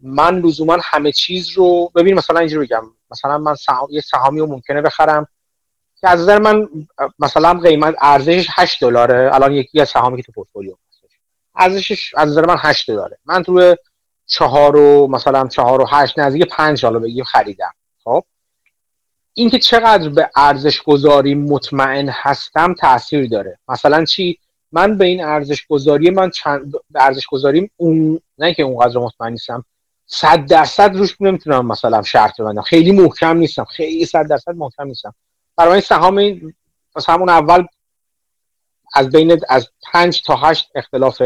من 0.01 0.39
لزوما 0.39 0.77
همه 0.81 1.11
چیز 1.11 1.49
رو 1.49 1.91
ببین 1.95 2.15
مثلا 2.15 2.39
اینجوری 2.39 2.65
بگم. 2.65 2.83
مثلا 3.11 3.37
من 3.37 3.55
سهام 3.55 3.87
یه 3.91 4.01
سهامی 4.01 4.39
رو 4.39 4.47
ممکنه 4.47 4.81
بخرم. 4.81 5.27
که 6.05 6.11
از 6.11 6.21
نظر 6.21 6.39
من 6.39 6.69
مثلا 7.19 7.53
قیمت 7.53 7.95
ارزشش 8.01 8.47
8 8.55 8.81
دلاره. 8.81 9.29
الان 9.33 9.51
یکی 9.51 9.81
از 9.81 9.89
سهامی 9.89 10.17
که 10.17 10.23
تو 10.23 10.31
پورتفولیو 10.31 10.75
ارزشش 11.55 12.13
از 12.17 12.29
نظر 12.29 12.45
من 12.45 12.55
8 12.59 12.91
دلاره. 12.91 13.17
من 13.25 13.43
تو 13.43 13.75
4 14.25 14.75
و 14.75 15.07
مثلا 15.07 15.47
4 15.47 15.81
و 15.81 15.85
8 15.89 16.19
نزدیک 16.19 16.47
5 16.47 16.85
حالا 16.85 16.99
بگیم 16.99 17.23
خریدم. 17.23 17.71
خب؟ 18.03 18.23
اینکه 19.33 19.59
چقدر 19.59 20.09
به 20.09 20.29
ارزش 20.35 20.81
گذاری 20.81 21.35
مطمئن 21.35 22.09
هستم 22.09 22.73
تاثیر 22.73 23.29
داره. 23.29 23.59
مثلا 23.67 24.05
چی؟ 24.05 24.39
من 24.71 24.97
به 24.97 25.05
این 25.05 25.23
ارزش 25.23 25.67
گذاری 25.67 26.09
من 26.09 26.29
چند 26.29 26.73
ارزش 26.95 27.27
گذاریم 27.27 27.71
اون 27.77 28.19
نه 28.37 28.53
که 28.53 28.63
اونقدر 28.63 28.99
مطمئن 28.99 29.31
نیستم 29.31 29.65
صد 30.07 30.45
درصد 30.45 30.95
روش 30.95 31.15
نمی‌تونم 31.19 31.67
مثلا 31.67 32.01
شرط 32.01 32.41
ببندم. 32.41 32.61
خیلی 32.61 32.91
محکم 32.91 33.37
نیستم. 33.37 33.63
خیلی 33.63 34.05
صد 34.05 34.27
درصد 34.27 34.55
محکم 34.55 34.87
نیستم. 34.87 35.15
برای 35.57 35.81
سهام 35.81 36.17
این 36.17 36.53
همون 37.07 37.29
اول 37.29 37.65
از 38.93 39.09
بین 39.09 39.39
از 39.49 39.69
5 39.91 40.23
تا 40.23 40.35
8 40.35 40.69
اختلاف 40.75 41.21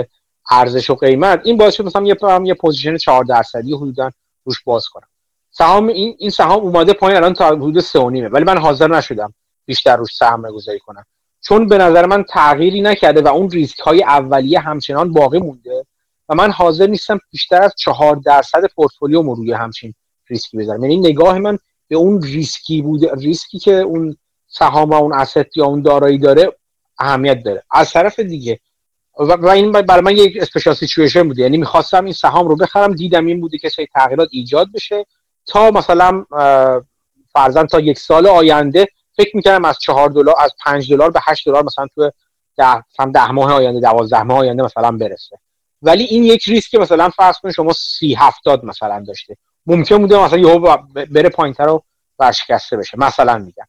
ارزش 0.51 0.89
و 0.89 0.95
قیمت 0.95 1.41
این 1.43 1.57
باعث 1.57 1.75
شد 1.75 1.85
مثلا 1.85 2.03
یه 2.03 2.17
یه 2.43 2.53
position 2.53 2.97
4 2.97 3.23
درصدی 3.23 3.75
حدودا 3.75 4.11
روش 4.45 4.63
باز 4.63 4.87
کنم. 4.87 5.07
سهام 5.51 5.87
این 5.87 6.15
این 6.19 6.29
سهام 6.29 6.59
اومده 6.59 6.93
پایین 6.93 7.17
الان 7.17 7.33
تا 7.33 7.47
حدود 7.47 7.81
3.5 7.81 7.93
ولی 7.95 8.43
من 8.43 8.57
حاضر 8.57 8.87
نشدم 8.87 9.33
بیشتر 9.65 9.95
روش 9.95 10.15
سهم 10.15 10.41
گذاری 10.41 10.79
کنم. 10.79 11.05
چون 11.41 11.67
به 11.67 11.77
نظر 11.77 12.05
من 12.05 12.23
تغییری 12.23 12.81
نکرده 12.81 13.21
و 13.21 13.27
اون 13.27 13.49
ریسک 13.49 13.79
های 13.79 14.03
اولیه 14.03 14.59
همچنان 14.59 15.13
باقی 15.13 15.39
مونده 15.39 15.85
و 16.29 16.35
من 16.35 16.51
حاضر 16.51 16.87
نیستم 16.87 17.19
بیشتر 17.31 17.63
از 17.63 17.73
چهار 17.77 18.15
درصد 18.15 18.65
پورتفولیوم 18.65 19.29
روی 19.29 19.53
همچین 19.53 19.93
ریسکی 20.27 20.57
بذارم. 20.57 20.83
یعنی 20.83 20.97
نگاه 20.97 21.39
من 21.39 21.57
به 21.89 21.95
اون 21.95 22.21
ریسکی 22.21 22.81
بوده 22.81 23.11
ریسکی 23.15 23.59
که 23.59 23.73
اون 23.73 24.17
سهام 24.47 24.89
و 24.89 24.93
اون 24.93 25.13
asset 25.13 25.57
یا 25.57 25.65
اون 25.65 25.81
دارایی 25.81 26.17
داره 26.17 26.55
اهمیت 26.99 27.43
داره. 27.43 27.63
از 27.71 27.91
طرف 27.91 28.19
دیگه 28.19 28.59
و 29.17 29.49
این 29.49 29.71
برای 29.71 30.01
من 30.01 30.17
یک 30.17 30.37
اسپیشال 30.41 30.73
سیچویشن 30.73 31.27
بوده. 31.27 31.41
یعنی 31.41 31.57
می‌خواستم 31.57 32.03
این 32.03 32.13
سهام 32.13 32.47
رو 32.47 32.55
بخرم 32.55 32.93
دیدم 32.93 33.25
این 33.25 33.41
بوده 33.41 33.57
که 33.57 33.69
سری 33.69 33.87
تغییرات 33.93 34.29
ایجاد 34.31 34.67
بشه. 34.73 35.05
تا 35.45 35.71
مثلا 35.71 36.25
فرزن 37.33 37.65
تا 37.65 37.79
یک 37.79 37.99
سال 37.99 38.27
آینده 38.27 38.87
فکر 39.17 39.35
می‌کردم 39.35 39.65
از 39.65 39.79
چهار 39.79 40.09
دلار 40.09 40.35
از 40.39 40.51
پنج 40.65 40.93
دلار 40.93 41.11
به 41.11 41.19
هشت 41.23 41.45
دلار 41.45 41.63
مثلا 41.63 41.87
تو 41.95 42.11
ده 42.57 42.83
ده 43.13 43.31
ماه 43.31 43.53
آینده 43.53 43.79
دوازده 43.79 44.23
ماه 44.23 44.37
آینده 44.37 44.63
مثلا 44.63 44.91
برسه. 44.91 45.37
ولی 45.81 46.03
این 46.03 46.23
یک 46.23 46.43
ریسک 46.43 46.75
مثلا 46.75 47.09
فرض 47.09 47.35
کنید 47.37 47.53
شما 47.53 47.73
سی 47.73 48.13
هفتاد 48.13 48.65
مثلا 48.65 49.03
داشته. 49.07 49.37
ممکن 49.69 49.97
بوده 49.97 50.23
مثلا 50.23 50.39
یهو 50.39 50.77
بره 51.11 51.29
پایینتر 51.29 51.65
رو 51.65 51.83
ورشکسته 52.19 52.77
بشه. 52.77 52.97
مثلا 52.99 53.37
میگم. 53.37 53.65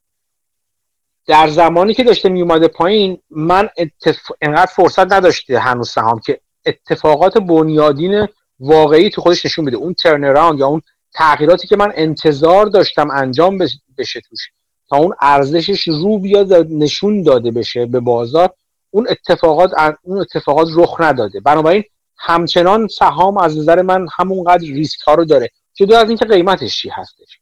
در 1.27 1.49
زمانی 1.49 1.95
که 1.95 2.05
داشته 2.05 2.29
میومده 2.29 2.69
پایین 2.69 3.19
من 3.31 3.69
اتف... 3.77 4.19
انقدر 4.41 4.73
فرصت 4.77 5.13
نداشته 5.13 5.59
هنوز 5.59 5.91
سهام 5.91 6.21
که 6.21 6.41
اتفاقات 6.67 7.39
بنیادین 7.39 8.29
واقعی 8.61 9.11
تو 9.11 9.21
خودش 9.21 9.47
نشون 9.47 9.65
بده. 9.65 9.77
اون 9.77 9.95
ترن 9.95 10.59
یا 10.59 10.67
اون 10.67 10.83
تغییراتی 11.15 11.69
که 11.69 11.77
من 11.77 11.93
انتظار 11.95 12.67
داشتم 12.67 13.11
انجام 13.11 13.59
بشه 13.99 14.21
توش 14.21 14.51
تا 14.89 14.97
اون 14.97 15.15
ارزشش 15.21 15.89
رو 15.89 16.19
بیاد 16.19 16.53
نشون 16.53 17.23
داده 17.23 17.51
بشه 17.51 17.87
به 17.87 18.01
بازار 18.01 18.51
اون 18.91 19.07
اتفاقات 19.11 19.71
اون 20.03 20.21
اتفاقات 20.21 20.69
رخ 20.75 21.01
نداده. 21.01 21.41
بنابراین 21.41 21.85
همچنان 22.19 22.89
سهام 22.89 23.39
از 23.39 23.59
نظر 23.59 23.83
من 23.83 24.07
همونقدر 24.19 24.65
ریسک 24.65 25.01
ها 25.01 25.15
رو 25.15 25.25
داره. 25.25 25.51
جدا 25.81 25.99
از 25.99 26.09
اینکه 26.09 26.25
قیمتش 26.25 26.81
چی 26.81 26.89
هستش؟ 26.89 27.41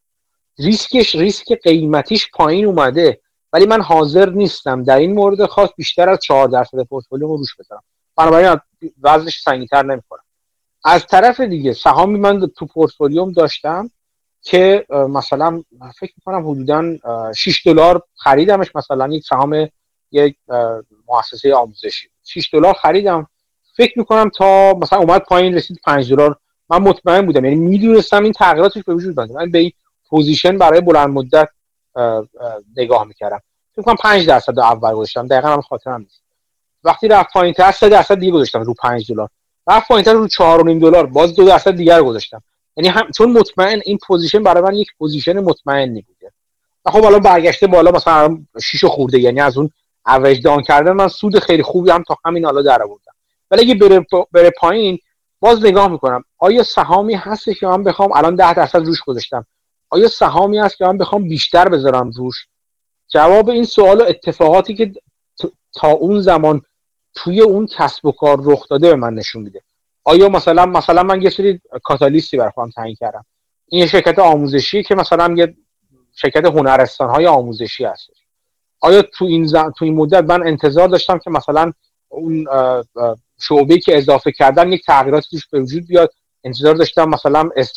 ریسکش 0.58 1.14
ریسک 1.14 1.52
قیمتیش 1.62 2.30
پایین 2.34 2.64
اومده 2.64 3.20
ولی 3.52 3.66
من 3.66 3.82
حاضر 3.82 4.30
نیستم 4.30 4.82
در 4.82 4.96
این 4.96 5.14
مورد 5.14 5.46
خاص 5.46 5.70
بیشتر 5.76 6.08
از 6.08 6.18
4 6.18 6.48
درصد 6.48 6.82
پورتفولیومو 6.82 7.36
روش 7.36 7.56
بذارم 7.58 7.82
بنابراین 8.16 8.60
وزنش 9.02 9.40
سنگین‌تر 9.40 9.82
نمی‌کنم 9.82 10.22
از 10.84 11.06
طرف 11.06 11.40
دیگه 11.40 11.72
سهامی 11.72 12.18
من 12.18 12.46
تو 12.46 12.66
پورتفولیوم 12.66 13.32
داشتم 13.32 13.90
که 14.42 14.86
مثلا 14.90 15.62
فکر 15.98 16.12
می‌کنم 16.16 16.50
حدودا 16.50 16.96
6 17.32 17.66
دلار 17.66 18.02
خریدمش. 18.16 18.76
مثلا 18.76 19.08
یک 19.08 19.24
سهام 19.26 19.68
یک 20.12 20.36
مؤسسه 21.08 21.54
آموزشی 21.54 22.08
6 22.24 22.50
دلار 22.52 22.74
خریدم. 22.74 23.26
فکر 23.76 23.98
می‌کنم 23.98 24.30
تا 24.36 24.72
مثلا 24.72 24.98
اومد 24.98 25.22
پایین 25.22 25.54
رسید 25.54 25.80
5 25.84 26.12
دلار 26.12 26.38
من 26.70 26.78
مطمئن 26.78 27.26
بودم. 27.26 27.44
یعنی 27.44 27.56
می‌دونستم 27.56 28.22
این 28.22 28.32
تغییراتش 28.32 28.82
به 28.82 28.94
وجود 28.94 29.20
اومده. 29.20 29.34
من 29.34 29.50
به 29.50 29.58
این 29.58 29.72
position 30.08 30.58
برای 30.58 30.80
بلند 30.80 31.08
مدت 31.08 31.48
نگاه 32.76 33.04
می‌کردم. 33.04 33.40
فکر 33.72 33.82
کنم 33.82 33.96
5 33.96 34.26
درصد 34.26 34.58
اول 34.58 34.92
گذاشتم. 34.92 35.26
دقیقا 35.26 35.48
هم 35.48 35.60
خاطرم 35.60 36.00
نیست. 36.00 36.22
وقتی 36.84 37.08
رفت 37.08 37.32
پایین 37.32 37.54
تر 37.54 37.72
3 37.72 37.88
درصد 37.88 38.18
دیگه 38.18 38.32
گذاشتم 38.32 38.62
رو 38.62 38.74
5 38.74 39.12
دلار. 39.12 39.28
رفت 39.68 39.88
پایین 39.88 40.04
تر 40.04 40.12
رو 40.12 40.28
4.5 40.28 40.80
دلار. 40.80 41.06
باز 41.06 41.34
2 41.34 41.44
درصد 41.44 41.76
دیگر 41.76 42.02
گذاشتم. 42.02 42.42
یعنی 42.76 42.88
هم 42.88 43.10
چون 43.10 43.32
مطمئن 43.32 43.80
این 43.84 43.98
position 44.06 44.42
برای 44.42 44.62
من 44.62 44.74
یک 44.74 44.88
position 44.98 45.40
مطمئنی 45.40 46.02
بوده 46.02 46.32
و 46.84 46.90
خب 46.90 47.02
حالا 47.02 47.18
برگشته 47.18 47.66
بالا 47.66 47.90
مثلا 47.90 48.38
6 48.62 48.84
خورده. 48.84 49.18
یعنی 49.18 49.40
از 49.40 49.58
اون 49.58 49.70
average 50.06 50.42
down 50.42 50.62
کردن 50.62 50.92
من 50.92 51.08
سود 51.08 51.38
خیلی 51.38 51.62
خوبی 51.62 51.90
هم 51.90 52.02
تا 52.02 52.16
همین 52.24 52.44
حالا 52.44 52.62
در 52.62 52.82
آوردم. 52.82 53.12
ولی 53.50 53.62
اگه 53.62 53.74
بره, 53.74 54.06
بره 54.32 54.50
پایین 54.50 54.98
باز 55.40 55.64
نگاه 55.64 55.88
می‌کنم. 55.88 56.24
آیا 56.38 56.62
سهامی 56.62 57.14
هست 57.14 57.44
که 57.60 57.66
من 57.66 57.84
بخوام 57.84 58.12
الان 58.12 58.34
10 58.34 58.54
درصد 58.54 58.86
روش 58.86 59.02
گذاشتم؟ 59.02 59.46
آیا 59.90 60.08
سهامی 60.08 60.58
هست 60.58 60.76
که 60.76 60.86
من 60.86 60.98
بخوام 60.98 61.28
بیشتر 61.28 61.68
بذارم 61.68 62.10
روش؟ 62.10 62.46
جواب 63.08 63.48
این 63.48 63.64
سوال 63.64 64.00
و 64.00 64.04
اتفاقاتی 64.04 64.74
که 64.74 64.92
تا 65.74 65.88
اون 65.88 66.20
زمان 66.20 66.62
توی 67.14 67.40
اون 67.40 67.66
کسب 67.66 68.06
و 68.06 68.12
کار 68.12 68.38
رخ 68.44 68.68
داده 68.68 68.88
به 68.88 68.96
من 68.96 69.14
نشون 69.14 69.42
میده. 69.42 69.62
آیا 70.04 70.28
مثلا 70.28 70.66
مثلا 70.66 71.02
من 71.02 71.22
یه 71.22 71.30
سری 71.30 71.60
کاتالیستی 71.82 72.36
بر 72.36 72.50
خودم 72.50 72.70
تعیین 72.70 72.96
کردم. 73.00 73.24
این 73.68 73.86
شرکت 73.86 74.18
آموزشی 74.18 74.82
که 74.82 74.94
مثلا 74.94 75.34
یه 75.36 75.54
شرکت 76.14 76.44
هنرستان 76.44 77.10
های 77.10 77.26
آموزشی 77.26 77.84
هست. 77.84 78.10
آیا 78.80 79.02
تو 79.02 79.24
این 79.24 79.46
زن... 79.46 79.70
تو 79.70 79.84
این 79.84 79.94
مدت 79.94 80.24
من 80.24 80.46
انتظار 80.46 80.88
داشتم 80.88 81.18
که 81.18 81.30
مثلا 81.30 81.72
اون 82.08 82.46
شعبه 83.40 83.78
که 83.78 83.98
اضافه 83.98 84.32
کردن 84.32 84.72
یک 84.72 84.84
تغییراتی 84.86 85.28
توش 85.30 85.46
به 85.46 85.60
وجود 85.60 85.86
بیاد. 85.86 86.10
انتظار 86.44 86.74
داشتم 86.74 87.08
مثلا 87.08 87.50
اس 87.56 87.72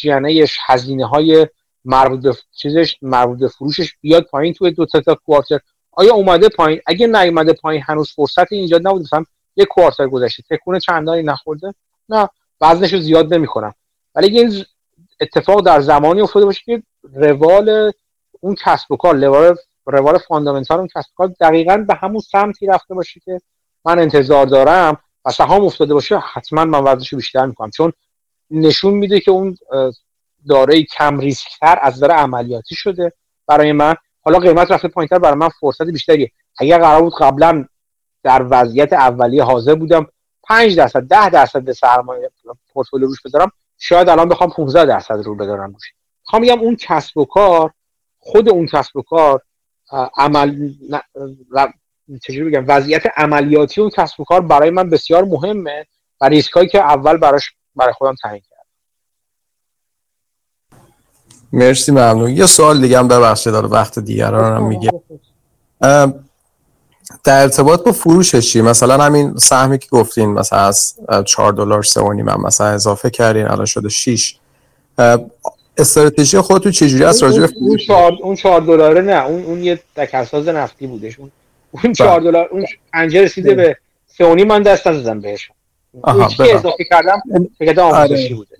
هزینه 0.66 1.08
های 1.08 1.48
مربوط 1.86 2.22
به 2.22 2.38
چیزش 2.56 2.98
مربوط 3.02 3.40
به 3.40 3.48
فروشش 3.48 3.94
بیاد 4.02 4.24
پایین 4.24 4.54
توی 4.54 4.72
دو 4.72 4.86
تا 4.86 5.16
کوارتر. 5.26 5.60
آیا 5.92 6.14
اومده 6.14 6.50
پایین؟ 6.50 6.82
اگه 6.86 7.08
نیومده 7.08 7.54
پایین 7.54 7.84
هنوز 7.88 8.12
فرصت 8.12 8.52
ایجاد 8.52 8.88
نبود 8.88 9.02
مثلا 9.02 9.24
یک 9.56 9.68
کوارتر 9.68 10.08
گذشته. 10.08 10.44
تکون 10.50 10.80
چندانی 10.80 11.24
نخورده؟ 11.24 11.74
نه 12.10 12.30
وزنش 12.62 12.94
رو 12.94 13.00
زیاد 13.00 13.34
نمی‌کنم 13.34 13.74
ولی 14.16 14.40
این 14.40 14.66
اتفاق 15.22 15.66
در 15.66 15.82
زمانی 15.82 16.22
افتاده 16.22 16.46
باشه 16.46 16.62
که 16.66 16.84
روال 17.14 17.92
اون 18.40 18.56
کسب 18.56 18.92
و 18.92 18.96
کار 18.98 19.16
روال 19.16 19.56
روال 19.86 20.18
فاندامنتال 20.18 20.78
اون 20.80 20.88
کسب 20.88 21.10
و 21.10 21.16
کار 21.16 21.28
دقیقا 21.28 21.78
به 21.78 21.94
همون 21.96 22.20
سمتی 22.20 22.66
رفته 22.66 22.94
باشه 22.94 23.20
که 23.20 23.42
من 23.86 24.00
انتظار 24.00 24.46
دارم. 24.46 24.98
و 25.26 25.32
سهام 25.32 25.66
افتاده 25.66 25.94
باشه 25.94 26.20
حتما 26.20 26.66
من 26.66 26.86
رو 26.86 27.18
بیشتر 27.18 27.46
می‌کنم. 27.46 27.70
چون 27.70 27.94
نشون 28.52 28.94
میده 28.94 29.20
که 29.20 29.32
اون 29.32 29.58
دارای 30.50 30.84
کم 30.84 31.20
ریسک 31.20 31.48
تر 31.60 31.80
از 31.82 31.94
نظر 31.94 32.12
عملیاتی 32.12 32.76
شده 32.76 33.14
برای 33.48 33.72
من. 33.72 33.96
حالا 34.22 34.40
قیمت 34.40 34.72
رفته 34.72 34.88
پایینتر 34.88 35.20
برای 35.20 35.38
من 35.38 35.50
فرصت 35.50 35.86
بیشتریه. 35.86 36.32
اگر 36.58 36.80
قرار 36.80 37.02
بود 37.02 37.14
قبلا 37.20 37.66
در 38.24 38.46
وضعیت 38.50 38.94
اولیه 38.94 39.44
حاضر 39.44 39.76
بودم 39.76 40.08
5 40.44 40.78
درصد 40.78 41.00
10 41.00 41.30
درصد 41.30 41.72
سرمایه 41.72 42.32
پورتفولیو 42.74 43.08
روش 43.08 43.22
بذارم 43.22 43.52
شاید 43.78 44.10
الان 44.10 44.30
بخوام 44.30 44.50
15 44.50 44.86
درصد 44.86 45.22
رو 45.24 45.36
بذارم 45.36 45.74
روش. 45.74 45.94
می‌خوام 46.26 46.42
میگم 46.42 46.60
اون 46.60 46.76
کسب 46.76 47.18
و 47.18 47.26
کار 47.26 47.74
خود 48.20 48.50
اون 48.50 48.66
کسب 48.66 48.98
و 48.98 49.02
کار 49.02 49.42
عمل 50.18 50.74
چجوری 52.20 52.50
بگم؟ 52.50 52.66
وضعیت 52.68 53.04
عملیاتی 53.18 53.82
اون 53.82 53.90
کسب 53.90 54.20
و 54.20 54.24
کار 54.24 54.42
برای 54.42 54.70
من 54.70 54.90
بسیار 54.90 55.26
مهمه 55.26 55.86
و 56.22 56.26
ریسکایی 56.26 56.68
که 56.68 56.80
اول 56.80 57.18
براش 57.18 57.52
برای 57.76 57.94
خودم 57.94 58.16
تعیین 58.24 58.42
کردم. 58.50 58.62
مرسی 61.54 61.92
ممنون. 61.92 62.30
یه 62.30 62.46
سوال 62.46 62.82
دیگه 62.82 63.00
هم 63.00 63.08
ببخشید 63.08 63.54
داره 63.54 63.68
وقت 63.68 64.00
دیگران 64.00 64.56
هم 64.56 64.68
میگه. 64.68 64.92
در 67.24 67.42
ارتباط 67.42 67.84
با 67.84 67.92
فروشش 67.92 68.52
چی؟ 68.52 68.62
مثلا 68.62 69.04
همین 69.04 69.38
سهمی 69.38 69.80
که 69.80 69.88
گفتین 69.92 70.30
مثلا 70.30 70.60
از 70.60 70.96
4 71.26 71.54
دلار 71.54 71.84
3 71.84 72.02
من 72.02 72.42
مثلا 72.42 72.68
اضافه 72.68 73.10
کردین 73.10 73.48
الان 73.48 73.66
شده 73.66 73.90
6 73.90 74.36
استراتژی 75.78 76.40
خودتون 76.40 76.72
چجوری 76.72 77.04
است 77.04 77.24
راجع 77.24 77.40
به 77.40 77.48
فروش 77.48 77.90
اون 77.90 78.36
4 78.36 78.62
دلاره 78.62 79.02
نه 79.02 79.26
اون 79.26 79.44
اون 79.44 79.64
یه 79.64 79.80
تکساز 79.96 80.48
نفتی 80.48 80.88
بودش. 80.88 81.20
اون 81.20 81.32
اون 81.72 81.94
4 81.94 82.20
بله. 82.20 82.32
دلار 82.32 82.48
اون 82.52 82.66
پنجه 82.94 83.22
رسیده 83.22 83.56
به 83.56 83.78
3 84.08 84.44
من 84.44 84.62
دست 84.62 84.88
نزدم 84.88 85.22
بهش. 85.22 85.52
آها 86.02 86.26
اضافه 86.26 86.84
کردم 86.90 87.22
آموزشی 87.80 88.26
آره. 88.26 88.36
بوده. 88.36 88.56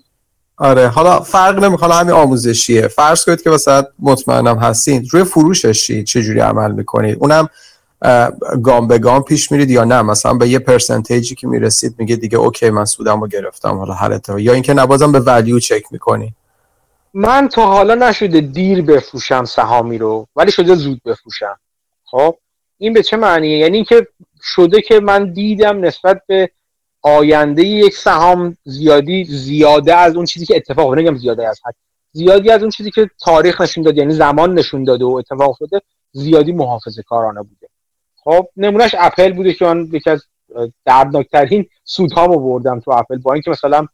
آره 0.56 0.88
حالا 0.88 1.20
فرق 1.20 1.64
نمی‌کنه 1.64 1.94
همین 1.94 2.14
آموزشیه. 2.14 2.88
فرض 2.88 3.24
کنید 3.24 3.42
که 3.42 3.50
مثلا 3.50 3.84
مطمئنم 3.98 4.58
هستین 4.58 5.08
روی 5.10 5.24
فروشش 5.24 5.86
چی 5.86 6.04
چجوری 6.04 6.40
عمل 6.40 6.72
می‌کنید؟ 6.72 7.18
اونم 7.20 7.48
گام 8.62 8.88
به 8.88 8.98
گام 8.98 9.22
پیش 9.22 9.52
میرید 9.52 9.70
یا 9.70 9.84
نه؟ 9.84 10.02
مثلا 10.02 10.34
به 10.34 10.48
یه 10.48 10.58
پرسنتیجی 10.58 11.34
که 11.34 11.46
می‌رسید 11.46 11.94
میگه 11.98 12.16
دیگه 12.16 12.38
اوکی 12.38 12.70
من 12.70 12.84
سودم 12.84 13.20
رو 13.20 13.28
گرفتم 13.28 13.78
حالا 13.78 13.94
هر 13.94 14.20
یا 14.38 14.52
اینکه 14.52 14.74
نبازم 14.74 15.12
به 15.12 15.20
ولیو 15.20 15.58
چک 15.58 15.82
می‌کنی. 15.90 16.34
من 17.14 17.48
تا 17.48 17.66
حالا 17.66 17.94
نشده 17.94 18.40
دیر 18.40 18.82
بفروشم 18.82 19.44
سهامی 19.44 19.98
رو 19.98 20.26
ولی 20.36 20.50
شده 20.50 20.74
زود 20.74 21.02
بفروشم. 21.04 21.58
خب؟ 22.04 22.36
این 22.82 22.92
به 22.92 23.02
چه 23.02 23.16
معنیه؟ 23.16 23.58
یعنی 23.58 23.76
اینکه 23.76 24.06
شده 24.42 24.82
که 24.82 25.00
من 25.00 25.32
دیدم 25.32 25.84
نسبت 25.84 26.22
به 26.26 26.50
آینده 27.02 27.62
یک 27.62 27.96
سهام 27.96 28.56
زیادی 28.64 29.24
زیاده 29.24 29.94
از 29.94 30.16
اون 30.16 30.24
چیزی 30.24 30.46
که 30.46 30.56
اتفاق 30.56 30.94
نگم 30.98 31.16
زیاده 31.16 31.48
از 31.48 31.60
حد. 31.64 31.74
زیادی 32.12 32.50
از 32.50 32.60
اون 32.60 32.70
چیزی 32.70 32.90
که 32.90 33.10
تاریخ 33.20 33.60
نشون 33.60 33.84
داد 33.84 33.96
یعنی 33.96 34.14
زمان 34.14 34.54
نشون 34.54 34.84
داده 34.84 35.04
و 35.04 35.08
اتفاق 35.08 35.50
افتاده 35.50 35.80
زیادی 36.12 36.52
محافظه 36.52 37.02
کارانه 37.02 37.42
بوده. 37.42 37.68
خب 38.16 38.48
نمونهش 38.56 38.94
اپل 38.98 39.32
بوده 39.32 39.54
که 39.54 39.64
من 39.64 39.88
یکی 39.92 40.10
از 40.10 40.24
دردناکترین 40.84 41.66
سودهامو 41.84 42.38
بردم 42.38 42.80
تو 42.80 42.90
اپل 42.90 43.18
با 43.18 43.32
اینکه 43.32 43.50
مثلا 43.50 43.86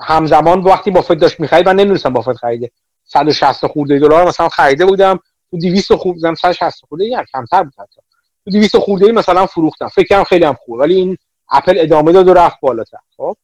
همزمان 0.00 0.60
وقتی 0.60 0.90
بافت 0.90 1.12
داشت 1.12 1.40
می‌خرید 1.40 1.68
من 1.68 1.76
نمی‌دونستم 1.76 2.12
بافت 2.12 2.36
خریده. 2.36 2.70
160 3.04 3.66
خورده 3.66 3.98
دلار 3.98 4.28
مثلا 4.28 4.48
خریده 4.48 4.86
بودم. 4.86 5.18
تو 5.52 5.58
200 5.58 5.94
خورده 5.94 6.34
160 6.34 6.84
خورده 6.88 7.04
یا 7.04 7.24
کمتر 7.32 7.62
بود 7.62 7.72
حتی. 7.78 8.00
تو 8.44 8.50
200 8.50 8.76
خورده 8.76 9.12
مثلا 9.12 9.46
فروختم. 9.46 9.88
فکر 9.88 10.06
کنم 10.08 10.24
خیلی 10.24 10.44
هم 10.44 10.54
خوب 10.54 10.78
ولی 10.78 10.94
این 10.94 11.18
اپل 11.50 11.74
ادامه 11.78 12.12
داد 12.12 12.28
و 12.28 12.34
رفت 12.34 12.56
بالاتر. 12.60 12.98
خب؟ 13.16 13.36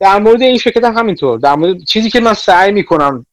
در 0.00 0.18
مورد 0.18 0.42
این 0.42 0.58
شرکت 0.58 0.84
هم 0.84 0.96
همینطور. 0.96 1.38
در 1.38 1.54
مورد 1.54 1.84
چیزی 1.84 2.10
که 2.10 2.20
من 2.20 2.34
سعی 2.34 2.72
می‌کنم 2.72 3.26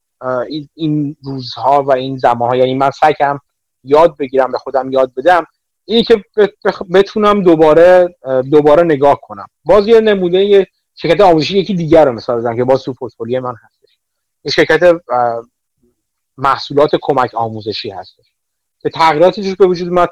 این 0.73 1.15
روزها 1.23 1.83
و 1.83 1.91
این 1.91 2.17
زمانها 2.17 2.55
یعنی 2.55 2.75
من 2.75 2.91
سعی 2.91 3.13
کنم 3.13 3.39
یاد 3.83 4.17
بگیرم 4.17 4.51
به 4.51 4.57
خودم 4.57 4.91
یاد 4.91 5.13
بدم 5.17 5.45
اینی 5.85 6.03
که 6.03 6.23
بتونم 6.93 7.43
دوباره 7.43 8.15
دوباره 8.51 8.83
نگاه 8.83 9.19
کنم. 9.21 9.47
باز 9.65 9.87
یه 9.87 9.99
نمونه 9.99 10.67
شرکت 10.95 11.21
آموزشی 11.21 11.57
یکی 11.57 11.73
دیگر 11.73 12.05
رو 12.05 12.11
مثال 12.11 12.37
بزنم 12.37 12.55
که 12.55 12.63
باز 12.63 12.83
تو 12.83 12.93
پورتفولیو 12.93 13.41
من 13.41 13.55
هستش. 13.65 13.97
یه 14.43 14.51
شرکت 14.51 14.95
محصولات 16.37 16.91
کمک 17.01 17.35
آموزشی 17.35 17.89
هستش. 17.89 18.25
که 18.79 18.89
تغییراتی 18.89 19.43
توش 19.43 19.55
به 19.55 19.65
وجود 19.65 19.87
اومد 19.87 20.09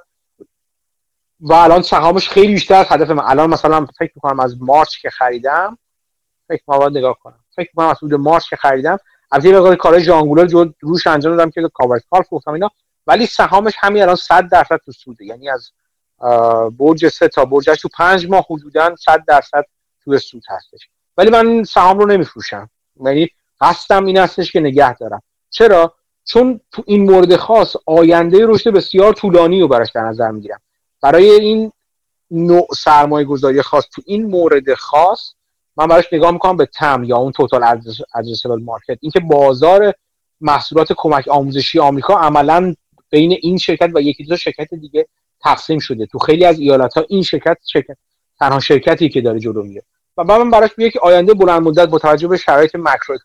و 1.40 1.54
الان 1.54 1.82
سهامش 1.82 2.30
خیلی 2.30 2.54
بیشتر 2.54 2.76
از 2.76 2.86
هدف 2.90 3.10
من. 3.10 3.24
الان 3.26 3.50
مثلا 3.50 3.86
فکر 3.86 4.12
می‌کنم 4.16 4.40
از 4.40 4.62
مارچ 4.62 4.98
که 4.98 5.10
خریدم 5.10 5.78
فکر 6.48 6.64
می‌کنم 6.68 6.98
نگاه 6.98 7.20
کنم. 7.20 7.40
فکر 7.56 7.70
می‌کنم 7.74 7.88
از 7.88 7.98
حدود 7.98 8.14
مارچ 8.14 8.50
که 8.50 8.56
خریدم 8.56 8.98
از 9.32 9.46
یه 9.46 9.56
مقدار 9.56 9.76
کارهای 9.76 10.04
جانگولر 10.04 10.46
جو 10.46 10.66
روش 10.80 11.08
انجام 11.08 11.36
دادم 11.36 11.52
که 11.52 11.70
کاور 11.74 12.00
کال 12.12 12.24
گفتم 12.32 12.52
اینا. 12.52 12.70
ولی 13.08 13.26
سهامش 13.26 13.74
همین 13.80 14.02
الان 14.02 14.16
100 14.16 14.50
درصد 14.50 14.78
تو 14.86 14.92
سوده. 14.92 15.26
یعنی 15.26 15.50
از 15.50 15.72
برج 16.78 17.08
سه 17.08 17.28
تا 17.28 17.46
برجش 17.46 17.82
تو 17.82 17.90
پنج 17.98 18.28
ماه 18.28 18.46
حدودا 18.50 18.96
100 18.96 19.24
درصد 19.28 19.66
تو 20.04 20.18
سود 20.18 20.44
هستش. 20.50 20.90
ولی 21.18 21.30
من 21.30 21.64
سهام 21.64 22.00
رو 22.00 22.06
نمیفروشم. 22.06 22.70
یعنی 23.06 23.30
قصدم 23.62 24.06
این 24.06 24.18
هستش 24.18 24.52
که 24.52 24.60
نگه 24.60 24.94
دارم. 24.94 25.22
چرا؟ 25.50 25.96
چون 26.26 26.60
تو 26.72 26.84
این 26.86 27.12
مورد 27.12 27.36
خاص 27.36 27.76
آینده 27.86 28.46
رشد 28.46 28.70
بسیار 28.70 29.14
طولانی 29.14 29.62
رو 29.62 29.68
براش 29.68 29.92
در 29.92 30.02
نظر 30.02 30.32
می‌گیرم. 30.32 30.62
برای 31.02 31.30
این 31.30 31.72
نوع 32.32 32.68
سرمایه 32.78 33.26
گذاری 33.26 33.62
خاص 33.62 33.88
تو 33.96 34.02
این 34.06 34.26
مورد 34.26 34.74
خاص 34.74 35.34
من 35.78 35.88
براش 35.88 36.14
نگاه 36.14 36.32
می‌کنم 36.32 36.58
به 36.58 36.66
تم 36.66 37.04
یا 37.04 37.18
اون 37.18 37.32
توتال 37.32 37.64
ادرسبل 38.16 38.64
مارکت 38.64 38.98
اینکه 39.02 39.20
بازار 39.20 39.94
محصولات 40.42 40.94
کمک 40.98 41.28
آموزشی 41.28 41.80
آمریکا 41.80 42.14
عملا 42.14 42.76
بین 43.10 43.38
این 43.42 43.58
شرکت 43.58 43.92
و 43.96 44.02
یکی 44.02 44.24
دو 44.24 44.38
شرکت 44.38 44.74
دیگه 44.74 45.08
تقسیم 45.42 45.80
شده. 45.80 46.06
تو 46.06 46.20
خیلی 46.20 46.46
از 46.46 46.60
ایالت 46.60 46.94
ها 46.94 47.06
این 47.10 47.24
شرکت 47.24 47.58
شرکت 47.66 47.98
تنها 48.40 48.60
شرکتی 48.60 49.10
که 49.10 49.22
داره 49.22 49.40
جلو 49.40 49.64
میره. 49.64 49.84
و 50.18 50.24
من 50.24 50.50
براش 50.50 50.70
یک 50.78 50.98
آینده 50.98 51.34
بلند 51.34 51.62
مدت 51.62 51.88
با 51.88 52.00
توجه 52.00 52.28
به 52.28 52.38
شرایط 52.38 52.76
ماکرو 52.76 53.18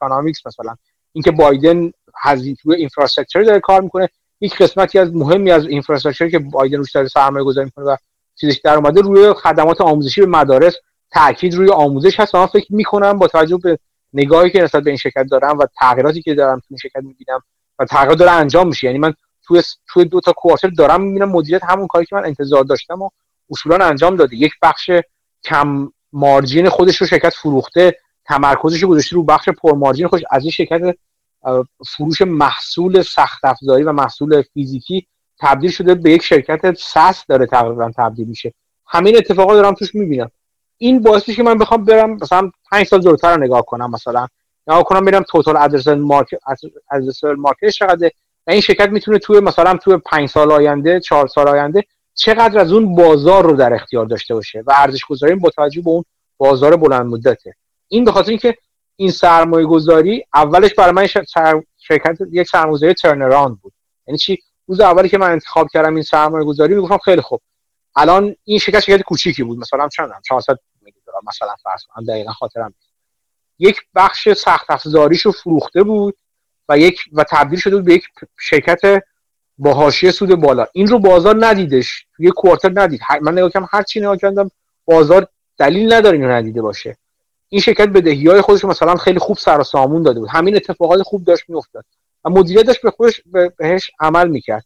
مثلا 0.47 0.77
اینکه 1.13 1.31
بایدن 1.31 1.93
هزینه 2.23 2.57
توی 2.63 2.77
اینفراستراکچر 2.77 3.43
داره 3.43 3.61
کار 3.61 3.81
می‌کنه. 3.81 4.09
یک 4.41 4.57
قسمتی 4.57 4.99
از 4.99 5.15
مهمی 5.15 5.51
از 5.51 5.67
اینفراستراکچر 5.67 6.29
که 6.29 6.39
بایدن 6.39 6.77
روش 6.77 6.93
داره 6.93 7.09
سرمایه 7.09 7.45
گذاری 7.45 7.65
می‌کنه 7.65 7.85
و 7.85 7.97
چیزش 8.41 8.61
در 8.65 8.75
اومده 8.75 9.01
روی 9.01 9.33
خدمات 9.33 9.81
آموزشی 9.81 10.21
به 10.21 10.27
مدارس 10.27 10.75
تاکید 11.13 11.55
روی 11.55 11.71
آموزش 11.71 12.21
هست. 12.21 12.35
من 12.35 12.47
فکر 12.47 12.75
می‌کنم 12.75 13.19
با 13.19 13.29
توجه 13.29 13.57
به 13.57 13.79
نگاهی 14.13 14.51
که 14.51 14.63
نسبت 14.63 14.83
به 14.83 14.91
این 14.91 14.97
شرکت 14.97 15.27
دارم 15.31 15.59
و 15.59 15.67
تغییراتی 15.81 16.23
که 16.23 16.35
دارم 16.35 16.59
تو 16.59 16.67
این 16.71 16.79
شرکت 16.79 17.03
می‌بینم 17.03 17.43
و 17.79 17.85
تغییرات 17.85 18.19
داره 18.19 18.31
انجام 18.31 18.69
میشه. 18.69 18.87
یعنی 18.87 18.99
من 18.99 19.15
توی 19.47 19.63
توی 19.89 20.05
دو 20.05 20.21
تا 20.21 20.33
کوارتر 20.33 20.69
دارم 20.69 21.03
می‌بینم 21.03 21.29
مدیریت 21.29 21.65
همون 21.65 21.87
کاری 21.87 22.07
که 22.07 22.17
من 22.17 22.25
انتظار 22.25 22.65
داشتم 22.65 23.03
و 23.03 23.11
اصولا 23.51 23.85
انجام 23.85 24.17
داده. 24.17 24.37
یک 24.37 24.53
بخش 24.63 24.91
کم 25.45 25.89
مارجین 26.13 26.69
خودش 26.69 26.97
رو 26.97 27.07
شرکت 27.07 27.35
فروخته 27.35 27.99
تمرکزش 28.25 28.85
گذاشته 28.85 29.17
رو 29.17 29.23
بخش 29.23 29.49
پر 29.49 29.73
مارجین 29.73 30.09
خودش. 30.09 30.23
از 30.31 30.43
این 30.43 30.51
شرکت 30.51 30.97
فروش 31.97 32.23
محصول 32.23 33.03
سخت 33.03 33.45
افزاری 33.45 33.83
و 33.83 33.93
محصول 33.93 34.43
فیزیکی 34.43 35.07
تبدیل 35.41 35.71
شده 35.71 35.95
به 35.95 36.11
یک 36.11 36.23
شرکت 36.23 36.79
SaaS 36.79 37.27
داره 37.29 37.47
تقریبا 37.47 37.91
تبدیل 37.97 38.29
میشه. 38.29 38.55
همین 38.87 39.17
اتفاقات 39.17 39.55
دارم 39.55 39.75
توش 39.75 39.95
می‌بینم. 39.95 40.31
این 40.79 41.03
باعث 41.03 41.31
که 41.31 41.43
من 41.43 41.59
بخوام 41.59 41.85
برم 41.85 42.11
مثلا 42.11 42.51
5 42.71 42.87
سال 42.87 43.01
جلوتر 43.01 43.35
رو 43.37 43.45
نگاه 43.45 43.63
کنم 43.63 43.91
مثلا. 43.91 44.27
نگاه 44.67 44.85
کنم 44.85 45.05
برم 45.05 45.23
total 45.23 45.57
address 45.57 45.89
market 45.89 46.39
address 46.91 47.25
market 47.25 47.69
چقدره 47.69 48.13
و 48.47 48.51
این 48.51 48.61
شرکت 48.61 48.89
می‌تونه 48.89 49.19
توی 49.19 49.41
مثلا 49.41 49.77
توی 49.77 49.97
5 49.97 50.29
سال 50.29 50.53
آینده 50.53 51.01
4 51.01 51.27
سال 51.27 51.49
آینده 51.49 51.83
چقدر 52.15 52.59
از 52.59 52.73
اون 52.73 52.95
بازار 52.95 53.45
رو 53.45 53.57
در 53.57 53.75
اختیار 53.75 54.07
داشته 54.07 54.35
باشه 54.35 54.63
و 54.67 54.73
ارزش 54.77 55.05
گذاری 55.05 55.35
با 55.35 55.51
توجه 55.51 55.83
به 55.83 55.91
اون 55.91 56.05
بازار 56.39 56.77
بلند 56.77 57.07
مدته 57.07 57.55
این 57.89 58.05
به 58.05 58.13
خاطر 58.13 58.31
اینکه 58.31 58.57
این 58.97 59.11
سرمایه 59.11 59.67
گذاری 59.67 60.25
اولش 60.35 60.75
برای 60.75 60.93
من 60.93 61.07
شرکت 61.79 62.19
یک 62.33 62.49
سرمایه 62.49 62.95
ترنراند 62.95 63.61
بود. 63.61 63.73
یعنی 64.07 64.19
چی؟ 64.19 64.39
روز 64.67 64.81
اولی 64.81 65.09
که 65.09 65.19
من 65.19 65.31
انتخاب 65.31 65.69
کردم 65.73 65.95
این 65.95 66.03
سرمایه 66.03 66.45
گذاری 66.45 66.75
می‌گفتم 66.75 66.99
خیلی 66.99 67.21
خوب. 67.21 67.41
الان 67.97 68.37
این 68.45 68.59
شرکت 68.59 68.81
شرکت 68.81 69.03
کوچیکی 69.03 69.43
بود. 69.43 69.59
مثلا 69.59 69.89
چندم 69.89 70.21
400 70.29 70.59
میلیون 70.83 71.03
مثلا 71.29 71.55
فرض 71.63 71.85
کنم 71.89 72.05
دقیقا 72.05 72.33
خاطرم 72.33 72.75
یک 73.59 73.81
بخش 73.95 74.29
سخت 74.29 74.71
افزاریشو 74.71 75.33
فروخته 75.33 75.83
بود 75.83 76.17
و 76.69 76.79
یک 76.79 77.01
و 77.13 77.25
تبدیل 77.31 77.59
شده 77.59 77.77
بود 77.77 77.85
به 77.85 77.95
یک 77.95 78.05
شرکت 78.39 79.03
با 79.59 79.75
حاشیه 79.75 80.11
سود 80.11 80.35
بالا. 80.35 80.67
این 80.73 80.87
رو 80.87 80.99
بازار 80.99 81.47
ندیدش. 81.47 82.07
توی 82.17 82.31
کوارتر 82.31 82.73
ندید. 82.75 83.01
من 83.23 83.33
نگاه 83.33 83.51
کردم 83.51 83.69
هر 83.73 83.83
چی 83.83 84.01
نگاه 84.01 84.17
کردم 84.17 84.51
بازار 84.85 85.29
دلیل 85.59 85.93
نداره 85.93 86.17
اینو 86.17 86.31
ندیده 86.31 86.63
باشه. 86.63 86.97
این 87.49 87.61
شرکت 87.61 87.89
بدهی 87.89 88.27
های 88.27 88.41
خودش 88.41 88.65
مثلا 88.65 88.95
خیلی 88.95 89.19
خوب 89.19 89.37
سر 89.37 89.61
و 89.61 89.65
سامون 89.65 90.03
داده 90.03 90.21
بود. 90.21 90.29
همین 90.29 90.57
اتفاقات 90.57 91.03
خوب 91.03 91.25
داشت 91.25 91.45
میافتاد. 91.49 91.85
و 92.25 92.31
مدیریت 92.31 92.67
داشت 92.67 92.83
به 92.83 92.91
خودش 92.91 93.23
بهش 93.59 93.91
عمل 94.01 94.29
می‌کرد. 94.29 94.65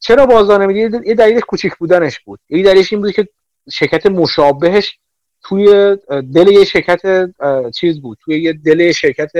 چرا 0.00 0.26
بازار 0.26 0.62
نمی‌دید 0.62 1.06
یه 1.06 1.14
دلیلش 1.14 1.42
کوچیک 1.48 1.76
بودنش 1.76 2.20
بود. 2.20 2.40
یه 2.48 2.62
دلیلش 2.62 2.92
این 2.92 3.02
بود 3.02 3.12
که 3.12 3.28
شرکت 3.72 4.06
مشابهش 4.06 4.98
توی 5.42 5.96
دل 6.34 6.48
یه 6.48 6.64
شرکت 6.64 7.30
چیز 7.70 8.00
بود. 8.00 8.18
توی 8.24 8.42
یه 8.42 8.52
دل 8.52 8.92
شرکت 8.92 9.30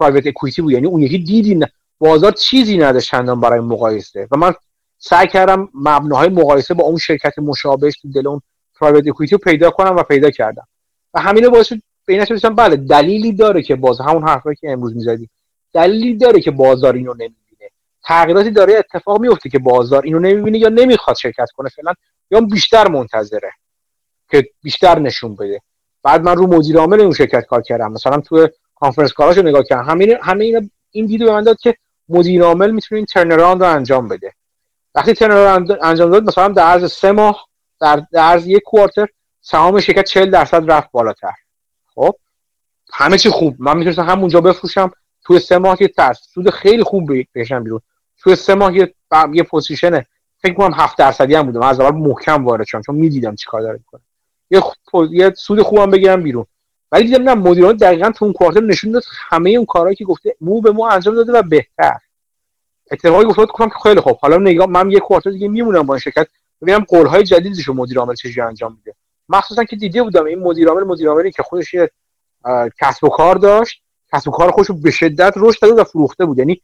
پرایوت 0.00 0.26
اکویتی 0.26 0.62
بود. 0.62 0.72
یعنی 0.72 0.86
اون 0.86 1.02
یکی 1.02 1.18
دیدی 1.18 1.66
بازار 1.98 2.32
چیزی 2.32 2.78
نداشت 2.78 3.10
چندان 3.10 3.40
برای 3.40 3.60
مقایسه. 3.60 4.28
و 4.30 4.36
من 4.36 4.54
سعی 4.98 5.26
کردم 5.26 5.68
مبناهای 5.74 6.28
مقایسه 6.28 6.74
با 6.74 6.84
اون 6.84 6.98
شرکت 6.98 7.38
مشابهش 7.38 7.94
تو 8.02 8.08
دل 8.12 8.26
اون 8.26 8.40
پرایوت 8.80 9.08
اکویتی 9.08 9.34
رو 9.34 9.38
پیدا 9.38 9.70
کنم 9.70 9.96
و 9.96 10.02
پیدا 10.02 10.30
کردم. 10.30 10.66
و 11.14 11.20
همین 11.20 11.48
باعث 11.48 11.72
به 12.10 12.26
این 12.42 12.54
بله 12.54 12.76
دلیلی 12.76 13.32
داره 13.32 13.62
که 13.62 13.76
باز 13.76 14.00
همون 14.00 14.28
حرفایی 14.28 14.56
که 14.56 14.70
امروز 14.70 14.96
می‌زدی. 14.96 15.28
دلیلی 15.72 16.16
داره 16.16 16.40
که 16.40 16.50
بازار 16.50 16.94
اینو 16.94 17.12
نمی‌بینه. 17.12 17.70
تغییراتی 18.04 18.50
داره 18.50 18.74
اتفاق 18.74 19.20
میفته 19.20 19.48
که 19.48 19.58
بازار 19.58 20.02
اینو 20.02 20.18
نمی‌بینه 20.18 20.58
یا 20.58 20.68
نمی‌خواد 20.68 21.16
شرکت 21.16 21.50
کنه 21.50 21.68
فعلا 21.68 21.92
یا 22.30 22.40
بیشتر 22.40 22.88
منتظره 22.88 23.52
که 24.30 24.48
بیشتر 24.62 24.98
نشون 24.98 25.36
بده. 25.36 25.60
بعد 26.02 26.22
من 26.22 26.36
رو 26.36 26.46
مدیر 26.46 26.78
عامل 26.78 27.00
اون 27.00 27.12
شرکت 27.12 27.46
کار 27.46 27.62
کردم. 27.62 27.92
مثلا 27.92 28.20
تو 28.20 28.48
کانفرنس 28.74 29.12
کاراشو 29.12 29.42
نگاه 29.42 29.62
کردم. 29.62 29.90
همین 29.90 30.16
همه 30.22 30.70
این 30.90 31.06
دیدو 31.06 31.24
به 31.24 31.32
من 31.32 31.42
داد 31.42 31.58
که 31.60 31.74
مدیر 32.08 32.42
عامل 32.42 32.70
می‌تونه 32.70 33.04
این 33.16 33.30
رو 33.30 33.62
انجام 33.62 34.08
بده. 34.08 34.32
وقتی 34.94 35.12
turnaround 35.12 35.78
انجام 35.82 36.10
داد 36.10 36.24
مثلا 36.24 36.48
در 36.48 36.62
عرض 36.62 36.92
سه 36.92 37.12
ماه 37.12 37.46
در, 37.80 38.02
عرض 38.14 38.46
یک 38.46 38.62
quarter 38.62 39.06
سهام 39.40 39.80
شرکت 39.80 40.04
40 40.04 40.30
درصد 40.30 40.70
رفت 40.70 40.90
بالاتر. 40.92 41.32
خب؟ 41.94 42.14
همه 42.92 43.18
چی 43.18 43.30
خوب. 43.30 43.56
من 43.58 43.76
می‌تونستم 43.76 44.02
همونجا 44.02 44.40
بفروشم. 44.40 44.90
توی 45.24 45.38
سه 45.38 45.58
ماه 45.58 45.76
که 45.76 45.92
سود 46.34 46.50
خیلی 46.50 46.82
خوب 46.82 47.10
بشم 47.34 47.64
بیرون. 47.64 47.80
توی 48.18 48.36
سه 48.36 48.54
ماه 48.54 48.76
یه, 48.76 48.94
یه 49.32 49.42
position 49.42 50.04
فکر 50.38 50.54
کنم 50.54 50.74
7 50.74 50.98
درصدی 50.98 51.34
هم 51.34 51.42
بودم 51.42 51.62
از 51.62 51.80
اول 51.80 51.98
محکم 51.98 52.44
وارد 52.44 52.66
شدم 52.66 52.82
چون 52.82 52.94
می‌دیدم 52.94 53.34
چیکار 53.34 53.60
داره 53.60 53.78
می‌کنه. 53.78 54.00
یه, 54.50 54.62
یه 55.10 55.34
سود 55.36 55.62
خوبم 55.62 55.90
بگیرم 55.90 56.22
بیرون. 56.22 56.46
ولی 56.92 57.04
دیدم 57.04 57.22
نه 57.22 57.34
مدیران 57.34 57.76
دقیقا 57.76 58.10
تو 58.10 58.24
اون 58.24 58.34
quarter 58.34 58.60
نشون 58.60 58.92
داد 58.92 59.02
همه 59.28 59.50
اون 59.50 59.66
کارهایی 59.66 59.96
که 59.96 60.04
گفته 60.04 60.36
مو 60.40 60.60
به 60.60 60.70
مو 60.70 60.82
انجام 60.82 61.14
داده 61.14 61.32
و 61.32 61.42
بهتر. 61.42 61.98
اتفاقی 62.90 63.24
گفتم 63.24 63.68
که 63.68 63.74
خیلی 63.82 64.00
خوب. 64.00 64.16
حالا 64.16 64.36
نگاه 64.36 64.66
من 64.66 64.90
یه 64.90 65.00
کوارتر 65.00 65.30
دیگه 65.30 65.48
میمونم 65.48 65.82
با 65.82 65.94
این 65.94 66.00
شرکت. 66.00 66.28
ببینم 66.62 66.84
قول 66.88 67.06
های 67.06 67.22
جدیدش 67.22 67.64
رو 67.64 67.74
مدیر 67.74 67.98
عامل 67.98 68.14
چجوری 68.14 68.40
انجام 68.40 68.76
میده. 68.76 68.94
مخصوصا 69.30 69.64
که 69.64 69.76
دیده 69.76 70.02
بودم 70.02 70.24
این 70.24 70.38
مدیر 70.38 70.68
عامل 70.68 70.84
مدیر 70.84 71.08
عاملی 71.08 71.32
که 71.32 71.42
خودش 71.42 71.74
یه 71.74 71.90
کسب 72.80 73.04
و 73.04 73.08
کار 73.08 73.34
داشت 73.34 73.82
کسب 74.12 74.28
و 74.28 74.30
کار 74.30 74.50
خودش 74.50 74.70
به 74.70 74.90
شدت 74.90 75.32
رشد 75.36 75.62
داده 75.62 75.80
و 75.80 75.84
فروخته 75.84 76.26
بود. 76.26 76.38
یعنی 76.38 76.60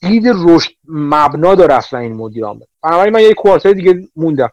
دید 0.00 0.24
رشد 0.26 0.70
مبنا 0.88 1.54
داره 1.54 1.74
اصلا 1.74 1.98
این 1.98 2.12
مدیر 2.12 2.44
عامل 2.44 2.64
بنابراین 2.82 3.12
من 3.12 3.22
یه 3.22 3.34
کوارتر 3.34 3.72
دیگه 3.72 4.08
موندم 4.16 4.50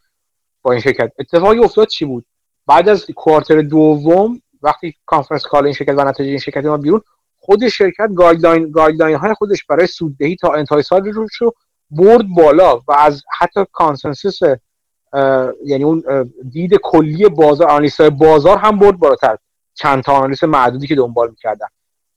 با 0.62 0.72
این 0.72 0.82
شرکت. 0.82 1.12
اتفاقی 1.20 1.60
افتاد 1.60 1.88
چی 1.88 2.06
بود؟ 2.06 2.26
بعد 2.68 2.90
از 2.90 3.06
quarter 3.16 3.62
دوم 3.62 4.42
وقتی 4.62 4.96
conference 5.06 5.44
call 5.44 5.66
این 5.66 5.74
شرکت 5.74 5.94
و 5.98 6.04
نتیجه 6.04 6.30
این 6.30 6.40
شرکت 6.40 6.66
اومد 6.66 6.78
بیرون 6.78 7.02
خود 7.40 7.68
شرکت 7.68 8.10
guideline 8.16 8.72
guideline 8.72 9.16
های 9.16 9.34
خودش 9.34 9.66
برای 9.66 9.88
سوددهی 9.88 10.36
تا 10.36 10.54
انتهای 10.54 10.84
سال 10.84 11.12
رو 11.40 11.54
برد 11.90 12.26
بالا 12.36 12.78
و 12.78 12.92
از 12.92 13.24
حتی 13.40 13.66
consensus 13.72 14.40
یعنی 15.66 15.84
اون 15.84 16.32
دید 16.52 16.76
کلی 16.76 17.30
بازار 17.30 17.68
analyst 17.68 18.02
بازار 18.02 18.58
هم 18.58 18.80
برد 18.80 18.98
بالاتر. 19.00 19.38
چند 19.74 20.04
تا 20.04 20.14
analyst 20.14 20.44
معدودی 20.44 20.88
که 20.88 20.96
دنبال 20.96 21.30
می‌کردن. 21.30 21.68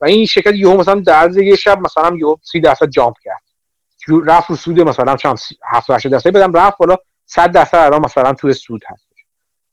و 0.00 0.04
این 0.04 0.26
شرکت 0.26 0.54
یهو 0.54 0.76
مثلا 0.76 1.00
در 1.00 1.38
یه 1.38 1.56
شب 1.56 1.78
مثلا 1.80 2.16
یهو 2.16 2.36
30 2.42 2.60
درصد 2.60 2.88
jump 2.88 3.14
کرد. 3.24 3.42
رفت 4.26 4.50
رو 4.50 4.56
سود 4.56 4.80
مثلا 4.80 5.16
چند 5.16 5.38
7 5.64 5.90
8 5.90 6.08
درصد. 6.08 6.30
بدم 6.30 6.52
رفت 6.52 6.78
بالا 6.78 6.96
100 7.26 7.52
درصد 7.52 7.76
الان 7.76 8.00
مثلا 8.00 8.32
توی 8.32 8.52
سود 8.52 8.82
هست 8.86 9.06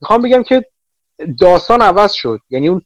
می‌خوام 0.01 0.21
بگم 0.21 0.43
که 0.43 0.65
داستان 1.39 1.81
عوض 1.81 2.11
شد. 2.11 2.39
یعنی 2.49 2.67
اون 2.67 2.81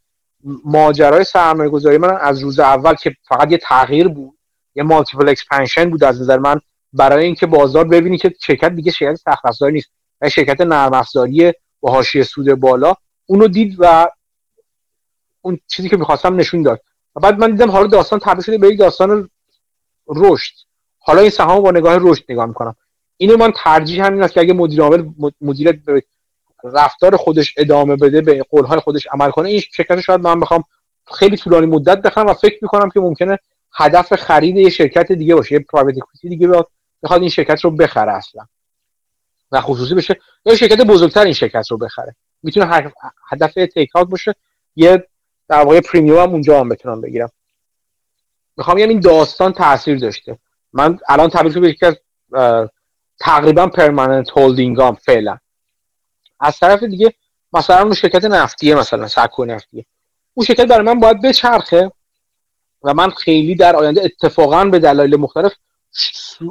ماجرای 0.65 1.23
سرمایه 1.23 1.69
گذاری 1.69 1.97
من 1.97 2.17
از 2.21 2.39
روز 2.43 2.59
اول 2.59 2.93
که 2.93 3.15
فقط 3.27 3.51
یه 3.51 3.57
تغییر 3.57 4.07
بود 4.07 4.37
یه 4.75 4.83
multiple 4.83 5.29
expansion 5.29 5.89
بود 5.89 6.03
از 6.03 6.21
نظر 6.21 6.39
من 6.39 6.59
برای 6.93 7.25
اینکه 7.25 7.45
بازار 7.45 7.83
ببینی 7.87 8.17
که 8.17 8.33
شرکت 8.41 8.69
دیگه 8.69 8.91
شرکت 8.91 9.15
سخت 9.15 9.45
افزاری 9.45 9.73
نیست. 9.73 9.91
و 10.25 10.29
شرکت 10.29 10.61
نرم 10.61 10.93
افزاری 10.93 11.53
با 11.79 11.91
حاشیه 11.91 12.23
سود 12.23 12.53
بالا 12.53 12.93
اونو 13.25 13.47
دید 13.47 13.75
و 13.79 14.07
اون 15.41 15.59
چیزی 15.67 15.89
که 15.89 15.97
می‌خواستم 15.97 16.35
نشون 16.35 16.61
داد. 16.61 16.81
و 17.15 17.19
بعد 17.19 17.39
من 17.39 17.51
دیدم 17.51 17.71
حالا 17.71 17.87
داستان 17.87 18.19
تبدیل 18.19 18.43
شده 18.43 18.57
به 18.57 18.67
یک 18.67 18.79
داستان 18.79 19.29
رشد. 20.07 20.53
حالا 20.99 21.21
این 21.21 21.29
سهام 21.29 21.63
با 21.63 21.71
نگاه 21.71 21.97
رشد 22.01 22.23
نگاه 22.29 22.45
می‌کنم. 22.45 22.75
اینو 23.17 23.37
من 23.37 23.53
ترجیح 23.55 24.05
همین 24.05 24.23
است 24.23 24.33
که 24.33 24.39
اگه 24.39 24.53
مدیر 24.53 24.81
عامل 24.81 25.09
مدیریت 25.41 25.75
رفتار 26.63 27.15
خودش 27.15 27.53
ادامه 27.57 27.95
بده 27.95 28.21
به 28.21 28.43
قولهای 28.49 28.79
خودش 28.79 29.07
عمل 29.11 29.31
کنه 29.31 29.49
این 29.49 29.59
شرکت 29.59 30.01
شاید 30.01 30.21
من 30.21 30.39
بخوام 30.39 30.63
خیلی 31.13 31.37
طولانی 31.37 31.65
مدت 31.65 32.01
بخرم 32.01 32.27
و 32.27 32.33
فکر 32.33 32.59
می‌کنم 32.61 32.89
که 32.89 32.99
ممکنه 32.99 33.39
هدف 33.73 34.15
خرید 34.15 34.57
یه 34.57 34.69
شرکت 34.69 35.11
دیگه 35.11 35.35
باشه 35.35 35.55
یه 35.55 35.59
پرایوت 35.59 35.97
اکویتی 35.97 36.29
دیگه 36.29 36.47
بخواد 37.03 37.21
این 37.21 37.29
شرکت 37.29 37.61
رو 37.61 37.71
بخره 37.71 38.13
اصلا. 38.13 38.45
و 39.51 39.61
خصوصی 39.61 39.95
بشه 39.95 40.19
یا 40.45 40.55
شرکت 40.55 40.81
بزرگتر 40.81 41.23
این 41.23 41.33
شرکت 41.33 41.71
رو 41.71 41.77
بخره. 41.77 42.15
می‌تونه 42.43 42.91
هدف 43.29 43.53
تیک 43.53 43.95
اوت 43.95 44.07
باشه. 44.07 44.35
یه 44.75 45.07
در 45.47 45.63
واقع 45.63 45.79
پریمیوم 45.79 46.19
هم 46.19 46.29
اونجا 46.29 46.59
هم 46.59 46.69
بتونم 46.69 47.01
بگیرم. 47.01 47.31
می‌خوام 48.57 48.77
بگم 48.77 48.89
این 48.89 48.99
داستان 48.99 49.53
تاثیر 49.53 49.99
داشته. 49.99 50.39
من 50.73 50.99
الان 51.09 51.29
تبدیل 51.29 51.53
شده 51.53 51.69
یکی 51.69 51.85
از 51.85 51.95
تقریبا 53.19 53.67
پرمننت 53.67 54.37
هولدینگام 54.37 54.95
فعلا. 54.95 55.37
از 56.39 56.59
طرف 56.59 56.83
دیگه 56.83 57.13
مثلا 57.53 57.81
اون 57.81 57.93
شرکت 57.93 58.25
نفتیه 58.25 58.75
مثلا 58.75 59.07
سکو 59.07 59.45
نفتیه. 59.45 59.85
اون 60.33 60.45
شرکت 60.45 60.65
برای 60.67 60.85
من 60.85 60.99
باید 60.99 61.21
بچرخه 61.21 61.91
و 62.83 62.93
من 62.93 63.09
خیلی 63.09 63.55
در 63.55 63.75
آینده 63.75 64.01
اتفاقا 64.03 64.65
به 64.65 64.79
دلایل 64.79 65.15
مختلف 65.15 65.53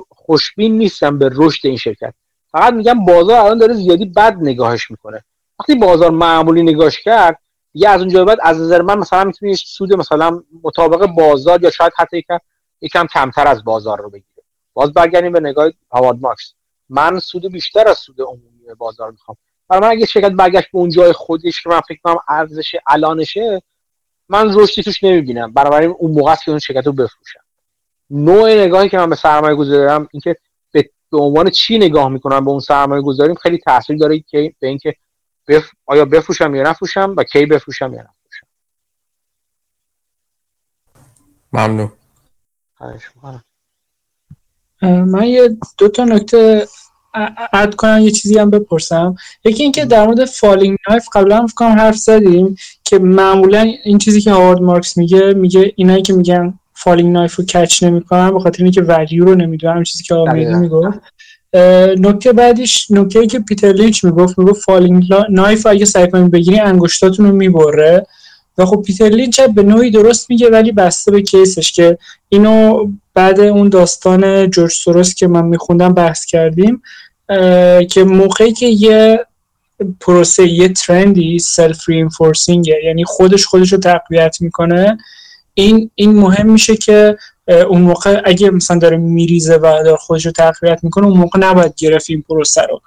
خوشبین 0.09 0.79
نیستم 0.79 1.19
به 1.19 1.31
رشد 1.33 1.67
این 1.67 1.77
شرکت. 1.77 2.15
فقط 2.55 2.75
میگم 2.75 3.05
بازار 3.05 3.41
الان 3.41 3.59
داره 3.59 3.75
زیادی 3.75 4.05
بد 4.05 4.37
نگاهش 4.41 4.91
می‌کنه. 4.91 5.25
وقتی 5.61 5.75
بازار 5.75 6.11
معمولی 6.11 6.63
نگاهش 6.63 7.01
کرد 7.01 7.39
یه 7.75 7.89
از 7.89 8.01
اونجا 8.01 8.25
بعد 8.25 8.39
از 8.43 8.61
نظر 8.61 8.83
من 8.83 8.99
مثلا 8.99 9.25
می‌تونی 9.25 9.57
سود 9.57 9.93
مثلا 9.93 10.43
مطابق 10.63 11.07
بازار 11.07 11.63
یا 11.63 11.71
شاید 11.71 11.93
حتی 11.97 12.19
یکم 12.19 12.39
یکم 12.81 13.07
کمتر 13.07 13.49
از 13.49 13.65
بازار 13.65 13.99
رو 13.99 14.11
بگیره 14.11 14.45
باز 14.75 14.93
برگردیم 14.93 15.33
به 15.33 15.41
نگاه 15.41 15.71
هاوارد 15.93 16.21
ماکس 16.21 16.53
من 16.89 17.19
سود 17.19 17.53
بیشتر 17.53 17.89
از 17.89 17.99
سود 17.99 18.21
عمومی 18.21 18.75
بازار 18.79 19.11
می‌خوام. 19.11 19.37
برای 19.69 19.83
من 19.83 19.89
اگه 19.89 20.07
شرکت 20.07 20.33
برگشت 20.33 20.67
به 20.73 20.79
اون 20.79 20.91
جای 20.91 21.13
خودش 21.13 21.63
که 21.63 21.69
من 21.69 21.81
فکر 21.81 21.99
کنم 22.05 22.17
ارزش 22.29 22.77
الانشه 22.87 23.63
من 24.29 24.55
رشدی 24.55 24.83
توش 24.83 25.05
نمی‌بینم. 25.05 25.53
برای 25.53 25.87
اون 25.87 26.11
موقع 26.11 26.35
که 26.35 26.51
اون 26.51 26.59
شرکت 26.59 26.87
رو 26.87 26.93
بفروشم. 26.93 27.41
نوع 28.11 28.55
نگاهی 28.55 28.89
که 28.89 28.99
من 28.99 29.11
به 29.11 29.17
سرمایه 29.17 29.55
گذاری 29.55 29.79
دارم 29.79 30.09
اینکه 30.13 30.37
به, 31.15 31.21
عنوان 31.23 31.51
چی 31.51 31.79
نگاه 31.79 32.09
می‌کنم 32.09 32.45
به 32.45 32.51
اون 32.51 32.61
سرمایه 32.61 33.03
گذاریم؟ 33.03 33.35
خیلی 33.35 33.59
تاثیر 33.59 33.97
داره 33.97 34.19
که 34.21 34.55
به 34.61 34.69
اینکه 34.69 34.95
بف... 35.49 35.71
آیا 35.87 36.05
بفروشم 36.05 36.55
یا 36.55 36.63
نفروشم 36.63 37.15
و 37.17 37.25
کی 37.25 37.47
بفروشم 37.47 37.95
یا 37.95 38.01
نفروشم. 38.01 38.47
ممنون. 41.53 41.93
من 44.83 45.27
یه 45.27 45.57
دو 45.79 45.89
تا 45.89 46.05
نکته 46.05 46.69
add 47.53 47.75
کنم 47.75 47.99
یه 48.01 48.11
چیزی 48.11 48.39
هم 48.39 48.51
بپرسم. 48.51 49.17
یکی 49.45 49.63
اینکه 49.63 49.85
در 49.85 50.07
مورد 50.07 50.25
falling 50.25 50.79
knife 50.89 51.09
قبلا 51.13 51.39
هم 51.39 51.47
فکر 51.47 51.69
حرف 51.69 51.97
زدیم 51.97 52.57
که 52.85 52.99
معمولا 52.99 53.61
این 53.85 53.99
چیزی 53.99 54.21
که 54.21 54.33
هاوارد 54.33 54.61
مارکس 54.61 54.97
میگه 54.97 55.35
میگه 55.35 55.73
اینایی 55.77 56.03
که 56.03 56.13
میگن 56.13 56.59
falling 56.75 57.13
knife 57.13 57.35
رو 57.35 57.45
catch 57.45 57.83
نمی‌کنن 57.83 58.31
به 58.31 58.41
خاطر 58.41 58.63
اینکه 58.63 58.83
value 58.83 59.25
رو 59.25 59.35
نمی‌دونم 59.35 59.83
چیزی 59.83 60.05
که 60.05 60.15
آمیدی 60.15 60.55
می‌گفت. 60.55 60.99
نکته 61.99 62.33
بعدیش 62.33 62.91
نکته 62.91 63.27
که 63.27 63.39
پیتر 63.39 63.73
لینچ 63.73 64.05
می‌گفت 64.05 64.39
می‌گفت 64.39 64.63
falling 64.63 65.05
knife 65.31 65.67
اگه 65.67 65.85
سعی 65.85 66.11
کنید 66.11 66.31
بگیری 66.31 66.59
انگشتاتون 66.59 67.27
رو 67.27 67.33
می‌بره. 67.33 68.07
و 68.59 68.67
خب 68.67 68.83
پیتر 68.87 69.09
لینچ 69.09 69.41
به 69.41 69.63
نوعی 69.63 69.91
درست 69.91 70.31
میگه 70.31 70.51
ولی 70.51 70.73
بسته 70.73 71.11
به 71.11 71.23
case 71.23 71.56
ش 71.56 71.73
که 71.73 71.99
اینو 72.29 72.87
بعد 73.15 73.41
اون 73.41 73.69
داستان 73.69 74.51
جورج 74.51 74.73
سوروس 74.73 75.15
که 75.15 75.27
من 75.27 75.45
میخوندم 75.45 75.95
بحث 75.95 76.25
کردیم 76.25 76.83
که 77.91 78.05
موقعی 78.05 78.53
که 78.53 78.67
یه 78.67 79.27
پروسه 80.01 80.49
یه 80.49 80.69
trend 80.69 81.39
ی 81.39 81.49
self 81.49 81.89
reinforcing 81.89 82.67
یعنی 82.85 83.05
خودش 83.05 83.47
خودش 83.47 83.73
رو 83.73 83.79
تقویت 83.79 84.37
می‌کنه 84.41 84.99
این 85.55 85.91
این 85.95 86.13
مهم 86.13 86.51
میشه 86.51 86.77
که 86.77 87.17
اون 87.69 87.81
موقع 87.81 88.23
اگه 88.25 88.51
مثلا 88.51 88.79
داره 88.79 88.97
میریزه 88.97 89.57
و 89.57 89.61
داره 89.61 89.97
خودش 89.97 90.27
رو 90.27 90.33
تقویت 90.33 90.81
می‌کنه 90.83 91.07
اون 91.07 91.19
موقع 91.19 91.39
نباید 91.39 91.75
گرفت 91.77 92.11
این 92.11 92.23
پروسه 92.29 92.63
رو. 92.63 92.81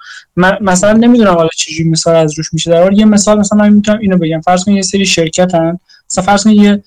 مثلا 0.61 0.93
نمی‌دونم 0.93 1.33
حالا 1.33 1.49
چجوری 1.57 1.89
مثال 1.89 2.15
از 2.15 2.37
روش 2.37 2.53
میشه. 2.53 2.71
در 2.71 2.93
یه 2.93 3.05
مثال 3.05 3.39
مثلا 3.39 3.59
من 3.59 3.73
می‌تونم 3.73 3.99
اینو 3.99 4.17
بگم. 4.17 4.41
فرض 4.41 4.63
کنید 4.63 4.77
یه 4.77 4.83
سری 4.83 5.05
شرکت 5.05 5.55
هن 5.55 5.79
مثلا 6.09 6.23
فرض 6.23 6.43
کنید 6.43 6.57
یه 6.57 6.83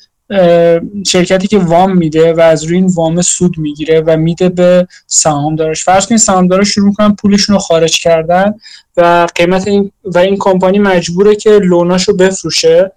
شرکتی 1.07 1.47
که 1.47 1.59
وام 1.59 1.97
میده 1.97 2.33
و 2.33 2.41
از 2.41 2.65
روی 2.65 2.77
این 2.77 2.87
وام 2.87 3.23
سود 3.23 3.59
می‌گیره 3.59 4.01
و 4.01 4.17
میده 4.17 4.49
به 4.49 4.87
سهامدارش. 5.07 5.85
فرض 5.85 6.07
کنید 6.07 6.21
سهامدارا 6.21 6.65
شروع 6.65 6.87
می‌کنن 6.87 7.15
پولشون 7.15 7.53
رو 7.55 7.59
خارج 7.59 8.01
کردن 8.01 8.55
و 8.97 9.27
قیمت 9.35 9.69
این 9.69 9.93
و 10.05 10.19
این 10.19 10.37
کمپانی 10.39 10.79
مجبوره 10.79 11.37
که 11.37 11.51
لوناشو 11.51 12.17
بفروشه. 12.17 12.93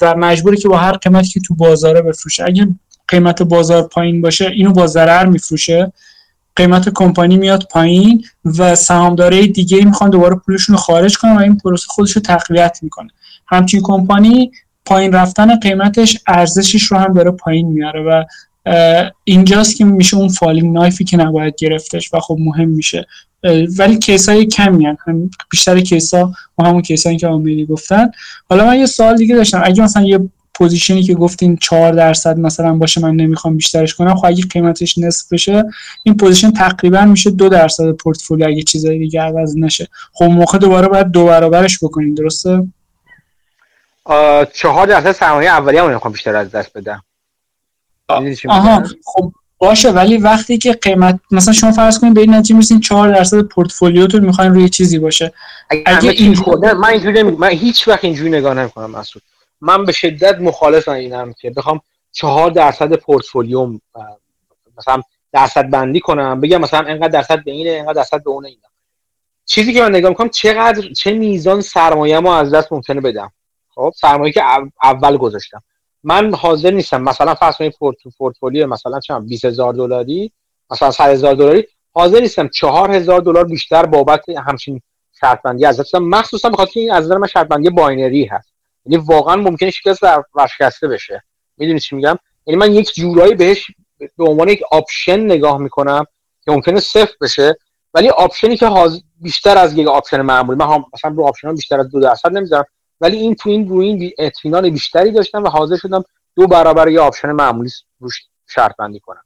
و 0.00 0.14
مجبوره 0.14 0.56
که 0.56 0.68
با 0.68 0.76
هر 0.76 0.92
قیمتی 0.92 1.28
که 1.28 1.40
تو 1.40 1.54
بازاره 1.54 2.02
بفروشه 2.02 2.44
اگه 2.44 2.68
قیمت 3.08 3.42
بازار 3.42 3.82
پایین 3.82 4.20
باشه 4.20 4.46
اینو 4.46 4.72
با 4.72 4.86
ضرر 4.86 5.26
میفروشه. 5.26 5.92
قیمت 6.56 6.88
کمپانی 6.88 7.36
میاد 7.36 7.66
پایین 7.70 8.24
و 8.58 8.74
سهامدارای 8.74 9.46
دیگه 9.46 9.84
می‌خوان 9.84 10.10
دوباره 10.10 10.36
پولشون 10.36 10.74
رو 10.74 10.80
خارج 10.80 11.18
کنن 11.18 11.36
و 11.36 11.40
این 11.40 11.56
پروسه 11.56 11.86
خودش 11.88 12.12
رو 12.12 12.22
تقویت 12.22 12.78
می‌کنه. 12.82 13.08
همچین 13.46 13.80
کمپانی 13.82 14.50
پایین 14.84 15.12
رفتن 15.12 15.60
قیمتش 15.60 16.18
ارزشش 16.26 16.82
رو 16.82 16.98
هم 16.98 17.12
داره 17.12 17.30
پایین 17.30 17.68
میاره 17.68 18.02
و 18.02 18.24
اینجاست 19.24 19.76
که 19.76 19.84
میشه 19.84 20.16
اون 20.16 20.28
falling 20.28 20.74
knife 20.74 20.99
ی 20.99 21.04
که 21.04 21.16
نباید 21.16 21.54
گرفتش 21.58 22.14
و 22.14 22.20
خب 22.20 22.36
مهم 22.40 22.68
میشه. 22.68 23.06
ولی 23.78 23.98
case 23.98 24.28
های 24.28 24.46
کمی. 24.46 24.86
هم 24.86 25.30
بیشتر 25.50 25.80
case 25.80 26.14
ها 26.14 26.32
و 26.58 26.64
همون 26.64 26.82
case 26.82 27.06
هایی 27.06 27.18
که 27.18 27.26
آمیدی 27.28 27.66
گفتن. 27.66 28.10
حالا 28.50 28.66
من 28.66 28.78
یه 28.78 28.86
سوال 28.86 29.16
دیگه 29.16 29.34
داشتم. 29.34 29.62
اگه 29.64 29.82
مثلا 29.82 30.02
یه 30.02 30.20
position 30.54 30.97
ی 30.97 31.02
که 31.02 31.14
گفتین 31.14 31.56
4 31.56 31.92
درصد 31.92 32.38
مثلا 32.38 32.74
باشه 32.74 33.00
من 33.00 33.16
نمی‌خوام 33.16 33.56
بیشترش 33.56 33.94
کنم 33.94 34.14
خب 34.14 34.26
اگه 34.26 34.42
قیمتش 34.42 34.98
نصف 34.98 35.32
بشه 35.32 35.64
این 36.04 36.16
position 36.16 36.50
تقریبا 36.50 37.04
میشه 37.04 37.30
دو 37.30 37.48
درصد 37.48 37.90
پورتفولیو 37.90 38.46
اگه 38.46 38.62
چیزایی 38.62 38.98
دیگه 38.98 39.20
عوض 39.20 39.56
نشه. 39.56 39.88
خب 40.12 40.24
موقع 40.24 40.58
دوباره 40.58 40.88
باید 40.88 41.06
دو 41.06 41.26
برابرش 41.26 41.78
بکنین 41.84 42.14
درسته؟ 42.14 42.62
چهار 44.54 44.86
درصد 44.86 45.12
سرمایه 45.12 45.50
اولیه 45.50 45.82
هم 45.82 45.90
نمی‌خوام 45.90 46.12
بیشتر 46.12 46.36
از 46.36 46.50
دست 46.50 46.76
بدم. 46.76 47.02
آها 48.48 48.84
خب 49.04 49.32
باشه 49.58 49.90
ولی 49.90 50.16
وقتی 50.16 50.58
که 50.58 50.72
قیمت 50.72 51.20
مثلا 51.30 51.54
شما 51.54 51.72
فرض 51.72 51.98
کنید 51.98 52.14
به 52.14 52.20
این 52.20 52.34
نتیجه 52.34 52.54
می‌رسین 52.54 52.80
4 52.80 53.14
درصد 53.14 53.42
پورتفولیوتون 53.42 54.24
می‌خواین 54.24 54.54
روی 54.54 54.68
چیزی 54.68 54.98
باشه. 54.98 55.32
اگه 55.70 56.10
این 56.10 56.36
من 56.76 56.88
اینجوری 56.88 57.22
من 57.22 57.48
هیچ 57.48 57.88
وقت 57.88 58.04
اینجوری 58.04 58.30
نگاه 58.30 58.54
نمی‌کنم 58.54 58.90
مسعود. 58.90 59.22
من 59.60 59.84
به 59.84 59.92
شدت 59.92 60.40
مخالف 60.40 60.88
اینم 60.88 61.32
که 61.32 61.50
بخوام 61.50 61.80
4 62.12 62.50
درصد 62.50 62.92
پورتفولیوم 62.92 63.80
مثلا 64.78 65.02
درصد 65.32 65.70
بندی 65.70 66.00
کنم 66.00 66.40
بگم 66.40 66.60
مثلا 66.60 66.88
اینقدر 66.88 67.08
درصد 67.08 67.44
به 67.44 67.50
اینه 67.50 67.70
اینقدر 67.70 67.92
درصد 67.92 68.22
به 68.24 68.30
اونه 68.30 68.48
اینا 68.48 68.68
چیزی 69.46 69.72
که 69.72 69.82
من 69.82 69.90
نگاه 69.90 70.08
می‌کنم 70.08 70.28
چقدر 70.28 70.88
چه 70.92 71.12
میزان 71.12 71.60
سرمایه 71.60 72.20
ما 72.20 72.36
از 72.36 72.54
دست 72.54 72.72
ممکنه 72.72 73.00
بدم. 73.00 73.32
خب 73.74 73.92
سرمایه 73.96 74.32
که 74.32 74.42
اول 74.82 75.16
گذاشتم. 75.16 75.62
من 76.04 76.34
حاضر 76.34 76.70
نیستم. 76.70 77.02
مثلا 77.02 77.34
فرض 77.34 77.56
کنید 77.56 77.74
پورتفولیو 78.18 78.66
مثلا 78.66 79.00
چند 79.00 79.26
20000 79.26 79.74
دلاری؟ 79.74 80.32
مثلا 80.70 80.90
100000 80.90 81.34
دلاری؟ 81.34 81.66
حاضر 81.94 82.20
نیستم. 82.20 82.48
4000 82.48 83.20
دلار 83.20 83.44
بیشتر 83.44 83.86
بابت 83.86 84.28
همچین 84.28 84.80
شرط 85.20 85.42
بندی 85.42 85.66
از 85.66 85.80
دستم 85.80 85.98
مخصوصا 85.98 86.50
بخاطر 86.50 86.80
این 86.80 86.92
از 86.92 87.04
نظر 87.04 87.16
من 87.16 87.26
شرط 87.26 87.48
بندی 87.48 87.70
binary 87.70 88.24
هست. 88.24 88.52
یعنی 88.86 89.04
واقعا 89.06 89.36
ممکنه 89.36 89.70
شکست 89.70 90.00
ورشکسته 90.34 90.88
بشه. 90.88 91.22
می‌دونی 91.56 91.80
چی 91.80 91.96
میگم؟ 91.96 92.18
یعنی 92.46 92.60
من 92.60 92.74
یک 92.74 92.94
جورایی 92.94 93.34
بهش 93.34 93.66
به 94.18 94.24
عنوان 94.24 94.48
یک 94.48 94.62
option 94.70 95.20
نگاه 95.20 95.58
می‌کنم 95.58 96.04
که 96.44 96.50
ممکنه 96.50 96.80
صفر 96.80 97.14
بشه. 97.20 97.56
ولی 97.94 98.08
option 98.08 98.49
ی 98.49 98.56
که 98.56 98.70
بیشتر 99.20 99.58
از 99.58 99.78
یک 99.78 99.88
option 99.88 100.20
معمولی 100.20 100.58
من 100.58 100.66
هم 100.66 100.84
مثلا 100.94 101.10
رو 101.10 101.24
option 101.24 101.54
بیشتر 101.54 101.80
از 101.80 101.90
دو 101.90 102.00
درصد 102.00 102.32
نمی‌ذارم. 102.32 102.64
ولی 103.02 103.16
این 103.16 103.34
تو 103.34 103.50
این 103.50 103.68
روی 103.68 103.86
این 103.86 104.12
اطمینان 104.18 104.70
بیشتری 104.70 105.12
داشتم 105.12 105.44
و 105.44 105.48
حاضر 105.48 105.76
شدم 105.76 106.04
دو 106.36 106.46
برابر 106.46 106.88
یه 106.88 107.00
option 107.00 107.32
معمولی 107.32 107.70
روش 108.00 108.14
شرط 108.48 108.76
بندی 108.76 109.00
کنم. 109.00 109.22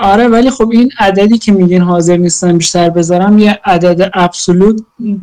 آره 0.00 0.28
ولی 0.28 0.50
خب 0.50 0.70
این 0.70 0.90
عددی 0.98 1.38
که 1.38 1.52
میگین 1.52 1.82
حاضر 1.82 2.16
نیستم 2.16 2.58
بیشتر 2.58 2.90
بذارم 2.90 3.38
یه 3.38 3.60
عدد 3.64 4.10
ابسولوت 4.14 4.82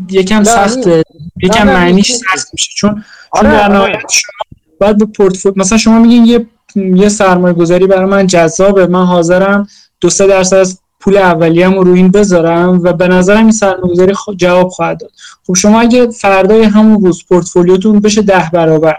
یکم 0.10 0.44
سخته. 0.44 1.04
یکم 1.44 1.68
معنیش 1.68 2.12
سخت 2.12 2.48
میشه. 2.54 2.72
چون 2.76 3.04
آره, 3.32 3.80
آره. 3.80 4.00
شما 4.12 4.60
باید 4.80 4.98
به 4.98 5.06
پورتفولیو 5.06 5.58
مثلا 5.58 5.78
شما 5.78 6.00
میگین 6.00 6.26
یه 6.26 6.48
یه 6.76 7.10
سرمایه 7.10 7.54
گذاری 7.54 7.88
برای 7.88 8.06
من 8.06 8.28
جذابه. 8.28 8.88
من 8.88 9.06
حاضرم 9.06 9.68
دو 10.02 10.10
سه 10.10 10.28
درصد 10.28 10.56
از 10.56 10.80
پول 11.06 11.18
اولیه‌مو 11.18 11.84
رو 11.84 11.94
این 11.94 12.12
بذارم 12.12 12.80
و 12.84 12.94
به 12.94 13.08
نظرم 13.08 13.38
این 13.38 13.52
سرمایه‌گذاری 13.52 14.14
جواب 14.38 14.70
خواهد 14.70 15.00
داد. 15.00 15.12
خب 15.48 15.54
شما 15.54 15.82
اگه 15.82 16.10
فردای 16.10 16.64
همون 16.64 17.06
روز 17.06 17.24
پورتفولیوتون 17.30 18.00
بشه 18.00 18.22
ده 18.22 18.50
برابر. 18.54 18.98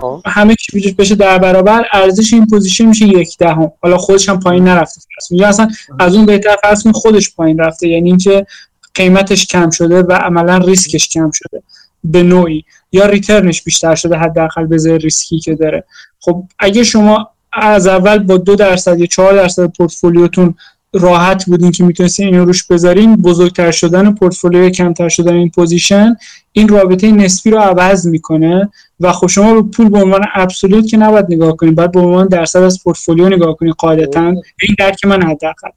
خب. 0.00 0.22
همه 0.26 0.54
چی 0.54 0.92
بشه 0.92 1.14
ده 1.14 1.38
برابر 1.38 1.86
ارزش 1.92 2.32
این 2.32 2.46
position 2.46 2.84
میشه 2.84 3.06
یک 3.06 3.38
دهم. 3.38 3.72
حالا 3.82 3.98
خودش 3.98 4.28
هم 4.28 4.40
پایین 4.40 4.64
نرفته 4.64 5.00
یا 5.30 5.48
اصلا 5.48 5.68
از 5.98 6.14
اون 6.14 6.26
بهتر 6.26 6.56
فرض 6.62 6.86
خودش 6.86 7.34
پایین 7.34 7.58
رفته. 7.58 7.88
یعنی 7.88 8.08
اینکه 8.08 8.46
قیمتش 8.94 9.46
کم 9.46 9.70
شده 9.70 10.02
و 10.02 10.12
عملا 10.12 10.56
ریسکش 10.56 11.08
کم 11.08 11.30
شده. 11.30 11.62
به 12.04 12.22
نوعی. 12.22 12.64
یا 12.92 13.06
return 13.06 13.48
ش 13.48 13.62
بیشتر 13.62 13.94
شده 13.94 14.16
حداقل 14.16 14.66
به 14.66 14.98
ریسکی 14.98 15.38
که 15.38 15.54
داره. 15.54 15.84
خب 16.20 16.44
اگه 16.58 16.84
شما 16.84 17.30
از 17.52 17.86
اول 17.86 18.18
با 18.18 18.36
دو 18.36 18.56
درصد 18.56 19.00
یا 19.00 19.06
چهار 19.06 19.34
درصد 19.34 19.66
پورتفولیوتون 19.66 20.54
راحت 20.92 21.44
بودین 21.46 21.70
که 21.70 21.84
می‌تونستین 21.84 22.26
اینو 22.26 22.44
روش 22.44 22.64
بذارین 22.64 23.16
بزرگتر 23.16 23.70
شدن 23.70 24.14
پورتفولیو 24.14 24.70
کمتر 24.70 25.08
شدن 25.08 25.34
این 25.34 25.50
position 25.50 26.16
این 26.52 26.68
رابطه 26.68 27.12
نسبی 27.12 27.50
رو 27.50 27.58
عوض 27.58 28.06
می‌کنه 28.06 28.70
و 29.00 29.12
خب 29.12 29.26
شما 29.26 29.54
به 29.54 29.62
پول 29.62 29.88
به 29.88 30.02
عنوان 30.02 30.24
absolute 30.34 30.86
که 30.86 30.96
نباید 30.96 31.26
نگاه 31.28 31.56
کنید 31.56 31.74
باید 31.74 31.92
به 31.92 32.00
عنوان 32.00 32.28
درصد 32.28 32.62
از 32.62 32.82
پورتفولیو 32.84 33.28
نگاه 33.28 33.56
کنید 33.56 33.74
قاعدتا. 33.78 34.26
این 34.62 34.76
درک 34.78 35.04
من 35.04 35.22
حداقل. 35.22 35.68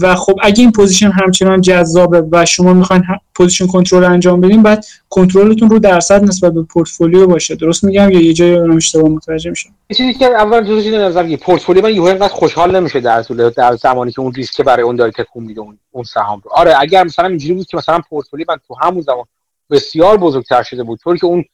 و 0.00 0.14
خب 0.14 0.38
اگه 0.42 0.60
این 0.60 0.72
position 0.72 1.10
همچنان 1.10 1.60
جذابه 1.60 2.24
و 2.32 2.44
شما 2.46 2.72
می‌خواین 2.72 3.02
position 3.34 3.66
control 3.66 4.04
انجام 4.04 4.40
بدین 4.40 4.62
بعد 4.62 4.86
کنترلتون 5.08 5.70
رو 5.70 5.78
درصد 5.78 6.24
نسبت 6.24 6.52
به 6.52 6.62
پورتفولیو 6.62 7.26
باشه. 7.26 7.54
درست 7.54 7.84
میگم 7.84 8.10
یا 8.10 8.20
یه 8.20 8.32
جایی 8.32 8.54
رو 8.54 8.76
اشتباه 8.76 9.10
متوجه 9.10 9.50
میشم 9.50 9.70
یه 9.90 9.96
چیزی 9.96 10.14
که 10.14 10.24
اول 10.24 10.64
جزء 10.64 10.82
چیز 10.82 10.94
نظر 10.94 11.26
یه 11.26 11.36
پورتفولیو 11.36 11.82
من 11.82 11.94
یهو 11.94 12.04
اینقدر 12.04 12.28
خوشحال 12.28 12.76
نمیشه 12.76 13.00
در 13.00 13.22
طول 13.22 13.50
در 13.50 13.76
زمانی 13.76 14.12
که 14.12 14.20
اون 14.20 14.32
ریسک 14.32 14.60
برای 14.60 14.82
اون 14.82 14.96
داره 14.96 15.10
تکون 15.10 15.44
میده 15.44 15.60
اون 15.60 15.78
اون 15.90 16.04
سهام 16.04 16.40
رو. 16.44 16.50
آره 16.54 16.74
اگر 16.80 17.04
مثلا 17.04 17.26
اینجوری 17.26 17.54
بود 17.54 17.66
که 17.66 17.76
مثلا 17.76 18.00
پورتفولیو 18.10 18.46
من 18.48 18.56
تو 18.68 18.74
همون 18.82 19.00
زمان 19.00 19.24
بسیار 19.70 20.16
بزرگتر 20.16 20.62
شده 20.62 20.82
بود 20.82 20.98
طوری 20.98 21.18
که 21.18 21.26
اون 21.26 21.44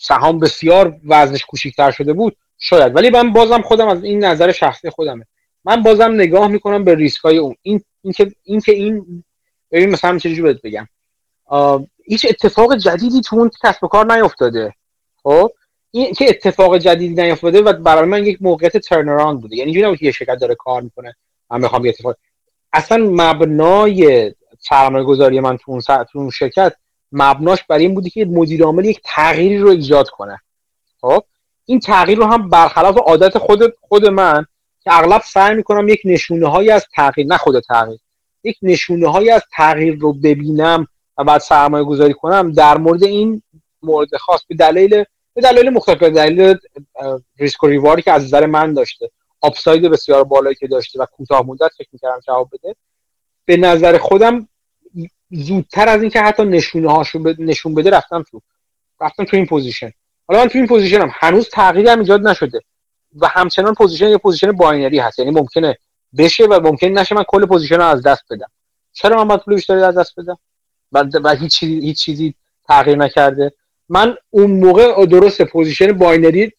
سهام 0.00 0.38
بسیار 0.38 0.96
وزنش 1.06 1.44
کوچیک‌تر 1.44 1.90
شده 1.90 2.12
بود 2.12 2.36
شاید. 2.58 2.96
ولی 2.96 3.10
من 3.10 3.32
بازم 3.32 3.62
خودم 3.62 3.88
از 3.88 4.04
این 4.04 4.24
نظر 4.24 4.52
شخصی 4.52 4.90
خودمه. 4.90 5.26
من 5.64 5.82
بازم 5.82 6.12
نگاه 6.12 6.48
می‌کنم 6.48 6.84
به 6.84 6.94
ریسک 6.94 7.20
های 7.20 7.38
اون. 7.38 7.54
این 7.62 7.80
اینکه 8.02 8.32
این 8.42 8.60
که 8.60 8.72
این 8.72 9.24
ببین 9.70 9.90
مثلا 9.90 10.18
چه 10.18 10.42
بهت 10.42 10.62
بگم. 10.62 10.88
هیچ 12.04 12.26
اتفاق 12.28 12.76
جدیدی 12.76 13.20
تو 13.20 13.36
اون 13.36 13.50
کسب 13.62 13.84
و 13.84 13.88
کار 13.88 14.16
نیفتاده. 14.16 14.74
خب؟ 15.22 15.50
این 15.90 16.12
که 16.12 16.28
اتفاق 16.28 16.78
جدیدی 16.78 17.22
نیفتاده 17.22 17.62
و 17.62 17.72
برای 17.72 18.08
من 18.08 18.26
یک 18.26 18.38
موقعیت 18.42 18.76
ترنراند 18.76 19.40
بوده. 19.40 19.56
یعنی 19.56 19.72
اینجوری 19.72 19.96
که 19.96 20.06
یه 20.06 20.12
شرکت 20.12 20.38
داره 20.38 20.54
کار 20.54 20.82
می‌کنه. 20.82 21.16
من 21.50 21.60
می‌خوام 21.60 21.84
یه 21.84 21.90
اتفاق 21.90 22.16
اصلا 22.72 22.98
مبنای 23.10 24.34
سرمایه 24.58 25.04
گذاری 25.04 25.40
من 25.40 25.56
تو 25.56 25.72
اون, 25.72 25.80
تو 25.80 26.18
اون 26.18 26.30
شرکت 26.30 26.74
مبناش 27.12 27.64
برای 27.64 27.84
این 27.84 27.94
بوده 27.94 28.10
که 28.10 28.24
مدیر 28.24 28.64
عامل 28.64 28.84
یک 28.84 29.00
تغییری 29.04 29.58
رو 29.58 29.68
ایجاد 29.68 30.08
کنه. 30.08 30.40
خب؟ 31.00 31.24
این 31.64 31.80
تغییر 31.80 32.18
رو 32.18 32.24
هم 32.24 32.48
برخلاف 32.48 32.96
عادت 32.98 33.38
خود 33.38 33.74
خود 33.80 34.06
من 34.06 34.46
که 34.84 34.98
اغلب 34.98 35.22
سعی 35.24 35.54
می‌کنم 35.54 35.88
یک 35.88 36.00
نشونه 36.04 36.50
هایی 36.50 36.70
از 36.70 36.86
تغییر 36.96 37.26
نه 37.26 37.36
خود 37.36 37.60
تغییر 37.60 37.98
یک 38.44 38.58
نشونه 38.62 39.10
هایی 39.10 39.30
از 39.30 39.42
تغییر 39.56 39.98
رو 39.98 40.12
ببینم 40.12 40.86
و 41.18 41.24
بعد 41.24 41.40
سرمایه 41.40 41.84
گذاری 41.84 42.14
کنم 42.14 42.52
در 42.52 42.78
مورد 42.78 43.04
این 43.04 43.42
مورد 43.82 44.16
خاص 44.16 44.44
به 44.48 44.54
دلیل 44.54 45.04
به 45.34 45.40
دلیل 45.40 45.70
مختلف 45.70 45.98
به 45.98 46.10
دلیل 46.10 46.56
ریسک 47.38 47.64
و 47.64 47.66
ریواری 47.66 48.02
که 48.02 48.12
از 48.12 48.24
نظر 48.24 48.46
من 48.46 48.74
داشته 48.74 49.10
upside 49.40 49.82
بسیار 49.82 50.24
بالایی 50.24 50.56
که 50.56 50.66
داشته 50.66 51.00
و 51.00 51.06
کوتاه 51.06 51.46
مدت 51.46 51.70
فکر 51.78 51.88
می‌کردم 51.92 52.20
جواب 52.26 52.50
بده. 52.52 52.76
به 53.44 53.56
نظر 53.56 53.98
خودم 53.98 54.48
زودتر 55.30 55.88
از 55.88 56.00
اینکه 56.00 56.20
حتی 56.20 56.44
نشونه 56.44 56.92
هاشو 56.92 57.34
نشون 57.38 57.74
بده 57.74 57.90
رفتم 57.90 58.24
تو 58.30 58.40
رفتم 59.00 59.24
تو 59.24 59.36
این 59.36 59.46
position. 59.46 59.92
حالا 60.28 60.40
من 60.40 60.48
تو 60.48 60.58
این 60.58 60.66
position 60.66 61.01
م. 61.01 61.10
هنوز 61.12 61.48
تغییری 61.48 61.88
هم 61.88 61.98
ایجاد 61.98 62.28
نشده. 62.28 62.60
و 63.20 63.26
همچنان 63.28 63.74
position 63.74 64.08
یه 64.08 64.18
position 64.18 64.52
binary 64.52 64.98
هست. 64.98 65.18
یعنی 65.18 65.30
ممکنه 65.30 65.78
بشه 66.18 66.44
و 66.44 66.60
ممکن 66.62 66.86
نشه 66.86 67.14
من 67.14 67.24
کل 67.28 67.46
position 67.46 67.76
رو 67.76 67.84
از 67.84 68.02
دست 68.02 68.22
بدم. 68.30 68.50
چرا 68.92 69.16
من 69.16 69.28
باید 69.28 69.40
پول 69.40 69.54
بیشتری 69.54 69.82
از 69.82 69.98
دست 69.98 70.20
بدم؟ 70.20 70.38
و 70.92 71.34
هیچ 71.34 71.56
چیزی 71.56 71.80
هیچ 71.80 72.04
چیزی 72.04 72.34
تغییر 72.68 72.98
نکرده. 72.98 73.52
من 73.88 74.16
اون 74.30 74.50
موقع 74.50 75.06
درست 75.06 75.42
position 75.42 75.92
binary 75.92 76.52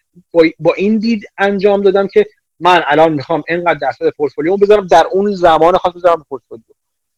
با, 0.59 0.73
این 0.77 0.97
دید 0.97 1.23
انجام 1.37 1.81
دادم 1.81 2.07
که 2.07 2.27
من 2.59 2.83
الان 2.87 3.13
می‌خوام 3.13 3.43
اینقدر 3.47 3.79
درصد 3.79 4.09
پورتفولیو 4.09 4.57
بذارم 4.57 4.87
در 4.87 5.07
اون 5.11 5.35
زمان 5.35 5.77
خاص 5.77 5.93
بذارم 5.93 6.25
پورتفولیو. 6.29 6.63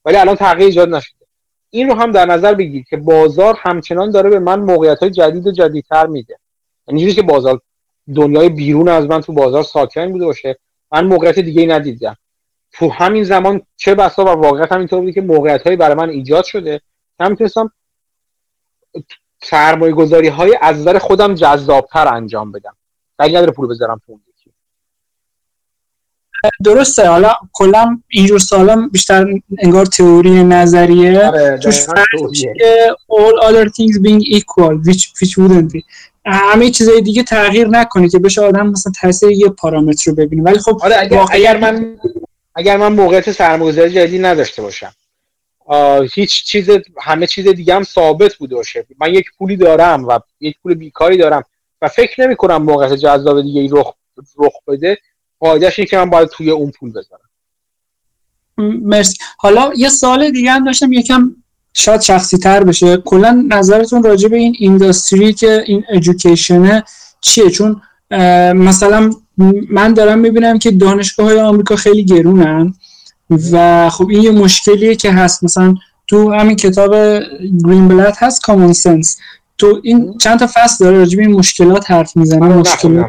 ولی 0.05 0.17
الان 0.17 0.35
تغییر 0.35 0.67
ایجاد 0.67 0.89
نشده. 0.89 1.25
این 1.69 1.89
رو 1.89 1.95
هم 1.95 2.11
در 2.11 2.25
نظر 2.25 2.53
بگیر 2.53 2.83
که 2.89 2.97
بازار 2.97 3.57
همچنان 3.59 4.11
داره 4.11 4.29
به 4.29 4.39
من 4.39 4.59
موقعیت 4.59 4.99
های 4.99 5.09
جدید 5.09 5.47
و 5.47 5.51
جدیدتر 5.51 6.05
میده. 6.05 6.39
یعنی 6.87 7.13
که 7.13 7.21
بازار 7.21 7.61
دنیای 8.15 8.49
بیرون 8.49 8.87
از 8.87 9.05
من 9.05 9.21
تو 9.21 9.33
بازار 9.33 9.63
ساکن 9.63 10.11
بوده 10.11 10.25
باشه. 10.25 10.59
من 10.91 11.05
موقعیت 11.05 11.39
دیگه 11.39 11.61
ای 11.61 11.67
ندیدم. 11.67 12.17
تو 12.71 12.89
همین 12.89 13.23
زمان 13.23 13.61
چه 13.77 13.95
بسا 13.95 14.25
و 14.25 14.27
واقعیت 14.27 14.71
هم 14.71 14.77
اینطور 14.77 14.99
بوده 14.99 15.13
که 15.13 15.21
موقعیت 15.21 15.63
هایی 15.63 15.75
برای 15.77 15.95
من 15.95 16.09
ایجاد 16.09 16.43
شده. 16.43 16.81
من 17.19 17.31
می‌تونستم 17.31 17.71
سرمایه 19.43 19.93
گذاری 19.93 20.27
های 20.27 20.57
از 20.61 20.77
نظر 20.77 20.97
خودم 20.97 21.35
جذابتر 21.35 22.13
انجام 22.13 22.51
بدم. 22.51 22.75
ولی 23.19 23.35
نداره 23.35 23.51
پول 23.51 23.67
بذارم 23.67 24.01
تو 24.05 24.19
یکی. 24.29 24.51
درسته. 26.63 27.07
حالا 27.07 27.33
کلا 27.53 28.01
اینجور 28.07 28.39
سالا 28.39 28.89
بیشتر 28.91 29.25
انگار 29.59 29.85
تئوری 29.85 30.43
نظریه. 30.43 31.27
آره 31.27 31.59
توش 31.63 31.85
all 33.11 33.35
other 33.41 33.69
things 33.69 33.99
being 33.99 34.21
equal 34.21 34.73
which, 34.85 35.03
which 35.19 35.37
wouldn't 35.37 35.71
be. 35.73 35.83
همه 36.27 36.69
چیزای 36.69 37.01
دیگه 37.01 37.23
تغییر 37.23 37.67
نکنه 37.67 38.09
که 38.09 38.19
بشه 38.19 38.41
آدم 38.41 38.67
مثلا 38.67 38.91
تاثیر 39.01 39.31
یه 39.31 39.49
پارامتر 39.49 40.11
رو 40.11 40.15
ببینه. 40.15 40.43
ولی 40.43 40.59
خب 40.59 40.79
آره 40.81 40.95
اگر, 40.99 41.25
اگر 41.31 41.57
من 41.57 41.97
اگر 42.55 42.77
من 42.77 42.93
موقعیت 42.93 43.31
سرمایه‌گذاری 43.31 43.93
جدید 43.93 44.25
نداشته 44.25 44.61
باشم. 44.61 44.93
هیچ 46.13 46.43
چیز 46.43 46.69
همه 47.01 47.27
چیز 47.27 47.47
دیگه 47.47 47.75
هم 47.75 47.83
ثابت 47.83 48.35
بوده 48.35 48.55
باشه. 48.55 48.85
من 48.99 49.13
یک 49.13 49.25
پولی 49.37 49.55
دارم 49.57 50.07
و 50.07 50.19
یک 50.39 50.57
پول 50.63 50.73
بیکاری 50.73 51.17
دارم 51.17 51.43
و 51.81 51.87
فکر 51.87 52.21
نمی 52.21 52.35
کنم 52.35 52.63
موقعیت 52.63 52.93
جذاب 52.93 53.41
دیگه 53.41 53.61
ای 53.61 53.69
رخ 53.71 53.93
رخ 54.37 54.53
بده. 54.67 54.97
قاعدش 55.39 55.79
اینه 55.79 55.89
که 55.89 55.97
من 55.97 56.09
باید 56.09 56.29
توی 56.29 56.49
اون 56.51 56.71
پول 56.71 56.89
بذارم. 56.89 57.29
مرسی. 58.81 59.17
حالا 59.37 59.71
یه 59.75 59.89
سال 59.89 60.31
دیگه 60.31 60.51
هم 60.51 60.65
داشتم 60.65 60.93
یکم 60.93 61.35
شاید 61.73 62.01
شخصی 62.01 62.37
تر 62.37 62.63
بشه. 62.63 62.97
کلا 62.97 63.45
نظرتون 63.49 64.03
راجع 64.03 64.29
به 64.29 64.37
این 64.37 64.55
اینداستری 64.59 65.33
که 65.33 65.63
این 65.65 65.83
ادویکیشنه 65.89 66.83
چیه؟ 67.21 67.49
چون 67.49 67.81
مثلا 68.55 69.09
من 69.69 69.93
دارم 69.93 70.19
می‌بینم 70.19 70.59
که 70.59 70.71
دانشگاه 70.71 71.25
های 71.25 71.39
آمریکا 71.39 71.75
خیلی 71.75 72.05
گرونن 72.05 72.73
و 73.51 73.89
خب 73.89 74.07
این 74.09 74.23
یه 74.23 74.31
مشکلیه 74.31 74.95
که 74.95 75.11
هست. 75.11 75.43
مثلا 75.43 75.75
تو 76.07 76.33
همین 76.33 76.55
کتاب 76.55 76.91
گرین 77.65 77.87
بلد 77.87 78.15
هست 78.17 78.41
کامون 78.41 78.73
سنس 78.73 79.17
تو 79.57 79.79
این 79.83 80.17
چند 80.17 80.39
تا 80.39 80.47
فصل 80.53 80.85
داره 80.85 80.97
راجع 80.97 81.17
به 81.17 81.23
این 81.23 81.31
مشکلات 81.31 81.91
حرف 81.91 82.17
می‌زنه 82.17 82.45
مشکلات. 82.45 83.07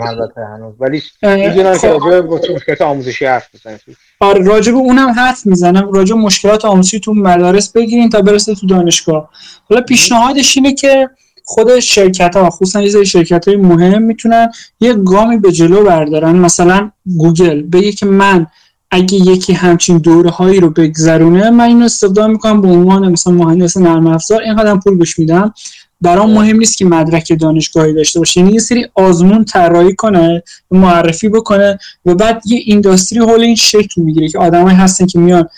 ولی 0.81 1.03
می‌دونم 1.23 1.79
که 1.79 1.89
راجع 1.89 2.21
به 2.21 2.23
مشکلات 2.55 2.83
آموزشی 2.83 3.25
حرف 3.25 3.49
می‌زنه 3.55 3.81
آره 4.21 4.45
راجب 4.45 4.75
اونم 4.75 5.11
حرف 5.11 5.47
می‌زنم. 5.47 5.93
راجب 5.93 6.17
مشکلات 6.17 6.65
آموزشی 6.65 7.01
تو 7.01 7.15
مدارس 7.15 7.73
بگیرین 7.73 8.11
تا 8.11 8.21
برسه 8.21 8.55
تو 8.55 8.67
دانشگاه. 8.67 9.31
حالا 9.71 9.83
پیشنهادش 9.83 10.57
اینه 10.57 10.75
که 10.75 11.09
خود 11.45 11.81
شرکت 11.81 12.37
ها 12.37 12.51
خصوصا 12.51 12.83
یه 12.83 13.05
شرکت 13.05 13.49
های 13.49 13.57
مهم 13.57 14.03
می‌تونن 14.03 14.53
یه 14.81 14.95
گامی 14.95 15.37
به 15.37 15.53
جلو 15.53 15.85
بردارن. 15.85 16.37
مثلا 16.37 16.91
گوگل 17.19 17.63
بگه 17.63 17.93
که 17.93 18.07
من 18.07 18.47
اگه 18.91 19.15
یکی 19.15 19.53
همچین 19.53 19.99
دوره 19.99 20.31
هایی 20.31 20.61
رو 20.61 20.71
بگذرونه 20.71 21.51
من 21.51 21.65
اینو 21.65 21.85
استفاده 21.85 22.27
می‌کنم 22.27 22.61
به 22.61 22.69
عنوان 22.69 23.13
مثلا 23.13 23.33
مهندس 23.33 23.77
نرم 23.77 24.07
افزار. 24.07 24.43
اینقدر 24.43 24.77
پول 24.77 24.99
بهش 24.99 25.19
میدم. 25.19 25.55
برام 26.01 26.31
مهم 26.31 26.57
نیست 26.57 26.79
که 26.79 26.85
مدرک 26.85 27.41
دانشگاهی 27.41 27.95
داشته 27.95 28.19
باشه. 28.19 28.41
یعنی 28.41 28.53
یه 28.53 28.59
سری 28.59 28.87
آزمون 28.95 29.45
طراحی 29.45 29.95
کنه 29.95 30.43
معرفی 30.71 31.29
بکنه 31.29 31.79
و 32.07 32.15
بعد 32.15 32.43
یه 32.47 32.61
اینداستری 32.65 33.19
حول 33.19 33.41
این 33.41 33.55
شکل 33.57 34.03
می‌گیره 34.03 34.29
که 34.29 34.39
آدمایی 34.39 34.77
هستن 34.77 35.07
که 35.07 35.19
میان 35.19 35.49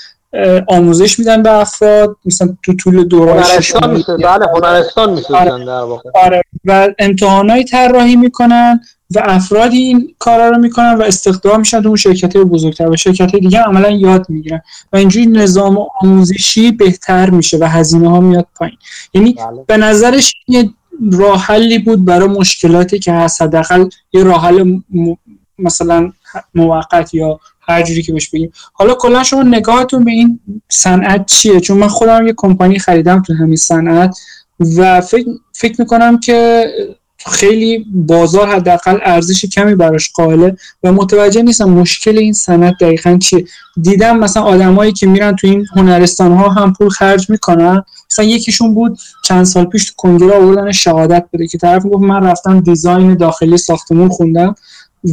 آموزش 0.68 1.18
میدن 1.18 1.42
به 1.42 1.52
افراد 1.52 2.16
مثلا 2.24 2.56
تو 2.62 2.72
طول 2.72 3.04
دوره 3.04 3.32
هنرستان 3.32 3.90
میشه. 3.90 4.16
بله 4.16 4.46
هنرستان 4.54 5.12
میشه 5.12 5.34
آره. 5.34 5.64
در 5.64 5.80
واقع. 5.80 6.10
آره. 6.14 6.42
و 6.64 6.88
امتحانای 6.98 7.64
طراحی 7.64 8.16
می‌کنن 8.16 8.80
و 9.14 9.22
افرادی 9.24 9.76
این 9.76 10.14
کارا 10.18 10.48
رو 10.48 10.58
می‌کنن 10.58 10.94
و 10.94 11.02
استخدام 11.02 11.60
میشن 11.60 11.82
تو 11.82 11.88
اون 11.88 11.96
شرکت 11.96 12.36
بزرگتر 12.36 12.90
و 12.90 12.96
شرکت 12.96 13.36
دیگه 13.36 13.58
عملا 13.58 13.90
یاد 13.90 14.26
می‌گیرن. 14.28 14.62
و 14.92 14.96
اینجوری 14.96 15.26
نظام 15.26 15.78
آموزشی 16.02 16.72
بهتر 16.72 17.30
میشه 17.30 17.58
و 17.58 17.64
هزینه 17.64 18.10
ها 18.10 18.20
میاد 18.20 18.46
پایین. 18.54 18.76
یعنی 19.14 19.32
بله. 19.32 19.64
به 19.66 19.76
نظرش 19.76 20.34
یه 20.48 20.70
راه 21.12 21.40
حلی 21.40 21.78
بود 21.78 22.04
برای 22.04 22.28
مشکلاتی 22.28 22.98
که 22.98 23.12
هست. 23.12 23.42
حداقل 23.42 23.88
یه 24.12 24.22
راه 24.22 24.46
حل 24.46 24.78
مثلا 25.58 26.12
موقت 26.54 27.14
یا 27.14 27.40
هر 27.60 27.82
جوری 27.82 28.02
که 28.02 28.12
بهش 28.12 28.28
بگیم. 28.28 28.52
حالا 28.72 28.94
کلا 28.94 29.22
شما 29.22 29.42
نگاهتون 29.42 30.04
به 30.04 30.10
این 30.10 30.40
صنعت 30.68 31.26
چیه؟ 31.26 31.60
چون 31.60 31.78
من 31.78 31.88
خودم 31.88 32.26
یه 32.26 32.34
کمپانی 32.36 32.78
خریدم 32.78 33.22
تو 33.22 33.34
همین 33.34 33.56
صنعت 33.56 34.18
و 34.76 35.00
فکر, 35.00 35.26
فکر 35.52 35.74
می‌کنم 35.78 36.20
که 36.20 36.64
خیلی 37.26 37.86
بازار 37.94 38.48
حداقل 38.48 38.98
ارزش 39.02 39.44
کمی 39.44 39.74
براش 39.74 40.10
قائله 40.14 40.56
و 40.82 40.92
متوجه 40.92 41.42
نیستم 41.42 41.70
مشکل 41.70 42.18
این 42.18 42.32
صنعت 42.32 42.74
دقیقا 42.80 43.18
چیه. 43.22 43.44
دیدم 43.82 44.18
مثلا 44.18 44.42
آدمایی 44.42 44.92
که 44.92 45.06
میرن 45.06 45.36
تو 45.36 45.46
این 45.46 45.66
هنرستان 45.76 46.32
ها 46.32 46.48
هم 46.48 46.72
پول 46.72 46.88
خرج 46.88 47.30
می‌کنن. 47.30 47.84
مثلا 48.10 48.24
یکیشون 48.24 48.74
بود 48.74 48.98
چند 49.24 49.44
سال 49.44 49.64
پیش 49.64 49.84
تو 49.84 49.92
کنگره 49.96 50.32
آوردن 50.32 50.72
شهادت 50.72 51.24
بده 51.32 51.46
که 51.46 51.58
طرف 51.58 51.82
گفت 51.84 52.02
من 52.02 52.22
رفتم 52.22 52.60
دیزاین 52.60 53.14
داخلی 53.14 53.56
ساختمون 53.56 54.08
خوندم 54.08 54.54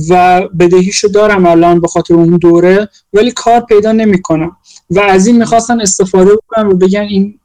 و 0.10 0.42
بدهیشو 0.60 1.08
دارم 1.08 1.46
الان 1.46 1.82
به 1.82 1.88
خاطر 1.88 2.14
اون 2.14 2.38
دوره 2.38 2.90
ولی 3.14 3.32
کار 3.32 3.60
پیدا 3.60 3.92
نمی‌کنم. 3.92 4.58
و 4.90 5.00
از 5.00 5.28
این 5.28 5.38
می‌خواستن 5.38 5.82
استفاده 5.82 6.32
بکنن 6.36 6.68
و 6.68 6.76
بگن 6.76 7.02
این 7.02 7.40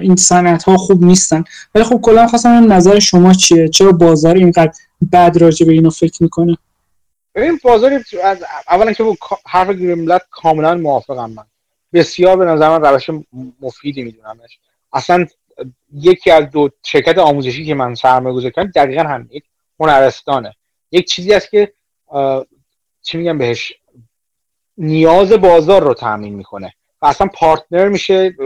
این 0.00 0.16
صنعت 0.16 0.62
ها 0.62 0.76
خوب 0.76 1.04
نیستن. 1.04 1.44
ولی 1.74 1.84
خب 1.84 2.00
کلا 2.00 2.26
خواستم 2.26 2.72
نظر 2.72 2.98
شما 2.98 3.32
چیه؟ 3.32 3.68
چرا 3.68 3.92
بازار 3.92 4.34
اینقدر 4.34 4.72
بد 5.12 5.38
راجع 5.40 5.66
به 5.66 5.72
اینو 5.72 5.90
فکر 5.90 6.22
می‌کنه؟ 6.22 6.58
این 7.36 7.58
بازار 7.64 8.04
اولا 8.68 8.92
که 8.92 9.04
حرف 9.46 9.68
گریملت 9.68 10.22
کاملا 10.30 10.74
موافقم 10.74 11.30
من. 11.30 11.44
بسیار 11.92 12.36
به 12.36 12.44
نظر 12.44 12.78
من 12.78 12.84
روش 12.84 13.10
مفیدی 13.60 14.02
میدونمش 14.02 14.58
اصلا 14.92 15.26
یکی 15.94 16.30
از 16.30 16.50
دو 16.50 16.70
شرکت 16.82 17.18
آموزشی 17.18 17.66
که 17.66 17.74
من 17.74 17.94
سرمایه 17.94 18.34
گذاری 18.34 18.52
کردم 18.52 18.70
دقیقا 18.70 19.02
همین. 19.02 19.28
یک 19.30 19.44
هنرستانه. 19.80 20.54
یک 20.92 21.08
چیزی 21.08 21.32
است 21.32 21.50
که 21.50 21.72
چی 23.02 23.18
میگم 23.18 23.38
بهش؟ 23.38 23.72
نیاز 24.78 25.32
بازار 25.32 25.82
رو 25.82 25.94
تامین 25.94 26.34
می‌کنه. 26.34 26.74
و 27.02 27.06
اصلا 27.06 27.26
پارتنر 27.34 27.88
میشه 27.88 28.36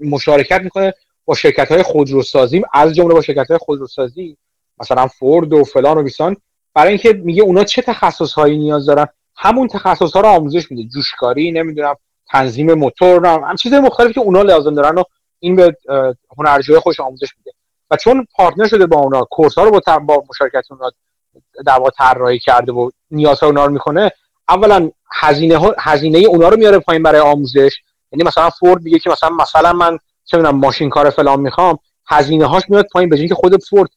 مشارکت 0.00 0.60
می‌کنه 0.60 0.94
با 1.24 1.34
شرکت 1.34 1.72
های 1.72 1.82
خودروسازی. 1.82 2.62
از 2.72 2.94
جمله 2.94 3.14
با 3.14 3.20
شرکت 3.20 3.48
های 3.48 3.58
خودروسازی 3.58 4.36
مثلا 4.80 5.06
فورد 5.06 5.52
و 5.52 5.64
فلان 5.64 5.98
و 5.98 6.02
بیسان. 6.02 6.36
برای 6.74 6.88
اینکه 6.88 7.12
میگه 7.12 7.42
اونا 7.42 7.64
چه 7.64 7.82
تخصص 7.82 8.32
هایی 8.32 8.58
نیاز 8.58 8.86
دارن؟ 8.86 9.06
همون 9.36 9.68
تخصص 9.68 10.12
ها 10.12 10.20
رو 10.20 10.28
آموزش 10.28 10.70
میده. 10.70 10.88
جوشکاری 10.94 11.52
نمی‌دونم 11.52 11.94
تنظیم 12.28 12.74
موتور 12.74 13.26
هم 13.26 13.56
چیزهای 13.56 13.82
مختلفی 13.82 14.12
که 14.12 14.20
اونا 14.20 14.42
لازم 14.42 14.74
دارن 14.74 14.98
و 14.98 15.02
این 15.38 15.56
به 15.56 15.76
هنرجوی 16.38 16.78
خوش 16.78 17.00
آموزش 17.00 17.28
میده. 17.38 17.52
و 17.90 17.96
چون 17.96 18.26
پارتنر 18.34 18.66
شده 18.66 18.86
با 18.86 18.96
اونا 18.96 19.24
کورس 19.30 19.54
ها 19.54 19.64
رو 19.64 19.70
با, 19.70 19.98
با 19.98 20.24
مشارکت 20.30 20.64
اونا 20.70 20.90
در 21.66 21.78
طراحی 21.98 22.38
کرده 22.38 22.72
و 22.72 22.90
نیازها 23.10 23.46
اونا 23.46 23.64
رو 23.66 23.72
می‌کنه 23.72 24.10
اولا 24.48 24.90
هزینه 25.12 25.72
هزینه 25.78 26.18
اونا 26.18 26.48
رو 26.48 26.56
میاره 26.56 26.78
پایین 26.78 27.02
برای 27.02 27.20
آموزش. 27.20 27.82
یعنی 28.12 28.24
مثلا 28.24 28.50
فورد 28.50 28.82
میگه 28.82 28.98
که 28.98 29.10
مثلا 29.10 29.30
مثلا 29.30 29.72
من 29.72 29.98
چه 30.24 30.36
می‌دونم 30.36 30.58
ماشین 30.58 30.90
کار 30.90 31.10
فلان 31.10 31.40
می‌خوام 31.40 31.78
هزینه 32.06 32.46
هاش 32.46 32.62
میاد 32.68 32.86
پایین 32.92 33.10
به 33.10 33.28
که 33.28 33.34
خود 33.34 33.64
فورد 33.64 33.90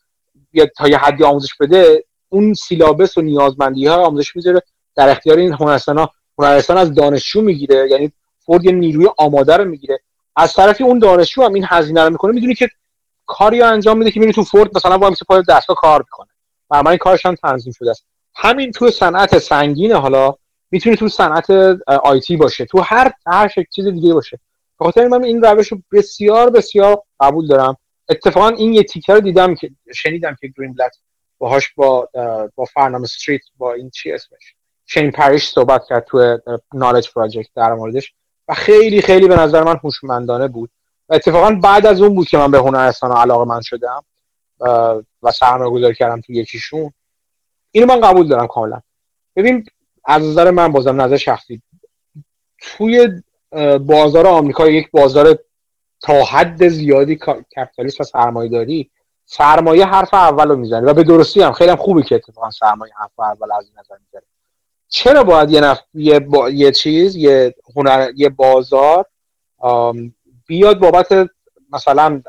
بیاد 0.52 0.70
تا 0.78 0.88
یه 0.88 0.98
حدی 0.98 1.24
آموزش 1.24 1.54
بده 1.60 2.04
اون 2.30 2.54
سیلابس 2.54 3.18
و 3.18 3.22
نیازمندی 3.22 3.88
ها 3.88 3.96
آموزش 3.96 4.36
می‌ذاره. 4.36 4.62
در 4.96 5.10
اختیار 5.10 5.38
این 5.38 5.54
هنرستان 5.54 5.98
ها 5.98 6.12
هنرستان 6.40 6.78
از 6.78 6.94
دانشجو 6.94 7.42
می‌گیره. 7.42 7.88
یعنی 7.92 8.12
فورد 8.40 8.66
یه 8.66 8.72
نیروی 8.72 9.08
آماده 9.18 9.58
رو 9.58 9.66
می‌گیره. 9.66 10.00
از 10.36 10.54
طرفی 10.54 10.84
اون 10.84 11.00
دانشجو 11.00 11.44
هم 11.44 11.54
این 11.54 11.66
هزینه 11.68 12.04
رو 12.04 12.10
می‌کنه 12.10 12.32
می‌دونی 12.32 12.56
که 12.56 12.70
کاری 13.26 13.62
انجام 13.62 13.98
میده 13.98 14.12
که 14.12 14.20
میره 14.20 14.32
تو 14.32 14.44
فورد 14.44 14.78
مثلا 14.78 14.98
با 14.98 15.14
پای 15.28 15.44
دستگاه 15.50 15.78
کار 15.80 16.00
می‌کنه. 16.00 16.28
و 16.70 16.88
این 16.90 16.98
کارش 16.98 17.26
هم 17.26 17.36
تنظیم 17.36 17.74
شده 17.74 17.90
است. 17.90 18.06
همین 18.36 18.72
تو 18.72 18.92
صنعت 18.92 19.38
سنگین 19.38 19.92
حالا. 19.92 20.36
می‌تونه 20.76 20.96
تو 20.96 21.08
صنعت 21.08 21.50
آیتی 21.88 22.38
باشه 22.38 22.66
تو 22.66 22.80
هر 22.80 23.12
هر 23.28 23.52
چیز 23.76 23.88
دیگه 23.88 24.14
باشه. 24.14 24.40
خاطر 24.80 25.08
من 25.08 25.24
این 25.24 25.42
روش 25.42 25.68
رو 25.68 25.82
بسیار 25.92 26.50
بسیار 26.50 27.02
قبول 27.20 27.48
دارم. 27.48 27.78
اتفاقا 28.10 28.50
این 28.50 28.74
یه 28.74 28.84
تیکه 28.84 29.14
رو 29.14 29.20
دیدم 29.20 29.56
که 29.56 29.72
شنیدم 29.96 30.36
که 30.42 30.48
گرین 30.58 30.74
بلت 30.74 30.98
باهاش 31.38 31.74
با 31.76 32.10
با 32.56 32.66
فرنام 32.66 33.04
استریت 33.04 33.42
با 33.58 33.74
این 33.74 33.90
چی 33.90 34.12
اسمش؟ 34.12 34.56
شین 34.86 35.12
پریش 35.12 35.48
صحبت 35.48 35.86
کرد 35.90 36.06
تو 36.06 36.38
نالج 36.74 37.10
پراجکت 37.10 37.50
در 37.56 37.74
موردش 37.74 38.14
و 38.48 38.54
خیلی 38.54 39.02
خیلی 39.02 39.28
به 39.28 39.36
نظر 39.36 39.64
من 39.64 39.76
هوشمندانه 39.84 40.48
بود. 40.48 40.70
و 41.10 41.14
اتفاقا 41.14 41.52
بعد 41.52 41.86
از 41.86 42.02
اون 42.02 42.16
بود 42.16 42.28
که 42.28 42.38
من 42.38 42.52
به 42.52 42.60
هنرستان 42.60 43.12
علاقه 43.12 43.46
من 43.46 43.62
شدم 43.62 44.04
و 45.24 45.32
سرمایه 45.32 45.72
گذاری 45.72 45.96
کردم 45.96 46.22
تو 46.22 46.34
یکیشون. 46.34 46.94
اینو 47.72 47.88
من 47.88 48.02
قبول 48.02 48.28
دارم 48.28 48.48
کاملا. 48.48 48.82
ببین 49.36 49.66
از 50.06 50.24
نظر 50.24 50.52
من 50.52 50.72
بازم 50.72 51.02
نظر 51.02 51.18
شخصی. 51.18 51.62
توی 52.62 53.22
بازار 53.80 54.28
آمریکا 54.28 54.68
یک 54.68 54.92
بازار 54.92 55.40
تا 56.02 56.24
حد 56.24 56.68
زیادی 56.68 57.20
کپیتالیست 57.56 58.02
و 58.02 58.04
سرمایه 58.04 58.50
داری 58.50 58.92
سرمایه 59.26 59.86
حرف 59.86 60.14
اول 60.14 60.48
رو 60.48 60.56
می‌زنه 60.56 60.82
و 60.82 60.94
به 60.94 61.04
درستی 61.04 61.42
هم 61.42 61.52
خیلی 61.52 61.70
هم 61.70 61.76
خوبه 61.76 62.04
که 62.04 62.16
اتفاقا 62.16 62.52
سرمایه 62.52 62.94
حرف 63.00 63.20
اول 63.20 63.52
از 63.52 63.66
این 63.66 63.74
نظر 63.80 63.96
می‌زنه 64.00 64.22
چرا 64.90 65.24
باید 65.24 65.52
یه, 65.52 65.62
نف... 65.62 65.80
یه, 65.94 66.20
با... 66.20 66.50
یه 66.50 66.72
چیز 66.72 67.16
یه 67.16 67.56
هنر 67.76 68.12
یه 68.16 68.30
بازار 68.30 69.06
بیاد 70.48 70.80
بابت 70.80 71.30
مثلا 71.72 72.22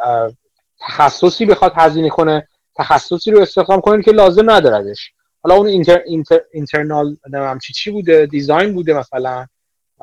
تخصصی 0.80 1.46
بخواد 1.46 1.72
هزینه 1.76 2.08
کنه 2.08 2.48
تخصصی 2.76 3.30
رو 3.30 3.40
استخدام 3.40 3.80
کنه 3.80 4.02
که 4.02 4.10
لازم 4.10 4.50
نداردش 4.50 5.12
حالا 5.46 5.58
اون 5.58 5.66
اینتر، 5.66 6.02
اینتر، 6.06 6.40
اینترنال 6.52 7.16
چی 7.62 7.72
چی 7.72 7.90
بوده؟ 7.90 8.26
دیزاین 8.26 8.72
بوده 8.74 8.94
مثلا؟ 8.94 9.46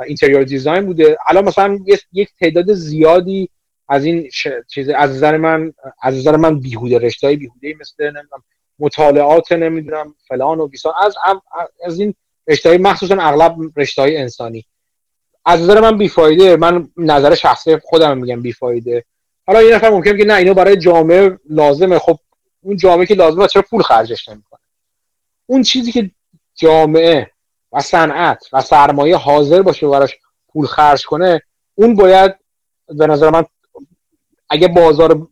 اینتریور 0.05 0.43
دیزاین 0.43 0.85
بوده؟ 0.85 1.17
الان 1.27 1.45
مثلا 1.45 1.79
یک 2.13 2.29
تعداد 2.39 2.73
زیادی 2.73 3.49
از 3.89 4.05
این 4.05 4.29
چیز 4.69 4.89
از 4.89 5.11
نظر 5.11 5.37
من 5.37 5.73
از 6.01 6.15
نظر 6.17 6.35
من 6.35 6.59
بیهوده 6.59 6.97
رشته 6.97 7.35
بیهوده 7.35 7.75
مثل 7.79 8.03
نمی‌دونم 8.03 8.43
مطالعات 8.79 9.51
نمی‌دونم 9.51 10.15
فلان 10.27 10.59
و 10.59 10.67
بیسان 10.67 10.93
از 11.01 11.15
از 11.85 11.99
این 11.99 12.13
رشته 12.47 12.77
مخصوصا 12.77 13.15
اغلب 13.15 13.55
رشته 13.77 14.01
های 14.01 14.17
انسانی. 14.17 14.65
از 15.45 15.61
نظر 15.61 15.79
من 15.79 15.97
بیفایده. 15.97 16.55
من 16.55 16.87
نظر 16.97 17.35
شخصی 17.35 17.77
خودم 17.77 18.17
میگم 18.17 18.41
بیفایده. 18.41 19.05
حالا 19.47 19.63
یه 19.63 19.75
نفر 19.75 19.89
ممکنه 19.89 20.17
که 20.17 20.25
نه 20.25 20.35
اینو 20.35 20.53
برای 20.53 20.77
جامعه 20.77 21.39
لازمه. 21.49 21.99
خب 21.99 22.19
اون 22.61 22.77
جامعه 22.77 23.05
که 23.05 23.15
لازمه 23.15 23.47
چرا 23.47 23.61
پول 23.61 23.81
خرجش 23.81 24.29
نمی‌کنه؟ 24.29 24.62
اون 25.45 25.63
چیزی 25.63 25.91
که 25.91 26.11
جامعه 26.55 27.31
و 27.71 27.79
صنعت 27.81 28.47
و 28.53 28.61
سرمایه 28.61 29.17
حاضر 29.17 29.61
باشه 29.61 29.87
براش 29.87 30.15
پول 30.47 30.65
خرج 30.65 31.05
کنه 31.05 31.41
اون 31.75 31.95
باید 31.95 32.35
به 32.87 33.07
نظر 33.07 33.29
من 33.29 33.45
اگه 34.49 34.67
بازار 34.67 35.27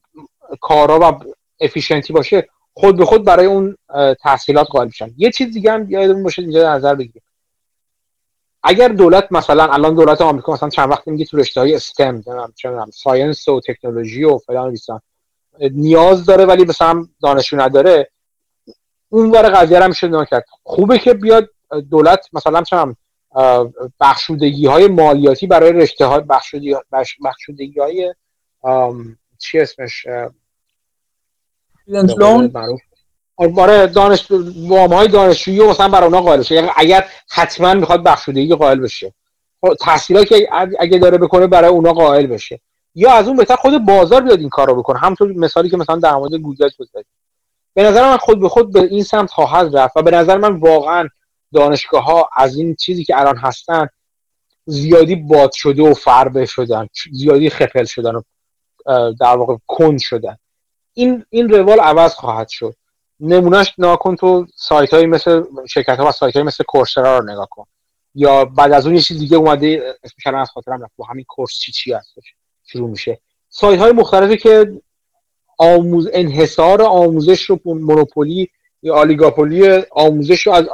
کارا 0.61 0.99
و 0.99 1.23
efficient 1.59 2.08
ی 2.08 2.13
باشه 2.13 2.47
خود 2.73 2.97
به 2.97 3.05
خود 3.05 3.25
برای 3.25 3.45
اون 3.45 3.77
تسهیلات 4.21 4.67
قائل 4.67 4.85
میشن 4.85 5.11
یه 5.17 5.31
چیز 5.31 5.53
دیگه 5.53 5.71
هم 5.71 5.91
یادمون 5.91 6.23
باشه 6.23 6.41
اینجا 6.41 6.75
نظر 6.75 6.95
بگیریم. 6.95 7.21
اگر 8.63 8.87
دولت 8.87 9.27
مثلا 9.31 9.73
الان 9.73 9.95
دولت 9.95 10.21
آمریکا 10.21 10.53
مثلا 10.53 10.69
چند 10.69 10.89
وقت 10.89 11.07
میگه 11.07 11.25
تو 11.25 11.37
رشته 11.37 11.61
های 11.61 11.75
STEM 11.75 12.23
science 12.93 13.47
و 13.47 13.61
تکنولوژی 13.67 14.23
و 14.23 14.37
فلان 14.37 14.77
نیاز 15.59 16.25
داره 16.25 16.45
ولی 16.45 16.65
مثلا 16.65 17.07
دانشجو 17.21 17.61
نداره. 17.61 18.11
اون 19.11 19.31
ور 19.31 19.49
قضیه 19.49 19.79
رو 19.79 19.87
میشه 19.87 20.25
کرد 20.25 20.45
خوبه 20.63 20.99
که 20.99 21.13
بیاد 21.13 21.49
دولت 21.89 22.27
مثلا 22.33 22.61
چم 22.61 22.95
بخشودگی 23.99 24.65
های 24.65 24.87
مالیاتی 24.87 25.47
برای 25.47 25.71
رشته 25.71 26.05
های 26.05 26.21
بخشودگی 27.23 27.79
های 27.79 28.13
چی 29.37 29.59
اسمش؟ 29.59 30.07
برای 33.55 33.87
دانش 33.87 34.27
وام 34.67 34.93
های 34.93 35.07
دانشجویی 35.07 35.59
و 35.59 35.69
مثلا 35.69 35.87
برای 35.87 36.05
اونا 36.05 36.21
قائل 36.21 36.39
بشه. 36.39 36.55
یعنی 36.55 36.69
اگر 36.75 37.05
حتما 37.29 37.73
می‌خواد 37.73 38.03
بخشودگی 38.03 38.55
قائل 38.55 38.79
بشه. 38.79 39.13
خب، 39.61 39.73
تحصیلات 39.73 40.27
که 40.27 40.49
اگه 40.79 40.97
داره 40.97 41.17
بکنه 41.17 41.47
برای 41.47 41.69
اونا 41.69 41.93
قائل 41.93 42.27
بشه. 42.27 42.59
یا 42.95 43.11
از 43.11 43.27
اون 43.27 43.37
بهتر 43.37 43.55
خود 43.55 43.85
بازار 43.85 44.21
بیاد 44.21 44.39
این 44.39 44.49
کار 44.49 44.67
رو 44.67 44.75
بکنه. 44.75 44.99
همونطور 44.99 45.31
مثالی 45.31 45.69
که 45.69 45.77
مثلا 45.77 45.95
در 45.95 46.15
مورد 46.15 46.33
گوگل 46.33 46.69
بود 46.77 46.89
به 47.73 47.83
نظر 47.83 48.09
من 48.09 48.17
خود 48.17 48.39
به 48.39 48.49
خود 48.49 48.73
به 48.73 48.81
این 48.81 49.03
سمت 49.03 49.31
خواهد 49.31 49.77
رفت 49.77 49.97
و 49.97 50.01
به 50.01 50.11
نظر 50.11 50.37
من 50.37 50.55
واقعا 50.55 51.07
دانشگاه 51.53 52.03
ها 52.03 52.29
از 52.35 52.55
این 52.55 52.75
چیزی 52.75 53.03
که 53.03 53.19
الان 53.19 53.37
هستن 53.37 53.87
زیادی 54.65 55.15
باد 55.15 55.51
شده 55.51 55.83
و 55.83 55.93
فربه 55.93 56.45
شدن 56.45 56.87
زیادی 57.11 57.49
خپل 57.49 57.85
شدن 57.85 58.15
و 58.15 58.21
در 59.19 59.37
واقع 59.37 59.55
کند 59.67 59.99
شدن. 59.99 60.37
این 60.93 61.25
این 61.29 61.49
روال 61.49 61.79
عوض 61.79 62.13
خواهد 62.13 62.49
شد. 62.49 62.75
نمونهش 63.19 63.73
ناکن 63.77 64.15
تو 64.15 64.47
سایت 64.55 64.93
های 64.93 65.05
مثل 65.05 65.43
شرکت 65.69 65.99
ها 65.99 66.07
و 66.07 66.11
سایت 66.11 66.35
های 66.35 66.43
مثل 66.43 66.63
کورسرا 66.63 67.17
رو 67.17 67.31
نگاه 67.31 67.47
کن. 67.51 67.65
یا 68.15 68.45
بعد 68.45 68.71
از 68.71 68.85
اون 68.85 68.95
یه 68.95 69.01
چیز 69.01 69.19
دیگه 69.19 69.37
اومده 69.37 69.95
اسمش 70.03 70.33
از 70.33 70.49
خاطرم 70.49 70.83
رفت 70.83 70.93
با 70.97 71.05
همین 71.05 71.25
کورس 71.27 71.59
چی 71.59 71.71
چی 71.71 71.93
هستش 71.93 72.33
شروع 72.63 72.89
میشه. 72.89 73.19
سایت 73.49 73.79
های 73.79 73.91
مختلفی 73.91 74.37
که 74.37 74.81
آموز 75.61 76.09
انحصار 76.13 76.81
آموزش 76.81 77.41
رو 77.41 77.59
مونوپولی 77.65 78.49
یا 78.83 78.95
آلیگاپولی 78.95 79.83
آموزش 79.91 80.47
رو 80.47 80.53
از 80.53 80.65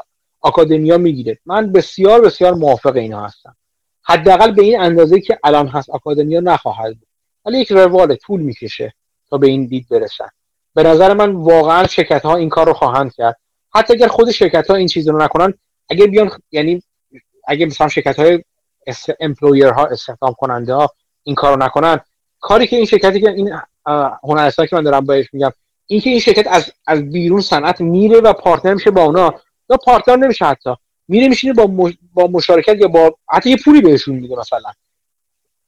آکادمیا 0.42 0.98
می‌گیره. 0.98 1.40
من 1.46 1.72
بسیار 1.72 2.22
بسیار 2.22 2.54
موافق 2.54 2.96
اینا 2.96 3.26
هستم. 3.26 3.56
حداقل 4.04 4.52
به 4.52 4.64
این 4.64 4.80
اندازه 4.80 5.22
که 5.22 5.40
الان 5.44 5.68
هست 5.68 5.90
آکادمیا 5.90 6.40
نخواهد 6.40 7.00
بود. 7.00 7.08
ولی 7.46 7.60
یک 7.60 7.72
روال 7.72 8.16
طول 8.16 8.42
می‌کشه 8.42 8.94
تا 9.30 9.38
به 9.38 9.48
این 9.48 9.66
دید 9.66 9.88
برسن. 9.90 10.30
به 10.76 10.84
نظر 10.84 11.14
من 11.14 11.32
واقعا 11.32 11.88
شرکت 11.88 12.22
ها 12.26 12.36
این 12.36 12.50
کار 12.50 12.66
رو 12.66 12.74
خواهند 12.74 13.14
کرد. 13.14 13.38
حتی 13.74 13.94
اگر 13.94 14.08
خود 14.08 14.32
شرکت 14.32 14.70
ها 14.70 14.76
این 14.76 14.88
چیز 14.88 15.10
رو 15.10 15.18
نکنن 15.24 15.54
اگر 15.90 16.06
بیان 16.06 16.32
یعنی 16.52 16.84
اگه 17.48 17.66
مثلا 17.66 17.88
شرکت 17.88 18.20
های 18.20 18.44
امپلویر 19.20 19.68
ها 19.68 19.86
استخدام 19.86 20.36
کننده 20.38 20.74
ها 20.74 20.90
این 21.24 21.36
کارو 21.36 21.64
نکنن 21.64 22.00
کاری 22.40 22.68
که 22.68 22.76
این 22.76 22.86
شرکتی 22.86 23.22
که 23.22 23.30
این 23.30 23.54
هنرستان 24.24 24.66
که 24.66 24.76
من 24.76 24.84
دارم 24.84 25.06
بهش 25.06 25.34
میگم 25.34 25.52
این 25.88 26.02
که 26.02 26.10
این 26.10 26.20
شرکت 26.20 26.48
از 26.48 26.72
از 26.88 27.10
بیرون 27.10 27.42
صنعت 27.42 27.82
میره 27.82 28.20
و 28.20 28.34
partner 28.34 28.74
میشه 28.74 28.92
با 28.92 29.04
اونا. 29.04 29.34
یا 29.70 29.78
partner 29.78 30.16
نمیشه 30.16 30.46
حتی. 30.46 30.76
میره 31.08 31.28
میشینه 31.28 31.54
با 31.54 31.92
با 32.14 32.28
مشارکت 32.28 32.82
یا 32.82 32.88
با 32.88 33.18
حتی 33.30 33.50
یه 33.50 33.58
پولی 33.66 33.82
بهشون 33.82 34.16
میده 34.16 34.36
مثلا. 34.36 34.72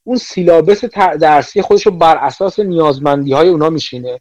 اون 0.04 0.18
syllabus 0.18 0.86
درسی 1.20 1.62
خودش 1.62 1.86
رو 1.86 1.92
بر 1.92 2.18
اساس 2.18 2.60
نیازمندی 2.60 3.34
های 3.34 3.50
اونا 3.50 3.70
میشینه. 3.70 4.20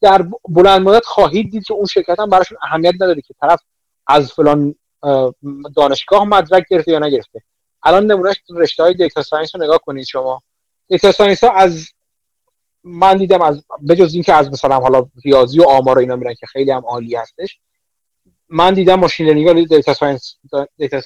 در 0.00 0.26
بلند 0.48 0.82
مدت 0.82 1.04
خواهید 1.04 1.50
دید 1.50 1.64
که 1.64 1.74
اون 1.74 1.86
شرکت 1.86 2.20
هم 2.20 2.30
براشون 2.30 2.58
اهمیت 2.62 2.94
نداره 2.94 3.20
که 3.20 3.34
طرف 3.40 3.60
از 4.06 4.32
فلان 4.32 4.74
دانشگاه 5.76 6.24
مدرک 6.24 6.64
گرفته 6.70 6.92
یا 6.92 6.98
نگرفته. 6.98 7.42
الان 7.82 8.06
نمونهش 8.06 8.36
رشته 8.50 8.82
های 8.82 8.94
data 8.94 9.22
science 9.22 9.54
رو 9.54 9.64
نگاه 9.64 9.78
کنید 9.78 10.06
شما. 10.06 10.42
data 10.88 11.12
science 11.12 11.44
ها 11.44 11.50
از 11.50 11.86
من 12.84 13.16
دیدم 13.16 13.42
از 13.42 13.64
بجز 13.88 14.14
اینکه 14.14 14.34
از 14.34 14.50
مثلا 14.52 14.80
حالا 14.80 15.06
ریاضی 15.24 15.60
و 15.60 15.62
آمار 15.62 15.96
و 15.96 16.00
اینا 16.00 16.16
میرن 16.16 16.34
که 16.34 16.46
خیلی 16.46 16.70
هم 16.70 16.82
عالی 16.86 17.16
هستش 17.16 17.58
من 18.48 18.74
دیدم 18.74 18.94
machine 18.94 19.26
learning 19.26 19.50
و 19.50 19.74
data 19.76 19.94
science 19.94 20.36
data 20.78 21.00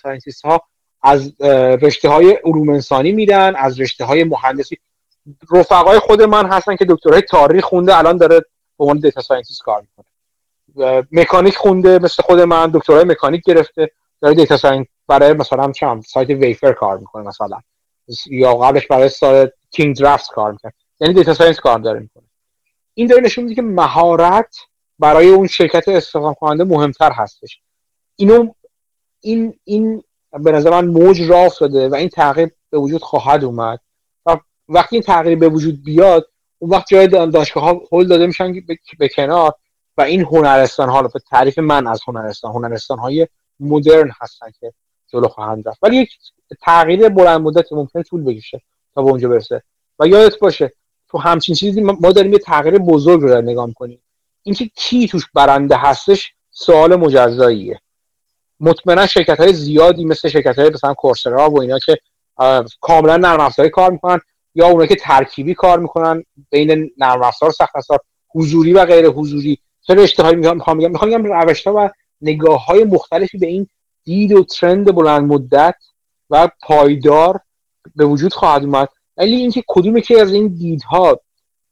ها 0.44 0.62
از 1.02 1.40
رشته 1.82 2.08
های 2.08 2.30
علوم 2.44 2.68
انسانی 2.68 3.12
میرن 3.12 3.54
از 3.56 3.80
رشته 3.80 4.04
های 4.04 4.24
مهندسی. 4.24 4.76
رفقای 5.52 5.98
خود 5.98 6.22
من 6.22 6.46
هستن 6.46 6.76
که 6.76 6.86
دکترای 6.88 7.20
تاریخ 7.20 7.64
خونده 7.64 7.98
الان 7.98 8.16
داره 8.16 8.40
به 8.78 8.84
عنوان 8.84 8.98
data 8.98 9.22
کار 9.64 9.82
می‌کنه. 9.82 10.06
مکانیک 11.12 11.56
خونده 11.56 11.98
مثل 11.98 12.22
خود 12.22 12.40
من 12.40 12.70
دکترای 12.74 13.04
مکانیک 13.04 13.42
گرفته 13.44 13.90
داره 14.20 14.34
data 14.34 14.56
science 14.56 14.86
برای 15.08 15.32
مثلا 15.32 15.72
چم 15.72 16.00
سایت 16.00 16.30
Wayfair 16.30 16.72
کار 16.72 16.98
می‌کنه 16.98 17.22
مثلا. 17.22 17.60
یا 18.30 18.54
قبلش 18.54 18.86
برای 18.86 19.08
سایت 19.08 19.52
King 19.70 19.96
Draft 19.96 20.30
کار 20.30 20.52
می‌کنه 20.52 20.72
یعنی 21.00 21.14
data 21.14 21.34
science 21.34 21.60
کار 21.60 21.78
داره 21.78 22.00
می‌کنه. 22.00 22.24
این 22.94 23.06
داره 23.06 23.22
نشون 23.22 23.44
میده 23.44 23.56
که 23.56 23.62
مهارت 23.62 24.56
برای 24.98 25.28
اون 25.28 25.46
شرکت 25.46 25.88
استخدام 25.88 26.34
کننده 26.34 26.64
مهمتر 26.64 27.12
هستش. 27.12 27.60
اینو 28.16 28.52
این 29.20 29.58
این 29.64 30.02
به 30.32 30.52
نظر 30.52 30.70
من 30.70 30.86
موج 30.86 31.22
راه 31.22 31.44
افتاده 31.44 31.88
و 31.88 31.94
این 31.94 32.08
تغییر 32.08 32.50
به 32.70 32.78
وجود 32.78 33.02
خواهد 33.02 33.44
اومد. 33.44 33.80
و 34.26 34.38
وقتی 34.68 34.96
این 34.96 35.02
تغییر 35.02 35.38
به 35.38 35.48
وجود 35.48 35.84
بیاد 35.84 36.30
اون 36.58 36.70
وقت 36.70 36.86
جای 36.88 37.06
دانشگاه 37.06 37.64
ها 37.64 37.80
هول 37.92 38.06
داده 38.06 38.26
میشن 38.26 38.54
به 38.98 39.08
کنار 39.08 39.54
و 39.96 40.02
این 40.02 40.20
هنرستان 40.20 40.88
ها 40.88 41.02
به 41.02 41.20
تعریف 41.30 41.58
من 41.58 41.86
از 41.86 42.00
هنرستان 42.06 42.52
هنرستان 42.52 42.98
های 42.98 43.28
مدرن 43.60 44.10
هستن 44.20 44.46
که 44.60 44.72
جلو 45.06 45.28
خواهند 45.28 45.68
رفت. 45.68 45.78
ولی 45.82 45.96
یک 45.96 46.10
تغییر 46.62 47.08
بلند 47.08 47.40
مدت 47.40 47.72
ممکن 47.72 48.02
طول 48.02 48.24
بکشه 48.24 48.62
تا 48.94 49.02
به 49.02 49.10
اونجا 49.10 49.28
برسه. 49.28 49.62
و 49.98 50.06
یادت 50.06 50.38
باشه 50.38 50.72
تو 51.08 51.18
همچین 51.18 51.54
چیزی 51.54 51.80
ما 51.80 52.12
داریم 52.12 52.32
یه 52.32 52.38
تغییر 52.38 52.78
بزرگ 52.78 53.20
رو 53.20 53.40
نگاه 53.40 53.66
می‌کنیم. 53.66 54.02
اینکه 54.42 54.70
کی 54.74 55.08
توش 55.08 55.26
برنده 55.34 55.76
هستش 55.76 56.32
سوال 56.50 56.96
مجزاییه. 56.96 57.80
مطمئنا 58.60 59.06
شرکت 59.06 59.40
های 59.40 59.52
زیادی 59.52 60.04
مثل 60.04 60.28
شرکت 60.28 60.58
های 60.58 60.70
مثلا 60.70 60.94
کورسرا 60.94 61.50
و 61.50 61.60
اینا 61.60 61.78
که 61.78 61.98
کاملا 62.80 63.16
نرم 63.16 63.40
افزاری 63.40 63.70
کار 63.70 63.90
می‌کنن 63.90 64.20
یا 64.54 64.66
اونایی 64.66 64.88
که 64.88 64.96
ترکیبی 64.96 65.54
کار 65.54 65.80
می‌کنن 65.80 66.24
بین 66.50 66.90
نرم 66.98 67.22
افزار 67.22 67.50
سخت 67.50 67.76
افزار 67.76 67.98
حضوری 68.34 68.72
و 68.72 68.84
غیر 68.84 69.06
حضوری. 69.06 69.58
چه 69.82 69.94
رشته 69.94 70.32
می‌خوام 70.32 70.76
میگم 70.76 70.90
می‌خوام 70.90 71.10
بگم 71.10 71.24
روش 71.24 71.66
و 71.66 71.88
نگاه 72.20 72.66
های 72.66 72.84
مختلفی 72.84 73.38
به 73.38 73.46
این 73.46 73.68
دید 74.04 74.32
و 74.32 74.44
trend 74.44 74.94
بلند 74.94 75.32
مدت 75.32 75.74
و 76.30 76.48
پایدار 76.62 77.40
به 77.96 78.04
وجود 78.04 78.32
خواهد 78.32 78.64
اومد. 78.64 78.88
ولی 79.16 79.36
اینکه 79.36 79.64
کدومی 79.68 80.02
که 80.02 80.20
از 80.20 80.32
این 80.32 80.48
دیدها 80.48 81.20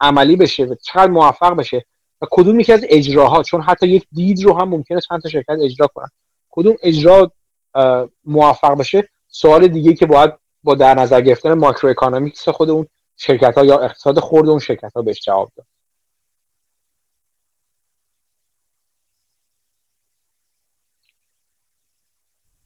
عملی 0.01 0.37
بشه 0.37 0.65
و 0.65 0.75
چقدر 0.75 1.11
موفق 1.11 1.57
بشه 1.57 1.85
و 2.21 2.27
کدوم 2.31 2.61
یکی 2.61 2.73
از 2.73 2.85
اجراها 2.89 3.43
چون 3.43 3.63
حتی 3.63 3.89
یک 3.89 4.07
دید 4.13 4.43
رو 4.43 4.55
هم 4.59 4.69
ممکنه 4.69 5.01
چند 5.01 5.23
تا 5.23 5.29
شرکت 5.29 5.57
اجرا 5.63 5.87
کنن. 5.87 6.09
کدوم 6.51 6.77
اجرا 6.83 7.33
موفق 8.25 8.79
بشه؟ 8.79 9.09
سوال 9.29 9.69
دیگه 9.69 9.95
که 9.95 10.07
باید 10.07 10.33
با 10.63 10.75
در 10.75 10.95
نظر 10.95 11.21
گرفتن 11.21 11.53
macroeconomics 11.55 12.49
خود 12.49 12.71
اون 12.71 12.87
شرکت 13.17 13.59
ها 13.59 13.65
یا 13.65 13.79
اقتصاد 13.79 14.19
خورد 14.19 14.49
اون 14.49 14.59
شرکت 14.59 14.93
ها 14.97 15.03
بهش 15.03 15.21
جواب 15.21 15.53
داد. 15.57 15.67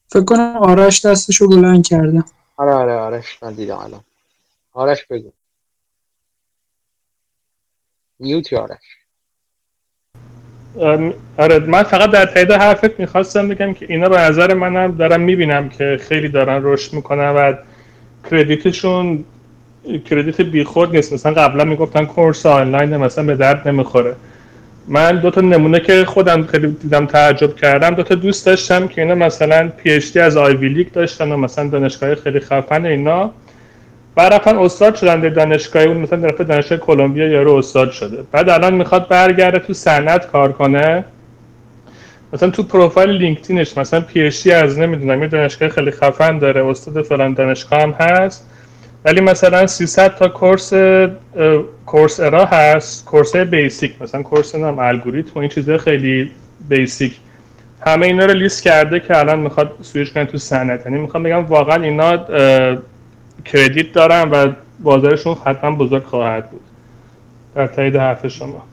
فکر 0.07 0.25
کنم 0.25 0.57
آرش 0.57 1.05
دستشو 1.05 1.47
بلند 1.47 1.87
کرده. 1.87 2.23
آره 2.57 2.73
آره 2.73 2.95
آرش 2.95 3.43
من 3.43 3.53
دیدم 3.53 3.77
الان. 3.77 4.01
آرش 4.73 5.05
بگو. 5.05 5.31
mute 8.19 8.48
ی 8.48 8.55
آرش. 8.55 8.77
آره 11.37 11.59
من 11.59 11.83
فقط 11.83 12.11
در 12.11 12.25
تایید 12.25 12.51
حرفت 12.51 12.99
می‌خواستم 12.99 13.49
بگم 13.49 13.73
که 13.73 13.85
اینا 13.89 14.09
به 14.09 14.17
نظر 14.17 14.53
منم 14.53 14.97
دارم 14.97 15.21
می‌بینم 15.21 15.69
که 15.69 15.99
خیلی 16.01 16.29
دارن 16.29 16.59
رشد 16.63 16.93
می‌کنن 16.93 17.29
و 17.29 17.53
credit 18.31 18.87
شون 18.87 19.25
credit 20.09 20.41
بیخود 20.41 20.95
نیست. 20.95 21.13
مثلا 21.13 21.33
قبلا 21.33 21.63
می‌گفتن 21.63 22.05
course 22.05 22.45
آنلاین 22.45 22.97
مثلا 22.97 23.23
به 23.23 23.35
درد 23.35 23.67
نمی‌خوره. 23.67 24.15
من 24.87 25.19
دو 25.19 25.31
تا 25.31 25.41
نمونه 25.41 25.79
که 25.79 26.05
خودم 26.05 26.43
خیلی 26.43 26.67
دیدم 26.67 27.05
تعجب 27.05 27.55
کردم. 27.55 27.95
دو 27.95 28.03
تا 28.03 28.15
دوست 28.15 28.45
داشتم 28.45 28.87
که 28.87 29.01
اینا 29.01 29.15
مثلا 29.15 29.67
PhD 29.67 30.19
از 30.19 30.37
Ivy 30.37 30.55
League 30.55 30.91
داشتن 30.91 31.31
و 31.31 31.37
مثلا 31.37 31.69
دانشگاه 31.69 32.15
خیلی 32.15 32.39
خفن 32.39 32.85
اینا. 32.85 33.33
بعد 34.19 34.33
رفتن 34.33 34.57
استاد 34.57 34.95
شدن 34.95 35.19
در 35.19 35.29
دانشگاه 35.29 35.83
اون 35.83 35.97
مثلا 35.97 36.19
در 36.19 36.43
دانشگاه 36.43 36.77
کلمبیا 36.77 37.27
یارو 37.27 37.55
استاد 37.55 37.91
شده. 37.91 38.23
بعد 38.31 38.49
الان 38.49 38.73
می‌خواد 38.73 39.07
برگرده 39.07 39.59
تو 39.59 39.73
صنعت 39.73 40.27
کار 40.27 40.51
کنه. 40.51 41.05
مثلا 42.33 42.49
تو 42.49 42.63
پروفایل 42.63 43.09
لینکدینش 43.09 43.77
مثلا 43.77 44.01
PhD 44.01 44.47
از 44.47 44.79
نمی‌دونم 44.79 45.21
یه 45.21 45.27
دانشگاه 45.27 45.69
خیلی 45.69 45.91
خفن 45.91 46.37
داره 46.39 46.65
استاد 46.65 47.01
فلان 47.01 47.33
دانشگاه 47.33 47.81
هم 47.81 47.91
هست. 47.91 48.49
ولی 49.05 49.21
مثلا 49.21 49.67
300 49.67 50.15
تا 50.15 50.27
course 50.27 50.73
کورسرا 51.85 52.45
هست 52.45 53.05
course 53.05 53.35
basic 53.35 54.01
مثلا 54.01 54.23
course 54.23 54.55
نام 54.55 54.79
الگوریتم 54.79 55.31
و 55.35 55.39
این 55.39 55.49
چیزهای 55.49 55.77
خیلی 55.77 56.31
basic. 56.69 57.13
همه 57.87 58.05
اینا 58.05 58.25
رو 58.25 58.33
لیست 58.33 58.63
کرده 58.63 58.99
که 58.99 59.17
الان 59.17 59.39
می‌خواد 59.39 59.71
سویش 59.81 60.11
کنه 60.11 60.25
تو 60.25 60.37
صنعت. 60.37 60.85
یعنی 60.85 60.97
می‌خوام 60.97 61.23
بگم 61.23 61.45
واقعا 61.45 61.83
اینا 61.83 62.25
credit 63.45 63.93
دارن 63.93 64.29
و 64.29 64.53
بازارشون 64.79 65.37
حتما 65.45 65.75
بزرگ 65.75 66.03
خواهد 66.03 66.51
بود. 66.51 66.61
در 67.55 67.67
تایید 67.67 67.95
حرف 67.95 68.27
شما. 68.27 68.63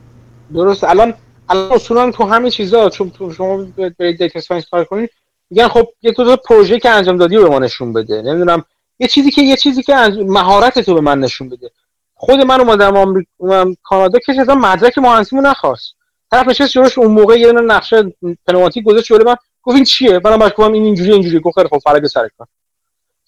درست. 0.53 0.83
الان 0.83 1.13
الان 1.49 1.71
اصولا 1.71 2.11
تو 2.11 2.23
همه 2.23 2.51
چیزا 2.51 2.89
چون 2.89 3.11
شما 3.37 3.65
برید 3.99 4.17
data 4.17 4.39
science 4.39 4.69
کار 4.69 4.83
کنید 4.83 5.09
میگن 5.49 5.67
خب 5.67 5.87
یه 6.01 6.11
تا 6.11 6.35
پروژه 6.35 6.79
که 6.79 6.89
انجام 6.89 7.17
دادی 7.17 7.35
رو 7.35 7.43
به 7.43 7.49
ما 7.49 7.59
نشون 7.59 7.93
بده. 7.93 8.21
نمی‌دونم. 8.21 8.65
یه 8.99 9.07
چیزی 9.07 9.31
که 9.31 9.41
یه 9.41 9.55
چیزی 9.55 9.83
که 9.83 9.95
مهارت 10.25 10.79
تو 10.79 10.93
به 10.93 11.01
من 11.01 11.19
نشون 11.19 11.49
بده. 11.49 11.71
خود 12.15 12.39
من 12.39 12.61
اومدم 12.61 12.97
آمریکا 12.97 13.73
کانادا 13.83 14.19
که 14.19 14.41
اصلا 14.41 14.55
مدرک 14.55 14.97
مهندسیمو 14.97 15.41
نخواست. 15.41 15.95
طرف 16.31 16.47
نشست 16.47 16.71
جلوش 16.71 16.97
اون 16.97 17.11
موقع 17.11 17.39
یه 17.39 17.51
نقشه 17.51 18.13
پنوماتیک 18.47 18.83
گذاشت 18.83 19.05
جلوی 19.05 19.23
من. 19.23 19.35
گفت 19.63 19.75
این 19.75 19.85
چیه؟ 19.85 20.21
منم 20.23 20.37
باش 20.37 20.51
گفتم 20.51 20.73
این 20.73 20.83
اینجوری 20.83 21.13
اینجوری 21.13 21.39
گفت 21.39 21.55
خیلی 21.55 21.69
خب 21.69 21.77
برو 21.77 22.05
سر 22.05 22.29
کار 22.37 22.47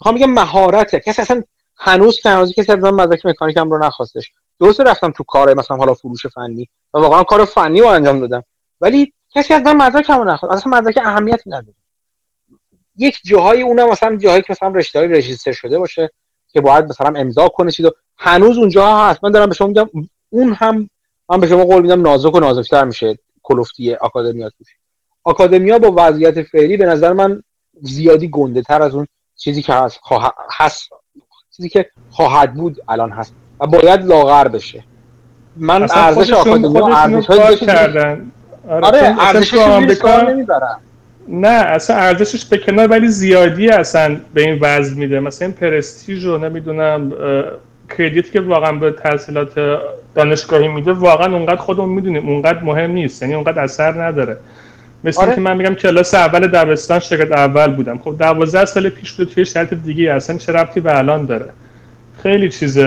می‌خوام 0.02 0.16
بگم 0.16 0.32
مهارته 0.32 1.00
کسی 1.00 1.22
اصلا 1.22 1.44
هنوز 1.78 2.19
هنوز 2.26 2.53
کسی 2.53 2.72
از 2.72 2.80
من 2.80 2.90
مدرک 2.90 3.26
مکانیکم 3.26 3.69
رو 3.69 3.78
نخواستش 3.78 4.32
درسته 4.60 4.84
رفتم 4.84 5.11
تو 5.11 5.24
کار 5.24 5.53
مثلا 5.53 5.78
حالا 5.78 5.94
فروش 5.94 6.26
فنی. 6.26 6.69
و 6.94 7.00
واقعا 7.00 7.24
کار 7.24 7.45
فنی 7.45 7.82
رو 7.82 7.88
انجام 7.88 8.19
دادم. 8.19 8.44
ولی 8.82 9.14
کسی 9.36 9.53
از 9.53 9.61
من 9.61 9.76
مدرک 9.76 10.10
رو 10.10 10.24
نخواست. 10.24 10.56
اصلا 10.56 10.78
مدرک 10.78 10.98
اهمیتی 10.98 11.50
نداره. 11.50 11.76
یک 12.98 13.19
جاهای 13.24 13.61
اونم 13.61 13.90
مثلا 13.90 14.16
جاهایی 14.16 14.42
که 14.42 14.48
مثلا 14.53 14.69
رشته 14.69 15.08
رجیستر 15.08 15.52
شده 15.52 15.80
باشه 15.80 16.10
که 16.48 16.61
باید 16.61 16.86
مثلا 16.86 17.19
امضا 17.19 17.48
کنه 17.48 17.72
چیزو. 17.72 17.92
هنوز 18.18 18.58
اونجا 18.58 18.98
هست. 18.98 19.24
من 19.24 19.32
دارم 19.32 19.50
به 19.50 19.56
شما 19.56 19.68
میگم 19.68 19.90
اون 20.30 20.53
هم 20.53 20.90
من 21.30 21.40
به 21.40 21.48
شما 21.48 21.66
قول 21.66 21.82
میدم 21.82 22.02
نازک 22.02 22.36
و 22.36 22.40
نازکتر 22.40 22.86
میشه. 22.86 23.18
کلفتی 23.44 23.94
آکادمیا 23.94 24.50
توش 24.50 24.68
آکادمیا 25.24 25.80
با 25.80 25.94
وضعیت 25.98 26.44
فعلی 26.44 26.78
به 26.78 26.86
نظر 26.86 27.14
من 27.14 27.44
زیادی 27.82 28.30
گنده 28.30 28.61
تر 28.61 28.82
از 28.82 28.95
اون 28.95 29.08
چیزی 29.40 29.61
که 29.61 29.74
هست 29.74 30.00
هست. 30.58 30.90
چیزی 31.58 31.69
که 31.69 31.90
خواهد 32.09 32.53
بود 32.53 32.77
الان 32.90 33.11
هست 33.11 33.34
و 33.59 33.68
باید 33.68 34.06
لاغر 34.06 34.48
بشه. 34.48 34.84
من 35.58 35.88
ارزش 35.92 36.34
آکادمیا 36.34 36.88
ارزش 36.88 37.59
کردن. 37.59 38.32
آره, 38.69 38.85
آره 38.85 39.16
ارزشش 39.19 39.58
آمریکا 39.58 40.22
نمی‌برم 40.22 40.80
نه 41.27 41.48
اصلا 41.48 41.95
ارزشش 41.95 42.45
به 42.45 42.58
کنار 42.58 42.88
ولی 42.88 43.08
زیادی 43.08 43.69
اصلا 43.69 44.18
به 44.34 44.42
این 44.42 44.59
وضع 44.61 44.95
میده. 44.95 45.19
مثلا 45.19 45.48
این 45.48 45.58
پرستیژ 45.58 46.26
رو 46.26 46.38
نمی‌دونم 46.38 47.14
کردیت 47.98 48.32
که 48.32 48.42
واقعا 48.42 48.72
به 48.72 48.92
تحصیلات 48.92 49.80
دانشگاهی 50.16 50.68
میده 50.68 50.93
واقعا 50.93 51.35
اونقدر 51.35 51.56
خودمون 51.56 51.90
می‌دونیم 51.90 52.30
اونقدر 52.30 52.64
مهم 52.64 52.92
نیست. 52.92 53.22
یعنی 53.22 53.34
اونقدر 53.34 53.59
اثر 53.59 54.03
نداره. 54.03 54.38
مثل 55.03 55.22
آره. 55.22 55.36
که 55.36 55.42
من 55.42 55.58
میگم 55.58 55.76
کلاس 55.76 56.14
اول 56.14 56.48
دبستان 56.48 57.00
شاگرد 57.00 57.32
اول 57.32 57.76
بودم. 57.76 57.98
خب 57.98 58.16
12 58.19 58.66
سال 58.66 58.90
پیش 58.90 59.11
بود 59.11 59.28
توی 59.28 59.45
شرط 59.45 59.74
دیگه 59.74 60.14
اصلا 60.14 60.38
چه 60.38 60.52
ربطی 60.52 60.80
به 60.80 60.98
الان 60.98 61.26
داره؟ 61.26 61.53
خیلی 62.24 62.50
چیز 62.50 62.80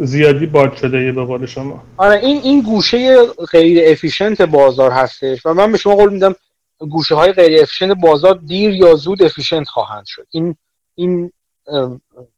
زیادی 0.00 0.46
باد 0.46 0.76
شده 0.76 1.04
یه 1.04 1.12
به 1.12 1.24
قول 1.24 1.46
شما. 1.46 1.82
آره 1.96 2.18
این 2.18 2.40
این 2.42 2.62
گوشه 2.62 3.16
غیر 3.52 3.90
efficient 3.92 4.42
بازار 4.42 4.90
هستش 4.90 5.46
و 5.46 5.54
من 5.54 5.72
به 5.72 5.78
شما 5.78 5.94
قول 5.94 6.12
میدم 6.12 6.34
گوشه 6.78 7.14
های 7.14 7.32
غیر 7.32 7.62
efficient 7.62 7.96
بازار 7.96 8.40
دیر 8.46 8.70
یا 8.70 8.94
زود 8.94 9.22
efficient 9.22 9.68
خواهند 9.68 10.04
شد. 10.06 10.26
این 10.30 10.56
این 10.94 11.32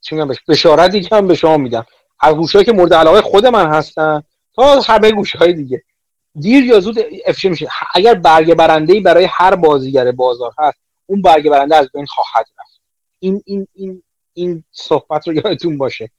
چی 0.01 0.15
میگم 0.15 0.31
بشارتی 0.49 1.01
که 1.01 1.17
هم 1.17 1.27
به 1.27 1.35
شما 1.35 1.57
میدم. 1.57 1.87
از 2.21 2.35
گوشه 2.35 2.65
که 2.65 2.73
مورد 2.73 2.95
علاقه 2.95 3.21
خود 3.21 3.47
من 3.47 3.67
هستن 3.67 4.23
تا 4.55 4.81
همه 4.81 5.11
گوشه 5.11 5.39
های 5.39 5.53
دیگه. 5.53 5.83
دیر 6.41 6.65
یا 6.65 6.81
زود 6.81 6.99
افیشنت 7.27 7.51
میشه. 7.51 7.69
اگر 7.95 8.15
برگ 8.15 8.55
برنده 8.55 9.01
برای 9.01 9.25
هر 9.31 9.55
بازیگر 9.55 10.13
بازار 10.13 10.53
هست 10.59 10.79
اون 11.07 11.23
برگ 11.23 11.51
برنده 11.51 11.77
از 11.77 11.91
بین 11.95 12.07
خواهد 12.07 12.47
رفت. 12.59 12.81
این 13.19 13.43
این 13.47 13.67
این 13.75 14.03
این 14.35 14.65
صحبت 14.71 15.29
رو 15.29 15.35
یادتون 15.35 15.79
باشه. 15.79 16.11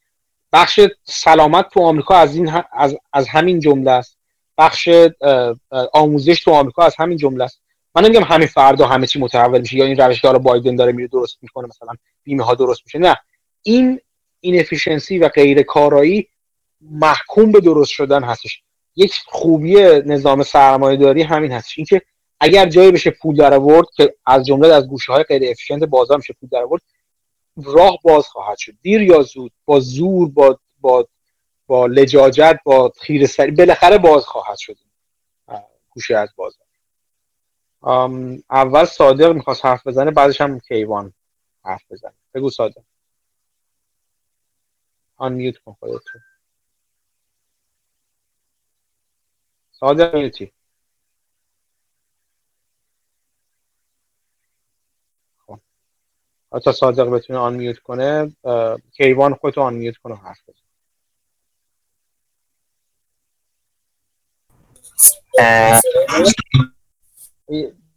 بخش 0.53 0.79
سلامت 1.03 1.69
تو 1.69 1.81
آمریکا 1.81 2.15
از 2.15 2.35
این 2.35 2.51
از, 2.73 2.95
از 3.13 3.27
همین 3.27 3.59
جمله 3.59 3.91
است. 3.91 4.17
بخش 4.57 4.89
آموزش 5.93 6.43
تو 6.43 6.51
آمریکا 6.51 6.83
از 6.83 6.95
همین 6.99 7.17
جمله 7.17 7.43
است. 7.43 7.61
من 7.95 8.05
نمیگم 8.05 8.23
همین 8.23 8.47
فردا 8.47 8.87
همه 8.87 9.07
چی 9.07 9.19
متحول 9.19 9.61
میشه 9.61 9.77
یا 9.77 9.85
این 9.85 9.97
روش 9.97 10.21
که 10.21 10.27
بایدن 10.27 10.75
داره 10.75 10.91
میره 10.91 11.07
درست 11.07 11.37
می‌کنه 11.41 11.67
مثلا 11.67 11.93
بیمه 12.23 12.43
ها 12.43 12.55
درست 12.55 12.81
میشه. 12.85 12.99
نه. 12.99 13.17
این 13.61 13.99
این 14.39 14.59
efficiency 14.59 15.19
و 15.19 15.29
غیر 15.29 15.63
کارایی 15.63 16.27
محکوم 16.81 17.51
به 17.51 17.59
درست 17.59 17.91
شدن 17.91 18.23
هستش. 18.23 18.63
یک 18.95 19.15
خوبی 19.25 19.75
نظام 20.05 20.43
سرمایه 20.43 20.97
داری 20.97 21.21
همین 21.21 21.51
هستش. 21.51 21.77
اینکه 21.77 22.01
اگر 22.39 22.69
جایی 22.69 22.91
بشه 22.91 23.11
پول 23.11 23.35
در 23.35 23.53
آورد 23.53 23.87
که 23.95 24.15
از 24.25 24.45
جمله 24.45 24.73
از 24.73 24.87
گوشه 24.87 25.13
های 25.13 25.23
غیر 25.23 25.51
efficient 25.51 25.83
بازار 25.83 26.17
میشه 26.17 26.33
پول 26.33 26.49
در 26.49 26.61
آورد 26.61 26.81
راه 27.63 27.97
باز 28.03 28.27
خواهد 28.27 28.57
شد. 28.57 28.73
دیر 28.81 29.01
یا 29.01 29.21
زود 29.21 29.51
با 29.65 29.79
زور 29.79 30.29
با 30.29 30.59
با 30.81 31.07
با 31.67 31.85
لجاجت 31.85 32.59
با 32.65 32.93
خیر 33.01 33.27
سری 33.27 33.51
بالاخره 33.51 33.97
باز 33.97 34.25
خواهد 34.25 34.57
شد. 34.57 34.77
گوشه 35.89 36.17
از 36.17 36.29
بازار. 36.35 36.67
اول 38.49 38.85
صادق 38.85 39.33
می‌خواست 39.33 39.65
حرف 39.65 39.87
بزنه 39.87 40.11
بعدش 40.11 40.41
هم 40.41 40.59
کیوان 40.59 41.13
حرف 41.65 41.91
بزنه. 41.91 42.13
بگو 42.33 42.49
صادق. 42.49 42.81
آن 45.17 45.33
میوت 45.33 45.57
کن 45.57 45.75
خودتو. 45.79 46.19
میوتی 49.91 50.51
خب. 55.47 55.59
تا 56.63 56.71
صادق 56.71 57.09
بتونه 57.09 57.39
آن 57.39 57.53
میوت 57.53 57.79
کنه 57.79 58.35
کیوان 58.97 59.33
خودتو 59.33 59.61
آن 59.61 59.73
میوت 59.73 59.97
کنه 59.97 60.15
حرف 60.15 60.39
بزن. 60.47 60.59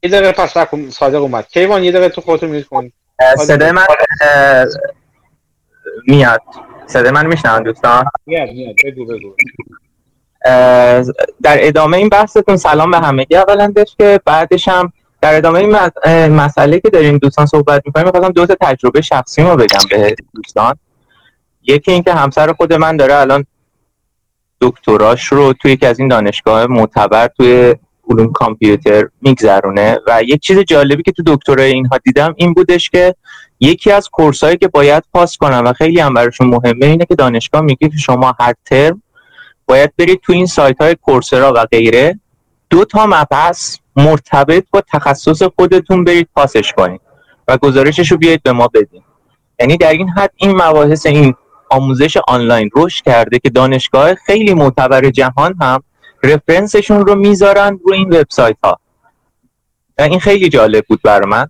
یه 0.03 0.11
دقیقه 0.11 0.33
پس 0.33 0.57
نکن 0.57 0.91
صادق 0.91 1.23
اومد. 1.23 1.49
کیوان 1.49 1.85
یه 1.85 1.93
دقیقه 1.93 2.09
تو 2.09 2.21
خودتو 2.21 2.47
میوت 2.47 2.67
کن. 2.67 2.93
صدای 3.39 3.73
من 3.73 3.87
میاد. 6.07 6.43
صدای 6.87 7.11
من 7.11 7.27
میشنم 7.27 7.63
دوستان؟ 7.63 8.05
میاد 8.27 8.49
میاد. 8.49 8.75
بگو 8.85 9.07
بگو. 9.07 9.37
در 11.43 11.67
ادامه 11.67 11.97
این 11.97 12.09
بحثتون 12.09 12.57
سلام 12.57 12.91
به 12.91 12.99
همگی 12.99 13.37
اولندش 13.37 13.97
که 13.99 14.21
بعدش 14.25 14.69
هم 14.69 14.93
در 15.21 15.37
ادامه 15.37 15.59
این 15.59 15.77
مسئله 16.29 16.81
که 16.81 16.91
داریم 16.91 17.19
دوستان 17.19 17.47
صحبت 17.47 17.83
می‌کنیم 17.87 18.07
می‌خواستم 18.07 18.33
دو 18.33 18.47
تا 18.47 18.57
تجربه 18.61 19.01
شخصی 19.01 19.43
رو 19.43 19.57
بگم 19.57 19.81
به 19.91 20.15
دوستان. 20.35 20.75
یکی 21.63 21.93
اینکه 21.93 22.13
همسر 22.13 22.53
خود 22.53 22.73
من 22.73 22.97
داره 22.97 23.15
الان 23.15 23.47
دکتراش 24.61 25.27
رو 25.27 25.53
توی 25.53 25.73
یکی 25.73 25.87
از 25.87 25.99
این 25.99 26.09
دانشگاه 26.09 26.67
معتبر 26.67 27.29
توی 27.37 27.75
علوم 28.11 28.33
کامپیوتر 28.33 29.09
میگذرونه 29.23 29.99
و 30.07 30.23
یک 30.23 30.41
چیز 30.41 30.59
جالبی 30.59 31.03
که 31.03 31.13
تو 31.13 31.23
دکترای 31.27 31.73
اینها 31.73 31.99
دیدم 31.99 32.35
این 32.37 32.53
بودش 32.53 32.91
که 32.91 33.15
یکی 33.61 33.93
از 33.93 34.09
کورسایی 34.09 34.57
که 34.57 34.69
باید 34.69 35.03
پاس 35.13 35.37
کنم 35.37 35.63
و 35.65 35.73
خیلی 35.73 36.01
هم 36.01 36.15
براشون 36.15 36.47
مهمه 36.47 36.87
اینه 36.87 37.05
که 37.05 37.15
دانشگاه 37.15 37.61
میگه 37.61 37.91
شما 37.99 38.35
هر 38.41 38.55
ترم 38.65 39.03
باید 39.67 39.93
برید 39.99 40.21
تو 40.21 40.33
این 40.33 40.47
سایت 40.47 40.81
های 40.81 40.95
کورسرا 40.95 41.53
و 41.57 41.65
غیره. 41.65 42.21
دو 42.71 42.85
تا 42.85 43.07
مبحث 43.07 43.77
مرتبط 43.97 44.65
با 44.71 44.83
تخصص 44.93 45.43
خودتون 45.43 46.05
برید 46.05 46.29
پاسش 46.35 46.73
کنید 46.73 47.01
و 47.49 47.57
گزارشش 47.57 48.13
رو 48.13 48.17
بیاید 48.17 48.43
به 48.43 48.53
ما 48.53 48.69
بدین. 48.69 49.03
یعنی 49.61 49.77
در 49.77 49.93
این 49.93 50.09
حد 50.09 50.31
این 50.37 50.51
مباحث 50.51 51.07
این 51.07 51.35
آموزش 51.71 52.17
آنلاین 52.29 52.71
رشد 52.77 53.05
کرده 53.05 53.39
که 53.39 53.51
دانشگاه 53.51 54.15
خیلی 54.15 54.55
معتبر 54.55 55.11
جهان 55.11 55.55
هم 55.61 55.83
رفرنسشون 56.23 57.07
رو 57.07 57.15
می‌ذارن 57.15 57.81
رو 57.85 57.93
این 57.93 58.09
وبسایت 58.09 58.57
ها 58.65 58.81
این 59.99 60.21
خیلی 60.21 60.49
جالب 60.49 60.85
بود 60.89 61.03
برای 61.03 61.27
من. 61.29 61.49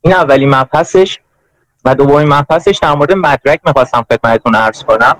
این 0.00 0.14
اولی 0.14 0.46
مبحثش 0.46 1.18
و 1.84 1.94
دومین 1.94 2.28
مبحثش 2.28 2.78
در 2.82 2.94
مورد 2.94 3.12
مدرک 3.12 3.60
می‌خواستم 3.66 4.06
خدمتتون 4.10 4.54
عرض 4.54 4.82
کنم. 4.84 5.16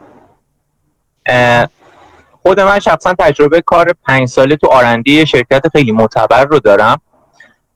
خود 2.46 2.60
من 2.60 2.78
شخصا 2.78 3.14
تجربه 3.18 3.60
کار 3.60 3.94
پنج 4.04 4.28
ساله 4.28 4.56
تو 4.56 4.66
آرندی 4.66 5.26
شرکت 5.26 5.68
خیلی 5.72 5.92
معتبر 5.92 6.44
رو 6.44 6.58
دارم 6.58 7.00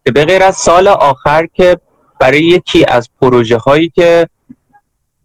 که 0.05 0.13
به 0.13 0.25
غیر 0.25 0.43
از 0.43 0.57
سال 0.57 0.89
آخر 0.89 1.47
که 1.47 1.77
برای 2.21 2.43
یکی 2.43 2.85
از 2.85 3.09
پروژه 3.23 3.59
هایی 3.59 3.89
که 3.89 4.29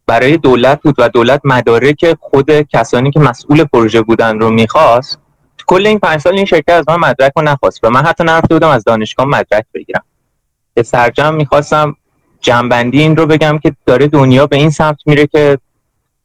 برای 0.08 0.38
دولت 0.38 0.82
بود 0.82 0.96
و 0.98 1.10
دولت 1.10 1.42
مدارک 1.44 2.18
خود 2.20 2.62
کسانی 2.62 3.12
که 3.12 3.20
مسئول 3.20 3.64
پروژه 3.64 4.02
بودن 4.02 4.40
رو 4.40 4.50
می‌خواست 4.50 5.20
کل 5.68 5.88
این 5.88 6.00
پنج 6.00 6.22
سال 6.22 6.36
این 6.36 6.46
شرکت 6.46 6.70
از 6.70 6.86
من 6.88 6.96
مدرک 6.96 7.32
رو 7.36 7.42
نخواست. 7.42 7.80
و 7.84 7.90
من 7.90 8.06
حتی 8.06 8.24
نرفته 8.24 8.56
بودم 8.56 8.70
از 8.70 8.84
دانشگاه 8.84 9.26
مدرک 9.26 9.66
بگیرم. 9.74 10.04
که 10.76 10.84
سرجم 10.84 11.34
می‌خواستم 11.34 11.96
جنبندی 12.42 13.02
این 13.02 13.18
رو 13.18 13.26
بگم 13.26 13.58
که 13.58 13.76
داره 13.86 14.08
دنیا 14.08 14.48
به 14.48 14.56
این 14.56 14.70
سمت 14.70 14.98
میره 15.06 15.28
که 15.28 15.58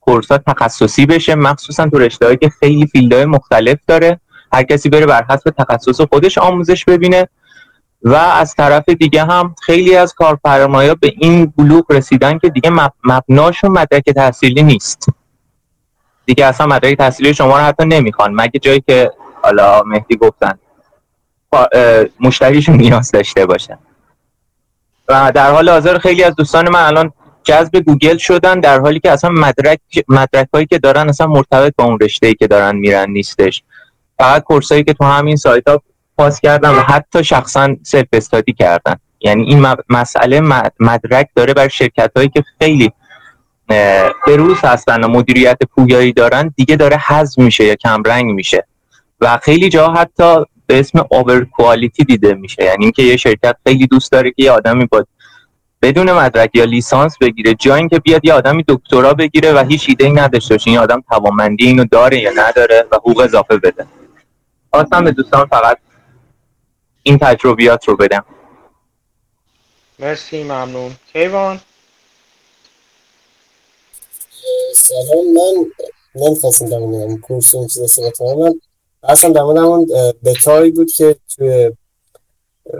کورس 0.00 0.26
تخصصی 0.26 1.06
بشه 1.06 1.34
مخصوصا 1.34 1.88
تو 1.88 1.98
رشته 1.98 2.36
که 2.36 2.48
خیلی 2.48 2.86
فیلدهای 2.86 3.24
مختلف 3.24 3.78
داره. 3.86 4.20
هر 4.52 4.62
کسی 4.62 4.88
بره 4.88 5.06
بر 5.06 5.24
حسب 5.30 5.50
تخصص 5.58 6.00
خودش 6.00 6.38
آموزش 6.38 6.84
ببینه. 6.84 7.28
و 8.02 8.14
از 8.14 8.54
طرف 8.54 8.88
دیگه 8.88 9.24
هم 9.24 9.54
خیلی 9.62 9.96
از 9.96 10.14
کارفرمایا 10.14 10.94
به 10.94 11.12
این 11.18 11.52
بلوغ 11.56 11.92
رسیدن 11.92 12.38
که 12.38 12.48
دیگه 12.48 12.70
مبناشون 13.04 13.70
مدرک 13.70 14.04
تحصیلی 14.04 14.62
نیست. 14.62 15.06
دیگه 16.26 16.46
اصلا 16.46 16.66
مدرک 16.66 16.98
تحصیلی 16.98 17.34
شما 17.34 17.58
رو 17.58 17.64
حتی 17.64 17.84
نمی‌خوان. 17.84 18.34
مگه 18.34 18.58
جایی 18.60 18.80
که 18.80 19.10
حالا 19.42 19.82
مهدی 19.82 20.16
گفتن 20.16 20.58
مشتریشون 22.20 22.76
نیاز 22.76 23.10
داشته 23.10 23.46
باشن. 23.46 23.78
و 25.08 25.32
در 25.34 25.50
حال 25.50 25.68
حاضر 25.68 25.98
خیلی 25.98 26.22
از 26.22 26.34
دوستان 26.34 26.68
من 26.68 26.82
الان 26.82 27.12
جذب 27.44 27.78
گوگل 27.78 28.16
شدن 28.16 28.60
در 28.60 28.80
حالی 28.80 29.00
که 29.00 29.10
اصلا 29.10 29.30
مدرک 29.30 29.80
مدرک 30.08 30.48
هایی 30.54 30.66
که 30.66 30.78
دارن 30.78 31.08
اصلا 31.08 31.26
مرتبط 31.26 31.74
با 31.76 31.84
اون 31.84 31.98
رشته 32.00 32.26
ای 32.26 32.34
که 32.34 32.46
دارن 32.46 32.76
میرن 32.76 33.10
نیستش. 33.10 33.62
فقط 34.18 34.42
course 34.42 34.74
ایی 34.74 34.84
که 34.84 34.92
تو 34.92 35.04
همین 35.04 35.36
سایت 35.36 35.68
ها 35.68 35.82
پاس 36.16 36.40
کردن 36.40 36.70
و 36.70 36.80
حتی 36.80 37.24
شخصا 37.24 37.76
self-study 37.82 38.52
کردن. 38.52 38.96
یعنی 39.20 39.44
این 39.44 39.66
مسئله 39.88 40.40
مدرک 40.80 41.28
داره 41.34 41.54
بر 41.54 41.68
شرکت 41.68 42.10
هایی 42.16 42.28
که 42.28 42.44
خیلی 42.58 42.92
به 44.26 44.36
روز 44.36 44.56
هستن 44.62 45.04
و 45.04 45.08
مدیریت 45.08 45.58
پویایی 45.74 46.12
دارن 46.12 46.54
دیگه 46.56 46.76
داره 46.76 46.96
حذف 46.96 47.38
میشه 47.38 47.64
یا 47.64 47.74
کمرنگ 47.74 48.30
میشه. 48.30 48.66
و 49.20 49.38
خیلی 49.42 49.68
جا 49.68 49.88
حتی 49.88 50.44
به 50.66 50.80
اسم 50.80 51.04
اوور 51.10 51.44
کوالیتی 51.44 52.04
دیده 52.04 52.34
میشه. 52.34 52.64
یعنی 52.64 52.84
اینکه 52.84 53.02
یه 53.02 53.16
شرکت 53.16 53.56
خیلی 53.66 53.86
دوست 53.86 54.12
داره 54.12 54.30
که 54.30 54.42
یه 54.42 54.50
آدمی 54.50 54.86
با 54.86 55.04
بدون 55.82 56.12
مدرک 56.12 56.50
یا 56.54 56.64
لیسانس 56.64 57.18
بگیره 57.18 57.54
جا 57.54 57.74
اینکه 57.74 57.98
بیاد 57.98 58.24
یه 58.24 58.32
آدمی 58.32 58.64
دکترا 58.68 59.14
بگیره 59.14 59.52
و 59.52 59.64
هیچ 59.64 59.84
ایده 59.88 60.04
ای 60.04 60.12
نداشته 60.12 60.54
باشه. 60.54 60.70
این 60.70 60.78
آدم 60.78 61.04
توانمندی 61.10 61.66
اینو 61.66 61.84
داره 61.84 62.20
یا 62.20 62.30
نداره 62.36 62.86
و 62.92 62.96
حقوق 62.96 63.20
اضافه 63.20 63.56
بده. 63.56 63.86
خواستم 64.70 65.04
به 65.04 65.12
دوستان 65.12 65.46
فقط 65.46 65.78
این 67.02 67.18
تجربیات 67.18 67.88
رو 67.88 67.96
بدم. 67.96 68.24
مرسی 69.98 70.42
ممنون. 70.42 70.92
کیوان؟ 71.12 71.60
سلام 74.74 75.24
من 75.34 75.66
نمی‌خواستم 76.14 76.68
در 76.68 76.78
مورد 76.78 77.20
کورس 77.20 77.54
این 77.54 77.66
چیزا 77.66 77.86
صحبت 77.86 78.18
کنم. 78.18 78.38
من 78.38 78.54
اصلا 79.02 79.30
در 79.30 79.42
مورد 79.42 79.88
بتایی 80.24 80.70
بود 80.70 80.92
که 80.92 81.16
توی 81.36 81.72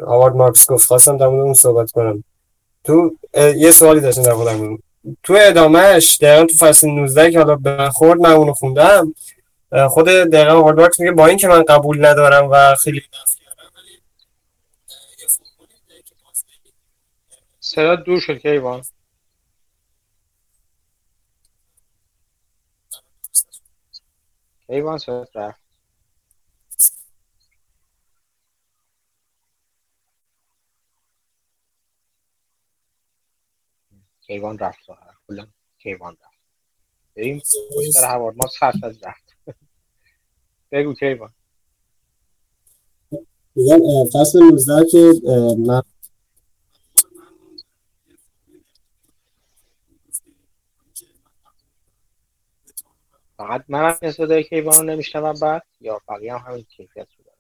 هاوارد 0.07 0.35
مارکس 0.35 0.71
گفت 0.71 0.87
خواستم 0.87 1.17
در 1.17 1.27
مورد 1.27 1.45
اون 1.45 1.55
صحبت 1.55 1.91
کنم. 1.91 2.25
تو 2.85 3.17
یه 3.57 3.71
سوالی 3.71 4.01
داشتم 4.01 4.23
در 4.23 4.33
مورد 4.33 4.79
تو 5.23 5.37
ادامهش 5.41 6.19
دقیقا 6.23 6.47
تو 6.47 6.67
فصل 6.67 6.89
19 6.89 7.31
که 7.33 7.39
حالا 7.39 7.57
به 7.57 7.91
خورد 7.91 8.21
من 8.21 8.31
اونو 8.31 8.53
خوندم 8.53 9.15
خود 9.89 10.07
دقیقا 10.07 10.53
هاوارد 10.53 10.81
مارکس 10.81 11.01
میگه 11.01 11.13
با 11.13 11.27
اینکه 11.27 11.49
من 11.49 11.63
قبول 11.63 12.07
ندارم 12.07 12.49
و 12.51 12.75
خیلی 12.75 13.03
صدا 17.61 17.97
دور 17.97 18.21
شد 18.21 18.39
کیوان 18.39 18.83
کیوان 24.67 24.99
صدا 24.99 25.27
رفت. 25.35 25.70
کیوان 34.31 34.59
رفت 34.59 34.79
کلا 35.29 35.47
کیوان 35.79 36.13
رفت. 36.13 36.41
بریم 37.17 37.43
پشت 37.77 37.97
هوار 37.97 38.33
ما 38.33 38.47
صرف 38.47 38.85
از 38.85 39.03
رفت. 39.03 39.37
بگو 40.73 40.95
کیوان 40.95 41.31
میگم 43.57 43.79
فصل 44.13 44.39
19 44.39 44.91
که 44.91 45.13
من 45.59 45.83
فقط 53.37 53.65
من 53.69 53.99
هم 54.03 54.11
صدای 54.11 54.45
کیوان 54.45 54.77
رو 54.77 54.83
نمیشنوم 54.83 55.35
بعد 55.43 55.67
یا 55.81 56.01
بقیه 56.09 56.35
هم 56.35 56.53
همین 56.53 56.65
کیفیت 56.65 57.09
رو 57.19 57.25
دارم. 57.25 57.39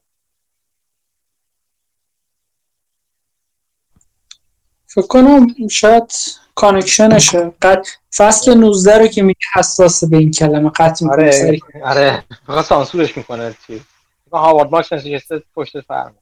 فکر 4.87 5.07
کنم 5.07 5.69
شاید 5.69 6.13
کانکشنشه 6.61 7.53
قد 7.63 7.87
فصل 8.17 8.55
19 8.55 8.99
رو 8.99 9.07
که 9.07 9.23
میگه 9.23 9.39
حساس 9.55 10.05
به 10.05 10.17
این 10.17 10.31
کلمه 10.31 10.71
قطع 10.71 11.05
می‌کنه 11.05 11.25
آره 11.25 11.61
آره. 11.85 12.25
فقط 12.47 12.65
سانسورش 12.65 13.17
می‌کنه 13.17 13.55
چی؟ 13.67 13.81
هاوارد 14.33 14.71
مارکس 14.71 14.93
نشسته 14.93 15.43
پشت 15.55 15.81
فرمون 15.81 16.15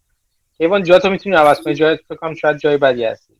کیوان 0.58 0.84
جاتو 0.84 1.10
می‌تونی 1.10 1.36
عوض 1.36 1.60
کنی 1.60 1.74
جای 1.74 1.98
فکر 2.08 2.16
کنم 2.16 2.34
شاید 2.34 2.58
جای 2.58 2.76
بدی 2.76 3.04
هستی. 3.04 3.34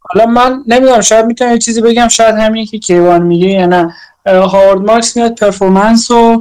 حالا 0.00 0.26
من 0.26 0.64
نمی‌دونم 0.66 1.00
شاید 1.00 1.26
می‌تونم 1.26 1.52
یه 1.52 1.58
چیزی 1.58 1.80
بگم 1.80 2.08
شاید 2.08 2.34
همین 2.34 2.66
که 2.66 2.78
کیوان 2.78 3.22
میگه 3.22 3.48
یا 3.48 3.66
نه. 3.66 3.94
هاوارد 4.26 4.80
مارکس 4.80 5.16
میاد 5.16 5.38
performance 5.38 6.10
و 6.10 6.38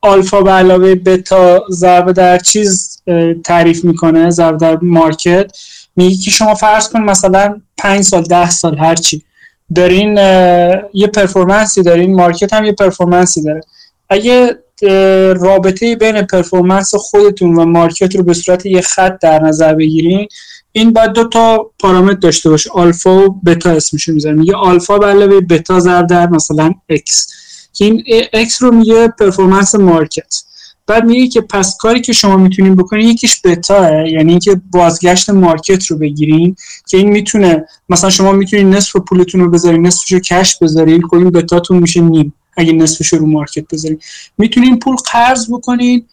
آلفا 0.00 0.40
به 0.40 0.50
علاوه 0.50 0.94
بتا 0.94 1.64
ضربه 1.70 2.12
در 2.12 2.38
چیز 2.38 3.02
تعریف 3.44 3.84
می‌کنه 3.84 4.30
ضربه 4.30 4.56
در 4.58 4.78
market. 4.82 5.58
میگه 5.96 6.16
که 6.16 6.30
شما 6.30 6.54
فرض 6.54 6.88
کن 6.88 7.00
مثلا 7.00 7.60
5 7.78 8.04
سال 8.04 8.22
ده 8.22 8.50
سال 8.50 8.78
هرچی 8.78 9.22
دارین 9.74 10.16
یه 10.94 11.06
performance 11.14 11.76
ی 11.76 11.82
دارین 11.82 12.14
market 12.14 12.52
هم 12.52 12.64
یه 12.64 12.72
performance 12.72 13.36
ی 13.36 13.42
داره. 13.42 13.60
اگه 14.08 14.58
رابطه 15.32 15.96
بین 15.96 16.22
performance 16.22 16.94
خودتون 16.94 17.54
و 17.54 17.64
market 17.64 18.16
رو 18.16 18.22
به 18.22 18.34
صورت 18.34 18.66
یه 18.66 18.80
خط 18.80 19.18
در 19.20 19.42
نظر 19.42 19.74
بگیرین 19.74 20.28
این 20.72 20.92
باید 20.92 21.12
دو 21.12 21.28
تا 21.28 21.70
پارامتر 21.78 22.18
داشته 22.18 22.50
باشه. 22.50 22.70
آلفا 22.70 23.10
و 23.10 23.40
بتا 23.46 23.70
اسمشو 23.70 24.12
می‌ذارم 24.12 24.38
میگه 24.38 24.54
آلفا 24.54 24.98
به 24.98 25.06
علاوه 25.06 25.40
بتا 25.40 25.80
ضرب 25.80 26.06
در 26.06 26.28
مثلا 26.28 26.74
x. 26.92 27.32
این 27.80 28.04
x 28.48 28.54
رو 28.60 28.70
میگه 28.74 29.08
performance 29.08 29.74
market. 29.74 30.34
بعد 30.86 31.04
میگه 31.04 31.28
که 31.28 31.40
پس 31.40 31.76
کاری 31.76 32.00
که 32.00 32.12
شما 32.12 32.36
می‌تونین 32.36 32.76
بکنین 32.76 33.08
یکیش 33.08 33.40
بتا 33.44 34.06
یعنی 34.06 34.30
اینکه 34.30 34.60
بازگشت 34.72 35.30
market 35.30 35.86
رو 35.86 35.98
بگیرین 35.98 36.56
که 36.88 36.96
این 36.96 37.08
می‌تونه 37.08 37.64
مثلا 37.88 38.10
شما 38.10 38.32
می‌تونین 38.32 38.70
نصف 38.70 38.96
پولتون 38.96 39.40
رو 39.40 39.50
بذارین 39.50 39.86
نصفش 39.86 40.12
رو 40.12 40.18
cash 40.18 40.58
بذارین 40.58 41.02
خب 41.02 41.14
این 41.14 41.30
بتاتون 41.30 41.78
میشه 41.78 42.00
نیم 42.00 42.34
اگه 42.56 42.72
نصفش 42.72 43.12
رو 43.12 43.26
market 43.26 43.64
بذارین. 43.72 43.98
می‌تونین 44.38 44.78
پول 44.78 44.96
قرض 45.12 45.50
بکنین 45.50 46.04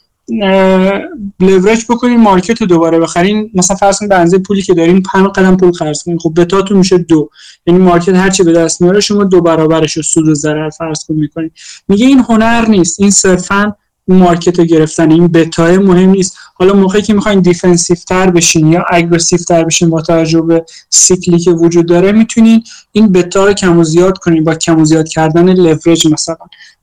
leverage 1.40 1.86
بکنین 1.90 2.20
market 2.20 2.62
رو 2.62 2.68
دوباره 2.68 3.00
بخرین. 3.00 3.52
مثلا 3.54 3.78
فرض 3.78 4.00
کنید 4.00 4.32
به 4.32 4.38
پولی 4.38 4.62
که 4.62 4.74
دارین 4.74 5.02
5 5.02 5.28
قدم 5.28 5.58
پول 5.58 5.72
قرض 5.72 6.04
کنین. 6.04 6.20
خب 6.20 6.34
بتاتون 6.38 6.78
میشه 6.78 6.98
دو. 6.98 7.30
یعنی 7.66 7.80
market 7.80 8.16
هر 8.16 8.30
چی 8.30 8.44
به 8.44 8.54
دست 8.54 8.82
میاره 8.82 9.00
شما 9.00 9.24
دو 9.24 9.42
برابرش 9.42 9.98
رو 9.98 10.04
سود 10.04 10.28
و 10.28 10.34
ضرر 10.34 10.70
فرض 10.70 11.06
کن 11.06 11.16
می‌کنین. 11.16 11.52
میگه 11.88 12.06
این 12.06 12.20
هنر 12.20 12.66
نیست. 12.66 13.02
این 13.02 13.12
صرفا 13.12 13.76
market 14.14 14.60
رو 14.60 14.66
گرفتن. 14.66 15.12
این 15.12 15.28
بتای 15.28 15.78
مهم 15.78 16.10
نیست. 16.10 16.38
حالا 16.54 16.74
موقعی 16.74 17.02
که 17.02 17.14
می‌خواین 17.14 17.40
defensive 17.40 17.98
تر 17.98 18.30
بشین 18.30 18.74
یا 18.74 18.86
aggressive 18.90 19.40
تر 19.40 19.64
بشین 19.64 19.90
با 19.90 20.02
توجه 20.02 20.42
به 20.42 20.66
سیکلی 20.90 21.40
که 21.40 21.52
وجود 21.52 21.86
داره 21.86 22.12
می‌تونین 22.12 22.64
این 22.92 23.12
بتا 23.12 23.46
رو 23.46 23.54
کم 23.54 23.80
و 23.80 23.84
زیاد 23.84 24.18
کنین 24.18 24.44
با 24.44 24.56
کم 24.56 24.82
و 24.82 24.86
زیاد 24.86 25.08
کردن 25.08 25.54
لورج 25.54 26.08
مثلا. 26.08 26.36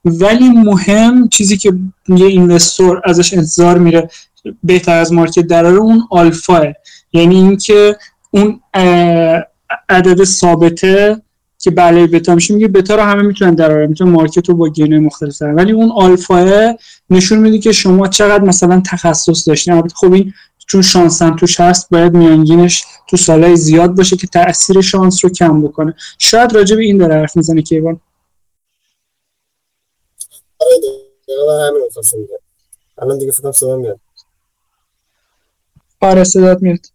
ولی 0.05 0.49
مهم 0.49 1.29
چیزی 1.29 1.57
که 1.57 1.73
یه 2.09 2.27
investor 2.26 3.02
ازش 3.05 3.35
انتظار 3.35 3.79
میره 3.79 4.09
بهتر 4.65 4.99
از 4.99 5.13
market 5.12 5.47
دراره 5.47 5.77
اون 5.77 6.03
آلفاه 6.11 6.65
یعنی 7.13 7.37
اینکه 7.37 7.97
اون 8.31 8.61
عدد 9.89 10.25
ثابته 10.25 11.23
که 11.67 11.70
بله 11.70 12.07
بتا 12.07 12.35
میشه 12.35 12.55
میگه 12.55 12.69
بتا 12.69 12.95
رو 12.95 13.03
همه 13.03 13.23
می‌تونن 13.23 13.55
دراره 13.55 13.86
می‌تونن 13.86 14.11
market 14.10 14.49
رو 14.49 14.55
با 14.55 14.69
gain 14.68 14.93
ه 14.93 14.99
مختلف 14.99 15.39
دارن 15.39 15.55
ولی 15.55 15.73
اون 15.73 15.93
آلفا 15.93 16.77
نشون 17.11 17.39
میده 17.39 17.59
که 17.59 17.73
شما 17.73 18.09
چقدر 18.09 18.45
مثلا 18.45 18.83
تخصص 18.91 19.49
داشتین 19.49 19.75
البته 19.75 19.95
خب 19.95 20.12
این 20.12 20.35
چون 20.67 20.83
شانس 20.83 21.23
هم 21.23 21.36
توش 21.36 21.61
هست 21.61 21.91
باید 21.91 22.15
میانگینش 22.15 22.85
تو 23.09 23.17
سالهای 23.17 23.57
زیاد 23.57 23.97
باشه 23.97 24.17
که 24.17 24.27
تاثیر 24.27 24.81
شانس 24.81 25.25
رو 25.25 25.31
کم 25.31 25.62
بکنه. 25.62 25.95
شاید 26.19 26.55
راجع 26.55 26.77
به 26.77 26.83
این 26.83 26.99
داره 26.99 27.15
حرف 27.15 27.36
می‌زنه 27.36 27.62
کیوان 27.62 28.01
الان 32.99 33.19
دیگه 33.19 33.33
فکرم 33.33 33.53
صدا 33.53 33.77
میاد. 33.77 34.01
آره 36.01 36.25
صدات 36.25 36.62
میاد. 36.62 36.86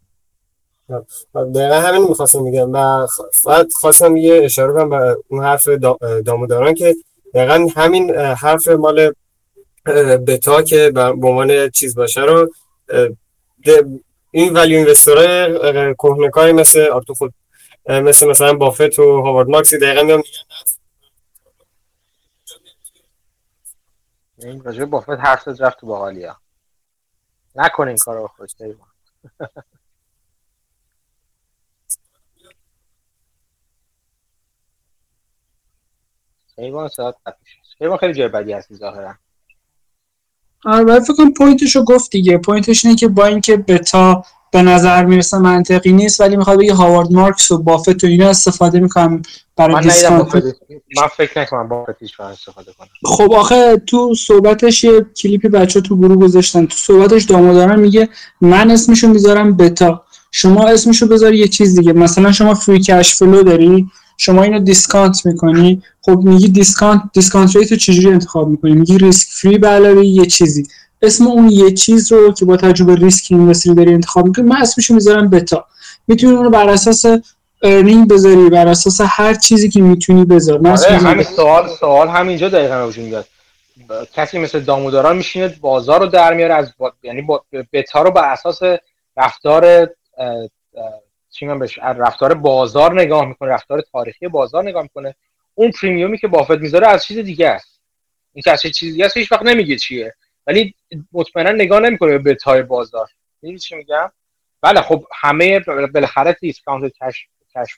دقیقا 1.55 1.75
همین 1.75 2.07
می‌خواستم 2.07 2.43
میگم 2.43 2.73
و 2.73 3.07
فقط 3.33 3.67
خواستم 3.73 4.17
یه 4.17 4.41
اشاره 4.43 4.73
کنم 4.73 4.89
به 4.89 5.17
اون 5.27 5.43
حرف 5.43 5.67
داموداران 6.25 6.73
که 6.73 6.95
دقیقا 7.33 7.67
همین 7.75 8.15
حرف 8.15 8.67
مال 8.67 9.13
بتا 10.27 10.61
که 10.61 10.91
به 10.95 11.27
عنوان 11.27 11.69
چیز 11.69 11.95
باشه 11.95 12.21
رو 12.21 12.53
این 14.31 14.53
ولیو 14.53 14.77
اینوستورای 14.77 15.59
کهنکاری 15.95 16.51
مثل 16.51 16.79
آرتو 16.79 17.13
خود 17.13 17.33
مثل 17.89 18.27
مثلا 18.27 18.53
بافت 18.53 18.99
و 18.99 19.21
هاوارد 19.21 19.49
ماکسی 19.49 19.77
دقیقا 19.77 20.03
میگم 20.03 20.21
این 24.37 24.63
راجع 24.63 24.85
بافت 24.85 25.09
حرف 25.09 25.47
رفت 25.47 25.79
تو 25.79 25.87
باقالیا 25.87 26.37
نکن 27.55 27.87
این 27.87 27.97
کارو 27.97 28.27
خوش 28.27 28.49
حیوان 36.61 36.88
ساعت 36.88 37.15
حیوان 37.81 37.98
خیلی 37.98 38.14
جای 38.14 38.27
بدی 38.27 38.53
هستی 38.53 38.75
ظاهرا 38.75 39.14
آره 40.65 40.99
فکر 40.99 41.14
کنم 41.14 41.33
point 41.33 41.64
ش 41.64 41.75
رو 41.75 41.83
گفت 41.83 42.11
دیگه. 42.11 42.38
پوینتش 42.38 42.85
اینه 42.85 42.98
که 42.98 43.07
با 43.07 43.25
اینکه 43.25 43.57
بتا 43.57 44.23
به 44.51 44.61
نظر 44.61 45.06
می‌رسه 45.06 45.38
منطقی 45.38 45.91
نیست 45.91 46.22
ولی 46.22 46.38
می‌خواد 46.38 46.59
بگه 46.59 46.73
هاوارد 46.73 47.11
مارکس 47.11 47.51
و 47.51 47.57
بافت 47.57 48.03
و 48.03 48.07
اینا 48.07 48.30
استفاده 48.30 48.80
می‌کنم 48.80 49.22
برای 49.56 49.83
discount 49.83 50.35
من 50.98 51.07
فکر 51.17 51.41
نکنم 51.41 51.67
بافت 51.67 52.01
هیچ 52.01 52.19
استفاده 52.19 52.73
کنم. 52.77 52.88
خب 53.06 53.33
آخه 53.33 53.77
تو 53.77 54.14
صحبتش 54.15 54.83
یه 54.83 55.01
کلیپی 55.01 55.49
بچه 55.49 55.81
تو 55.81 55.98
گروه 55.98 56.15
گذاشتن. 56.15 56.65
تو 56.65 56.75
صحبتش 56.75 57.23
داموداران 57.23 57.80
میگه 57.80 58.09
من 58.41 58.72
اسمشو 58.72 59.07
می‌ذارم 59.07 59.57
بتا. 59.57 60.06
شما 60.31 60.67
اسمشو 60.67 61.07
بذاری 61.07 61.38
یه 61.38 61.48
چیز 61.48 61.80
دیگه. 61.80 61.93
مثلا 61.93 62.31
شما 62.31 62.53
free 62.53 62.80
cash 62.80 63.15
flow 63.15 63.43
داری؟ 63.43 63.90
شما 64.24 64.43
اینو 64.43 64.59
discount 64.59 65.25
می‌کنی؟ 65.25 65.83
خب 66.01 66.19
میگی 66.24 66.48
discount 66.48 67.01
discount 67.14 67.56
rate 67.56 67.72
رو 67.72 67.77
چجوری 67.77 68.09
انتخاب 68.09 68.48
می‌کنی؟ 68.48 68.74
میگی 68.74 68.98
risk 68.98 69.27
free 69.31 69.57
به 69.58 69.67
علاوه 69.67 70.06
یه 70.06 70.25
چیزی. 70.25 70.67
اسم 71.01 71.27
اون 71.27 71.50
یه 71.50 71.72
چیز 71.72 72.11
رو 72.11 72.32
که 72.32 72.45
با 72.45 72.58
توجه 72.57 72.83
به 72.83 72.95
ریسک 72.95 73.27
industry 73.30 73.75
داری 73.75 73.93
انتخاب 73.93 74.25
می‌کنی 74.25 74.45
من 74.45 74.61
اسمش 74.61 74.91
می‌ذارم 74.91 75.30
بتا 75.30 75.66
می‌تونی 76.08 76.33
اون 76.33 76.43
رو 76.43 76.50
بر 76.50 76.69
اساس 76.69 77.06
ارنینگ 77.61 78.08
بذاری 78.08 78.50
بر 78.50 78.67
اساس 78.67 79.01
هر 79.03 79.33
چیزی 79.33 79.69
که 79.69 79.82
می‌تونی 79.82 80.25
بذار. 80.25 80.59
من 80.59 80.72
آره 80.72 80.98
همین 80.98 81.24
سوال 81.24 81.69
سوال 81.80 82.08
همینجا 82.08 82.50
دقیقا 82.50 82.88
وجود 82.88 83.06
میاد 83.06 83.27
کسی 84.14 84.40
مثل 84.40 84.59
داموداران 84.59 85.17
میشینه 85.17 85.56
بازار 85.61 86.00
رو 86.00 86.08
در 86.08 86.33
میاره 86.33 86.53
از 86.53 86.72
با... 86.77 86.93
یعنی 87.03 87.22
با... 87.22 87.43
بتا 87.74 88.01
رو 88.01 88.11
بر 88.11 88.32
اساس 88.32 88.59
رفتار 89.17 89.90
چی 91.32 91.48
بهش 91.48 91.80
رفتار 91.80 92.34
بازار 92.34 93.01
نگاه 93.01 93.26
می‌کنه 93.26 93.50
رفتار 93.50 93.82
تاریخی 93.82 94.27
بازار 94.27 94.64
نگاه 94.64 94.84
می‌کنه. 94.84 95.16
اون 95.53 95.72
پریمیومی 95.72 96.18
که 96.18 96.27
بافت 96.27 96.51
می‌ذاره 96.51 96.88
از 96.88 97.06
چیز 97.06 97.18
دیگه 97.18 97.50
است. 97.50 97.82
این 98.34 98.42
که 98.42 98.51
از 98.51 98.61
چیز 98.61 98.92
دیگه 98.92 99.06
است 99.06 99.18
هیچ 99.18 99.32
وقت 99.32 99.43
نمیگه 99.43 99.76
چیه. 99.76 100.16
ولی 100.48 100.76
مطمئنا 101.11 101.51
نگاه 101.51 101.80
نمی‌کنه 101.80 102.18
به 102.18 102.34
بتای 102.34 102.61
بازار. 102.61 103.10
می‌دونی 103.42 103.60
چی 103.60 103.76
میگم؟ 103.76 104.11
بله 104.61 104.82
خب 104.82 105.06
همه 105.22 105.60
بالاخره 105.93 106.38
discount 106.41 106.93
cash 107.01 107.27
cash 107.56 107.75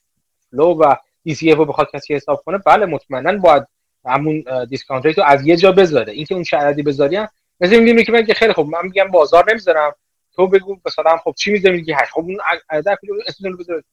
flow 0.52 0.66
و 0.66 0.96
DCF 1.30 1.56
رو 1.56 1.66
بخواد 1.66 1.92
کسی 1.94 2.16
حساب 2.16 2.44
کنه 2.46 2.58
بله 2.58 2.86
مطمئنا 2.86 3.38
باید 3.38 3.64
همون 4.06 4.66
discount 4.70 5.06
رو 5.06 5.24
از 5.24 5.48
یه 5.48 5.56
جا 5.56 5.72
بذاره. 5.72 6.14
اینکه 6.14 6.34
اون 6.34 6.44
چه 6.44 6.58
عددی 6.58 6.84
بذاری 6.84 7.16
هم 7.16 7.28
مثل 7.60 8.24
که 8.24 8.34
خیلی 8.34 8.54
خب 8.54 8.66
من 8.72 8.80
میگم 8.84 9.08
بازار 9.08 9.46
نمی‌ذارم. 9.50 9.96
تو 10.36 10.48
بگو 10.48 10.78
مثلا 10.86 11.18
خب 11.18 11.34
چی 11.38 11.52
می‌ذاری 11.52 11.76
میگی 11.76 11.94
هشت 11.94 12.12
خب 12.12 12.20
اون 12.20 12.38
عدد 12.70 12.98
اسم 13.28 13.48
رو 13.48 13.58
بذار 13.58 13.84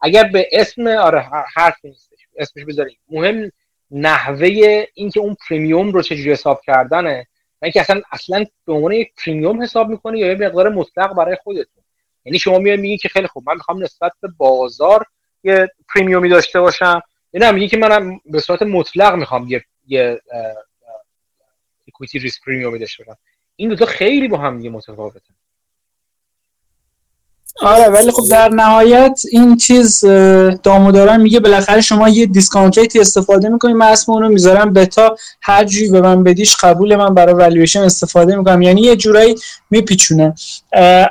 اگر 0.00 0.24
به 0.24 0.48
اسم 0.52 0.86
آره 0.86 1.30
حرف 1.54 1.84
نیستش. 1.84 2.18
اسمش 2.36 2.64
بذاری 2.64 2.98
مهم 3.08 3.50
نحوه 3.90 4.48
اینکه 4.94 5.20
اون 5.20 5.36
premium 5.48 5.92
رو 5.92 6.02
چجوری 6.02 6.32
حساب 6.32 6.60
کردنه. 6.66 7.26
و 7.62 7.64
اینکه 7.64 7.80
اصلا 7.80 8.02
اصلا 8.12 8.44
به 8.66 8.72
عنوان 8.72 8.92
یک 8.92 9.12
premium 9.24 9.62
حساب 9.62 9.88
می‌کنی 9.88 10.18
یا 10.18 10.26
یه 10.26 10.34
مقدار 10.34 10.68
مطلق 10.68 11.14
برای 11.14 11.36
خودتون. 11.36 11.84
یعنی 12.24 12.38
شما 12.38 12.58
میای 12.58 12.76
میگی 12.76 12.96
که 12.96 13.08
خیلی 13.08 13.26
خوب 13.26 13.48
من 13.48 13.54
می‌خوام 13.54 13.82
نسبت 13.82 14.12
به 14.20 14.28
بازار 14.36 15.06
یه 15.44 15.68
premium 15.94 16.24
ی 16.24 16.28
داشته 16.28 16.60
باشم. 16.60 17.02
یعنی 17.32 17.52
میگی 17.52 17.68
که 17.68 17.76
منم 17.76 18.20
به 18.26 18.40
صورت 18.40 18.62
مطلق 18.62 19.14
می‌خوام 19.14 19.48
یه 19.48 19.64
یه 19.86 20.20
equity 21.88 22.18
risk 22.18 22.44
premium 22.44 22.74
ی 22.74 22.78
داشته 22.78 23.04
باشم. 23.04 23.18
این 23.56 23.68
دو 23.68 23.76
تا 23.76 23.86
خیلی 23.86 24.28
با 24.28 24.38
هم 24.38 24.56
دیگه 24.56 24.70
متفاوتن. 24.70 25.34
آره 27.60 27.88
ولی 27.88 28.10
خب 28.10 28.28
در 28.30 28.48
نهایت 28.48 29.20
این 29.30 29.56
چیز 29.56 30.04
داموداران 30.62 31.20
میگه 31.20 31.40
بالاخره 31.40 31.80
شما 31.80 32.08
یه 32.08 32.26
discount 32.26 32.96
استفاده 32.96 33.48
می‌کنید 33.48 33.76
من 33.76 33.86
اسم 33.86 34.12
اونو 34.12 34.28
می‌ذارم 34.28 34.72
بتا 34.72 35.16
هر 35.42 35.64
جوری 35.64 35.88
به 35.88 36.00
من 36.00 36.24
بدیش 36.24 36.56
قبول 36.56 36.96
من 36.96 37.14
برای 37.14 37.34
والویشن 37.34 37.80
استفاده 37.80 38.36
می‌کنم. 38.36 38.62
یعنی 38.62 38.80
یه 38.80 38.96
جورایی 38.96 39.34
میپیچونه. 39.70 40.34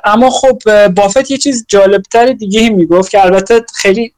اما 0.06 0.30
خب 0.30 0.88
بافت 0.88 1.32
یه 1.32 1.38
چیز 1.38 1.66
جالبتر 1.68 2.26
دیگه 2.34 2.70
می‌گفت 2.70 3.12
که 3.12 3.26
البته 3.26 3.66
خیلی 3.76 4.14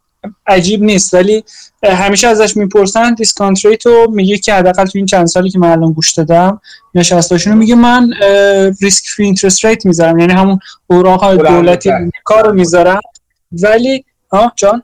عجیب 0.48 0.84
نیست. 0.84 1.14
ولی 1.14 1.44
همیشه 1.84 2.28
ازش 2.28 2.58
می‌پرسن 2.58 3.14
discount 3.14 3.66
rate 3.66 3.99
و 3.99 4.08
میگه 4.12 4.38
که 4.38 4.54
حداقل 4.54 4.86
تو 4.86 4.92
این 4.96 5.06
چند 5.06 5.26
سالی 5.26 5.50
که 5.50 5.60
من 5.60 5.72
الان 5.72 5.94
گوش 5.94 6.14
دادم 6.14 6.62
نشستاشونو 6.96 7.56
میگه 7.56 7.76
من 7.76 8.14
risk 8.82 9.06
free 9.06 9.26
interest 9.26 9.66
rate 9.66 9.86
می‌ذارم. 9.86 10.20
یعنی 10.20 10.34
همون 10.34 10.60
اوراق 10.88 11.36
دولتی 11.36 11.92
کارو 12.24 12.54
می‌ذارم. 12.54 13.02
ولی 13.52 14.06
ها 14.32 14.54
جان؟ 14.56 14.84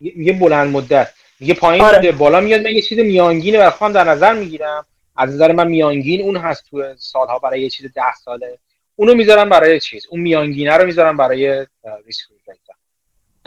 یه 0.00 0.32
بلند 0.32 0.70
مدت. 0.70 1.08
یه 1.40 1.54
پایین 1.54 1.84
آره. 1.84 2.12
بالا 2.12 2.40
میاد 2.40 2.60
من 2.60 2.70
یه 2.70 2.82
چیز 2.82 2.98
میانگین 2.98 3.60
و 3.60 3.70
در 3.92 4.04
نظر 4.04 4.32
می‌گیرم. 4.32 4.84
از 5.16 5.30
نظر 5.30 5.52
من 5.52 5.68
میانگین 5.68 6.22
اون 6.22 6.36
هست 6.36 6.64
تو 6.70 6.84
سالها 6.98 7.38
برای 7.38 7.62
یه 7.62 7.70
چیز 7.70 7.86
ده 7.94 8.14
ساله. 8.24 8.58
اونو 8.96 9.14
می‌ذارم 9.14 9.48
برای 9.48 9.80
چیز؟ 9.80 10.06
اون 10.10 10.20
میانگینه 10.20 10.76
رو 10.76 10.86
می‌ذارم 10.86 11.16
برای 11.16 11.66
ریسک 12.06 12.20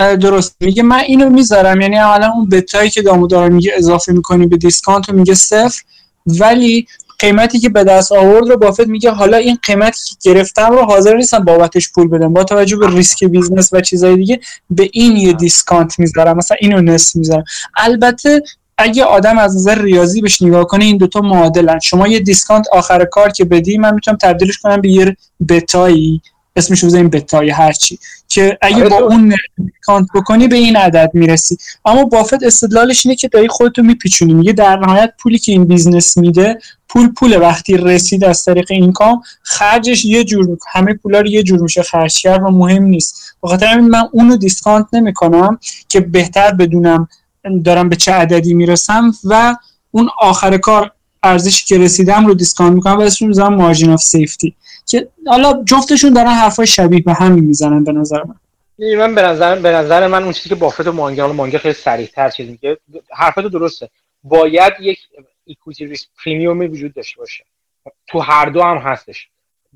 درست. 0.01 0.55
میگه 0.59 0.83
من 0.83 0.99
اینو 0.99 1.30
می‌ذارم. 1.30 1.81
یعنی 1.81 1.95
عملا 1.95 2.31
اون 2.35 2.49
بتایی 2.49 2.89
که 2.89 3.01
دامودار 3.01 3.49
میگه 3.49 3.71
اضافه 3.75 4.11
می‌کنی 4.11 4.47
به 4.47 4.57
دیسکانت 4.57 5.09
رو 5.09 5.15
میگه 5.15 5.33
صفر. 5.33 5.81
ولی 6.25 6.88
قیمتی 7.19 7.59
که 7.59 7.69
به 7.69 7.83
دست 7.83 8.11
آورد 8.11 8.49
رو 8.49 8.57
بافت 8.57 8.88
میگه 8.88 9.11
حالا 9.11 9.38
این 9.38 9.57
قیمتی 9.63 9.99
که 10.09 10.30
گرفتم 10.30 10.71
رو 10.71 10.85
حاضر 10.85 11.15
نیستم 11.15 11.45
بابتش 11.45 11.91
پول 11.91 12.07
بدم. 12.07 12.33
با 12.33 12.43
توجه 12.43 12.77
به 12.77 12.89
ریسک 12.89 13.23
business 13.23 13.69
و 13.73 13.81
چیزهای 13.81 14.15
دیگه 14.15 14.39
به 14.69 14.89
این 14.93 15.17
یه 15.17 15.33
discount 15.33 15.99
می‌ذارم. 15.99 16.38
مثلا 16.38 16.57
اینو 16.59 16.81
نصف 16.81 17.15
می‌ذارم. 17.15 17.43
البته 17.77 18.43
اگه 18.77 19.03
آدم 19.03 19.38
از 19.38 19.55
نظر 19.55 19.81
ریاضی 19.81 20.21
بهش 20.21 20.41
نگاه 20.41 20.65
کنه 20.65 20.85
این 20.85 20.97
دوتا 20.97 21.21
معادلن. 21.21 21.80
شما 21.80 22.07
یه 22.07 22.19
discount 22.19 22.65
آخر 22.71 23.05
کار 23.05 23.30
که 23.30 23.45
بدی 23.45 23.77
من 23.77 23.93
می‌تونم 23.93 24.17
تبدیلش 24.21 24.57
کنم 24.57 24.81
به 24.81 24.89
یه 24.89 25.17
بتایی. 25.49 26.21
اسمش 26.55 26.85
بزنیم 26.85 27.09
بتای 27.09 27.49
هرچی. 27.49 27.99
که 28.27 28.57
اگه 28.61 28.75
آره 28.75 28.89
با 28.89 28.97
اون 28.97 29.35
discount 29.81 30.07
بکنی 30.15 30.47
به 30.47 30.55
این 30.55 30.75
عدد 30.75 31.11
می‌رسی. 31.13 31.57
اما 31.85 32.03
بافت 32.03 32.43
استدلالش 32.43 33.05
اینه 33.05 33.15
که 33.15 33.27
داری 33.27 33.47
خودتو 33.47 33.83
میپیچونی. 33.83 34.33
میگه 34.33 34.53
در 34.53 34.80
نهایت 34.80 35.13
پولی 35.19 35.39
که 35.39 35.51
این 35.51 35.65
business 35.65 36.17
میده 36.17 36.59
پول 36.89 37.07
پول 37.07 37.41
وقتی 37.41 37.77
رسید 37.77 38.23
از 38.23 38.45
طریق 38.45 38.71
income 38.72 39.22
خرجش 39.41 40.05
یه 40.05 40.23
جور 40.23 40.57
همه 40.71 40.93
پولا 40.93 41.19
رو 41.21 41.27
یه 41.27 41.43
جور 41.43 41.59
میشه 41.59 41.83
خرج 41.83 42.17
کرد 42.17 42.43
و 42.43 42.49
مهم 42.49 42.83
نیست. 42.83 43.35
بخاطر 43.43 43.65
همین 43.65 43.89
من 43.89 44.09
اونو 44.11 44.38
discount 44.38 44.88
نمی‌کنم 44.93 45.59
که 45.89 45.99
بهتر 45.99 46.53
بدونم 46.53 47.07
دارم 47.65 47.89
به 47.89 47.95
چه 47.95 48.11
عددی 48.11 48.53
می‌رسم 48.53 49.13
و 49.23 49.55
اون 49.91 50.09
آخر 50.19 50.57
کار 50.57 50.91
ارزشی 51.23 51.65
که 51.65 51.77
رسیدم 51.77 52.25
رو 52.25 52.33
discount 52.33 52.75
می‌کنم 52.75 52.97
و 52.97 53.01
اسمش 53.01 53.21
می‌ذارم 53.21 53.55
margin 53.56 53.90
of 53.90 54.01
safety 54.01 54.56
که 54.91 55.07
حالا 55.27 55.63
جفتشون 55.63 56.13
دارن 56.13 56.31
حرفای 56.31 56.67
شبیه 56.67 57.01
به 57.01 57.13
همین 57.13 57.43
می‌زنن 57.43 57.83
به 57.83 57.91
نظر 57.91 58.23
من. 58.23 58.35
من 58.97 59.15
به 59.15 59.21
نظر 59.21 59.59
به 59.59 59.71
نظر 59.71 60.07
من 60.07 60.23
اون 60.23 60.31
چیزی 60.31 60.49
که 60.49 60.55
بافت 60.55 60.87
و 60.87 60.91
مانگر 60.91 61.22
حالا 61.21 61.33
مانگر 61.33 61.57
خیلی 61.57 61.73
سریعتر 61.73 62.29
چیز 62.29 62.49
میگه 62.49 62.77
حرفت 63.13 63.39
درسته. 63.39 63.89
باید 64.23 64.73
یک 64.79 64.99
equity 65.45 65.85
risk 65.85 66.07
premium 66.25 66.62
ی 66.62 66.67
وجود 66.67 66.93
داشته 66.93 67.17
باشه. 67.17 67.45
تو 68.07 68.19
هر 68.19 68.45
دو 68.45 68.63
هم 68.63 68.77
هستش. 68.77 69.27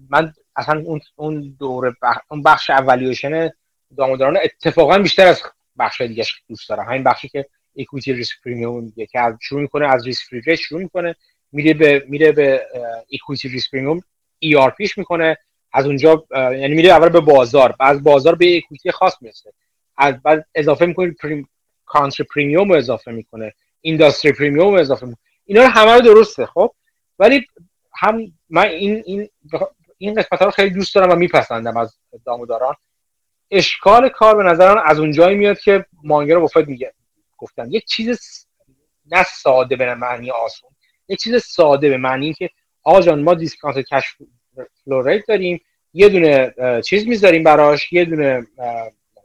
من 0.10 0.34
اصلا 0.56 0.80
اون 0.80 1.02
اون 1.16 1.56
دوره 1.60 1.96
بخ... 2.02 2.18
اون 2.32 2.42
بخش 2.44 2.70
اولیوشن 2.70 3.50
داموداران 3.98 4.38
اتفاقا 4.44 5.00
بیشتر 5.00 5.28
از 5.28 5.42
بخش 5.80 6.02
دیگه 6.02 6.26
دوست 6.50 6.70
دارم. 6.70 6.86
همین 6.86 7.04
بخشی 7.04 7.30
که 7.30 7.46
equity 7.74 8.14
risk 8.14 8.36
premium 8.46 8.84
میگه 8.84 9.06
که 9.06 9.20
شروع 9.42 9.62
می‌کنه 9.62 9.88
از 9.88 10.06
risk 10.06 10.24
free 10.24 10.58
شروع 10.58 10.82
می‌کنه 10.82 11.16
میره 11.52 11.74
به 11.74 12.06
میره 12.08 12.32
به 12.32 12.66
equity 13.08 13.50
risk 13.50 13.72
premium 13.72 14.02
پیش 14.78 14.98
می‌کنه 14.98 15.38
از 15.74 15.86
اونجا 15.86 16.26
یعنی 16.32 16.76
میره 16.76 16.90
اول 16.90 17.10
به 17.10 17.20
بازار 17.20 17.76
بعد 17.80 18.04
بازار 18.04 18.36
به 18.36 18.58
equity 18.58 18.92
خاص 18.92 19.14
می‌رسه. 19.22 19.54
از 19.98 20.22
بعد 20.24 20.46
اضافه 20.56 20.86
می‌کنه 20.86 21.12
prem 21.12 21.50
country 21.86 22.28
premium 22.36 22.72
اضافه 22.72 23.12
می‌کنه 23.12 23.54
industry 23.82 24.32
premium 24.32 24.74
اضافه 24.74 25.06
می‌کنه. 25.06 25.24
اینا 25.46 25.62
رو 25.62 25.68
همه 25.68 25.94
رو 25.94 26.02
درسته 26.02 26.46
خب؟ 26.46 26.72
ولی 27.20 27.46
هم 27.94 28.34
من 28.50 28.68
این 28.68 29.04
این 29.06 29.30
این 29.98 30.14
قسمت 30.14 30.40
ها 30.40 30.46
رو 30.46 30.52
خیلی 30.52 30.70
دوست 30.70 30.96
دارم 30.96 31.12
و 31.12 31.16
میپسندم 31.16 31.78
از 31.78 31.98
داموداران. 32.26 32.76
اشکال 33.52 34.10
کار 34.10 34.38
به 34.38 34.44
نظرم 34.44 34.84
از 34.86 35.00
اونجایی 35.00 35.38
میاد 35.38 35.60
که 35.60 35.86
مانگر 36.04 36.40
بافت 36.40 36.58
میگه 36.68 36.94
گفتن. 37.38 37.72
یک 37.72 37.86
چیز 37.86 38.20
نه 39.12 39.24
ساده 39.24 39.76
به 39.76 39.96
معنی 39.96 40.32
آسون 40.32 40.70
یک 41.08 41.20
چیز 41.20 41.44
ساده 41.44 41.90
به 41.90 41.98
معنی 41.98 42.34
که 42.34 42.50
آقا 42.86 43.02
جان 43.02 43.24
ما 43.24 43.34
discount 43.34 43.86
cash 43.94 44.04
flow 44.84 45.06
rate 45.06 45.28
داریم. 45.28 45.62
یه 45.94 46.10
دونه 46.10 46.54
چیز 46.82 47.08
می‌ذاریم 47.08 47.44
براش 47.44 47.94
یه 47.94 48.06
دونه 48.06 48.48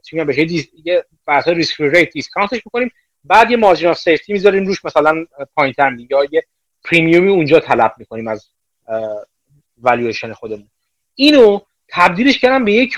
چی 0.02 0.16
میگم 0.16 0.26
بهش 0.26 0.66
یه 0.84 1.04
بحث 1.26 1.48
risk 1.48 1.80
rate 1.80 2.10
discount 2.12 2.52
ش 2.52 2.62
می‌کنیم 2.66 2.90
بعد 3.24 3.50
یه 3.50 3.56
margin 3.56 3.88
of 3.88 3.98
safety 3.98 4.32
می‌ذاریم 4.32 4.66
روش 4.66 4.84
مثلا 4.84 5.26
پایین 5.54 5.74
تر 5.74 5.96
یا 6.10 6.24
یه 6.30 6.42
premium 6.84 7.23
ی 7.23 7.28
اونجا 7.28 7.60
طلب 7.60 7.94
می‌کنیم 7.98 8.28
از 8.28 8.48
والویشن 9.78 10.32
خودمون. 10.32 10.68
اینو 11.14 11.60
تبدیلش 11.88 12.38
کردم 12.38 12.64
به 12.64 12.72
یک 12.72 12.94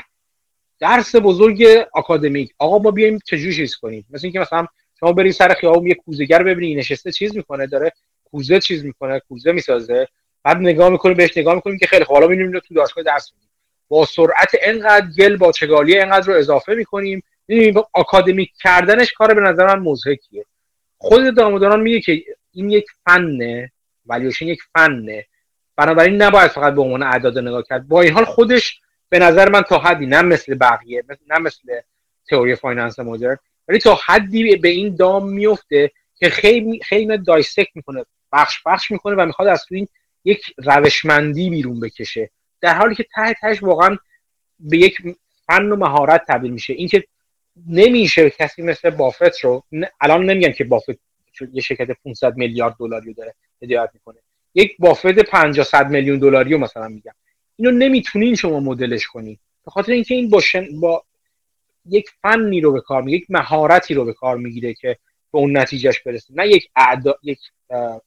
درس 0.80 1.16
بزرگ 1.16 1.64
آکادمیک 1.92 2.54
آقا 2.58 2.78
ما 2.78 2.90
بیایم 2.90 3.18
چجوری 3.26 3.54
چیز 3.54 3.76
کنیم؟ 3.76 4.06
مثل 4.10 4.26
اینکه 4.26 4.40
مثلا 4.40 4.66
شما 5.00 5.12
برید 5.12 5.32
سر 5.32 5.54
خیابون 5.54 5.86
یه 5.86 5.94
کوزهگر 5.94 6.42
ببینید 6.42 6.78
نشسته 6.78 7.12
چیز 7.12 7.36
می‌کنه 7.36 7.66
داره 7.66 7.92
کوزه 8.24 8.60
چیز 8.60 8.84
می‌کنه 8.84 9.20
کوزه 9.28 9.52
می‌سازه. 9.52 10.08
بعد 10.44 10.56
نگاه 10.56 10.88
می‌کنیم 10.88 11.16
بهش 11.16 11.36
نگاه 11.36 11.54
می‌کنیم 11.54 11.78
که 11.78 11.86
خیلی 11.86 12.04
حالا 12.04 12.26
می‌بینیم 12.26 12.60
تو 12.60 12.74
دانشگاه 12.74 13.04
درس 13.04 13.32
میدیم. 13.34 13.50
با 13.88 14.06
سرعت 14.06 14.50
انقدر 14.62 15.06
گل 15.18 15.36
با 15.36 15.52
چگالی 15.52 15.98
انقدر 15.98 16.26
رو 16.26 16.34
اضافه 16.38 16.74
می‌کنیم. 16.74 17.22
می‌بینیم 17.48 17.82
آکادمیک 17.92 18.52
کردنش 18.62 19.12
کار 19.12 19.34
به 19.34 19.40
نظر 19.40 19.66
من 19.66 19.78
مضحکیه. 19.78 20.44
خود 20.98 21.36
داموداران 21.36 21.80
میگه 21.80 22.00
که 22.00 22.22
این 22.52 22.70
یک 22.70 22.86
فنه 23.04 23.72
ولیوشن 24.06 24.46
یک 24.46 24.62
فنه. 24.74 25.26
بنابراین 25.76 26.22
نباید 26.22 26.50
فقط 26.50 26.74
به 26.74 26.82
عنوان 26.82 27.02
اعداد 27.02 27.38
نگاه 27.38 27.62
کرد. 27.62 27.88
با 27.88 28.02
این 28.02 28.12
حال 28.12 28.24
خودش 28.24 28.80
به 29.08 29.18
نظر 29.18 29.48
من 29.48 29.62
تا 29.62 29.78
حدی 29.78 30.06
نه 30.06 30.22
مثل 30.22 30.54
بقیه 30.54 31.04
نه 31.26 31.38
مثل 31.38 31.80
تئوری 32.28 32.54
finance 32.54 32.98
مدرن 32.98 33.36
ولی 33.68 33.78
تا 33.78 33.98
حدی 34.06 34.56
به 34.56 34.68
این 34.68 34.96
دام 34.96 35.28
میفته 35.28 35.90
که 36.14 36.30
خیلی 36.30 36.80
خیلی 36.84 37.18
دایسک 37.18 37.68
می‌کنه 37.74 38.04
بخش 38.32 38.62
بخش 38.66 38.90
می‌کنه 38.90 39.14
و 39.14 39.26
می‌خواد 39.26 39.48
از 39.48 39.64
تو 39.64 39.74
این 39.74 39.88
یک 40.24 40.54
روشمندی 40.56 41.50
بیرون 41.50 41.80
بکشه. 41.80 42.30
در 42.60 42.74
حالی 42.74 42.94
که 42.94 43.06
ته 43.14 43.34
تهش 43.40 43.62
واقعا 43.62 43.96
به 44.60 44.78
یک 44.78 44.98
فن 45.46 45.72
و 45.72 45.76
مهارت 45.76 46.24
تبدیل 46.28 46.50
میشه. 46.50 46.72
اینکه 46.72 47.04
نمیشه 47.66 48.30
کسی 48.30 48.62
مثل 48.62 48.90
بافت 48.90 49.40
رو 49.40 49.64
الان 50.00 50.30
نمیگم 50.30 50.52
که 50.52 50.64
بافت 50.64 50.90
یه 51.52 51.62
شرکت 51.62 51.90
500 52.04 52.36
میلیارد 52.36 52.76
دلاری 52.78 53.14
داره 53.14 53.34
هدایت 53.62 53.90
می‌کنه. 53.94 54.18
یک 54.54 54.76
بافت 54.78 55.18
50 55.18 55.66
100 55.66 55.88
میلیون 55.90 56.18
دلاری 56.18 56.52
رو 56.52 56.58
مثلا 56.58 56.88
میگم 56.88 57.12
اینو 57.56 57.70
نمی‌تونین 57.70 58.34
شما 58.34 58.60
مدلش 58.60 59.06
کنین. 59.06 59.38
به 59.64 59.70
خاطر 59.70 59.92
اینکه 59.92 60.14
این 60.14 60.30
با, 60.30 60.42
با 60.80 61.04
یک 61.86 62.10
فنی 62.22 62.60
رو 62.60 62.72
به 62.72 62.80
کار 62.80 63.02
می‌گیره 63.02 63.22
یک 63.22 63.30
مهارتی 63.30 63.94
رو 63.94 64.04
به 64.04 64.12
کار 64.12 64.36
می‌گیره 64.36 64.74
که 64.74 64.98
به 65.32 65.38
اون 65.38 65.56
نتیجهش 65.56 66.00
برسه. 66.00 66.34
نه 66.34 66.48
یک 66.48 66.70
اعدا... 66.76 67.14
یک 67.22 67.38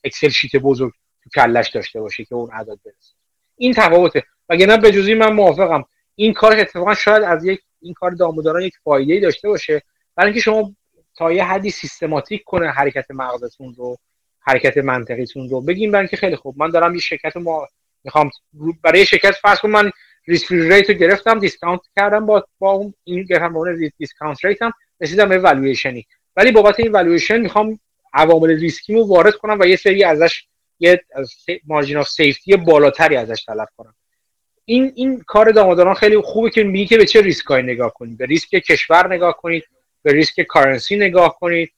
Excel 0.04 0.30
sheet 0.30 0.56
بزرگ 0.56 0.94
تو 1.26 1.42
کلش 1.42 1.70
داشته 1.70 2.02
باشه 2.02 2.26
که 2.26 2.36
اون 2.36 2.50
اعداد 2.54 2.80
برسه. 2.86 3.14
این 3.58 3.74
تفاوته. 3.74 4.24
وگرنه 4.50 4.78
به 4.78 4.92
جزی 4.92 5.14
من 5.14 5.34
موافقم. 5.34 5.86
این 6.16 6.34
کار 6.34 6.60
اتفاقا 6.60 6.96
شاید 6.96 7.24
از 7.24 7.46
یک 7.46 7.62
این 7.82 7.94
کار 7.94 8.12
داموداران 8.12 8.62
یک 8.62 8.74
فایده 8.84 9.20
داشته 9.20 9.48
باشه. 9.48 9.82
برای 10.16 10.28
اینکه 10.28 10.42
شما 10.42 10.76
تا 11.18 11.32
یه 11.32 11.44
حدی 11.44 11.72
سیستماتیک 11.72 12.44
کنه 12.44 12.68
حرکت 12.68 13.06
مغزتون 13.12 13.76
رو 13.78 13.98
حرکت 14.40 14.78
منطقیتون 14.78 15.50
رو. 15.50 15.62
بگیم 15.62 15.92
برای 15.92 16.02
اینکه 16.02 16.18
خیلی 16.18 16.36
خوب. 16.36 16.56
من 16.58 16.70
دارم 16.70 16.94
یه 16.94 17.02
شرکت 17.02 17.38
ما 17.38 17.68
می‌خوام 18.04 18.30
برای 18.84 19.06
شرکت 19.06 19.32
فرض 19.32 19.60
کنم 19.60 19.72
من 19.72 19.92
risk 20.28 20.52
rate 20.52 20.90
رو 20.90 20.96
گرفتم 20.96 21.40
discount 21.40 21.82
کردم 21.96 22.26
با 22.26 22.46
با 22.60 22.72
اون 22.72 22.94
این 23.04 23.24
گرفتم 23.24 23.54
با 23.54 23.60
اون 23.60 23.92
discount 23.98 24.46
rate 24.46 24.62
هم 24.62 24.72
رسیدم 25.02 25.30
به 25.30 25.38
والویشنی 25.38 26.08
ولی 26.36 26.52
بابت 26.52 26.80
این 26.80 26.92
والویشن 26.92 27.42
می‌خوام 27.42 27.80
عوامل 28.14 28.50
ریسکی 28.50 28.94
رو 28.94 29.08
وارد 29.08 29.36
کنم 29.36 29.60
و 29.60 29.66
یه 29.66 29.76
سری 29.76 30.04
ازش 30.04 30.46
یه 30.80 31.02
margin 31.68 31.98
of 31.98 32.08
safety 32.08 32.56
بالاتری 32.56 33.16
ازش 33.16 33.46
طلب 33.46 33.68
کنم. 33.78 33.96
این 34.66 34.92
این 34.96 35.22
کار 35.22 35.52
داموداران 35.52 35.94
خیلی 35.94 36.18
خوبه 36.18 36.50
که 36.50 36.64
میگه 36.64 36.86
که 36.86 36.98
به 36.98 37.06
چه 37.06 37.22
ریسکایی 37.22 37.64
نگاه 37.64 37.94
کنید. 37.94 38.18
به 38.18 38.26
ریسک 38.26 38.50
کشور 38.50 39.14
نگاه 39.14 39.38
کنید 39.38 39.64
به 40.04 40.14
ریسک 40.14 40.42
currency 40.42 40.96
نگاه 40.96 41.40
کنید 41.40 41.72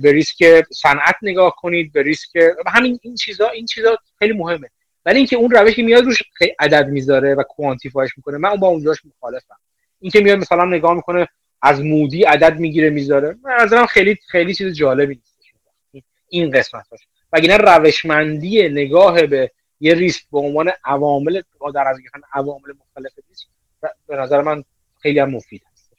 به 0.00 0.12
ریسک 0.12 0.64
صنعت 0.70 1.16
نگاه 1.22 1.56
کنید 1.56 1.92
به 1.92 2.02
ریسک 2.02 2.28
همین 2.66 2.98
این 3.02 3.14
چیزا 3.14 3.48
این 3.48 3.66
چیزا 3.66 3.98
خیلی 4.18 4.32
مهمه. 4.32 4.70
ولی 5.06 5.16
اینکه 5.16 5.36
اون 5.36 5.50
روشی 5.50 5.82
میاد 5.82 6.04
روش 6.04 6.22
خیلی 6.34 6.54
عدد 6.58 6.88
می‌ذاره 6.88 7.34
و 7.34 7.42
quantify 7.42 7.96
ش 7.96 8.10
می‌کنه. 8.16 8.38
من 8.38 8.56
با 8.56 8.68
اونجاش 8.68 8.98
مخالفم. 9.04 9.56
اینکه 10.00 10.20
میاد 10.20 10.38
مثلا 10.38 10.64
نگاه 10.64 10.94
می‌کنه 10.94 11.28
از 11.62 11.80
مودی 11.84 12.22
عدد 12.22 12.58
می‌گیره 12.58 12.90
می‌ذاره. 12.90 13.36
من 13.42 13.52
نظرم 13.60 13.86
خیلی 13.86 14.18
خیلی 14.28 14.54
چیز 14.54 14.74
جالبی 14.74 15.14
نیست. 15.14 16.04
این 16.28 16.50
قسمتاش. 16.50 17.00
وگرنه 17.32 17.56
روشمندی 17.56 18.68
نگاه 18.68 19.26
به 19.26 19.50
یه 19.80 19.94
ریسک 19.94 20.22
به 20.32 20.38
عنوان 20.38 20.70
عوامل 20.84 21.42
در 21.74 21.88
از 21.88 21.96
عوامل 22.34 22.72
مختلف 22.80 23.12
ریسک 23.28 23.46
به 24.06 24.16
نظر 24.16 24.42
من 24.42 24.64
خیلی 25.02 25.18
هم 25.18 25.30
مفید 25.30 25.62
هست. 25.72 25.92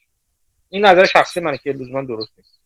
این 0.70 0.86
نظر 0.86 1.06
شخصی 1.06 1.40
منه 1.40 1.58
که 1.58 1.72
لزوما 1.72 2.02
درست 2.02 2.32
نیست. 2.38 2.60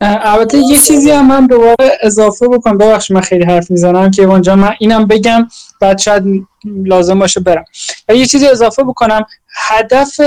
البته 0.00 0.58
یه 0.58 0.78
چیزی 0.78 1.10
هم 1.10 1.28
من 1.28 1.46
دوباره 1.46 1.98
اضافه 2.00 2.48
بکنم. 2.48 2.78
ببخشید 2.78 3.16
من 3.16 3.22
خیلی 3.22 3.44
حرف 3.44 3.70
می‌زنم. 3.70 4.10
که 4.10 4.22
اونجا 4.22 4.56
من 4.56 4.74
اینم 4.78 5.06
بگم 5.06 5.48
بعد 5.80 5.98
شاید 5.98 6.46
لازم 6.64 7.18
باشه 7.18 7.40
برم. 7.40 7.64
و 8.08 8.14
یه 8.14 8.26
چیزی 8.26 8.46
اضافه 8.46 8.82
بکنم 8.82 9.26
هدف 9.54 10.20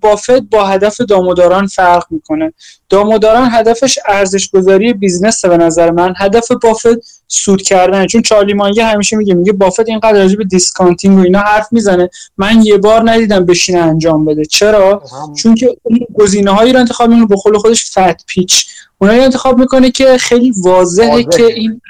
بافت 0.00 0.30
با 0.30 0.66
هدف 0.66 1.00
داموداران 1.00 1.66
فرق 1.66 2.06
می‌کنه. 2.10 2.52
داموداران 2.88 3.48
هدفش 3.52 3.98
ارزش 4.06 4.50
گذاری 4.50 4.92
business 4.92 5.44
به 5.44 5.56
نظر 5.56 5.90
من. 5.90 6.14
هدف 6.18 6.52
بافت 6.52 6.88
سود 7.28 7.62
کردن. 7.62 8.06
چون 8.06 8.22
چارلی 8.22 8.54
مانگر 8.54 8.84
همیشه 8.84 9.16
میگه 9.16 9.34
میگه 9.34 9.52
بافت 9.52 9.88
اینقدر 9.88 10.18
راجع 10.18 10.36
به 10.36 10.44
discounting 10.44 11.18
و 11.18 11.20
اینا 11.20 11.38
حرف 11.38 11.68
می‌زنه. 11.72 12.10
من 12.38 12.62
یه 12.62 12.76
بار 12.76 13.10
ندیدم 13.10 13.46
بشینه 13.46 13.78
انجام 13.78 14.24
بده. 14.24 14.44
چرا؟ 14.44 15.02
چون 15.36 15.54
که 15.54 15.76
اون 15.82 15.98
گزینه 16.14 16.50
هایی 16.50 16.72
رو 16.72 16.80
انتخاب 16.80 17.10
می‌کنه 17.10 17.26
به 17.26 17.36
خودش 17.36 17.90
fat 17.90 18.24
pitch 18.26 18.66
اونایی 18.98 19.20
انتخاب 19.20 19.58
می‌کنه 19.58 19.90
که 19.90 20.18
خیلی 20.18 20.52
واضحه. 20.64 21.24
که 21.24 21.46
این 21.46 21.80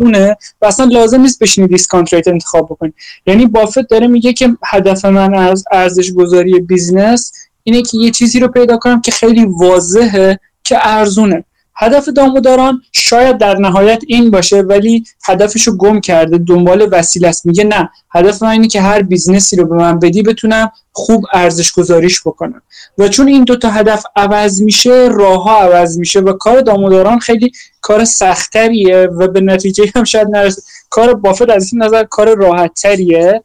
اونه 0.00 0.36
و 0.62 0.66
اصلا 0.66 0.86
لازم 0.86 1.20
نیست 1.20 1.42
بشینی 1.42 1.68
discount 1.68 2.14
rate 2.14 2.28
انتخاب 2.28 2.66
بکنی. 2.66 2.92
یعنی 3.26 3.46
بافت 3.46 3.88
داره 3.90 4.06
میگه 4.06 4.32
که 4.32 4.56
هدف 4.66 5.04
من 5.04 5.34
از 5.34 5.64
ارزش 5.72 6.12
گذاری 6.12 6.60
business 6.60 7.32
اینه 7.64 7.82
که 7.82 7.98
یه 7.98 8.10
چیزی 8.10 8.40
رو 8.40 8.48
پیدا 8.48 8.76
کنم 8.76 9.00
که 9.00 9.10
خیلی 9.10 9.44
واضحه 9.44 10.40
که 10.64 10.78
ارزونه. 10.82 11.44
هدف 11.80 12.08
داموداران 12.08 12.82
شاید 12.92 13.38
در 13.38 13.58
نهایت 13.58 14.02
این 14.06 14.30
باشه 14.30 14.60
ولی 14.60 15.04
هدفش 15.24 15.62
رو 15.62 15.76
گم 15.76 16.00
کرده 16.00 16.38
دنبال 16.38 16.88
وسیله 16.92 17.28
است. 17.28 17.46
میگه 17.46 17.64
نه 17.64 17.90
هدف 18.10 18.42
من 18.42 18.48
اینه 18.48 18.68
که 18.68 18.80
هر 18.80 19.02
business 19.02 19.50
ی 19.50 19.56
رو 19.56 19.66
به 19.66 19.76
من 19.76 19.98
بدی 19.98 20.22
بتونم 20.22 20.72
خوب 20.92 21.24
ارزش 21.32 21.72
گذاریش 21.72 22.20
بکنم. 22.20 22.62
و 22.98 23.08
چون 23.08 23.28
این 23.28 23.44
دوتا 23.44 23.70
هدف 23.70 24.04
عوض 24.16 24.62
میشه 24.62 25.08
راه 25.10 25.42
ها 25.42 25.58
عوض 25.58 25.98
میشه 25.98 26.20
و 26.20 26.32
کار 26.32 26.60
داموداران 26.60 27.18
خیلی 27.18 27.52
کار 27.80 28.04
سختتریه 28.04 29.06
و 29.06 29.28
به 29.28 29.40
نتیجه 29.40 29.92
هم 29.94 30.04
شاید 30.04 30.28
نرسه. 30.28 30.62
کار 30.90 31.14
بافت 31.14 31.50
از 31.50 31.72
این 31.72 31.82
نظر 31.82 32.04
کار 32.04 32.34
راحتتریه 32.34 33.42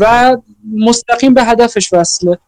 و 0.00 0.36
مستقیم 0.76 1.34
به 1.34 1.44
هدفش 1.44 1.92
وصله. 1.92 2.38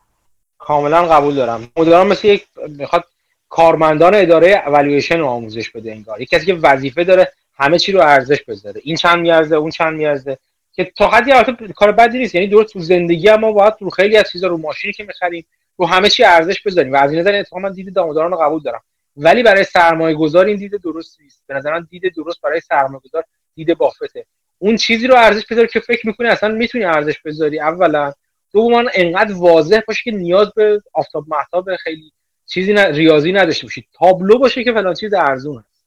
کاملا 0.58 1.02
قبول 1.02 1.34
دارم. 1.34 1.68
مداران 1.76 2.06
مثل 2.06 2.28
یک 2.28 2.46
می‌خواد 2.68 3.04
کارمندان 3.48 4.14
اداره 4.14 4.62
اولویشن 4.66 5.20
آموزش 5.20 5.70
بده 5.70 5.92
انگار. 5.92 6.20
یک 6.20 6.28
کسی 6.28 6.46
که 6.46 6.54
وظیفه 6.54 7.04
داره 7.04 7.32
همه 7.54 7.78
چی 7.78 7.92
رو 7.92 8.00
ارزش 8.00 8.42
بذاره. 8.42 8.80
این 8.84 8.96
چند 8.96 9.18
میارزه 9.18 9.56
اون 9.56 9.70
چند 9.70 9.96
میارزه. 9.96 10.38
که 10.72 10.84
تا 10.84 11.08
حدی 11.08 11.32
البته 11.32 11.72
کار 11.72 11.92
بدی 11.92 12.18
نیست. 12.18 12.34
یعنی 12.34 12.46
درست 12.46 12.72
تو 12.72 12.80
زندگی 12.80 13.30
ما 13.30 13.52
باید 13.52 13.74
رو 13.80 13.90
خیلی 13.90 14.16
از 14.16 14.30
چیزا 14.30 14.46
رو 14.46 14.56
ماشینی 14.56 14.92
که 14.92 15.04
می‌خریم 15.04 15.46
رو 15.76 15.86
همه 15.86 16.08
چی 16.08 16.24
ارزش 16.24 16.62
بذاریم. 16.62 16.92
و 16.92 16.96
از 16.96 17.10
این 17.10 17.20
نظر 17.20 17.34
اتفاقا 17.34 17.62
من 17.62 17.72
دید 17.72 17.94
دامداران 17.94 18.30
رو 18.30 18.36
قبول 18.36 18.62
دارم. 18.62 18.80
ولی 19.16 19.42
برای 19.42 19.64
سرمایه 19.64 20.16
گذار 20.16 20.46
این 20.46 20.56
دید 20.56 20.82
درست 20.82 21.20
نیست. 21.20 21.42
به 21.46 21.54
نظر 21.54 21.72
من 21.72 21.86
دید 21.90 22.14
درست 22.16 22.40
برای 22.40 22.60
سرمایه 22.60 23.00
گذار 23.04 23.24
دید 23.54 23.78
بافته. 23.78 24.26
اون 24.58 24.76
چیزی 24.76 25.06
رو 25.06 25.14
ارزش 25.14 25.46
بذاری 25.50 25.68
که 25.68 25.80
فکر 25.80 26.06
می‌کنی 26.06 26.28
اصلا 26.28 26.48
می‌تونی 26.48 26.84
ارزش 26.84 27.18
بذاری. 27.24 27.60
اولا. 27.60 28.12
دوما 28.52 28.84
انقدر 28.94 29.34
واضح 29.34 29.80
باشه 29.88 30.00
که 30.04 30.10
نیاز 30.10 30.52
به 30.56 30.82
آفتاب 30.92 31.24
محتاب 31.28 31.76
خیلی 31.76 32.12
چیزی 32.48 32.72
نه 32.72 32.84
ریاضی 32.84 33.32
نداشته 33.32 33.66
باشید 33.66 33.84
تابلو 33.92 34.38
باشه 34.38 34.64
که 34.64 34.72
فلان 34.72 34.94
چیز 34.94 35.14
ارزون 35.14 35.56
هست. 35.56 35.84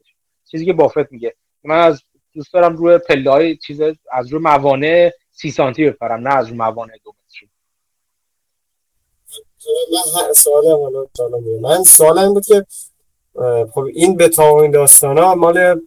چیزی 0.52 0.66
که 0.66 0.74
بافت 0.74 1.12
میگه. 1.12 1.36
من 1.64 1.80
از 1.80 2.04
دوست 2.34 2.54
دارم 2.54 2.76
روی 2.76 2.98
پله 2.98 3.32
های 3.32 3.58
چیز 3.58 3.82
از 4.12 4.28
روی 4.32 4.42
موانع 4.42 5.12
سی 5.32 5.52
سانتی 5.52 5.90
بپرم 5.90 6.28
نه 6.28 6.36
از 6.36 6.48
روی 6.48 6.58
موانع 6.58 6.94
دو 7.04 7.14
متری. 7.26 7.50
من 10.28 10.34
سوالم 10.34 11.08
من 11.62 11.84
سوالم 11.84 12.34
بود 12.34 12.46
که 12.46 12.66
خب 13.74 13.86
این 13.94 14.18
به 14.18 14.40
این 14.40 14.72
داستان 14.72 15.18
ها 15.18 15.36
مال 15.36 15.82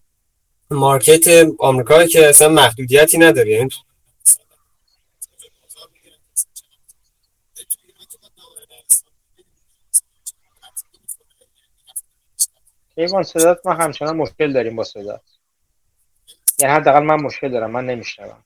مارکت 0.70 1.46
آمریکا 1.58 2.06
که 2.06 2.28
اصلا 2.28 2.48
محدودیتی 2.48 3.18
نداره. 3.18 3.50
یعنی 3.50 3.68
ایوان 12.94 13.22
صدات 13.22 13.66
ما 13.66 13.72
همچنان 13.72 14.16
مشکل 14.16 14.52
داریم 14.52 14.76
با 14.76 14.84
صدات 14.84 15.22
یعنی 16.58 16.74
حداقل 16.74 17.02
من 17.02 17.14
مشکل 17.14 17.50
دارم 17.50 17.70
من 17.70 17.86
نمیشنوم. 17.86 18.44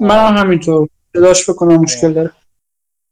من 0.00 0.26
هم 0.26 0.36
همینطور. 0.36 0.88
صداش 1.16 1.50
بکنم 1.50 1.76
مشکل 1.76 2.12
داره. 2.12 2.30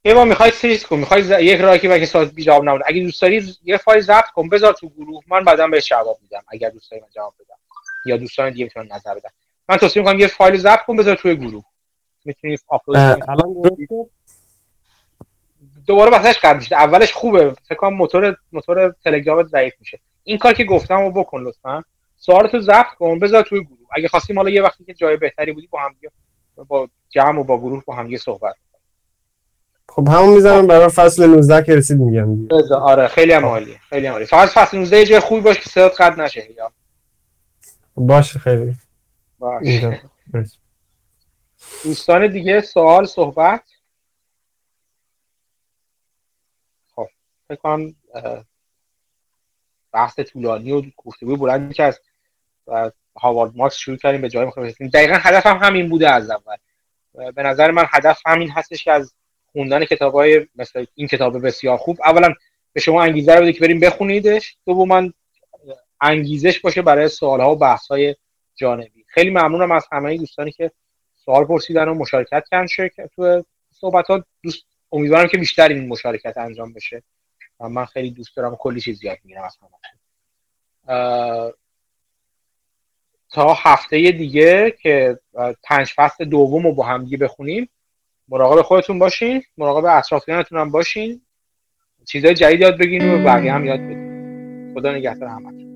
ایوان 0.02 0.28
می‌خوای 0.28 0.50
سریز 0.50 0.86
کن 0.86 0.96
می‌خوای 0.96 1.22
ز... 1.22 1.30
یک 1.30 1.60
راکی 1.60 1.88
که 1.88 2.06
ساعت 2.06 2.30
بی 2.30 2.44
جواب 2.44 2.64
نمونه 2.64 2.84
اگه 2.86 3.02
دوست 3.02 3.22
داری 3.22 3.54
یه 3.64 3.76
فایل 3.76 4.00
ضبط 4.00 4.30
کن 4.34 4.48
بذار 4.48 4.72
تو 4.72 4.88
گروه. 4.88 5.22
من 5.26 5.44
بعدا 5.44 5.66
بهش 5.66 5.88
جواب 5.88 6.18
میدم 6.22 6.42
اگر 6.48 6.70
دوست 6.70 6.90
داری 6.90 7.02
من 7.02 7.08
جواب 7.14 7.34
بدم. 7.40 7.56
یا 8.06 8.16
دوستان 8.16 8.50
دیگه 8.50 8.64
می‌تونن 8.64 8.92
نظر 8.92 9.14
بدن. 9.14 9.30
من 9.68 9.76
توصیه 9.76 10.02
می‌کنم 10.02 10.18
یه 10.18 10.26
فایل 10.26 10.56
ضبط 10.56 10.84
کن 10.84 10.96
بذار 10.96 11.16
توی 11.16 11.36
گروه. 11.36 11.64
می‌تونی 12.24 12.58
آپلود 12.68 12.98
دوباره 15.86 16.32
قبل 16.32 16.56
میشه. 16.56 16.76
اولش 16.76 17.12
خوبه. 17.12 17.50
فکر 17.50 17.74
کنم 17.74 17.94
موتور 17.94 18.36
موتور 18.52 18.94
تلگرامت 19.04 19.46
ضعیف 19.46 19.74
میشه. 19.80 20.00
این 20.26 20.38
کار 20.38 20.52
که 20.52 20.64
گفتم 20.64 21.00
رو 21.00 21.10
بکن 21.10 21.40
لطفا. 21.40 21.82
سوالتو 22.16 22.60
ضبط 22.60 22.94
کن 22.98 23.18
بذار 23.18 23.42
توی 23.42 23.64
گروه. 23.64 23.78
اگه 23.92 24.08
خواستی 24.08 24.34
حالا 24.34 24.50
یه 24.50 24.62
وقتی 24.62 24.84
که 24.84 24.94
جای 24.94 25.16
بهتری 25.16 25.52
بودی 25.52 25.66
با 25.66 25.80
هم 25.80 25.94
با 26.68 26.88
جمع 27.08 27.40
و 27.40 27.44
با 27.44 27.58
گروه 27.58 27.84
با 27.84 27.94
هم 27.94 28.16
صحبت 28.16 28.54
خب 29.88 30.08
همون 30.08 30.34
می‌ذارم 30.34 30.66
برای 30.66 30.88
فصل 30.88 31.26
19 31.26 31.64
که 31.64 31.74
رسید 31.76 31.96
میگم 32.00 32.48
آره 32.74 33.08
خیلی 33.08 33.32
هم 33.32 33.44
عالی 33.44 33.78
خیلی 33.88 34.06
عالی. 34.06 34.24
فقط 34.24 34.48
فصل 34.48 34.78
19 34.78 35.04
جای 35.04 35.20
خوبی 35.20 35.40
باشه 35.40 35.60
که 35.60 35.70
صدات 35.70 36.00
قد 36.00 36.20
نشه 36.20 36.52
یا. 36.52 36.72
باشه 37.94 38.38
خیلی. 38.38 38.74
باشه. 39.38 40.00
دوستان 41.84 42.26
دیگه 42.26 42.60
سوال 42.60 43.06
صحبت. 43.06 43.62
فکر 47.48 47.58
کنم 47.62 47.94
بحث 49.96 50.20
طولانی 50.20 50.72
و 50.72 50.82
گفتگوی 50.96 51.36
بلندی 51.36 51.74
که 51.74 51.82
از 51.82 52.00
هاوارد 53.16 53.56
مارکس 53.56 53.76
شروع 53.76 53.96
کردیم 53.96 54.20
به 54.20 54.28
جای 54.28 54.44
مختلف 54.44 54.82
دقیقا 54.82 55.14
هدفم 55.14 55.56
همین 55.56 55.88
بوده 55.88 56.10
از 56.10 56.30
اول. 56.30 56.56
به 57.32 57.42
نظر 57.42 57.70
من 57.70 57.84
هدف 57.88 58.20
همین 58.26 58.50
هستش 58.50 58.84
که 58.84 58.92
از 58.92 59.14
خوندن 59.52 59.84
های 60.00 60.46
مثل 60.56 60.86
این 60.94 61.08
کتاب 61.08 61.46
بسیار 61.46 61.76
خوب 61.76 61.98
اولا 62.04 62.34
به 62.72 62.80
شما 62.80 63.02
انگیزه 63.02 63.34
رو 63.34 63.42
بده 63.42 63.52
که 63.52 63.60
بریم 63.60 63.80
بخونیدش. 63.80 64.56
من 64.66 65.12
انگیزش 66.00 66.60
باشه 66.60 66.82
برای 66.82 67.08
سوالها 67.08 67.58
و 67.60 67.78
های 67.90 68.16
جانبی. 68.54 69.04
خیلی 69.08 69.30
ممنونم 69.30 69.72
از 69.72 69.86
همه 69.92 70.16
دوستانی 70.16 70.52
که 70.52 70.70
سوال 71.24 71.44
پرسیدن 71.44 71.88
و 71.88 71.94
مشارکت 71.94 72.44
کردن. 72.50 72.66
شرکت 72.66 73.10
تو 73.16 73.44
صحبت 73.72 74.06
ها 74.06 74.24
دوست 74.42 74.64
امیدوارم 74.92 75.28
که 75.28 75.38
بیشتر 75.38 75.68
این 75.68 75.88
مشارکت 75.88 76.38
انجام 76.38 76.72
بشه. 76.72 77.02
من 77.60 77.84
خیلی 77.84 78.10
دوست 78.10 78.36
دارم 78.36 78.52
و 78.52 78.56
کلی 78.56 78.80
چیز 78.80 79.04
یاد 79.04 79.18
می‌گیرم 79.24 79.44
از 79.44 79.56
همه. 79.62 79.70
تا 83.30 83.54
هفته 83.54 83.96
دیگه 83.96 84.70
که 84.82 85.18
پنج 85.62 85.92
فصل 85.96 86.24
دوم 86.24 86.62
رو 86.66 86.72
با 86.72 86.84
هم 86.86 87.04
دیگه 87.04 87.16
بخونیم 87.16 87.68
مراقب 88.28 88.62
خودتون 88.62 88.98
باشین 88.98 89.42
مراقب 89.58 89.84
اطرافیانتون 89.98 90.58
هم 90.58 90.70
باشین. 90.70 91.22
چیزای 92.06 92.34
جدید 92.34 92.60
یاد 92.60 92.78
بگین 92.78 93.14
و 93.14 93.24
بقیه 93.24 93.52
هم 93.52 93.64
یاد 93.64 93.80
بدین 93.80 94.74
خدا 94.74 94.92
نگهدار 94.92 95.28
همتون. 95.28 95.75